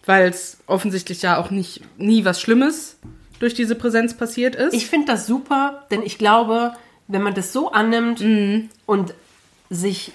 weil 0.06 0.28
es 0.28 0.58
offensichtlich 0.66 1.22
ja 1.22 1.39
auch 1.39 1.52
nicht 1.52 1.82
nie 1.97 2.24
was 2.24 2.40
Schlimmes 2.40 2.97
durch 3.39 3.55
diese 3.55 3.76
Präsenz 3.76 4.14
passiert 4.14 4.56
ist. 4.56 4.74
Ich 4.74 4.89
finde 4.89 5.06
das 5.06 5.28
super, 5.28 5.86
denn 5.92 6.02
ich 6.02 6.18
glaube, 6.18 6.72
wenn 7.06 7.22
man 7.22 7.34
das 7.34 7.52
so 7.52 7.70
annimmt 7.70 8.20
und 8.86 9.14
sich 9.70 10.10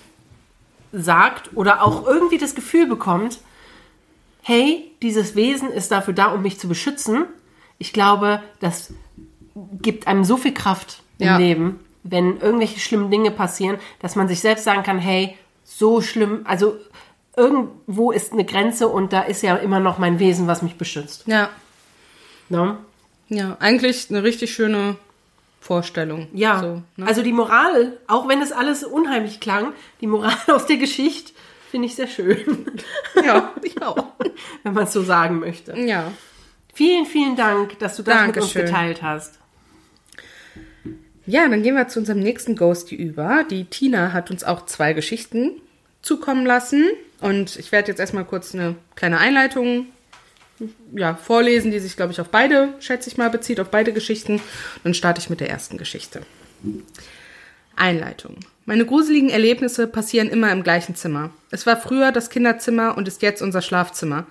sagt 0.92 1.56
oder 1.56 1.82
auch 1.82 2.06
irgendwie 2.06 2.38
das 2.38 2.54
Gefühl 2.54 2.86
bekommt, 2.86 3.40
hey, 4.42 4.92
dieses 5.02 5.36
Wesen 5.36 5.72
ist 5.72 5.90
dafür 5.90 6.14
da, 6.14 6.34
um 6.34 6.42
mich 6.42 6.60
zu 6.60 6.68
beschützen. 6.68 7.28
Ich 7.78 7.94
glaube, 7.94 8.44
das 8.60 8.94
gibt 9.82 10.08
einem 10.08 10.24
so 10.24 10.38
viel 10.38 10.54
Kraft 10.54 11.02
im 11.20 11.28
Ja. 11.28 11.38
Leben, 11.38 11.80
wenn 12.04 12.40
irgendwelche 12.40 12.80
schlimmen 12.80 13.10
Dinge 13.10 13.32
passieren, 13.32 13.78
dass 14.00 14.16
man 14.16 14.28
sich 14.28 14.40
selbst 14.42 14.64
sagen 14.64 14.84
kann, 14.84 15.00
hey, 15.00 15.38
so 15.64 16.02
schlimm, 16.02 16.42
also 16.46 16.76
irgendwo 17.36 18.12
ist 18.12 18.32
eine 18.34 18.46
Grenze 18.46 18.88
und 18.88 19.12
da 19.14 19.22
ist 19.22 19.42
ja 19.42 19.56
immer 19.56 19.80
noch 19.80 19.98
mein 19.98 20.20
Wesen, 20.20 20.48
was 20.48 20.62
mich 20.62 20.76
beschützt. 20.76 21.24
ja, 21.28 21.50
Ne? 22.48 22.78
ja, 23.30 23.58
eigentlich 23.60 24.10
eine 24.12 24.22
richtig 24.24 24.54
schöne 24.54 24.98
Vorstellung. 25.60 26.28
Ja, 26.34 26.60
So, 26.60 26.82
ne? 26.96 27.08
also 27.08 27.24
die 27.24 27.34
Moral, 27.34 27.98
auch 28.08 28.28
wenn 28.28 28.40
es 28.42 28.52
alles 28.52 28.84
unheimlich 28.84 29.40
klang, 29.40 29.74
die 30.00 30.06
Moral 30.08 30.36
aus 30.48 30.68
der 30.68 30.78
Geschichte 30.78 31.34
finde 31.72 31.88
ich 31.88 31.96
sehr 31.96 32.08
schön, 32.08 32.68
ja, 33.26 33.52
ich 33.64 33.82
auch. 33.82 33.98
wenn 34.64 34.74
man 34.74 34.84
es 34.84 34.94
so 34.94 35.02
sagen 35.02 35.40
möchte. 35.40 35.76
Ja. 35.78 36.12
Vielen, 36.74 37.06
vielen 37.06 37.36
Dank, 37.36 37.80
dass 37.80 37.98
du 37.98 38.04
das 38.04 38.28
mit 38.28 38.38
uns 38.38 38.54
Dankeschön. 38.54 38.66
geteilt 38.66 39.02
hast. 39.02 39.40
Ja, 41.28 41.48
dann 41.48 41.64
gehen 41.64 41.76
wir 41.76 41.88
zu 41.88 42.00
unserem 42.00 42.20
nächsten 42.20 42.56
Ghosty 42.56 42.96
über. 42.96 43.46
Die 43.50 43.66
Tina 43.66 44.14
hat 44.14 44.30
uns 44.30 44.44
auch 44.44 44.66
zwei 44.66 44.94
Geschichten 44.94 45.52
zukommen 46.02 46.46
lassen. 46.46 46.84
Und 47.20 47.56
ich 47.58 47.72
werde 47.72 47.90
jetzt 47.90 48.00
erstmal 48.00 48.26
kurz 48.26 48.54
eine 48.54 48.76
kleine 48.96 49.18
Einleitung 49.18 49.88
ja, 50.96 51.16
vorlesen, 51.16 51.72
die 51.72 51.80
sich, 51.80 51.96
glaube 51.96 52.14
ich, 52.14 52.22
auf 52.22 52.30
beide, 52.30 52.74
schätze 52.80 53.10
ich 53.10 53.18
mal, 53.18 53.30
bezieht, 53.30 53.60
auf 53.60 53.70
beide 53.70 53.92
Geschichten. 53.92 54.40
Dann 54.84 54.94
starte 54.94 55.20
ich 55.20 55.30
mit 55.30 55.40
der 55.40 55.50
ersten 55.50 55.78
Geschichte. 55.78 56.22
Einleitung. 57.76 58.38
Meine 58.66 58.86
gruseligen 58.86 59.30
Erlebnisse 59.30 59.88
passieren 59.88 60.30
immer 60.30 60.52
im 60.52 60.64
gleichen 60.64 60.96
Zimmer. 60.96 61.32
Es 61.52 61.66
war 61.66 61.78
früher 61.78 62.12
das 62.12 62.30
Kinderzimmer 62.30 62.98
und 62.98 63.08
ist 63.08 63.22
jetzt 63.22 63.42
unser 63.42 63.62
Schlafzimmer. 63.62 64.26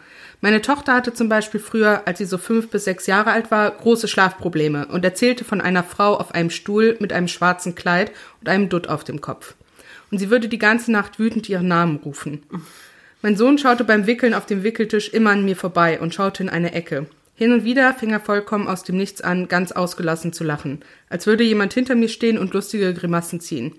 Meine 0.45 0.61
Tochter 0.61 0.93
hatte 0.93 1.15
zum 1.15 1.31
Beispiel 1.31 1.59
früher, 1.59 2.03
als 2.05 2.19
sie 2.19 2.27
so 2.27 2.37
fünf 2.37 2.69
bis 2.69 2.85
sechs 2.85 3.07
Jahre 3.07 3.31
alt 3.31 3.51
war, 3.51 3.71
große 3.71 4.09
Schlafprobleme 4.09 4.89
und 4.89 5.03
erzählte 5.03 5.43
von 5.43 5.63
einer 5.63 5.83
Frau 5.83 6.19
auf 6.19 6.35
einem 6.35 6.51
Stuhl 6.51 6.99
mit 7.01 7.15
einem 7.15 7.29
schwarzen 7.29 7.75
Kleid 7.75 8.13
und 8.43 8.51
einem 8.51 8.69
Dutt 8.69 8.87
auf 8.87 9.05
dem 9.05 9.23
Kopf. 9.23 9.55
und 10.11 10.19
sie 10.19 10.29
würde 10.29 10.49
die 10.49 10.59
ganze 10.59 10.93
Nacht 10.93 11.19
wütend 11.19 11.49
ihren 11.49 11.67
Namen 11.67 11.97
rufen. 11.97 12.43
Mein 13.23 13.39
Sohn 13.39 13.57
schaute 13.57 13.85
beim 13.85 14.07
Wickeln 14.07 14.35
auf 14.35 14.45
dem 14.45 14.65
Wickeltisch 14.65 15.09
immer 15.09 15.31
an 15.31 15.47
mir 15.47 15.57
vorbei 15.57 15.99
und 15.99 16.13
schaute 16.13 16.43
in 16.43 16.51
eine 16.51 16.75
Ecke. 16.75 17.07
Hin 17.37 17.55
und 17.55 17.65
wieder 17.65 17.95
fing 17.95 18.11
er 18.11 18.21
vollkommen 18.21 18.69
aus 18.69 18.83
dem 18.83 18.99
Nichts 18.99 19.23
an, 19.23 19.49
ganz 19.49 19.73
ausgelassen 19.73 20.35
zu 20.35 20.45
lachen, 20.45 20.83
als 21.09 21.27
würde 21.27 21.43
jemand 21.43 21.73
hinter 21.73 21.95
mir 21.95 22.11
stehen 22.11 22.37
und 22.37 22.53
lustige 22.53 22.93
Grimassen 22.93 23.41
ziehen. 23.41 23.77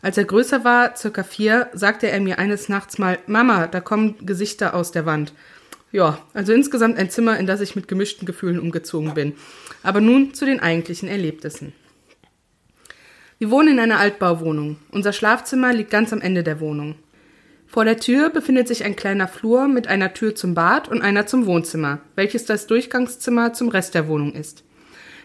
Als 0.00 0.16
er 0.16 0.24
größer 0.26 0.62
war, 0.62 0.94
circa 0.96 1.24
vier, 1.24 1.70
sagte 1.72 2.08
er 2.08 2.20
mir 2.20 2.38
eines 2.38 2.68
Nachts 2.68 2.98
mal, 2.98 3.18
Mama, 3.26 3.66
da 3.66 3.80
kommen 3.80 4.24
Gesichter 4.24 4.74
aus 4.74 4.92
der 4.92 5.06
Wand. 5.06 5.32
Ja, 5.94 6.18
also 6.32 6.52
insgesamt 6.52 6.98
ein 6.98 7.08
Zimmer, 7.08 7.38
in 7.38 7.46
das 7.46 7.60
ich 7.60 7.76
mit 7.76 7.86
gemischten 7.86 8.26
Gefühlen 8.26 8.58
umgezogen 8.58 9.14
bin. 9.14 9.34
Aber 9.84 10.00
nun 10.00 10.34
zu 10.34 10.44
den 10.44 10.58
eigentlichen 10.58 11.08
Erlebnissen. 11.08 11.72
Wir 13.38 13.52
wohnen 13.52 13.74
in 13.74 13.78
einer 13.78 14.00
Altbauwohnung. 14.00 14.76
Unser 14.90 15.12
Schlafzimmer 15.12 15.72
liegt 15.72 15.90
ganz 15.90 16.12
am 16.12 16.20
Ende 16.20 16.42
der 16.42 16.58
Wohnung. 16.58 16.96
Vor 17.68 17.84
der 17.84 17.98
Tür 17.98 18.30
befindet 18.30 18.66
sich 18.66 18.82
ein 18.82 18.96
kleiner 18.96 19.28
Flur 19.28 19.68
mit 19.68 19.86
einer 19.86 20.12
Tür 20.14 20.34
zum 20.34 20.54
Bad 20.54 20.88
und 20.88 21.00
einer 21.00 21.28
zum 21.28 21.46
Wohnzimmer, 21.46 22.00
welches 22.16 22.44
das 22.44 22.66
Durchgangszimmer 22.66 23.52
zum 23.52 23.68
Rest 23.68 23.94
der 23.94 24.08
Wohnung 24.08 24.32
ist. 24.32 24.64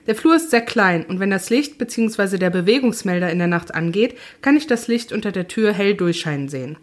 Der 0.05 0.13
Flur 0.13 0.35
ist 0.35 0.51
sehr 0.51 0.61
klein 0.61 1.03
und 1.03 1.19
wenn 1.19 1.31
das 1.31 1.49
Licht 1.49 1.79
bzw. 1.79 2.37
der 2.37 2.51
Bewegungsmelder 2.51 3.31
in 3.31 3.39
der 3.39 3.47
Nacht 3.47 3.73
angeht, 3.73 4.19
kann 4.43 4.55
ich 4.55 4.67
das 4.67 4.87
Licht 4.87 5.13
unter 5.13 5.31
der 5.31 5.47
Tür 5.47 5.73
hell 5.73 5.95
durchscheinen 5.95 6.47
sehen. 6.47 6.77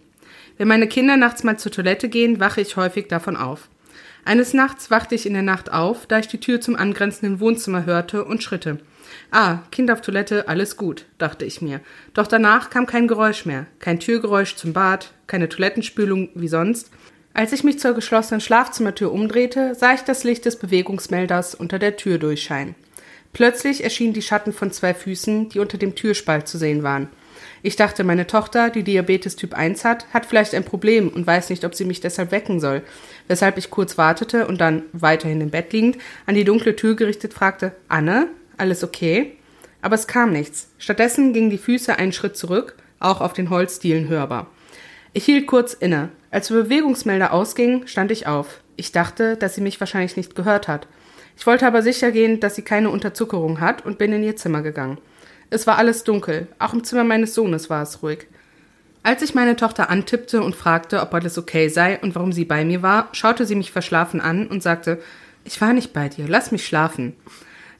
Wenn 0.58 0.66
meine 0.66 0.88
Kinder 0.88 1.16
nachts 1.16 1.44
mal 1.44 1.56
zur 1.56 1.70
Toilette 1.70 2.08
gehen, 2.08 2.40
wache 2.40 2.60
ich 2.60 2.76
häufig 2.76 3.06
davon 3.06 3.36
auf. 3.36 3.68
Eines 4.26 4.52
Nachts 4.54 4.90
wachte 4.90 5.14
ich 5.14 5.24
in 5.24 5.34
der 5.34 5.44
Nacht 5.44 5.72
auf, 5.72 6.06
da 6.06 6.18
ich 6.18 6.26
die 6.26 6.40
Tür 6.40 6.60
zum 6.60 6.74
angrenzenden 6.74 7.38
Wohnzimmer 7.38 7.86
hörte 7.86 8.24
und 8.24 8.42
Schritte. 8.42 8.78
Ah, 9.30 9.58
Kind 9.70 9.88
auf 9.88 10.00
Toilette, 10.00 10.48
alles 10.48 10.76
gut, 10.76 11.04
dachte 11.18 11.44
ich 11.44 11.62
mir. 11.62 11.80
Doch 12.12 12.26
danach 12.26 12.68
kam 12.68 12.86
kein 12.86 13.06
Geräusch 13.06 13.46
mehr, 13.46 13.66
kein 13.78 14.00
Türgeräusch 14.00 14.56
zum 14.56 14.72
Bad, 14.72 15.12
keine 15.28 15.48
Toilettenspülung 15.48 16.30
wie 16.34 16.48
sonst. 16.48 16.90
Als 17.34 17.52
ich 17.52 17.62
mich 17.62 17.78
zur 17.78 17.94
geschlossenen 17.94 18.40
Schlafzimmertür 18.40 19.12
umdrehte, 19.12 19.76
sah 19.76 19.94
ich 19.94 20.00
das 20.00 20.24
Licht 20.24 20.44
des 20.44 20.58
Bewegungsmelders 20.58 21.54
unter 21.54 21.78
der 21.78 21.96
Tür 21.96 22.18
durchscheinen. 22.18 22.74
Plötzlich 23.32 23.84
erschienen 23.84 24.12
die 24.12 24.22
Schatten 24.22 24.52
von 24.52 24.72
zwei 24.72 24.92
Füßen, 24.92 25.50
die 25.50 25.60
unter 25.60 25.78
dem 25.78 25.94
Türspalt 25.94 26.48
zu 26.48 26.58
sehen 26.58 26.82
waren. 26.82 27.10
Ich 27.62 27.76
dachte, 27.76 28.04
meine 28.04 28.26
Tochter, 28.26 28.70
die 28.70 28.82
Diabetes 28.82 29.36
Typ 29.36 29.54
1 29.54 29.84
hat, 29.84 30.06
hat 30.12 30.26
vielleicht 30.26 30.54
ein 30.54 30.64
Problem 30.64 31.08
und 31.08 31.26
weiß 31.26 31.50
nicht, 31.50 31.64
ob 31.64 31.74
sie 31.74 31.84
mich 31.84 32.00
deshalb 32.00 32.30
wecken 32.30 32.60
soll, 32.60 32.82
weshalb 33.28 33.58
ich 33.58 33.70
kurz 33.70 33.98
wartete 33.98 34.46
und 34.46 34.60
dann, 34.60 34.84
weiterhin 34.92 35.40
im 35.40 35.50
Bett 35.50 35.72
liegend, 35.72 35.98
an 36.26 36.34
die 36.34 36.44
dunkle 36.44 36.76
Tür 36.76 36.96
gerichtet 36.96 37.34
fragte, 37.34 37.72
Anne, 37.88 38.28
alles 38.56 38.84
okay? 38.84 39.36
Aber 39.82 39.94
es 39.94 40.06
kam 40.06 40.32
nichts. 40.32 40.68
Stattdessen 40.78 41.32
gingen 41.32 41.50
die 41.50 41.58
Füße 41.58 41.96
einen 41.96 42.12
Schritt 42.12 42.36
zurück, 42.36 42.76
auch 42.98 43.20
auf 43.20 43.32
den 43.32 43.50
Holzdielen 43.50 44.08
hörbar. 44.08 44.48
Ich 45.12 45.24
hielt 45.24 45.46
kurz 45.46 45.74
inne. 45.74 46.10
Als 46.30 46.48
der 46.48 46.56
Bewegungsmelder 46.56 47.32
ausging, 47.32 47.86
stand 47.86 48.10
ich 48.10 48.26
auf. 48.26 48.60
Ich 48.76 48.92
dachte, 48.92 49.36
dass 49.36 49.54
sie 49.54 49.60
mich 49.60 49.80
wahrscheinlich 49.80 50.16
nicht 50.16 50.34
gehört 50.34 50.68
hat. 50.68 50.86
Ich 51.38 51.46
wollte 51.46 51.66
aber 51.66 51.82
sicher 51.82 52.12
gehen, 52.12 52.40
dass 52.40 52.54
sie 52.54 52.62
keine 52.62 52.90
Unterzuckerung 52.90 53.60
hat 53.60 53.84
und 53.84 53.98
bin 53.98 54.12
in 54.12 54.22
ihr 54.22 54.36
Zimmer 54.36 54.62
gegangen. 54.62 54.98
Es 55.48 55.66
war 55.66 55.78
alles 55.78 56.04
dunkel, 56.04 56.48
auch 56.58 56.72
im 56.72 56.82
Zimmer 56.82 57.04
meines 57.04 57.34
Sohnes 57.34 57.70
war 57.70 57.82
es 57.82 58.02
ruhig. 58.02 58.26
Als 59.06 59.22
ich 59.22 59.36
meine 59.36 59.54
Tochter 59.54 59.88
antippte 59.88 60.42
und 60.42 60.56
fragte, 60.56 61.00
ob 61.00 61.14
alles 61.14 61.38
okay 61.38 61.68
sei 61.68 62.00
und 62.00 62.16
warum 62.16 62.32
sie 62.32 62.44
bei 62.44 62.64
mir 62.64 62.82
war, 62.82 63.08
schaute 63.12 63.46
sie 63.46 63.54
mich 63.54 63.70
verschlafen 63.70 64.20
an 64.20 64.48
und 64.48 64.64
sagte, 64.64 65.00
ich 65.44 65.60
war 65.60 65.72
nicht 65.72 65.92
bei 65.92 66.08
dir, 66.08 66.26
lass 66.26 66.50
mich 66.50 66.66
schlafen. 66.66 67.14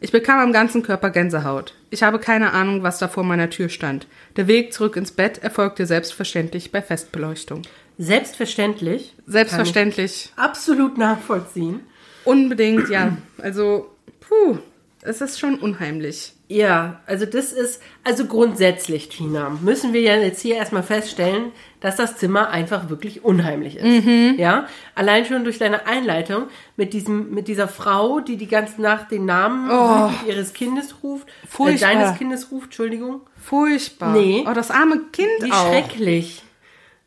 Ich 0.01 0.13
bekam 0.13 0.39
am 0.39 0.53
ganzen 0.53 0.85
Körper 0.85 1.11
Gänsehaut. 1.11 1.75
Ich 1.91 2.05
habe 2.05 2.21
keine 2.21 2.53
Ahnung, 2.53 2.85
was 2.85 3.01
da 3.01 3.09
vor 3.09 3.25
meiner 3.25 3.51
Tür 3.51 3.69
stand. 3.71 4.07
Der 4.37 4.47
Weg 4.47 4.73
zurück 4.73 4.95
ins 4.95 5.11
Bett 5.11 5.39
erfolgte 5.39 5.85
selbstverständlich 5.85 6.71
bei 6.71 6.81
Festbeleuchtung. 6.81 7.63
Selbstverständlich. 7.99 9.13
Selbstverständlich. 9.27 10.33
Absolut 10.37 10.97
nachvollziehen. 10.97 11.81
Unbedingt, 12.23 12.89
ja. 12.89 13.17
Also, 13.39 13.91
puh, 14.21 14.59
es 15.03 15.21
ist 15.21 15.41
schon 15.41 15.59
unheimlich. 15.59 16.36
Ja, 16.49 17.01
also 17.07 17.27
das 17.27 17.53
ist, 17.53 17.83
also 18.05 18.27
grundsätzlich, 18.27 19.09
Tina, 19.09 19.51
müssen 19.63 19.93
wir 19.93 20.01
ja 20.01 20.15
jetzt 20.15 20.41
hier 20.41 20.55
erstmal 20.55 20.85
feststellen, 20.85 21.51
dass 21.81 21.97
das 21.97 22.17
Zimmer 22.19 22.51
einfach 22.51 22.89
wirklich 22.89 23.25
unheimlich 23.25 23.77
ist. 23.79 24.05
Mhm. 24.05 24.37
Ja, 24.39 24.67
allein 24.95 25.25
schon 25.25 25.43
durch 25.43 25.59
deine 25.59 25.87
Einleitung 25.89 26.45
mit 26.77 26.93
diesem, 26.93 27.35
mit 27.35 27.49
dieser 27.49 27.67
Frau, 27.67 28.21
die 28.21 28.37
die 28.37 28.47
ganze 28.47 28.81
Nacht 28.81 29.11
den 29.11 29.25
Namen 29.25 29.69
Oh. 29.73 30.11
ihres 30.29 30.53
Kindes 30.53 30.95
ruft, 31.03 31.27
äh, 31.27 31.47
Furchtbar. 31.49 31.93
deines 31.95 32.17
Kindes 32.17 32.53
ruft, 32.53 32.67
Entschuldigung. 32.67 33.23
Furchtbar. 33.43 34.13
Nee. 34.13 34.45
Oh, 34.49 34.53
das 34.55 34.71
arme 34.71 35.01
Kind 35.11 35.29
Wie 35.41 35.51
auch. 35.51 35.69
schrecklich. 35.69 36.45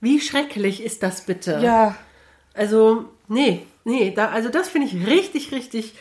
Wie 0.01 0.19
schrecklich 0.19 0.83
ist 0.83 1.01
das 1.01 1.21
bitte? 1.25 1.59
Ja. 1.63 1.95
Also, 2.53 3.05
nee, 3.29 3.65
nee, 3.85 4.11
da, 4.13 4.29
also 4.31 4.49
das 4.49 4.67
finde 4.67 4.87
ich 4.87 5.07
richtig, 5.07 5.53
richtig 5.53 5.93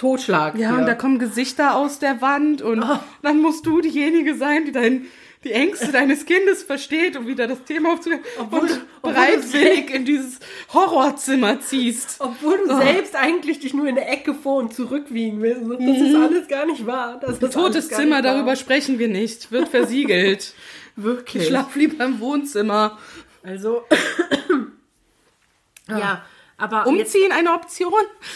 Totschlag. 0.00 0.56
Ja, 0.58 0.70
hier. 0.70 0.78
und 0.78 0.86
da 0.86 0.94
kommen 0.94 1.18
Gesichter 1.18 1.74
aus 1.76 1.98
der 1.98 2.20
Wand 2.22 2.62
und 2.62 2.82
Oh. 2.82 2.98
dann 3.22 3.40
musst 3.42 3.66
du 3.66 3.80
diejenige 3.82 4.34
sein, 4.34 4.64
die 4.64 4.72
dein, 4.72 5.06
die 5.44 5.52
Ängste 5.52 5.92
deines 5.92 6.24
Kindes 6.24 6.62
versteht 6.62 7.16
und 7.18 7.26
wieder 7.26 7.46
das 7.46 7.64
Thema 7.64 7.92
aufzunehmen 7.92 8.22
Obwohl- 8.38 8.60
und 8.62 8.80
bereitwillig 9.02 9.90
in 9.92 10.04
dieses 10.06 10.38
Horrorzimmer 10.72 11.60
ziehst. 11.60 12.16
Obwohl 12.20 12.58
du 12.66 12.74
Oh. 12.74 12.78
selbst 12.80 13.14
eigentlich 13.14 13.58
dich 13.60 13.74
nur 13.74 13.86
in 13.86 13.94
der 13.94 14.10
Ecke 14.10 14.32
vor 14.34 14.56
und 14.56 14.72
zurückwiegen 14.74 15.40
willst. 15.42 15.62
Das 15.62 15.98
ist 16.08 16.14
alles 16.16 16.48
gar 16.48 16.64
nicht 16.66 16.86
wahr. 16.86 17.18
Das 17.20 17.32
ist 17.32 17.42
Mhm. 17.42 17.50
Totes 17.50 17.88
Zimmer, 17.88 18.22
darüber 18.22 18.56
sprechen 18.56 18.98
wir 18.98 19.08
nicht. 19.08 19.50
Wird 19.52 19.68
versiegelt. 19.68 20.54
Wirklich. 20.96 21.42
Ich 21.42 21.48
schlaf 21.48 21.74
lieber 21.76 22.04
im 22.04 22.20
Wohnzimmer. 22.20 22.98
Also. 23.42 23.84
ja, 25.88 26.22
aber 26.60 26.90
jetzt, 26.90 27.14
Umziehen 27.14 27.32
eine 27.32 27.52
Option? 27.54 27.92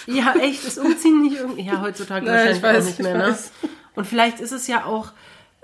ja, 0.07 0.35
echt, 0.41 0.65
ist 0.65 0.78
Umziehen 0.78 1.23
nicht 1.23 1.36
irgendwie. 1.36 1.62
Ja, 1.62 1.81
heutzutage 1.81 2.27
Nein, 2.27 2.35
wahrscheinlich 2.35 2.57
ich 2.59 2.62
weiß, 2.62 2.77
auch 2.83 2.86
nicht 2.86 2.99
ich 3.01 3.05
mehr, 3.05 3.19
ne? 3.19 3.39
Und 3.94 4.07
vielleicht 4.07 4.41
ist 4.41 4.53
es 4.53 4.67
ja 4.67 4.85
auch, 4.85 5.12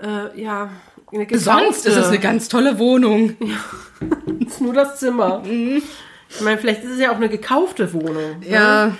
äh, 0.01 0.39
ja, 0.41 0.69
eine 1.11 1.27
Sonst 1.37 1.85
ist 1.85 1.97
es 1.97 2.07
eine 2.07 2.19
ganz 2.19 2.47
tolle 2.47 2.79
Wohnung. 2.79 3.35
ist 4.39 4.61
nur 4.61 4.73
das 4.73 4.99
Zimmer. 4.99 5.39
Mhm. 5.39 5.81
Ich 6.29 6.41
meine, 6.41 6.57
vielleicht 6.57 6.83
ist 6.83 6.91
es 6.91 6.99
ja 6.99 7.11
auch 7.11 7.17
eine 7.17 7.27
gekaufte 7.27 7.91
Wohnung. 7.93 8.39
ne? 8.39 8.47
Ja, 8.47 8.95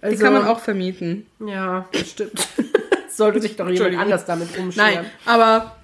die 0.00 0.06
Also- 0.06 0.24
kann 0.24 0.32
man 0.32 0.46
auch 0.46 0.60
vermieten. 0.60 1.26
Ja, 1.46 1.86
das 1.92 2.10
stimmt. 2.10 2.48
Sollte 3.10 3.42
sich 3.42 3.56
doch 3.56 3.68
jemand 3.68 3.98
anders 3.98 4.24
damit 4.24 4.56
umscheren. 4.56 4.94
Nein, 4.94 5.04
aber 5.26 5.76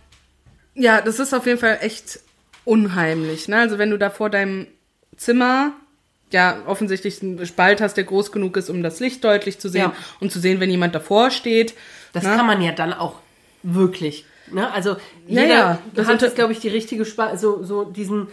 ja, 0.75 1.03
das 1.03 1.19
ist 1.19 1.35
auf 1.35 1.45
jeden 1.47 1.59
Fall 1.59 1.79
echt 1.83 2.21
unheimlich. 2.65 3.49
Ne? 3.49 3.59
Also 3.59 3.77
wenn 3.79 3.91
du 3.91 3.99
da 3.99 4.09
vor 4.09 4.31
deinem 4.31 4.67
Zimmer 5.17 5.73
ja 6.33 6.59
offensichtlich 6.67 7.23
einen 7.23 7.47
Spalt 7.47 7.81
hast, 7.81 7.97
der 7.97 8.05
groß 8.05 8.33
genug 8.33 8.57
ist, 8.57 8.69
um 8.71 8.83
das 8.83 9.01
Licht 9.01 9.23
deutlich 9.25 9.59
zu 9.59 9.69
sehen 9.69 9.83
Ja. 9.83 9.93
und 10.21 10.33
zu 10.33 10.41
sehen, 10.41 10.61
wenn 10.61 10.71
jemand 10.71 10.95
davor 10.95 11.31
steht. 11.31 11.75
Das 12.13 12.25
ne? 12.25 12.35
kann 12.37 12.47
man 12.47 12.61
ja 12.63 12.73
dann 12.73 12.93
auch 12.93 13.17
wirklich. 13.63 14.25
Ne? 14.51 14.71
Also 14.73 14.91
Ja, 15.27 15.43
jeder 15.43 15.47
ja, 15.55 15.79
das 15.95 16.09
hat 16.09 16.35
glaube 16.35 16.53
ich, 16.53 16.61
die 16.61 16.69
richtige 16.69 17.05
Spalte, 17.05 17.39
so, 17.39 17.63
so 17.63 17.85
diesen, 17.85 18.29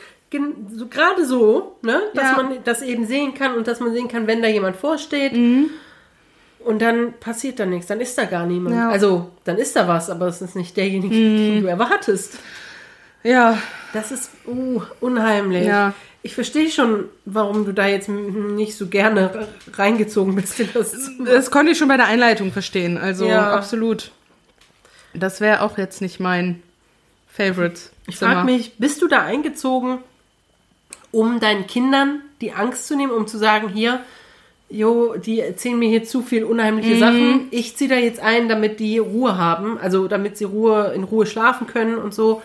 so 0.76 0.88
gerade 0.88 1.26
so, 1.26 1.76
ne? 1.82 2.02
dass 2.14 2.32
Ja. 2.32 2.44
man 2.44 2.58
das 2.64 2.82
eben 2.82 3.06
sehen 3.06 3.34
kann 3.34 3.56
und 3.56 3.68
dass 3.68 3.80
man 3.80 3.94
sehen 3.94 4.08
kann, 4.08 4.28
wenn 4.28 4.42
da 4.42 4.48
jemand 4.48 4.76
vorsteht. 4.76 5.34
Mhm. 5.34 5.70
Und 6.60 6.82
dann 6.82 7.14
passiert 7.20 7.60
da 7.60 7.66
nichts, 7.66 7.88
dann 7.88 8.00
ist 8.00 8.18
da 8.18 8.24
gar 8.24 8.46
niemand. 8.46 8.76
Ja. 8.76 8.86
Mhm. 8.86 8.92
Also, 8.92 9.30
dann 9.44 9.58
ist 9.58 9.76
da 9.76 9.88
was, 9.88 10.10
aber 10.10 10.28
es 10.28 10.42
ist 10.42 10.56
nicht 10.56 10.78
derjenige, 10.78 11.14
den 11.14 11.62
du 11.62 11.68
erwartest. 11.68 12.38
Ja, 13.24 13.58
Das 13.94 14.12
ist 14.12 14.32
uh, 14.48 14.82
unheimlich. 15.02 15.66
Ja. 15.66 15.94
Ich 16.26 16.36
verstehe 16.36 16.70
schon, 16.72 17.06
warum 17.26 17.66
du 17.66 17.74
da 17.74 17.86
jetzt 17.86 18.08
nicht 18.08 18.78
so 18.78 18.88
gerne 18.88 19.48
reingezogen 19.74 20.36
bist 20.36 20.62
das 20.74 20.96
das 21.26 21.52
konnte 21.52 21.74
ich 21.74 21.78
schon 21.78 21.90
bei 21.90 21.98
der 21.98 22.08
Einleitung 22.08 22.52
verstehen. 22.54 22.98
Also 22.98 23.26
Ja. 23.28 23.54
absolut. 23.54 24.12
Das 25.14 25.42
wäre 25.42 25.62
auch 25.62 25.78
jetzt 25.78 26.02
nicht 26.02 26.20
mein 26.22 26.64
Favorite. 27.28 27.80
Ich 28.08 28.18
frage 28.18 28.46
mich, 28.46 28.76
bist 28.78 29.02
du 29.02 29.08
da 29.08 29.22
eingezogen, 29.24 30.00
um 31.12 31.40
deinen 31.40 31.68
Kindern 31.68 32.22
die 32.42 32.54
Angst 32.54 32.88
zu 32.88 32.96
nehmen, 32.96 33.12
um 33.12 33.28
zu 33.28 33.38
sagen, 33.38 33.70
hier, 33.70 34.00
jo, 34.70 35.16
die 35.16 35.42
erzählen 35.42 35.78
mir 35.78 35.90
hier 35.90 36.04
zu 36.04 36.22
viel 36.22 36.46
Mhm. 36.46 36.52
unheimliche 36.52 36.98
Sachen. 36.98 37.48
Ich 37.52 37.76
ziehe 37.76 37.90
da 37.90 37.96
jetzt 37.98 38.20
ein, 38.22 38.48
damit 38.50 38.80
die 38.80 38.98
Ruhe 38.98 39.38
haben, 39.38 39.78
also 39.78 40.08
damit 40.08 40.38
sie 40.38 40.46
Ruhe 40.46 40.94
in 40.96 41.04
Ruhe 41.04 41.26
schlafen 41.26 41.68
können 41.68 41.98
und 41.98 42.14
so. 42.14 42.42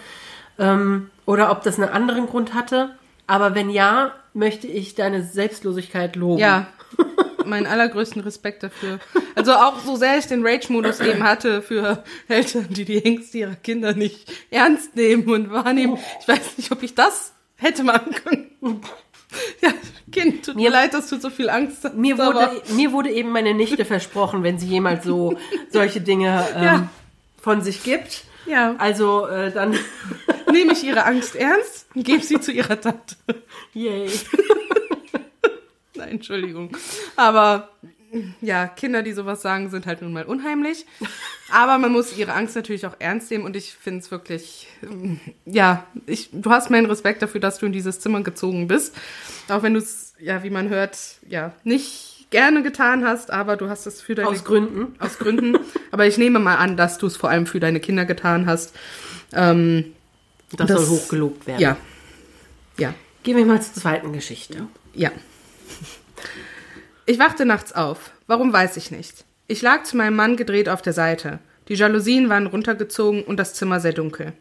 Ähm, 0.59 1.11
oder 1.27 1.51
ob 1.53 1.63
das 1.63 1.79
einen 1.79 1.89
anderen 1.89 2.27
Grund 2.27 2.53
hatte. 2.55 2.91
Aber 3.29 3.55
wenn 3.55 3.71
ja, 3.71 4.13
möchte 4.35 4.67
ich 4.67 4.95
deine 4.97 5.23
Selbstlosigkeit 5.23 6.17
loben. 6.17 6.39
Ja, 6.41 6.67
meinen 7.45 7.67
allergrößten 7.67 8.23
Respekt 8.23 8.63
dafür. 8.63 8.99
Also 9.35 9.53
auch 9.55 9.79
so 9.81 9.97
sehr 9.97 10.19
ich 10.19 10.27
den 10.27 10.45
Rage-Modus 10.45 11.01
eben 11.01 11.23
hatte 11.23 11.63
für 11.63 12.03
Eltern, 12.29 12.67
die 12.71 12.85
die 12.85 13.05
Ängste 13.05 13.39
ihrer 13.39 13.55
Kinder 13.55 13.93
nicht 13.95 14.31
ernst 14.51 14.97
nehmen 14.97 15.29
und 15.29 15.51
wahrnehmen. 15.53 15.99
Ich 16.21 16.27
weiß 16.29 16.57
nicht, 16.57 16.73
ob 16.73 16.83
ich 16.83 16.95
das 16.95 17.33
hätte 17.57 17.85
machen 17.85 18.15
können. 18.15 18.81
Ja, 19.61 19.71
Kind, 20.11 20.47
tut 20.47 20.57
mir 20.57 20.71
leid, 20.71 20.95
dass 20.95 21.09
du 21.11 21.21
so 21.21 21.29
viel 21.29 21.51
Angst 21.51 21.85
hast. 21.85 21.95
Mir 21.95 22.17
wurde, 22.17 22.51
mir 22.75 22.93
wurde 22.93 23.11
eben 23.11 23.31
meine 23.31 23.53
Nichte 23.53 23.85
versprochen, 23.85 24.43
wenn 24.43 24.59
sie 24.59 24.67
jemals 24.67 25.05
so 25.05 25.37
solche 25.71 26.01
Dinge 26.01 26.47
ähm, 26.57 26.65
Ja. 26.65 26.89
von 27.41 27.61
sich 27.61 27.83
gibt. 27.83 28.25
Ja. 28.49 28.75
Also 28.79 29.27
äh, 29.27 29.53
dann 29.53 29.79
nehme 30.53 30.73
ich 30.73 30.85
ihre 30.85 31.05
Angst 31.05 31.37
ernst 31.37 31.87
und 31.95 32.05
gebe 32.05 32.23
sie 32.23 32.41
zu 32.41 32.53
ihrer 32.53 32.81
Tante. 32.81 33.17
Yay. 33.75 34.11
Nein, 35.95 36.09
Entschuldigung. 36.09 36.77
Aber 37.17 37.71
ja, 38.41 38.67
Kinder, 38.69 39.03
die 39.03 39.13
sowas 39.13 39.43
sagen, 39.43 39.69
sind 39.69 39.87
halt 39.87 40.01
nun 40.01 40.13
mal 40.13 40.25
unheimlich. 40.25 40.87
Aber 41.51 41.79
man 41.79 41.93
muss 41.93 42.17
ihre 42.17 42.33
Angst 42.33 42.57
natürlich 42.57 42.87
auch 42.87 42.97
ernst 42.99 43.31
nehmen 43.31 43.45
und 43.45 43.57
ich 43.57 43.75
finde 43.75 44.01
es 44.01 44.11
wirklich, 44.11 44.69
ähm, 44.83 45.21
ja, 45.45 45.87
ich, 46.07 46.31
du 46.33 46.51
hast 46.51 46.71
meinen 46.71 46.87
Respekt 46.87 47.21
dafür, 47.21 47.41
dass 47.41 47.59
du 47.59 47.67
in 47.67 47.73
dieses 47.73 48.01
Zimmer 48.01 48.23
gezogen 48.23 48.67
bist. 48.67 48.95
Auch 49.49 49.63
wenn 49.63 49.75
du 49.75 49.81
es, 49.81 50.15
ja, 50.19 50.43
wie 50.43 50.51
man 50.51 50.69
hört, 50.69 50.97
ja, 51.29 51.53
nicht 51.65 52.08
gerne 52.31 52.63
getan 52.63 53.05
hast, 53.07 53.31
aber 53.31 53.57
du 53.57 53.69
hast 53.69 53.87
es 53.87 54.01
für 54.01 54.15
deine 54.15 54.29
Aus 54.29 54.45
Gründen. 54.45 54.95
aus 54.99 55.19
Gründen. 55.19 55.59
aber 55.91 56.07
ich 56.07 56.19
nehme 56.19 56.39
mal 56.39 56.57
an, 56.57 56.77
dass 56.77 56.99
du 56.99 57.07
es 57.07 57.17
vor 57.17 57.31
allem 57.31 57.47
für 57.47 57.61
deine 57.61 57.81
Kinder 57.81 58.05
getan 58.05 58.47
hast. 58.47 58.75
Ähm, 59.33 59.93
Das, 60.57 60.67
Das- 60.69 60.87
soll 60.87 60.99
hochgelobt 60.99 61.47
werden. 61.47 61.61
ja. 61.61 61.77
Ja. 62.79 62.95
Gehen 63.25 63.37
wir 63.37 63.45
mal 63.45 63.61
zur 63.61 63.75
zweiten 63.75 64.13
Geschichte. 64.13 64.67
Ja. 64.95 65.11
Ich 67.07 67.19
wachte 67.19 67.45
nachts 67.45 67.73
auf. 67.75 68.13
Warum 68.27 68.53
weiß 68.53 68.77
ich 68.77 68.91
nicht. 68.91 69.25
Ich 69.47 69.63
lag 69.63 69.85
zu 69.85 69.97
meinem 69.97 70.17
Mann 70.17 70.37
gedreht 70.37 70.69
auf 70.69 70.83
der 70.83 70.93
Seite. 70.93 71.39
Die 71.69 71.75
Jalousien 71.75 72.29
waren 72.29 72.47
runtergezogen 72.47 73.23
und 73.25 73.37
das 73.39 73.55
Zimmer 73.55 73.81
sehr 73.81 73.93
dunkel. 73.93 74.33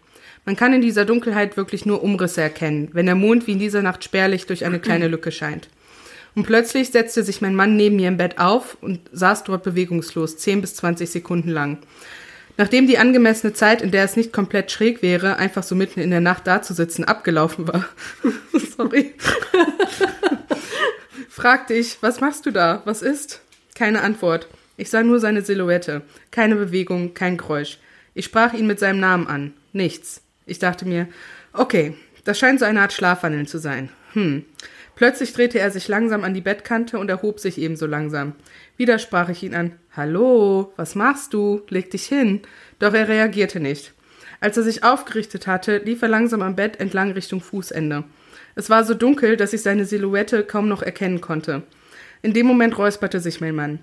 Man 0.46 0.56
kann 0.56 0.74
in 0.74 0.82
dieser 0.82 1.04
Dunkelheit 1.06 1.58
wirklich 1.58 1.86
nur 1.86 2.04
Umrisse 2.04 2.42
erkennen, 2.42 2.90
wenn 2.94 3.06
der 3.06 3.16
Mond 3.16 3.48
wie 3.48 3.54
in 3.54 3.60
dieser 3.60 3.82
Nacht 3.82 4.04
spärlich 4.04 4.46
durch 4.46 4.64
eine 4.66 4.80
kleine 4.80 5.08
Lücke 5.08 5.32
scheint. 5.32 5.68
Und 6.38 6.44
plötzlich 6.44 6.92
setzte 6.92 7.24
sich 7.24 7.42
mein 7.42 7.56
Mann 7.56 7.76
neben 7.76 7.96
mir 7.96 8.10
im 8.10 8.18
Bett 8.18 8.38
auf 8.38 8.78
und 8.80 9.00
saß 9.12 9.44
dort 9.46 9.64
bewegungslos, 9.64 10.38
10 10.38 10.62
bis 10.62 10.76
20 10.76 11.10
Sekunden 11.10 11.50
lang. 11.50 11.80
Nachdem 12.58 12.86
die 12.86 13.00
angemessene 13.00 13.54
Zeit, 13.54 13.82
in 13.82 13.90
der 13.90 14.04
es 14.04 14.16
nicht 14.16 14.32
komplett 14.32 14.70
schräg 14.70 15.02
wäre, 15.02 15.38
einfach 15.38 15.64
so 15.64 15.74
mitten 15.74 16.00
in 16.00 16.12
der 16.12 16.22
Nacht 16.22 16.46
dazusitzen, 16.46 17.06
abgelaufen 17.06 17.68
war. 17.68 17.86
Sorry. 18.78 19.16
fragte 21.28 21.74
ich, 21.74 21.98
was 22.02 22.22
machst 22.22 22.46
du 22.46 22.52
da? 22.52 22.84
Was 22.86 23.02
ist? 23.02 23.42
Keine 23.74 24.04
Antwort. 24.04 24.48
Ich 24.78 24.92
sah 24.92 25.02
nur 25.02 25.20
seine 25.20 25.42
Silhouette. 25.42 26.04
Keine 26.30 26.56
Bewegung, 26.56 27.16
kein 27.16 27.38
Geräusch. 27.38 27.80
Ich 28.14 28.26
sprach 28.26 28.54
ihn 28.54 28.68
mit 28.68 28.78
seinem 28.78 29.00
Namen 29.00 29.26
an. 29.26 29.54
Nichts. 29.74 30.22
Ich 30.46 30.60
dachte 30.60 30.86
mir, 30.86 31.08
okay, 31.54 31.96
das 32.26 32.38
scheint 32.38 32.60
so 32.60 32.66
eine 32.66 32.82
Art 32.82 32.94
Schlafwandeln 32.94 33.48
zu 33.48 33.58
sein. 33.58 33.90
Hm. 34.14 34.46
Plötzlich 34.98 35.32
drehte 35.32 35.60
er 35.60 35.70
sich 35.70 35.88
langsam 35.88 36.24
an 36.24 36.34
die 36.34 36.42
Bettkante 36.42 36.98
und 36.98 37.08
erhob 37.08 37.40
sich 37.40 37.60
ebenso 37.60 37.86
langsam. 37.86 38.34
Wieder 38.78 38.98
sprach 38.98 39.30
ich 39.30 39.44
ihn 39.44 39.54
an. 39.54 39.74
Hallo, 39.96 40.74
was 40.76 40.96
machst 40.96 41.36
du? 41.36 41.62
Leg 41.70 41.92
dich 41.92 42.06
hin. 42.06 42.42
Doch 42.80 42.96
er 42.96 43.08
reagierte 43.08 43.60
nicht. 43.60 43.94
Als 44.40 44.58
er 44.58 44.64
sich 44.64 44.84
aufgerichtet 44.84 45.46
hatte, 45.46 45.78
lief 45.78 46.02
er 46.02 46.08
langsam 46.08 46.42
am 46.42 46.56
Bett 46.56 46.80
entlang 46.80 47.12
Richtung 47.12 47.42
Fußende. 47.42 48.06
Es 48.56 48.72
war 48.72 48.84
so 48.84 48.96
dunkel, 48.96 49.38
dass 49.38 49.54
ich 49.54 49.62
seine 49.62 49.86
Silhouette 49.86 50.44
kaum 50.44 50.68
noch 50.68 50.82
erkennen 50.82 51.22
konnte. 51.22 51.62
In 52.24 52.34
dem 52.34 52.48
Moment 52.48 52.76
räusperte 52.80 53.20
sich 53.20 53.40
mein 53.40 53.54
Mann, 53.54 53.80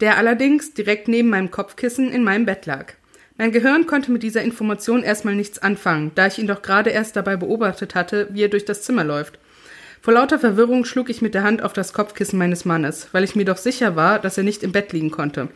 der 0.00 0.16
allerdings 0.16 0.72
direkt 0.72 1.06
neben 1.06 1.28
meinem 1.28 1.50
Kopfkissen 1.50 2.10
in 2.10 2.24
meinem 2.24 2.46
Bett 2.46 2.64
lag. 2.64 2.94
Mein 3.36 3.52
Gehirn 3.52 3.86
konnte 3.86 4.10
mit 4.10 4.22
dieser 4.22 4.40
Information 4.40 5.02
erstmal 5.02 5.34
nichts 5.34 5.58
anfangen, 5.58 6.12
da 6.14 6.26
ich 6.26 6.38
ihn 6.38 6.46
doch 6.46 6.62
gerade 6.62 6.88
erst 6.88 7.16
dabei 7.16 7.36
beobachtet 7.36 7.94
hatte, 7.94 8.28
wie 8.30 8.42
er 8.42 8.48
durch 8.48 8.64
das 8.64 8.82
Zimmer 8.82 9.04
läuft. 9.04 9.38
Vor 10.02 10.14
lauter 10.14 10.38
Verwirrung 10.38 10.86
schlug 10.86 11.10
ich 11.10 11.20
mit 11.20 11.34
der 11.34 11.42
Hand 11.42 11.62
auf 11.62 11.74
das 11.74 11.92
Kopfkissen 11.92 12.38
meines 12.38 12.64
Mannes, 12.64 13.08
weil 13.12 13.22
ich 13.22 13.36
mir 13.36 13.44
doch 13.44 13.58
sicher 13.58 13.96
war, 13.96 14.18
dass 14.18 14.38
er 14.38 14.44
nicht 14.44 14.62
im 14.62 14.72
Bett 14.72 14.92
liegen 14.92 15.10
konnte. 15.10 15.48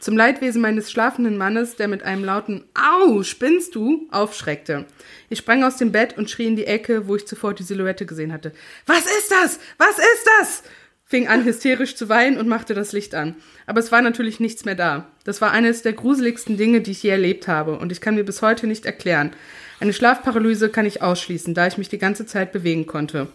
Zum 0.00 0.16
Leidwesen 0.16 0.60
meines 0.60 0.90
schlafenden 0.90 1.38
Mannes, 1.38 1.76
der 1.76 1.88
mit 1.88 2.02
einem 2.02 2.22
lauten 2.22 2.64
Au, 2.74 3.22
spinnst 3.22 3.74
du? 3.74 4.06
aufschreckte. 4.10 4.84
Ich 5.30 5.38
sprang 5.38 5.64
aus 5.64 5.78
dem 5.78 5.92
Bett 5.92 6.18
und 6.18 6.28
schrie 6.28 6.46
in 6.46 6.56
die 6.56 6.66
Ecke, 6.66 7.08
wo 7.08 7.16
ich 7.16 7.26
zuvor 7.26 7.54
die 7.54 7.62
Silhouette 7.62 8.04
gesehen 8.04 8.32
hatte. 8.32 8.52
Was 8.84 9.06
ist 9.06 9.30
das? 9.30 9.58
Was 9.78 9.98
ist 9.98 10.28
das? 10.38 10.62
fing 11.08 11.28
an 11.28 11.44
hysterisch 11.44 11.94
zu 11.94 12.08
weinen 12.08 12.36
und 12.36 12.48
machte 12.48 12.74
das 12.74 12.92
Licht 12.92 13.14
an. 13.14 13.36
Aber 13.64 13.78
es 13.78 13.92
war 13.92 14.02
natürlich 14.02 14.40
nichts 14.40 14.64
mehr 14.64 14.74
da. 14.74 15.06
Das 15.24 15.40
war 15.40 15.52
eines 15.52 15.82
der 15.82 15.92
gruseligsten 15.92 16.56
Dinge, 16.56 16.80
die 16.80 16.90
ich 16.90 17.02
je 17.02 17.10
erlebt 17.10 17.46
habe, 17.48 17.78
und 17.78 17.92
ich 17.92 18.00
kann 18.00 18.16
mir 18.16 18.24
bis 18.24 18.42
heute 18.42 18.66
nicht 18.66 18.84
erklären. 18.84 19.30
Eine 19.78 19.92
Schlafparalyse 19.92 20.68
kann 20.68 20.84
ich 20.84 21.02
ausschließen, 21.02 21.54
da 21.54 21.66
ich 21.66 21.78
mich 21.78 21.88
die 21.88 21.98
ganze 21.98 22.26
Zeit 22.26 22.52
bewegen 22.52 22.86
konnte. 22.86 23.28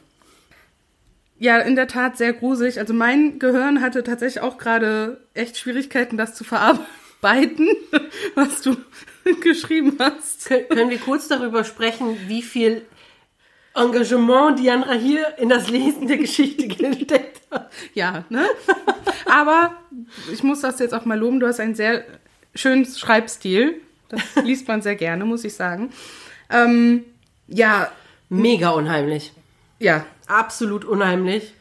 Ja, 1.41 1.57
in 1.57 1.75
der 1.75 1.87
Tat 1.87 2.17
sehr 2.17 2.33
gruselig. 2.33 2.77
Also 2.77 2.93
mein 2.93 3.39
Gehirn 3.39 3.81
hatte 3.81 4.03
tatsächlich 4.03 4.43
auch 4.43 4.59
gerade 4.59 5.25
echt 5.33 5.57
Schwierigkeiten, 5.57 6.15
das 6.15 6.35
zu 6.35 6.43
verarbeiten, 6.43 7.67
was 8.35 8.61
du 8.61 8.77
geschrieben 9.41 9.97
hast. 9.97 10.45
Kön 10.45 10.69
können 10.69 10.91
wir 10.91 10.99
kurz 10.99 11.27
darüber 11.27 11.63
sprechen, 11.63 12.15
wie 12.27 12.43
viel 12.43 12.85
Engagement 13.73 14.59
Diandra 14.59 14.93
hier 14.93 15.35
in 15.39 15.49
das 15.49 15.67
Lesen 15.67 16.07
der 16.07 16.17
Geschichte 16.17 16.67
gesteckt 16.75 17.41
hat? 17.49 17.71
Ja, 17.95 18.23
ne? 18.29 18.45
Aber 19.25 19.75
ich 20.31 20.43
muss 20.43 20.61
das 20.61 20.77
jetzt 20.77 20.93
auch 20.93 21.05
mal 21.05 21.17
loben. 21.17 21.39
Du 21.39 21.47
hast 21.47 21.59
einen 21.59 21.73
sehr 21.73 22.03
schönen 22.53 22.85
Schreibstil. 22.85 23.81
Das 24.09 24.21
liest 24.43 24.67
man 24.67 24.83
sehr 24.83 24.95
gerne, 24.95 25.25
muss 25.25 25.43
ich 25.43 25.55
sagen. 25.55 25.91
Ähm, 26.51 27.03
ja, 27.47 27.91
Mega 28.29 28.69
unheimlich. 28.69 29.33
ja. 29.79 30.05
Absolut 30.31 30.85
unheimlich. 30.85 31.53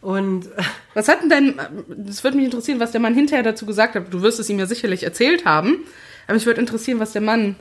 Und 0.00 0.48
Was 0.94 1.08
hat 1.08 1.22
denn 1.22 1.28
dein, 1.30 1.54
das 1.88 2.22
würde 2.24 2.36
mich 2.36 2.46
interessieren, 2.46 2.78
was 2.80 2.92
der 2.92 3.00
Mann 3.00 3.14
hinterher 3.14 3.42
dazu 3.42 3.66
gesagt 3.66 3.94
hat. 3.96 4.12
Du 4.12 4.22
wirst 4.22 4.38
es 4.38 4.48
ihm 4.48 4.58
ja 4.58 4.66
sicherlich 4.66 5.02
erzählt 5.02 5.44
haben. 5.44 5.78
Aber 6.26 6.34
mich 6.34 6.46
würde 6.46 6.60
interessieren, 6.60 7.00
was 7.00 7.12
der 7.12 7.22
Mann 7.22 7.56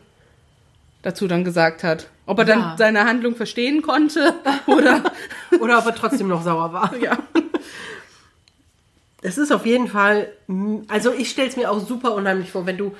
dazu 1.01 1.27
dann 1.27 1.43
gesagt 1.43 1.83
hat. 1.83 2.07
Ob 2.25 2.39
er 2.39 2.47
Ja. 2.47 2.55
dann 2.55 2.77
seine 2.77 3.05
Handlung 3.05 3.35
verstehen 3.35 3.81
konnte 3.81 4.33
oder, 4.67 5.03
oder 5.59 5.79
ob 5.79 5.85
er 5.87 5.95
trotzdem 5.95 6.27
noch 6.27 6.43
sauer 6.43 6.71
war. 6.73 6.95
ja. 6.97 7.17
Es 9.21 9.37
ist 9.37 9.51
auf 9.53 9.65
jeden 9.65 9.87
Fall, 9.87 10.27
also 10.89 11.13
ich 11.13 11.29
stelle 11.29 11.47
es 11.47 11.55
mir 11.55 11.71
auch 11.71 11.79
super 11.79 12.13
unheimlich 12.13 12.51
vor, 12.51 12.65
wenn 12.65 12.77
du 12.77 12.93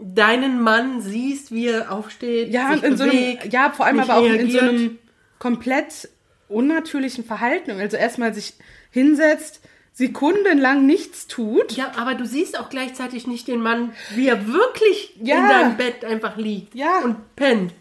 deinen 0.00 0.60
Mann 0.60 1.00
siehst, 1.00 1.52
wie 1.52 1.68
er 1.68 1.92
aufsteht, 1.92 2.48
Ja, 2.52 2.72
sich 2.72 2.82
in 2.82 2.96
so 2.96 3.04
einem, 3.04 3.12
bewegt, 3.12 3.52
ja, 3.52 3.70
vor 3.70 3.86
allem 3.86 4.00
aber 4.00 4.16
auch 4.16 4.24
in 4.24 4.32
so 4.32 4.58
reagiert. 4.58 4.62
einem 4.62 4.98
komplett 5.38 6.08
unnatürlichen 6.48 7.24
Verhalten. 7.24 7.70
Also 7.72 7.96
erstmal 7.96 8.34
sich 8.34 8.54
hinsetzt, 8.90 9.60
sekundenlang 9.92 10.86
nichts 10.86 11.26
tut. 11.26 11.72
Ja, 11.72 11.92
aber 11.96 12.14
du 12.14 12.26
siehst 12.26 12.58
auch 12.58 12.68
gleichzeitig 12.68 13.26
nicht 13.26 13.46
den 13.48 13.60
Mann, 13.60 13.92
wie 14.14 14.28
er 14.28 14.46
wirklich 14.48 15.14
Ja. 15.22 15.36
in 15.36 15.48
deinem 15.48 15.76
Bett 15.76 16.04
einfach 16.04 16.36
liegt 16.36 16.74
Ja. 16.74 16.98
und 17.04 17.16
pennt. 17.36 17.72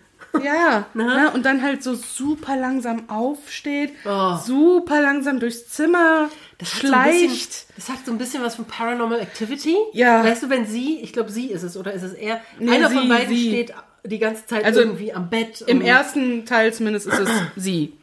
Ja, 0.44 0.88
Na? 0.96 1.24
ne? 1.26 1.32
und 1.32 1.46
dann 1.46 1.62
halt 1.62 1.84
so 1.84 1.94
super 1.94 2.56
langsam 2.56 3.08
aufsteht, 3.10 3.92
Oh. 4.06 4.36
super 4.44 5.00
langsam 5.02 5.40
durchs 5.40 5.68
Zimmer 5.70 6.30
Das 6.58 6.74
hat, 6.74 6.82
so 6.82 6.88
bisschen, 6.88 6.90
schleicht. 6.90 7.66
das 7.76 7.90
hat 7.90 7.98
so 8.06 8.12
ein 8.12 8.18
bisschen 8.18 8.42
was 8.44 8.56
von 8.56 8.66
Paranormal 8.66 9.20
Activity. 9.20 9.76
Ja. 9.92 10.24
Weißt 10.24 10.42
du, 10.44 10.50
wenn 10.50 10.66
sie, 10.66 11.00
ich 11.02 11.14
glaube, 11.14 11.32
sie 11.32 11.48
ist 11.52 11.62
es, 11.62 11.78
oder 11.78 11.94
ist 11.94 12.02
es 12.04 12.14
er? 12.14 12.42
Nee, 12.60 12.72
Einer 12.72 12.90
von 12.90 13.04
sie, 13.04 13.10
beiden 13.10 13.36
sie. 13.36 13.48
steht 13.50 13.74
die 14.06 14.20
ganze 14.20 14.46
Zeit 14.48 14.66
Also 14.66 14.80
irgendwie 14.82 15.14
am 15.14 15.30
Bett. 15.30 15.62
Im 15.68 15.82
ersten 15.82 16.46
Teil 16.46 16.74
zumindest 16.74 17.08
ist 17.08 17.20
es 17.20 17.30
sie. 17.56 17.94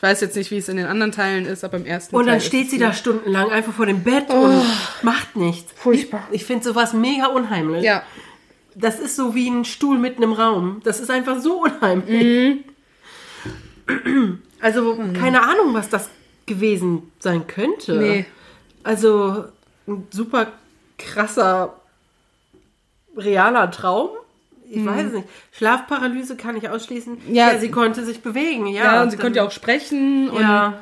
Ich 0.00 0.02
weiß 0.02 0.22
jetzt 0.22 0.34
nicht, 0.34 0.50
wie 0.50 0.56
es 0.56 0.66
in 0.70 0.78
den 0.78 0.86
anderen 0.86 1.12
Teilen 1.12 1.44
ist, 1.44 1.62
aber 1.62 1.76
im 1.76 1.84
ersten 1.84 2.16
Und 2.16 2.22
Teil. 2.22 2.30
dann 2.30 2.38
ist 2.38 2.46
steht 2.46 2.70
sie 2.70 2.78
da 2.78 2.94
stundenlang 2.94 3.50
einfach 3.50 3.74
vor 3.74 3.84
dem 3.84 4.02
Bett 4.02 4.30
und 4.30 4.62
macht 5.02 5.36
nichts. 5.36 5.70
Furchtbar. 5.76 6.26
Ich 6.30 6.46
finde 6.46 6.64
sowas 6.64 6.94
mega 6.94 7.26
unheimlich. 7.26 7.82
Ja, 7.84 8.02
Das 8.74 8.98
ist 8.98 9.14
so 9.14 9.34
wie 9.34 9.50
ein 9.50 9.66
Stuhl 9.66 9.98
mitten 9.98 10.22
im 10.22 10.32
Raum. 10.32 10.80
Das 10.84 11.00
ist 11.00 11.10
einfach 11.10 11.38
so 11.40 11.64
unheimlich. 11.64 12.64
Also, 14.62 14.96
keine 15.18 15.42
Ahnung, 15.42 15.74
was 15.74 15.90
das 15.90 16.08
gewesen 16.46 17.12
sein 17.18 17.46
könnte. 17.46 17.98
Nee. 17.98 18.24
Also, 18.82 19.44
ein 19.86 20.06
super 20.10 20.46
krasser, 20.96 21.74
realer 23.18 23.70
Traum. 23.70 24.08
Ich 24.72 24.86
weiß 24.86 25.06
es 25.08 25.12
nicht. 25.12 25.28
Schlafparalyse 25.52 26.36
kann 26.36 26.56
ich 26.56 26.68
ausschließen. 26.68 27.18
Ja. 27.28 27.52
Ja, 27.52 27.58
sie 27.58 27.70
konnte 27.70 28.04
sich 28.04 28.22
bewegen. 28.22 28.66
Ja, 28.68 28.84
ja, 28.96 29.02
und 29.02 29.10
sie 29.10 29.16
konnte 29.16 29.38
ja 29.38 29.44
auch 29.46 29.50
sprechen 29.50 30.30
und 30.30 30.40
Ja. 30.42 30.74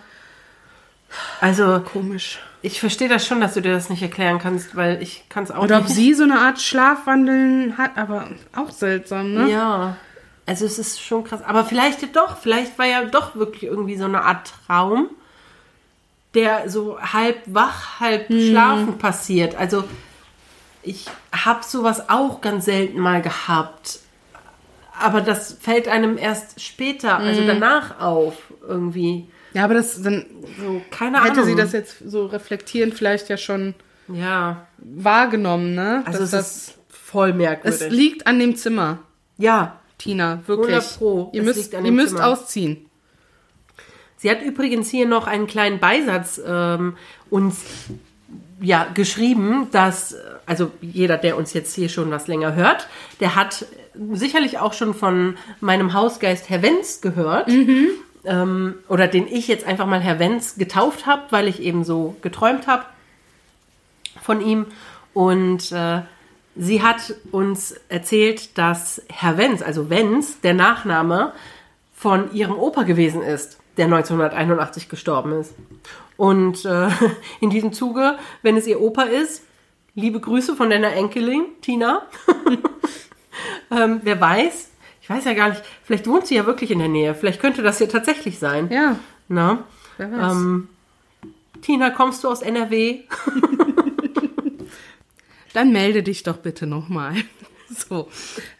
Also, 1.41 1.81
komisch. 1.81 2.39
ich 2.60 2.81
verstehe 2.81 3.08
das 3.08 3.26
schon, 3.26 3.41
dass 3.41 3.55
du 3.55 3.62
dir 3.62 3.73
das 3.73 3.89
nicht 3.89 4.02
erklären 4.02 4.39
kannst, 4.39 4.76
weil 4.76 5.00
ich 5.02 5.25
kann 5.31 5.44
es 5.44 5.50
auch 5.50 5.62
Oder 5.65 5.78
ob 5.78 5.84
nicht. 5.84 5.94
sie 5.94 6.12
so 6.12 6.25
eine 6.25 6.39
Art 6.41 6.60
Schlafwandeln 6.60 7.78
hat, 7.78 7.97
aber 7.97 8.28
auch 8.55 8.70
seltsam, 8.70 9.33
ne? 9.33 9.49
Ja. 9.50 9.97
Also 10.44 10.67
es 10.67 10.78
ist 10.78 11.00
schon 11.02 11.25
krass. 11.25 11.42
Aber 11.42 11.65
vielleicht 11.65 12.15
doch, 12.15 12.36
vielleicht 12.39 12.78
war 12.78 12.86
ja 12.86 13.05
doch 13.07 13.36
wirklich 13.36 13.65
irgendwie 13.65 13.97
so 13.97 14.05
eine 14.05 14.23
Art 14.23 14.52
Traum, 14.67 15.08
der 16.34 16.68
so 16.68 16.99
halb 17.00 17.39
wach, 17.47 18.00
halb 18.00 18.28
Hm. 18.28 18.49
schlafen 18.50 18.99
passiert. 18.99 19.55
Also 19.57 19.84
ich 20.82 21.07
habe 21.32 21.60
sowas 21.65 22.08
auch 22.08 22.40
ganz 22.40 22.65
selten 22.66 22.98
mal 23.00 23.23
gehabt. 23.23 24.00
Aber 25.00 25.20
das 25.20 25.52
fällt 25.60 25.86
einem 25.89 26.18
erst 26.18 26.60
später, 26.60 27.18
also 27.18 27.40
Hm. 27.40 27.47
danach 27.47 28.00
auf 28.00 28.34
irgendwie. 28.66 29.28
Ja, 29.55 29.65
aber 29.65 29.74
das 29.74 30.02
dann 30.02 30.26
So, 30.60 30.82
keine 30.90 31.23
hätte 31.23 31.32
Ahnung. 31.34 31.44
sie 31.47 31.55
das 31.55 31.73
jetzt 31.73 31.98
so 32.05 32.26
reflektierend 32.26 32.94
vielleicht 32.94 33.28
ja 33.28 33.36
schon 33.36 33.74
Ja, 34.08 34.66
wahrgenommen, 34.78 35.74
ne? 35.74 36.02
also 36.05 36.20
Dass 36.20 36.32
es 36.32 36.57
ist 36.68 36.78
voll 36.89 37.31
es 37.31 37.36
merkwürdig. 37.36 37.90
liegt 37.90 38.26
an 38.26 38.39
dem 38.39 38.57
Zimmer. 38.57 38.98
ja, 39.36 39.78
Tina, 39.98 40.42
wirklich. 40.47 40.76
100 40.76 40.98
Pro. 40.98 41.31
Ihr 41.32 41.40
Es 41.40 41.47
müsst, 41.47 41.58
liegt 41.58 41.74
an 41.74 41.84
ihr 41.84 41.90
dem 41.90 41.97
müsst 41.97 42.10
Zimmer. 42.16 42.26
ausziehen. 42.28 42.86
Sie 44.16 44.31
hat 44.31 44.42
übrigens 44.42 44.90
hier 44.90 45.07
noch 45.07 45.26
einen 45.26 45.47
kleinen 45.47 45.78
Beisatz 45.81 46.40
ähm, 46.44 46.97
uns 47.31 47.60
ja, 48.60 48.86
geschrieben, 48.92 49.68
dass, 49.70 50.16
also 50.47 50.70
jeder, 50.81 51.16
der 51.16 51.36
uns 51.36 51.52
jetzt 51.52 51.74
hier 51.74 51.89
schon 51.89 52.10
was 52.10 52.26
länger 52.26 52.55
hört, 52.55 52.89
der 53.20 53.34
hat 53.34 53.66
sicherlich 54.12 54.58
auch 54.58 54.73
schon 54.73 54.94
von 54.94 55.36
meinem 55.60 55.92
Hausgeist 55.92 56.50
Herr 56.50 56.62
Wenz 56.62 57.00
gehört. 57.00 57.48
Ähm, 58.24 58.74
oder 58.89 59.07
den 59.07 59.28
ich 59.28 59.47
jetzt 59.48 59.65
einfach 59.65 59.86
mal 59.86 60.00
Herr 60.00 60.18
Wenz 60.18 60.57
getauft 60.57 61.07
habe, 61.07 61.23
weil 61.31 61.47
ich 61.47 61.62
eben 61.62 61.84
so 61.84 62.16
geträumt 62.20 62.66
habe 62.66 62.84
von 64.20 64.40
ihm. 64.40 64.66
Und 65.15 65.73
äh, 65.73 66.02
sie 66.57 66.82
hat 66.82 67.15
uns 67.31 67.76
erzählt, 67.89 68.58
dass 68.58 69.02
Herr 69.08 69.39
Wenz, 69.39 69.62
also 69.62 69.89
Wenz, 69.89 70.40
der 70.40 70.55
Nachname 70.55 71.32
von 71.94 72.32
ihrem 72.34 72.58
Opa 72.58 72.82
gewesen 72.82 73.23
ist, 73.23 73.58
der 73.76 73.86
1981 73.86 74.89
gestorben 74.89 75.32
ist. 75.32 75.55
Und 76.18 76.66
äh, 76.66 76.90
in 77.40 77.48
diesem 77.48 77.72
Zuge, 77.72 78.18
wenn 78.42 78.58
es 78.58 78.66
ihr 78.66 78.82
Opa 78.82 79.05
ist, 79.05 79.44
liebe 79.94 80.20
Grüße 80.20 80.56
von 80.56 80.68
deiner 80.68 80.92
Enkelin, 80.92 81.47
Tina. 81.62 82.02
ähm, 83.70 84.00
wer 84.02 84.20
weiß, 84.20 84.68
ich 85.00 85.08
weiß 85.08 85.24
ja 85.24 85.32
gar 85.32 85.50
nicht, 85.50 85.62
vielleicht 85.84 86.06
wohnt 86.06 86.26
sie 86.26 86.34
ja 86.34 86.44
wirklich 86.44 86.70
in 86.70 86.80
der 86.80 86.88
Nähe. 86.88 87.14
Vielleicht 87.14 87.40
könnte 87.40 87.62
das 87.62 87.78
ja 87.78 87.86
tatsächlich 87.86 88.38
sein. 88.38 88.68
Ja, 88.70 88.98
Na? 89.28 89.64
wer 89.97 90.12
weiß. 90.12 90.32
Ähm, 90.32 90.68
Tina, 91.62 91.88
kommst 91.90 92.24
du 92.24 92.28
aus 92.28 92.42
NRW? 92.42 92.98
Dann 95.55 95.72
melde 95.72 96.02
dich 96.02 96.24
doch 96.24 96.38
bitte 96.38 96.66
nochmal. 96.66 97.14
So. 97.70 98.08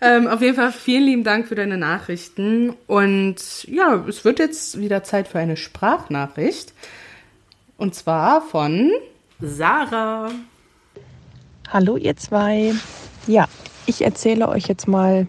Ähm, 0.01 0.29
auf 0.29 0.43
jeden 0.43 0.55
Fall 0.55 0.73
vielen 0.73 1.05
lieben 1.05 1.25
Dank 1.25 1.49
für 1.49 1.55
deine 1.55 1.77
Nachrichten. 1.77 2.75
Und 2.87 3.65
ja, 3.65 4.05
es 4.09 4.25
wird 4.25 4.39
jetzt 4.39 4.79
wieder 4.79 5.03
Zeit 5.03 5.29
für 5.29 5.39
eine 5.39 5.57
Sprachnachricht. 5.57 6.73
Und 7.79 7.95
zwar 7.95 8.41
von. 8.41 8.91
Sarah. 9.41 10.33
Hallo 11.69 11.97
ihr 11.97 12.17
zwei. 12.17 12.73
Ja, 13.29 13.47
ich 13.87 14.03
erzähle 14.03 14.49
euch 14.49 14.67
jetzt 14.67 14.89
mal 14.89 15.29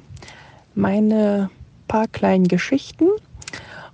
meine 0.74 1.52
paar 1.88 2.08
kleinen 2.08 2.48
Geschichten. 2.48 3.06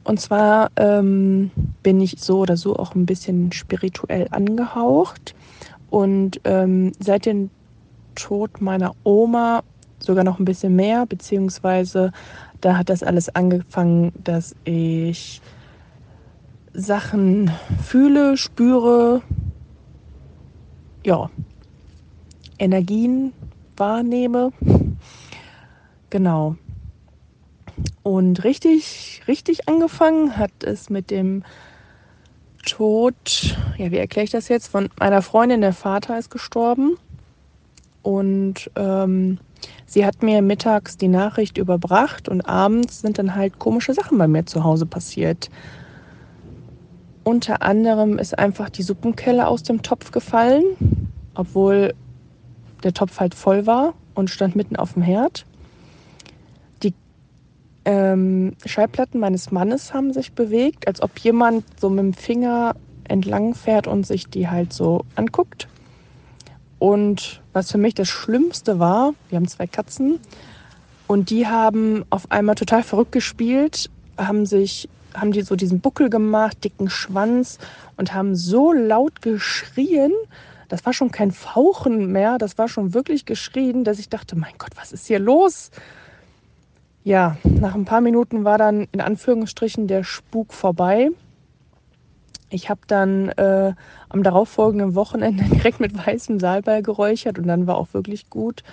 Und 0.06 0.22
zwar 0.22 0.72
ähm, 0.77 1.51
bin 1.84 2.00
ich 2.00 2.16
so 2.19 2.40
oder 2.40 2.56
so 2.56 2.77
auch 2.77 2.95
ein 2.95 3.06
bisschen 3.06 3.51
spirituell 3.51 4.30
angehaucht. 4.32 5.35
Und 5.90 6.40
ähm, 6.45 6.93
seit 6.98 7.25
dem 7.25 7.50
Tod 8.16 8.61
meiner 8.61 8.93
Oma 9.03 9.64
sogar 10.00 10.24
noch 10.24 10.40
ein 10.40 10.45
bisschen 10.45 10.77
mehr, 10.77 11.06
beziehungsweise 11.06 12.14
da 12.61 12.77
hat 12.77 12.88
das 12.88 13.03
alles 13.03 13.27
angefangen, 13.35 14.14
dass 14.24 14.56
ich 14.64 15.42
Sachen 16.76 17.52
fühle, 17.84 18.38
spüre, 18.38 19.22
ja, 21.06 21.30
Energien 22.60 23.34
wahrnehme. 23.78 24.52
Genau. 26.10 26.56
Und 28.04 28.44
richtig, 28.44 29.24
richtig 29.28 29.68
angefangen 29.68 30.38
hat 30.38 30.52
es 30.64 30.90
mit 30.90 31.12
dem 31.12 31.44
Tod, 32.66 33.58
ja, 33.78 33.92
wie 33.92 33.98
erkläre 33.98 34.26
ich 34.26 34.32
das 34.32 34.48
jetzt? 34.48 34.68
Von 34.68 34.90
meiner 35.00 35.22
Freundin, 35.22 35.62
der 35.62 35.74
Vater 35.74 36.18
ist 36.18 36.30
gestorben. 36.30 36.98
Und 38.02 38.70
ähm, 38.76 39.40
sie 39.86 40.06
hat 40.06 40.22
mir 40.22 40.42
mittags 40.42 40.98
die 40.98 41.08
Nachricht 41.08 41.58
überbracht 41.58 42.30
und 42.30 42.42
abends 42.42 43.02
sind 43.02 43.18
dann 43.18 43.36
halt 43.36 43.60
komische 43.60 43.94
Sachen 43.94 44.18
bei 44.18 44.28
mir 44.28 44.45
zu 44.45 44.64
Hause 44.64 44.86
passiert. 44.86 45.50
Unter 47.26 47.64
anderem 47.64 48.20
ist 48.20 48.38
einfach 48.38 48.70
die 48.70 48.84
Suppenkelle 48.84 49.48
aus 49.48 49.64
dem 49.64 49.82
Topf 49.82 50.12
gefallen, 50.12 50.64
obwohl 51.34 51.95
der 52.84 52.94
Topf 52.94 53.20
halt 53.20 53.34
voll 53.34 53.66
war 53.66 53.95
und 54.14 54.30
stand 54.30 54.56
mitten 54.56 54.76
auf 54.76 54.94
dem 54.94 55.02
Herd. 55.02 55.44
Die 56.84 56.94
ähm, 57.84 58.54
Schallplatten 58.64 59.20
meines 59.20 59.52
Mannes 59.52 59.92
haben 59.92 60.14
sich 60.14 60.34
bewegt, 60.34 60.88
als 60.88 61.02
ob 61.02 61.18
jemand 61.18 61.66
so 61.80 61.90
mit 61.90 62.00
dem 62.00 62.14
Finger 62.14 62.76
entlang 63.06 63.56
fährt 63.56 63.88
und 63.88 64.06
sich 64.06 64.28
die 64.28 64.48
halt 64.48 64.72
so 64.72 65.04
anguckt. 65.16 65.68
Und 66.78 67.42
was 67.54 67.72
für 67.72 67.80
mich 67.80 67.95
das 67.95 68.08
Schlimmste 68.08 68.78
war, 68.78 69.16
wir 69.30 69.38
haben 69.38 69.48
zwei 69.48 69.66
Katzen 69.66 70.20
und 71.08 71.32
die 71.32 71.48
haben 71.48 72.06
auf 72.12 72.30
einmal 72.32 72.54
total 72.54 72.84
verrückt 72.84 73.14
gespielt, 73.14 73.90
haben 74.16 74.45
sich, 74.45 74.90
haben 75.16 75.32
die 75.32 75.42
so 75.42 75.56
diesen 75.56 75.80
Buckel 75.80 76.10
gemacht, 76.10 76.64
dicken 76.64 76.90
Schwanz 76.90 77.58
und 77.98 78.14
haben 78.14 78.35
so 78.35 78.72
laut 78.72 79.22
geschrien, 79.22 80.11
das 80.68 80.85
war 80.85 80.94
schon 80.94 81.11
kein 81.11 81.32
Fauchen 81.32 82.11
mehr, 82.11 82.38
das 82.38 82.58
war 82.58 82.68
schon 82.68 82.94
wirklich 82.94 83.26
geschrien, 83.26 83.84
dass 83.84 84.00
ich 84.00 84.10
dachte, 84.10 84.35
mein 84.35 84.53
Gott, 84.58 84.72
was 84.76 84.92
ist 84.92 85.08
hier 85.08 85.19
los? 85.19 85.72
Ja, 87.03 87.38
nach 87.44 87.76
ein 87.76 87.85
paar 87.85 88.02
Minuten 88.02 88.45
war 88.45 88.58
dann 88.58 88.88
in 88.92 89.00
Anführungsstrichen 89.00 89.88
der 89.88 90.03
Spuk 90.03 90.53
vorbei. 90.53 91.10
Ich 92.50 92.69
habe 92.69 92.82
dann 92.88 93.30
äh, 93.30 93.74
am 94.10 94.24
darauffolgenden 94.24 94.95
Wochenende 94.95 95.44
direkt 95.52 95.80
mit 95.80 95.95
weißem 95.95 96.40
Salbei 96.40 96.82
geräuchert 96.82 97.38
und 97.38 97.48
dann 97.48 97.68
war 97.68 97.77
auch 97.77 97.94
wirklich 97.94 98.30
gut. 98.30 98.64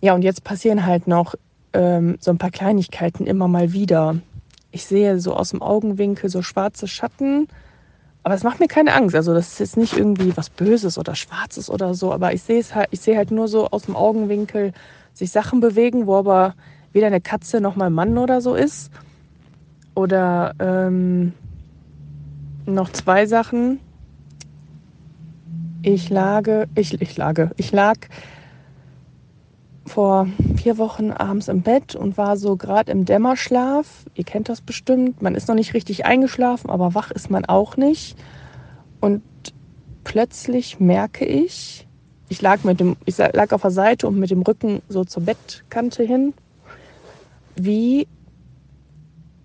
Ja, 0.00 0.14
und 0.14 0.22
jetzt 0.22 0.44
passieren 0.44 0.86
halt 0.86 1.08
noch 1.08 1.34
ähm, 1.72 2.16
so 2.20 2.30
ein 2.30 2.38
paar 2.38 2.50
Kleinigkeiten 2.50 3.26
immer 3.26 3.48
mal 3.48 3.72
wieder. 3.72 4.16
Ich 4.70 4.84
sehe 4.84 5.18
so 5.20 5.34
aus 5.34 5.50
dem 5.50 5.62
Augenwinkel 5.62 6.28
so 6.28 6.42
schwarze 6.42 6.88
Schatten, 6.88 7.48
aber 8.22 8.34
es 8.34 8.42
macht 8.42 8.60
mir 8.60 8.68
keine 8.68 8.94
Angst. 8.94 9.14
Also 9.14 9.34
das 9.34 9.52
ist 9.52 9.60
jetzt 9.60 9.76
nicht 9.76 9.96
irgendwie 9.96 10.36
was 10.36 10.50
Böses 10.50 10.98
oder 10.98 11.14
Schwarzes 11.14 11.70
oder 11.70 11.94
so, 11.94 12.12
aber 12.12 12.32
ich 12.32 12.42
sehe 12.42 12.58
es 12.58 12.74
halt, 12.74 12.88
ich 12.90 13.00
sehe 13.00 13.16
halt 13.16 13.30
nur 13.30 13.48
so 13.48 13.68
aus 13.68 13.82
dem 13.82 13.94
Augenwinkel 13.94 14.72
sich 15.14 15.30
Sachen 15.30 15.60
bewegen, 15.60 16.06
wo 16.06 16.16
aber 16.16 16.54
weder 16.92 17.06
eine 17.06 17.20
Katze 17.20 17.60
noch 17.60 17.76
mal 17.76 17.86
ein 17.86 17.92
Mann 17.92 18.18
oder 18.18 18.40
so 18.40 18.54
ist. 18.54 18.90
Oder 19.94 20.54
ähm, 20.58 21.32
noch 22.66 22.90
zwei 22.90 23.26
Sachen. 23.26 23.80
Ich 25.82 26.10
lage, 26.10 26.66
ich, 26.74 27.00
ich 27.00 27.16
lage, 27.16 27.52
ich 27.56 27.70
lag 27.70 27.96
vor 29.86 30.26
vier 30.56 30.78
Wochen 30.78 31.10
abends 31.12 31.48
im 31.48 31.62
Bett 31.62 31.94
und 31.94 32.18
war 32.18 32.36
so 32.36 32.56
gerade 32.56 32.92
im 32.92 33.04
Dämmerschlaf. 33.04 34.04
Ihr 34.14 34.24
kennt 34.24 34.48
das 34.48 34.60
bestimmt. 34.60 35.22
Man 35.22 35.34
ist 35.34 35.48
noch 35.48 35.54
nicht 35.54 35.74
richtig 35.74 36.04
eingeschlafen, 36.04 36.70
aber 36.70 36.94
wach 36.94 37.10
ist 37.10 37.30
man 37.30 37.44
auch 37.44 37.76
nicht. 37.76 38.16
Und 39.00 39.22
plötzlich 40.04 40.80
merke 40.80 41.24
ich, 41.24 41.86
ich 42.28 42.42
lag 42.42 42.64
mit 42.64 42.80
dem, 42.80 42.96
ich 43.04 43.18
lag 43.18 43.52
auf 43.52 43.62
der 43.62 43.70
Seite 43.70 44.08
und 44.08 44.18
mit 44.18 44.30
dem 44.30 44.42
Rücken 44.42 44.82
so 44.88 45.04
zur 45.04 45.22
Bettkante 45.22 46.02
hin, 46.02 46.34
wie 47.54 48.08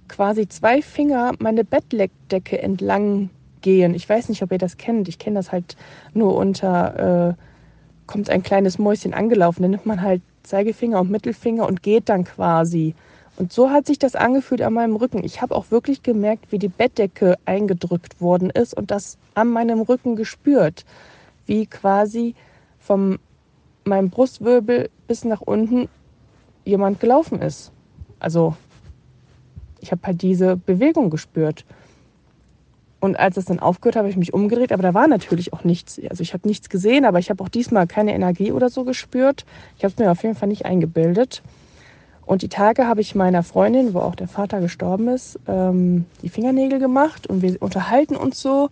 quasi 0.08 0.48
zwei 0.48 0.82
Finger 0.82 1.34
meine 1.40 1.64
Bettdecke 1.64 2.62
entlang 2.62 3.30
gehen. 3.62 3.94
Ich 3.94 4.10
weiß 4.10 4.30
nicht, 4.30 4.42
ob 4.42 4.52
ihr 4.52 4.58
das 4.58 4.78
kennt. 4.78 5.08
Ich 5.08 5.20
kenne 5.20 5.36
das 5.36 5.52
halt 5.52 5.78
nur 6.14 6.36
unter, 6.36 7.30
äh, 7.30 7.34
kommt 8.08 8.30
ein 8.30 8.44
kleines 8.44 8.80
Mäuschen 8.80 9.14
angelaufen. 9.14 9.62
Dann 9.62 9.72
nimmt 9.72 9.86
man 9.86 10.02
halt 10.02 10.22
Zeigefinger 10.44 11.00
und 11.00 11.12
Mittelfinger 11.12 11.68
und 11.68 11.84
geht 11.84 12.10
dann 12.10 12.24
quasi. 12.24 12.96
Und 13.38 13.54
so 13.54 13.70
hat 13.70 13.88
sich 13.88 13.98
das 13.98 14.16
angefühlt 14.16 14.62
an 14.62 14.74
meinem 14.74 14.96
Rücken. 14.96 15.24
Ich 15.24 15.42
habe 15.42 15.56
auch 15.56 15.72
wirklich 15.72 16.04
gemerkt, 16.04 16.52
wie 16.52 16.60
die 16.60 16.68
Bettdecke 16.68 17.38
eingedrückt 17.46 18.22
worden 18.22 18.50
ist 18.50 18.76
und 18.76 18.92
das 18.92 19.18
an 19.34 19.50
meinem 19.50 19.82
Rücken 19.82 20.16
gespürt. 20.16 20.86
Wie 21.46 21.66
quasi 21.66 22.36
vom 22.80 23.20
meinem 23.84 24.10
Brustwirbel 24.10 24.90
bis 25.08 25.24
nach 25.24 25.42
unten 25.42 25.90
jemand 26.66 27.00
gelaufen 27.00 27.42
ist. 27.42 27.72
Also 28.20 28.56
ich 29.80 29.92
habe 29.92 30.02
halt 30.06 30.22
diese 30.22 30.56
Bewegung 30.56 31.10
gespürt. 31.10 31.66
Und 33.02 33.20
als 33.20 33.36
es 33.36 33.46
dann 33.46 33.60
aufgehört, 33.60 33.96
habe 33.96 34.10
ich 34.10 34.16
mich 34.16 34.32
umgedreht, 34.34 34.72
aber 34.72 34.84
da 34.84 34.94
war 34.94 35.08
natürlich 35.08 35.54
auch 35.54 35.64
nichts. 35.64 36.00
Also 36.10 36.22
ich 36.22 36.34
habe 36.34 36.48
nichts 36.48 36.70
gesehen, 36.70 37.04
aber 37.04 37.18
ich 37.18 37.32
habe 37.32 37.44
auch 37.44 37.50
diesmal 37.50 37.88
keine 37.88 38.14
Energie 38.14 38.52
oder 38.52 38.70
so 38.70 38.84
gespürt. 38.84 39.44
Ich 39.78 39.84
habe 39.84 39.92
es 39.92 39.98
mir 39.98 40.12
auf 40.12 40.22
jeden 40.22 40.36
Fall 40.36 40.48
nicht 40.48 40.66
eingebildet. 40.66 41.42
Und 42.28 42.44
die 42.44 42.48
Tage 42.48 42.88
habe 42.88 43.02
ich 43.02 43.16
meiner 43.16 43.42
Freundin, 43.42 43.96
wo 43.96 44.00
auch 44.00 44.14
der 44.14 44.28
Vater 44.28 44.62
gestorben 44.62 45.08
ist, 45.08 45.40
ähm, 45.48 46.06
die 46.22 46.30
Fingernägel 46.30 46.78
gemacht 46.78 47.26
und 47.26 47.42
wir 47.42 47.60
unterhalten 47.60 48.16
uns 48.16 48.40
so. 48.40 48.70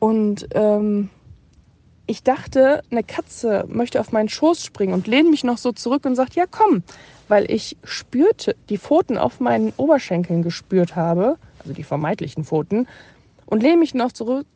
Und 0.00 0.48
ähm, 0.54 1.08
ich 2.06 2.24
dachte, 2.24 2.82
eine 2.90 3.04
Katze 3.04 3.64
möchte 3.68 4.00
auf 4.00 4.10
meinen 4.10 4.28
Schoß 4.28 4.64
springen 4.64 4.94
und 4.94 5.06
lehne 5.06 5.30
mich 5.30 5.44
noch 5.44 5.58
so 5.58 5.70
zurück 5.70 6.04
und 6.04 6.16
sagt, 6.16 6.34
ja 6.34 6.44
komm, 6.50 6.82
weil 7.28 7.48
ich 7.50 7.76
spürte, 7.84 8.56
die 8.68 8.78
Pfoten 8.78 9.16
auf 9.16 9.38
meinen 9.38 9.72
Oberschenkeln 9.76 10.42
gespürt 10.42 10.96
habe, 10.96 11.38
also 11.60 11.72
die 11.72 11.84
vermeintlichen 11.84 12.44
Pfoten, 12.44 12.88
und 13.52 13.62
lehne 13.62 13.76
mich 13.76 13.92
noch 13.92 14.12
zurück, 14.12 14.46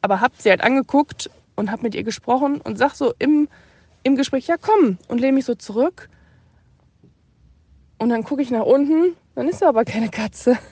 aber 0.00 0.20
habe 0.20 0.34
sie 0.38 0.48
halt 0.48 0.60
angeguckt 0.60 1.28
und 1.56 1.72
habe 1.72 1.82
mit 1.82 1.96
ihr 1.96 2.04
gesprochen 2.04 2.60
und 2.60 2.78
sag 2.78 2.94
so 2.94 3.12
im, 3.18 3.48
im 4.04 4.14
Gespräch, 4.14 4.46
ja 4.46 4.54
komm, 4.56 4.96
und 5.08 5.20
lehne 5.20 5.32
mich 5.32 5.44
so 5.44 5.56
zurück. 5.56 6.08
Und 7.98 8.10
dann 8.10 8.22
gucke 8.22 8.42
ich 8.42 8.52
nach 8.52 8.64
unten, 8.64 9.16
dann 9.34 9.48
ist 9.48 9.60
da 9.60 9.68
aber 9.68 9.84
keine 9.84 10.08
Katze. 10.08 10.56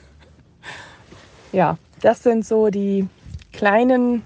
Ja, 1.51 1.77
das 2.01 2.23
sind 2.23 2.47
so 2.47 2.71
die 2.71 3.07
kleinen 3.53 4.23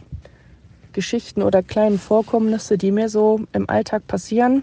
Geschichten 0.92 1.42
oder 1.42 1.60
kleinen 1.64 1.98
Vorkommnisse, 1.98 2.78
die 2.78 2.92
mir 2.92 3.08
so 3.08 3.40
im 3.52 3.68
Alltag 3.68 4.06
passieren. 4.06 4.62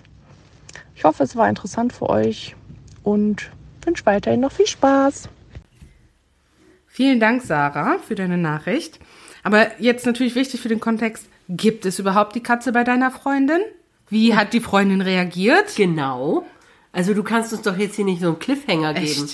Ich 0.95 1.03
hoffe, 1.03 1.23
es 1.23 1.35
war 1.35 1.49
interessant 1.49 1.91
für 1.91 2.09
euch 2.09 2.55
und 3.03 3.51
wünsche 3.83 4.05
weiterhin 4.05 4.39
noch 4.39 4.53
viel 4.53 4.67
Spaß. 4.67 5.27
Vielen 6.95 7.19
Dank, 7.19 7.41
Sarah, 7.41 7.97
für 7.97 8.13
deine 8.13 8.37
Nachricht. 8.37 8.99
Aber 9.41 9.65
jetzt 9.81 10.05
natürlich 10.05 10.35
wichtig 10.35 10.61
für 10.61 10.69
den 10.69 10.79
Kontext, 10.79 11.27
gibt 11.49 11.87
es 11.87 11.97
überhaupt 11.97 12.35
die 12.35 12.43
Katze 12.43 12.71
bei 12.71 12.83
deiner 12.83 13.09
Freundin? 13.09 13.61
Wie 14.09 14.35
hat 14.35 14.53
die 14.53 14.59
Freundin 14.59 15.01
reagiert? 15.01 15.75
Genau. 15.75 16.45
Also 16.91 17.15
du 17.15 17.23
kannst 17.23 17.51
uns 17.51 17.63
doch 17.63 17.77
jetzt 17.77 17.95
hier 17.95 18.05
nicht 18.05 18.21
so 18.21 18.27
einen 18.27 18.37
Cliffhanger 18.37 18.93
geben. 18.93 19.27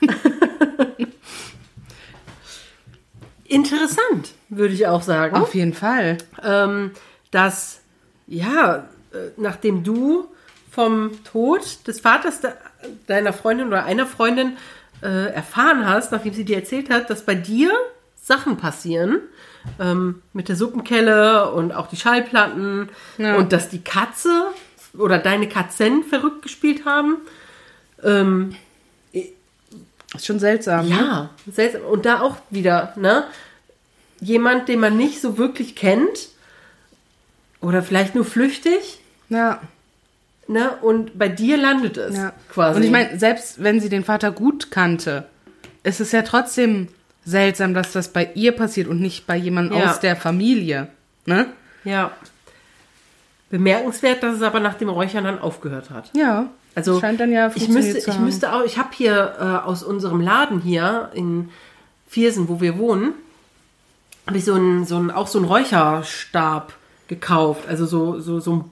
Interessant, 3.44 4.32
würde 4.48 4.72
ich 4.72 4.86
auch 4.86 5.02
sagen. 5.02 5.36
Auf 5.36 5.54
jeden 5.54 5.74
Fall. 5.74 6.16
ähm, 6.42 6.92
dass, 7.30 7.82
ja, 8.26 8.88
äh, 9.12 9.18
nachdem 9.36 9.84
du 9.84 10.28
vom 10.70 11.22
Tod 11.24 11.86
des 11.86 12.00
Vaters 12.00 12.40
de 12.40 12.52
deiner 13.06 13.34
Freundin 13.34 13.66
oder 13.66 13.84
einer 13.84 14.06
Freundin 14.06 14.56
äh, 15.02 15.26
erfahren 15.32 15.86
hast, 15.88 16.12
nachdem 16.12 16.32
sie 16.34 16.44
dir 16.44 16.56
erzählt 16.56 16.90
hat, 16.90 17.10
dass 17.10 17.24
bei 17.26 17.34
dir 17.34 17.72
Sachen 18.22 18.56
passieren, 18.56 19.18
ähm, 19.80 20.22
mit 20.32 20.48
der 20.48 20.56
Suppenkelle 20.56 21.50
und 21.52 21.72
auch 21.72 21.88
die 21.88 21.96
Schallplatten 21.96 22.88
Ja. 23.18 23.36
und 23.36 23.52
dass 23.52 23.68
die 23.68 23.82
Katze 23.82 24.46
oder 24.96 25.18
deine 25.18 25.48
Katzen 25.48 26.04
verrückt 26.04 26.42
gespielt 26.42 26.84
haben. 26.84 27.16
Ähm, 28.02 28.54
Ist 29.12 30.26
schon 30.26 30.38
seltsam. 30.38 30.88
ne? 30.88 30.94
ja, 30.94 31.30
seltsam. 31.50 31.82
Und 31.82 32.04
da 32.04 32.20
auch 32.20 32.36
wieder, 32.50 32.92
ne? 32.96 33.24
Jemand, 34.20 34.68
den 34.68 34.78
man 34.78 34.96
nicht 34.96 35.20
so 35.20 35.36
wirklich 35.38 35.74
kennt 35.74 36.28
oder 37.60 37.82
vielleicht 37.82 38.14
nur 38.14 38.24
flüchtig, 38.24 39.00
Ja. 39.30 39.60
Ne? 40.52 40.72
Und 40.82 41.18
bei 41.18 41.28
dir 41.28 41.56
landet 41.56 41.96
es 41.96 42.16
ja. 42.16 42.32
quasi. 42.52 42.76
Und 42.76 42.82
ich 42.84 42.90
meine, 42.90 43.18
selbst 43.18 43.62
wenn 43.62 43.80
sie 43.80 43.88
den 43.88 44.04
Vater 44.04 44.30
gut 44.30 44.70
kannte, 44.70 45.26
ist 45.82 46.00
es 46.00 46.12
ja 46.12 46.22
trotzdem 46.22 46.88
seltsam, 47.24 47.74
dass 47.74 47.92
das 47.92 48.08
bei 48.08 48.30
ihr 48.34 48.52
passiert 48.52 48.88
und 48.88 49.00
nicht 49.00 49.26
bei 49.26 49.36
jemandem 49.36 49.78
Ja. 49.78 49.90
aus 49.90 50.00
der 50.00 50.16
Familie. 50.16 50.88
Ne? 51.26 51.46
ja. 51.84 52.10
Bemerkenswert, 53.50 54.22
dass 54.22 54.36
es 54.36 54.42
aber 54.42 54.60
nach 54.60 54.74
dem 54.74 54.88
Räuchern 54.88 55.24
dann 55.24 55.38
aufgehört 55.38 55.90
hat. 55.90 56.10
Ja. 56.14 56.46
Also 56.74 56.98
Scheint 57.00 57.20
dann 57.20 57.30
ja 57.30 57.50
ich 57.54 57.68
müsste, 57.68 57.98
zu 57.98 58.10
ich 58.10 58.18
müsste 58.18 58.52
auch, 58.54 58.64
ich 58.64 58.78
habe 58.78 58.88
hier 58.92 59.34
äh, 59.38 59.66
aus 59.66 59.82
unserem 59.82 60.22
Laden 60.22 60.62
hier 60.62 61.10
in 61.12 61.50
Viersen, 62.08 62.48
wo 62.48 62.62
wir 62.62 62.78
wohnen, 62.78 63.12
habe 64.26 64.38
ich 64.38 64.46
so 64.46 64.54
einen, 64.54 64.86
so 64.86 64.96
einen, 64.96 65.10
auch 65.10 65.26
so 65.26 65.38
einen 65.38 65.46
Räucherstab 65.46 66.72
gekauft. 67.08 67.68
Also 67.68 67.84
so, 67.84 68.20
so, 68.20 68.40
so 68.40 68.52
ein 68.54 68.64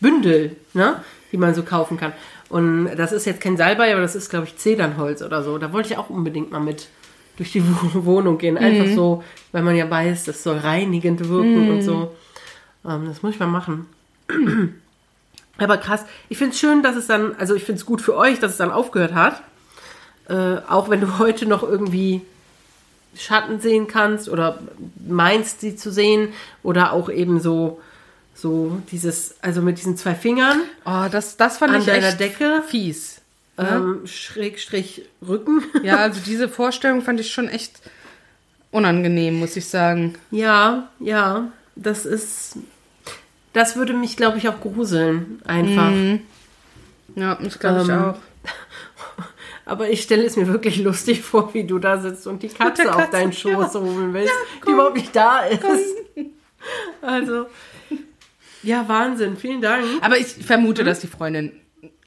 Bündel, 0.00 0.56
ne? 0.74 1.02
Die 1.32 1.36
man 1.36 1.54
so 1.54 1.62
kaufen 1.62 1.96
kann. 1.96 2.12
Und 2.48 2.96
das 2.96 3.12
ist 3.12 3.26
jetzt 3.26 3.40
kein 3.40 3.56
Salbei, 3.56 3.92
aber 3.92 4.00
das 4.00 4.14
ist, 4.14 4.30
glaube 4.30 4.46
ich, 4.46 4.56
Zedernholz 4.56 5.22
oder 5.22 5.42
so. 5.42 5.58
Da 5.58 5.72
wollte 5.72 5.92
ich 5.92 5.98
auch 5.98 6.08
unbedingt 6.08 6.50
mal 6.50 6.60
mit 6.60 6.88
durch 7.36 7.52
die 7.52 7.62
Wohnung 7.94 8.38
gehen. 8.38 8.58
Einfach 8.58 8.94
so, 8.94 9.22
weil 9.52 9.62
man 9.62 9.76
ja 9.76 9.88
weiß, 9.88 10.24
das 10.24 10.42
soll 10.42 10.58
reinigend 10.58 11.28
wirken 11.28 11.70
und 11.70 11.82
so. 11.82 12.14
Ähm, 12.86 13.06
das 13.06 13.22
muss 13.22 13.34
ich 13.34 13.40
mal 13.40 13.46
machen. 13.46 13.86
Aber 15.58 15.76
krass, 15.76 16.04
ich 16.28 16.38
finde 16.38 16.52
es 16.52 16.60
schön, 16.60 16.82
dass 16.82 16.96
es 16.96 17.06
dann, 17.06 17.34
also 17.36 17.54
ich 17.54 17.64
finde 17.64 17.80
es 17.80 17.86
gut 17.86 18.00
für 18.00 18.16
euch, 18.16 18.38
dass 18.38 18.52
es 18.52 18.58
dann 18.58 18.70
aufgehört 18.70 19.14
hat. 19.14 19.42
Äh, 20.28 20.58
auch 20.68 20.88
wenn 20.88 21.00
du 21.00 21.18
heute 21.18 21.46
noch 21.46 21.62
irgendwie 21.62 22.22
Schatten 23.16 23.60
sehen 23.60 23.88
kannst 23.88 24.28
oder 24.28 24.58
meinst, 25.06 25.60
sie 25.60 25.76
zu 25.76 25.90
sehen. 25.90 26.28
Oder 26.62 26.92
auch 26.92 27.10
eben 27.10 27.40
so, 27.40 27.80
so 28.40 28.80
dieses, 28.92 29.34
also 29.42 29.62
mit 29.62 29.78
diesen 29.78 29.96
zwei 29.96 30.14
Fingern, 30.14 30.60
Oh, 30.84 31.06
das, 31.10 31.36
das 31.36 31.58
fand 31.58 31.72
An 31.74 31.80
ich 31.80 31.86
deiner 31.86 32.08
echt 32.08 32.20
Decke? 32.20 32.62
fies. 32.66 33.20
ähm, 33.58 34.06
Schrägstrich 34.06 35.02
Rücken. 35.26 35.62
Ja, 35.82 35.96
also 35.96 36.20
diese 36.24 36.48
Vorstellung 36.48 37.02
fand 37.02 37.18
ich 37.20 37.32
schon 37.32 37.48
echt 37.48 37.80
unangenehm, 38.70 39.38
muss 39.38 39.56
ich 39.56 39.66
sagen. 39.66 40.14
Ja, 40.30 40.88
ja, 41.00 41.50
das 41.74 42.06
ist, 42.06 42.56
das 43.54 43.76
würde 43.76 43.92
mich, 43.94 44.16
glaube 44.16 44.38
ich, 44.38 44.48
auch 44.48 44.60
gruseln, 44.60 45.40
einfach. 45.44 45.92
Ja, 47.16 47.38
ich 47.42 47.58
glaube 47.58 47.82
ich 47.82 47.88
Ähm, 47.88 47.98
auch. 48.04 48.18
Aber 49.64 49.90
ich 49.90 50.02
stelle 50.02 50.24
es 50.24 50.36
mir 50.36 50.46
wirklich 50.46 50.78
lustig 50.78 51.22
vor, 51.22 51.52
wie 51.54 51.64
du 51.64 51.78
da 51.78 51.98
sitzt 51.98 52.26
und 52.26 52.42
die 52.42 52.48
Katze, 52.48 52.82
der 52.82 52.92
auf 52.94 53.00
Katze, 53.02 53.12
deinen 53.12 53.32
Schoß 53.32 53.74
ja. 53.74 53.80
holen 53.80 54.14
willst, 54.14 54.28
Ja, 54.28 54.34
die 54.56 54.60
komm, 54.60 54.74
überhaupt 54.74 54.96
nicht 54.96 55.14
da 55.16 55.40
ist. 55.40 55.62
Also, 57.00 57.46
ja, 58.62 58.88
Wahnsinn, 58.88 59.36
vielen 59.36 59.60
Dank. 59.60 59.84
Aber 60.00 60.16
ich 60.18 60.26
vermute, 60.26 60.84
dass 60.84 61.00
die 61.00 61.06
Freundin 61.06 61.52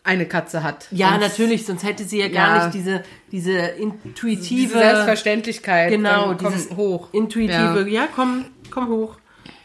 eine 0.03 0.25
Katze 0.25 0.63
hat. 0.63 0.87
Ja, 0.91 1.09
Sonst- 1.11 1.21
natürlich, 1.21 1.65
sonst 1.65 1.83
hätte 1.83 2.03
sie 2.03 2.19
ja 2.19 2.27
gar 2.27 2.57
Ja. 2.57 2.63
nicht 2.65 2.73
diese, 2.75 3.03
diese 3.31 3.51
intuitive, 3.57 4.39
Diese 4.73 4.77
Selbstverständlichkeit. 4.79 5.91
genau, 5.91 6.35
komm, 6.37 6.51
dieses 6.53 6.71
hoch. 6.75 7.09
intuitive, 7.13 7.85
Ja. 7.87 8.01
ja, 8.03 8.07
komm, 8.13 8.45
komm 8.71 8.87
hoch. 8.89 9.17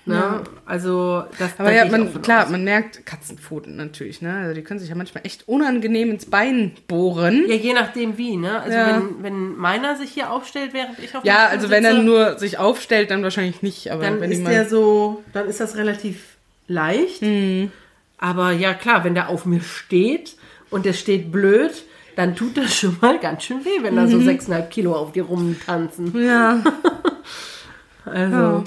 Ne? 0.08 0.14
Ja. 0.14 0.42
Also, 0.66 1.24
das 1.36 1.58
Aber 1.58 1.70
da 1.70 1.74
ja, 1.74 1.84
man, 1.86 2.22
klar, 2.22 2.44
aus. 2.44 2.50
man 2.50 2.62
merkt 2.62 3.04
Katzenpfoten 3.06 3.74
natürlich, 3.74 4.22
ne? 4.22 4.36
Also 4.36 4.54
die 4.54 4.62
können 4.62 4.78
sich 4.78 4.88
ja 4.88 4.94
manchmal 4.94 5.26
echt 5.26 5.48
unangenehm 5.48 6.10
ins 6.12 6.26
Bein 6.26 6.72
bohren. 6.86 7.44
Ja, 7.48 7.56
je 7.56 7.72
nachdem 7.72 8.16
wie, 8.16 8.36
ne? 8.36 8.60
Also 8.60 8.76
Ja. 8.76 8.86
wenn, 9.00 9.22
wenn 9.24 9.56
meiner 9.56 9.96
sich 9.96 10.10
hier 10.10 10.30
aufstellt, 10.30 10.72
während 10.74 11.00
ich 11.00 11.16
auf 11.16 11.22
dem 11.22 11.26
Ja, 11.26 11.46
Stuhl 11.46 11.56
also 11.58 11.70
wenn 11.70 11.84
er 11.84 11.92
sitze, 11.92 12.04
nur 12.04 12.38
sich 12.38 12.58
aufstellt, 12.58 13.10
dann 13.10 13.24
wahrscheinlich 13.24 13.62
nicht. 13.62 13.90
Aber 13.90 14.04
dann 14.04 14.20
wenn 14.20 14.30
ist 14.30 14.46
der 14.46 14.68
so, 14.68 15.24
dann 15.32 15.48
ist 15.48 15.58
das 15.58 15.74
relativ 15.76 16.35
leicht. 16.68 17.22
Mhm. 17.22 17.70
Aber 18.18 18.52
ja, 18.52 18.74
klar, 18.74 19.04
wenn 19.04 19.14
der 19.14 19.28
auf 19.28 19.44
mir 19.46 19.60
steht 19.60 20.36
und 20.70 20.86
der 20.86 20.94
steht 20.94 21.30
blöd, 21.30 21.84
dann 22.16 22.34
tut 22.34 22.56
das 22.56 22.74
schon 22.74 22.96
mal 23.00 23.18
ganz 23.18 23.44
schön 23.44 23.64
weh, 23.64 23.82
wenn 23.82 23.96
da 23.96 24.06
so 24.06 24.20
sechseinhalb 24.20 24.70
Kilo 24.70 24.94
auf 24.94 25.12
dir 25.12 25.24
rumtanzen. 25.24 26.12
Mhm. 26.12 26.26
ja, 26.26 26.64
Also. 28.06 28.64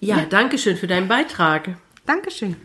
Ja, 0.00 0.24
danke 0.28 0.58
schön 0.58 0.76
für 0.76 0.86
deinen 0.86 1.08
Beitrag. 1.08 1.76
Dankeschön. 2.06 2.56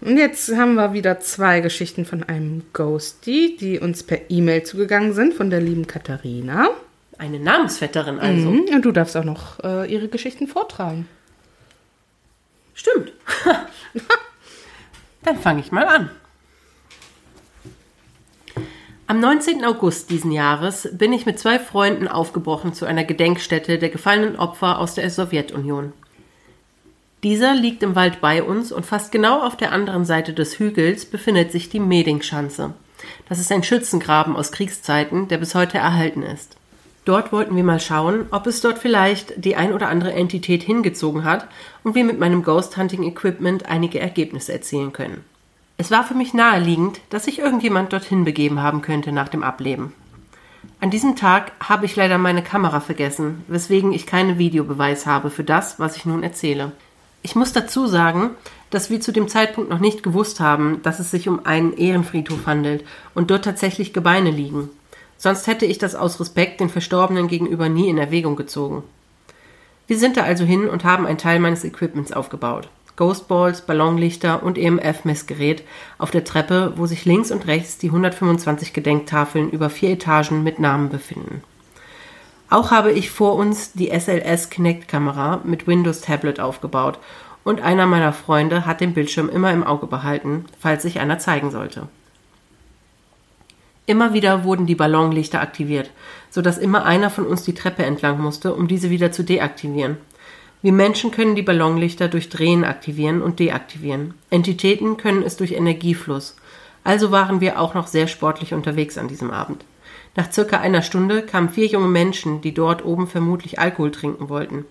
Und 0.00 0.16
jetzt 0.16 0.54
haben 0.54 0.74
wir 0.74 0.92
wieder 0.92 1.20
zwei 1.20 1.60
Geschichten 1.60 2.04
von 2.04 2.24
einem 2.24 2.64
Ghosty, 2.72 3.56
die 3.58 3.78
uns 3.78 4.02
per 4.02 4.30
E-Mail 4.30 4.64
zugegangen 4.64 5.12
sind, 5.12 5.32
von 5.32 5.48
der 5.48 5.60
lieben 5.60 5.86
Katharina. 5.86 6.70
Eine 7.18 7.38
Namensvetterin 7.38 8.18
also. 8.18 8.50
Mhm. 8.50 8.64
Und 8.74 8.84
du 8.84 8.90
darfst 8.90 9.16
auch 9.16 9.24
noch 9.24 9.62
äh, 9.62 9.92
ihre 9.92 10.08
Geschichten 10.08 10.48
vortragen. 10.48 11.06
Stimmt. 12.74 13.12
Dann 15.24 15.38
fange 15.38 15.60
ich 15.60 15.72
mal 15.72 15.86
an. 15.86 16.10
Am 19.06 19.20
19. 19.20 19.64
August 19.64 20.10
diesen 20.10 20.32
Jahres 20.32 20.88
bin 20.92 21.12
ich 21.12 21.26
mit 21.26 21.38
zwei 21.38 21.58
Freunden 21.58 22.08
aufgebrochen 22.08 22.72
zu 22.72 22.86
einer 22.86 23.04
Gedenkstätte 23.04 23.78
der 23.78 23.90
gefallenen 23.90 24.36
Opfer 24.36 24.78
aus 24.78 24.94
der 24.94 25.10
Sowjetunion. 25.10 25.92
Dieser 27.22 27.54
liegt 27.54 27.82
im 27.82 27.94
Wald 27.94 28.20
bei 28.20 28.42
uns 28.42 28.72
und 28.72 28.86
fast 28.86 29.12
genau 29.12 29.42
auf 29.46 29.56
der 29.56 29.70
anderen 29.70 30.04
Seite 30.04 30.32
des 30.32 30.58
Hügels 30.58 31.04
befindet 31.04 31.52
sich 31.52 31.68
die 31.68 31.78
Medingschanze. 31.78 32.74
Das 33.28 33.38
ist 33.38 33.52
ein 33.52 33.62
Schützengraben 33.62 34.34
aus 34.34 34.50
Kriegszeiten, 34.50 35.28
der 35.28 35.38
bis 35.38 35.54
heute 35.54 35.78
erhalten 35.78 36.22
ist. 36.22 36.56
Dort 37.04 37.32
wollten 37.32 37.56
wir 37.56 37.64
mal 37.64 37.80
schauen, 37.80 38.26
ob 38.30 38.46
es 38.46 38.60
dort 38.60 38.78
vielleicht 38.78 39.44
die 39.44 39.56
ein 39.56 39.72
oder 39.72 39.88
andere 39.88 40.12
Entität 40.12 40.62
hingezogen 40.62 41.24
hat 41.24 41.48
und 41.82 41.96
wir 41.96 42.04
mit 42.04 42.20
meinem 42.20 42.44
Ghost 42.44 42.76
Hunting 42.76 43.02
Equipment 43.02 43.66
einige 43.66 43.98
Ergebnisse 43.98 44.52
erzielen 44.52 44.92
können. 44.92 45.24
Es 45.78 45.90
war 45.90 46.04
für 46.04 46.14
mich 46.14 46.32
naheliegend, 46.32 47.00
dass 47.10 47.24
sich 47.24 47.40
irgendjemand 47.40 47.92
dorthin 47.92 48.24
begeben 48.24 48.62
haben 48.62 48.82
könnte 48.82 49.10
nach 49.10 49.28
dem 49.28 49.42
Ableben. 49.42 49.92
An 50.80 50.90
diesem 50.90 51.16
Tag 51.16 51.52
habe 51.60 51.86
ich 51.86 51.96
leider 51.96 52.18
meine 52.18 52.42
Kamera 52.42 52.78
vergessen, 52.78 53.44
weswegen 53.48 53.92
ich 53.92 54.06
keinen 54.06 54.38
Videobeweis 54.38 55.06
habe 55.06 55.30
für 55.30 55.42
das, 55.42 55.80
was 55.80 55.96
ich 55.96 56.04
nun 56.04 56.22
erzähle. 56.22 56.70
Ich 57.22 57.34
muss 57.34 57.52
dazu 57.52 57.86
sagen, 57.86 58.30
dass 58.70 58.90
wir 58.90 59.00
zu 59.00 59.12
dem 59.12 59.28
Zeitpunkt 59.28 59.70
noch 59.70 59.78
nicht 59.80 60.02
gewusst 60.04 60.40
haben, 60.40 60.82
dass 60.82 61.00
es 61.00 61.10
sich 61.10 61.28
um 61.28 61.44
einen 61.46 61.76
Ehrenfriedhof 61.76 62.46
handelt 62.46 62.84
und 63.14 63.30
dort 63.30 63.44
tatsächlich 63.44 63.92
Gebeine 63.92 64.30
liegen. 64.30 64.70
Sonst 65.22 65.46
hätte 65.46 65.66
ich 65.66 65.78
das 65.78 65.94
aus 65.94 66.18
Respekt 66.18 66.58
den 66.58 66.68
Verstorbenen 66.68 67.28
gegenüber 67.28 67.68
nie 67.68 67.88
in 67.88 67.96
Erwägung 67.96 68.34
gezogen. 68.34 68.82
Wir 69.86 69.96
sind 69.96 70.16
da 70.16 70.24
also 70.24 70.42
hin 70.42 70.68
und 70.68 70.82
haben 70.82 71.06
einen 71.06 71.16
Teil 71.16 71.38
meines 71.38 71.62
Equipments 71.62 72.12
aufgebaut. 72.12 72.68
Ghostballs, 72.96 73.60
Ballonlichter 73.60 74.42
und 74.42 74.58
EMF-Messgerät 74.58 75.62
auf 75.96 76.10
der 76.10 76.24
Treppe, 76.24 76.72
wo 76.74 76.86
sich 76.86 77.04
links 77.04 77.30
und 77.30 77.46
rechts 77.46 77.78
die 77.78 77.86
125 77.86 78.72
Gedenktafeln 78.72 79.48
über 79.50 79.70
vier 79.70 79.90
Etagen 79.90 80.42
mit 80.42 80.58
Namen 80.58 80.88
befinden. 80.88 81.44
Auch 82.50 82.72
habe 82.72 82.90
ich 82.90 83.12
vor 83.12 83.36
uns 83.36 83.74
die 83.74 83.96
SLS 83.96 84.50
Kinect-Kamera 84.50 85.42
mit 85.44 85.68
Windows 85.68 86.00
Tablet 86.00 86.40
aufgebaut 86.40 86.98
und 87.44 87.60
einer 87.60 87.86
meiner 87.86 88.12
Freunde 88.12 88.66
hat 88.66 88.80
den 88.80 88.92
Bildschirm 88.92 89.28
immer 89.28 89.52
im 89.52 89.62
Auge 89.62 89.86
behalten, 89.86 90.46
falls 90.58 90.82
sich 90.82 90.98
einer 90.98 91.20
zeigen 91.20 91.52
sollte. 91.52 91.86
Immer 93.86 94.14
wieder 94.14 94.44
wurden 94.44 94.66
die 94.66 94.74
Ballonlichter 94.76 95.40
aktiviert, 95.40 95.90
sodass 96.30 96.58
immer 96.58 96.84
einer 96.84 97.10
von 97.10 97.26
uns 97.26 97.42
die 97.42 97.54
Treppe 97.54 97.84
entlang 97.84 98.20
musste, 98.20 98.54
um 98.54 98.68
diese 98.68 98.90
wieder 98.90 99.10
zu 99.10 99.24
deaktivieren. 99.24 99.96
Wir 100.62 100.72
Menschen 100.72 101.10
können 101.10 101.34
die 101.34 101.42
Ballonlichter 101.42 102.06
durch 102.06 102.28
Drehen 102.28 102.62
aktivieren 102.64 103.20
und 103.20 103.40
deaktivieren. 103.40 104.14
Entitäten 104.30 104.96
können 104.96 105.24
es 105.24 105.36
durch 105.36 105.52
Energiefluss. 105.52 106.36
Also 106.84 107.10
waren 107.10 107.40
wir 107.40 107.60
auch 107.60 107.74
noch 107.74 107.88
sehr 107.88 108.06
sportlich 108.06 108.54
unterwegs 108.54 108.96
an 108.96 109.08
diesem 109.08 109.32
Abend. 109.32 109.64
Nach 110.14 110.30
circa 110.30 110.60
einer 110.60 110.82
Stunde 110.82 111.22
kamen 111.22 111.48
vier 111.48 111.66
junge 111.66 111.88
Menschen, 111.88 112.40
die 112.40 112.54
dort 112.54 112.84
oben 112.84 113.08
vermutlich 113.08 113.58
Alkohol 113.58 113.90
trinken 113.90 114.28
wollten. 114.28 114.64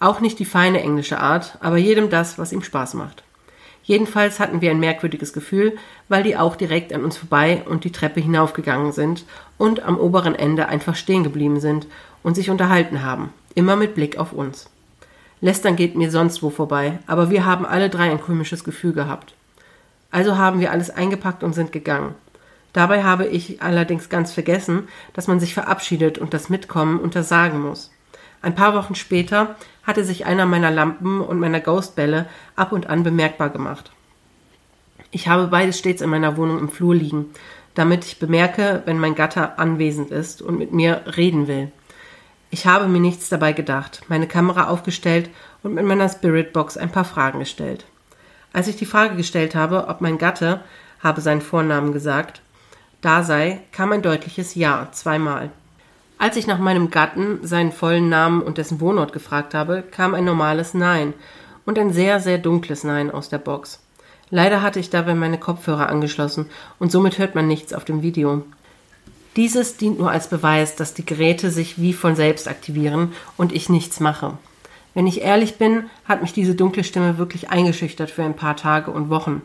Auch 0.00 0.20
nicht 0.20 0.40
die 0.40 0.44
feine 0.44 0.80
englische 0.80 1.20
Art, 1.20 1.58
aber 1.60 1.76
jedem 1.76 2.10
das, 2.10 2.36
was 2.38 2.52
ihm 2.52 2.62
Spaß 2.62 2.94
macht. 2.94 3.22
Jedenfalls 3.84 4.38
hatten 4.38 4.60
wir 4.60 4.70
ein 4.70 4.80
merkwürdiges 4.80 5.32
Gefühl, 5.32 5.76
weil 6.08 6.22
die 6.22 6.36
auch 6.36 6.56
direkt 6.56 6.92
an 6.92 7.04
uns 7.04 7.16
vorbei 7.16 7.62
und 7.68 7.84
die 7.84 7.92
Treppe 7.92 8.20
hinaufgegangen 8.20 8.92
sind 8.92 9.24
und 9.58 9.82
am 9.82 9.98
oberen 9.98 10.34
Ende 10.34 10.68
einfach 10.68 10.94
stehen 10.94 11.24
geblieben 11.24 11.60
sind 11.60 11.86
und 12.22 12.34
sich 12.34 12.50
unterhalten 12.50 13.02
haben, 13.02 13.32
immer 13.54 13.76
mit 13.76 13.94
Blick 13.94 14.18
auf 14.18 14.32
uns. 14.32 14.70
Lästern 15.40 15.74
geht 15.74 15.96
mir 15.96 16.10
sonst 16.12 16.42
wo 16.42 16.50
vorbei, 16.50 17.00
aber 17.08 17.28
wir 17.30 17.44
haben 17.44 17.66
alle 17.66 17.90
drei 17.90 18.10
ein 18.10 18.20
komisches 18.20 18.62
Gefühl 18.62 18.92
gehabt. 18.92 19.34
Also 20.12 20.36
haben 20.36 20.60
wir 20.60 20.70
alles 20.70 20.90
eingepackt 20.90 21.42
und 21.42 21.52
sind 21.52 21.72
gegangen. 21.72 22.14
Dabei 22.72 23.02
habe 23.02 23.26
ich 23.26 23.60
allerdings 23.60 24.08
ganz 24.08 24.32
vergessen, 24.32 24.88
dass 25.14 25.26
man 25.26 25.40
sich 25.40 25.52
verabschiedet 25.54 26.18
und 26.18 26.32
das 26.32 26.48
Mitkommen 26.48 27.00
untersagen 27.00 27.60
muss. 27.60 27.90
Ein 28.42 28.56
paar 28.56 28.74
Wochen 28.74 28.96
später 28.96 29.54
hatte 29.84 30.04
sich 30.04 30.26
einer 30.26 30.46
meiner 30.46 30.70
Lampen 30.70 31.20
und 31.20 31.38
meiner 31.38 31.60
Ghostbälle 31.60 32.26
ab 32.56 32.72
und 32.72 32.88
an 32.88 33.04
bemerkbar 33.04 33.50
gemacht. 33.50 33.92
Ich 35.12 35.28
habe 35.28 35.46
beides 35.46 35.78
stets 35.78 36.02
in 36.02 36.10
meiner 36.10 36.36
Wohnung 36.36 36.58
im 36.58 36.68
Flur 36.68 36.94
liegen, 36.94 37.26
damit 37.74 38.04
ich 38.04 38.18
bemerke, 38.18 38.82
wenn 38.84 38.98
mein 38.98 39.14
Gatter 39.14 39.58
anwesend 39.58 40.10
ist 40.10 40.42
und 40.42 40.58
mit 40.58 40.72
mir 40.72 41.02
reden 41.16 41.46
will. 41.46 41.70
Ich 42.50 42.66
habe 42.66 42.86
mir 42.88 43.00
nichts 43.00 43.28
dabei 43.28 43.52
gedacht, 43.52 44.02
meine 44.08 44.26
Kamera 44.26 44.68
aufgestellt 44.68 45.30
und 45.62 45.74
mit 45.74 45.84
meiner 45.84 46.08
Spiritbox 46.08 46.76
ein 46.76 46.92
paar 46.92 47.04
Fragen 47.04 47.38
gestellt. 47.38 47.86
Als 48.52 48.68
ich 48.68 48.76
die 48.76 48.86
Frage 48.86 49.16
gestellt 49.16 49.54
habe, 49.54 49.86
ob 49.88 50.00
mein 50.00 50.18
Gatte, 50.18 50.60
habe 51.00 51.20
seinen 51.20 51.40
Vornamen 51.40 51.92
gesagt, 51.92 52.42
da 53.00 53.22
sei, 53.22 53.62
kam 53.72 53.92
ein 53.92 54.02
deutliches 54.02 54.54
Ja 54.54 54.88
zweimal. 54.92 55.50
Als 56.18 56.36
ich 56.36 56.46
nach 56.46 56.58
meinem 56.58 56.90
Gatten, 56.90 57.40
seinen 57.42 57.72
vollen 57.72 58.08
Namen 58.08 58.42
und 58.42 58.58
dessen 58.58 58.80
Wohnort 58.80 59.12
gefragt 59.12 59.54
habe, 59.54 59.82
kam 59.90 60.14
ein 60.14 60.24
normales 60.24 60.74
Nein 60.74 61.14
und 61.64 61.78
ein 61.78 61.92
sehr, 61.92 62.20
sehr 62.20 62.38
dunkles 62.38 62.84
Nein 62.84 63.10
aus 63.10 63.28
der 63.28 63.38
Box. 63.38 63.80
Leider 64.30 64.62
hatte 64.62 64.80
ich 64.80 64.88
dabei 64.88 65.14
meine 65.14 65.38
Kopfhörer 65.38 65.88
angeschlossen 65.88 66.46
und 66.78 66.90
somit 66.90 67.18
hört 67.18 67.34
man 67.34 67.48
nichts 67.48 67.74
auf 67.74 67.84
dem 67.84 68.02
Video. 68.02 68.44
Dieses 69.36 69.76
dient 69.76 69.98
nur 69.98 70.10
als 70.10 70.28
Beweis, 70.28 70.76
dass 70.76 70.94
die 70.94 71.06
Geräte 71.06 71.50
sich 71.50 71.80
wie 71.80 71.92
von 71.92 72.16
selbst 72.16 72.48
aktivieren 72.48 73.12
und 73.36 73.52
ich 73.52 73.68
nichts 73.68 73.98
mache. 73.98 74.36
Wenn 74.94 75.06
ich 75.06 75.22
ehrlich 75.22 75.56
bin, 75.56 75.84
hat 76.04 76.20
mich 76.20 76.32
diese 76.32 76.54
dunkle 76.54 76.84
Stimme 76.84 77.18
wirklich 77.18 77.50
eingeschüchtert 77.50 78.10
für 78.10 78.22
ein 78.22 78.36
paar 78.36 78.56
Tage 78.56 78.90
und 78.90 79.08
Wochen. 79.08 79.42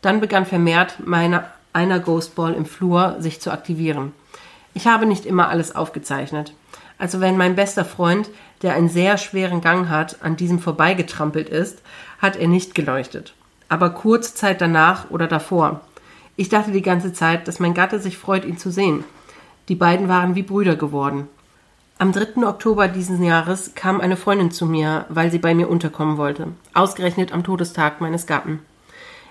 Dann 0.00 0.20
begann 0.20 0.46
vermehrt 0.46 0.98
meine 1.04 1.44
einer 1.72 2.00
Ghostball 2.00 2.54
im 2.54 2.64
Flur 2.64 3.16
sich 3.18 3.40
zu 3.40 3.50
aktivieren. 3.50 4.12
Ich 4.78 4.86
habe 4.86 5.06
nicht 5.06 5.26
immer 5.26 5.48
alles 5.48 5.74
aufgezeichnet. 5.74 6.54
Also 6.98 7.18
wenn 7.18 7.36
mein 7.36 7.56
bester 7.56 7.84
Freund, 7.84 8.30
der 8.62 8.74
einen 8.74 8.88
sehr 8.88 9.18
schweren 9.18 9.60
Gang 9.60 9.88
hat, 9.88 10.22
an 10.22 10.36
diesem 10.36 10.60
vorbeigetrampelt 10.60 11.48
ist, 11.48 11.82
hat 12.20 12.36
er 12.36 12.46
nicht 12.46 12.76
geleuchtet. 12.76 13.34
Aber 13.68 13.90
kurze 13.90 14.36
Zeit 14.36 14.60
danach 14.60 15.10
oder 15.10 15.26
davor. 15.26 15.80
Ich 16.36 16.48
dachte 16.48 16.70
die 16.70 16.82
ganze 16.82 17.12
Zeit, 17.12 17.48
dass 17.48 17.58
mein 17.58 17.74
Gatte 17.74 17.98
sich 17.98 18.18
freut, 18.18 18.44
ihn 18.44 18.56
zu 18.56 18.70
sehen. 18.70 19.02
Die 19.68 19.74
beiden 19.74 20.06
waren 20.06 20.36
wie 20.36 20.44
Brüder 20.44 20.76
geworden. 20.76 21.26
Am 21.98 22.12
3. 22.12 22.46
Oktober 22.46 22.86
diesen 22.86 23.20
Jahres 23.24 23.72
kam 23.74 24.00
eine 24.00 24.16
Freundin 24.16 24.52
zu 24.52 24.64
mir, 24.64 25.06
weil 25.08 25.32
sie 25.32 25.40
bei 25.40 25.56
mir 25.56 25.68
unterkommen 25.68 26.18
wollte. 26.18 26.52
Ausgerechnet 26.72 27.32
am 27.32 27.42
Todestag 27.42 28.00
meines 28.00 28.28
Gatten. 28.28 28.60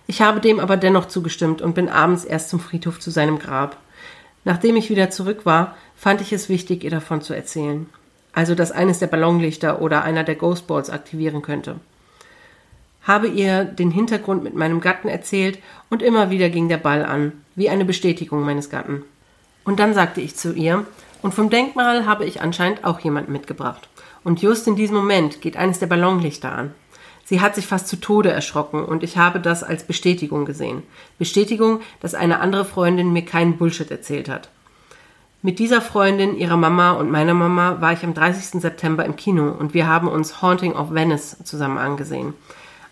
Ich 0.08 0.22
habe 0.22 0.42
dem 0.42 0.60
aber 0.60 0.76
dennoch 0.76 1.06
zugestimmt 1.06 1.62
und 1.62 1.74
bin 1.74 1.88
abends 1.88 2.26
erst 2.26 2.50
zum 2.50 2.60
Friedhof 2.60 3.00
zu 3.00 3.12
seinem 3.12 3.40
Grab. 3.40 3.78
Nachdem 4.44 4.76
ich 4.76 4.90
wieder 4.90 5.10
zurück 5.10 5.46
war, 5.46 5.76
fand 5.96 6.22
ich 6.22 6.32
es 6.32 6.50
wichtig, 6.50 6.84
ihr 6.84 6.92
davon 6.92 7.22
zu 7.22 7.34
erzählen. 7.34 7.88
Also, 8.34 8.56
dass 8.56 8.72
eines 8.72 9.00
der 9.00 9.08
Ballonlichter 9.08 9.82
oder 9.82 10.04
einer 10.04 10.24
der 10.24 10.36
Ghostballs 10.36 10.90
aktivieren 10.90 11.42
könnte. 11.42 11.76
Habe 13.04 13.28
ihr 13.28 13.64
den 13.64 13.90
Hintergrund 13.90 14.44
mit 14.44 14.54
meinem 14.54 14.82
Gatten 14.82 15.08
erzählt 15.08 15.60
und 15.90 16.02
immer 16.02 16.30
wieder 16.30 16.50
ging 16.50 16.68
der 16.70 16.78
Ball 16.78 17.04
an, 17.04 17.32
wie 17.56 17.70
eine 17.70 17.86
Bestätigung 17.86 18.44
meines 18.44 18.70
Gatten. 18.70 19.04
Und 19.64 19.80
dann 19.80 19.94
sagte 19.94 20.22
ich 20.22 20.36
zu 20.36 20.54
ihr, 20.54 20.86
und 21.22 21.34
vom 21.34 21.50
Denkmal 21.50 22.06
habe 22.06 22.26
ich 22.26 22.42
anscheinend 22.42 22.84
auch 22.84 23.00
jemanden 23.00 23.32
mitgebracht. 23.32 23.90
Und 24.24 24.42
just 24.42 24.68
in 24.68 24.76
diesem 24.76 24.98
Moment 24.98 25.42
geht 25.42 25.58
eines 25.58 25.80
der 25.80 25.88
Ballonlichter 25.88 26.52
an. 26.52 26.74
Sie 27.28 27.42
hat 27.42 27.56
sich 27.56 27.68
fast 27.68 27.90
zu 27.90 27.98
Tode 27.98 28.32
erschrocken 28.32 28.86
und 28.86 29.04
ich 29.04 29.18
habe 29.18 29.42
das 29.42 29.62
als 29.62 29.84
Bestätigung 29.84 30.46
gesehen. 30.46 30.84
Bestätigung, 31.20 31.82
dass 32.00 32.16
eine 32.16 32.40
andere 32.40 32.64
Freundin 32.64 33.12
mir 33.12 33.26
keinen 33.26 33.58
Bullshit 33.58 33.92
erzählt 33.92 34.30
hat. 34.30 34.48
Mit 35.42 35.60
dieser 35.60 35.82
Freundin, 35.82 36.38
ihrer 36.38 36.56
Mama 36.56 36.92
und 36.92 37.12
meiner 37.12 37.34
Mama 37.34 37.82
war 37.82 37.92
ich 37.92 38.02
am 38.06 38.14
30. 38.14 38.62
September 38.62 39.04
im 39.04 39.18
Kino 39.18 39.52
und 39.52 39.74
wir 39.74 39.88
haben 39.88 40.08
uns 40.08 40.42
Haunting 40.42 40.72
of 40.72 40.94
Venice 40.94 41.36
zusammen 41.44 41.78
angesehen. 41.78 42.34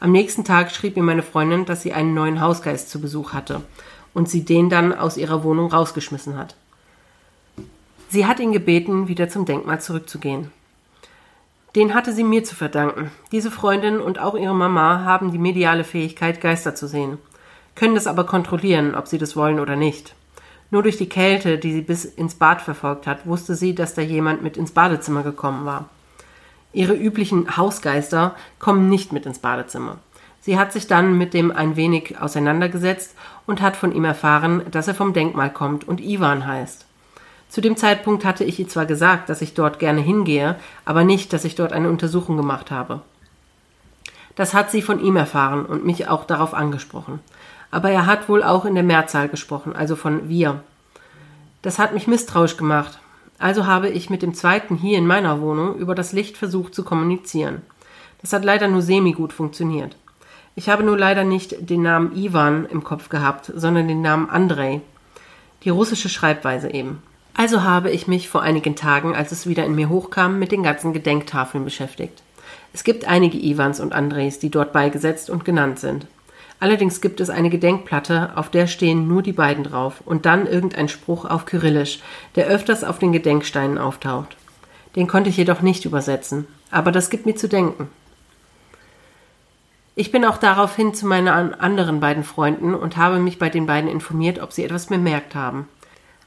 Am 0.02 0.12
nächsten 0.12 0.44
Tag 0.44 0.72
schrieb 0.72 0.98
mir 0.98 1.04
meine 1.04 1.24
Freundin, 1.24 1.64
dass 1.64 1.82
sie 1.82 1.94
einen 1.94 2.14
neuen 2.14 2.42
Hausgeist 2.42 2.90
zu 2.90 3.00
Besuch 3.00 3.32
hatte 3.32 3.62
und 4.14 4.28
sie 4.28 4.44
den 4.44 4.70
dann 4.70 4.92
aus 4.92 5.16
ihrer 5.16 5.46
Wohnung 5.46 5.72
rausgeschmissen 5.72 6.38
hat. 6.38 6.58
Sie 8.10 8.26
hat 8.26 8.42
ihn 8.42 8.52
gebeten, 8.52 9.08
wieder 9.08 9.30
zum 9.30 9.46
Denkmal 9.46 9.80
zurückzugehen. 9.80 10.52
Den 11.76 11.94
hatte 11.94 12.14
sie 12.14 12.24
mir 12.24 12.44
zu 12.46 12.56
verdanken. 12.56 13.12
Diese 13.34 13.52
Freundin 13.52 14.00
und 14.00 14.18
auch 14.18 14.36
ihre 14.36 14.56
Mama 14.56 15.04
haben 15.04 15.32
die 15.32 15.38
mediale 15.38 15.84
Fähigkeit, 15.84 16.40
Geister 16.40 16.74
zu 16.74 16.88
sehen, 16.88 17.18
können 17.76 17.96
das 17.96 18.08
aber 18.08 18.24
kontrollieren, 18.24 18.96
ob 18.96 19.08
sie 19.08 19.18
das 19.18 19.36
wollen 19.36 19.60
oder 19.60 19.76
nicht. 19.76 20.16
Nur 20.72 20.84
durch 20.84 20.98
die 20.98 21.10
Kälte, 21.10 21.58
die 21.58 21.74
sie 21.74 21.82
bis 21.82 22.06
ins 22.06 22.36
Bad 22.36 22.62
verfolgt 22.62 23.08
hat, 23.08 23.28
wusste 23.28 23.56
sie, 23.56 23.76
dass 23.76 23.94
da 23.94 24.02
jemand 24.02 24.42
mit 24.42 24.56
ins 24.56 24.72
Badezimmer 24.72 25.24
gekommen 25.24 25.66
war. 25.66 25.90
Ihre 26.72 26.94
üblichen 26.94 27.58
Hausgeister 27.58 28.36
kommen 28.60 28.90
nicht 28.90 29.12
mit 29.12 29.26
ins 29.26 29.40
Badezimmer. 29.40 29.98
Sie 30.42 30.58
hat 30.58 30.72
sich 30.72 30.88
dann 30.88 31.18
mit 31.18 31.34
dem 31.34 31.52
ein 31.52 31.76
wenig 31.76 32.20
auseinandergesetzt 32.20 33.16
und 33.46 33.62
hat 33.62 33.76
von 33.76 33.94
ihm 33.94 34.06
erfahren, 34.06 34.64
dass 34.72 34.88
er 34.88 34.96
vom 34.96 35.14
Denkmal 35.14 35.52
kommt 35.52 35.88
und 35.88 36.02
Ivan 36.02 36.48
heißt. 36.48 36.85
Zu 37.50 37.62
dem 37.62 37.78
Zeitpunkt 37.78 38.26
hatte 38.26 38.44
ich 38.44 38.60
ihr 38.60 38.68
zwar 38.68 38.86
gesagt, 38.86 39.30
dass 39.30 39.42
ich 39.42 39.54
dort 39.54 39.80
gerne 39.80 40.02
hingehe, 40.02 40.58
aber 40.84 41.04
nicht, 41.04 41.32
dass 41.32 41.46
ich 41.46 41.56
dort 41.56 41.74
eine 41.74 41.90
Untersuchung 41.90 42.38
gemacht 42.38 42.72
habe. 42.72 43.02
Das 44.36 44.54
hat 44.54 44.72
sie 44.72 44.82
von 44.82 45.00
ihm 45.00 45.16
erfahren 45.16 45.66
und 45.66 45.86
mich 45.86 46.08
auch 46.10 46.26
darauf 46.26 46.54
angesprochen. 46.54 47.20
Aber 47.72 47.90
er 47.90 48.06
hat 48.06 48.30
wohl 48.30 48.44
auch 48.44 48.66
in 48.66 48.76
der 48.76 48.84
Mehrzahl 48.84 49.30
gesprochen, 49.30 49.76
also 49.76 49.96
von 49.96 50.28
wir. 50.28 50.62
Das 51.62 51.80
hat 51.80 51.94
mich 51.94 52.08
misstrauisch 52.08 52.58
gemacht. 52.58 53.00
Also 53.40 53.66
habe 53.66 53.90
ich 53.90 54.10
mit 54.10 54.22
dem 54.22 54.34
zweiten 54.34 54.76
hier 54.76 54.98
in 54.98 55.08
meiner 55.08 55.42
Wohnung 55.42 55.76
über 55.76 55.96
das 55.96 56.14
Licht 56.14 56.38
versucht 56.38 56.76
zu 56.76 56.84
kommunizieren. 56.84 57.62
Das 58.22 58.34
hat 58.34 58.46
leider 58.46 58.68
nur 58.68 58.82
semi 58.82 59.14
gut 59.14 59.34
funktioniert. 59.34 59.96
Ich 60.56 60.70
habe 60.70 60.84
nur 60.84 60.98
leider 60.98 61.24
nicht 61.24 61.70
den 61.70 61.82
Namen 61.82 62.16
Ivan 62.16 62.66
im 62.66 62.84
Kopf 62.84 63.10
gehabt, 63.10 63.52
sondern 63.54 63.88
den 63.88 64.02
Namen 64.02 64.30
Andrei. 64.30 64.82
Die 65.64 65.70
russische 65.70 66.08
Schreibweise 66.08 66.72
eben. 66.72 67.02
Also 67.38 67.64
habe 67.64 67.92
ich 67.92 68.08
mich 68.08 68.30
vor 68.30 68.42
einigen 68.44 68.78
Tagen, 68.78 69.14
als 69.14 69.34
es 69.34 69.46
wieder 69.46 69.66
in 69.66 69.76
mir 69.76 69.90
hochkam, 69.90 70.40
mit 70.40 70.54
den 70.54 70.64
ganzen 70.64 70.94
Gedenktafeln 70.94 71.66
beschäftigt. 71.66 72.24
Es 72.74 72.86
gibt 72.86 73.06
einige 73.06 73.38
Ivans 73.38 73.82
und 73.82 73.94
Andres, 73.94 74.40
die 74.40 74.50
dort 74.50 74.72
beigesetzt 74.72 75.30
und 75.30 75.44
genannt 75.44 75.80
sind. 75.80 76.08
Allerdings 76.62 77.02
gibt 77.02 77.20
es 77.20 77.30
eine 77.30 77.50
Gedenkplatte, 77.50 78.32
auf 78.36 78.50
der 78.50 78.68
stehen 78.68 79.10
nur 79.10 79.22
die 79.22 79.34
beiden 79.34 79.66
drauf 79.66 80.02
und 80.06 80.26
dann 80.26 80.48
irgendein 80.48 80.88
Spruch 80.88 81.26
auf 81.26 81.46
Kyrillisch, 81.46 82.00
der 82.36 82.48
öfters 82.48 82.86
auf 82.86 83.00
den 83.00 83.12
Gedenksteinen 83.12 83.78
auftaucht. 83.78 84.38
Den 84.96 85.08
konnte 85.08 85.30
ich 85.30 85.36
jedoch 85.36 85.62
nicht 85.62 85.84
übersetzen, 85.84 86.48
aber 86.72 86.94
das 86.94 87.10
gibt 87.10 87.26
mir 87.26 87.36
zu 87.36 87.50
denken. 87.50 87.90
Ich 89.96 90.12
bin 90.12 90.24
auch 90.24 90.38
daraufhin 90.38 90.94
zu 90.94 91.06
meinen 91.06 91.28
anderen 91.28 92.00
beiden 92.00 92.24
Freunden 92.24 92.74
und 92.74 92.96
habe 92.96 93.20
mich 93.20 93.40
bei 93.40 93.50
den 93.50 93.66
beiden 93.66 93.90
informiert, 93.90 94.40
ob 94.40 94.54
sie 94.54 94.64
etwas 94.64 94.88
bemerkt 94.88 95.36
haben. 95.36 95.68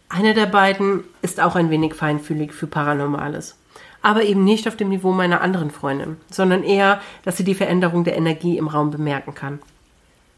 Einer 0.09 0.33
der 0.33 0.47
beiden 0.47 1.05
ist 1.21 1.41
auch 1.41 1.55
ein 1.55 1.71
wenig 1.71 1.95
feinfühlig 1.95 2.53
für 2.53 2.67
Paranormales. 2.67 3.57
Aber 4.01 4.23
eben 4.23 4.45
nicht 4.45 4.67
auf 4.69 4.77
dem 4.77 4.89
Niveau 4.89 5.13
meiner 5.13 5.41
anderen 5.41 5.71
Freundin, 5.71 6.17
sondern 6.31 6.63
eher, 6.63 7.01
dass 7.25 7.37
sie 7.37 7.45
die 7.45 7.55
Veränderung 7.55 8.05
der 8.05 8.17
Energie 8.17 8.57
im 8.57 8.69
Raum 8.69 8.91
bemerken 8.91 9.35
kann. 9.35 9.59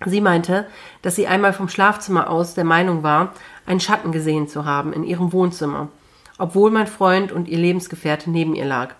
Sie 0.06 0.22
meinte, 0.22 0.66
dass 1.02 1.14
sie 1.14 1.26
einmal 1.26 1.52
vom 1.52 1.68
Schlafzimmer 1.68 2.30
aus 2.30 2.54
der 2.54 2.64
Meinung 2.64 3.02
war, 3.02 3.34
einen 3.66 3.80
Schatten 3.80 4.12
gesehen 4.12 4.48
zu 4.48 4.64
haben 4.64 4.94
in 4.94 5.04
ihrem 5.04 5.32
Wohnzimmer, 5.32 5.88
obwohl 6.38 6.70
mein 6.70 6.86
Freund 6.86 7.32
und 7.32 7.48
ihr 7.48 7.58
Lebensgefährte 7.58 8.30
neben 8.30 8.54
ihr 8.54 8.64
lag. 8.64 8.94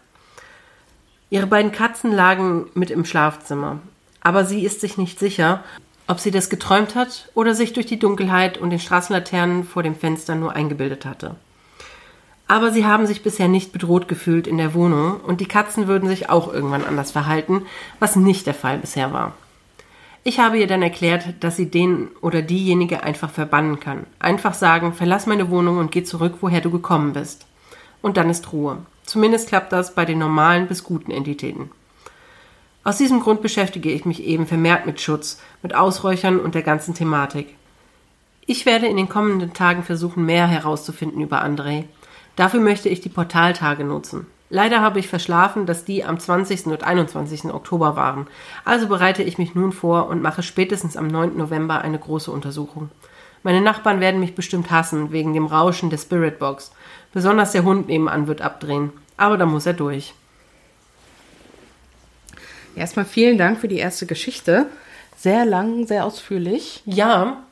Ihre 1.30 1.46
beiden 1.46 1.72
Katzen 1.72 2.12
lagen 2.12 2.66
mit 2.74 2.90
im 2.90 3.06
Schlafzimmer, 3.06 3.78
aber 4.20 4.44
sie 4.44 4.64
ist 4.64 4.82
sich 4.82 4.98
nicht 4.98 5.18
sicher, 5.18 5.64
ob 6.10 6.18
sie 6.18 6.32
das 6.32 6.50
geträumt 6.50 6.96
hat 6.96 7.30
oder 7.34 7.54
sich 7.54 7.72
durch 7.72 7.86
die 7.86 7.98
Dunkelheit 7.98 8.58
und 8.58 8.70
den 8.70 8.80
Straßenlaternen 8.80 9.62
vor 9.62 9.84
dem 9.84 9.94
Fenster 9.94 10.34
nur 10.34 10.54
eingebildet 10.56 11.04
hatte. 11.04 11.36
Aber 12.48 12.72
sie 12.72 12.84
haben 12.84 13.06
sich 13.06 13.22
bisher 13.22 13.46
nicht 13.46 13.72
bedroht 13.72 14.08
gefühlt 14.08 14.48
in 14.48 14.58
der 14.58 14.74
Wohnung 14.74 15.20
und 15.20 15.40
die 15.40 15.46
Katzen 15.46 15.86
würden 15.86 16.08
sich 16.08 16.28
auch 16.28 16.52
irgendwann 16.52 16.84
anders 16.84 17.12
verhalten, 17.12 17.62
was 18.00 18.16
nicht 18.16 18.48
der 18.48 18.54
Fall 18.54 18.78
bisher 18.78 19.12
war. 19.12 19.34
Ich 20.24 20.40
habe 20.40 20.58
ihr 20.58 20.66
dann 20.66 20.82
erklärt, 20.82 21.26
dass 21.38 21.56
sie 21.56 21.70
den 21.70 22.08
oder 22.20 22.42
diejenige 22.42 23.04
einfach 23.04 23.30
verbannen 23.30 23.78
kann. 23.78 24.04
Einfach 24.18 24.54
sagen, 24.54 24.92
verlass 24.92 25.26
meine 25.26 25.48
Wohnung 25.48 25.78
und 25.78 25.92
geh 25.92 26.02
zurück, 26.02 26.38
woher 26.40 26.60
du 26.60 26.72
gekommen 26.72 27.12
bist. 27.12 27.46
Und 28.02 28.16
dann 28.16 28.28
ist 28.28 28.52
Ruhe. 28.52 28.78
Zumindest 29.04 29.48
klappt 29.48 29.72
das 29.72 29.94
bei 29.94 30.04
den 30.04 30.18
normalen 30.18 30.66
bis 30.66 30.82
guten 30.82 31.12
Entitäten. 31.12 31.70
Aus 32.82 32.96
diesem 32.96 33.20
Grund 33.20 33.42
beschäftige 33.42 33.90
ich 33.90 34.06
mich 34.06 34.22
eben 34.24 34.46
vermehrt 34.46 34.86
mit 34.86 35.00
Schutz, 35.00 35.38
mit 35.62 35.74
Ausräuchern 35.74 36.40
und 36.40 36.54
der 36.54 36.62
ganzen 36.62 36.94
Thematik. 36.94 37.54
Ich 38.46 38.64
werde 38.64 38.86
in 38.86 38.96
den 38.96 39.08
kommenden 39.08 39.52
Tagen 39.52 39.82
versuchen, 39.82 40.24
mehr 40.24 40.46
herauszufinden 40.46 41.20
über 41.20 41.44
André. 41.44 41.84
Dafür 42.36 42.60
möchte 42.60 42.88
ich 42.88 43.02
die 43.02 43.10
Portaltage 43.10 43.84
nutzen. 43.84 44.26
Leider 44.48 44.80
habe 44.80 44.98
ich 44.98 45.08
verschlafen, 45.08 45.66
dass 45.66 45.84
die 45.84 46.04
am 46.04 46.18
20. 46.18 46.66
und 46.66 46.82
21. 46.82 47.52
Oktober 47.52 47.96
waren. 47.96 48.26
Also 48.64 48.88
bereite 48.88 49.22
ich 49.22 49.36
mich 49.36 49.54
nun 49.54 49.72
vor 49.72 50.08
und 50.08 50.22
mache 50.22 50.42
spätestens 50.42 50.96
am 50.96 51.06
9. 51.06 51.36
November 51.36 51.82
eine 51.82 51.98
große 51.98 52.32
Untersuchung. 52.32 52.90
Meine 53.42 53.60
Nachbarn 53.60 54.00
werden 54.00 54.20
mich 54.20 54.34
bestimmt 54.34 54.70
hassen, 54.70 55.12
wegen 55.12 55.34
dem 55.34 55.46
Rauschen 55.46 55.90
der 55.90 55.98
Spiritbox. 55.98 56.72
Besonders 57.12 57.52
der 57.52 57.62
Hund 57.64 57.88
nebenan 57.88 58.26
wird 58.26 58.40
abdrehen. 58.40 58.90
Aber 59.16 59.36
da 59.36 59.46
muss 59.46 59.66
er 59.66 59.74
durch. 59.74 60.14
Erstmal 62.76 63.04
vielen 63.04 63.36
Dank 63.38 63.60
für 63.60 63.68
die 63.68 63.78
erste 63.78 64.06
Geschichte. 64.06 64.66
Sehr 65.16 65.44
lang, 65.44 65.86
sehr 65.86 66.04
ausführlich. 66.04 66.82
Ja, 66.86 67.42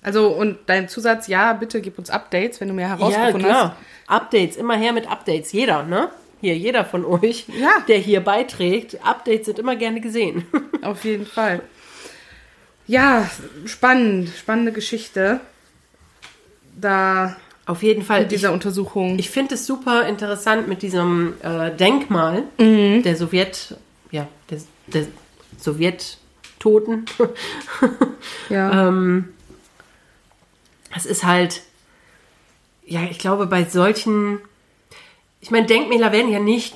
Also, 0.00 0.28
und 0.28 0.58
dein 0.66 0.88
Zusatz, 0.88 1.26
ja, 1.26 1.52
bitte 1.54 1.80
gib 1.80 1.98
uns 1.98 2.08
Updates, 2.08 2.60
wenn 2.60 2.68
du 2.68 2.74
mehr 2.74 2.88
ja, 2.88 2.96
herausgefunden 2.96 3.42
klar. 3.42 3.76
Updates, 4.06 4.56
immer 4.56 4.76
her 4.76 4.92
mit 4.92 5.10
Updates. 5.10 5.50
Jeder, 5.52 5.82
ne? 5.82 6.08
Hier, 6.40 6.56
jeder 6.56 6.84
von 6.84 7.04
euch, 7.04 7.46
Ja. 7.60 7.70
der 7.88 7.98
hier 7.98 8.20
beiträgt. 8.20 9.04
Updates 9.04 9.46
sind 9.46 9.58
immer 9.58 9.74
gerne 9.76 10.00
gesehen. 10.00 10.46
hast. 10.52 10.62
Auf 10.84 11.04
jeden 11.04 11.26
Fall. 11.26 11.62
Ja, 12.86 13.28
spannend, 13.66 14.30
spannende 14.38 14.70
Geschichte. 14.72 15.40
Da 16.80 17.36
Auf 17.66 17.82
jeden 17.82 18.02
Fall. 18.02 18.22
mit 18.22 18.30
dieser 18.32 18.52
Untersuchung. 18.52 19.18
Ich 19.18 19.30
finde 19.30 19.56
es 19.56 19.66
super 19.66 20.06
interessant 20.08 20.68
mit 20.68 20.82
diesem 20.82 21.34
äh, 21.42 21.70
Denkmal 21.72 22.44
Mhm. 22.58 23.02
der 23.02 23.16
Sowjet, 23.16 23.76
ja, 24.10 24.28
der, 24.50 24.60
der 24.86 25.06
Sowjettoten. 25.58 27.06
ja. 28.48 28.88
ähm, 28.88 29.28
es 30.96 31.06
ist 31.06 31.24
halt, 31.24 31.62
ja, 32.84 33.02
ich 33.04 33.18
glaube, 33.18 33.46
bei 33.46 33.64
solchen, 33.64 34.40
ich 35.40 35.50
meine, 35.50 35.66
Denkmäler 35.66 36.12
werden 36.12 36.30
ja 36.30 36.40
nicht 36.40 36.74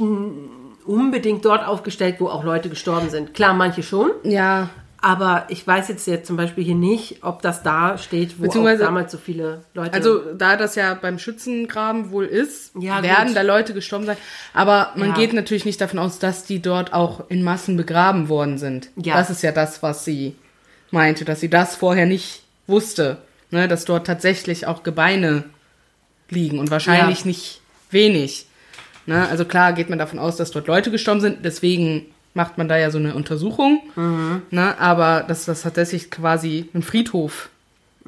unbedingt 0.85 1.45
dort 1.45 1.67
aufgestellt, 1.67 2.17
wo 2.19 2.29
auch 2.29 2.45
Leute 2.45 2.69
gestorben 2.69 3.11
sind. 3.11 3.35
Klar, 3.35 3.55
manche 3.55 3.83
schon, 3.83 4.11
ja, 4.25 4.71
aber 5.03 5.47
ich 5.49 5.67
weiß 5.67 5.89
jetzt, 5.89 6.07
jetzt 6.07 6.27
zum 6.29 6.37
Beispiel 6.37 6.63
hier 6.65 6.75
nicht, 6.77 7.23
ob 7.23 7.43
das 7.43 7.63
da 7.63 7.99
steht, 7.99 8.41
wo 8.41 8.47
damals 8.47 9.13
so 9.13 9.19
viele 9.19 9.65
Leute. 9.75 9.93
Also 9.93 10.21
da 10.35 10.57
das 10.57 10.77
ja 10.77 10.95
beim 10.95 11.19
Schützengraben 11.19 12.11
wohl 12.13 12.25
ist, 12.25 12.73
Ja, 12.81 13.03
werden 13.03 13.27
gut. 13.29 13.37
da 13.37 13.43
Leute 13.43 13.75
gestorben 13.75 14.07
sein. 14.07 14.17
Aber 14.55 14.93
man 14.97 15.11
Ja. 15.11 15.15
geht 15.17 15.33
natürlich 15.33 15.65
nicht 15.65 15.81
davon 15.81 15.99
aus, 15.99 16.19
dass 16.21 16.45
die 16.45 16.63
dort 16.63 16.93
auch 16.95 17.29
in 17.29 17.43
Massen 17.43 17.77
begraben 17.77 18.29
worden 18.29 18.59
sind. 18.59 18.89
Ja. 18.97 19.17
Das 19.17 19.29
ist 19.29 19.43
ja 19.43 19.53
das, 19.53 19.83
was 19.83 20.05
sie 20.05 20.37
meinte, 20.93 21.25
dass 21.25 21.41
sie 21.41 21.51
das 21.51 21.75
vorher 21.77 22.07
nicht 22.07 22.43
wusste. 22.67 23.19
Ne, 23.51 23.69
dass 23.69 23.85
dort 23.85 24.07
tatsächlich 24.07 24.67
auch 24.67 24.83
Gebeine 24.83 25.45
liegen 26.31 26.59
und 26.59 26.71
wahrscheinlich 26.71 27.21
Ja. 27.21 27.27
nicht 27.27 27.61
wenig. 27.91 28.47
Ne, 29.05 29.29
also 29.29 29.45
klar 29.45 29.73
geht 29.75 29.91
man 29.91 29.99
davon 29.99 30.19
aus, 30.19 30.37
dass 30.37 30.53
dort 30.53 30.69
Leute 30.69 30.91
gestorben 30.91 31.21
sind, 31.21 31.45
deswegen 31.45 32.07
macht 32.35 32.59
man 32.59 32.69
da 32.69 32.77
ja 32.79 32.91
so 32.91 32.99
eine 32.99 33.15
Untersuchung. 33.15 33.81
Mhm. 33.97 34.43
Ne, 34.51 34.79
aber 34.81 35.25
dass 35.27 35.45
das 35.45 35.63
tatsächlich 35.63 36.11
quasi 36.11 36.69
ein 36.75 36.83
Friedhof 36.83 37.49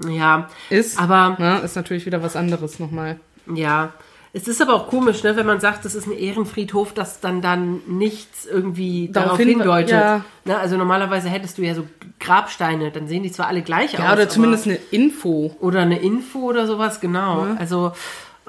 ja, 0.09 0.49
ist, 0.71 0.99
Aber- 0.99 1.37
ne, 1.39 1.61
ist 1.65 1.77
natürlich 1.77 2.05
wieder 2.07 2.23
was 2.23 2.35
anderes 2.35 2.81
nochmal. 2.81 3.17
Ja, 3.55 3.93
es 4.33 4.49
ist 4.49 4.61
aber 4.61 4.75
auch 4.75 4.89
komisch, 4.89 5.23
ne, 5.23 5.37
wenn 5.37 5.47
man 5.47 5.61
sagt, 5.61 5.85
das 5.85 5.95
ist 5.95 6.09
ein 6.09 6.19
Ehrenfriedhof, 6.19 6.93
dass 6.93 7.21
dann 7.21 7.41
dann 7.43 7.81
nichts 7.87 8.45
irgendwie 8.47 9.09
Darauf 9.13 9.39
hin- 9.39 9.51
hindeutet. 9.51 9.91
ja. 9.93 10.25
Ne, 10.45 10.59
also 10.59 10.77
normalerweise 10.77 11.29
hättest 11.29 11.59
du 11.59 11.63
ja 11.63 11.75
so 11.77 11.87
Grabsteine, 12.19 12.91
dann 12.91 13.07
sehen 13.07 13.23
die 13.23 13.31
zwar 13.31 13.47
alle 13.47 13.63
gleich 13.63 13.93
aus. 13.95 14.01
Ja, 14.05 14.13
oder 14.13 14.29
zumindest 14.29 14.67
eine 14.67 14.79
Info. 14.91 15.55
oder 15.61 15.81
eine 15.83 16.01
Info 16.01 16.41
oder 16.41 16.67
sowas, 16.67 17.01
genau. 17.01 17.47
Also, 17.59 17.93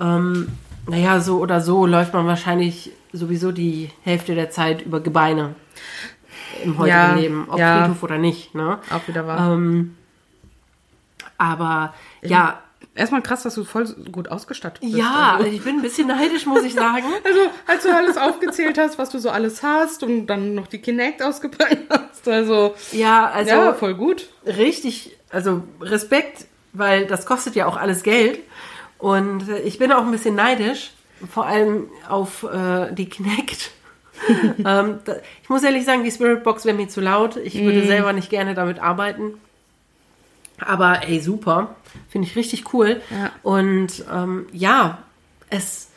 ähm, 0.02 0.48
naja, 0.88 1.20
so 1.20 1.38
oder 1.38 1.62
so 1.62 1.86
läuft 1.86 2.14
man 2.14 2.26
wahrscheinlich 2.26 2.90
sowieso 3.14 3.52
die 3.52 3.92
Hälfte 4.04 4.34
der 4.34 4.50
Zeit 4.50 4.82
über 4.82 5.00
Gebeine 5.00 5.54
im 6.64 6.78
heutigen 6.78 6.88
Ja, 6.98 7.14
Leben, 7.16 7.48
ob 7.50 7.60
ja. 7.60 7.84
Friedhof 7.84 8.04
oder 8.04 8.18
nicht. 8.18 8.56
Ne? 8.56 8.80
Auch 8.92 9.08
wieder 9.08 9.28
wahr. 9.28 9.54
Ähm, 9.54 9.95
aber 11.38 11.94
ja, 12.22 12.62
Erstmal 12.94 13.22
krass, 13.22 13.44
dass 13.44 13.56
du 13.56 13.66
voll 13.66 13.86
gut 14.10 14.30
ausgestattet 14.30 14.80
bist. 14.80 14.94
ja, 14.95 15.36
Also, 15.38 15.50
ich 15.50 15.62
bin 15.62 15.78
ein 15.78 15.82
bisschen 15.82 16.08
neidisch, 16.08 16.45
muss 16.45 16.64
ich 16.64 16.74
sagen. 16.74 17.04
also, 17.26 17.40
als 17.68 17.84
du 17.84 17.94
alles 17.94 18.16
aufgezählt 18.16 18.78
hast, 18.78 18.98
was 18.98 19.10
du 19.10 19.20
so 19.20 19.30
alles 19.30 19.64
hast 19.64 20.02
und 20.04 20.28
dann 20.28 20.56
noch 20.56 20.68
die 20.68 20.78
Kinect 20.80 21.22
ausgepackt 21.22 21.78
hast. 21.90 22.26
Also, 22.30 22.74
Ja, 22.94 23.26
also 23.30 23.52
ja, 23.52 23.74
voll 23.74 23.95
gut. 23.95 24.30
richtig, 24.45 25.18
also 25.30 25.64
Respekt, 25.82 26.45
weil 26.72 27.06
das 27.06 27.26
kostet 27.26 27.56
ja 27.56 27.66
auch 27.66 27.76
alles 27.76 28.02
Geld. 28.02 28.40
Und 28.98 29.50
äh, 29.50 29.60
ich 29.60 29.78
bin 29.78 29.92
auch 29.92 30.06
ein 30.06 30.12
bisschen 30.12 30.36
neidisch, 30.36 30.92
vor 31.30 31.48
allem 31.48 31.90
auf 32.08 32.44
äh, 32.44 32.94
die 32.94 33.10
Kinect. 33.10 33.72
ähm, 34.60 35.00
da, 35.06 35.16
ich 35.44 35.50
muss 35.50 35.64
ehrlich 35.64 35.85
sagen, 35.85 36.03
die 36.03 36.11
Spirit 36.11 36.44
Box 36.44 36.66
wäre 36.66 36.76
mir 36.76 36.88
zu 36.88 37.02
laut. 37.02 37.38
Ich 37.38 37.61
würde 37.61 37.85
selber 37.85 38.14
nicht 38.14 38.30
gerne 38.30 38.53
damit 38.53 38.80
arbeiten. 38.80 39.34
Aber 40.60 41.08
ey, 41.08 41.19
super. 41.19 41.76
Finde 42.10 42.27
ich 42.27 42.35
richtig 42.35 42.74
cool. 42.74 43.02
Ja. 43.10 43.32
Und 43.44 44.06
ähm, 44.11 44.48
ja, 44.52 45.00
es, 45.50 45.90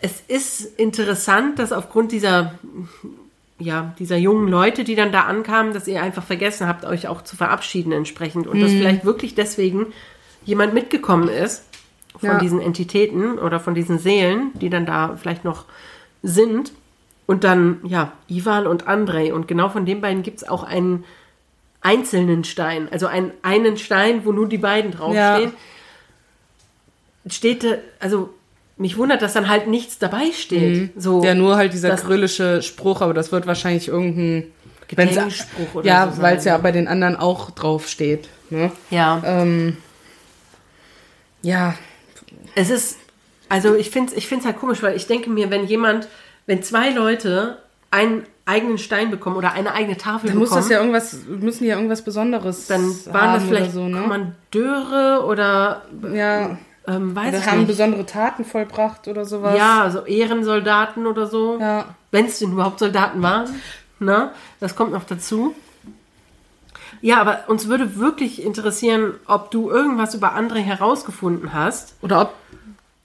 es 0.00 0.22
ist 0.28 0.78
interessant, 0.78 1.58
dass 1.58 1.72
aufgrund 1.72 2.12
dieser 2.12 2.54
ja, 3.58 3.94
dieser 3.98 4.16
jungen 4.16 4.48
Leute, 4.48 4.82
die 4.82 4.96
dann 4.96 5.12
da 5.12 5.20
ankamen, 5.20 5.72
dass 5.72 5.86
ihr 5.86 6.02
einfach 6.02 6.24
vergessen 6.24 6.66
habt, 6.66 6.84
euch 6.84 7.06
auch 7.06 7.22
zu 7.22 7.36
verabschieden 7.36 7.92
entsprechend 7.92 8.46
und 8.46 8.60
dass 8.60 8.72
vielleicht 8.72 9.04
wirklich 9.04 9.34
deswegen 9.34 9.86
jemand 10.44 10.74
mitgekommen 10.74 11.28
ist 11.28 11.64
von 12.18 12.30
Ja. 12.30 12.38
diesen 12.38 12.60
Entitäten 12.60 13.38
oder 13.38 13.60
von 13.60 13.74
diesen 13.74 13.98
Seelen, 13.98 14.50
die 14.54 14.68
dann 14.68 14.84
da 14.86 15.16
vielleicht 15.16 15.44
noch 15.44 15.66
sind. 16.22 16.72
Und 17.26 17.44
dann, 17.44 17.80
ja, 17.84 18.12
Ivan 18.28 18.66
und 18.66 18.88
Andrei. 18.88 19.32
Und 19.32 19.46
genau 19.48 19.68
von 19.68 19.86
den 19.86 20.00
beiden 20.00 20.22
gibt 20.22 20.38
es 20.42 20.48
auch 20.48 20.64
einen 20.64 21.04
einzelnen 21.80 22.44
Stein. 22.44 22.88
Also 22.90 23.06
einen, 23.06 23.32
einen 23.42 23.76
Stein, 23.76 24.24
wo 24.24 24.32
nur 24.32 24.48
die 24.48 24.58
beiden 24.58 24.90
draufstehen. 24.92 25.52
Steht, 27.26 27.62
da- 27.64 27.76
also 28.00 28.30
mich 28.76 28.96
wundert, 28.98 29.22
dass 29.22 29.32
dann 29.34 29.48
halt 29.48 29.68
nichts 29.68 29.98
dabei 29.98 30.32
steht. 30.32 30.90
So, 31.00 31.22
Ja, 31.22 31.34
nur 31.34 31.56
halt 31.56 31.72
dieser 31.72 31.94
krylische 31.96 32.62
Spruch, 32.62 33.00
aber 33.00 33.14
das 33.14 33.30
wird 33.30 33.46
wahrscheinlich 33.46 33.86
irgendein 33.88 34.50
Gedenkspruch 34.88 35.74
oder 35.74 35.86
Ja, 35.86 36.12
so 36.14 36.20
weil 36.22 36.36
es 36.36 36.44
ja 36.44 36.58
bei 36.58 36.72
den 36.72 36.88
anderen 36.88 37.16
auch 37.16 37.50
drauf 37.52 37.88
steht. 37.88 38.28
Ne? 38.50 38.72
Ja. 38.90 39.22
Ähm, 39.24 39.76
ja, 41.42 41.74
Es 42.54 42.70
ist, 42.70 42.98
also 43.52 43.74
ich 43.74 43.90
finde 43.90 44.12
es 44.12 44.18
ich 44.18 44.26
find's 44.26 44.46
halt 44.46 44.58
komisch, 44.58 44.82
weil 44.82 44.96
ich 44.96 45.06
denke 45.06 45.30
mir, 45.30 45.50
wenn 45.50 45.66
jemand, 45.66 46.08
wenn 46.46 46.62
zwei 46.62 46.90
Leute 46.90 47.58
einen 47.90 48.24
eigenen 48.46 48.78
Stein 48.78 49.10
bekommen 49.10 49.36
oder 49.36 49.52
eine 49.52 49.74
eigene 49.74 49.96
Tafel 49.96 50.30
dann 50.30 50.38
muss 50.38 50.48
bekommen, 50.48 50.62
das 50.62 50.70
ja 50.70 50.78
irgendwas, 50.78 51.16
müssen 51.28 51.64
die 51.64 51.68
ja 51.68 51.76
irgendwas 51.76 52.02
Besonderes 52.02 52.66
dann 52.66 52.82
waren 53.12 53.34
das 53.34 53.44
vielleicht 53.44 53.74
oder 53.74 53.84
so, 53.84 53.88
ne? 53.88 54.00
Kommandeure 54.00 55.24
oder 55.26 55.82
Ja, 56.12 56.56
ähm, 56.88 57.14
weiß 57.14 57.34
oder 57.34 57.46
haben 57.46 57.58
nicht. 57.58 57.68
besondere 57.68 58.06
Taten 58.06 58.44
vollbracht 58.44 59.06
oder 59.06 59.24
sowas. 59.24 59.56
Ja, 59.56 59.82
also 59.82 60.00
Ehrensoldaten 60.04 61.06
oder 61.06 61.26
so. 61.26 61.58
Ja. 61.60 61.84
Wenn 62.10 62.26
es 62.26 62.38
denn 62.38 62.52
überhaupt 62.52 62.78
Soldaten 62.80 63.22
waren. 63.22 63.48
Ne? 64.00 64.32
Das 64.58 64.74
kommt 64.74 64.92
noch 64.92 65.04
dazu. 65.04 65.54
Ja, 67.00 67.20
aber 67.20 67.44
uns 67.48 67.68
würde 67.68 67.96
wirklich 67.96 68.42
interessieren, 68.42 69.14
ob 69.26 69.50
du 69.50 69.70
irgendwas 69.70 70.14
über 70.14 70.32
andere 70.32 70.58
herausgefunden 70.58 71.52
hast. 71.52 71.94
Oder 72.02 72.22
ob 72.22 72.34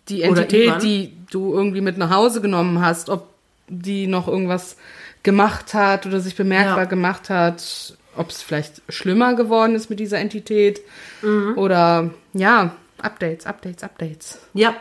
die 0.09 0.21
Entität, 0.23 0.81
die 0.83 1.13
du 1.31 1.53
irgendwie 1.53 1.81
mit 1.81 1.97
nach 1.97 2.09
Hause 2.11 2.41
genommen 2.41 2.81
hast, 2.81 3.09
ob 3.09 3.27
die 3.67 4.07
noch 4.07 4.27
irgendwas 4.27 4.77
gemacht 5.23 5.73
hat 5.73 6.05
oder 6.05 6.19
sich 6.19 6.35
bemerkbar 6.35 6.77
Ja. 6.79 6.85
gemacht 6.85 7.29
hat, 7.29 7.97
ob 8.15 8.29
es 8.29 8.41
vielleicht 8.41 8.81
schlimmer 8.89 9.35
geworden 9.35 9.75
ist 9.75 9.89
mit 9.89 9.99
dieser 9.99 10.19
Entität. 10.19 10.81
Mhm. 11.21 11.53
Oder 11.57 12.11
ja, 12.33 12.75
Updates, 13.01 13.45
Updates, 13.45 13.83
Updates. 13.83 14.39
Ja, 14.53 14.75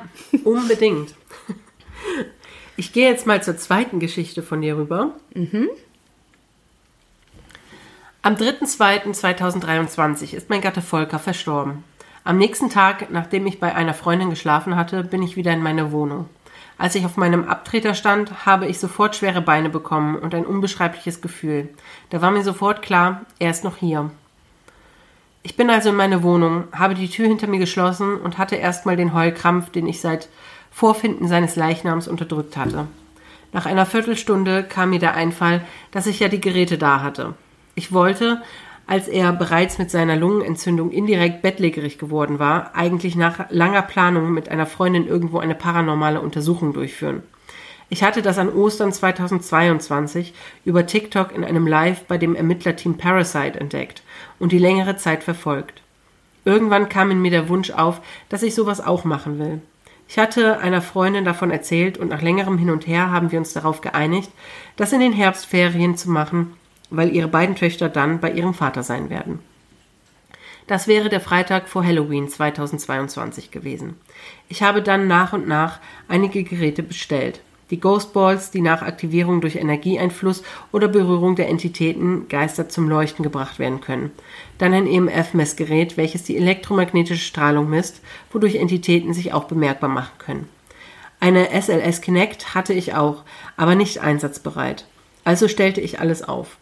unbedingt. 0.44 1.14
Ich 2.78 2.92
gehe 2.92 3.08
jetzt 3.10 3.26
mal 3.26 3.42
zur 3.42 3.56
zweiten 3.56 4.00
Geschichte 4.00 4.42
von 4.42 4.60
dir 4.60 4.76
rüber. 4.76 5.14
Am 8.20 8.34
3.2.2023 8.34 10.34
ist 10.34 10.50
mein 10.50 10.60
Gatte 10.60 10.82
Volker 10.82 11.18
verstorben. 11.18 11.84
Am 12.26 12.38
nächsten 12.38 12.70
Tag, 12.70 13.12
nachdem 13.12 13.46
ich 13.46 13.60
bei 13.60 13.76
einer 13.76 13.94
Freundin 13.94 14.30
geschlafen 14.30 14.74
hatte, 14.74 15.05
bin 15.05 15.22
ich 15.22 15.36
wieder 15.36 15.52
in 15.52 15.62
meine 15.62 15.92
Wohnung. 15.92 16.28
Als 16.76 16.96
ich 16.96 17.06
auf 17.06 17.16
meinem 17.16 17.44
Abtreter 17.44 17.94
stand, 17.94 18.44
habe 18.44 18.66
ich 18.66 18.80
sofort 18.80 19.14
schwere 19.14 19.40
Beine 19.40 19.70
bekommen 19.70 20.16
und 20.16 20.34
ein 20.34 20.44
unbeschreibliches 20.44 21.20
Gefühl. 21.20 21.68
Da 22.10 22.20
war 22.22 22.32
mir 22.32 22.42
sofort 22.42 22.82
klar, 22.82 23.20
er 23.38 23.52
ist 23.52 23.62
noch 23.62 23.76
hier. 23.76 24.10
Ich 25.44 25.56
bin 25.56 25.70
also 25.70 25.90
in 25.90 25.94
meine 25.94 26.24
Wohnung, 26.24 26.64
habe 26.72 26.96
die 26.96 27.08
Tür 27.08 27.28
hinter 27.28 27.46
mir 27.46 27.60
geschlossen 27.60 28.16
und 28.16 28.38
hatte 28.38 28.56
erstmal 28.56 28.96
den 28.96 29.14
Heulkrampf, 29.14 29.70
den 29.70 29.86
ich 29.86 30.00
seit 30.00 30.28
Vorfinden 30.72 31.28
seines 31.28 31.55
Leichnams 31.55 32.08
unterdrückt 32.08 32.56
hatte. 32.56 32.88
Nach 33.52 33.66
einer 33.66 33.86
Viertelstunde 33.86 34.64
kam 34.64 34.90
mir 34.90 34.98
der 34.98 35.14
Einfall, 35.14 35.64
dass 35.92 36.08
ich 36.08 36.18
ja 36.18 36.26
die 36.26 36.40
Geräte 36.40 36.76
da 36.76 37.02
hatte. 37.02 37.34
Ich 37.76 37.92
wollte, 37.92 38.42
als 38.86 39.08
er 39.08 39.32
bereits 39.32 39.78
mit 39.78 39.90
seiner 39.90 40.16
Lungenentzündung 40.16 40.90
indirekt 40.90 41.42
bettlägerig 41.42 41.98
geworden 41.98 42.39
war, 42.39 42.74
eigentlich 42.74 43.16
nach 43.16 43.50
langer 43.50 43.82
Planung 43.82 44.32
mit 44.32 44.48
einer 44.48 44.66
Freundin 44.66 45.08
irgendwo 45.08 45.39
eine 45.39 45.56
paranormale 45.56 46.20
Untersuchung 46.20 46.73
durchführen. 46.73 47.23
Ich 47.89 48.02
hatte 48.02 48.23
das 48.23 48.39
an 48.39 48.52
Ostern 48.52 48.92
2022 48.92 50.34
über 50.65 50.86
TikTok 50.86 51.32
in 51.32 51.44
einem 51.44 51.66
Live 51.66 52.05
bei 52.05 52.18
dem 52.18 52.34
Ermittlerteam 52.34 52.97
Parasite 52.97 53.60
entdeckt 53.60 54.02
und 54.39 54.52
die 54.52 54.58
längere 54.58 54.97
Zeit 54.97 55.23
verfolgt. 55.23 55.82
Irgendwann 56.44 56.89
kam 56.89 57.10
in 57.10 57.20
mir 57.20 57.31
der 57.31 57.48
Wunsch 57.48 57.70
auf, 57.70 58.00
dass 58.28 58.42
ich 58.42 58.55
sowas 58.55 58.84
auch 58.84 59.05
machen 59.05 59.39
will. 59.39 59.60
Ich 60.08 60.18
hatte 60.18 60.58
einer 60.58 60.82
Freundin 60.82 61.24
davon 61.24 61.50
erzählt 61.50 61.98
und 61.98 62.08
nach 62.08 62.23
längerem 62.23 62.58
Hin 62.58 62.70
und 62.70 62.86
Her 62.86 63.10
haben 63.10 63.32
wir 63.32 63.39
uns 63.40 63.52
darauf 63.52 63.81
geeinigt, 63.81 64.31
das 64.76 64.92
in 64.92 65.00
den 65.00 65.12
Herbstferien 65.12 65.97
zu 65.97 66.10
machen 66.10 66.55
weil 66.90 67.15
ihre 67.15 67.28
beiden 67.28 67.56
Töchter 67.56 67.89
dann 67.89 68.20
bei 68.20 68.31
ihrem 68.31 68.55
Vater 68.55 68.82
sein 68.82 69.10
werden. 69.10 69.40
Das 70.66 70.89
wäre 70.89 71.08
der 71.08 71.20
Freitag 71.20 71.68
vor 71.68 71.84
Halloween 71.84 72.28
2022 72.28 73.52
gewesen. 73.52 73.94
Ich 74.48 74.62
habe 74.62 74.82
dann 74.82 75.06
nach 75.06 75.32
und 75.32 75.47
nach 75.47 75.78
einige 76.08 76.42
Geräte 76.42 76.82
bestellt. 76.82 77.40
Die 77.70 77.81
Ghost 77.81 78.12
Balls, 78.12 78.50
die 78.50 78.60
nach 78.60 78.82
Aktivierung 78.82 79.40
durch 79.40 79.56
Energieeinfluss 79.56 80.42
oder 80.73 80.86
Berührung 80.86 81.34
der 81.34 81.48
Entitäten 81.48 82.28
Geister 82.28 82.68
zum 82.68 82.89
Leuchten 82.89 83.24
gebracht 83.24 83.58
werden 83.58 83.81
können. 83.81 84.10
Dann 84.58 84.73
ein 84.73 84.86
EMF-Messgerät, 84.86 85.97
welches 85.97 86.23
die 86.23 86.36
elektromagnetische 86.36 87.24
Strahlung 87.24 87.68
misst, 87.68 88.00
wodurch 88.32 88.56
Entitäten 88.56 89.15
sich 89.15 89.32
auch 89.32 89.44
bemerkbar 89.44 89.90
machen 89.90 90.16
können. 90.18 90.48
Eine 91.18 91.48
SLS 91.60 92.02
Kinect 92.02 92.55
hatte 92.55 92.73
ich 92.73 92.94
auch, 92.94 93.24
aber 93.56 93.74
nicht 93.74 94.00
einsatzbereit. 94.00 94.86
Also 95.24 95.48
stellte 95.48 95.81
ich 95.81 95.98
alles 95.98 96.23
auf 96.23 96.58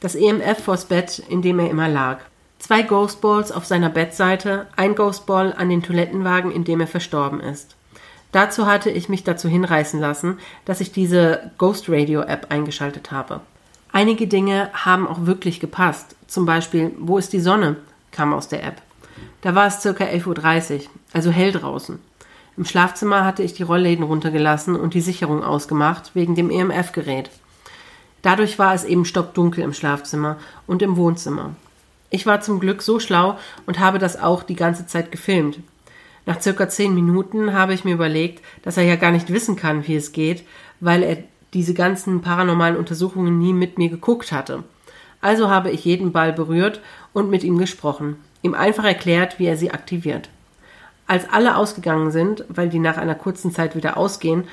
das 0.00 0.14
EMF 0.14 0.64
vors 0.64 0.86
Bett, 0.86 1.22
in 1.28 1.42
dem 1.42 1.58
er 1.58 1.70
immer 1.70 1.88
lag. 1.88 2.18
Zwei 2.58 2.82
Ghostballs 2.82 3.52
auf 3.52 3.64
seiner 3.64 3.88
Bettseite, 3.88 4.66
ein 4.76 4.94
Ghostball 4.94 5.54
an 5.56 5.68
den 5.70 5.82
Toilettenwagen, 5.82 6.50
in 6.50 6.64
dem 6.64 6.80
er 6.80 6.86
verstorben 6.86 7.40
ist. 7.40 7.76
Dazu 8.32 8.66
hatte 8.66 8.90
ich 8.90 9.08
mich 9.08 9.24
dazu 9.24 9.48
hinreißen 9.48 9.98
lassen, 9.98 10.38
dass 10.64 10.80
ich 10.80 10.92
diese 10.92 11.50
Ghost 11.58 11.88
Radio 11.88 12.20
App 12.20 12.46
eingeschaltet 12.50 13.10
habe. 13.10 13.40
Einige 13.92 14.26
Dinge 14.26 14.70
haben 14.72 15.08
auch 15.08 15.26
wirklich 15.26 15.58
gepasst. 15.58 16.14
Zum 16.26 16.46
Beispiel, 16.46 16.92
wo 16.98 17.18
ist 17.18 17.32
die 17.32 17.40
Sonne? 17.40 17.76
kam 18.12 18.32
aus 18.32 18.48
der 18.48 18.64
App. 18.64 18.82
Da 19.40 19.54
war 19.54 19.66
es 19.66 19.80
circa 19.80 20.04
11.30 20.04 20.74
Uhr, 20.74 20.80
also 21.12 21.30
hell 21.30 21.52
draußen. 21.52 21.98
Im 22.56 22.64
Schlafzimmer 22.64 23.24
hatte 23.24 23.42
ich 23.42 23.54
die 23.54 23.62
Rollläden 23.62 24.04
runtergelassen 24.04 24.76
und 24.76 24.94
die 24.94 25.00
Sicherung 25.00 25.42
ausgemacht, 25.42 26.10
wegen 26.14 26.34
dem 26.34 26.50
EMF-Gerät. 26.50 27.30
Dadurch 28.22 28.58
war 28.58 28.74
es 28.74 28.84
eben 28.84 29.04
stockdunkel 29.04 29.64
im 29.64 29.72
Schlafzimmer 29.72 30.36
und 30.66 30.82
im 30.82 30.96
Wohnzimmer. 30.96 31.54
Ich 32.10 32.26
war 32.26 32.40
zum 32.40 32.60
Glück 32.60 32.82
so 32.82 33.00
schlau 33.00 33.38
und 33.66 33.78
habe 33.78 33.98
das 33.98 34.20
auch 34.20 34.42
die 34.42 34.56
ganze 34.56 34.86
Zeit 34.86 35.12
gefilmt. 35.12 35.60
Nach 36.26 36.40
circa 36.40 36.68
zehn 36.68 36.94
Minuten 36.94 37.54
habe 37.54 37.72
ich 37.72 37.84
mir 37.84 37.94
überlegt, 37.94 38.44
dass 38.62 38.76
er 38.76 38.84
ja 38.84 38.96
gar 38.96 39.10
nicht 39.10 39.32
wissen 39.32 39.56
kann, 39.56 39.86
wie 39.86 39.96
es 39.96 40.12
geht, 40.12 40.44
weil 40.80 41.02
er 41.02 41.18
diese 41.54 41.74
ganzen 41.74 42.20
paranormalen 42.20 42.76
Untersuchungen 42.76 43.38
nie 43.38 43.52
mit 43.52 43.78
mir 43.78 43.88
geguckt 43.88 44.32
hatte. 44.32 44.64
Also 45.20 45.50
habe 45.50 45.70
ich 45.70 45.84
jeden 45.84 46.12
Ball 46.12 46.32
berührt 46.32 46.80
und 47.12 47.30
mit 47.30 47.44
ihm 47.44 47.58
gesprochen, 47.58 48.16
ihm 48.42 48.54
einfach 48.54 48.84
erklärt, 48.84 49.38
wie 49.38 49.46
er 49.46 49.56
sie 49.56 49.70
aktiviert. 49.70 50.28
Als 51.06 51.28
alle 51.30 51.56
ausgegangen 51.56 52.10
sind, 52.10 52.44
weil 52.48 52.68
die 52.68 52.78
nach 52.78 52.96
einer 52.96 53.16
kurzen 53.16 53.52
Zeit 53.52 53.74
wieder 53.74 53.96
ausgehen 53.96 54.44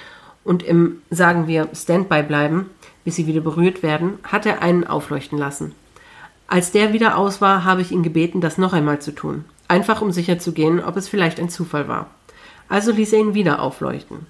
und 0.43 0.63
im, 0.63 1.01
sagen 1.09 1.47
wir, 1.47 1.69
Standby 1.73 2.23
bleiben, 2.23 2.69
bis 3.07 3.15
sie 3.15 3.25
wieder 3.25 3.39
berührt 3.39 3.83
werden, 3.83 4.19
hat 4.23 4.45
er 4.45 4.61
einen 4.61 4.85
aufleuchten 4.85 5.37
lassen. 5.37 5.73
Als 6.45 6.73
der 6.73 6.91
wieder 6.91 7.17
aus 7.17 7.39
war, 7.39 7.63
habe 7.63 7.79
ich 7.79 7.93
ihn 7.93 8.03
gebeten, 8.03 8.41
das 8.41 8.57
noch 8.57 8.73
einmal 8.73 8.99
zu 8.99 9.15
tun, 9.15 9.45
einfach 9.69 10.01
um 10.01 10.11
sicher 10.11 10.39
zu 10.39 10.51
gehen, 10.51 10.83
ob 10.83 10.97
es 10.97 11.07
vielleicht 11.07 11.39
ein 11.39 11.47
Zufall 11.47 11.87
war. 11.87 12.07
Also 12.67 12.91
ließ 12.91 13.13
er 13.13 13.19
ihn 13.19 13.33
wieder 13.33 13.61
aufleuchten. 13.61 14.25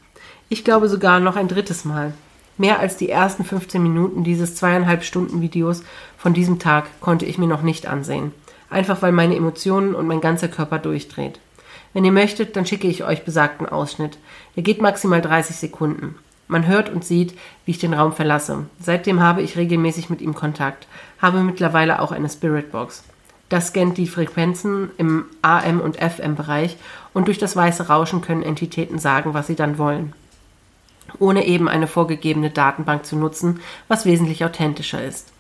Ich 0.47 0.64
glaube 0.64 0.89
sogar 0.89 1.19
noch 1.19 1.38
ein 1.38 1.47
drittes 1.47 1.85
Mal. 1.85 2.14
Mehr 2.59 2.80
als 2.80 2.97
die 2.97 3.09
ersten 3.09 3.43
15 3.43 3.81
Minuten 3.81 4.23
dieses 4.23 4.53
zweieinhalb 4.53 5.03
Stunden 5.03 5.41
Videos 5.41 5.81
von 6.15 6.35
diesem 6.35 6.59
Tag 6.59 6.85
konnte 7.01 7.25
ich 7.25 7.39
mir 7.39 7.47
noch 7.47 7.64
nicht 7.64 7.88
ansehen. 7.88 8.31
Einfach 8.69 9.01
weil 9.01 9.11
meine 9.11 9.35
Emotionen 9.35 9.95
und 9.95 10.06
mein 10.06 10.22
ganzer 10.22 10.49
Körper 10.49 10.77
durchdreht. 10.77 11.39
Wenn 11.93 12.06
ihr 12.06 12.11
möchtet, 12.11 12.56
dann 12.56 12.67
schicke 12.67 12.88
ich 12.88 13.03
euch 13.03 13.25
besagten 13.25 13.67
Ausschnitt. 13.67 14.19
Der 14.56 14.61
geht 14.61 14.83
maximal 14.83 15.23
30 15.23 15.56
Sekunden. 15.56 16.14
Man 16.48 16.66
hört 16.67 16.90
und 16.90 17.03
sieht, 17.03 17.34
wie 17.66 17.72
ich 17.72 17.80
den 17.80 17.93
Raum 17.93 18.14
verlasse. 18.14 18.66
Seitdem 18.80 19.22
habe 19.22 19.42
ich 19.42 19.58
regelmäßig 19.58 20.09
mit 20.09 20.22
ihm 20.22 20.34
Kontakt, 20.34 20.88
habe 21.22 21.43
mittlerweile 21.43 22.01
auch 22.01 22.11
eine 22.11 22.30
Spiritbox. 22.30 23.03
Das 23.50 23.67
scannt 23.67 23.98
die 23.98 24.08
Frequenzen 24.08 24.92
im 24.98 25.26
AM- 25.42 25.82
und 25.82 25.98
FM-Bereich 25.98 26.77
und 27.14 27.27
durch 27.27 27.38
das 27.38 27.56
weiße 27.56 27.88
Rauschen 27.88 28.22
können 28.22 28.43
Entitäten 28.43 29.00
sagen, 29.00 29.34
was 29.34 29.48
sie 29.48 29.56
dann 29.56 29.77
wollen. 29.77 30.14
Ohne 31.19 31.45
eben 31.45 31.69
eine 31.69 31.88
vorgegebene 31.88 32.50
Datenbank 32.50 33.06
zu 33.06 33.16
nutzen, 33.16 33.61
was 33.88 34.06
wesentlich 34.06 34.43
authentischer 34.43 35.03
ist. 35.03 35.32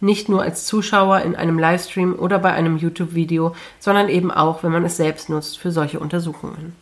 Nicht 0.00 0.28
nur 0.28 0.42
als 0.42 0.66
Zuschauer 0.66 1.20
in 1.20 1.36
einem 1.36 1.60
Livestream 1.60 2.14
oder 2.14 2.40
bei 2.40 2.52
einem 2.52 2.76
YouTube-Video, 2.76 3.54
sondern 3.78 4.08
eben 4.08 4.32
auch, 4.32 4.64
wenn 4.64 4.72
man 4.72 4.84
es 4.84 4.96
selbst 4.96 5.28
nutzt 5.28 5.58
für 5.58 5.70
solche 5.70 6.00
Untersuchungen. 6.00 6.74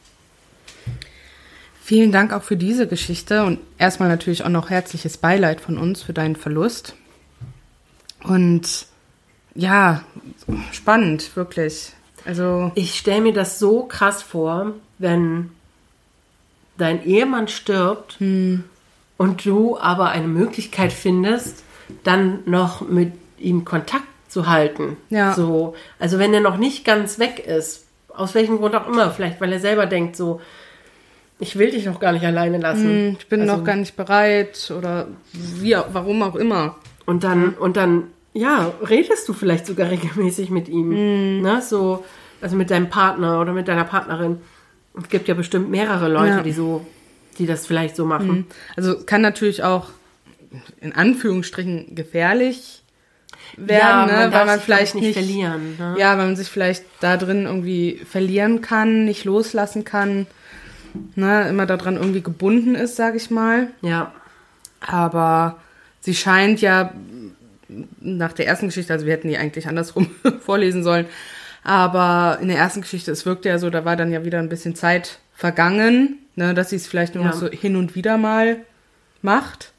Vielen 1.91 2.13
Dank 2.13 2.33
auch 2.33 2.45
für 2.45 2.57
diese 2.57 2.87
Geschichte 2.87 3.43
und 3.43 3.59
erstmal 3.77 4.09
natürlich 4.09 4.45
auch 4.45 4.49
noch 4.49 4.71
herzliches 4.71 5.17
Beileid 5.19 5.61
von 5.61 5.77
uns 5.77 6.05
für 6.05 6.13
deinen 6.13 6.37
Verlust. 6.37 6.95
Und 8.23 8.87
ja, 9.57 10.05
spannend, 10.71 11.35
wirklich. 11.35 11.91
Also 12.25 12.71
ich 12.77 12.97
stelle 12.97 13.23
mir 13.23 13.33
das 13.33 13.59
so 13.59 13.87
krass 13.87 14.23
vor, 14.23 14.75
wenn 14.99 15.51
dein 16.79 17.05
Ehemann 17.05 17.49
stirbt 17.49 18.21
hm. 18.21 18.63
und 19.17 19.45
du 19.45 19.77
aber 19.77 20.11
eine 20.11 20.29
Möglichkeit 20.29 20.93
findest, 20.93 21.65
dann 22.05 22.45
noch 22.47 22.83
mit 22.83 23.15
ihm 23.37 23.65
Kontakt 23.65 24.07
zu 24.29 24.47
halten. 24.47 24.97
Ja. 25.09 25.35
So, 25.35 25.75
also 25.99 26.21
wenn 26.21 26.33
er 26.33 26.41
noch 26.41 26.57
nicht 26.57 26.85
ganz 26.85 27.19
weg 27.19 27.45
ist, 27.45 27.85
aus 28.15 28.37
welchem 28.37 28.59
Grund 28.59 28.77
auch 28.77 28.87
immer, 28.87 29.11
vielleicht 29.11 29.41
weil 29.41 29.53
er 29.53 29.59
selber 29.59 29.87
denkt 29.87 30.15
so, 30.15 30.41
ich 31.41 31.59
will 31.59 31.71
dich 31.71 31.87
noch 31.87 32.01
gar 32.01 32.13
nicht 32.13 32.25
alleine 32.25 32.59
lassen. 32.59 32.85
Hm, 32.85 33.17
ich 33.19 33.27
bin 33.27 33.41
also, 33.41 33.57
noch 33.57 33.65
gar 33.65 33.77
nicht 33.77 33.97
bereit 33.97 34.73
oder 34.77 35.09
wie, 35.33 35.75
warum 35.93 36.23
auch 36.23 36.37
immer. 36.37 36.77
Und 37.07 37.25
dann, 37.25 37.55
und 37.55 37.77
dann, 37.77 38.05
ja, 38.35 38.73
redest 38.87 39.29
du 39.29 39.33
vielleicht 39.33 39.67
sogar 39.67 39.91
regelmäßig 39.91 40.51
mit 40.51 40.69
ihm. 40.69 40.89
Mhm. 41.39 41.43
Ne? 41.43 41.63
So, 41.63 42.05
also 42.41 42.57
mit 42.57 42.71
deinem 42.71 42.91
Partner 42.91 43.41
oder 43.41 43.53
mit 43.53 43.69
deiner 43.69 43.85
Partnerin. 43.85 44.39
Es 45.01 45.09
gibt 45.09 45.29
ja 45.29 45.35
bestimmt 45.35 45.71
mehrere 45.71 46.09
Leute, 46.09 46.29
ja. 46.29 46.43
die 46.43 46.53
so, 46.53 46.85
die 47.39 47.47
das 47.47 47.67
vielleicht 47.67 47.97
so 47.97 48.05
machen. 48.05 48.31
Mhm. 48.31 48.47
Also 48.77 48.97
kann 49.05 49.23
natürlich 49.23 49.63
auch 49.63 49.89
in 50.81 50.93
Anführungsstrichen 50.93 51.95
gefährlich 51.95 52.83
werden, 53.57 54.09
ja, 54.11 54.27
ne? 54.27 54.33
weil 54.33 54.47
man 54.47 54.61
vielleicht 54.61 54.95
nicht, 54.95 55.05
nicht 55.05 55.15
verlieren. 55.15 55.77
Ne? 55.79 55.95
Ja, 55.99 56.19
weil 56.19 56.27
man 56.27 56.37
sich 56.37 56.49
vielleicht 56.49 56.85
da 57.01 57.17
drin 57.17 57.47
irgendwie 57.47 58.01
verlieren 58.05 58.61
kann, 58.61 59.05
nicht 59.05 59.25
loslassen 59.25 59.85
kann 59.85 60.27
ne, 61.15 61.49
immer 61.49 61.67
daran 61.67 61.97
irgendwie 61.97 62.23
gebunden 62.23 62.75
ist, 62.75 62.97
sage 62.97 63.17
ich 63.17 63.31
mal. 63.31 63.69
Ja. 63.83 64.13
Aber 64.81 65.59
sie 66.01 66.15
scheint 66.15 66.61
ja 66.61 66.93
nach 68.01 68.33
der 68.33 68.47
ersten 68.47 68.67
Geschichte, 68.67 68.93
also 68.93 69.07
wir 69.07 69.13
hätten 69.13 69.29
die 69.29 69.39
eigentlich 69.39 69.69
andersrum 69.69 70.11
vorlesen 70.41 70.83
sollen, 70.83 71.07
aber 71.63 72.39
in 72.41 72.49
der 72.49 72.59
ersten 72.59 72.81
Geschichte, 72.81 73.11
es 73.13 73.27
wirkte 73.27 73.49
ja 73.49 73.59
so, 73.59 73.71
da 73.71 73.85
war 73.85 73.97
dann 73.97 74.11
ja 74.11 74.25
wieder 74.25 74.39
ein 74.39 74.49
bisschen 74.49 74.75
Zeit 74.75 75.19
vergangen, 75.35 76.19
ne, 76.37 76.55
dass 76.55 76.71
sie 76.71 76.77
es 76.77 76.87
vielleicht 76.87 77.15
nur 77.15 77.25
ja. 77.25 77.31
noch 77.31 77.37
so 77.37 77.49
hin 77.49 77.77
und 77.77 77.95
wieder 77.95 78.17
mal 78.19 78.59
macht. 79.23 79.73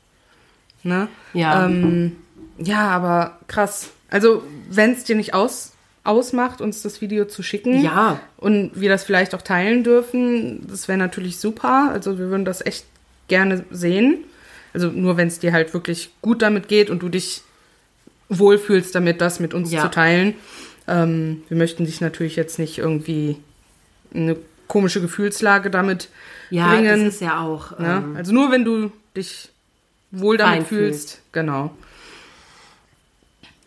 Ne? 0.83 1.07
Ja. 1.33 1.65
Ähm, 1.65 2.17
ja, 2.57 2.87
aber 2.89 3.39
krass. 3.47 3.91
Also, 4.09 4.43
wenn 4.69 4.91
es 4.91 5.03
dir 5.03 5.15
nicht 5.15 5.33
aus 5.33 5.70
ausmacht, 6.03 6.61
uns 6.61 6.81
das 6.81 7.01
Video 7.01 7.25
zu 7.25 7.43
schicken. 7.43 7.81
Ja. 7.81 8.19
Und 8.37 8.71
wir 8.73 8.89
das 8.89 9.03
vielleicht 9.03 9.35
auch 9.35 9.41
teilen 9.41 9.83
dürfen. 9.83 10.65
Das 10.67 10.87
wäre 10.87 10.97
natürlich 10.97 11.37
super. 11.37 11.89
Also 11.93 12.17
wir 12.17 12.29
würden 12.29 12.45
das 12.45 12.65
echt 12.65 12.85
gerne 13.27 13.63
sehen. 13.71 14.17
Also 14.73 14.87
nur 14.89 15.17
wenn 15.17 15.27
es 15.27 15.39
dir 15.39 15.53
halt 15.53 15.73
wirklich 15.73 16.11
gut 16.21 16.41
damit 16.41 16.67
geht 16.67 16.89
und 16.89 17.01
du 17.03 17.09
dich 17.09 17.41
wohlfühlst 18.29 18.95
damit, 18.95 19.21
das 19.21 19.39
mit 19.39 19.53
uns 19.53 19.71
Ja. 19.71 19.81
zu 19.83 19.91
teilen. 19.91 20.33
Ähm, 20.87 21.43
wir 21.49 21.57
möchten 21.57 21.85
dich 21.85 22.01
natürlich 22.01 22.35
jetzt 22.35 22.57
nicht 22.57 22.77
irgendwie 22.77 23.37
in 24.13 24.23
eine 24.23 24.37
komische 24.67 25.01
Gefühlslage 25.01 25.69
damit 25.69 26.09
Ja, 26.49 26.73
bringen. 26.73 27.05
das 27.05 27.15
ist 27.15 27.21
ja 27.21 27.41
auch. 27.41 27.77
ne? 27.77 28.01
Ähm, 28.03 28.15
Also 28.15 28.33
nur 28.33 28.51
wenn 28.51 28.63
du 28.65 28.91
dich 29.15 29.49
wohl 30.11 30.37
damit 30.37 30.67
fühlst. 30.67 31.21
Genau. 31.33 31.75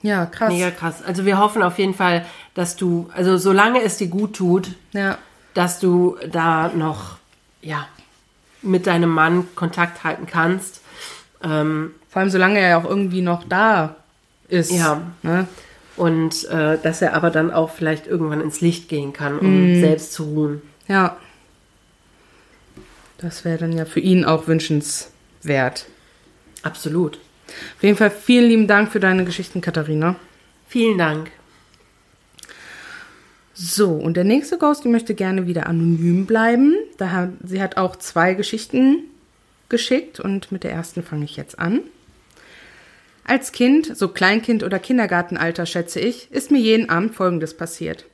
Ja, 0.05 0.27
krass. 0.27 0.53
Mega 0.53 0.71
krass. 0.71 1.03
Also 1.03 1.25
wir 1.25 1.39
hoffen 1.39 1.63
auf 1.63 1.79
jeden 1.79 1.95
Fall, 1.95 2.27
dass 2.53 2.77
du, 2.77 3.09
also 3.15 3.39
solange 3.39 3.83
es 3.83 3.97
dir 3.97 4.09
gut 4.09 4.37
tut, 4.37 4.69
Ja. 4.93 5.17
dass 5.55 5.81
du 5.81 6.17
da 6.31 6.69
noch, 6.69 7.17
ja, 7.63 7.89
mit 8.61 8.87
deinem 8.87 9.09
Mann 9.11 9.49
Kontakt 9.55 10.05
halten 10.05 10.27
kannst. 10.27 10.83
Ähm, 11.43 11.93
Vor 12.11 12.21
allem 12.21 12.29
solange 12.31 12.59
er 12.61 12.69
ja 12.69 12.79
auch 12.79 12.85
irgendwie 12.85 13.23
noch 13.23 13.45
da 13.49 13.97
ist. 14.49 14.71
Ja. 14.71 15.01
Ne? 15.23 15.49
und 15.97 16.45
äh, 16.49 16.77
dass 16.83 17.01
er 17.03 17.15
aber 17.15 17.31
dann 17.31 17.53
auch 17.53 17.71
vielleicht 17.71 18.09
irgendwann 18.09 18.41
ins 18.41 18.61
Licht 18.61 18.89
gehen 18.89 19.13
kann, 19.13 19.39
um 19.39 19.79
selbst 19.81 20.13
zu 20.13 20.25
ruhen. 20.25 20.63
Ja. 20.89 21.17
Das 23.19 23.45
wäre 23.45 23.59
dann 23.59 23.71
ja 23.73 23.85
für 23.85 24.01
ihn 24.01 24.25
auch 24.25 24.49
wünschenswert. 24.49 25.87
Absolut. 26.63 27.21
Auf 27.77 27.83
jeden 27.83 27.97
Fall 27.97 28.11
vielen 28.11 28.49
lieben 28.49 28.67
Dank 28.67 28.91
für 28.91 29.01
deine 29.01 29.25
Geschichten, 29.25 29.61
Katharina. 29.61 30.17
Vielen 30.69 30.99
Dank. 30.99 31.31
So, 33.53 33.91
und 33.91 34.17
der 34.17 34.25
nächste 34.25 34.59
Ghost, 34.59 34.85
die 34.85 34.89
möchte 34.89 35.15
gerne 35.15 35.47
wieder 35.47 35.69
anonym 35.69 36.27
bleiben. 36.27 36.75
Da 36.99 37.11
hat, 37.13 37.31
sie 37.45 37.63
hat 37.63 37.77
auch 37.77 37.97
zwei 37.97 38.35
Geschichten 38.35 39.05
geschickt 39.69 40.19
und 40.19 40.51
mit 40.51 40.65
der 40.65 40.73
ersten 40.73 41.03
fange 41.03 41.25
ich 41.25 41.37
jetzt 41.37 41.59
an. 41.59 41.81
Als 43.23 43.53
Kind, 43.53 43.97
so 43.97 44.09
Kleinkind 44.09 44.65
oder 44.65 44.79
Kindergartenalter 44.79 45.67
schätze 45.67 46.01
ich, 46.01 46.31
ist 46.33 46.51
mir 46.51 46.59
jeden 46.59 46.91
Abend 46.91 47.15
Folgendes 47.15 47.57
passiert. 47.57 48.05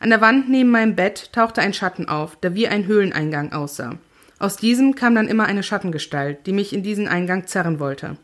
An 0.00 0.10
der 0.10 0.20
Wand 0.20 0.50
neben 0.50 0.70
meinem 0.70 0.94
Bett 0.94 1.32
tauchte 1.32 1.60
ein 1.60 1.72
Schatten 1.72 2.08
auf, 2.08 2.36
der 2.36 2.54
wie 2.54 2.68
ein 2.68 2.86
Höhleneingang 2.86 3.52
aussah. 3.52 3.98
Aus 4.38 4.56
diesem 4.56 4.94
kam 4.94 5.14
dann 5.14 5.28
immer 5.28 5.46
eine 5.46 5.62
Schattengestalt, 5.62 6.46
die 6.46 6.52
mich 6.52 6.72
in 6.72 6.82
diesen 6.82 7.08
Eingang 7.08 7.46
zerren 7.46 7.80
wollte. 7.80 8.16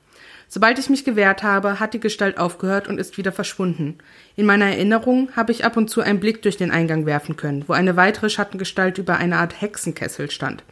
Sobald 0.53 0.81
ich 0.81 0.91
mich 0.91 1.05
gewehrt 1.05 1.45
habe, 1.45 1.79
hat 1.79 1.95
die 1.95 2.01
Gestalt 2.01 2.37
aufgehört 2.37 2.89
und 2.89 2.99
ist 2.99 3.17
wieder 3.17 3.31
verschwunden. 3.31 3.99
In 4.35 4.47
meiner 4.47 4.65
Erinnerung 4.65 5.29
habe 5.37 5.53
ich 5.53 5.65
ab 5.65 5.77
und 5.77 5.89
zu 5.89 6.01
einen 6.01 6.19
Blick 6.19 6.43
durch 6.43 6.57
den 6.57 6.73
Eingang 6.73 7.07
werfen 7.07 7.37
können, 7.37 7.62
wo 7.69 7.73
eine 7.73 7.95
weitere 7.95 8.29
Schattengestalt 8.29 8.99
über 8.99 9.17
eine 9.17 9.37
Art 9.37 9.61
Hexenkessel 9.61 10.29
stand. 10.29 10.65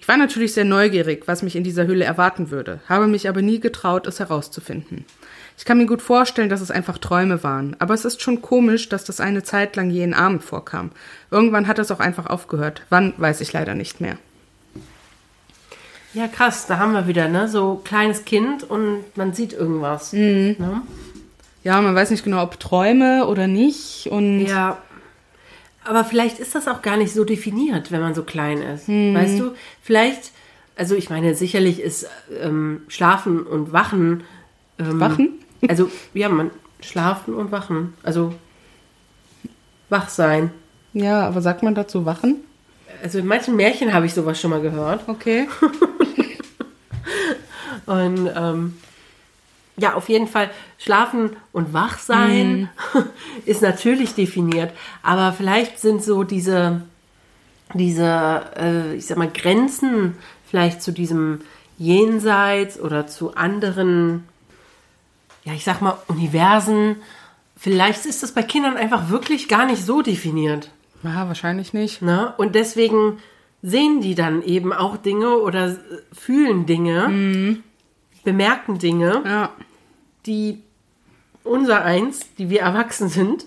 Ich 0.00 0.08
war 0.08 0.16
natürlich 0.16 0.52
sehr 0.52 0.64
neugierig, 0.64 1.28
was 1.28 1.44
mich 1.44 1.54
in 1.54 1.62
dieser 1.62 1.86
Höhle 1.86 2.04
erwarten 2.04 2.50
würde, 2.50 2.80
habe 2.88 3.06
mich 3.06 3.28
aber 3.28 3.40
nie 3.40 3.60
getraut, 3.60 4.08
es 4.08 4.18
herauszufinden. 4.18 5.04
Ich 5.56 5.64
kann 5.64 5.78
mir 5.78 5.86
gut 5.86 6.02
vorstellen, 6.02 6.48
dass 6.48 6.60
es 6.60 6.72
einfach 6.72 6.98
Träume 6.98 7.44
waren, 7.44 7.76
aber 7.78 7.94
es 7.94 8.04
ist 8.04 8.20
schon 8.20 8.42
komisch, 8.42 8.88
dass 8.88 9.04
das 9.04 9.20
eine 9.20 9.44
Zeit 9.44 9.76
lang 9.76 9.90
jeden 9.90 10.12
Abend 10.12 10.42
vorkam. 10.42 10.90
Irgendwann 11.30 11.68
hat 11.68 11.78
es 11.78 11.92
auch 11.92 12.00
einfach 12.00 12.26
aufgehört. 12.26 12.82
Wann, 12.90 13.14
weiß 13.16 13.40
ich 13.42 13.52
leider 13.52 13.76
nicht 13.76 14.00
mehr. 14.00 14.18
Ja, 16.14 16.28
krass, 16.28 16.66
da 16.66 16.78
haben 16.78 16.92
wir 16.92 17.06
wieder, 17.08 17.28
ne? 17.28 17.48
So 17.48 17.80
kleines 17.84 18.24
Kind 18.24 18.62
und 18.62 19.04
man 19.16 19.34
sieht 19.34 19.52
irgendwas. 19.52 20.12
Ne? 20.12 20.82
Ja, 21.64 21.80
man 21.80 21.94
weiß 21.94 22.10
nicht 22.10 22.24
genau, 22.24 22.42
ob 22.42 22.60
Träume 22.60 23.26
oder 23.26 23.46
nicht 23.46 24.08
und 24.10 24.46
Ja. 24.46 24.78
Aber 25.84 26.04
vielleicht 26.04 26.38
ist 26.38 26.54
das 26.54 26.66
auch 26.66 26.80
gar 26.80 26.96
nicht 26.96 27.12
so 27.12 27.24
definiert, 27.24 27.92
wenn 27.92 28.00
man 28.00 28.14
so 28.14 28.22
klein 28.22 28.62
ist. 28.62 28.88
Weißt 28.88 29.38
du? 29.38 29.52
Vielleicht, 29.82 30.30
also 30.76 30.94
ich 30.94 31.10
meine, 31.10 31.34
sicherlich 31.34 31.80
ist 31.80 32.06
ähm, 32.40 32.82
Schlafen 32.88 33.42
und 33.42 33.72
Wachen. 33.72 34.22
Ähm, 34.78 35.00
Wachen? 35.00 35.28
Also, 35.66 35.90
ja, 36.12 36.28
man 36.28 36.50
schlafen 36.80 37.32
und 37.32 37.50
wachen. 37.50 37.94
Also 38.02 38.34
wach 39.88 40.10
sein. 40.10 40.50
Ja, 40.92 41.26
aber 41.26 41.40
sagt 41.40 41.62
man 41.62 41.74
dazu 41.74 42.04
Wachen? 42.04 42.36
Also 43.04 43.18
in 43.18 43.26
manchen 43.26 43.54
Märchen 43.54 43.92
habe 43.92 44.06
ich 44.06 44.14
sowas 44.14 44.40
schon 44.40 44.48
mal 44.48 44.62
gehört. 44.62 45.06
Okay. 45.10 45.46
Und 47.84 48.30
ähm, 48.34 48.78
ja, 49.76 49.92
auf 49.92 50.08
jeden 50.08 50.26
Fall 50.26 50.50
schlafen 50.78 51.36
und 51.52 51.74
wach 51.74 51.98
sein 51.98 52.70
ist 53.44 53.60
natürlich 53.60 54.14
definiert. 54.14 54.72
Aber 55.02 55.34
vielleicht 55.34 55.80
sind 55.80 56.02
so 56.02 56.24
diese, 56.24 56.80
diese, 57.74 58.40
äh, 58.56 58.94
ich 58.94 59.04
sag 59.04 59.18
mal, 59.18 59.28
Grenzen 59.28 60.16
vielleicht 60.48 60.80
zu 60.80 60.90
diesem 60.90 61.42
Jenseits 61.76 62.80
oder 62.80 63.06
zu 63.06 63.34
anderen, 63.34 64.24
ja, 65.44 65.52
ich 65.52 65.64
sag 65.64 65.82
mal, 65.82 65.98
Universen. 66.08 66.96
Vielleicht 67.54 68.06
ist 68.06 68.22
das 68.22 68.32
bei 68.32 68.42
Kindern 68.42 68.78
einfach 68.78 69.10
wirklich 69.10 69.48
gar 69.48 69.66
nicht 69.66 69.84
so 69.84 70.00
definiert. 70.00 70.70
Ja, 71.04 71.28
wahrscheinlich 71.28 71.72
nicht. 71.72 72.02
Ne? 72.02 72.34
Und 72.38 72.54
deswegen 72.54 73.18
sehen 73.62 74.00
die 74.00 74.14
dann 74.14 74.42
eben 74.42 74.72
auch 74.72 74.96
Dinge 74.96 75.36
oder 75.38 75.68
äh, 75.68 75.76
fühlen 76.12 76.66
Dinge, 76.66 77.60
bemerken 78.24 78.78
Dinge, 78.78 79.22
Ja. 79.24 79.50
die 80.26 80.62
unser 81.44 81.84
eins, 81.84 82.34
die 82.36 82.48
wir 82.50 82.60
erwachsen 82.62 83.08
sind, 83.08 83.44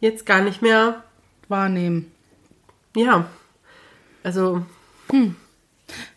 jetzt 0.00 0.26
gar 0.26 0.42
nicht 0.42 0.60
mehr, 0.60 1.04
Wahrnehmen. 1.48 2.10
ja, 2.96 3.26
also 4.24 4.62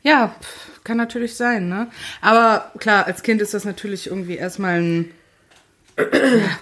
Ja, 0.02 0.30
pf, 0.42 0.84
kann 0.84 0.98
natürlich 0.98 1.36
sein, 1.36 1.69
ne? 1.69 1.92
Aber 2.22 2.72
klar, 2.80 3.06
als 3.06 3.22
Kind 3.22 3.40
ist 3.42 3.53
das 3.53 3.66
natürlich 3.66 4.08
irgendwie 4.08 4.36
erstmal 4.38 4.82
ein 4.82 5.06
ja, 5.06 5.11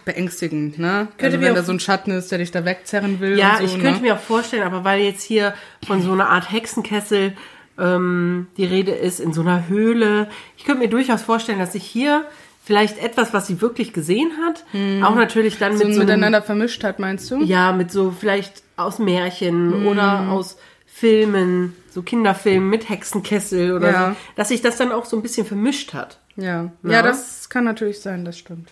beängstigend, 0.06 0.80
ne? 0.80 1.08
Könnte 1.18 1.38
also 1.38 1.48
wenn 1.48 1.56
da 1.56 1.64
so 1.64 1.72
ein 1.72 1.80
Schatten 1.80 2.12
ist, 2.12 2.32
der 2.32 2.40
dich 2.40 2.52
da 2.52 2.66
wegzerren 2.66 3.20
will. 3.20 3.38
ja, 3.38 3.58
so, 3.60 3.66
ich 3.66 3.74
könnte 3.80 4.02
ne? 4.02 4.08
mir 4.08 4.16
auch 4.16 4.20
vorstellen, 4.20 4.64
aber 4.64 4.84
weil 4.84 5.02
jetzt 5.02 5.24
hier 5.24 5.54
von 5.86 6.02
so 6.02 6.12
einer 6.12 6.30
Art 6.30 6.52
Hexenkessel 6.52 7.34
ähm, 7.80 8.48
die 8.58 8.66
Rede 8.66 8.92
ist, 8.92 9.20
in 9.20 9.34
so 9.34 9.42
einer 9.42 9.68
Höhle, 9.68 10.30
ich 10.58 10.66
könnte 10.66 10.82
mir 10.82 10.90
durchaus 10.90 11.22
vorstellen, 11.22 11.60
dass 11.60 11.74
sich 11.74 11.84
hier 11.84 12.26
vielleicht 12.64 12.98
etwas, 13.02 13.34
was 13.34 13.48
sie 13.48 13.62
wirklich 13.62 13.94
gesehen 13.94 14.32
hat, 14.46 14.66
auch 15.02 15.16
natürlich 15.16 15.58
dann 15.58 15.78
so 15.78 15.86
mit 15.86 15.94
so 15.94 16.00
miteinander 16.02 16.42
vermischt 16.42 16.84
hat, 16.84 17.00
meinst 17.00 17.32
du? 17.32 17.42
Ja, 17.42 17.72
mit 17.72 17.92
so 17.92 18.12
vielleicht 18.12 18.62
aus 18.76 19.00
Märchen 19.00 19.82
Mhm. 19.84 19.88
oder 19.88 20.28
aus 20.30 20.58
Filmen, 20.86 21.76
so 21.90 22.02
Kinderfilmen 22.02 22.70
mit 22.70 22.90
Hexenkessel 22.90 23.72
oder 23.74 23.92
Ja. 23.92 24.10
so, 24.10 24.16
dass 24.36 24.48
sich 24.50 24.62
das 24.62 24.76
dann 24.78 24.92
auch 24.92 25.06
so 25.06 25.16
ein 25.16 25.22
bisschen 25.22 25.46
vermischt 25.46 25.94
hat. 25.94 26.20
Ja. 26.36 26.72
Ja. 26.84 26.92
ja, 26.92 27.02
das 27.04 27.48
kann 27.50 27.64
natürlich 27.64 28.02
sein, 28.02 28.26
das 28.26 28.38
stimmt. 28.38 28.70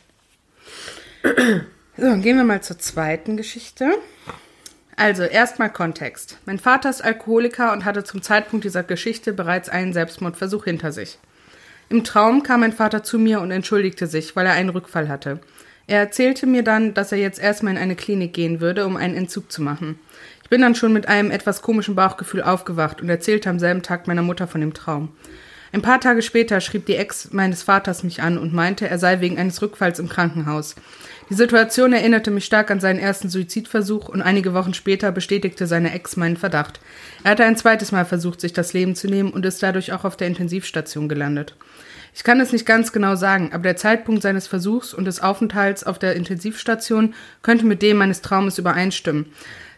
So, 1.97 2.17
gehen 2.17 2.37
wir 2.37 2.43
mal 2.43 2.61
zur 2.61 2.77
zweiten 2.77 3.37
Geschichte. 3.37 3.89
Also, 4.97 5.23
erstmal 5.23 5.71
Kontext. 5.71 6.37
Mein 6.45 6.59
Vater 6.59 6.89
ist 6.89 7.03
Alkoholiker 7.03 7.73
und 7.73 7.85
hatte 7.85 8.03
zum 8.03 8.21
Zeitpunkt 8.21 8.65
dieser 8.65 8.83
Geschichte 8.83 9.33
bereits 9.33 9.69
einen 9.69 9.93
Selbstmordversuch 9.93 10.65
hinter 10.65 10.91
sich. 10.91 11.19
Im 11.89 12.03
Traum 12.03 12.43
kam 12.43 12.61
mein 12.61 12.73
Vater 12.73 13.03
zu 13.03 13.19
mir 13.19 13.41
und 13.41 13.51
entschuldigte 13.51 14.07
sich, 14.07 14.35
weil 14.35 14.45
er 14.45 14.53
einen 14.53 14.69
Rückfall 14.69 15.07
hatte. 15.07 15.39
Er 15.87 15.99
erzählte 15.99 16.47
mir 16.47 16.63
dann, 16.63 16.93
dass 16.93 17.11
er 17.11 17.19
jetzt 17.19 17.39
erstmal 17.39 17.73
in 17.73 17.79
eine 17.79 17.95
Klinik 17.95 18.33
gehen 18.33 18.59
würde, 18.59 18.85
um 18.85 18.97
einen 18.97 19.15
Entzug 19.15 19.51
zu 19.51 19.61
machen. 19.61 19.99
Ich 20.43 20.49
bin 20.49 20.61
dann 20.61 20.75
schon 20.75 20.93
mit 20.93 21.07
einem 21.07 21.31
etwas 21.31 21.61
komischen 21.61 21.95
Bauchgefühl 21.95 22.41
aufgewacht 22.41 23.01
und 23.01 23.09
erzählte 23.09 23.49
am 23.49 23.59
selben 23.59 23.83
Tag 23.83 24.07
meiner 24.07 24.23
Mutter 24.23 24.47
von 24.47 24.61
dem 24.61 24.73
Traum. 24.73 25.09
Ein 25.75 25.81
paar 25.81 25.99
Tage 25.99 26.21
später 26.21 26.61
schrieb 26.61 26.85
die 26.85 26.95
Ex 26.95 27.33
meines 27.33 27.63
Vaters 27.63 28.03
mich 28.03 28.21
an 28.21 28.37
und 28.37 28.53
meinte, 28.53 28.87
er 28.87 28.97
sei 28.97 29.19
wegen 29.19 29.37
eines 29.37 29.61
Rückfalls 29.61 29.99
im 29.99 30.07
Krankenhaus. 30.07 30.73
Die 31.29 31.33
Situation 31.33 31.91
erinnerte 31.91 32.31
mich 32.31 32.45
stark 32.45 32.71
an 32.71 32.79
seinen 32.79 32.97
ersten 32.97 33.27
Suizidversuch 33.27 34.07
und 34.07 34.21
einige 34.21 34.53
Wochen 34.53 34.73
später 34.73 35.11
bestätigte 35.11 35.67
seine 35.67 35.93
Ex 35.93 36.15
meinen 36.15 36.37
Verdacht. 36.37 36.79
Er 37.25 37.31
hatte 37.31 37.43
ein 37.43 37.57
zweites 37.57 37.91
Mal 37.91 38.05
versucht, 38.05 38.39
sich 38.39 38.53
das 38.53 38.71
Leben 38.71 38.95
zu 38.95 39.09
nehmen 39.09 39.31
und 39.31 39.45
ist 39.45 39.61
dadurch 39.61 39.91
auch 39.91 40.05
auf 40.05 40.15
der 40.15 40.27
Intensivstation 40.27 41.09
gelandet. 41.09 41.57
Ich 42.15 42.23
kann 42.23 42.39
es 42.39 42.53
nicht 42.53 42.65
ganz 42.65 42.93
genau 42.93 43.17
sagen, 43.17 43.49
aber 43.51 43.63
der 43.63 43.75
Zeitpunkt 43.75 44.21
seines 44.21 44.47
Versuchs 44.47 44.93
und 44.93 45.03
des 45.03 45.19
Aufenthalts 45.19 45.83
auf 45.83 45.99
der 45.99 46.15
Intensivstation 46.15 47.13
könnte 47.41 47.65
mit 47.65 47.81
dem 47.81 47.97
meines 47.97 48.21
Traumes 48.21 48.57
übereinstimmen. 48.57 49.25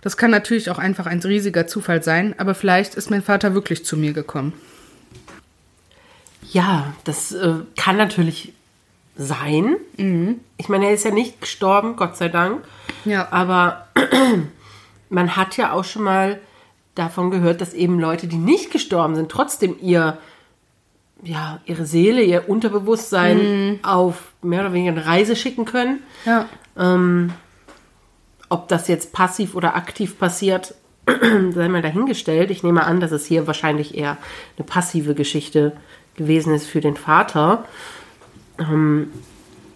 Das 0.01 0.15
kann 0.15 0.29
natürlich 0.29 0.69
auch 0.69 0.77
einfach 0.77 1.07
ein 1.07 1.21
riesiger 1.21 1.65
Zufall 1.65 2.03
sein, 2.03 2.35
aber 2.37 2.53
vielleicht 2.53 2.93
ist 2.93 3.09
mein 3.09 3.23
Vater 3.23 3.55
wirklich 3.55 3.83
zu 3.83 3.97
mir 3.97 4.13
gekommen. 4.13 4.53
Ja, 6.51 6.93
das 7.03 7.31
äh, 7.31 7.55
kann 7.75 7.97
natürlich 7.97 8.53
sein. 9.17 9.77
Ich 10.57 10.69
meine, 10.69 10.87
er 10.87 10.93
ist 10.93 11.05
ja 11.05 11.11
nicht 11.11 11.41
gestorben, 11.41 11.95
Gott 11.95 12.17
sei 12.17 12.29
Dank. 12.29 12.63
Ja. 13.05 13.27
Aber 13.31 13.87
man 15.09 15.35
hat 15.35 15.57
ja 15.57 15.71
auch 15.71 15.83
schon 15.83 16.03
mal 16.03 16.39
davon 16.95 17.31
gehört, 17.31 17.61
dass 17.61 17.73
eben 17.73 17.99
Leute, 17.99 18.27
die 18.27 18.37
nicht 18.37 18.71
gestorben 18.71 19.15
sind, 19.15 19.29
trotzdem 19.29 19.75
ihr, 19.81 20.17
ja, 21.23 21.59
ihre 21.65 21.85
Seele, 21.85 22.21
ihr 22.23 22.49
Unterbewusstsein 22.49 23.79
auf 23.83 24.33
mehr 24.41 24.61
oder 24.61 24.73
weniger 24.73 24.91
eine 24.91 25.05
Reise 25.05 25.35
schicken 25.35 25.65
können. 25.65 25.99
Ja. 26.25 26.47
Ähm, 26.77 27.33
ob 28.49 28.67
das 28.67 28.87
jetzt 28.87 29.13
passiv 29.13 29.55
oder 29.55 29.75
aktiv 29.75 30.17
passiert, 30.17 30.75
sei 31.05 31.67
mal 31.69 31.81
dahingestellt. 31.81 32.51
Ich 32.51 32.63
nehme 32.63 32.85
an, 32.85 32.99
dass 32.99 33.11
es 33.11 33.25
hier 33.25 33.47
wahrscheinlich 33.47 33.97
eher 33.97 34.17
eine 34.57 34.65
passive 34.65 35.15
Geschichte 35.15 35.73
gewesen 36.17 36.53
ist 36.53 36.67
für 36.67 36.81
den 36.81 36.95
Vater. 36.97 37.65
Ähm, 38.59 39.11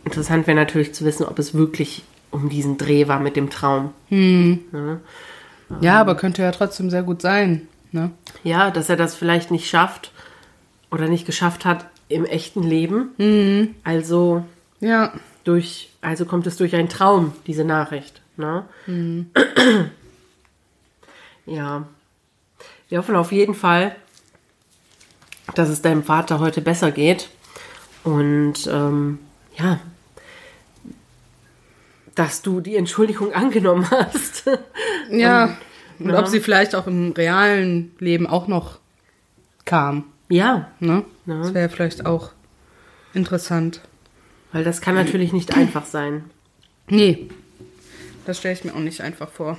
interessant 0.04 0.48
wäre 0.48 0.58
natürlich 0.58 0.94
zu 0.94 1.06
wissen, 1.06 1.26
ob 1.26 1.40
es 1.40 1.54
wirklich 1.54 2.04
um 2.32 2.50
diesen 2.50 2.78
Dreh 2.78 3.08
war 3.08 3.20
mit 3.20 3.36
dem 3.36 3.50
Traum. 3.50 3.94
Ja, 5.80 6.00
aber 6.02 6.16
könnte 6.16 6.42
ja 6.42 6.52
trotzdem 6.52 6.90
sehr 6.90 7.04
gut 7.04 7.22
sein. 7.22 7.68
Ne? 7.92 8.12
Ja, 8.44 8.72
dass 8.72 8.90
er 8.90 8.96
das 8.98 9.16
vielleicht 9.16 9.52
nicht 9.52 9.70
schafft 9.70 10.12
oder 10.92 11.08
nicht 11.08 11.26
geschafft 11.26 11.64
hat 11.66 11.86
im 12.10 12.26
echten 12.26 12.64
Leben. 12.64 13.76
Also 13.84 14.44
Ja. 14.80 15.14
durch, 15.44 15.90
also 16.02 16.26
kommt 16.26 16.48
es 16.48 16.58
durch 16.58 16.76
einen 16.76 16.90
Traum, 16.90 17.34
diese 17.48 17.64
Nachricht. 17.64 18.22
Ne? 18.38 18.66
Ja. 21.46 21.86
Wir 22.90 22.98
hoffen 22.98 23.16
auf 23.16 23.32
jeden 23.32 23.56
Fall, 23.56 23.96
dass 25.56 25.70
es 25.70 25.82
deinem 25.82 26.04
Vater 26.04 26.40
heute 26.40 26.62
besser 26.62 26.92
geht. 26.92 27.30
Und 28.04 28.68
ähm, 28.72 29.20
ja, 29.58 29.80
dass 32.16 32.42
du 32.42 32.62
die 32.62 32.76
Entschuldigung 32.76 33.34
angenommen 33.34 33.90
hast. 33.90 34.50
Ja. 35.10 35.58
Und 36.00 36.10
ja. 36.10 36.20
ob 36.20 36.28
sie 36.28 36.40
vielleicht 36.40 36.74
auch 36.76 36.88
im 36.88 37.12
realen 37.12 37.92
Leben 38.00 38.28
auch 38.28 38.48
noch 38.48 38.80
kam. 39.66 40.06
ja, 40.30 40.72
Ne? 40.80 41.04
Ja. 41.26 41.38
Das 41.40 41.54
wäre 41.54 41.70
vielleicht 41.70 42.06
auch 42.06 42.32
interessant. 43.14 43.82
weil 44.52 44.64
das 44.64 44.82
kann 44.82 44.96
natürlich 44.96 45.32
nicht 45.32 45.56
einfach 45.56 45.86
sein. 45.86 46.30
Nee, 46.88 47.30
das 48.26 48.40
stelle 48.40 48.56
ich 48.56 48.64
mir 48.64 48.74
auch 48.74 48.80
nicht 48.80 49.02
einfach 49.02 49.30
vor. 49.30 49.58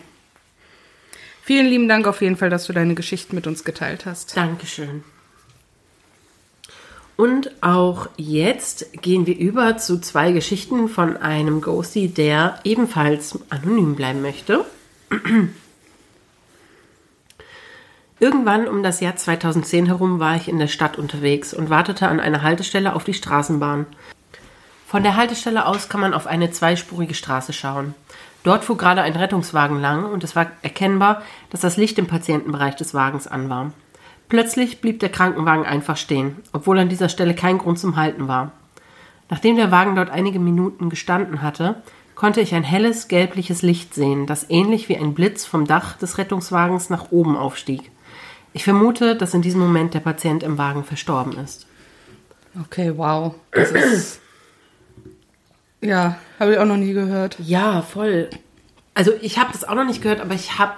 Vielen 1.43 1.67
lieben 1.67 1.89
Dank 1.89 2.07
auf 2.07 2.21
jeden 2.23 2.37
Fall, 2.37 2.51
dass 2.51 2.67
du 2.67 2.73
deine 2.73 2.95
Geschichten 2.95 3.35
mit 3.35 3.47
uns 3.47 3.65
geteilt 3.65 4.07
hast. 4.07 4.37
Dankeschön. 4.37 5.03
Und 7.17 7.51
auch 7.63 8.09
jetzt 8.17 8.93
gehen 9.03 9.27
wir 9.27 9.37
über 9.37 9.77
zu 9.77 10.01
zwei 10.01 10.33
Geschichten 10.33 10.89
von 10.89 11.17
einem 11.17 11.61
Ghostie, 11.61 12.09
der 12.09 12.59
ebenfalls 12.65 13.39
anonym 13.51 13.95
bleiben 13.95 14.23
möchte. 14.23 14.65
Irgendwann 18.19 18.69
um 18.69 18.83
das 18.83 19.01
Jahr 19.01 19.17
2010 19.17 19.87
herum 19.87 20.21
war 20.21 20.37
ich 20.37 20.49
in 20.49 20.59
der 20.59 20.69
Stadt 20.69 20.97
unterwegs 20.97 21.53
und 21.53 21.71
wartete 21.71 22.07
an 22.07 22.21
einer 22.21 22.43
Haltestelle 22.43 22.95
auf 22.95 23.03
die 23.05 23.15
Straßenbahn. 23.15 23.87
Von 24.87 25.03
der 25.03 25.17
Haltestelle 25.17 25.67
aus 25.67 25.89
kann 25.89 26.01
man 26.01 26.15
auf 26.15 26.27
eine 26.27 26.51
zweispurige 26.51 27.15
Straße 27.15 27.53
schauen. 27.53 27.95
Dort 28.45 28.65
fuhr 28.65 28.77
gerade 28.77 29.03
ein 29.03 29.17
Rettungswagen 29.17 29.81
lang 29.81 30.05
und 30.05 30.23
es 30.23 30.37
war 30.37 30.53
erkennbar, 30.63 31.23
dass 31.51 31.61
das 31.61 31.77
Licht 31.77 31.99
im 31.99 32.07
Patientenbereich 32.07 32.77
des 32.77 32.95
Wagens 32.95 33.27
an 33.27 33.49
war. 33.49 33.73
Plötzlich 34.33 34.81
blieb 34.81 34.99
der 35.01 35.11
Krankenwagen 35.11 35.67
einfach 35.67 35.99
stehen, 35.99 36.37
obwohl 36.55 36.79
an 36.79 36.89
dieser 36.89 37.11
Stelle 37.11 37.35
kein 37.35 37.59
Grund 37.59 37.79
zum 37.79 37.97
Halten 37.97 38.29
war. 38.29 38.53
Nachdem 39.29 39.57
der 39.57 39.71
Wagen 39.71 39.95
dort 39.95 40.09
einige 40.09 40.39
Minuten 40.39 40.89
gestanden 40.89 41.43
hatte, 41.43 41.83
konnte 42.15 42.41
ich 42.41 42.55
ein 42.55 42.63
helles, 42.63 43.09
gelbliches 43.09 43.61
Licht 43.61 43.93
sehen, 43.93 44.27
das 44.27 44.49
ähnlich 44.49 44.89
wie 44.89 44.97
ein 44.97 45.13
Blitz 45.13 45.45
vom 45.45 45.67
Dach 45.67 45.99
des 45.99 46.17
Rettungswagens 46.17 46.89
nach 46.89 47.11
oben 47.13 47.37
aufstieg. 47.37 47.91
Ich 48.55 48.65
vermute, 48.65 49.17
dass 49.17 49.35
in 49.35 49.43
diesem 49.43 49.61
Moment 49.61 49.93
der 49.93 50.01
Patient 50.01 50.43
im 50.43 50.57
Wagen 50.57 50.85
verstorben 50.85 51.37
ist. 51.37 51.67
Okay, 52.59 52.95
wow. 52.97 53.35
Das 53.51 53.71
ist. 53.73 54.21
Ja, 55.83 56.17
habe 56.41 56.55
ich 56.55 56.59
auch 56.59 56.65
noch 56.65 56.79
nie 56.79 56.95
gehört. 56.95 57.37
Ja, 57.39 57.83
voll. 57.83 58.31
Also 58.95 59.13
ich 59.21 59.39
habe 59.39 59.53
das 59.53 59.65
auch 59.65 59.75
noch 59.75 59.85
nicht 59.85 60.01
gehört, 60.01 60.23
aber 60.23 60.33
ich 60.33 60.59
habe 60.59 60.73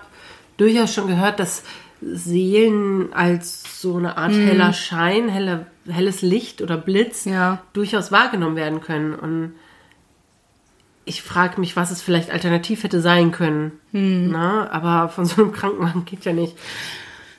durchaus 0.57 0.93
schon 0.93 1.07
gehört, 1.07 1.39
dass 1.39 1.63
Seelen 2.01 3.13
als 3.13 3.81
so 3.81 3.97
eine 3.97 4.17
Art 4.19 4.33
heller 4.33 4.73
Schein, 4.73 5.29
helle, 5.29 5.67
helles 5.89 6.23
Licht 6.23 6.61
oder 6.63 6.77
Blitz 6.77 7.25
Ja. 7.25 7.63
durchaus 7.73 8.13
wahrgenommen 8.13 8.57
werden 8.57 8.81
können. 8.81 9.15
Und 9.15 9.53
ich 11.07 11.23
frage 11.23 11.61
mich, 11.61 11.77
was 11.77 11.91
es 11.91 12.03
vielleicht 12.03 12.31
alternativ 12.31 12.83
hätte 12.83 13.01
sein 13.01 13.31
können. 13.31 13.73
Na, 13.93 14.71
aber 14.71 15.09
von 15.09 15.25
so 15.25 15.43
einem 15.43 15.53
Krankenwagen 15.53 16.05
geht 16.05 16.25
ja 16.25 16.33
nicht. 16.33 16.57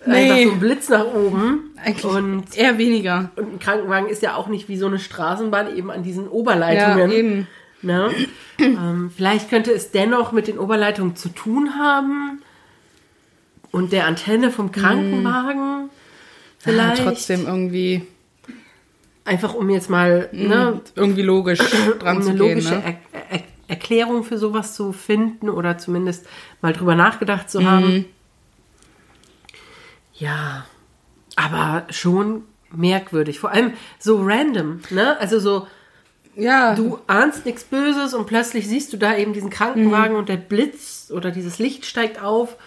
Nee. 0.08 0.32
Einfach 0.32 0.44
so 0.44 0.52
ein 0.52 0.60
Blitz 0.60 0.90
nach 0.90 1.06
oben. 1.06 1.72
Eigentlich 1.84 2.06
Und, 2.06 2.56
eher 2.56 2.78
weniger. 2.78 3.32
und 3.38 3.54
ein 3.54 3.60
Krankenwagen 3.60 4.08
ist 4.08 4.22
ja 4.22 4.36
auch 4.36 4.48
nicht 4.48 4.70
wie 4.70 4.78
so 4.78 4.86
eine 4.86 5.00
Straßenbahn 5.00 5.76
eben 5.76 5.90
an 5.90 6.04
diesen 6.04 6.26
Ja, 6.26 6.32
Oberleitungen. 6.32 7.12
eben. 7.12 7.48
Ne? 7.82 8.10
ähm, 8.60 9.12
vielleicht 9.16 9.50
könnte 9.50 9.72
es 9.72 9.92
dennoch 9.92 10.32
mit 10.32 10.48
den 10.48 10.58
Oberleitungen 10.60 11.16
zu 11.16 11.30
tun 11.30 11.76
haben 11.78 12.42
und 13.76 13.92
der 13.92 14.06
Antenne 14.08 14.52
vom 14.52 14.72
Krankenwagen. 14.72 15.90
Vielleicht. 16.58 17.00
Ja, 17.00 17.04
trotzdem 17.06 17.46
irgendwie, 17.46 18.08
Einfach 19.26 19.54
um 19.56 19.70
jetzt 19.70 19.90
mal 19.90 20.30
ne, 20.32 20.82
irgendwie 20.96 21.24
logisch 21.24 21.60
dran 22.00 22.18
um 22.18 22.24
zu 22.24 22.30
eine 22.30 22.40
gehen. 22.40 22.50
logische 22.50 22.76
Ne? 22.76 22.98
er 23.12 23.32
er 23.32 23.44
Erklärung 23.68 24.24
für 24.24 24.38
sowas 24.38 24.76
zu 24.76 24.94
finden 24.94 25.50
oder 25.50 25.80
zumindest 25.80 26.28
mal 26.62 26.72
drüber 26.72 26.94
nachgedacht 26.94 27.50
zu 27.50 27.66
haben. 27.70 28.06
Ja, 30.14 30.66
aber 31.36 31.88
schon 31.90 32.44
merkwürdig. 32.72 33.40
Vor 33.40 33.52
allem 33.52 33.74
so 34.00 34.22
random, 34.24 34.82
ne? 34.92 35.20
Also 35.20 35.40
so, 35.40 35.68
Ja, 36.36 36.76
du 36.76 37.00
ahnst 37.08 37.46
nichts 37.46 37.64
Böses 37.64 38.14
und 38.14 38.28
plötzlich 38.28 38.68
siehst 38.68 38.94
du 38.94 38.98
da 38.98 39.18
eben 39.18 39.34
diesen 39.34 39.50
Krankenwagen 39.50 40.16
und 40.16 40.30
der 40.30 40.38
Blitz 40.38 41.12
oder 41.14 41.32
dieses 41.32 41.58
Licht 41.60 41.86
steigt 41.86 42.22
auf 42.22 42.58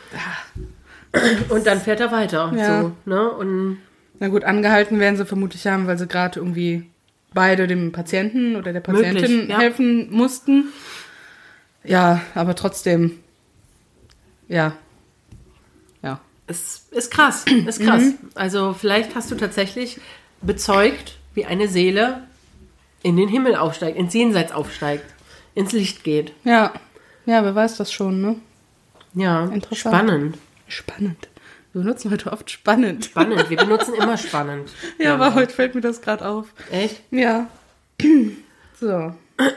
und 1.49 1.67
dann 1.67 1.81
fährt 1.81 2.01
er 2.01 2.13
weiter. 2.13 2.53
Ja. 2.57 2.83
So, 2.83 2.93
ne? 3.05 3.31
Und 3.31 3.79
na 4.21 4.29
gut, 4.29 4.45
angehalten 4.45 4.99
werden 4.99 5.17
sie 5.17 5.25
vermutlich 5.25 5.67
haben, 5.67 5.87
weil 5.87 5.99
sie 5.99 6.07
gerade 6.07 6.41
irgendwie 6.41 6.85
beide 7.33 7.67
dem 7.67 7.93
Patienten 7.93 8.57
oder 8.57 8.73
der 8.73 8.81
Patientin 8.81 9.15
Möglich, 9.15 9.49
ja. 9.49 9.59
helfen 9.59 10.11
mussten. 10.11 10.73
Ja, 11.85 12.23
aber 12.35 12.55
trotzdem, 12.55 13.21
ja, 14.49 14.73
ja. 16.03 16.21
es 16.47 16.89
ist 16.91 17.11
krass, 17.11 17.45
ist 17.67 17.81
krass. 17.81 18.03
Also 18.35 18.75
vielleicht 18.75 19.15
hast 19.15 19.31
du 19.31 19.37
tatsächlich 19.37 20.01
bezeugt, 20.43 21.19
wie 21.35 21.45
eine 21.45 21.69
Seele 21.69 22.25
in 23.03 23.17
den 23.17 23.29
Himmel 23.29 23.55
aufsteigt, 23.55 23.97
ins 23.97 24.15
Jenseits 24.15 24.53
aufsteigt, 24.53 25.05
ins 25.55 25.73
Licht 25.73 26.03
geht. 26.03 26.33
Ja, 26.45 26.73
ja, 27.27 27.45
wer 27.45 27.55
weiß 27.55 27.77
das 27.77 27.93
schon, 27.93 28.21
ne? 28.21 28.37
Ja, 29.15 29.45
Interessant. 29.45 29.95
spannend. 29.95 30.39
Spannend. 30.69 31.29
Wir 31.73 31.83
benutzen 31.83 32.11
heute 32.11 32.33
oft 32.33 32.51
spannend. 32.51 33.07
Spannend. 33.07 33.51
Wir 33.51 33.57
benutzen 33.57 33.95
immer 33.95 34.17
spannend. 34.17 34.71
Ja, 34.99 35.15
aber 35.15 35.35
heute 35.35 35.53
fällt 35.53 35.75
mir 35.75 35.81
das 35.81 36.01
gerade 36.03 36.27
auf. 36.27 36.47
Echt? 36.71 37.03
Ja. 37.11 37.49
So. 38.81 39.13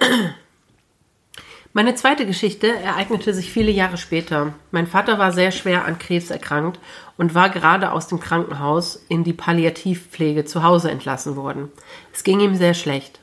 Meine 1.73 1.95
zweite 1.95 2.25
Geschichte 2.25 2.67
ereignete 2.67 3.33
sich 3.33 3.51
viele 3.51 3.71
Jahre 3.71 3.97
später. 3.97 4.53
Mein 4.71 4.87
Vater 4.87 5.19
war 5.19 5.31
sehr 5.31 5.51
schwer 5.51 5.85
an 5.85 5.99
Krebs 5.99 6.31
erkrankt 6.31 6.79
und 7.17 7.33
war 7.33 7.49
gerade 7.49 7.91
aus 7.91 8.07
dem 8.07 8.19
Krankenhaus 8.19 9.05
in 9.07 9.23
die 9.23 9.31
Palliativpflege 9.31 10.43
zu 10.43 10.63
Hause 10.63 10.91
entlassen 10.91 11.37
worden. 11.37 11.71
Es 12.11 12.25
ging 12.25 12.41
ihm 12.41 12.55
sehr 12.55 12.73
schlecht. 12.73 13.20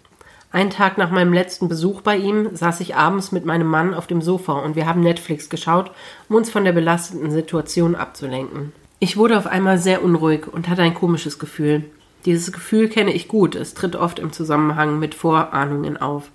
Einen 0.50 0.70
Tag 0.70 0.96
nach 0.96 1.10
meinem 1.10 1.34
letzten 1.34 1.68
Besuch 1.68 2.00
bei 2.00 2.16
ihm 2.16 2.56
saß 2.56 2.80
ich 2.80 2.96
abends 2.96 3.32
mit 3.32 3.44
meinem 3.44 3.66
Mann 3.66 3.92
auf 3.92 4.06
dem 4.06 4.22
Sofa 4.22 4.54
und 4.54 4.76
wir 4.76 4.86
haben 4.86 5.02
Netflix 5.02 5.50
geschaut, 5.50 5.90
um 6.28 6.36
uns 6.36 6.50
von 6.50 6.64
der 6.64 6.72
belastenden 6.72 7.30
Situation 7.30 7.94
abzulenken. 7.94 8.72
Ich 8.98 9.16
wurde 9.16 9.36
auf 9.36 9.46
einmal 9.46 9.78
sehr 9.78 10.02
unruhig 10.02 10.46
und 10.50 10.68
hatte 10.68 10.82
ein 10.82 10.94
komisches 10.94 11.38
Gefühl. 11.38 11.84
Dieses 12.24 12.50
Gefühl 12.50 12.88
kenne 12.88 13.12
ich 13.12 13.28
gut, 13.28 13.54
es 13.54 13.74
tritt 13.74 13.94
oft 13.94 14.18
im 14.18 14.32
Zusammenhang 14.32 14.98
mit 14.98 15.14
Vorahnungen 15.14 15.98
auf. 15.98 16.30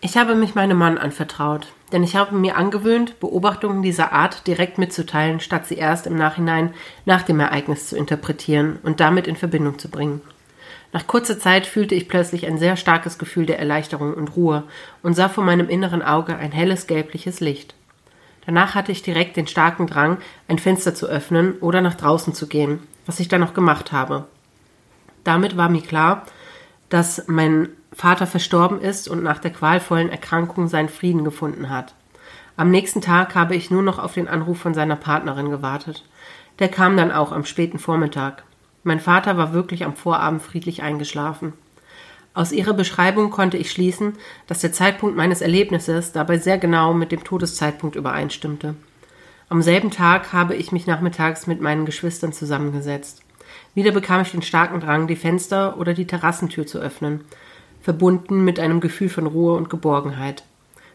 Ich 0.00 0.16
habe 0.16 0.34
mich 0.34 0.54
meinem 0.54 0.76
Mann 0.76 0.98
anvertraut, 0.98 1.68
denn 1.92 2.02
ich 2.02 2.16
habe 2.16 2.34
mir 2.34 2.56
angewöhnt, 2.56 3.20
Beobachtungen 3.20 3.82
dieser 3.82 4.12
Art 4.12 4.46
direkt 4.46 4.76
mitzuteilen, 4.78 5.40
statt 5.40 5.66
sie 5.66 5.76
erst 5.76 6.06
im 6.06 6.16
Nachhinein 6.16 6.74
nach 7.04 7.22
dem 7.22 7.40
Ereignis 7.40 7.88
zu 7.88 7.96
interpretieren 7.96 8.78
und 8.82 9.00
damit 9.00 9.26
in 9.26 9.36
Verbindung 9.36 9.78
zu 9.78 9.88
bringen. 9.88 10.20
Nach 10.94 11.08
kurzer 11.08 11.40
Zeit 11.40 11.66
fühlte 11.66 11.96
ich 11.96 12.08
plötzlich 12.08 12.46
ein 12.46 12.56
sehr 12.56 12.76
starkes 12.76 13.18
Gefühl 13.18 13.46
der 13.46 13.58
Erleichterung 13.58 14.14
und 14.14 14.36
Ruhe 14.36 14.62
und 15.02 15.14
sah 15.14 15.28
vor 15.28 15.42
meinem 15.42 15.68
inneren 15.68 16.02
Auge 16.02 16.36
ein 16.36 16.52
helles 16.52 16.86
gelbliches 16.86 17.40
Licht. 17.40 17.74
Danach 18.46 18.76
hatte 18.76 18.92
ich 18.92 19.02
direkt 19.02 19.36
den 19.36 19.48
starken 19.48 19.88
Drang, 19.88 20.18
ein 20.46 20.60
Fenster 20.60 20.94
zu 20.94 21.08
öffnen 21.08 21.54
oder 21.58 21.80
nach 21.80 21.96
draußen 21.96 22.32
zu 22.32 22.46
gehen, 22.46 22.78
was 23.06 23.18
ich 23.18 23.26
dann 23.26 23.40
noch 23.40 23.54
gemacht 23.54 23.90
habe. 23.90 24.26
Damit 25.24 25.56
war 25.56 25.68
mir 25.68 25.82
klar, 25.82 26.26
dass 26.90 27.26
mein 27.26 27.70
Vater 27.92 28.28
verstorben 28.28 28.80
ist 28.80 29.08
und 29.08 29.24
nach 29.24 29.40
der 29.40 29.50
qualvollen 29.50 30.10
Erkrankung 30.10 30.68
seinen 30.68 30.88
Frieden 30.88 31.24
gefunden 31.24 31.70
hat. 31.70 31.92
Am 32.56 32.70
nächsten 32.70 33.00
Tag 33.00 33.34
habe 33.34 33.56
ich 33.56 33.68
nur 33.68 33.82
noch 33.82 33.98
auf 33.98 34.14
den 34.14 34.28
Anruf 34.28 34.60
von 34.60 34.74
seiner 34.74 34.94
Partnerin 34.94 35.50
gewartet. 35.50 36.04
Der 36.60 36.68
kam 36.68 36.96
dann 36.96 37.10
auch 37.10 37.32
am 37.32 37.44
späten 37.44 37.80
Vormittag. 37.80 38.44
Mein 38.84 39.00
Vater 39.00 39.36
war 39.38 39.54
wirklich 39.54 39.84
am 39.84 39.96
Vorabend 39.96 40.42
friedlich 40.42 40.82
eingeschlafen. 40.82 41.54
Aus 42.34 42.52
ihrer 42.52 42.74
Beschreibung 42.74 43.30
konnte 43.30 43.56
ich 43.56 43.70
schließen, 43.70 44.12
dass 44.46 44.60
der 44.60 44.72
Zeitpunkt 44.72 45.16
meines 45.16 45.40
Erlebnisses 45.40 46.12
dabei 46.12 46.36
sehr 46.36 46.58
genau 46.58 46.92
mit 46.92 47.10
dem 47.10 47.24
Todeszeitpunkt 47.24 47.96
übereinstimmte. 47.96 48.74
Am 49.48 49.62
selben 49.62 49.90
Tag 49.90 50.32
habe 50.32 50.54
ich 50.54 50.70
mich 50.70 50.86
nachmittags 50.86 51.46
mit 51.46 51.60
meinen 51.60 51.86
Geschwistern 51.86 52.32
zusammengesetzt. 52.32 53.22
Wieder 53.74 53.92
bekam 53.92 54.20
ich 54.20 54.32
den 54.32 54.42
starken 54.42 54.80
Drang, 54.80 55.06
die 55.06 55.16
Fenster 55.16 55.78
oder 55.78 55.94
die 55.94 56.06
Terrassentür 56.06 56.66
zu 56.66 56.78
öffnen. 56.78 57.24
verbunden 57.80 58.44
mit 58.44 58.58
einem 58.58 58.80
Gefühl 58.80 59.10
von 59.10 59.26
Ruhe 59.26 59.54
und 59.56 59.68
Geborgenheit. 59.68 60.42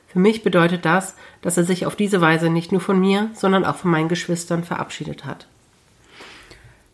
Für 0.08 0.18
mich 0.18 0.42
bedeutet 0.42 0.85
das, 0.85 1.16
dass 1.43 1.56
er 1.56 1.64
sich 1.64 1.85
auf 1.85 1.95
diese 1.95 2.19
Weise 2.19 2.50
nicht 2.50 2.72
nur 2.72 2.82
von 2.82 3.00
mir, 3.00 3.30
sondern 3.35 3.64
auch 3.64 3.76
von 3.76 3.92
meinen 3.92 4.09
Geschwistern 4.09 4.64
verabschiedet 4.64 5.24
hat. 5.24 5.45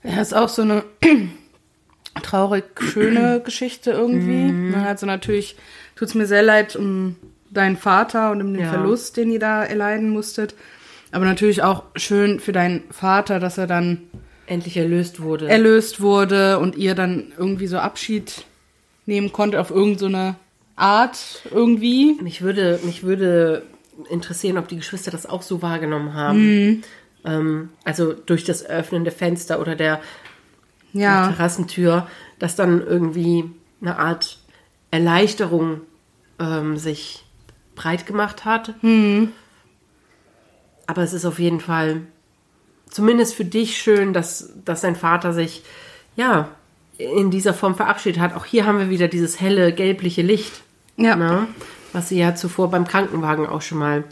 Ja, 0.06 0.22
ist 0.22 0.36
auch 0.36 0.50
so 0.50 0.62
eine 0.62 0.84
traurig 2.24 2.66
schöne 2.80 3.42
Geschichte 3.46 3.92
irgendwie. 3.92 4.52
Mhm. 4.52 4.76
Also 4.76 5.06
natürlich 5.06 5.56
tut 5.96 6.10
es 6.10 6.16
mir 6.16 6.26
sehr 6.26 6.44
leid 6.44 6.76
um 6.76 7.16
deinen 7.50 7.78
Vater 7.78 8.32
und 8.32 8.42
um 8.42 8.54
den 8.54 8.64
ja. 8.64 8.70
Verlust, 8.70 9.18
den 9.18 9.32
ihr 9.32 9.40
da 9.40 9.64
erleiden 9.64 10.10
musstet. 10.10 10.56
Aber 11.12 11.26
natürlich 11.26 11.64
auch 11.64 11.84
schön 11.96 12.40
für 12.40 12.52
deinen 12.52 12.84
Vater, 12.92 13.40
dass 13.40 13.58
er 13.58 13.68
dann 13.68 14.02
endlich 14.48 14.78
erlöst 14.78 15.22
wurde. 15.22 15.48
Erlöst 15.48 16.02
wurde 16.02 16.60
und 16.60 16.76
ihr 16.76 16.94
dann 16.94 17.32
irgendwie 17.38 17.68
so 17.68 17.78
Abschied 17.78 18.46
nehmen 19.06 19.32
konnte 19.32 19.60
auf 19.62 19.72
irgendeine 19.72 20.32
so 20.32 20.36
Art 20.76 21.18
irgendwie. 21.52 22.18
Mich 22.22 22.42
würde, 22.42 22.80
mich 22.84 23.04
würde 23.04 23.64
interessieren, 24.10 24.58
ob 24.58 24.68
die 24.68 24.76
Geschwister 24.76 25.12
das 25.12 25.26
auch 25.26 25.42
so 25.42 25.62
wahrgenommen 25.62 26.14
haben. 26.14 26.40
Mhm. 26.40 26.84
Ähm, 27.26 27.70
also 27.84 28.14
durch 28.14 28.44
das 28.44 28.66
Öffnen 28.66 29.04
der 29.04 29.14
Fenster 29.14 29.60
oder 29.60 29.76
der, 29.76 30.02
ja. 30.94 31.28
der 31.28 31.36
Terrassentür, 31.36 32.08
dass 32.40 32.56
dann 32.56 32.86
irgendwie 32.86 33.50
eine 33.82 33.98
Art 33.98 34.40
Erleichterung 34.92 35.82
ähm, 36.40 36.78
sich 36.78 37.26
breit 37.76 38.06
gemacht 38.06 38.46
hat. 38.46 38.82
Mhm. 38.84 39.32
Aber 40.88 41.02
es 41.02 41.14
ist 41.14 41.26
auf 41.26 41.40
jeden 41.40 41.60
Fall 41.60 42.02
zumindest 42.90 43.36
für 43.36 43.46
dich 43.46 43.78
schön, 43.78 44.14
dass, 44.14 44.54
dass 44.64 44.82
dein 44.82 44.96
Vater 44.96 45.34
sich 45.34 45.64
ja 46.16 46.50
in 46.98 47.32
dieser 47.32 47.54
Form 47.54 47.76
verabschiedet 47.76 48.22
hat. 48.22 48.34
Auch 48.36 48.46
hier 48.46 48.66
haben 48.66 48.80
wir 48.80 48.90
wieder 48.90 49.08
dieses 49.08 49.42
helle, 49.42 49.74
gelbliche 49.74 50.22
Licht. 50.22 50.62
Ja. 50.96 51.16
Ne? 51.16 51.48
Was 51.92 52.10
sie 52.10 52.20
ja 52.20 52.36
zuvor 52.36 52.70
beim 52.72 52.88
Krankenwagen 52.88 53.48
auch 53.48 53.62
schon 53.62 53.80
mal 53.80 54.04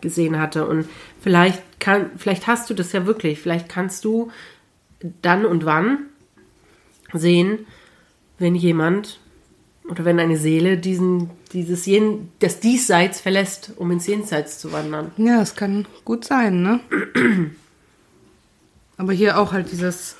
gesehen 0.00 0.38
hatte. 0.40 0.66
Und 0.66 0.88
vielleicht 1.20 1.62
kann, 1.78 2.10
vielleicht 2.16 2.46
hast 2.46 2.70
du 2.70 2.74
das 2.74 2.92
ja 2.92 3.06
wirklich. 3.06 3.40
Vielleicht 3.40 3.68
kannst 3.68 4.04
du 4.04 4.30
dann 5.22 5.44
und 5.44 5.64
wann 5.64 6.06
sehen, 7.12 7.66
wenn 8.38 8.54
jemand 8.54 9.20
oder 9.88 10.04
wenn 10.04 10.18
eine 10.18 10.36
Seele 10.36 10.78
diesen, 10.78 11.30
dieses 11.52 11.86
Jen, 11.86 12.32
das 12.40 12.60
Diesseits 12.60 13.20
verlässt, 13.20 13.72
um 13.76 13.90
ins 13.90 14.06
Jenseits 14.06 14.58
zu 14.58 14.72
wandern. 14.72 15.12
Ja, 15.16 15.38
das 15.38 15.54
kann 15.54 15.86
gut 16.04 16.24
sein, 16.24 16.62
ne? 16.62 16.80
Aber 18.96 19.12
hier 19.12 19.38
auch 19.38 19.52
halt 19.52 19.70
dieses 19.70 20.16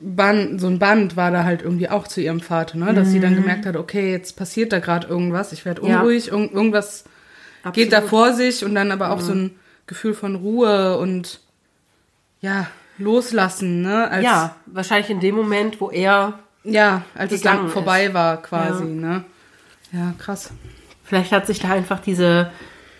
Band, 0.00 0.60
so 0.60 0.66
ein 0.66 0.78
Band 0.78 1.16
war 1.16 1.30
da 1.30 1.44
halt 1.44 1.62
irgendwie 1.62 1.88
auch 1.88 2.06
zu 2.08 2.20
ihrem 2.20 2.40
Vater, 2.40 2.76
ne? 2.76 2.92
Dass 2.92 3.08
mhm. 3.08 3.12
sie 3.12 3.20
dann 3.20 3.32
mhm. 3.32 3.42
gemerkt 3.42 3.66
hat, 3.66 3.76
okay, 3.76 4.10
jetzt 4.10 4.36
passiert 4.36 4.72
da 4.72 4.80
gerade 4.80 5.06
irgendwas, 5.06 5.52
ich 5.52 5.64
werde 5.64 5.80
unruhig, 5.80 6.26
ja. 6.26 6.34
irg 6.34 6.52
irgendwas 6.52 7.04
Absolut. 7.62 7.74
geht 7.74 7.92
da 7.92 8.02
vor 8.02 8.34
sich 8.34 8.64
und 8.64 8.74
dann 8.74 8.90
aber 8.90 9.10
auch 9.12 9.20
mhm. 9.20 9.26
so 9.26 9.32
ein 9.32 9.50
Gefühl 9.86 10.14
von 10.14 10.36
Ruhe 10.36 10.98
und 10.98 11.40
ja, 12.40 12.66
loslassen, 12.98 13.82
ne? 13.82 14.08
Als, 14.10 14.24
ja, 14.24 14.56
wahrscheinlich 14.66 15.10
in 15.10 15.20
dem 15.20 15.34
Moment, 15.34 15.80
wo 15.80 15.90
er 15.90 16.38
ja, 16.64 17.04
als 17.14 17.32
es 17.32 17.42
dann 17.42 17.68
vorbei 17.68 18.06
ist. 18.06 18.14
war 18.14 18.40
quasi, 18.40 18.84
ja. 18.84 18.90
ne? 18.90 19.24
Ja, 19.92 20.14
krass. 20.18 20.50
Vielleicht 21.04 21.32
hat 21.32 21.46
sich 21.46 21.60
da 21.60 21.70
einfach 21.70 22.00
diese, 22.00 22.50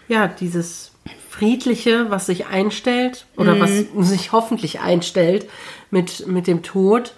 ja, 0.09 0.29
dieses 0.29 0.93
Friedliche, 1.31 2.11
was 2.11 2.27
sich 2.27 2.47
einstellt 2.47 3.27
oder 3.37 3.55
mhm. 3.55 3.89
was 3.95 4.09
sich 4.09 4.33
hoffentlich 4.33 4.81
einstellt 4.81 5.49
mit, 5.91 6.27
mit 6.27 6.47
dem 6.47 6.63
Tod, 6.63 7.15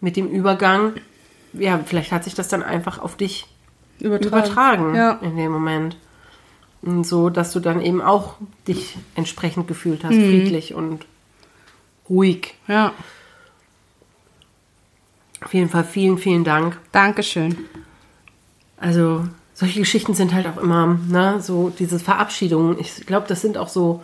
mit 0.00 0.16
dem 0.16 0.28
Übergang. 0.28 0.94
Ja, 1.52 1.78
vielleicht 1.84 2.12
hat 2.12 2.24
sich 2.24 2.34
das 2.34 2.48
dann 2.48 2.62
einfach 2.62 2.98
auf 2.98 3.16
dich 3.16 3.46
übertragen, 4.00 4.26
übertragen 4.26 4.94
ja. 4.94 5.18
in 5.20 5.36
dem 5.36 5.52
Moment. 5.52 5.96
So, 6.82 7.30
dass 7.30 7.52
du 7.52 7.60
dann 7.60 7.80
eben 7.80 8.02
auch 8.02 8.34
dich 8.66 8.96
entsprechend 9.14 9.68
gefühlt 9.68 10.02
hast, 10.02 10.14
mhm. 10.14 10.28
friedlich 10.28 10.74
und 10.74 11.06
ruhig. 12.08 12.54
Ja. 12.66 12.92
Auf 15.44 15.54
jeden 15.54 15.70
Fall 15.70 15.84
vielen, 15.84 16.18
vielen 16.18 16.44
Dank. 16.44 16.78
Dankeschön. 16.90 17.56
Also 18.76 19.24
solche 19.54 19.80
Geschichten 19.80 20.14
sind 20.14 20.34
halt 20.34 20.46
auch 20.46 20.56
immer, 20.56 20.98
ne, 21.08 21.40
so 21.40 21.70
diese 21.70 22.00
Verabschiedungen. 22.00 22.78
Ich 22.80 23.06
glaube, 23.06 23.28
das 23.28 23.40
sind 23.40 23.56
auch 23.58 23.68
so 23.68 24.02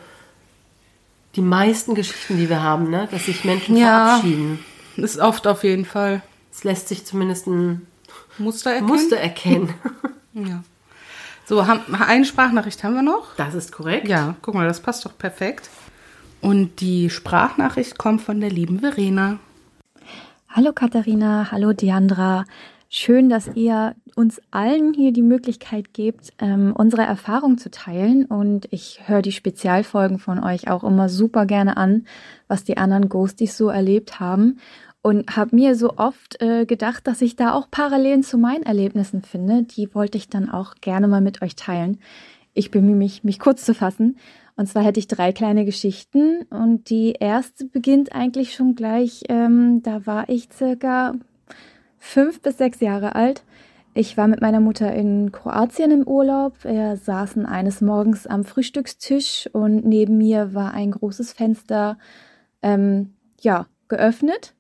die 1.35 1.41
meisten 1.41 1.95
Geschichten, 1.95 2.37
die 2.37 2.49
wir 2.49 2.63
haben, 2.63 2.91
ne, 2.91 3.09
dass 3.11 3.27
sich 3.27 3.45
Menschen 3.45 3.77
ja, 3.77 4.19
verabschieden. 4.19 4.65
Ist 4.97 5.19
oft 5.19 5.47
auf 5.47 5.65
jeden 5.65 5.85
Fall. 5.85 6.23
Es 6.53 6.65
lässt 6.65 6.89
sich 6.89 7.05
zumindest 7.05 7.47
ein 7.47 7.87
Muster 8.39 8.71
erkennen. 8.71 8.89
Muster 8.89 9.17
erkennen. 9.17 9.75
ja. 10.35 10.63
So, 11.49 11.67
haben, 11.67 11.95
eine 11.95 12.27
Sprachnachricht 12.27 12.85
haben 12.85 12.95
wir 12.95 13.01
noch. 13.01 13.35
Das 13.37 13.55
ist 13.55 13.73
korrekt. 13.73 14.07
Ja, 14.07 14.35
guck 14.43 14.55
mal, 14.55 14.69
das 14.69 14.81
passt 14.81 15.07
doch 15.07 15.17
perfekt. 15.17 15.71
Und 16.43 16.83
die 16.83 17.09
Sprachnachricht 17.09 17.97
kommt 17.97 18.21
von 18.21 18.39
der 18.39 18.51
lieben 18.51 18.81
Verena. 18.81 19.39
Hallo 20.51 20.75
Katharina, 20.75 21.51
hallo 21.51 21.73
Diandra. 21.73 22.45
Schön, 22.91 23.31
dass 23.31 23.49
ihr 23.55 23.95
uns 24.15 24.43
allen 24.51 24.93
hier 24.93 25.11
die 25.11 25.23
Möglichkeit 25.23 25.95
gebt, 25.95 26.35
ähm, 26.39 26.75
unsere 26.77 27.03
Erfahrung 27.03 27.57
zu 27.57 27.71
teilen. 27.71 28.27
Und 28.27 28.69
ich 28.71 29.01
höre 29.07 29.23
die 29.23 29.33
Spezialfolgen 29.33 30.19
von 30.19 30.45
euch 30.45 30.69
auch 30.69 30.85
immer 30.85 31.09
super 31.09 31.47
gerne 31.47 31.79
an, 31.79 32.05
was 32.47 32.65
die 32.65 32.77
anderen 32.77 33.09
Ghosties 33.09 33.57
so 33.57 33.71
erlebt 33.71 34.21
haben. 34.21 34.59
Und 35.01 35.37
habe 35.37 35.55
mir 35.55 35.75
so 35.77 35.97
oft 35.97 36.43
äh, 36.43 36.67
gedacht, 36.67 37.07
dass 37.07 37.23
ich 37.23 37.37
da 37.37 37.53
auch 37.55 37.71
Parallelen 37.71 38.23
zu 38.23 38.37
meinen 38.37 38.65
Erlebnissen 38.65 39.23
finde. 39.23 39.63
Die 39.63 39.95
wollte 39.95 40.19
ich 40.19 40.29
dann 40.29 40.51
auch 40.51 40.75
gerne 40.81 41.07
mal 41.07 41.21
mit 41.21 41.41
euch 41.41 41.55
teilen. 41.55 41.99
Ich 42.53 42.71
bemühe 42.71 42.97
mich, 42.97 43.23
mich 43.23 43.39
kurz 43.39 43.65
zu 43.65 43.75
fassen. 43.75 44.19
Und 44.57 44.67
zwar 44.67 44.83
hätte 44.83 44.99
ich 44.99 45.07
drei 45.07 45.31
kleine 45.31 45.65
Geschichten 45.65 46.43
und 46.51 46.91
die 46.91 47.13
erste 47.13 47.65
beginnt 47.65 48.13
eigentlich 48.13 48.55
schon 48.55 48.75
gleich, 48.75 49.23
ähm, 49.29 49.83
da 49.85 50.05
war 50.05 50.29
ich 50.29 50.49
circa 50.53 51.13
fünf 51.97 52.43
bis 52.43 52.59
sechs 52.59 52.81
Jahre 52.81 53.15
alt. 53.15 53.45
Ich 53.95 54.17
war 54.17 54.27
mit 54.27 54.41
meiner 54.41 54.59
Mutter 54.59 54.93
in 54.93 55.31
Kroatien 55.31 55.93
im 55.93 56.09
Urlaub. 56.09 56.65
Wir 56.65 56.97
saßen 56.97 57.47
eines 57.47 57.81
Morgens 57.81 58.27
am 58.27 58.45
Frühstückstisch 58.45 59.49
und 59.53 59.85
neben 59.85 60.19
mir 60.19 60.55
war 60.55 60.75
ein 60.75 60.91
großes 60.91 61.33
Fenster, 61.33 61.97
ähm, 62.61 63.15
ja, 63.41 63.67
geöffnet 63.87 64.55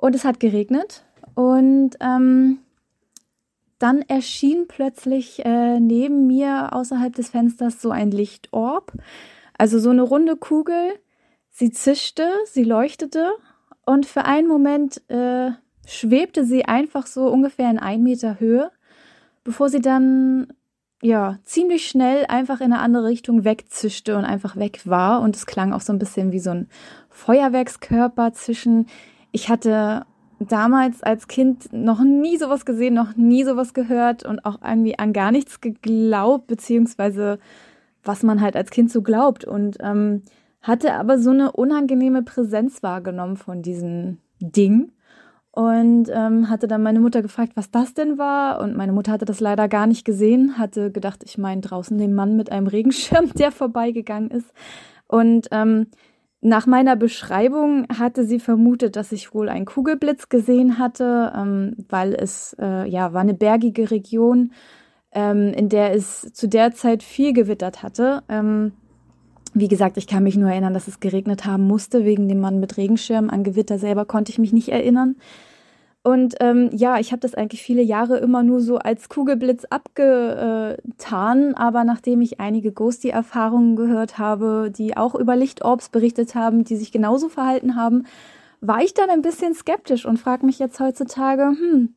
und 0.00 0.14
es 0.14 0.24
hat 0.24 0.40
geregnet 0.40 1.04
und 1.34 1.90
ähm, 2.00 2.58
dann 3.78 4.02
erschien 4.02 4.66
plötzlich 4.66 5.44
äh, 5.44 5.78
neben 5.78 6.26
mir 6.26 6.72
außerhalb 6.72 7.14
des 7.14 7.30
Fensters 7.30 7.80
so 7.80 7.90
ein 7.90 8.10
Lichtorb. 8.10 8.92
Also 9.56 9.78
so 9.78 9.90
eine 9.90 10.02
runde 10.02 10.36
Kugel. 10.36 10.98
Sie 11.50 11.70
zischte, 11.70 12.30
sie 12.46 12.64
leuchtete 12.64 13.30
und 13.84 14.06
für 14.06 14.24
einen 14.24 14.48
Moment 14.48 15.02
äh, 15.10 15.50
schwebte 15.86 16.44
sie 16.44 16.64
einfach 16.64 17.06
so 17.06 17.28
ungefähr 17.28 17.70
in 17.70 17.78
ein 17.78 18.02
Meter 18.02 18.38
Höhe, 18.38 18.70
bevor 19.44 19.68
sie 19.68 19.80
dann 19.80 20.52
ja 21.02 21.38
ziemlich 21.44 21.86
schnell 21.86 22.26
einfach 22.26 22.60
in 22.60 22.72
eine 22.72 22.80
andere 22.80 23.06
Richtung 23.06 23.44
wegzischte 23.44 24.16
und 24.16 24.24
einfach 24.24 24.56
weg 24.56 24.82
war. 24.84 25.20
Und 25.22 25.36
es 25.36 25.46
klang 25.46 25.72
auch 25.72 25.80
so 25.80 25.92
ein 25.92 25.98
bisschen 25.98 26.32
wie 26.32 26.38
so 26.38 26.50
ein 26.50 26.68
Feuerwerkskörper 27.08 28.32
zwischen. 28.32 28.86
Ich 29.32 29.48
hatte 29.48 30.04
damals 30.40 31.02
als 31.02 31.28
Kind 31.28 31.72
noch 31.72 32.02
nie 32.02 32.38
sowas 32.38 32.64
gesehen, 32.64 32.94
noch 32.94 33.16
nie 33.16 33.44
sowas 33.44 33.74
gehört 33.74 34.24
und 34.24 34.44
auch 34.44 34.60
irgendwie 34.62 34.98
an 34.98 35.12
gar 35.12 35.30
nichts 35.30 35.60
geglaubt, 35.60 36.46
beziehungsweise 36.46 37.38
was 38.02 38.22
man 38.22 38.40
halt 38.40 38.56
als 38.56 38.70
Kind 38.70 38.90
so 38.90 39.02
glaubt. 39.02 39.44
Und 39.44 39.76
ähm, 39.80 40.22
hatte 40.62 40.94
aber 40.94 41.18
so 41.18 41.30
eine 41.30 41.52
unangenehme 41.52 42.22
Präsenz 42.22 42.82
wahrgenommen 42.82 43.36
von 43.36 43.62
diesem 43.62 44.18
Ding. 44.40 44.92
Und 45.52 46.08
ähm, 46.14 46.48
hatte 46.48 46.68
dann 46.68 46.82
meine 46.82 47.00
Mutter 47.00 47.22
gefragt, 47.22 47.52
was 47.56 47.70
das 47.70 47.92
denn 47.92 48.18
war. 48.18 48.60
Und 48.60 48.76
meine 48.76 48.92
Mutter 48.92 49.12
hatte 49.12 49.24
das 49.24 49.40
leider 49.40 49.68
gar 49.68 49.86
nicht 49.86 50.04
gesehen, 50.04 50.58
hatte 50.58 50.92
gedacht, 50.92 51.22
ich 51.24 51.38
meine 51.38 51.60
draußen 51.60 51.98
den 51.98 52.14
Mann 52.14 52.36
mit 52.36 52.52
einem 52.52 52.68
Regenschirm, 52.68 53.32
der 53.34 53.50
vorbeigegangen 53.50 54.30
ist. 54.30 54.52
Und 55.08 55.48
ähm, 55.50 55.88
nach 56.42 56.66
meiner 56.66 56.96
Beschreibung 56.96 57.86
hatte 57.98 58.24
sie 58.24 58.40
vermutet, 58.40 58.96
dass 58.96 59.12
ich 59.12 59.34
wohl 59.34 59.48
einen 59.50 59.66
Kugelblitz 59.66 60.30
gesehen 60.30 60.78
hatte, 60.78 61.32
ähm, 61.36 61.76
weil 61.88 62.14
es 62.14 62.56
äh, 62.58 62.88
ja 62.88 63.12
war 63.12 63.20
eine 63.20 63.34
bergige 63.34 63.90
Region, 63.90 64.52
ähm, 65.12 65.52
in 65.52 65.68
der 65.68 65.94
es 65.94 66.32
zu 66.32 66.48
der 66.48 66.72
Zeit 66.72 67.02
viel 67.02 67.34
gewittert 67.34 67.82
hatte. 67.82 68.22
Ähm, 68.30 68.72
wie 69.52 69.68
gesagt, 69.68 69.96
ich 69.98 70.06
kann 70.06 70.22
mich 70.22 70.36
nur 70.36 70.50
erinnern, 70.50 70.74
dass 70.74 70.88
es 70.88 71.00
geregnet 71.00 71.44
haben 71.44 71.64
musste 71.64 72.04
wegen 72.04 72.28
dem 72.28 72.40
Mann 72.40 72.60
mit 72.60 72.76
Regenschirm. 72.76 73.28
An 73.28 73.44
Gewitter 73.44 73.78
selber 73.78 74.04
konnte 74.04 74.30
ich 74.30 74.38
mich 74.38 74.52
nicht 74.52 74.68
erinnern. 74.68 75.16
Und 76.02 76.36
ähm, 76.40 76.70
ja, 76.72 76.98
ich 76.98 77.12
habe 77.12 77.20
das 77.20 77.34
eigentlich 77.34 77.62
viele 77.62 77.82
Jahre 77.82 78.16
immer 78.18 78.42
nur 78.42 78.60
so 78.60 78.78
als 78.78 79.10
Kugelblitz 79.10 79.66
abgetan, 79.66 81.54
aber 81.54 81.84
nachdem 81.84 82.22
ich 82.22 82.40
einige 82.40 82.72
Ghosty-Erfahrungen 82.72 83.76
gehört 83.76 84.16
habe, 84.16 84.72
die 84.74 84.96
auch 84.96 85.14
über 85.14 85.36
Lichtorbs 85.36 85.90
berichtet 85.90 86.34
haben, 86.34 86.64
die 86.64 86.76
sich 86.76 86.90
genauso 86.90 87.28
verhalten 87.28 87.76
haben, 87.76 88.06
war 88.62 88.82
ich 88.82 88.94
dann 88.94 89.10
ein 89.10 89.22
bisschen 89.22 89.54
skeptisch 89.54 90.06
und 90.06 90.18
frage 90.18 90.46
mich 90.46 90.58
jetzt 90.58 90.80
heutzutage, 90.80 91.42
hm, 91.42 91.94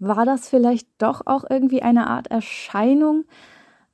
war 0.00 0.24
das 0.24 0.48
vielleicht 0.48 0.88
doch 0.98 1.22
auch 1.26 1.44
irgendwie 1.48 1.82
eine 1.82 2.08
Art 2.08 2.28
Erscheinung. 2.32 3.24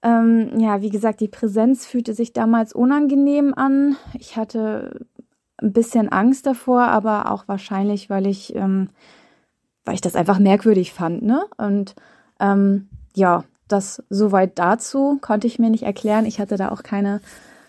Ähm, 0.03 0.59
ja, 0.59 0.81
wie 0.81 0.91
gesagt, 0.91 1.21
die 1.21 1.29
Präsenz 1.29 1.87
fühlte 1.87 2.15
sich 2.15 2.33
damals 2.33 2.73
unangenehm 2.73 3.53
an. 3.55 3.97
Ich 4.19 4.37
hatte 4.37 5.07
ein 5.59 5.73
bisschen 5.75 6.09
Angst 6.09 6.47
davor, 6.47 6.85
aber 6.85 7.31
auch 7.31 7.47
wahrscheinlich, 7.47 8.09
weil 8.09 8.27
ich, 8.27 8.55
ähm, 8.55 8.89
weil 9.91 9.97
ich 9.97 10.01
das 10.01 10.15
einfach 10.15 10.39
merkwürdig 10.39 10.93
fand, 10.93 11.23
ne? 11.23 11.47
Und 11.57 11.97
ähm, 12.39 12.87
ja, 13.17 13.43
das 13.67 14.05
soweit 14.09 14.57
dazu 14.57 15.19
konnte 15.21 15.49
ich 15.49 15.59
mir 15.59 15.69
nicht 15.69 15.83
erklären. 15.83 16.27
Ich 16.27 16.39
hatte 16.39 16.57
da 16.57 16.71
auch 16.71 16.85
keine 16.85 17.21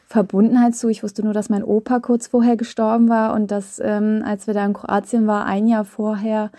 Verbundenheit 0.05 0.75
zu. 0.75 0.89
Ich 0.89 1.01
wusste 1.01 1.23
nur, 1.23 1.33
dass 1.33 1.49
mein 1.49 1.63
Opa 1.63 1.99
kurz 1.99 2.27
vorher 2.27 2.57
gestorben 2.57 3.09
war 3.09 3.33
und 3.33 3.49
dass, 3.49 3.81
ähm, 3.83 4.21
als 4.23 4.45
wir 4.45 4.53
da 4.53 4.63
in 4.63 4.73
Kroatien 4.73 5.25
waren, 5.25 5.47
ein 5.47 5.65
Jahr 5.65 5.83
vorher, 5.83 6.51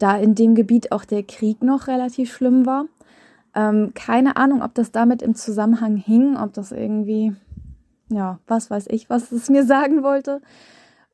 da 0.00 0.16
in 0.16 0.34
dem 0.34 0.56
Gebiet 0.56 0.90
auch 0.90 1.04
der 1.04 1.22
Krieg 1.22 1.62
noch 1.62 1.86
relativ 1.86 2.34
schlimm 2.34 2.66
war. 2.66 2.86
Ähm, 3.54 3.92
keine 3.94 4.36
Ahnung, 4.36 4.62
ob 4.62 4.74
das 4.74 4.90
damit 4.90 5.22
im 5.22 5.36
Zusammenhang 5.36 5.94
hing, 5.94 6.36
ob 6.36 6.54
das 6.54 6.72
irgendwie, 6.72 7.36
ja, 8.08 8.40
was 8.48 8.68
weiß 8.68 8.86
ich, 8.88 9.08
was 9.08 9.30
es 9.30 9.48
mir 9.48 9.64
sagen 9.74 10.02
wollte. 10.02 10.40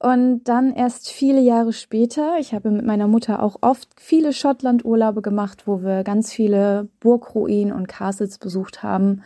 Und 0.02 0.44
dann 0.44 0.72
erst 0.72 1.10
viele 1.10 1.40
Jahre 1.40 1.74
später, 1.74 2.38
ich 2.38 2.54
habe 2.54 2.70
mit 2.70 2.86
meiner 2.86 3.06
Mutter 3.06 3.42
auch 3.42 3.56
oft 3.60 3.86
viele 4.00 4.32
Schottland-Urlaube 4.32 5.20
gemacht, 5.20 5.66
wo 5.66 5.82
wir 5.82 6.04
ganz 6.04 6.32
viele 6.32 6.88
Burgruinen 7.00 7.70
und 7.70 7.86
Castles 7.86 8.38
besucht 8.38 8.82
haben. 8.82 9.22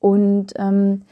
Und 0.00 0.52
ähm, 0.56 1.04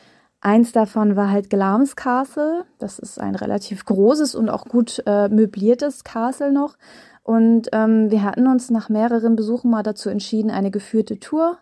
eins 0.42 0.72
davon 0.72 1.16
war 1.16 1.30
halt 1.30 1.48
Glamis 1.48 1.96
Castle. 1.96 2.66
Das 2.78 2.98
ist 2.98 3.18
ein 3.18 3.34
relativ 3.36 3.86
großes 3.86 4.34
und 4.34 4.50
auch 4.50 4.66
gut 4.66 5.02
äh, 5.06 5.30
möbliertes 5.30 6.04
Castle 6.04 6.52
noch. 6.52 6.76
Und 7.22 7.70
ähm, 7.72 8.10
wir 8.10 8.22
hatten 8.22 8.46
uns 8.46 8.68
nach 8.70 8.90
mehreren 8.90 9.34
Besuchen 9.34 9.70
mal 9.70 9.82
dazu 9.82 10.10
entschieden, 10.10 10.50
eine 10.50 10.70
geführte 10.70 11.18
Tour 11.18 11.56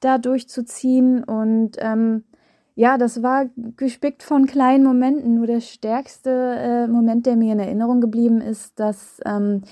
da 0.00 0.18
durchzuziehen. 0.18 1.24
Und 1.24 1.76
ähm, 1.78 2.24
ja, 2.78 2.96
das 2.96 3.24
war 3.24 3.46
gespickt 3.76 4.22
von 4.22 4.46
kleinen 4.46 4.84
Momenten. 4.84 5.34
Nur 5.34 5.48
der 5.48 5.60
stärkste 5.60 6.30
äh, 6.30 6.86
Moment, 6.86 7.26
der 7.26 7.34
mir 7.34 7.52
in 7.52 7.58
Erinnerung 7.58 8.00
geblieben 8.00 8.40
ist, 8.40 8.78
dass 8.78 9.20
ähm, 9.26 9.62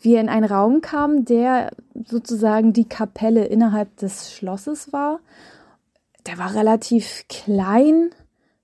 wir 0.00 0.20
in 0.20 0.28
einen 0.28 0.46
Raum 0.46 0.80
kamen, 0.80 1.24
der 1.24 1.70
sozusagen 1.94 2.72
die 2.72 2.88
Kapelle 2.88 3.44
innerhalb 3.44 3.96
des 3.98 4.34
Schlosses 4.34 4.92
war. 4.92 5.20
Der 6.26 6.38
war 6.38 6.52
relativ 6.56 7.24
klein, 7.28 8.10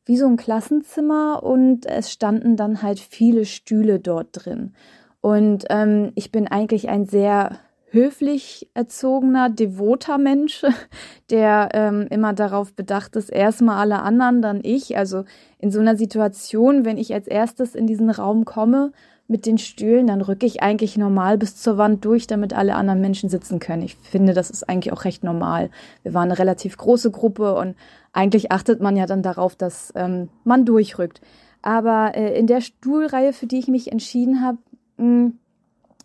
wie 0.04 0.16
so 0.16 0.26
ein 0.26 0.36
Klassenzimmer, 0.36 1.44
und 1.44 1.86
es 1.86 2.10
standen 2.10 2.56
dann 2.56 2.82
halt 2.82 2.98
viele 2.98 3.44
Stühle 3.44 4.00
dort 4.00 4.30
drin. 4.32 4.74
Und 5.20 5.64
ähm, 5.70 6.10
ich 6.16 6.32
bin 6.32 6.48
eigentlich 6.48 6.88
ein 6.88 7.06
sehr 7.06 7.60
höflich 7.96 8.68
erzogener, 8.74 9.50
devoter 9.50 10.18
Mensch, 10.18 10.64
der 11.30 11.70
ähm, 11.72 12.06
immer 12.10 12.32
darauf 12.32 12.72
bedacht 12.72 13.16
ist, 13.16 13.30
erstmal 13.30 13.78
alle 13.78 14.00
anderen, 14.02 14.42
dann 14.42 14.60
ich. 14.62 14.96
Also 14.96 15.24
in 15.58 15.72
so 15.72 15.80
einer 15.80 15.96
Situation, 15.96 16.84
wenn 16.84 16.98
ich 16.98 17.12
als 17.12 17.26
erstes 17.26 17.74
in 17.74 17.86
diesen 17.86 18.10
Raum 18.10 18.44
komme 18.44 18.92
mit 19.28 19.44
den 19.46 19.58
Stühlen, 19.58 20.06
dann 20.06 20.20
rücke 20.20 20.46
ich 20.46 20.62
eigentlich 20.62 20.96
normal 20.96 21.36
bis 21.36 21.56
zur 21.56 21.78
Wand 21.78 22.04
durch, 22.04 22.28
damit 22.28 22.54
alle 22.54 22.76
anderen 22.76 23.00
Menschen 23.00 23.28
sitzen 23.28 23.58
können. 23.58 23.82
Ich 23.82 23.96
finde, 23.96 24.34
das 24.34 24.50
ist 24.50 24.68
eigentlich 24.68 24.92
auch 24.92 25.04
recht 25.04 25.24
normal. 25.24 25.70
Wir 26.04 26.14
waren 26.14 26.30
eine 26.30 26.38
relativ 26.38 26.76
große 26.76 27.10
Gruppe 27.10 27.56
und 27.56 27.74
eigentlich 28.12 28.52
achtet 28.52 28.80
man 28.80 28.96
ja 28.96 29.06
dann 29.06 29.22
darauf, 29.22 29.56
dass 29.56 29.92
ähm, 29.96 30.28
man 30.44 30.64
durchrückt. 30.64 31.20
Aber 31.60 32.12
äh, 32.14 32.38
in 32.38 32.46
der 32.46 32.60
Stuhlreihe, 32.60 33.32
für 33.32 33.46
die 33.46 33.58
ich 33.58 33.66
mich 33.66 33.90
entschieden 33.90 34.42
habe, 34.42 34.58
hm, 34.98 35.38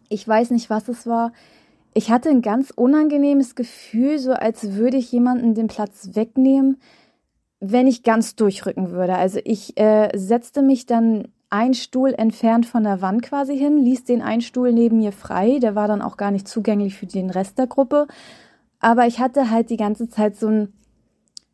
ich 0.09 0.27
weiß 0.27 0.49
nicht, 0.51 0.69
was 0.69 0.87
es 0.89 1.05
war, 1.05 1.31
ich 1.93 2.09
hatte 2.09 2.29
ein 2.29 2.41
ganz 2.41 2.71
unangenehmes 2.71 3.55
Gefühl, 3.55 4.17
so 4.19 4.31
als 4.31 4.75
würde 4.75 4.97
ich 4.97 5.11
jemanden 5.11 5.53
den 5.53 5.67
Platz 5.67 6.09
wegnehmen, 6.13 6.77
wenn 7.59 7.87
ich 7.87 8.03
ganz 8.03 8.35
durchrücken 8.35 8.91
würde. 8.91 9.15
Also 9.15 9.39
ich 9.43 9.77
äh, 9.77 10.09
setzte 10.17 10.61
mich 10.61 10.85
dann 10.85 11.27
ein 11.49 11.73
Stuhl 11.73 12.13
entfernt 12.13 12.65
von 12.65 12.83
der 12.83 13.01
Wand 13.01 13.23
quasi 13.23 13.57
hin, 13.57 13.77
ließ 13.77 14.05
den 14.05 14.21
einen 14.21 14.41
Stuhl 14.41 14.71
neben 14.71 14.97
mir 14.97 15.11
frei, 15.11 15.59
der 15.59 15.75
war 15.75 15.87
dann 15.87 16.01
auch 16.01 16.15
gar 16.15 16.31
nicht 16.31 16.47
zugänglich 16.47 16.95
für 16.95 17.05
den 17.05 17.29
Rest 17.29 17.57
der 17.57 17.67
Gruppe. 17.67 18.07
Aber 18.79 19.05
ich 19.05 19.19
hatte 19.19 19.51
halt 19.51 19.69
die 19.69 19.77
ganze 19.77 20.07
Zeit 20.07 20.37
so 20.37 20.47
ein 20.47 20.73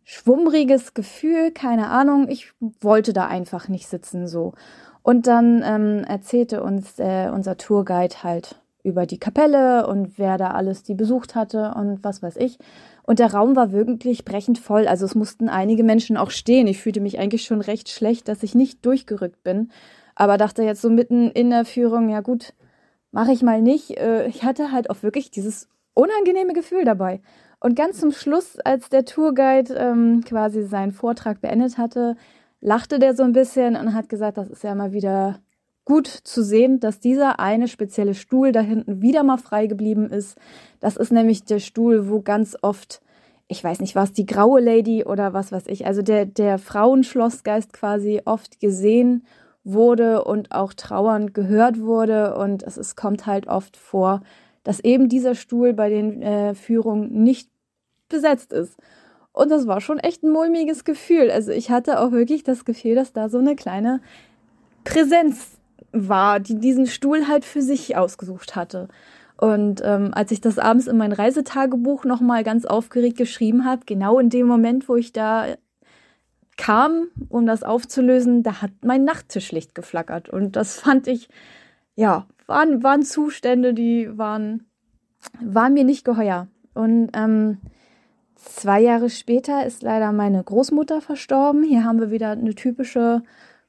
schwummriges 0.03 0.93
Gefühl, 0.93 1.51
keine 1.51 1.89
Ahnung, 1.89 2.29
ich 2.29 2.53
wollte 2.79 3.11
da 3.11 3.27
einfach 3.27 3.67
nicht 3.67 3.87
sitzen 3.87 4.27
so. 4.27 4.53
Und 5.01 5.25
dann 5.25 5.63
ähm, 5.65 6.03
erzählte 6.03 6.63
uns 6.63 6.99
äh, 6.99 7.29
unser 7.33 7.57
Tourguide 7.57 8.23
halt 8.23 8.61
über 8.87 9.05
die 9.05 9.19
Kapelle 9.19 9.85
und 9.85 10.17
wer 10.17 10.37
da 10.37 10.51
alles 10.51 10.81
die 10.81 10.95
besucht 10.95 11.35
hatte 11.35 11.73
und 11.75 12.03
was 12.03 12.23
weiß 12.23 12.37
ich. 12.37 12.57
Und 13.03 13.19
der 13.19 13.33
Raum 13.33 13.55
war 13.55 13.71
wirklich 13.71 14.25
brechend 14.25 14.57
voll. 14.57 14.87
Also 14.87 15.05
es 15.05 15.13
mussten 15.13 15.49
einige 15.49 15.83
Menschen 15.83 16.17
auch 16.17 16.31
stehen. 16.31 16.67
Ich 16.67 16.81
fühlte 16.81 17.01
mich 17.01 17.19
eigentlich 17.19 17.43
schon 17.43 17.61
recht 17.61 17.89
schlecht, 17.89 18.27
dass 18.27 18.43
ich 18.43 18.55
nicht 18.55 18.85
durchgerückt 18.85 19.43
bin. 19.43 19.71
Aber 20.15 20.37
dachte 20.37 20.63
jetzt 20.63 20.81
so 20.81 20.89
mitten 20.89 21.29
in 21.29 21.49
der 21.49 21.65
Führung, 21.65 22.09
ja 22.09 22.21
gut, 22.21 22.53
mache 23.11 23.31
ich 23.31 23.43
mal 23.43 23.61
nicht. 23.61 23.97
Äh, 23.97 24.27
ich 24.27 24.43
hatte 24.43 24.71
halt 24.71 24.89
auch 24.89 25.03
wirklich 25.03 25.31
dieses 25.31 25.69
unangenehme 25.93 26.53
Gefühl 26.53 26.85
dabei. 26.85 27.21
Und 27.59 27.75
ganz 27.75 27.99
zum 27.99 28.11
Schluss, 28.11 28.59
als 28.59 28.89
der 28.89 29.05
Tourguide 29.05 29.73
ähm, 29.75 30.23
quasi 30.25 30.63
seinen 30.63 30.91
Vortrag 30.91 31.41
beendet 31.41 31.77
hatte, 31.77 32.15
lachte 32.61 32.99
der 32.99 33.15
so 33.15 33.23
ein 33.23 33.33
bisschen 33.33 33.75
und 33.75 33.93
hat 33.93 34.09
gesagt, 34.09 34.37
das 34.37 34.49
ist 34.49 34.63
ja 34.63 34.75
mal 34.75 34.91
wieder 34.91 35.39
gut 35.87 36.07
zu 36.07 36.43
sehen, 36.43 36.81
dass 36.81 36.99
dieser 36.99 37.39
eine 37.39 37.69
spezielle 37.69 38.13
Stuhl 38.13 38.51
da 38.51 38.59
hinten 38.59 39.01
wieder 39.01 39.23
mal 39.23 39.37
frei 39.37 39.67
geblieben 39.67 40.11
ist. 40.11 40.37
Das 40.81 40.97
ist 40.97 41.13
nämlich 41.13 41.45
der 41.45 41.59
Stuhl, 41.59 42.09
wo 42.09 42.19
ganz 42.19 42.57
oft, 42.61 43.01
ich 43.47 43.63
weiß 43.63 43.79
nicht, 43.79 43.95
was 43.95 44.11
die 44.11 44.25
graue 44.25 44.59
Lady 44.59 45.05
oder 45.05 45.31
was 45.31 45.53
weiß 45.53 45.63
ich, 45.67 45.85
also 45.85 46.01
der, 46.01 46.25
der 46.25 46.59
Frauenschlossgeist 46.59 47.71
quasi 47.71 48.21
oft 48.25 48.59
gesehen 48.59 49.25
wurde 49.63 50.25
und 50.25 50.51
auch 50.51 50.73
trauernd 50.73 51.33
gehört 51.33 51.79
wurde. 51.79 52.35
Und 52.35 52.63
es 52.63 52.75
ist, 52.75 52.97
kommt 52.97 53.25
halt 53.25 53.47
oft 53.47 53.77
vor, 53.77 54.19
dass 54.65 54.81
eben 54.81 55.07
dieser 55.07 55.35
Stuhl 55.35 55.71
bei 55.71 55.89
den 55.89 56.21
äh, 56.21 56.53
Führungen 56.53 57.23
nicht 57.23 57.49
besetzt 58.09 58.51
ist. 58.51 58.75
Und 59.31 59.51
das 59.51 59.67
war 59.67 59.79
schon 59.79 59.99
echt 59.99 60.21
ein 60.21 60.31
mulmiges 60.31 60.83
Gefühl. 60.83 61.31
Also 61.31 61.53
ich 61.53 61.71
hatte 61.71 62.01
auch 62.01 62.11
wirklich 62.11 62.43
das 62.43 62.65
Gefühl, 62.65 62.95
dass 62.95 63.13
da 63.13 63.29
so 63.29 63.37
eine 63.37 63.55
kleine 63.55 64.01
Präsenz 64.83 65.56
war, 65.97 66.39
die 66.39 66.59
diesen 66.59 66.87
Stuhl 66.87 67.27
halt 67.27 67.45
für 67.45 67.61
sich 67.61 67.95
ausgesucht 67.95 68.55
hatte. 68.55 68.87
Und 69.39 69.81
ähm, 69.83 70.11
als 70.13 70.31
ich 70.31 70.41
das 70.41 70.57
abends 70.57 70.87
in 70.87 70.97
mein 70.97 71.11
Reisetagebuch 71.11 72.05
nochmal 72.05 72.43
ganz 72.43 72.65
aufgeregt 72.65 73.17
geschrieben 73.17 73.65
habe, 73.65 73.83
genau 73.85 74.19
in 74.19 74.29
dem 74.29 74.47
Moment, 74.47 74.89
wo 74.89 74.95
ich 74.95 75.13
da 75.13 75.45
kam, 76.57 77.07
um 77.29 77.45
das 77.45 77.63
aufzulösen, 77.63 78.41
da 78.41 78.61
hat 78.61 78.71
mein 78.83 79.03
Nachttischlicht 79.03 79.75
geflackert. 79.75 80.27
Und 80.27 80.55
das 80.55 80.79
fand 80.79 81.07
ich, 81.07 81.29
ja, 81.95 82.25
waren, 82.47 82.81
waren 82.83 83.03
Zustände, 83.03 83.73
die 83.73 84.17
waren, 84.17 84.65
waren 85.39 85.73
mir 85.73 85.83
nicht 85.83 86.03
geheuer. 86.03 86.47
Und 86.73 87.09
ähm, 87.13 87.59
zwei 88.35 88.81
Jahre 88.81 89.09
später 89.09 89.65
ist 89.65 89.83
leider 89.83 90.11
meine 90.11 90.43
Großmutter 90.43 91.01
verstorben. 91.01 91.63
Hier 91.63 91.83
haben 91.83 91.99
wir 91.99 92.09
wieder 92.09 92.31
eine 92.31 92.55
typische 92.55 93.21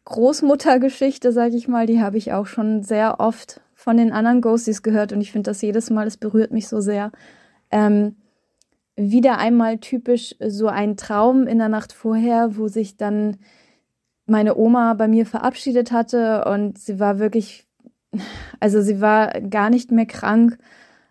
Großmuttergeschichte, 0.09 1.33
sage 1.33 1.57
ich 1.57 1.69
mal, 1.69 1.85
die 1.85 2.01
habe 2.01 2.17
ich 2.17 2.33
auch 2.33 2.47
schon 2.47 2.83
sehr 2.83 3.20
oft 3.20 3.61
von 3.75 3.99
den 3.99 4.11
anderen 4.11 4.41
Ghosties 4.41 4.83
gehört 4.83 5.12
und 5.12 5.20
ich 5.20 5.33
finde 5.33 5.51
das 5.51 5.61
jedes 5.61 5.91
Mal, 5.91 6.07
es 6.07 6.17
berührt 6.17 6.51
mich 6.51 6.67
so 6.67 6.81
sehr. 6.81 7.12
Ähm, 7.70 8.17
wieder 8.97 9.37
einmal 9.37 9.77
typisch 9.78 10.35
so 10.41 10.69
ein 10.69 10.97
Traum 10.97 11.47
in 11.47 11.59
der 11.59 11.69
Nacht 11.69 11.93
vorher, 11.93 12.57
wo 12.57 12.69
sich 12.69 12.97
dann 12.97 13.37
meine 14.25 14.57
Oma 14.57 14.95
bei 14.95 15.09
mir 15.09 15.27
verabschiedet 15.27 15.93
hatte 15.93 16.47
und 16.47 16.78
sie 16.78 16.99
war 16.99 17.19
wirklich, 17.19 17.67
also 18.61 18.81
sie 18.81 19.03
war 19.03 19.28
gar 19.43 19.69
nicht 19.69 19.93
mehr 19.93 20.07
krank. 20.07 20.57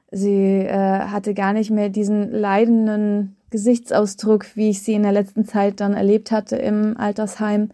Sie 0.09 0.61
äh, 0.61 1.01
hatte 1.01 1.35
gar 1.35 1.53
nicht 1.53 1.69
mehr 1.69 1.89
diesen 1.89 2.31
leidenden 2.31 3.35
Gesichtsausdruck, 3.51 4.55
wie 4.55 4.71
ich 4.71 4.81
sie 4.81 4.95
in 4.95 5.03
der 5.03 5.11
letzten 5.11 5.45
Zeit 5.45 5.81
dann 5.81 5.93
erlebt 5.93 6.31
hatte 6.31 6.55
im 6.55 6.97
Altersheim. 6.97 7.69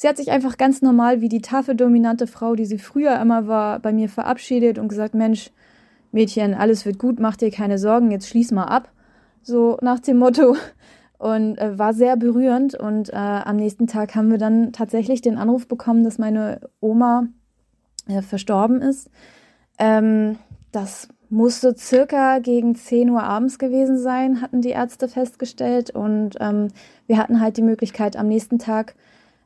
Sie 0.00 0.08
hat 0.08 0.16
sich 0.16 0.30
einfach 0.30 0.56
ganz 0.56 0.80
normal 0.80 1.20
wie 1.20 1.28
die 1.28 1.42
taffe 1.42 1.74
dominante 1.74 2.26
Frau, 2.26 2.54
die 2.54 2.64
sie 2.64 2.78
früher 2.78 3.20
immer 3.20 3.48
war, 3.48 3.80
bei 3.80 3.92
mir 3.92 4.08
verabschiedet 4.08 4.78
und 4.78 4.88
gesagt, 4.88 5.14
Mensch, 5.14 5.50
Mädchen, 6.10 6.54
alles 6.54 6.86
wird 6.86 6.98
gut, 6.98 7.20
mach 7.20 7.36
dir 7.36 7.50
keine 7.50 7.76
Sorgen, 7.76 8.10
jetzt 8.10 8.26
schließ 8.26 8.52
mal 8.52 8.64
ab. 8.64 8.90
So 9.42 9.76
nach 9.82 10.00
dem 10.00 10.16
Motto. 10.16 10.56
Und 11.18 11.58
äh, 11.58 11.78
war 11.78 11.92
sehr 11.92 12.16
berührend. 12.16 12.74
Und 12.74 13.10
äh, 13.10 13.16
am 13.16 13.56
nächsten 13.56 13.88
Tag 13.88 14.14
haben 14.14 14.30
wir 14.30 14.38
dann 14.38 14.72
tatsächlich 14.72 15.20
den 15.20 15.36
Anruf 15.36 15.68
bekommen, 15.68 16.02
dass 16.02 16.16
meine 16.16 16.62
Oma 16.80 17.26
äh, 18.08 18.22
verstorben 18.22 18.80
ist. 18.80 19.10
Ähm, 19.78 20.38
das 20.72 21.08
musste 21.28 21.76
circa 21.76 22.38
gegen 22.38 22.74
10 22.74 23.10
Uhr 23.10 23.22
abends 23.22 23.58
gewesen 23.58 23.98
sein, 23.98 24.40
hatten 24.40 24.62
die 24.62 24.70
Ärzte 24.70 25.08
festgestellt. 25.08 25.90
Und 25.90 26.36
ähm, 26.40 26.68
wir 27.06 27.18
hatten 27.18 27.42
halt 27.42 27.58
die 27.58 27.62
Möglichkeit, 27.62 28.16
am 28.16 28.28
nächsten 28.28 28.58
Tag 28.58 28.94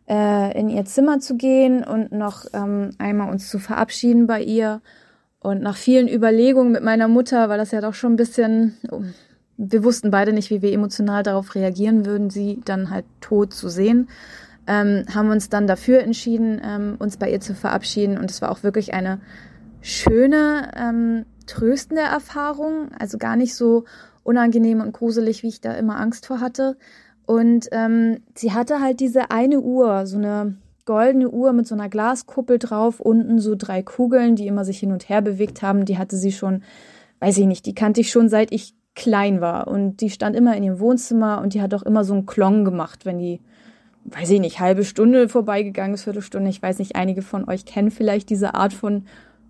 äh, 0.09 0.59
in 0.59 0.69
ihr 0.69 0.85
Zimmer 0.85 1.21
zu 1.21 1.37
gehen 1.37 1.83
und 1.85 2.13
noch 2.13 2.45
ähm, 2.53 2.91
einmal 2.99 3.31
uns 3.31 3.49
zu 3.49 3.59
verabschieden 3.59 4.27
bei 4.27 4.43
ihr. 4.43 4.81
Und 5.41 5.63
nach 5.63 5.77
vielen 5.77 6.09
Überlegungen 6.09 6.73
mit 6.73 6.83
meiner 6.83 7.09
Mutter, 7.09 7.49
weil 7.49 7.59
das 7.59 7.71
ja 7.71 7.81
doch 7.81 7.95
schon 7.95 8.15
ein 8.15 8.17
bisschen, 8.17 8.79
wir 9.57 9.85
wussten 9.85 10.11
beide 10.11 10.33
nicht, 10.33 10.51
wie 10.51 10.63
wir 10.63 10.73
emotional 10.73 11.23
darauf 11.23 11.55
reagieren 11.55 12.07
würden, 12.07 12.31
sie 12.31 12.61
dann 12.65 12.91
halt 12.91 13.05
tot 13.21 13.53
zu 13.53 13.69
sehen, 13.69 14.09
ähm, 14.67 15.05
haben 15.15 15.31
uns 15.31 15.51
dann 15.51 15.67
dafür 15.67 16.01
entschieden, 16.01 16.61
ähm, 16.65 16.97
uns 16.99 17.19
bei 17.19 17.31
ihr 17.31 17.41
zu 17.41 17.55
verabschieden. 17.55 18.17
Und 18.17 18.31
es 18.31 18.41
war 18.41 18.51
auch 18.51 18.63
wirklich 18.63 18.95
eine 18.95 19.21
schöne, 19.83 20.71
ähm, 20.77 21.27
tröstende 21.47 22.03
Erfahrung, 22.03 22.89
also 22.99 23.19
gar 23.19 23.37
nicht 23.37 23.55
so 23.55 23.85
unangenehm 24.23 24.81
und 24.81 24.93
gruselig, 24.93 25.43
wie 25.43 25.49
ich 25.49 25.61
da 25.61 25.73
immer 25.75 26.01
Angst 26.01 26.27
vor 26.27 26.41
hatte. 26.41 26.79
Und 27.27 27.69
ähm, 27.73 28.19
sie 28.35 28.53
hatte 28.53 28.81
halt 28.81 29.01
diese 29.01 29.31
eine 29.31 29.61
Uhr, 29.61 30.07
so 30.07 30.19
eine 30.19 30.57
goldene 30.85 31.31
Uhr 31.31 31.53
mit 31.53 31.67
so 31.67 31.75
einer 31.75 31.89
Glaskuppel 31.89 32.59
drauf, 32.59 33.01
unten 33.01 33.39
so 33.39 33.55
drei 33.57 33.83
Kugeln, 33.83 34.37
die 34.37 34.47
immer 34.47 34.65
sich 34.65 34.79
hin 34.79 34.93
und 34.93 35.09
her 35.09 35.23
bewegt 35.23 35.63
haben. 35.63 35.85
Die 35.85 35.99
hatte 35.99 36.17
sie 36.17 36.33
schon, 36.33 36.63
weiß 37.21 37.39
ich 37.39 37.47
nicht, 37.47 37.67
die 37.67 37.75
kannte 37.75 38.01
ich 38.01 38.11
schon 38.11 38.29
seit 38.29 38.53
ich 38.53 38.75
klein 38.95 39.41
war. 39.41 39.69
Und 39.69 40.01
die 40.01 40.11
stand 40.11 40.37
immer 40.37 40.57
in 40.57 40.63
ihrem 40.63 40.81
Wohnzimmer 40.81 41.41
und 41.41 41.55
die 41.55 41.63
hat 41.63 41.75
auch 41.75 41.83
immer 41.83 42.05
so 42.05 42.15
einen 42.15 42.27
Klong 42.27 42.65
gemacht, 42.65 43.07
wenn 43.07 43.19
die, 43.19 43.41
weiß 44.05 44.31
ich 44.31 44.41
nicht, 44.41 44.61
halbe 44.61 44.85
Stunde 44.85 45.29
vorbeigegangen 45.29 45.95
ist, 45.95 46.05
Viertelstunde. 46.05 46.51
Ich 46.51 46.63
weiß 46.63 46.79
nicht, 46.79 46.97
einige 46.97 47.23
von 47.23 47.49
euch 47.49 47.65
kennen 47.65 47.91
vielleicht 47.91 48.31
diese 48.31 48.55
Art 48.55 48.73
von 48.73 49.07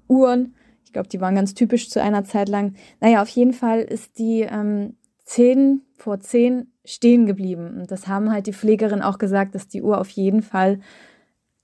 Uhren. 0.09 0.55
Ich 0.85 0.93
glaube, 0.93 1.09
die 1.09 1.21
waren 1.21 1.35
ganz 1.35 1.55
typisch 1.55 1.91
zu 1.91 2.01
einer 2.01 2.25
Zeit 2.25 2.49
lang. 2.49 2.75
Naja, 3.01 3.21
auf 3.21 3.29
jeden 3.29 3.53
Fall 3.53 3.81
ist 3.81 4.19
die 4.19 4.43
ähm, 4.43 4.95
zehn 5.25 5.83
vor 5.97 6.21
zehn 6.21 6.69
stehen 6.85 7.27
geblieben. 7.27 7.79
Und 7.79 7.91
das 7.91 8.07
haben 8.09 8.31
halt 8.33 8.47
die 8.47 8.53
Pflegerin 8.53 9.03
auch 9.03 9.19
gesagt, 9.19 9.55
dass 9.55 9.69
die 9.69 9.83
Uhr 9.83 9.99
auf 9.99 10.11
jeden 10.11 10.43
Fall 10.43 10.81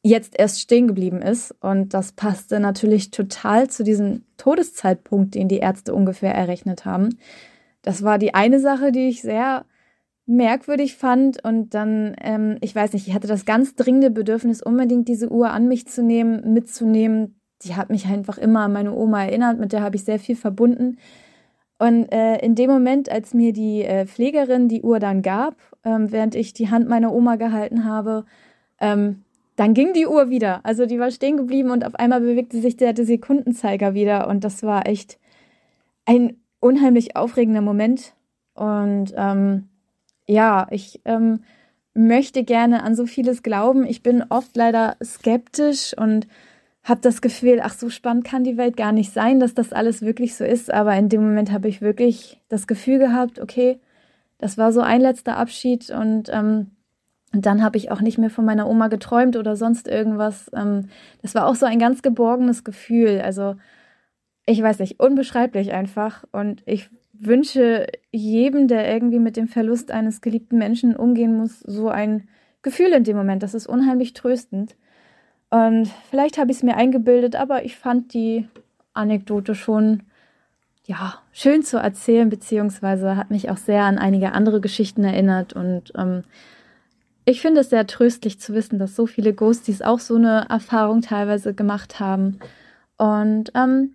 jetzt 0.02 0.38
erst 0.38 0.60
stehen 0.60 0.88
geblieben 0.88 1.20
ist. 1.20 1.54
Und 1.60 1.94
das 1.94 2.12
passte 2.12 2.60
natürlich 2.60 3.10
total 3.10 3.68
zu 3.68 3.84
diesem 3.84 4.24
Todeszeitpunkt, 4.36 5.34
den 5.34 5.48
die 5.48 5.58
Ärzte 5.58 5.94
ungefähr 5.94 6.34
errechnet 6.34 6.84
haben. 6.84 7.18
Das 7.82 8.02
war 8.02 8.18
die 8.18 8.34
eine 8.34 8.60
Sache, 8.60 8.92
die 8.92 9.08
ich 9.08 9.22
sehr 9.22 9.64
merkwürdig 10.26 10.96
fand. 10.96 11.44
Und 11.44 11.74
dann, 11.74 12.14
ähm, 12.22 12.56
ich 12.60 12.74
weiß 12.74 12.92
nicht, 12.92 13.08
ich 13.08 13.14
hatte 13.14 13.28
das 13.28 13.44
ganz 13.44 13.74
dringende 13.74 14.10
Bedürfnis, 14.10 14.62
unbedingt 14.62 15.08
diese 15.08 15.30
Uhr 15.30 15.50
an 15.50 15.68
mich 15.68 15.86
zu 15.86 16.02
nehmen, 16.02 16.52
mitzunehmen. 16.52 17.40
Die 17.62 17.74
hat 17.74 17.90
mich 17.90 18.06
einfach 18.06 18.38
immer 18.38 18.60
an 18.60 18.72
meine 18.72 18.94
Oma 18.94 19.24
erinnert, 19.24 19.58
mit 19.58 19.72
der 19.72 19.82
habe 19.82 19.96
ich 19.96 20.04
sehr 20.04 20.18
viel 20.18 20.36
verbunden. 20.36 20.96
Und 21.80 22.12
äh, 22.12 22.36
in 22.40 22.56
dem 22.56 22.70
Moment, 22.70 23.10
als 23.10 23.32
mir 23.32 23.54
die 23.54 23.82
äh, 23.82 24.04
Pflegerin 24.04 24.68
die 24.68 24.82
Uhr 24.82 24.98
dann 24.98 25.22
gab, 25.22 25.56
ähm, 25.82 26.12
während 26.12 26.34
ich 26.34 26.52
die 26.52 26.68
Hand 26.68 26.86
meiner 26.90 27.10
Oma 27.10 27.36
gehalten 27.36 27.86
habe, 27.86 28.26
ähm, 28.80 29.22
dann 29.56 29.72
ging 29.72 29.94
die 29.94 30.06
Uhr 30.06 30.28
wieder. 30.28 30.60
Also 30.62 30.84
die 30.84 30.98
war 30.98 31.10
stehen 31.10 31.38
geblieben 31.38 31.70
und 31.70 31.86
auf 31.86 31.94
einmal 31.94 32.20
bewegte 32.20 32.60
sich 32.60 32.76
der, 32.76 32.94
Sekundenzeiger 32.94 33.94
wieder. 33.94 34.28
Und 34.28 34.44
das 34.44 34.62
war 34.62 34.86
echt 34.86 35.18
ein 36.04 36.36
unheimlich 36.60 37.16
aufregender 37.16 37.62
Moment. 37.62 38.12
Und 38.52 39.14
ähm, 39.16 39.70
ja, 40.26 40.66
ich 40.70 41.00
ähm, 41.06 41.40
möchte 41.94 42.44
gerne 42.44 42.82
an 42.82 42.94
so 42.94 43.06
vieles 43.06 43.42
glauben. 43.42 43.86
Ich 43.86 44.02
bin 44.02 44.22
oft 44.28 44.54
leider 44.54 44.98
skeptisch 45.02 45.96
und 45.96 46.26
habe 46.82 47.00
das 47.02 47.20
Gefühl, 47.20 47.60
ach, 47.62 47.74
so 47.74 47.90
spannend 47.90 48.24
kann 48.24 48.44
die 48.44 48.56
Welt 48.56 48.76
gar 48.76 48.92
nicht 48.92 49.12
sein, 49.12 49.38
dass 49.38 49.54
das 49.54 49.72
alles 49.72 50.02
wirklich 50.02 50.34
so 50.34 50.44
ist. 50.44 50.72
Aber 50.72 50.96
in 50.96 51.08
dem 51.08 51.22
Moment 51.22 51.52
habe 51.52 51.68
ich 51.68 51.82
wirklich 51.82 52.40
das 52.48 52.66
Gefühl 52.66 52.98
gehabt, 52.98 53.38
okay, 53.38 53.78
das 54.38 54.56
war 54.56 54.72
so 54.72 54.80
ein 54.80 55.02
letzter 55.02 55.36
Abschied 55.36 55.90
und, 55.90 56.30
ähm, 56.32 56.70
und 57.32 57.46
dann 57.46 57.62
habe 57.62 57.76
ich 57.76 57.90
auch 57.90 58.00
nicht 58.00 58.18
mehr 58.18 58.30
von 58.30 58.44
meiner 58.44 58.68
Oma 58.68 58.88
geträumt 58.88 59.36
oder 59.36 59.54
sonst 59.54 59.86
irgendwas. 59.86 60.50
Ähm, 60.54 60.88
das 61.22 61.34
war 61.34 61.46
auch 61.46 61.54
so 61.54 61.66
ein 61.66 61.78
ganz 61.78 62.02
geborgenes 62.02 62.64
Gefühl. 62.64 63.20
Also 63.20 63.56
ich 64.46 64.62
weiß 64.62 64.78
nicht, 64.78 64.98
unbeschreiblich 64.98 65.72
einfach. 65.72 66.24
Und 66.32 66.62
ich 66.66 66.88
wünsche 67.12 67.86
jedem, 68.10 68.66
der 68.66 68.90
irgendwie 68.90 69.18
mit 69.18 69.36
dem 69.36 69.46
Verlust 69.46 69.90
eines 69.90 70.22
geliebten 70.22 70.58
Menschen 70.58 70.96
umgehen 70.96 71.36
muss, 71.36 71.60
so 71.60 71.88
ein 71.88 72.28
Gefühl 72.62 72.92
in 72.92 73.04
dem 73.04 73.16
Moment. 73.16 73.42
Das 73.42 73.54
ist 73.54 73.66
unheimlich 73.66 74.14
tröstend. 74.14 74.76
Und 75.50 75.90
vielleicht 76.08 76.38
habe 76.38 76.50
ich 76.50 76.58
es 76.58 76.62
mir 76.62 76.76
eingebildet, 76.76 77.36
aber 77.36 77.64
ich 77.64 77.76
fand 77.76 78.14
die 78.14 78.48
Anekdote 78.94 79.54
schon 79.54 80.04
ja 80.84 81.14
schön 81.32 81.62
zu 81.62 81.78
erzählen, 81.78 82.28
beziehungsweise 82.28 83.16
hat 83.16 83.30
mich 83.30 83.50
auch 83.50 83.56
sehr 83.56 83.82
an 83.82 83.98
einige 83.98 84.32
andere 84.32 84.60
Geschichten 84.60 85.04
erinnert. 85.04 85.52
Und 85.52 85.92
ähm, 85.96 86.22
ich 87.24 87.40
finde 87.40 87.60
es 87.60 87.70
sehr 87.70 87.86
tröstlich 87.86 88.40
zu 88.40 88.54
wissen, 88.54 88.78
dass 88.78 88.96
so 88.96 89.06
viele 89.06 89.34
Ghosties 89.34 89.82
auch 89.82 90.00
so 90.00 90.16
eine 90.16 90.46
Erfahrung 90.48 91.02
teilweise 91.02 91.54
gemacht 91.54 92.00
haben. 92.00 92.38
Und 92.96 93.52
ähm, 93.54 93.94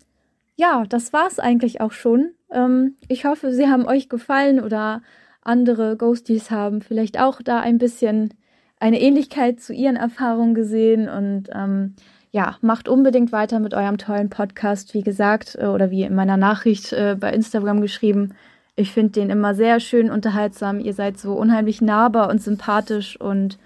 ja, 0.56 0.86
das 0.88 1.14
war 1.14 1.28
es 1.28 1.40
eigentlich 1.40 1.82
auch 1.82 1.92
schon. 1.92 2.32
Ähm, 2.52 2.96
ich 3.08 3.26
hoffe, 3.26 3.52
sie 3.54 3.68
haben 3.68 3.86
euch 3.86 4.10
gefallen 4.10 4.60
oder 4.60 5.02
andere 5.42 5.96
Ghosties 5.96 6.50
haben 6.50 6.82
vielleicht 6.82 7.20
auch 7.20 7.42
da 7.42 7.60
ein 7.60 7.78
bisschen 7.78 8.34
eine 8.80 9.00
Ähnlichkeit 9.00 9.62
zu 9.62 9.74
ihren 9.74 9.96
Erfahrungen 9.96 10.54
gesehen 10.54 11.10
und 11.10 11.50
ähm, 11.54 11.96
ja, 12.32 12.58
macht 12.62 12.90
unbedingt 12.90 13.32
weiter 13.32 13.60
mit 13.60 13.74
eurem 13.74 13.98
tollen 13.98 14.30
Podcast, 14.30 14.94
wie 14.94 15.04
gesagt, 15.04 15.56
äh, 15.60 15.68
oder 15.68 15.90
wie 15.90 16.04
in 16.04 16.16
meiner 16.16 16.38
Nachricht 16.38 16.92
äh, 16.92 17.16
bei 17.18 17.32
Instagram 17.32 17.80
geschrieben. 17.80 18.36
Ich 18.76 18.92
finde 18.92 19.14
den 19.14 19.30
immer 19.30 19.56
sehr 19.56 19.80
schön 19.80 20.12
unterhaltsam. 20.12 20.82
Ihr 20.82 20.94
seid 20.94 21.18
so 21.18 21.34
unheimlich 21.34 21.82
nahbar 21.82 22.30
und 22.30 22.42
sympathisch 22.42 23.20
und 23.20 23.58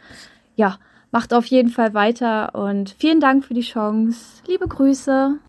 ja, 0.56 0.78
macht 1.12 1.34
auf 1.34 1.46
jeden 1.46 1.70
Fall 1.70 1.96
weiter 1.96 2.54
und 2.54 2.96
vielen 3.00 3.20
Dank 3.20 3.44
für 3.44 3.56
die 3.56 3.62
Chance. 3.62 4.44
Liebe 4.48 4.68
Grüße. 4.68 5.40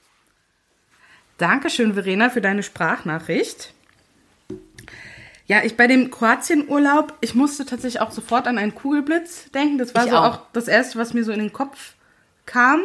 Dankeschön, 1.37 1.95
Verena, 1.95 2.31
für 2.31 2.41
deine 2.41 2.63
Sprachnachricht. 2.63 3.75
Ja, 5.51 5.65
ich 5.65 5.77
bei 5.77 5.89
dem 5.89 6.13
Kroatien-Urlaub, 6.13 7.15
ich 7.21 7.35
musste 7.35 7.67
tatsächlich 7.67 8.01
auch 8.01 8.13
sofort 8.13 8.47
an 8.47 8.57
einen 8.57 8.73
Kugelblitz 8.73 9.51
denken. 9.51 9.79
Das 9.79 9.97
war 9.97 10.05
Ich 10.05 10.11
so 10.13 10.17
auch. 10.17 10.35
auch 10.37 10.41
das 10.53 10.69
Erste, 10.69 10.97
was 10.97 11.13
mir 11.13 11.25
so 11.25 11.33
in 11.33 11.41
den 11.41 11.53
Kopf 11.53 11.95
kam. 12.47 12.81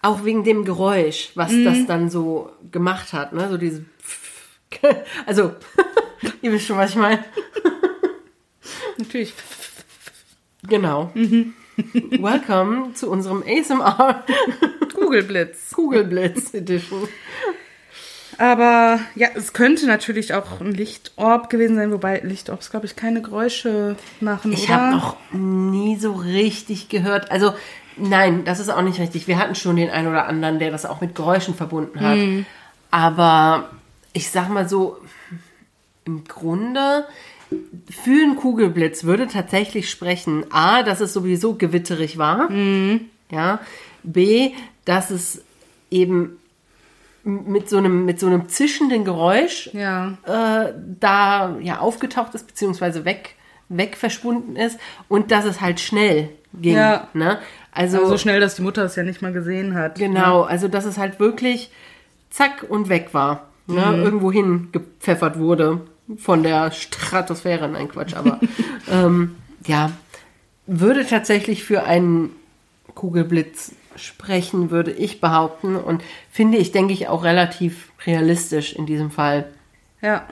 Auch 0.00 0.24
wegen 0.24 0.44
dem 0.44 0.64
Geräusch, 0.64 1.32
was 1.34 1.50
Mhm. 1.50 1.64
das 1.64 1.86
dann 1.86 2.08
so 2.08 2.52
gemacht 2.70 3.12
hat, 3.12 3.32
ne? 3.32 3.48
So 3.50 3.56
diese. 3.56 3.84
Also, 5.26 5.54
ihr 6.42 6.52
wisst 6.52 6.66
schon, 6.68 6.76
was 6.78 6.90
ich 6.90 6.96
meine. 6.96 7.24
Natürlich. 8.96 9.34
Genau. 10.68 11.10
Mhm. 11.14 11.52
Welcome 12.22 12.94
zu 12.94 13.10
unserem 13.10 13.42
ASMR 13.44 14.24
Kugelblitz. 14.94 15.72
Kugelblitz 15.74 16.54
Edition. 16.54 17.08
Aber 18.38 19.00
ja, 19.14 19.28
es 19.34 19.52
könnte 19.52 19.86
natürlich 19.86 20.34
auch 20.34 20.60
ein 20.60 20.72
Lichtorb 20.72 21.50
gewesen 21.50 21.76
sein, 21.76 21.92
wobei 21.92 22.20
Lichtorbs, 22.20 22.70
glaube 22.70 22.86
ich, 22.86 22.96
keine 22.96 23.22
Geräusche 23.22 23.96
machen. 24.20 24.52
Ich 24.52 24.70
habe 24.70 24.96
noch 24.96 25.16
nie 25.32 25.96
so 25.96 26.12
richtig 26.12 26.88
gehört. 26.88 27.30
Also, 27.30 27.52
nein, 27.96 28.44
das 28.44 28.58
ist 28.60 28.70
auch 28.70 28.82
nicht 28.82 28.98
richtig. 28.98 29.28
Wir 29.28 29.38
hatten 29.38 29.54
schon 29.54 29.76
den 29.76 29.90
einen 29.90 30.08
oder 30.08 30.26
anderen, 30.26 30.58
der 30.58 30.70
das 30.70 30.86
auch 30.86 31.00
mit 31.00 31.14
Geräuschen 31.14 31.54
verbunden 31.54 32.00
hat. 32.00 32.16
Mhm. 32.16 32.46
Aber 32.90 33.70
ich 34.12 34.30
sag 34.30 34.48
mal 34.48 34.68
so, 34.68 34.98
im 36.04 36.24
Grunde 36.24 37.06
für 37.90 38.10
einen 38.10 38.36
Kugelblitz 38.36 39.04
würde 39.04 39.28
tatsächlich 39.28 39.90
sprechen, 39.90 40.44
A, 40.50 40.82
dass 40.82 41.00
es 41.00 41.12
sowieso 41.12 41.54
gewitterig 41.54 42.18
war. 42.18 42.50
Mhm. 42.50 43.02
Ja. 43.30 43.60
B, 44.02 44.52
dass 44.84 45.10
es 45.10 45.42
eben 45.90 46.38
mit 47.24 47.68
so 47.68 47.78
einem, 47.78 48.04
mit 48.04 48.18
so 48.18 48.26
einem 48.26 48.48
zischenden 48.48 49.04
Geräusch 49.04 49.70
Ja. 49.72 50.14
äh, 50.26 50.72
da 51.00 51.56
ja 51.60 51.78
aufgetaucht 51.78 52.34
ist, 52.34 52.46
beziehungsweise 52.46 53.04
weg, 53.04 53.36
weg 53.68 53.96
verschwunden 53.96 54.56
ist 54.56 54.78
und 55.08 55.30
dass 55.30 55.44
es 55.44 55.60
halt 55.60 55.80
schnell 55.80 56.30
ging. 56.60 56.74
Ja. 56.76 57.08
Ne? 57.14 57.38
Also, 57.70 57.98
Also 57.98 58.10
so 58.10 58.18
schnell, 58.18 58.40
dass 58.40 58.56
die 58.56 58.62
Mutter 58.62 58.84
es 58.84 58.96
ja 58.96 59.02
nicht 59.02 59.22
mal 59.22 59.32
gesehen 59.32 59.74
hat. 59.74 59.94
genau, 59.96 60.42
also 60.42 60.68
dass 60.68 60.84
es 60.84 60.98
halt 60.98 61.20
wirklich 61.20 61.70
zack 62.30 62.66
und 62.68 62.88
weg 62.88 63.10
war. 63.12 63.48
Ne? 63.66 63.86
Mhm. 63.86 64.02
Irgendwo 64.02 64.32
hingepfeffert 64.32 65.38
wurde 65.38 65.80
von 66.18 66.42
der 66.42 66.70
Stratosphäre. 66.72 67.68
Nein, 67.68 67.88
Quatsch, 67.88 68.14
aber 68.14 68.40
ähm, 68.90 69.36
ja, 69.66 69.92
würde 70.66 71.06
tatsächlich 71.06 71.62
für 71.64 71.84
einen 71.84 72.30
Kugelblitz 72.94 73.72
sprechen, 73.96 74.70
würde 74.70 74.92
ich 74.92 75.20
behaupten. 75.20 75.76
Und 75.76 76.02
finde 76.30 76.58
ich, 76.58 76.72
denke 76.72 76.92
ich, 76.92 77.08
auch 77.08 77.24
relativ 77.24 77.92
realistisch 78.06 78.72
in 78.72 78.86
diesem 78.86 79.10
Fall. 79.10 79.48
Ja. 80.00 80.26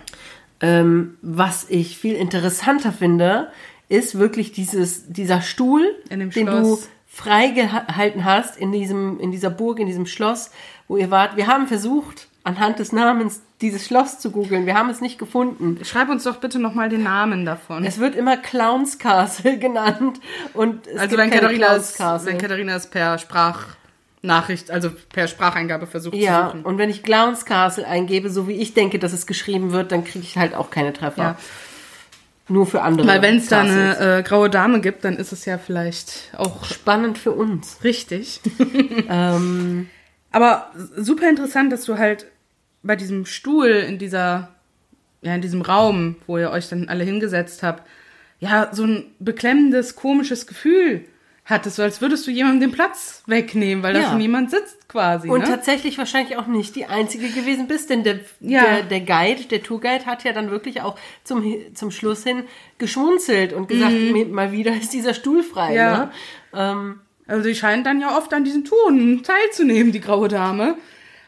Ähm, 0.60 1.16
was 1.22 1.66
ich 1.68 1.96
viel 1.96 2.14
interessanter 2.14 2.92
finde, 2.92 3.50
ist 3.88 4.18
wirklich 4.18 4.52
dieses, 4.52 5.10
dieser 5.12 5.42
Stuhl, 5.42 5.82
den 6.10 6.30
Schloss. 6.30 6.46
du 6.46 6.86
freigehalten 7.06 8.24
hast 8.24 8.56
in 8.56 8.70
diesem, 8.72 9.18
in 9.18 9.32
dieser 9.32 9.50
Burg, 9.50 9.80
in 9.80 9.86
diesem 9.86 10.06
Schloss, 10.06 10.50
wo 10.86 10.96
ihr 10.96 11.10
wart. 11.10 11.36
Wir 11.36 11.48
haben 11.48 11.66
versucht, 11.66 12.28
anhand 12.44 12.78
des 12.78 12.92
Namens 12.92 13.42
dieses 13.60 13.84
Schloss 13.86 14.18
zu 14.18 14.30
googeln. 14.30 14.64
Wir 14.66 14.74
haben 14.74 14.88
es 14.90 15.00
nicht 15.00 15.18
gefunden. 15.18 15.78
Schreib 15.84 16.08
uns 16.08 16.24
doch 16.24 16.36
bitte 16.36 16.58
nochmal 16.58 16.88
den 16.88 17.02
Namen 17.02 17.44
davon. 17.44 17.84
Es 17.84 17.98
wird 17.98 18.14
immer 18.14 18.36
Clowns 18.36 18.98
Castle 18.98 19.58
genannt 19.60 20.18
und 20.54 20.86
es 20.86 20.98
also 20.98 21.16
wenn 21.18 21.30
Katharina, 21.30 21.66
Castle. 21.68 22.20
wenn 22.24 22.38
Katharina 22.38 22.74
es 22.76 22.86
per 22.86 23.18
Sprach 23.18 23.66
Nachricht, 24.22 24.70
also 24.70 24.90
per 25.12 25.28
Spracheingabe 25.28 25.86
versucht 25.86 26.14
Ja, 26.14 26.50
zu 26.50 26.56
suchen. 26.58 26.64
und 26.66 26.76
wenn 26.78 26.90
ich 26.90 27.02
Clowns 27.02 27.44
Castle 27.46 27.86
eingebe, 27.86 28.28
so 28.30 28.46
wie 28.48 28.52
ich 28.54 28.74
denke, 28.74 28.98
dass 28.98 29.12
es 29.14 29.26
geschrieben 29.26 29.72
wird, 29.72 29.92
dann 29.92 30.04
kriege 30.04 30.24
ich 30.24 30.36
halt 30.36 30.54
auch 30.54 30.70
keine 30.70 30.92
Treffer. 30.92 31.22
Ja. 31.22 31.36
Nur 32.48 32.66
für 32.66 32.82
andere. 32.82 33.06
Weil 33.06 33.22
wenn 33.22 33.36
es 33.36 33.46
da 33.48 33.60
eine 33.60 34.18
äh, 34.18 34.22
graue 34.22 34.50
Dame 34.50 34.80
gibt, 34.80 35.04
dann 35.04 35.16
ist 35.16 35.32
es 35.32 35.44
ja 35.44 35.56
vielleicht 35.56 36.32
auch 36.36 36.64
Spannend 36.64 37.16
für 37.16 37.32
uns. 37.32 37.78
richtig. 37.84 38.40
Ähm, 39.08 39.88
Aber 40.32 40.70
super 40.96 41.28
interessant, 41.28 41.72
dass 41.72 41.84
du 41.84 41.96
halt 41.96 42.26
bei 42.82 42.96
diesem 42.96 43.26
Stuhl 43.26 43.66
in 43.68 43.98
dieser, 43.98 44.48
ja, 45.22 45.34
in 45.34 45.42
diesem 45.42 45.62
Raum, 45.62 46.16
wo 46.26 46.38
ihr 46.38 46.50
euch 46.50 46.68
dann 46.68 46.88
alle 46.88 47.04
hingesetzt 47.04 47.62
habt, 47.62 47.86
ja, 48.38 48.70
so 48.72 48.84
ein 48.84 49.04
beklemmendes, 49.18 49.96
komisches 49.96 50.46
Gefühl 50.46 51.04
hattest, 51.44 51.76
so 51.76 51.82
als 51.82 52.00
würdest 52.00 52.26
du 52.26 52.30
jemandem 52.30 52.60
den 52.60 52.72
Platz 52.72 53.22
wegnehmen, 53.26 53.82
weil 53.82 53.92
da 53.94 54.00
Ja. 54.00 54.10
schon 54.10 54.20
jemand 54.20 54.50
sitzt 54.50 54.88
quasi. 54.88 55.28
und 55.28 55.40
ne? 55.40 55.44
tatsächlich 55.46 55.98
wahrscheinlich 55.98 56.36
auch 56.36 56.46
nicht 56.46 56.74
die 56.76 56.86
einzige 56.86 57.28
gewesen 57.28 57.66
bist, 57.66 57.90
denn 57.90 58.02
der, 58.04 58.20
Ja. 58.40 58.62
der, 58.64 58.82
der 58.84 59.00
Guide, 59.00 59.44
der 59.50 59.62
Tourguide 59.62 60.06
hat 60.06 60.24
ja 60.24 60.32
dann 60.32 60.50
wirklich 60.50 60.80
auch 60.80 60.96
zum, 61.24 61.44
zum 61.74 61.90
Schluss 61.90 62.22
hin 62.24 62.44
geschmunzelt 62.78 63.52
und 63.52 63.68
gesagt, 63.68 63.92
"Mir- 63.92 64.26
mal 64.26 64.52
wieder 64.52 64.72
ist 64.76 64.92
dieser 64.92 65.12
Stuhl 65.14 65.42
frei. 65.42 65.70
Mhm. 65.70 65.76
Ja. 65.76 65.98
Ne? 65.98 66.10
Ähm, 66.54 67.00
Also 67.26 67.48
die 67.48 67.54
scheint 67.54 67.86
dann 67.86 68.00
ja 68.00 68.16
oft 68.16 68.32
an 68.34 68.42
diesen 68.44 68.64
Touren 68.64 69.22
teilzunehmen, 69.22 69.92
die 69.92 70.00
graue 70.00 70.26
Dame. 70.28 70.76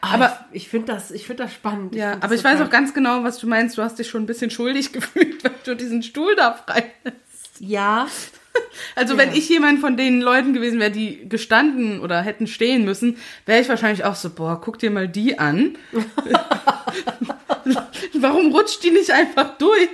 Aber 0.03 0.25
Aber- 0.25 0.45
ich, 0.51 0.63
ich 0.63 0.69
finde 0.69 0.93
das, 0.93 1.09
ich 1.11 1.25
find 1.25 1.39
das 1.39 1.53
spannend. 1.53 1.95
Ja, 1.95 2.11
find 2.11 2.23
aber 2.23 2.35
ich 2.35 2.43
weiß 2.43 2.61
auch 2.61 2.69
ganz 2.69 2.93
genau, 2.93 3.23
was 3.23 3.37
du 3.39 3.47
meinst. 3.47 3.77
Du 3.77 3.81
hast 3.81 3.97
dich 3.99 4.07
schon 4.09 4.23
ein 4.23 4.27
bisschen 4.27 4.51
schuldig 4.51 4.91
gefühlt, 4.93 5.43
weil 5.43 5.51
du 5.65 5.75
diesen 5.75 6.03
Stuhl 6.03 6.35
da 6.35 6.53
frei 6.53 6.91
Ja, 7.59 8.07
Also 8.95 9.17
wenn 9.17 9.31
ich 9.33 9.49
jemand 9.49 9.79
von 9.79 9.97
den 9.97 10.21
Leuten 10.21 10.53
gewesen 10.53 10.79
wäre, 10.79 10.91
die 10.91 11.27
gestanden 11.27 11.99
oder 12.01 12.21
hätten 12.21 12.45
stehen 12.45 12.85
müssen, 12.85 13.17
wäre 13.47 13.59
ich 13.61 13.67
wahrscheinlich 13.69 14.03
auch 14.05 14.13
so, 14.15 14.29
boah, 14.29 14.61
guck 14.61 14.77
dir 14.77 14.91
mal 14.91 15.07
die 15.07 15.39
an. 15.39 15.75
Warum 18.13 18.51
rutscht 18.51 18.83
die 18.83 18.91
nicht 18.91 19.11
einfach 19.11 19.57
durch? 19.57 19.89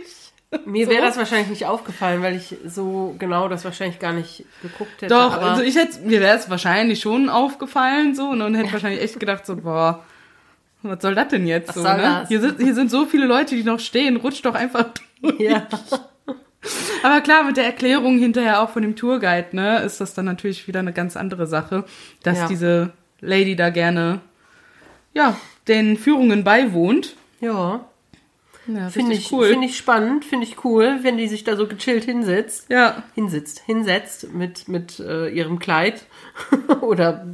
Mir 0.65 0.85
So. 0.85 0.91
wäre 0.91 1.03
das 1.05 1.17
wahrscheinlich 1.17 1.49
nicht 1.49 1.65
aufgefallen, 1.65 2.21
weil 2.21 2.35
ich 2.35 2.55
so 2.65 3.15
genau 3.19 3.47
das 3.47 3.63
wahrscheinlich 3.65 3.99
gar 3.99 4.13
nicht 4.13 4.45
geguckt 4.61 5.01
hätte. 5.01 5.13
Doch, 5.13 5.37
also 5.41 5.61
ich 5.61 5.75
hätte, 5.75 5.99
mir 6.01 6.19
wäre 6.21 6.37
es 6.37 6.49
wahrscheinlich 6.49 6.99
schon 7.01 7.29
aufgefallen 7.29 8.15
so 8.15 8.29
und 8.29 8.39
dann 8.39 8.55
hätte 8.55 8.73
wahrscheinlich 8.73 9.01
echt 9.01 9.19
gedacht 9.19 9.45
so, 9.45 9.55
boah, 9.57 10.03
was 10.81 11.01
soll 11.01 11.13
das 11.15 11.27
denn 11.27 11.45
jetzt 11.45 11.69
Was 11.69 11.75
so, 11.75 11.83
ne? 11.83 11.97
das? 11.97 12.27
Hier 12.29 12.41
sind, 12.41 12.59
hier 12.59 12.73
sind 12.73 12.89
so 12.89 13.05
viele 13.05 13.25
Leute, 13.25 13.55
die 13.55 13.63
noch 13.63 13.79
stehen, 13.79 14.15
rutscht 14.15 14.45
doch 14.45 14.55
einfach 14.55 14.85
durch. 15.21 15.39
ja. 15.39 15.67
Aber 17.03 17.21
klar, 17.21 17.43
mit 17.45 17.55
der 17.55 17.65
Erklärung 17.65 18.17
hinterher 18.17 18.61
auch 18.61 18.69
von 18.71 18.81
dem 18.81 18.95
Tourguide, 18.97 19.47
ne, 19.55 19.79
ist 19.79 20.01
das 20.01 20.13
dann 20.13 20.25
natürlich 20.25 20.67
wieder 20.67 20.79
eine 20.81 20.91
ganz 20.91 21.15
andere 21.15 21.47
Sache, 21.47 21.85
dass 22.23 22.37
Ja. 22.39 22.47
diese 22.47 22.91
Lady 23.21 23.55
da 23.55 23.69
gerne, 23.69 24.19
ja, 25.13 25.37
den 25.69 25.95
Führungen 25.97 26.43
beiwohnt. 26.43 27.15
Ja. 27.39 27.85
Ja, 28.71 28.89
Finde 28.89 29.15
ich, 29.15 29.31
cool. 29.31 29.47
Finde 29.47 29.65
ich 29.67 29.77
spannend, 29.77 30.25
finde 30.25 30.45
ich 30.45 30.63
cool, 30.63 30.99
wenn 31.01 31.17
die 31.17 31.27
sich 31.27 31.43
da 31.43 31.55
so 31.55 31.65
gechillt 31.67 32.03
hinsitzt. 32.05 32.67
ja, 32.69 33.03
Hinsitzt, 33.15 33.61
hinsetzt 33.65 34.31
mit, 34.33 34.67
mit 34.67 34.99
äh, 34.99 35.29
ihrem 35.29 35.57
Kleid 35.59 36.03
oder 36.81 37.25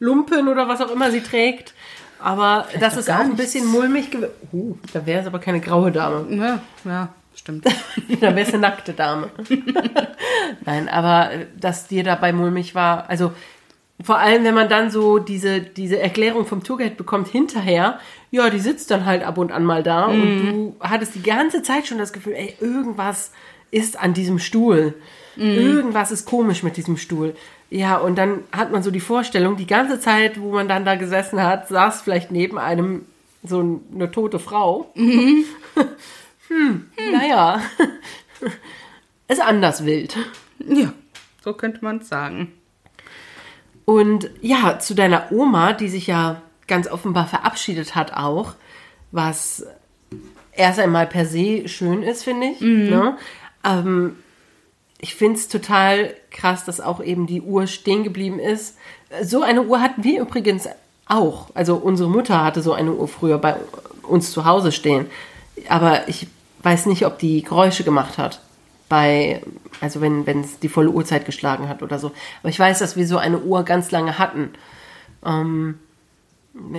Lumpen 0.00 0.48
oder 0.48 0.66
was 0.68 0.80
auch 0.80 0.90
immer 0.90 1.10
sie 1.10 1.20
trägt. 1.22 1.74
Aber 2.18 2.66
das 2.80 2.94
doch 2.94 3.00
ist 3.00 3.10
auch 3.10 3.18
ein 3.20 3.36
bisschen 3.36 3.66
mulmig. 3.66 4.08
gew- 4.10 4.28
Uh, 4.52 4.76
da 4.92 5.04
wäre 5.06 5.20
es 5.20 5.26
aber 5.26 5.38
keine 5.38 5.60
graue 5.60 5.92
Dame. 5.92 6.26
ja, 6.34 6.60
ja, 6.84 7.08
stimmt. 7.36 7.66
Da 8.20 8.34
wäre 8.34 8.40
es 8.40 8.48
eine 8.48 8.58
nackte 8.58 8.92
Dame. 8.94 9.30
Nein, 10.64 10.88
aber 10.88 11.32
äh, 11.32 11.46
dass 11.58 11.86
dir 11.88 12.02
dabei 12.04 12.32
mulmig 12.32 12.74
war, 12.74 13.08
also 13.10 13.32
vor 14.02 14.18
allem, 14.18 14.42
wenn 14.44 14.54
man 14.54 14.68
dann 14.68 14.90
so 14.90 15.18
diese, 15.18 15.60
diese 15.60 16.00
Erklärung 16.00 16.46
vom 16.46 16.64
Tourguide 16.64 16.94
bekommt 16.96 17.28
hinterher, 17.28 18.00
ja, 18.34 18.50
die 18.50 18.58
sitzt 18.58 18.90
dann 18.90 19.04
halt 19.04 19.22
ab 19.22 19.38
und 19.38 19.52
an 19.52 19.64
mal 19.64 19.82
da 19.82 20.06
und 20.06 20.20
du 20.46 20.76
hattest 20.80 21.14
die 21.14 21.22
ganze 21.22 21.62
Zeit 21.62 21.86
schon 21.86 21.98
das 21.98 22.12
Gefühl, 22.12 22.32
ey, 22.34 22.54
irgendwas 22.60 23.30
ist 23.70 23.98
an 23.98 24.12
diesem 24.14 24.38
Stuhl. 24.38 24.94
Irgendwas 25.36 26.10
ist 26.12 26.26
komisch 26.26 26.62
mit 26.62 26.76
diesem 26.76 26.96
Stuhl. 26.96 27.34
Ja, 27.70 27.96
und 27.96 28.16
dann 28.16 28.40
hat 28.52 28.70
man 28.72 28.82
so 28.84 28.90
die 28.92 29.00
Vorstellung, 29.00 29.56
die 29.56 29.66
ganze 29.66 29.98
Zeit, 29.98 30.40
wo 30.40 30.52
man 30.52 30.68
dann 30.68 30.84
da 30.84 30.94
gesessen 30.94 31.42
hat, 31.42 31.68
saß 31.68 32.02
vielleicht 32.02 32.30
neben 32.30 32.56
einem 32.58 33.04
so 33.42 33.60
ein- 33.60 33.80
eine 33.94 34.10
tote 34.12 34.38
Frau. 34.38 34.92
hm, 36.48 36.86
naja, 37.12 37.60
ist 39.28 39.40
anders 39.40 39.84
wild. 39.84 40.16
ja, 40.58 40.92
so 41.44 41.52
könnte 41.54 41.84
man 41.84 41.98
es 41.98 42.08
sagen. 42.08 42.52
Und 43.84 44.30
ja, 44.40 44.78
zu 44.78 44.94
deiner 44.94 45.30
Oma, 45.32 45.72
die 45.72 45.88
sich 45.88 46.06
ja 46.06 46.42
ganz 46.66 46.88
offenbar 46.88 47.26
verabschiedet 47.26 47.94
hat 47.94 48.14
auch, 48.14 48.54
was 49.12 49.66
erst 50.52 50.78
einmal 50.78 51.06
per 51.06 51.26
se 51.26 51.68
schön 51.68 52.02
ist, 52.02 52.24
finde 52.24 52.48
ich. 52.48 52.60
Ne? 52.90 53.16
Ähm, 53.64 54.16
ich 54.98 55.14
finde 55.14 55.36
es 55.36 55.48
total 55.48 56.14
krass, 56.30 56.64
dass 56.64 56.80
auch 56.80 57.02
eben 57.02 57.26
die 57.26 57.42
Uhr 57.42 57.66
stehen 57.66 58.04
geblieben 58.04 58.38
ist. 58.38 58.76
So 59.22 59.42
eine 59.42 59.62
Uhr 59.62 59.80
hatten 59.80 60.02
wir 60.02 60.22
übrigens 60.22 60.68
auch. 61.06 61.50
Also 61.54 61.76
unsere 61.76 62.08
Mutter 62.08 62.42
hatte 62.42 62.62
so 62.62 62.72
eine 62.72 62.92
Uhr 62.92 63.08
früher 63.08 63.38
bei 63.38 63.56
uns 64.02 64.32
zu 64.32 64.44
Hause 64.44 64.72
stehen. 64.72 65.06
Aber 65.68 66.08
ich 66.08 66.26
weiß 66.62 66.86
nicht, 66.86 67.04
ob 67.04 67.18
die 67.18 67.42
Geräusche 67.42 67.84
gemacht 67.84 68.18
hat. 68.18 68.40
Bei, 68.88 69.42
also 69.80 70.00
wenn 70.00 70.26
es 70.40 70.58
die 70.60 70.68
volle 70.68 70.90
Uhrzeit 70.90 71.26
geschlagen 71.26 71.68
hat 71.68 71.82
oder 71.82 71.98
so. 71.98 72.12
Aber 72.40 72.48
ich 72.48 72.58
weiß, 72.58 72.78
dass 72.78 72.96
wir 72.96 73.06
so 73.06 73.18
eine 73.18 73.40
Uhr 73.40 73.64
ganz 73.64 73.90
lange 73.90 74.18
hatten. 74.18 74.50
Ähm, 75.24 75.78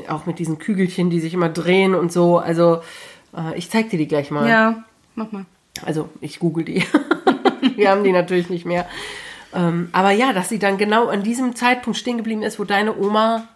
auch 0.07 0.25
mit 0.25 0.39
diesen 0.39 0.57
Kügelchen, 0.59 1.09
die 1.09 1.19
sich 1.19 1.33
immer 1.33 1.49
drehen 1.49 1.95
und 1.95 2.11
so. 2.11 2.37
Also 2.37 2.81
äh, 3.35 3.57
ich 3.57 3.69
zeig 3.69 3.89
dir 3.89 3.97
die 3.97 4.07
gleich 4.07 4.31
mal. 4.31 4.47
Ja, 4.49 4.83
mach 5.15 5.31
mal. 5.31 5.45
Also 5.85 6.09
ich 6.21 6.39
google 6.39 6.63
die. 6.65 6.83
Wir 7.75 7.89
haben 7.89 8.03
die 8.03 8.11
natürlich 8.11 8.49
nicht 8.49 8.65
mehr. 8.65 8.87
Ähm, 9.53 9.89
aber 9.91 10.11
ja, 10.11 10.33
dass 10.33 10.49
sie 10.49 10.59
dann 10.59 10.77
genau 10.77 11.07
an 11.07 11.23
diesem 11.23 11.55
Zeitpunkt 11.55 11.97
stehen 11.97 12.17
geblieben 12.17 12.43
ist, 12.43 12.59
wo 12.59 12.63
deine 12.63 12.95
Oma 12.97 13.47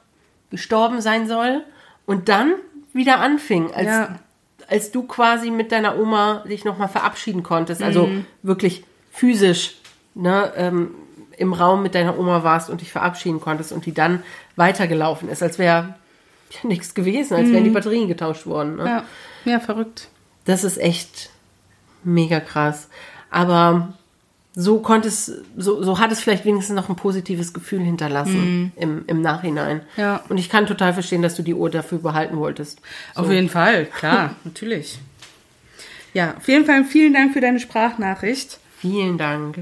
gestorben 0.49 1.01
sein 1.01 1.27
soll 1.27 1.63
und 2.05 2.27
dann 2.29 2.53
wieder 2.93 3.19
anfing, 3.19 3.71
als, 3.73 3.87
Ja. 3.87 4.19
als 4.67 4.91
du 4.91 5.03
quasi 5.03 5.51
mit 5.51 5.71
deiner 5.71 5.99
Oma 5.99 6.43
dich 6.49 6.65
nochmal 6.65 6.87
verabschieden 6.89 7.43
konntest. 7.43 7.81
Also 7.83 8.09
wirklich 8.41 8.83
physisch 9.11 9.75
ne, 10.15 10.51
ähm, 10.55 10.91
im 11.37 11.53
Raum 11.53 11.83
mit 11.83 11.95
deiner 11.95 12.17
Oma 12.17 12.43
warst 12.43 12.69
und 12.69 12.81
dich 12.81 12.91
verabschieden 12.91 13.39
konntest 13.39 13.71
und 13.71 13.85
die 13.85 13.93
dann 13.93 14.23
weitergelaufen 14.55 15.29
ist, 15.29 15.43
als 15.43 15.59
wäre 15.59 15.95
ja, 16.51 16.67
nichts 16.67 16.93
gewesen, 16.93 17.35
als 17.35 17.51
wären 17.51 17.63
die 17.63 17.69
Batterien 17.69 18.07
getauscht 18.07 18.45
worden. 18.45 18.77
Ne? 18.77 18.85
Ja, 18.85 19.03
ja, 19.45 19.59
verrückt. 19.59 20.09
Das 20.45 20.63
ist 20.63 20.77
echt 20.77 21.29
mega 22.03 22.39
krass. 22.39 22.89
Aber 23.29 23.93
so 24.55 24.79
konnte 24.79 25.07
es, 25.07 25.31
so, 25.57 25.83
so 25.83 25.99
hat 25.99 26.11
es 26.11 26.19
vielleicht 26.19 26.45
wenigstens 26.45 26.75
noch 26.75 26.89
ein 26.89 26.95
positives 26.95 27.53
Gefühl 27.53 27.81
hinterlassen 27.81 28.71
im, 28.75 29.03
im 29.07 29.21
Nachhinein. 29.21 29.81
Ja. 29.95 30.23
Und 30.27 30.37
ich 30.37 30.49
kann 30.49 30.65
total 30.65 30.93
verstehen, 30.93 31.21
dass 31.21 31.35
du 31.35 31.43
die 31.43 31.53
Uhr 31.53 31.69
dafür 31.69 31.99
behalten 31.99 32.37
wolltest. 32.37 32.81
Auf 33.15 33.31
jeden 33.31 33.49
Fall, 33.49 33.85
klar, 33.85 34.35
natürlich. 34.43 34.99
Ja, 36.13 36.35
auf 36.35 36.47
jeden 36.47 36.65
Fall 36.65 36.83
vielen 36.83 37.13
Dank 37.13 37.33
für 37.33 37.41
deine 37.41 37.59
Sprachnachricht. 37.59 38.59
Vielen 38.79 39.17
Dank. 39.17 39.59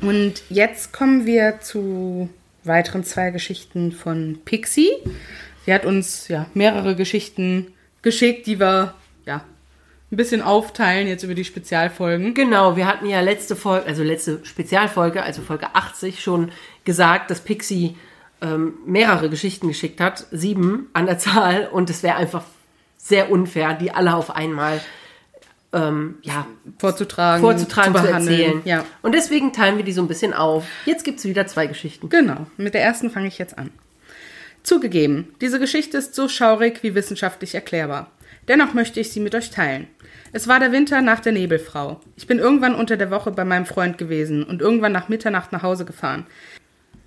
Und 0.00 0.42
jetzt 0.50 0.92
kommen 0.92 1.26
wir 1.26 1.60
zu 1.60 2.28
weiteren 2.64 3.04
zwei 3.04 3.30
Geschichten 3.30 3.92
von 3.92 4.38
Pixie. 4.44 4.90
Sie 5.64 5.72
hat 5.72 5.84
uns 5.84 6.28
ja 6.28 6.46
mehrere 6.54 6.94
Geschichten 6.96 7.72
geschickt, 8.02 8.46
die 8.46 8.60
wir 8.60 8.94
ja 9.24 9.44
ein 10.12 10.16
bisschen 10.16 10.42
aufteilen 10.42 11.08
jetzt 11.08 11.24
über 11.24 11.34
die 11.34 11.44
Spezialfolgen. 11.44 12.34
Genau, 12.34 12.76
wir 12.76 12.86
hatten 12.86 13.06
ja 13.06 13.20
letzte 13.20 13.56
Folge, 13.56 13.86
also 13.86 14.02
letzte 14.02 14.44
Spezialfolge, 14.44 15.22
also 15.22 15.42
Folge 15.42 15.74
80, 15.74 16.22
schon 16.22 16.52
gesagt, 16.84 17.30
dass 17.30 17.40
Pixie 17.40 17.96
ähm, 18.40 18.74
mehrere 18.86 19.30
Geschichten 19.30 19.68
geschickt 19.68 20.00
hat, 20.00 20.26
sieben 20.30 20.88
an 20.92 21.06
der 21.06 21.18
Zahl, 21.18 21.68
und 21.72 21.90
es 21.90 22.02
wäre 22.02 22.16
einfach 22.16 22.44
sehr 22.96 23.30
unfair, 23.30 23.74
die 23.74 23.90
alle 23.90 24.14
auf 24.14 24.30
einmal 24.34 24.80
ähm, 25.72 26.16
ja, 26.22 26.46
Vorzutragen, 26.78 27.42
vorzutragen, 27.42 27.94
zu, 27.94 28.02
behandeln. 28.02 28.40
erzählen. 28.40 28.62
Ja, 28.64 28.84
Und 29.02 29.14
deswegen 29.14 29.52
teilen 29.52 29.76
wir 29.76 29.84
die 29.84 29.92
so 29.92 30.02
ein 30.02 30.08
bisschen 30.08 30.32
auf. 30.32 30.64
Jetzt 30.86 31.04
gibt 31.04 31.18
es 31.18 31.24
wieder 31.24 31.46
zwei 31.46 31.66
Geschichten. 31.66 32.08
genau. 32.08 32.46
Mit 32.56 32.74
der 32.74 32.82
ersten 32.82 33.10
fange 33.10 33.26
ich 33.26 33.38
jetzt 33.38 33.58
an. 33.58 33.70
Zugegeben, 34.64 35.34
diese 35.42 35.60
Geschichte 35.60 35.98
ist 35.98 36.14
so 36.14 36.26
schaurig 36.26 36.82
wie 36.82 36.94
wissenschaftlich 36.94 37.54
erklärbar. 37.54 38.10
Dennoch 38.48 38.72
möchte 38.72 38.98
ich 38.98 39.12
sie 39.12 39.20
mit 39.20 39.34
euch 39.34 39.50
teilen. 39.50 39.88
Es 40.32 40.48
war 40.48 40.58
der 40.58 40.72
Winter 40.72 41.02
nach 41.02 41.20
der 41.20 41.32
Nebelfrau. 41.32 42.00
Ich 42.16 42.26
bin 42.26 42.38
irgendwann 42.38 42.74
unter 42.74 42.96
der 42.96 43.10
Woche 43.10 43.30
bei 43.30 43.44
meinem 43.44 43.66
Freund 43.66 43.98
gewesen 43.98 44.42
und 44.42 44.62
irgendwann 44.62 44.92
nach 44.92 45.10
Mitternacht 45.10 45.52
nach 45.52 45.62
Hause 45.62 45.84
gefahren. 45.84 46.26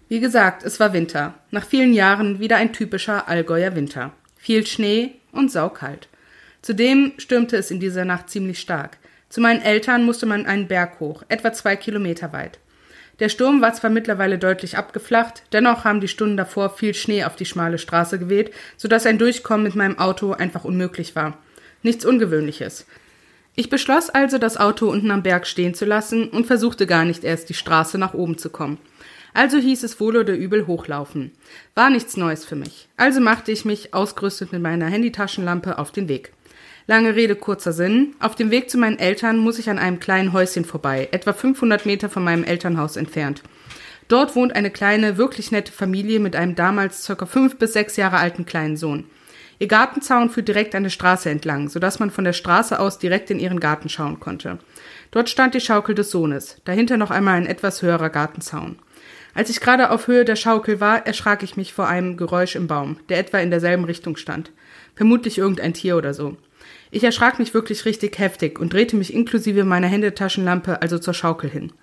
Wie 0.07 0.19
gesagt, 0.19 0.63
es 0.63 0.79
war 0.79 0.93
Winter. 0.93 1.33
Nach 1.49 1.65
vielen 1.65 1.93
Jahren 1.93 2.39
wieder 2.39 2.57
ein 2.57 2.73
typischer 2.73 3.27
Allgäuer 3.27 3.75
Winter. 3.75 4.13
Viel 4.35 4.65
Schnee 4.67 5.15
und 5.31 5.51
saukalt. 5.51 6.09
Zudem 6.61 7.13
stürmte 7.17 7.57
es 7.57 7.71
in 7.71 7.79
dieser 7.79 8.05
Nacht 8.05 8.29
ziemlich 8.29 8.59
stark. 8.59 8.97
Zu 9.29 9.41
meinen 9.41 9.63
Eltern 9.63 10.05
musste 10.05 10.27
man 10.27 10.45
einen 10.45 10.67
Berg 10.67 10.99
hoch, 10.99 11.23
etwa 11.27 11.51
zwei 11.53 11.75
Kilometer 11.75 12.31
weit. 12.33 12.59
Der 13.19 13.29
Sturm 13.29 13.61
war 13.61 13.73
zwar 13.73 13.89
mittlerweile 13.89 14.37
deutlich 14.37 14.77
abgeflacht, 14.77 15.43
dennoch 15.51 15.83
haben 15.83 16.01
die 16.01 16.07
Stunden 16.07 16.37
davor 16.37 16.69
viel 16.69 16.93
Schnee 16.93 17.23
auf 17.23 17.35
die 17.35 17.45
schmale 17.45 17.79
Straße 17.79 18.19
geweht, 18.19 18.51
sodass 18.77 19.05
ein 19.05 19.17
Durchkommen 19.17 19.63
mit 19.63 19.75
meinem 19.75 19.97
Auto 19.97 20.33
einfach 20.33 20.63
unmöglich 20.63 21.15
war. 21.15 21.37
Nichts 21.81 22.05
Ungewöhnliches. 22.05 22.85
Ich 23.55 23.69
beschloss 23.69 24.11
also, 24.11 24.37
das 24.37 24.57
Auto 24.57 24.87
unten 24.87 25.09
am 25.09 25.23
Berg 25.23 25.47
stehen 25.47 25.73
zu 25.73 25.85
lassen 25.85 26.29
und 26.29 26.45
versuchte 26.45 26.85
gar 26.85 27.05
nicht 27.05 27.23
erst 27.23 27.49
die 27.49 27.55
Straße 27.55 27.97
nach 27.97 28.13
oben 28.13 28.37
zu 28.37 28.51
kommen. 28.51 28.77
Also 29.33 29.57
hieß 29.57 29.83
es 29.83 29.99
wohl 29.99 30.17
oder 30.17 30.35
übel 30.35 30.67
hochlaufen. 30.67 31.31
War 31.73 31.89
nichts 31.89 32.17
Neues 32.17 32.45
für 32.45 32.55
mich. 32.55 32.87
Also 32.97 33.19
machte 33.19 33.51
ich 33.51 33.65
mich, 33.65 33.93
ausgerüstet 33.95 34.51
mit 34.51 34.61
meiner 34.61 34.87
Handytaschenlampe, 34.87 35.79
auf 35.79 35.91
den 35.91 36.07
Weg. 36.07 36.33
Lange 36.89 37.15
Rede, 37.15 37.35
kurzer 37.35 37.73
Sinn. 37.73 38.15
Auf 38.21 38.35
dem 38.35 38.49
Weg 38.49 38.69
zu 38.69 38.77
meinen 38.77 38.97
Eltern 38.97 39.39
muss 39.39 39.59
ich 39.59 39.69
an 39.69 39.77
einem 39.77 39.99
kleinen 39.99 40.31
Häuschen 40.31 40.63
vorbei, 40.63 41.09
etwa 41.11 41.33
500 41.33 41.85
Meter 41.85 42.07
von 42.07 42.23
meinem 42.23 42.45
Elternhaus 42.45 42.95
entfernt. 42.95 43.43
Dort 44.07 44.37
wohnt 44.37 44.55
eine 44.55 44.71
kleine, 44.71 45.17
wirklich 45.17 45.51
nette 45.51 45.73
Familie 45.73 46.21
mit 46.21 46.37
einem 46.37 46.55
damals 46.55 47.03
circa 47.03 47.25
fünf 47.25 47.57
bis 47.57 47.73
sechs 47.73 47.97
Jahre 47.97 48.15
alten 48.15 48.45
kleinen 48.45 48.77
Sohn. 48.77 49.03
Ihr 49.59 49.67
Gartenzaun 49.67 50.29
führt 50.29 50.47
direkt 50.47 50.75
an 50.75 50.83
der 50.83 50.89
Straße 50.89 51.29
entlang, 51.29 51.67
sodass 51.67 51.99
man 51.99 52.09
von 52.09 52.23
der 52.23 52.31
Straße 52.31 52.79
aus 52.79 52.99
direkt 52.99 53.31
in 53.31 53.39
ihren 53.39 53.59
Garten 53.59 53.89
schauen 53.89 54.21
konnte. 54.21 54.57
Dort 55.11 55.29
stand 55.29 55.55
die 55.55 55.59
Schaukel 55.59 55.93
des 55.93 56.09
Sohnes, 56.09 56.61
dahinter 56.63 56.95
noch 56.95 57.11
einmal 57.11 57.35
ein 57.35 57.47
etwas 57.47 57.81
höherer 57.81 58.09
Gartenzaun. 58.09 58.79
Als 59.33 59.49
ich 59.49 59.59
gerade 59.59 59.89
auf 59.89 60.07
Höhe 60.07 60.23
der 60.23 60.37
Schaukel 60.37 60.79
war, 60.79 61.05
erschrak 61.05 61.43
ich 61.43 61.57
mich 61.57 61.73
vor 61.73 61.89
einem 61.89 62.15
Geräusch 62.15 62.55
im 62.55 62.67
Baum, 62.67 62.97
der 63.09 63.19
etwa 63.19 63.39
in 63.39 63.49
derselben 63.49 63.83
Richtung 63.83 64.15
stand. 64.15 64.51
Vermutlich 64.95 65.37
irgendein 65.37 65.73
Tier 65.73 65.97
oder 65.97 66.13
so. 66.13 66.37
Ich 66.91 67.03
erschrak 67.03 67.39
mich 67.39 67.53
wirklich 67.53 67.85
richtig 67.85 68.19
heftig 68.19 68.59
und 68.59 68.73
drehte 68.73 68.95
mich 68.95 69.13
inklusive 69.13 69.63
meiner 69.63 69.87
Händetaschenlampe 69.87 70.81
also 70.81 70.99
zur 70.99 71.13
Schaukel 71.13 71.49
hin. 71.49 71.73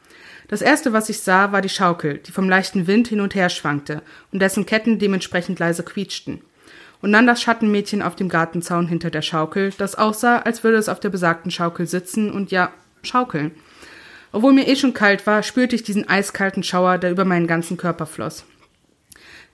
Das 0.49 0.63
erste, 0.63 0.93
was 0.93 1.09
ich 1.09 1.21
sah, 1.21 1.53
war 1.53 1.63
die 1.63 1.69
Schaukel, 1.69 2.19
die 2.19 2.33
vom 2.33 2.49
leichten 2.49 2.87
Wind 2.87 3.09
hin 3.09 3.21
und 3.21 3.35
her 3.35 3.49
schwankte 3.49 4.03
und 4.33 4.41
dessen 4.41 4.67
Ketten 4.67 4.99
dementsprechend 4.99 5.59
leise 5.59 5.83
quietschten 5.83 6.41
und 7.05 7.13
dann 7.13 7.27
das 7.27 7.43
Schattenmädchen 7.43 8.01
auf 8.01 8.17
dem 8.17 8.31
Gartenzaun 8.31 8.89
hinter 8.89 9.11
der 9.11 9.21
Schaukel, 9.21 9.75
das 9.77 9.95
aussah, 9.95 10.39
als 10.39 10.65
würde 10.65 10.79
es 10.79 10.89
auf 10.89 11.01
der 11.01 11.11
besagten 11.11 11.51
Schaukel 11.51 11.87
sitzen 11.87 12.33
und 12.33 12.51
ja, 12.51 12.73
schaukeln. 13.03 13.51
Obwohl 14.33 14.55
mir 14.55 14.67
eh 14.67 14.75
schon 14.75 14.95
kalt 14.95 15.27
war, 15.27 15.43
spürte 15.43 15.77
ich 15.77 15.83
diesen 15.83 16.09
eiskalten 16.09 16.63
Schauer, 16.63 16.97
der 16.97 17.11
über 17.11 17.27
meinen 17.27 17.47
ganzen 17.47 17.77
Körper 17.77 18.07
floss. 18.07 18.47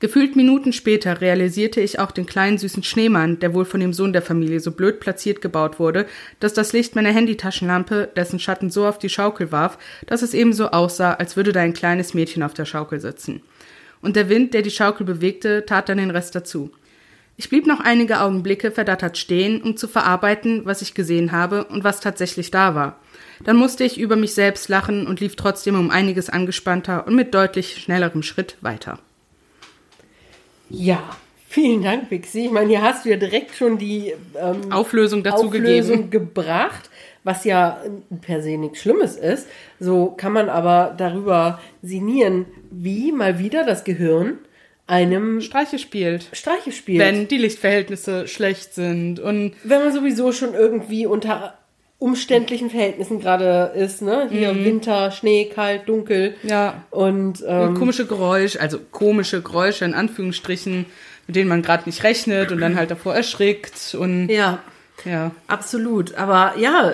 Gefühlt 0.01 0.35
Minuten 0.35 0.73
später 0.73 1.21
realisierte 1.21 1.83
ich 1.83 1.99
auch 1.99 2.11
den 2.11 2.25
kleinen 2.25 2.57
süßen 2.57 2.83
Schneemann, 2.83 3.39
der 3.39 3.53
wohl 3.53 3.67
von 3.67 3.81
dem 3.81 3.93
Sohn 3.93 4.15
der 4.15 4.23
Familie 4.23 4.59
so 4.59 4.71
blöd 4.71 4.99
platziert 4.99 5.43
gebaut 5.43 5.79
wurde, 5.79 6.07
dass 6.41 6.55
das 6.55 6.73
Licht 6.73 6.97
meiner 6.97 7.13
Handytaschenlampe 7.13 8.09
dessen 8.17 8.39
Schatten 8.39 8.71
so 8.71 8.87
auf 8.87 8.99
die 8.99 9.11
Schaukel 9.11 9.53
warf, 9.53 9.77
dass 10.07 10.23
es 10.23 10.33
ebenso 10.33 10.69
aussah, 10.71 11.13
als 11.13 11.37
würde 11.37 11.53
da 11.53 11.61
ein 11.61 11.75
kleines 11.75 12.15
Mädchen 12.15 12.43
auf 12.43 12.55
der 12.55 12.65
Schaukel 12.65 12.99
sitzen. 12.99 13.43
Und 14.01 14.17
der 14.17 14.31
Wind, 14.31 14.55
der 14.55 14.63
die 14.63 14.71
Schaukel 14.71 15.05
bewegte, 15.05 15.67
tat 15.67 15.91
dann 15.91 15.99
den 15.99 16.11
Rest 16.11 16.35
dazu. 16.35 16.71
Ich 17.37 17.51
blieb 17.51 17.67
noch 17.67 17.81
einige 17.81 18.21
Augenblicke 18.21 18.71
verdattert 18.71 19.19
stehen, 19.19 19.61
um 19.61 19.77
zu 19.77 19.87
verarbeiten, 19.87 20.65
was 20.65 20.81
ich 20.81 20.95
gesehen 20.95 21.31
habe 21.31 21.65
und 21.65 21.85
was 21.85 22.01
tatsächlich 22.01 22.51
da 22.51 22.75
war. 22.75 22.99
Dann 23.45 23.57
musste 23.57 23.85
ich 23.85 24.01
über 24.01 24.17
mich 24.17 24.33
selbst 24.33 24.71
lachen 24.71 25.07
und 25.07 25.21
lief 25.21 25.37
trotzdem 25.37 25.79
um 25.79 25.91
einiges 25.91 26.31
angespannter 26.31 27.07
und 27.07 27.15
mit 27.15 27.35
deutlich 27.35 27.77
schnellerem 27.77 28.23
Schritt 28.23 28.57
weiter. 28.63 28.99
Ja, 30.71 31.17
vielen 31.49 31.83
Dank, 31.83 32.09
Pixie. 32.09 32.47
Ich 32.47 32.51
meine, 32.51 32.69
hier 32.69 32.83
hast 32.83 33.05
du 33.05 33.11
ja 33.11 33.17
direkt 33.17 33.57
schon 33.57 33.77
die 33.77 34.15
ähm, 34.41 34.73
Auflösung 34.73 35.23
dazu 35.23 35.47
Auflösung 35.47 36.11
gegeben. 36.11 36.11
gebracht, 36.11 36.89
was 37.25 37.45
ja 37.45 37.83
per 38.23 38.43
se 38.43 38.57
nichts 38.57 38.81
Schlimmes 38.81 39.17
ist. 39.17 39.49
So 39.79 40.15
kann 40.17 40.33
man 40.33 40.49
aber 40.49 40.95
darüber 40.97 41.61
sinnieren, 41.83 42.47
wie 42.71 43.13
mal 43.13 43.39
wieder 43.39 43.65
das 43.67 43.85
Gehirn 43.85 44.39
einem 44.87 45.41
Streiche 45.41 45.79
spielt. 45.79 46.29
Streiche 46.33 46.73
spielt. 46.73 46.99
Wenn 46.99 47.29
die 47.29 47.39
Lichtverhältnisse 47.39 48.27
schlecht 48.27 48.75
sind 48.75 49.21
und 49.21 49.55
wenn 49.63 49.85
man 49.85 49.93
sowieso 49.93 50.33
schon 50.33 50.55
irgendwie 50.55 51.07
unter 51.07 51.60
umständlichen 52.01 52.71
Verhältnissen 52.71 53.21
gerade 53.21 53.73
ist, 53.77 54.03
ne? 54.03 54.27
Hier 54.31 54.53
Mhm. 54.53 54.65
Winter, 54.65 55.11
Schnee, 55.13 55.45
kalt, 55.55 55.89
dunkel. 55.89 56.35
ja, 56.43 56.83
Und 56.91 57.45
ähm, 57.47 57.75
komische 57.75 58.07
Geräusche, 58.07 58.61
also 58.61 58.79
komische 58.91 59.43
Geräusche 59.43 59.85
in 59.85 59.95
Anführungsstrichen, 59.95 60.87
mit 61.29 61.37
denen 61.37 61.49
man 61.49 61.63
gerade 61.63 61.85
nicht 61.87 62.03
rechnet 62.03 62.51
und 62.51 62.61
dann 62.61 62.75
halt 62.75 62.91
davor 62.91 63.15
erschrickt 63.15 63.95
und 63.97 64.29
ja, 64.31 64.59
ja. 65.05 65.31
absolut. 65.47 66.15
Aber 66.15 66.55
ja, 66.59 66.93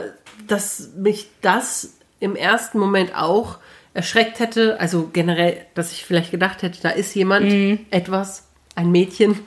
dass 0.48 0.90
mich 0.96 1.28
das 1.40 1.94
im 2.20 2.34
ersten 2.36 2.78
Moment 2.78 3.16
auch 3.16 3.58
erschreckt 3.94 4.40
hätte, 4.40 4.78
also 4.80 5.08
generell, 5.12 5.56
dass 5.74 5.92
ich 5.92 6.04
vielleicht 6.04 6.30
gedacht 6.32 6.62
hätte, 6.62 6.82
da 6.82 6.90
ist 6.90 7.14
jemand, 7.14 7.46
Mhm. 7.50 7.78
etwas, 7.90 8.42
ein 8.74 8.90
Mädchen, 8.90 9.38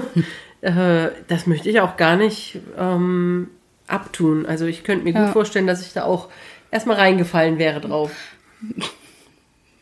äh, 0.62 1.08
das 1.28 1.46
möchte 1.46 1.68
ich 1.70 1.80
auch 1.80 1.96
gar 1.96 2.16
nicht 2.16 2.58
ähm, 2.78 3.50
abtun. 3.86 4.46
Also 4.46 4.66
ich 4.66 4.84
könnte 4.84 5.04
mir 5.04 5.12
Ja. 5.12 5.24
gut 5.24 5.32
vorstellen, 5.32 5.66
dass 5.66 5.84
ich 5.86 5.92
da 5.92 6.04
auch 6.04 6.28
erstmal 6.70 6.96
reingefallen 6.96 7.58
wäre 7.58 7.80
drauf. 7.80 8.10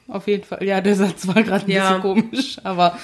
Auf 0.08 0.26
jeden 0.26 0.44
Fall. 0.44 0.62
Ja, 0.64 0.80
der 0.80 0.94
Satz 0.96 1.26
war 1.26 1.42
gerade 1.42 1.64
ein 1.66 1.70
Ja. 1.70 1.96
bisschen 1.98 2.02
komisch, 2.30 2.56
aber 2.64 2.98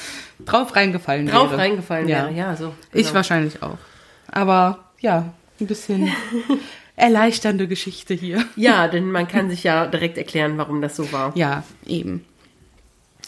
drauf 0.45 0.75
reingefallen 0.77 1.27
Drauf 1.27 1.51
wäre. 1.51 1.61
reingefallen 1.61 2.09
Ja. 2.09 2.25
wäre, 2.25 2.33
ja, 2.33 2.57
so. 2.57 2.75
Ich 2.93 3.05
genau. 3.05 3.15
wahrscheinlich 3.15 3.63
auch. 3.63 3.79
Aber 4.31 4.85
ja, 5.01 5.33
ein 5.61 5.67
bisschen 5.67 6.13
erleichternde 6.97 7.69
Geschichte 7.69 8.13
hier. 8.15 8.45
Ja, 8.57 8.89
denn 8.89 9.11
man 9.11 9.29
kann 9.29 9.49
sich 9.49 9.63
ja 9.65 9.87
direkt 9.87 10.19
erklären, 10.19 10.59
warum 10.59 10.83
das 10.83 10.97
so 10.97 11.11
war. 11.13 11.33
Ja, 11.37 11.63
eben. 11.87 12.25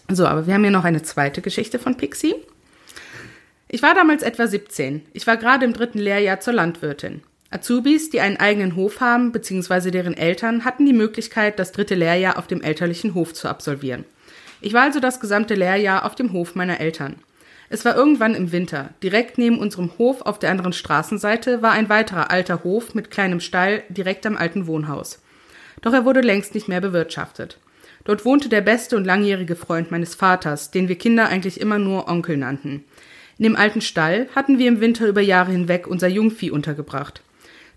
So, 0.08 0.26
aber 0.26 0.47
wir 0.49 0.55
haben 0.55 0.62
hier 0.62 0.73
noch 0.73 0.84
eine 0.84 1.02
zweite 1.02 1.40
Geschichte 1.40 1.78
von 1.78 1.97
Pixie. 1.97 2.34
Ich 3.68 3.82
war 3.82 3.94
damals 3.94 4.24
etwa 4.24 4.49
17. 4.49 5.07
Ich 5.12 5.28
war 5.28 5.36
gerade 5.36 5.65
im 5.65 5.73
dritten 5.73 6.00
Lehrjahr 6.00 6.40
zur 6.40 6.55
Landwirtin. 6.55 7.23
Azubis, 7.52 8.10
die 8.10 8.20
einen 8.20 8.36
eigenen 8.36 8.76
Hof 8.76 9.00
haben, 9.00 9.32
beziehungsweise 9.32 9.90
deren 9.90 10.16
Eltern, 10.16 10.64
hatten 10.64 10.86
die 10.86 10.92
Möglichkeit, 10.92 11.58
das 11.58 11.72
dritte 11.72 11.96
Lehrjahr 11.96 12.38
auf 12.38 12.46
dem 12.46 12.62
elterlichen 12.62 13.14
Hof 13.14 13.34
zu 13.34 13.48
absolvieren. 13.48 14.04
Ich 14.60 14.72
war 14.72 14.82
also 14.82 15.00
das 15.00 15.18
gesamte 15.18 15.54
Lehrjahr 15.54 16.04
auf 16.04 16.14
dem 16.14 16.32
Hof 16.32 16.54
meiner 16.54 16.78
Eltern. 16.78 17.16
Es 17.68 17.84
war 17.84 17.96
irgendwann 17.96 18.34
im 18.36 18.52
Winter. 18.52 18.90
Direkt 19.02 19.36
neben 19.36 19.58
unserem 19.58 19.90
Hof 19.98 20.22
auf 20.22 20.38
der 20.38 20.50
anderen 20.50 20.72
Straßenseite 20.72 21.60
war 21.60 21.72
ein 21.72 21.88
weiterer 21.88 22.30
alter 22.30 22.62
Hof 22.62 22.94
mit 22.94 23.10
kleinem 23.10 23.40
Stall 23.40 23.82
direkt 23.88 24.26
am 24.26 24.36
alten 24.36 24.66
Wohnhaus. 24.68 25.20
Doch 25.82 25.92
er 25.92 26.04
wurde 26.04 26.20
längst 26.20 26.54
nicht 26.54 26.68
mehr 26.68 26.80
bewirtschaftet. 26.80 27.58
Dort 28.04 28.24
wohnte 28.24 28.48
der 28.48 28.60
beste 28.60 28.96
und 28.96 29.04
langjährige 29.04 29.56
Freund 29.56 29.90
meines 29.90 30.14
Vaters, 30.14 30.70
den 30.70 30.88
wir 30.88 30.96
Kinder 30.96 31.28
eigentlich 31.28 31.60
immer 31.60 31.78
nur 31.78 32.08
Onkel 32.08 32.36
nannten. 32.36 32.84
In 33.38 33.44
dem 33.44 33.56
alten 33.56 33.80
Stall 33.80 34.28
hatten 34.34 34.58
wir 34.58 34.68
im 34.68 34.80
Winter 34.80 35.06
über 35.06 35.20
Jahre 35.20 35.52
hinweg 35.52 35.86
unser 35.86 36.08
Jungvieh 36.08 36.50
untergebracht. 36.50 37.22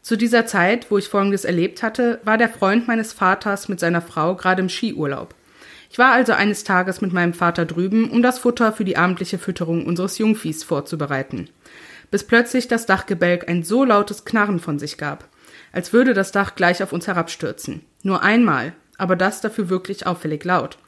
Zu 0.04 0.18
dieser 0.18 0.46
Zeit, 0.46 0.92
wo 0.92 0.98
ich 0.98 1.08
Folgendes 1.08 1.46
erlebt 1.46 1.82
hatte, 1.82 2.20
war 2.26 2.38
der 2.38 2.50
Freund 2.50 2.90
meines 2.90 3.14
Vaters 3.14 3.70
mit 3.70 3.80
seiner 3.80 4.02
Frau 4.02 4.36
gerade 4.36 4.62
im 4.62 4.68
Skiurlaub. 4.68 5.34
Ich 5.90 5.98
war 5.98 6.12
also 6.12 6.34
eines 6.34 6.66
Tages 6.66 7.00
mit 7.00 7.14
meinem 7.14 7.34
Vater 7.34 7.66
drüben, 7.66 8.12
um 8.12 8.22
das 8.22 8.38
Futter 8.38 8.74
für 8.74 8.84
die 8.84 8.98
abendliche 8.98 9.38
Fütterung 9.38 9.86
unseres 9.86 10.18
Jungviehs 10.18 10.66
vorzubereiten. 10.66 11.50
Bis 12.12 12.26
plötzlich 12.26 12.68
das 12.68 12.86
Dachgebälk 12.86 13.48
ein 13.48 13.64
so 13.64 13.86
lautes 13.86 14.26
Knarren 14.26 14.60
von 14.60 14.78
sich 14.78 14.98
gab, 14.98 15.30
als 15.72 15.94
würde 15.94 16.14
das 16.14 16.34
Dach 16.34 16.56
gleich 16.56 16.84
auf 16.84 16.92
uns 16.92 17.08
herabstürzen. 17.08 17.86
Nur 18.02 18.24
einmal, 18.24 18.74
aber 18.98 19.16
das 19.16 19.40
dafür 19.40 19.70
wirklich 19.70 20.06
auffällig 20.06 20.44
laut. 20.44 20.80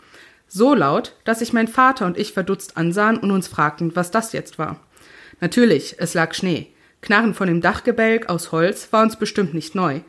So 0.50 0.76
laut, 0.76 1.16
dass 1.24 1.40
sich 1.40 1.54
mein 1.54 1.70
Vater 1.70 2.06
und 2.06 2.18
ich 2.18 2.34
verdutzt 2.34 2.76
ansahen 2.76 3.18
und 3.18 3.32
uns 3.32 3.48
fragten, 3.48 3.96
was 3.96 4.12
das 4.12 4.34
jetzt 4.34 4.60
war. 4.60 4.82
Natürlich, 5.40 5.96
es 6.00 6.14
lag 6.16 6.34
Schnee. 6.34 6.75
Knarren 7.06 7.36
von 7.36 7.48
dem 7.48 7.62
Dachgebälk 7.62 8.30
aus 8.30 8.52
Holz 8.52 8.88
war 8.92 9.04
uns 9.04 9.16
bestimmt 9.16 9.54
nicht 9.54 9.76
neu. 9.76 10.02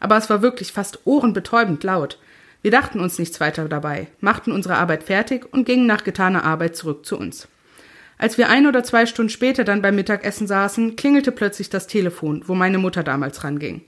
Aber 0.00 0.16
es 0.16 0.28
war 0.28 0.42
wirklich 0.42 0.72
fast 0.72 0.98
ohrenbetäubend 1.04 1.84
laut. 1.84 2.18
Wir 2.60 2.72
dachten 2.72 2.98
uns 2.98 3.20
nichts 3.20 3.38
weiter 3.38 3.68
dabei, 3.68 4.08
machten 4.18 4.50
unsere 4.50 4.74
Arbeit 4.74 5.04
fertig 5.04 5.46
und 5.52 5.64
gingen 5.64 5.86
nach 5.86 6.02
getaner 6.02 6.44
Arbeit 6.44 6.74
zurück 6.74 7.06
zu 7.06 7.16
uns. 7.16 7.46
Als 8.18 8.36
wir 8.36 8.48
ein 8.48 8.66
oder 8.66 8.82
zwei 8.82 9.06
Stunden 9.06 9.30
später 9.30 9.62
dann 9.62 9.80
beim 9.80 9.94
Mittagessen 9.94 10.48
saßen, 10.48 10.96
klingelte 10.96 11.30
plötzlich 11.30 11.70
das 11.70 11.86
Telefon, 11.86 12.42
wo 12.46 12.54
meine 12.54 12.78
Mutter 12.78 13.04
damals 13.04 13.44
ranging. 13.44 13.82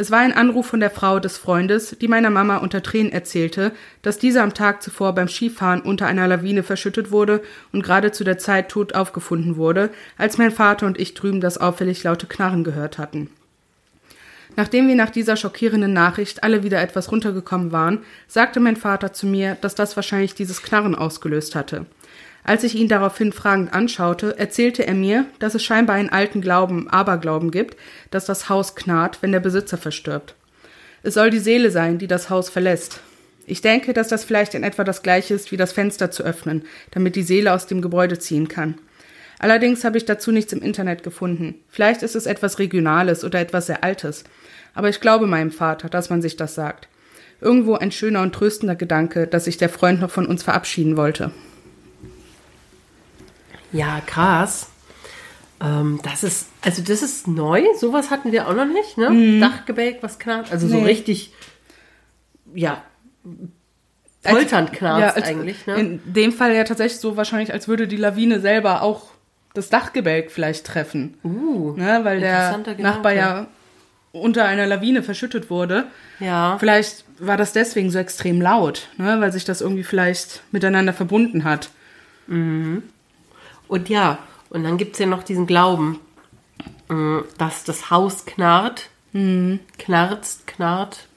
Es 0.00 0.12
war 0.12 0.20
ein 0.20 0.32
Anruf 0.32 0.66
von 0.66 0.78
der 0.78 0.90
Frau 0.90 1.18
des 1.18 1.38
Freundes, 1.38 1.96
die 2.00 2.06
meiner 2.06 2.30
Mama 2.30 2.58
unter 2.58 2.84
Tränen 2.84 3.10
erzählte, 3.10 3.72
dass 4.02 4.16
diese 4.16 4.42
am 4.42 4.54
Tag 4.54 4.80
zuvor 4.80 5.12
beim 5.12 5.26
Skifahren 5.26 5.80
unter 5.80 6.06
einer 6.06 6.28
Lawine 6.28 6.62
verschüttet 6.62 7.10
wurde 7.10 7.42
und 7.72 7.82
gerade 7.82 8.12
zu 8.12 8.22
der 8.22 8.38
Zeit 8.38 8.68
tot 8.68 8.94
aufgefunden 8.94 9.56
wurde, 9.56 9.90
als 10.16 10.38
mein 10.38 10.52
Vater 10.52 10.86
und 10.86 11.00
ich 11.00 11.14
drüben 11.14 11.40
das 11.40 11.58
auffällig 11.58 12.04
laute 12.04 12.28
Knarren 12.28 12.62
gehört 12.62 12.96
hatten. 12.96 13.28
Nachdem 14.54 14.86
wir 14.86 14.94
nach 14.94 15.10
dieser 15.10 15.34
schockierenden 15.34 15.94
Nachricht 15.94 16.44
alle 16.44 16.62
wieder 16.62 16.80
etwas 16.80 17.10
runtergekommen 17.10 17.72
waren, 17.72 17.98
sagte 18.28 18.60
mein 18.60 18.76
Vater 18.76 19.12
zu 19.12 19.26
mir, 19.26 19.56
dass 19.60 19.74
das 19.74 19.96
wahrscheinlich 19.96 20.36
dieses 20.36 20.62
Knarren 20.62 20.94
ausgelöst 20.94 21.56
hatte. 21.56 21.86
Als 22.48 22.64
ich 22.64 22.74
ihn 22.76 22.88
daraufhin 22.88 23.32
fragend 23.32 23.74
anschaute, 23.74 24.38
erzählte 24.38 24.86
er 24.86 24.94
mir, 24.94 25.26
dass 25.38 25.54
es 25.54 25.62
scheinbar 25.62 25.96
einen 25.96 26.08
alten 26.08 26.40
Glauben, 26.40 26.88
Aberglauben 26.88 27.50
gibt, 27.50 27.76
dass 28.10 28.24
das 28.24 28.48
Haus 28.48 28.74
knarrt, 28.74 29.18
wenn 29.20 29.32
der 29.32 29.40
Besitzer 29.40 29.76
verstirbt. 29.76 30.34
Es 31.02 31.12
soll 31.12 31.28
die 31.28 31.40
Seele 31.40 31.70
sein, 31.70 31.98
die 31.98 32.06
das 32.06 32.30
Haus 32.30 32.48
verlässt. 32.48 33.00
Ich 33.44 33.60
denke, 33.60 33.92
dass 33.92 34.08
das 34.08 34.24
vielleicht 34.24 34.54
in 34.54 34.62
etwa 34.62 34.82
das 34.82 35.02
gleiche 35.02 35.34
ist 35.34 35.52
wie 35.52 35.58
das 35.58 35.72
Fenster 35.72 36.10
zu 36.10 36.22
öffnen, 36.22 36.62
damit 36.90 37.16
die 37.16 37.22
Seele 37.22 37.52
aus 37.52 37.66
dem 37.66 37.82
Gebäude 37.82 38.18
ziehen 38.18 38.48
kann. 38.48 38.76
Allerdings 39.38 39.84
habe 39.84 39.98
ich 39.98 40.06
dazu 40.06 40.32
nichts 40.32 40.54
im 40.54 40.62
Internet 40.62 41.02
gefunden. 41.02 41.56
Vielleicht 41.68 42.02
ist 42.02 42.16
es 42.16 42.24
etwas 42.24 42.58
Regionales 42.58 43.24
oder 43.24 43.40
etwas 43.40 43.66
sehr 43.66 43.84
Altes. 43.84 44.24
Aber 44.72 44.88
ich 44.88 45.02
glaube 45.02 45.26
meinem 45.26 45.50
Vater, 45.50 45.90
dass 45.90 46.08
man 46.08 46.22
sich 46.22 46.36
das 46.36 46.54
sagt. 46.54 46.88
Irgendwo 47.42 47.74
ein 47.74 47.92
schöner 47.92 48.22
und 48.22 48.34
tröstender 48.34 48.74
Gedanke, 48.74 49.26
dass 49.26 49.44
sich 49.44 49.58
der 49.58 49.68
Freund 49.68 50.00
noch 50.00 50.10
von 50.10 50.24
uns 50.24 50.42
verabschieden 50.42 50.96
wollte. 50.96 51.30
Ja, 53.72 54.00
krass. 54.06 54.68
Ähm, 55.60 56.00
das 56.04 56.22
ist, 56.22 56.48
also 56.62 56.82
das 56.82 57.02
ist 57.02 57.26
neu. 57.26 57.64
Sowas 57.78 58.10
hatten 58.10 58.30
wir 58.32 58.48
auch 58.48 58.54
noch 58.54 58.64
nicht, 58.66 58.96
ne? 58.96 59.10
Mhm. 59.10 59.40
Dachgebälk, 59.40 59.98
was 60.02 60.18
knarrt. 60.18 60.52
Also 60.52 60.68
so 60.68 60.76
Nee. 60.76 60.84
richtig, 60.84 61.32
ja, 62.54 62.82
polternd 64.22 64.72
knarrt 64.72 65.00
Ja, 65.00 65.10
als- 65.10 65.24
eigentlich, 65.26 65.66
ne? 65.66 65.74
In 65.76 66.00
dem 66.12 66.32
Fall 66.32 66.54
ja 66.54 66.64
tatsächlich 66.64 67.00
so 67.00 67.16
wahrscheinlich, 67.16 67.52
als 67.52 67.68
würde 67.68 67.88
die 67.88 67.96
Lawine 67.96 68.40
selber 68.40 68.82
auch 68.82 69.10
das 69.54 69.68
Dachgebälk 69.68 70.30
vielleicht 70.30 70.66
treffen. 70.66 71.18
uh, 71.24 71.72
Ne? 71.76 72.00
Weil 72.04 72.20
der. 72.20 72.56
Nachbar 72.78 73.12
ja 73.12 73.46
unter 74.12 74.44
einer 74.46 74.66
Lawine 74.66 75.02
verschüttet 75.02 75.50
wurde. 75.50 75.84
Ja, 76.18 76.56
Vielleicht 76.58 77.04
war 77.18 77.36
das 77.36 77.52
deswegen 77.52 77.90
so 77.90 77.98
extrem 77.98 78.40
laut, 78.40 78.88
ne? 78.96 79.20
weil 79.20 79.32
sich 79.32 79.44
das 79.44 79.60
irgendwie 79.60 79.84
vielleicht 79.84 80.42
miteinander 80.50 80.92
verbunden 80.92 81.44
hat. 81.44 81.70
Und 83.68 83.88
ja, 83.88 84.18
und 84.50 84.64
dann 84.64 84.76
gibt's 84.78 84.98
ja 84.98 85.06
noch 85.06 85.22
diesen 85.22 85.46
Glauben, 85.46 86.00
mh, 86.88 87.22
dass 87.38 87.64
das 87.64 87.90
Haus 87.90 88.24
knarrt, 88.26 88.88
Mhm. 89.12 89.60
knarzt, 89.78 90.46
knarrt, 90.46 91.08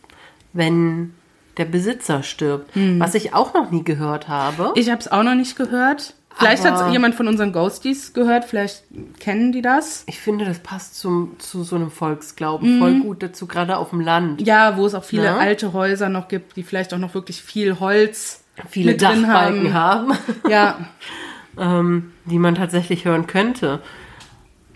wenn 0.54 1.14
der 1.58 1.66
Besitzer 1.66 2.24
stirbt. 2.24 2.72
Was 3.00 3.16
ich 3.16 3.34
auch 3.34 3.54
noch 3.54 3.70
nie 3.70 3.84
gehört 3.84 4.30
habe. 4.30 4.64
Mhm. 4.68 4.72
Ich 4.76 4.90
habe 4.90 5.00
es 5.02 5.12
auch 5.12 5.24
noch 5.24 5.36
nicht 5.36 5.58
gehört. 5.58 6.14
Vielleicht 6.38 6.64
hat 6.64 6.80
es 6.80 6.92
jemand 6.94 7.14
von 7.16 7.28
unseren 7.28 7.52
Ghosties 7.52 8.14
gehört, 8.14 8.46
vielleicht 8.46 8.84
kennen 9.20 9.52
die 9.52 9.62
das. 9.62 10.06
Ich 10.08 10.18
finde, 10.20 10.46
das 10.46 10.60
passt 10.60 10.98
zum, 10.98 11.38
zu 11.40 11.64
so 11.64 11.76
einem 11.76 11.92
Volksglauben 11.92 12.80
voll 12.80 13.02
gut 13.02 13.22
dazu, 13.22 13.46
gerade 13.48 13.76
auf 13.78 13.90
dem 13.90 14.00
Land. 14.00 14.40
Mhm. 14.40 14.46
Ja, 14.46 14.78
wo 14.78 14.86
es 14.86 14.96
auch 14.96 15.04
viele 15.04 15.26
Ja. 15.26 15.38
alte 15.38 15.74
Häuser 15.74 16.08
noch 16.08 16.30
gibt, 16.30 16.56
die 16.56 16.64
vielleicht 16.64 16.94
auch 16.94 16.98
noch 17.00 17.14
wirklich 17.14 17.42
viel 17.42 17.82
Holz 17.82 18.46
Viele 18.70 18.94
mit 18.94 19.02
drin 19.02 19.24
Dachbalken 19.24 19.74
haben, 19.74 20.14
Ja, 20.50 20.80
ähm, 21.58 22.14
die 22.26 22.40
man 22.40 22.56
tatsächlich 22.56 23.06
hören 23.06 23.28
könnte. 23.28 23.82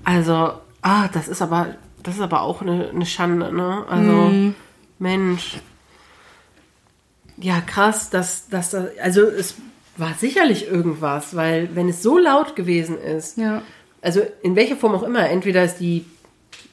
Also, 0.03 0.53
ah, 0.81 1.07
das 1.13 1.27
ist 1.27 1.41
aber, 1.41 1.75
das 2.03 2.15
ist 2.15 2.21
aber 2.21 2.41
auch 2.41 2.61
eine, 2.61 2.89
eine 2.89 3.05
Schande, 3.05 3.53
ne? 3.53 3.85
Also, 3.89 4.11
Mhm. 4.11 4.55
Mensch. 4.99 5.57
Ja, 7.37 7.59
krass, 7.59 8.09
dass, 8.09 8.47
dass 8.47 8.69
das, 8.69 8.97
also 9.01 9.21
es 9.23 9.55
war 9.97 10.13
sicherlich 10.13 10.67
irgendwas, 10.67 11.35
weil 11.35 11.69
wenn 11.75 11.89
es 11.89 12.01
so 12.01 12.17
laut 12.17 12.55
gewesen 12.55 12.97
ist, 12.97 13.37
ja. 13.37 13.61
also 14.01 14.21
in 14.41 14.55
welcher 14.55 14.77
Form 14.77 14.95
auch 14.95 15.03
immer, 15.03 15.29
entweder 15.29 15.63
ist 15.63 15.77
die, 15.77 16.05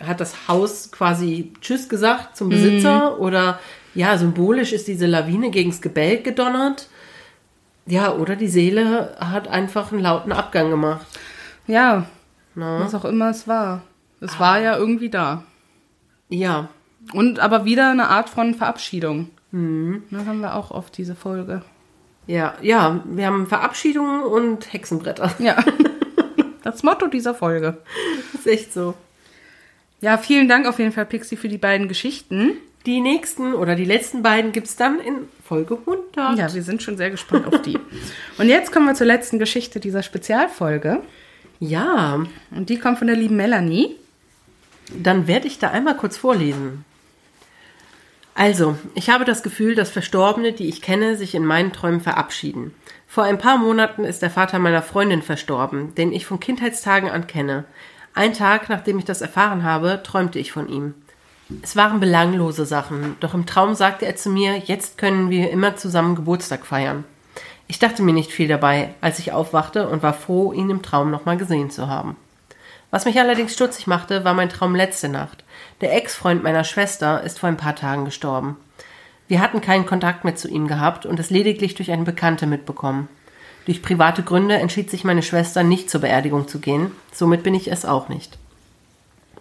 hat 0.01 0.21
das 0.21 0.49
Haus 0.49 0.91
quasi 0.93 1.53
Tschüss 1.61 1.89
gesagt 1.89 2.37
zum 2.37 2.49
Besitzer 2.49 3.19
oder 3.21 3.59
ja, 3.95 4.17
symbolisch 4.17 4.73
ist 4.73 4.89
diese 4.89 5.07
Lawine 5.07 5.51
gegens 5.51 5.81
Gebälk 5.81 6.25
gedonnert. 6.25 6.89
Ja, 7.87 8.13
oder 8.13 8.37
die 8.37 8.49
Seele 8.49 9.17
hat 9.19 9.49
einfach 9.49 9.93
einen 9.93 10.01
lauten 10.03 10.33
Abgang 10.33 10.71
gemacht. 10.71 11.07
Ja, 11.67 12.07
Ne? 12.55 12.81
was 12.81 12.95
auch 12.95 13.07
immer 13.07 13.31
es 13.31 13.49
war. 13.49 13.81
Es 14.21 14.39
war 14.39 14.61
ja 14.61 14.77
irgendwie 14.77 15.09
da. 15.09 15.43
Ja, 16.29 16.69
Und 17.15 17.41
aber 17.41 17.65
wieder 17.65 17.91
eine 17.91 18.09
Art 18.09 18.29
von 18.29 18.55
Verabschiedung. 18.55 19.31
Mhm. 19.53 20.03
Da 20.11 20.25
haben 20.27 20.41
wir 20.41 20.55
auch 20.55 20.71
oft 20.71 20.97
diese 20.99 21.15
Folge. 21.15 21.63
ja, 22.27 22.55
ja, 22.61 23.01
wir 23.07 23.27
haben 23.27 23.47
Verabschiedungen 23.47 24.23
und 24.23 24.73
Hexenbretter. 24.73 25.33
Ja. 25.39 25.57
Das 26.63 26.85
Motto 26.85 27.09
dieser 27.09 27.35
Folge. 27.35 27.79
ist 28.35 28.47
echt 28.47 28.73
so. 28.73 28.95
Ja, 30.01 30.17
vielen 30.17 30.47
Dank 30.49 30.69
auf 30.69 30.79
jeden 30.79 30.93
Fall, 30.93 31.07
Pixie, 31.07 31.37
für 31.37 31.49
die 31.49 31.59
beiden 31.59 31.89
Geschichten. 31.89 32.53
Die 32.87 33.01
nächsten 33.01 33.55
oder 33.55 33.77
die 33.77 33.85
letzten 33.85 34.23
beiden 34.23 34.51
gibt 34.51 34.67
es 34.67 34.77
dann 34.77 34.99
in 34.99 35.29
Folge 35.45 35.79
100. 35.79 36.39
Ja, 36.39 36.53
wir 36.53 36.63
sind 36.63 36.83
schon 36.83 36.97
sehr 36.97 37.11
gespannt 37.11 37.47
auf 37.47 37.63
die. 37.63 37.79
Und 38.39 38.49
jetzt 38.49 38.73
kommen 38.73 38.87
wir 38.87 38.95
zur 38.95 39.07
letzten 39.07 39.39
Geschichte 39.39 39.79
dieser 39.79 40.03
Spezialfolge. 40.03 41.01
ja, 41.61 42.25
Und 42.51 42.71
die 42.71 42.79
kommt 42.79 42.99
von 42.99 43.07
der 43.07 43.17
lieben 43.17 43.37
Melanie. 43.37 43.97
Dann 44.91 45.27
werde 45.27 45.47
ich 45.47 45.59
da 45.59 45.71
einmal 45.71 45.97
kurz 45.97 46.17
vorlesen. 46.17 46.85
Also, 48.35 48.77
ich 48.95 49.11
habe 49.11 49.25
das 49.25 49.43
Gefühl, 49.43 49.75
dass 49.75 49.91
Verstorbene, 49.91 50.53
die 50.53 50.69
ich 50.69 50.83
kenne, 50.83 51.17
sich 51.17 51.35
in 51.35 51.45
meinen 51.45 51.73
Träumen 51.73 52.01
verabschieden. 52.01 52.75
Vor 53.07 53.25
ein 53.25 53.39
paar 53.39 53.59
Monaten 53.59 54.05
ist 54.05 54.23
der 54.23 54.31
Vater 54.31 54.59
meiner 54.59 54.83
Freundin 54.83 55.23
verstorben, 55.23 55.95
den 55.95 56.13
ich 56.13 56.25
von 56.25 56.41
Kindheitstagen 56.41 57.11
an 57.11 57.27
kenne. 57.27 57.65
Ein 58.15 58.33
Tag, 58.33 58.69
nachdem 58.69 58.99
ich 58.99 59.05
das 59.05 59.21
erfahren 59.21 59.65
habe, 59.65 60.03
träumte 60.03 60.39
ich 60.39 60.51
von 60.51 60.69
ihm. 60.69 60.95
Es 61.63 61.77
waren 61.77 62.01
belanglose 62.01 62.65
Sachen, 62.65 63.17
doch 63.21 63.35
im 63.35 63.47
Traum 63.47 63.75
sagte 63.75 64.07
er 64.07 64.17
zu 64.17 64.31
mir, 64.31 64.59
jetzt 64.59 64.97
können 64.97 65.29
wir 65.29 65.51
immer 65.51 65.77
zusammen 65.77 66.15
Geburtstag 66.15 66.65
feiern. 66.65 67.05
Ich 67.69 67.79
dachte 67.79 68.03
mir 68.03 68.13
nicht 68.13 68.33
viel 68.33 68.49
dabei, 68.49 68.95
als 69.01 69.19
ich 69.19 69.33
aufwachte 69.33 69.89
und 69.89 70.03
war 70.03 70.15
froh, 70.15 70.53
ihn 70.53 70.71
im 70.71 70.83
Traum 70.83 71.11
nochmal 71.11 71.37
gesehen 71.37 71.71
zu 71.71 71.89
haben. 71.89 72.17
Was 72.91 73.07
mich 73.07 73.19
allerdings 73.19 73.55
stutzig 73.55 73.87
machte, 73.87 74.25
war 74.25 74.35
mein 74.35 74.51
Traum 74.51 74.75
letzte 74.75 75.09
Nacht. 75.09 75.45
Der 75.81 75.95
Ex-Freund 75.97 76.43
meiner 76.43 76.65
Schwester 76.65 77.23
ist 77.23 77.39
vor 77.39 77.49
ein 77.49 77.57
paar 77.57 77.75
Tagen 77.75 78.05
gestorben. 78.05 78.57
Wir 79.29 79.41
hatten 79.41 79.63
keinen 79.63 79.87
Kontakt 79.87 80.25
mehr 80.25 80.37
zu 80.37 80.49
ihm 80.49 80.69
gehabt 80.69 81.07
und 81.07 81.19
es 81.19 81.31
lediglich 81.31 81.75
durch 81.75 81.91
eine 81.91 82.05
Bekannte 82.05 82.47
mitbekommen. 82.47 83.09
Durch 83.65 83.81
private 83.81 84.23
Gründe 84.23 84.57
entschied 84.57 84.91
sich 84.91 85.05
meine 85.05 85.23
Schwester 85.23 85.63
nicht 85.63 85.89
zur 85.89 86.03
Beerdigung 86.03 86.49
zu 86.49 86.59
gehen, 86.59 86.91
somit 87.13 87.43
bin 87.43 87.55
ich 87.55 87.71
es 87.71 87.85
auch 87.85 88.09
nicht. 88.11 88.37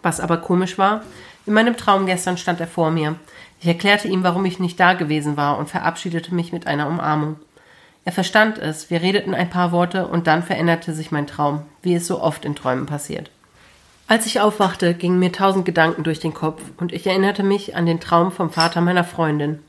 Was 0.04 0.20
aber 0.20 0.38
komisch 0.38 0.78
war, 0.78 1.02
in 1.46 1.54
meinem 1.54 1.78
Traum 1.78 2.06
gestern 2.06 2.38
stand 2.38 2.60
er 2.60 2.68
vor 2.68 2.92
mir. 2.92 3.16
Ich 3.60 3.68
erklärte 3.68 4.08
ihm, 4.08 4.24
warum 4.24 4.46
ich 4.46 4.60
nicht 4.60 4.80
da 4.80 4.94
gewesen 4.94 5.38
war 5.38 5.58
und 5.58 5.70
verabschiedete 5.70 6.34
mich 6.34 6.52
mit 6.52 6.68
einer 6.68 6.88
Umarmung. 6.88 7.38
Er 8.04 8.12
verstand 8.12 8.58
es, 8.58 8.90
wir 8.90 9.02
redeten 9.02 9.36
ein 9.36 9.50
paar 9.50 9.72
Worte 9.72 10.08
und 10.08 10.26
dann 10.26 10.42
veränderte 10.42 10.94
sich 10.94 11.12
mein 11.12 11.28
Traum, 11.28 11.62
wie 11.84 11.94
es 11.94 12.08
so 12.08 12.20
oft 12.20 12.46
in 12.46 12.56
Träumen 12.56 12.88
passiert. 12.88 13.30
Als 14.08 14.26
ich 14.26 14.40
aufwachte, 14.40 14.94
gingen 14.94 15.20
mir 15.20 15.32
tausend 15.32 15.66
Gedanken 15.66 16.04
durch 16.04 16.20
den 16.20 16.34
Kopf 16.34 16.62
und 16.78 16.92
ich 16.92 17.06
erinnerte 17.06 17.44
mich 17.44 17.76
an 17.76 17.86
den 17.86 18.00
Traum 18.00 18.32
vom 18.32 18.50
Vater 18.50 18.82
meiner 18.82 19.04
Freundin. 19.04 19.60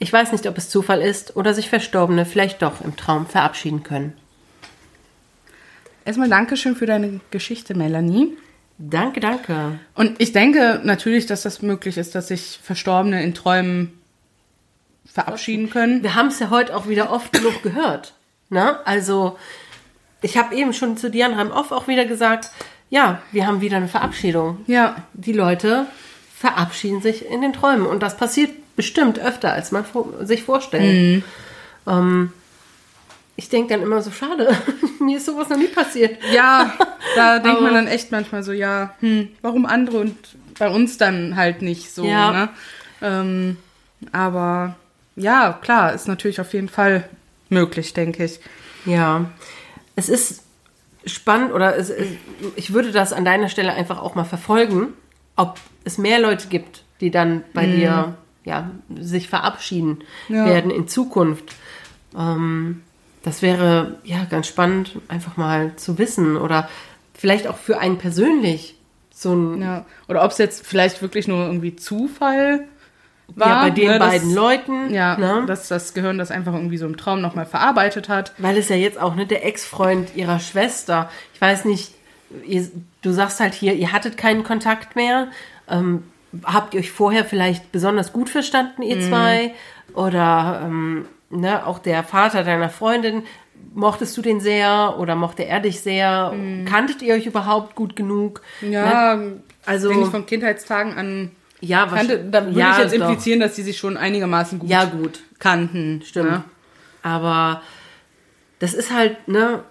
Ich 0.00 0.12
weiß 0.12 0.32
nicht, 0.32 0.46
ob 0.46 0.58
es 0.58 0.68
Zufall 0.68 1.00
ist 1.00 1.36
oder 1.36 1.54
sich 1.54 1.68
Verstorbene 1.68 2.24
vielleicht 2.24 2.62
doch 2.62 2.80
im 2.80 2.96
Traum 2.96 3.26
verabschieden 3.26 3.82
können. 3.82 4.12
Erstmal 6.04 6.28
Dankeschön 6.28 6.76
für 6.76 6.86
deine 6.86 7.20
Geschichte, 7.30 7.74
Melanie. 7.74 8.36
Danke, 8.78 9.18
danke. 9.20 9.80
Und 9.94 10.20
ich 10.20 10.32
denke 10.32 10.80
natürlich, 10.84 11.26
dass 11.26 11.42
das 11.42 11.62
möglich 11.62 11.98
ist, 11.98 12.14
dass 12.14 12.28
sich 12.28 12.60
Verstorbene 12.62 13.22
in 13.22 13.34
Träumen 13.34 13.98
verabschieden 15.12 15.68
können. 15.68 16.02
Wir 16.02 16.14
haben 16.14 16.28
es 16.28 16.38
ja 16.38 16.50
heute 16.50 16.76
auch 16.76 16.86
wieder 16.86 17.10
oft 17.10 17.32
genug 17.32 17.62
gehört. 17.62 18.14
Ne? 18.50 18.78
Also, 18.86 19.36
ich 20.22 20.36
habe 20.36 20.54
eben 20.54 20.72
schon 20.72 20.96
zu 20.96 21.10
Diana 21.10 21.42
im 21.42 21.50
Off 21.50 21.72
auch 21.72 21.88
wieder 21.88 22.04
gesagt, 22.04 22.50
ja, 22.88 23.20
wir 23.32 23.46
haben 23.46 23.60
wieder 23.60 23.76
eine 23.76 23.88
Verabschiedung. 23.88 24.64
Ja, 24.66 25.04
Die 25.12 25.32
Leute 25.32 25.86
verabschieden 26.36 27.02
sich 27.02 27.26
in 27.26 27.42
den 27.42 27.52
Träumen. 27.52 27.84
Und 27.84 28.02
das 28.02 28.16
passiert 28.16 28.52
bestimmt 28.76 29.18
öfter, 29.18 29.52
als 29.52 29.72
man 29.72 29.84
sich 30.22 30.44
vorstellt. 30.44 31.24
Ähm, 31.86 32.32
ich 33.38 33.48
denke 33.48 33.72
dann 33.72 33.82
immer 33.82 34.02
so, 34.02 34.10
schade, 34.10 34.52
mir 34.98 35.18
ist 35.18 35.26
sowas 35.26 35.48
noch 35.48 35.56
nie 35.56 35.68
passiert. 35.68 36.18
ja, 36.32 36.72
da 37.14 37.38
denkt 37.38 37.62
man 37.62 37.72
dann 37.72 37.86
echt 37.86 38.10
manchmal 38.10 38.42
so, 38.42 38.50
ja, 38.52 38.94
hm, 38.98 39.28
warum 39.42 39.64
andere 39.64 39.98
und 39.98 40.16
bei 40.58 40.68
uns 40.68 40.98
dann 40.98 41.36
halt 41.36 41.62
nicht 41.62 41.94
so, 41.94 42.04
Ja. 42.04 42.32
ne? 42.32 42.48
Ähm, 43.00 43.56
aber 44.10 44.74
ja, 45.14 45.52
klar, 45.62 45.92
ist 45.94 46.08
natürlich 46.08 46.40
auf 46.40 46.52
jeden 46.52 46.68
Fall 46.68 47.08
möglich, 47.48 47.92
denke 47.92 48.24
ich. 48.24 48.40
Ja, 48.84 49.30
es 49.94 50.08
ist 50.08 50.42
spannend 51.06 51.52
oder 51.52 51.76
es, 51.76 51.92
ich 52.56 52.72
würde 52.72 52.90
das 52.90 53.12
an 53.12 53.24
deiner 53.24 53.48
Stelle 53.48 53.72
einfach 53.72 54.00
auch 54.02 54.16
mal 54.16 54.24
verfolgen, 54.24 54.88
ob 55.36 55.60
es 55.84 55.96
mehr 55.96 56.18
Leute 56.18 56.48
gibt, 56.48 56.82
die 57.00 57.12
dann 57.12 57.44
bei 57.54 57.66
dir 57.66 58.16
ja, 58.44 58.70
sich 59.00 59.28
verabschieden 59.28 60.02
Ja. 60.28 60.44
werden 60.44 60.72
in 60.72 60.88
Zukunft. 60.88 61.54
Ähm, 62.18 62.82
das 63.28 63.42
wäre 63.42 63.98
ja 64.04 64.24
ganz 64.24 64.46
spannend, 64.46 64.96
einfach 65.08 65.36
mal 65.36 65.76
zu 65.76 65.98
wissen 65.98 66.38
oder 66.38 66.68
vielleicht 67.12 67.46
auch 67.46 67.58
für 67.58 67.78
einen 67.78 67.98
persönlich 67.98 68.74
so 69.10 69.34
ein 69.34 69.60
Ja. 69.60 69.84
Oder 70.08 70.24
ob 70.24 70.30
es 70.30 70.38
jetzt 70.38 70.66
vielleicht 70.66 71.02
wirklich 71.02 71.28
nur 71.28 71.44
irgendwie 71.44 71.76
Zufall 71.76 72.64
war. 73.34 73.48
ja, 73.48 73.62
bei 73.64 73.70
den 73.70 73.88
ne, 73.88 73.98
beiden 73.98 74.34
Leuten, 74.34 74.90
Ja, 74.94 75.18
ne? 75.18 75.44
dass 75.46 75.68
das 75.68 75.92
Gehirn 75.92 76.16
das 76.16 76.30
einfach 76.30 76.54
irgendwie 76.54 76.78
so 76.78 76.86
im 76.86 76.96
Traum 76.96 77.20
nochmal 77.20 77.44
verarbeitet 77.44 78.08
hat. 78.08 78.32
Weil 78.38 78.56
es 78.56 78.70
ja 78.70 78.76
jetzt 78.76 78.98
auch 78.98 79.14
nicht 79.14 79.30
der 79.30 79.44
Ex-Freund 79.44 80.16
ihrer 80.16 80.40
Schwester. 80.40 81.10
Ich 81.34 81.40
weiß 81.40 81.66
nicht, 81.66 81.92
ihr, 82.46 82.66
du 83.02 83.10
sagst 83.10 83.40
halt 83.40 83.52
hier, 83.52 83.74
ihr 83.74 83.92
hattet 83.92 84.16
keinen 84.16 84.42
Kontakt 84.42 84.96
mehr. 84.96 85.28
Ähm, 85.68 86.04
habt 86.44 86.72
ihr 86.72 86.80
euch 86.80 86.92
vorher 86.92 87.26
vielleicht 87.26 87.72
besonders 87.72 88.14
gut 88.14 88.30
verstanden, 88.30 88.80
ihr 88.80 89.00
zwei? 89.02 89.52
Oder 89.92 90.62
ähm, 90.64 91.04
ne, 91.30 91.66
auch 91.66 91.78
der 91.78 92.02
Vater 92.04 92.44
deiner 92.44 92.68
Freundin, 92.70 93.22
mochtest 93.74 94.16
du 94.16 94.22
den 94.22 94.40
sehr 94.40 94.96
oder 94.98 95.14
mochte 95.14 95.44
er 95.44 95.60
dich 95.60 95.80
sehr? 95.80 96.32
Kanntet 96.66 97.02
ihr 97.02 97.14
euch 97.14 97.26
überhaupt 97.26 97.74
gut 97.74 97.96
genug? 97.96 98.40
Ja, 98.62 99.16
Ne? 99.16 99.40
Also, 99.66 99.88
denke 99.88 100.04
ich 100.04 100.10
von 100.10 100.24
Kindheitstagen 100.24 100.94
an. 100.94 101.30
ja, 101.60 101.80
Kannte, 101.86 101.92
wahrscheinlich- 101.92 102.30
da 102.30 102.46
würde 102.46 102.58
ja, 102.58 102.72
ich 102.72 102.78
jetzt 102.78 102.96
doch. 102.98 103.08
implizieren, 103.08 103.40
dass 103.40 103.54
sie 103.56 103.62
sich 103.62 103.76
schon 103.76 103.96
einigermaßen 103.98 104.58
gut 104.60 104.70
Ja, 104.70 104.84
gut. 104.86 105.20
kannten. 105.38 106.00
Stimmt. 106.06 106.30
Ne? 106.30 106.44
Aber 107.02 107.60
das 108.60 108.72
ist 108.74 108.92
halt, 108.92 109.28
ne, 109.28 109.62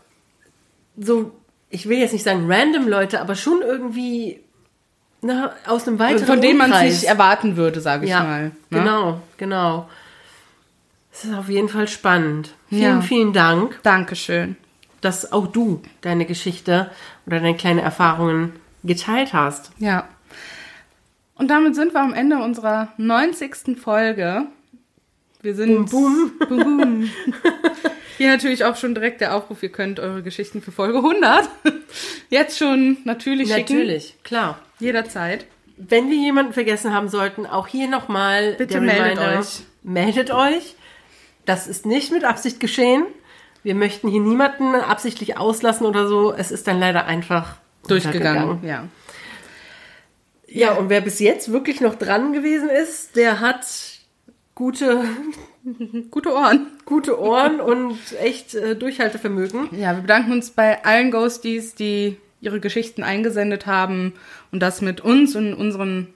so, 0.97 1.31
ich 1.69 1.89
will 1.89 1.97
jetzt 1.97 2.13
nicht 2.13 2.23
sagen 2.23 2.45
random 2.51 2.87
Leute, 2.87 3.19
aber 3.21 3.35
schon 3.35 3.61
irgendwie, 3.61 4.39
ne, 5.21 5.51
aus 5.65 5.87
einem 5.87 5.97
weiteren 5.99 6.25
Von 6.27 6.41
denen 6.41 6.57
man 6.59 6.71
es 6.71 6.81
nicht 6.83 7.03
erwarten 7.05 7.57
würde, 7.57 7.81
sage 7.81 8.05
ich 8.05 8.11
ja, 8.11 8.23
mal. 8.23 8.43
Ne? 8.43 8.51
Genau, 8.69 9.21
genau. 9.37 9.89
Das 11.21 11.25
ist 11.31 11.33
auf 11.37 11.49
jeden 11.49 11.67
Fall 11.69 11.87
spannend. 11.87 12.53
Vielen, 12.69 12.81
Ja. 12.81 13.01
vielen 13.01 13.33
Dank, 13.33 13.79
Dankeschön. 13.83 14.55
dass 15.01 15.31
auch 15.31 15.47
du 15.47 15.81
deine 16.01 16.25
Geschichte 16.25 16.91
oder 17.25 17.39
deine 17.39 17.55
kleinen 17.57 17.79
Erfahrungen 17.79 18.53
geteilt 18.83 19.33
hast. 19.33 19.71
Ja. 19.79 20.07
Und 21.35 21.49
damit 21.49 21.75
sind 21.75 21.93
wir 21.93 22.01
am 22.01 22.13
Ende 22.13 22.37
unserer 22.37 22.89
90. 22.97 23.77
Folge. 23.79 24.43
Wir 25.41 25.55
sind. 25.55 25.89
Boom, 25.89 26.31
boom. 26.47 26.57
boom. 26.63 27.09
Hier 28.17 28.29
natürlich 28.29 28.63
auch 28.65 28.75
schon 28.75 28.95
direkt 28.95 29.21
der 29.21 29.35
Aufruf, 29.35 29.61
ihr 29.61 29.71
könnt 29.71 29.99
eure 29.99 30.23
Geschichten 30.23 30.61
für 30.61 30.71
Folge 30.71 30.97
100 30.97 31.47
jetzt 32.29 32.57
schon 32.57 32.97
natürlich 33.05 33.53
schicken. 33.53 33.73
Natürlich, 33.77 34.15
klar. 34.23 34.59
Jederzeit. 34.79 35.45
Wenn 35.77 36.09
wir 36.09 36.17
jemanden 36.17 36.53
vergessen 36.53 36.93
haben 36.93 37.09
sollten, 37.09 37.45
auch 37.45 37.67
hier 37.67 37.87
nochmal 37.87 38.53
Bitte 38.53 38.81
meldet 38.81 39.19
Reminder. 39.19 39.39
euch. 39.39 39.59
Meldet 39.83 40.31
euch. 40.31 40.75
Das 41.47 41.65
ist 41.65 41.85
nicht 41.85 42.11
mit 42.11 42.23
Absicht 42.23 42.59
geschehen. 42.59 43.05
Wir 43.63 43.73
möchten 43.73 44.09
hier 44.09 44.21
niemanden 44.21 44.75
absichtlich 44.75 45.37
auslassen 45.37 45.87
oder 45.87 46.07
so. 46.07 46.33
Es 46.33 46.51
ist 46.51 46.67
dann 46.67 46.79
leider 46.79 47.05
einfach 47.05 47.55
Durchgegangen. 47.87 48.59
Ja. 48.63 48.87
Ja, 50.47 50.73
und 50.73 50.89
wer 50.89 51.01
bis 51.01 51.19
jetzt 51.19 51.51
wirklich 51.51 51.81
noch 51.81 51.95
dran 51.95 52.33
gewesen 52.33 52.69
ist, 52.69 53.15
der 53.15 53.39
hat 53.39 53.65
gute, 54.55 55.03
Gute 56.11 56.33
Ohren. 56.33 56.67
gute 56.85 57.19
Ohren 57.19 57.61
und 57.61 57.97
echt 58.21 58.53
äh, 58.53 58.75
Durchhaltevermögen. 58.75 59.69
Ja, 59.71 59.95
wir 59.95 60.01
bedanken 60.01 60.33
uns 60.33 60.51
bei 60.51 60.83
allen 60.83 61.11
Ghosties, 61.11 61.75
die 61.75 62.17
ihre 62.41 62.59
Geschichten 62.59 63.03
eingesendet 63.03 63.67
haben 63.67 64.13
und 64.51 64.59
das 64.61 64.81
mit 64.81 65.01
uns 65.01 65.35
und 65.35 65.53
unseren 65.53 66.07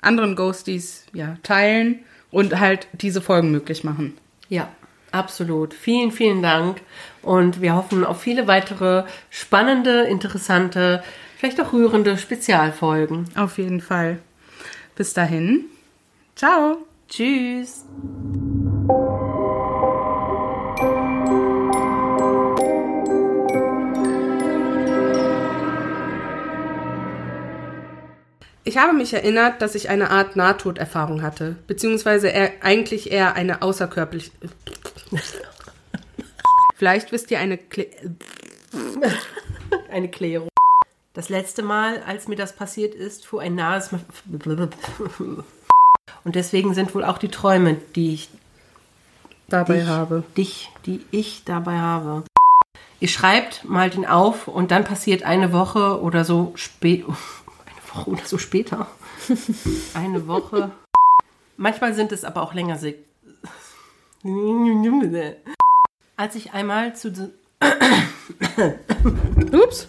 anderen 0.00 0.34
Ghosties 0.34 1.04
ja, 1.12 1.36
teilen 1.42 2.00
und 2.30 2.58
halt 2.58 2.88
diese 2.92 3.20
Folgen 3.20 3.50
möglich 3.50 3.84
machen. 3.84 4.16
Ja, 4.48 4.68
absolut. 5.12 5.74
Vielen, 5.74 6.12
vielen 6.12 6.42
Dank. 6.42 6.80
Und 7.22 7.60
wir 7.60 7.74
hoffen 7.74 8.04
auf 8.04 8.20
viele 8.20 8.46
weitere 8.46 9.04
spannende, 9.30 10.02
interessante, 10.02 11.02
vielleicht 11.36 11.60
auch 11.60 11.72
rührende 11.72 12.16
Spezialfolgen. 12.16 13.26
Auf 13.36 13.58
jeden 13.58 13.80
Fall. 13.80 14.18
Bis 14.94 15.14
dahin. 15.14 15.66
Ciao. 16.34 16.78
Tschüss. 17.08 17.84
Ich 28.68 28.76
habe 28.76 28.92
mich 28.92 29.14
erinnert, 29.14 29.62
dass 29.62 29.74
ich 29.74 29.88
eine 29.88 30.10
Art 30.10 30.36
Nahtoderfahrung 30.36 31.22
hatte, 31.22 31.56
beziehungsweise 31.66 32.28
eher, 32.28 32.52
eigentlich 32.60 33.10
eher 33.10 33.34
eine 33.34 33.62
außerkörperliche. 33.62 34.30
Vielleicht 36.76 37.10
wisst 37.10 37.30
ihr 37.30 37.38
eine. 37.38 37.56
Kle 37.56 37.86
Eine 39.90 40.10
Klärung. 40.10 40.50
Das 41.14 41.30
letzte 41.30 41.62
Mal, 41.62 42.02
als 42.06 42.28
mir 42.28 42.36
das 42.36 42.54
passiert 42.54 42.94
ist, 42.94 43.24
fuhr 43.24 43.40
ein 43.40 43.54
nahes. 43.54 43.88
Und 46.24 46.34
deswegen 46.34 46.74
sind 46.74 46.94
wohl 46.94 47.04
auch 47.04 47.16
die 47.16 47.28
Träume, 47.28 47.78
die 47.96 48.12
ich 48.12 48.28
dabei 49.48 49.78
dich, 49.78 49.88
habe. 49.88 50.24
dich, 50.36 50.70
die 50.84 51.06
ich 51.10 51.42
dabei 51.44 51.78
habe. 51.78 52.24
Ihr 53.00 53.08
schreibt, 53.08 53.64
malt 53.64 53.94
ihn 53.94 54.04
auf 54.04 54.46
und 54.46 54.70
dann 54.70 54.84
passiert 54.84 55.22
eine 55.22 55.54
Woche 55.54 56.02
oder 56.02 56.26
so 56.26 56.52
spät. 56.54 57.06
Woche 57.98 58.10
oder 58.10 58.24
so 58.24 58.38
später. 58.38 58.86
Eine 59.94 60.26
Woche. 60.26 60.70
Manchmal 61.56 61.94
sind 61.94 62.12
es 62.12 62.24
aber 62.24 62.42
auch 62.42 62.54
länger. 62.54 62.78
se- 62.78 62.94
Als 66.16 66.34
ich 66.34 66.52
einmal 66.52 66.94
zu 66.96 67.32
Ups. 69.52 69.88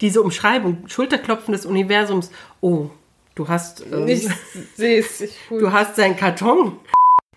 diese 0.00 0.22
Umschreibung, 0.22 0.88
Schulterklopfen 0.88 1.52
des 1.52 1.66
Universums. 1.66 2.30
Oh, 2.60 2.90
du 3.34 3.48
hast, 3.48 3.84
ähm, 3.86 4.08
Ich 4.08 4.28
sehe 4.76 5.00
es. 5.00 5.22
Du 5.48 5.72
hast 5.72 5.96
seinen 5.96 6.16
Karton. 6.16 6.78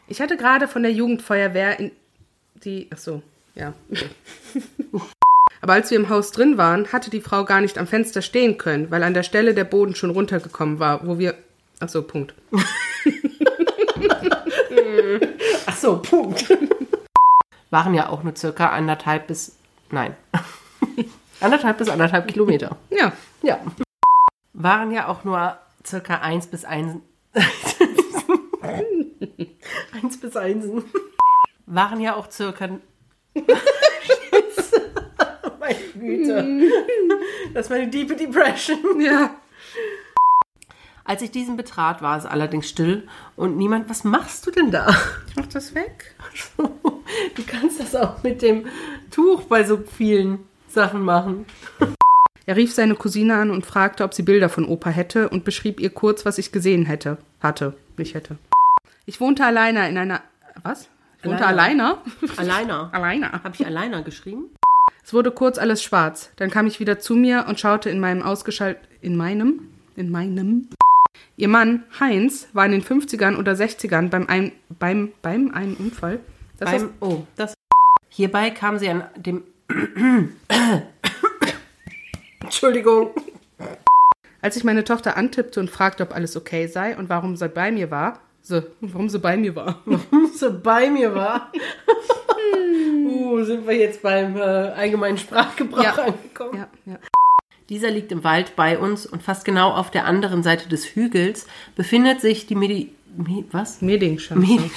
ich 0.08 0.22
hatte 0.22 0.38
gerade 0.38 0.68
von 0.68 0.82
der 0.84 0.92
Jugendfeuerwehr 0.92 1.80
in 1.80 1.92
die. 2.64 2.88
Ach 2.94 2.98
so, 2.98 3.22
ja. 3.56 3.74
Aber 5.66 5.74
als 5.74 5.90
wir 5.90 5.98
im 5.98 6.10
Haus 6.10 6.30
drin 6.30 6.60
waren, 6.60 6.94
hatte 6.94 7.10
die 7.10 7.22
Frau 7.22 7.44
gar 7.44 7.60
nicht 7.60 7.80
am 7.80 7.88
Fenster 7.88 8.22
stehen 8.22 8.60
können, 8.60 8.92
weil 8.92 9.02
an 9.02 9.16
der 9.16 9.24
Stelle 9.24 9.56
der 9.56 9.64
Boden 9.64 9.96
schon 9.96 10.12
runtergekommen 10.12 10.78
war, 10.78 11.08
wo 11.08 11.18
wir. 11.18 11.34
Ach 11.80 11.90
so, 11.90 12.04
Punkt. 12.04 12.36
Ach 15.66 15.76
so, 15.76 15.98
Punkt. 15.98 16.56
Waren 17.72 17.96
ja 17.96 18.10
auch 18.10 18.22
nur 18.22 18.36
circa 18.36 18.70
anderthalb 18.70 19.26
bis, 19.26 19.58
nein, 19.90 20.16
anderthalb 21.40 21.80
bis 21.80 21.90
anderthalb 21.90 22.28
Kilometer. 22.28 22.78
Ja. 22.92 23.12
Ja. 23.42 23.60
Waren 24.54 24.92
ja 24.92 25.08
auch 25.08 25.24
nur 25.24 25.58
circa 25.84 26.20
eins 26.20 26.46
bis 26.46 26.64
eins. 26.64 27.02
eins 29.94 30.20
bis 30.20 30.38
einsen. 30.38 30.84
Waren 31.66 32.02
ja 32.02 32.14
auch 32.16 32.30
circa. 32.30 32.70
Meine 35.66 35.80
Güte. 36.00 36.62
Das 37.54 37.70
war 37.70 37.78
eine 37.78 37.88
Deep 37.88 38.18
Depression. 38.18 39.00
Ja. 39.00 39.36
Als 41.04 41.22
ich 41.22 41.32
diesen 41.32 41.56
betrat, 41.56 42.02
war 42.02 42.18
es 42.18 42.26
allerdings 42.26 42.68
still 42.68 43.08
und 43.36 43.58
niemand. 43.58 43.90
Was 43.90 44.04
machst 44.04 44.46
du 44.46 44.52
denn 44.52 44.72
da? 44.72 44.90
Ich 45.30 45.36
mach 45.36 45.48
das 45.48 45.74
weg. 45.74 46.16
Du 46.58 47.44
kannst 47.46 47.80
das 47.80 47.96
auch 47.96 48.24
mit 48.24 48.42
dem 48.42 48.66
Tuch 49.12 49.44
bei 49.44 49.64
so 49.64 49.78
vielen 49.78 50.40
Sachen 50.68 51.02
machen. 51.02 51.46
Er 52.46 52.56
rief 52.56 52.74
seine 52.74 52.96
Cousine 52.96 53.36
an 53.36 53.52
und 53.52 53.66
fragte, 53.66 54.04
ob 54.04 54.14
sie 54.14 54.24
Bilder 54.24 54.50
von 54.50 54.66
Opa 54.66 54.90
hätte 54.90 55.30
und 55.30 55.46
beschrieb 55.46 55.80
ihr 55.80 55.92
kurz, 55.92 56.26
was 56.26 56.38
ich 56.38 56.52
gesehen 56.52 56.86
hätte. 56.86 57.18
Hatte. 57.42 57.76
Nicht 57.98 58.16
hätte. 58.16 58.38
Ich 59.06 59.22
wohnte 59.22 59.46
alleine 59.46 59.88
in 59.88 59.98
einer. 59.98 60.22
Was? 60.64 60.90
Ich 61.22 61.30
wohnte 61.30 61.46
alleine? 61.46 62.00
Alleiner. 62.38 62.90
Alleine. 62.92 63.32
Habe 63.32 63.54
ich 63.54 63.66
Alleiner 63.66 64.02
geschrieben? 64.02 64.50
Es 65.06 65.14
wurde 65.14 65.30
kurz 65.30 65.60
alles 65.60 65.84
schwarz. 65.84 66.32
Dann 66.38 66.50
kam 66.50 66.66
ich 66.66 66.80
wieder 66.80 66.98
zu 66.98 67.14
mir 67.14 67.46
und 67.48 67.60
schaute 67.60 67.92
in 67.92 68.00
meinem 68.00 68.24
ausgeschalt. 68.24 68.80
In 69.02 69.16
meinem? 69.16 69.70
In 69.96 70.10
meinem? 70.10 70.70
Ihr 71.38 71.48
Mann, 71.48 71.84
Heinz, 72.00 72.48
war 72.54 72.66
in 72.66 72.72
den 72.72 72.82
50ern 72.82 73.38
oder 73.38 73.52
60ern 73.52 74.10
beim, 74.10 74.26
ein, 74.28 74.52
beim, 74.80 75.12
beim 75.22 75.52
einen 75.52 75.76
Unfall. 75.76 76.22
Das 76.58 76.72
Beim, 76.72 76.90
oh, 77.02 77.20
das. 77.36 77.54
Hierbei 78.10 78.50
kam 78.50 78.80
sie 78.80 78.90
an 78.90 79.04
dem. 79.16 79.44
Entschuldigung. 82.40 83.12
Als 84.42 84.56
ich 84.58 84.64
meine 84.64 84.86
Tochter 84.86 85.18
antippte 85.18 85.60
und 85.60 85.70
fragte, 85.70 86.02
ob 86.02 86.16
alles 86.16 86.36
okay 86.36 86.66
sei 86.66 86.98
und 86.98 87.10
warum 87.10 87.36
sie 87.36 87.48
bei 87.48 87.72
mir 87.72 87.92
war, 87.92 88.22
so, 88.46 88.62
warum 88.80 89.10
sie 89.10 89.18
bei 89.18 89.36
mir 89.38 89.56
war. 89.56 89.82
So 90.36 90.52
bei 90.62 90.90
mir 90.90 91.16
war. 91.16 91.52
uh, 93.08 93.42
sind 93.44 93.66
wir 93.66 93.76
jetzt 93.76 94.02
beim 94.02 94.36
äh, 94.36 94.42
allgemeinen 94.42 95.18
Sprachgebrauch 95.18 95.82
Ja. 95.82 95.94
angekommen. 95.94 96.58
Ja, 96.58 96.68
ja. 96.86 97.00
Dieser 97.70 97.90
liegt 97.90 98.12
im 98.12 98.24
Wald 98.24 98.56
bei 98.56 98.78
uns 98.78 99.06
und 99.06 99.24
fast 99.24 99.46
genau 99.46 99.72
auf 99.72 99.90
der 99.92 100.06
anderen 100.06 100.44
Seite 100.44 100.68
des 100.70 100.94
Hügels 100.94 101.48
befindet 101.76 102.22
sich 102.22 102.48
die 102.48 102.56
Medi. 102.56 102.92
Mi, 103.16 103.46
was? 103.52 103.82
Medingschanze. 103.82 104.46
Medi 104.46 104.70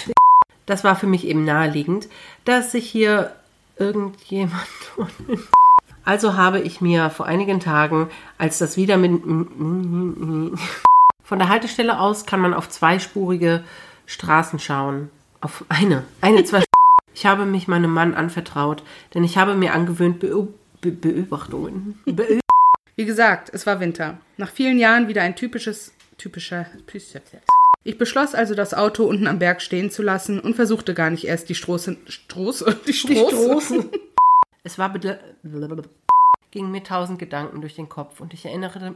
das 0.64 0.84
war 0.84 0.96
für 0.96 1.06
mich 1.06 1.26
eben 1.26 1.44
naheliegend, 1.44 2.08
dass 2.44 2.72
sich 2.72 2.88
hier 2.88 3.32
irgendjemand. 3.76 4.54
Also 6.04 6.36
habe 6.38 6.60
ich 6.60 6.80
mir 6.80 7.10
vor 7.10 7.26
einigen 7.26 7.60
Tagen, 7.60 8.08
als 8.38 8.56
das 8.56 8.78
wieder 8.78 8.96
mit. 8.96 9.20
Von 11.28 11.38
der 11.38 11.50
Haltestelle 11.50 12.00
aus 12.00 12.24
kann 12.24 12.40
man 12.40 12.54
auf 12.54 12.70
zweispurige 12.70 13.62
Straßen 14.06 14.58
schauen. 14.58 15.10
Auf 15.42 15.62
eine. 15.68 16.04
Eine, 16.22 16.42
zwei. 16.44 16.64
Ich 17.14 17.26
habe 17.26 17.44
mich 17.46 17.66
meinem 17.66 17.92
Mann 17.92 18.14
anvertraut, 18.14 18.84
denn 19.12 19.24
ich 19.24 19.36
habe 19.36 19.54
mir 19.54 19.74
angewöhnt, 19.74 20.20
Beob 20.20 20.54
Be 20.80 20.92
Beobachtungen. 20.92 21.98
Be 22.06 22.38
Wie 22.94 23.04
gesagt, 23.04 23.50
es 23.52 23.66
war 23.66 23.80
Winter. 23.80 24.18
Nach 24.36 24.50
vielen 24.50 24.78
Jahren 24.78 25.08
wieder 25.08 25.22
ein 25.22 25.34
typisches 25.34 25.92
typischer 26.16 26.66
Ich 27.82 27.98
beschloss 27.98 28.34
also, 28.34 28.54
das 28.54 28.72
Auto 28.72 29.04
unten 29.04 29.26
am 29.26 29.40
Berg 29.40 29.60
stehen 29.60 29.90
zu 29.90 30.02
lassen 30.02 30.38
und 30.38 30.54
versuchte 30.54 30.94
gar 30.94 31.10
nicht 31.10 31.24
erst 31.24 31.48
die 31.48 31.56
Stroße, 31.56 31.96
Stroße, 32.06 32.80
die 32.86 32.94
Stroße. 32.94 33.90
Es 34.64 34.78
war 34.78 34.94
gingen 36.50 36.70
mir 36.70 36.82
tausend 36.82 37.18
Gedanken 37.18 37.60
durch 37.60 37.74
den 37.74 37.88
Kopf 37.88 38.20
und 38.20 38.32
ich 38.32 38.44
erinnerte 38.46 38.94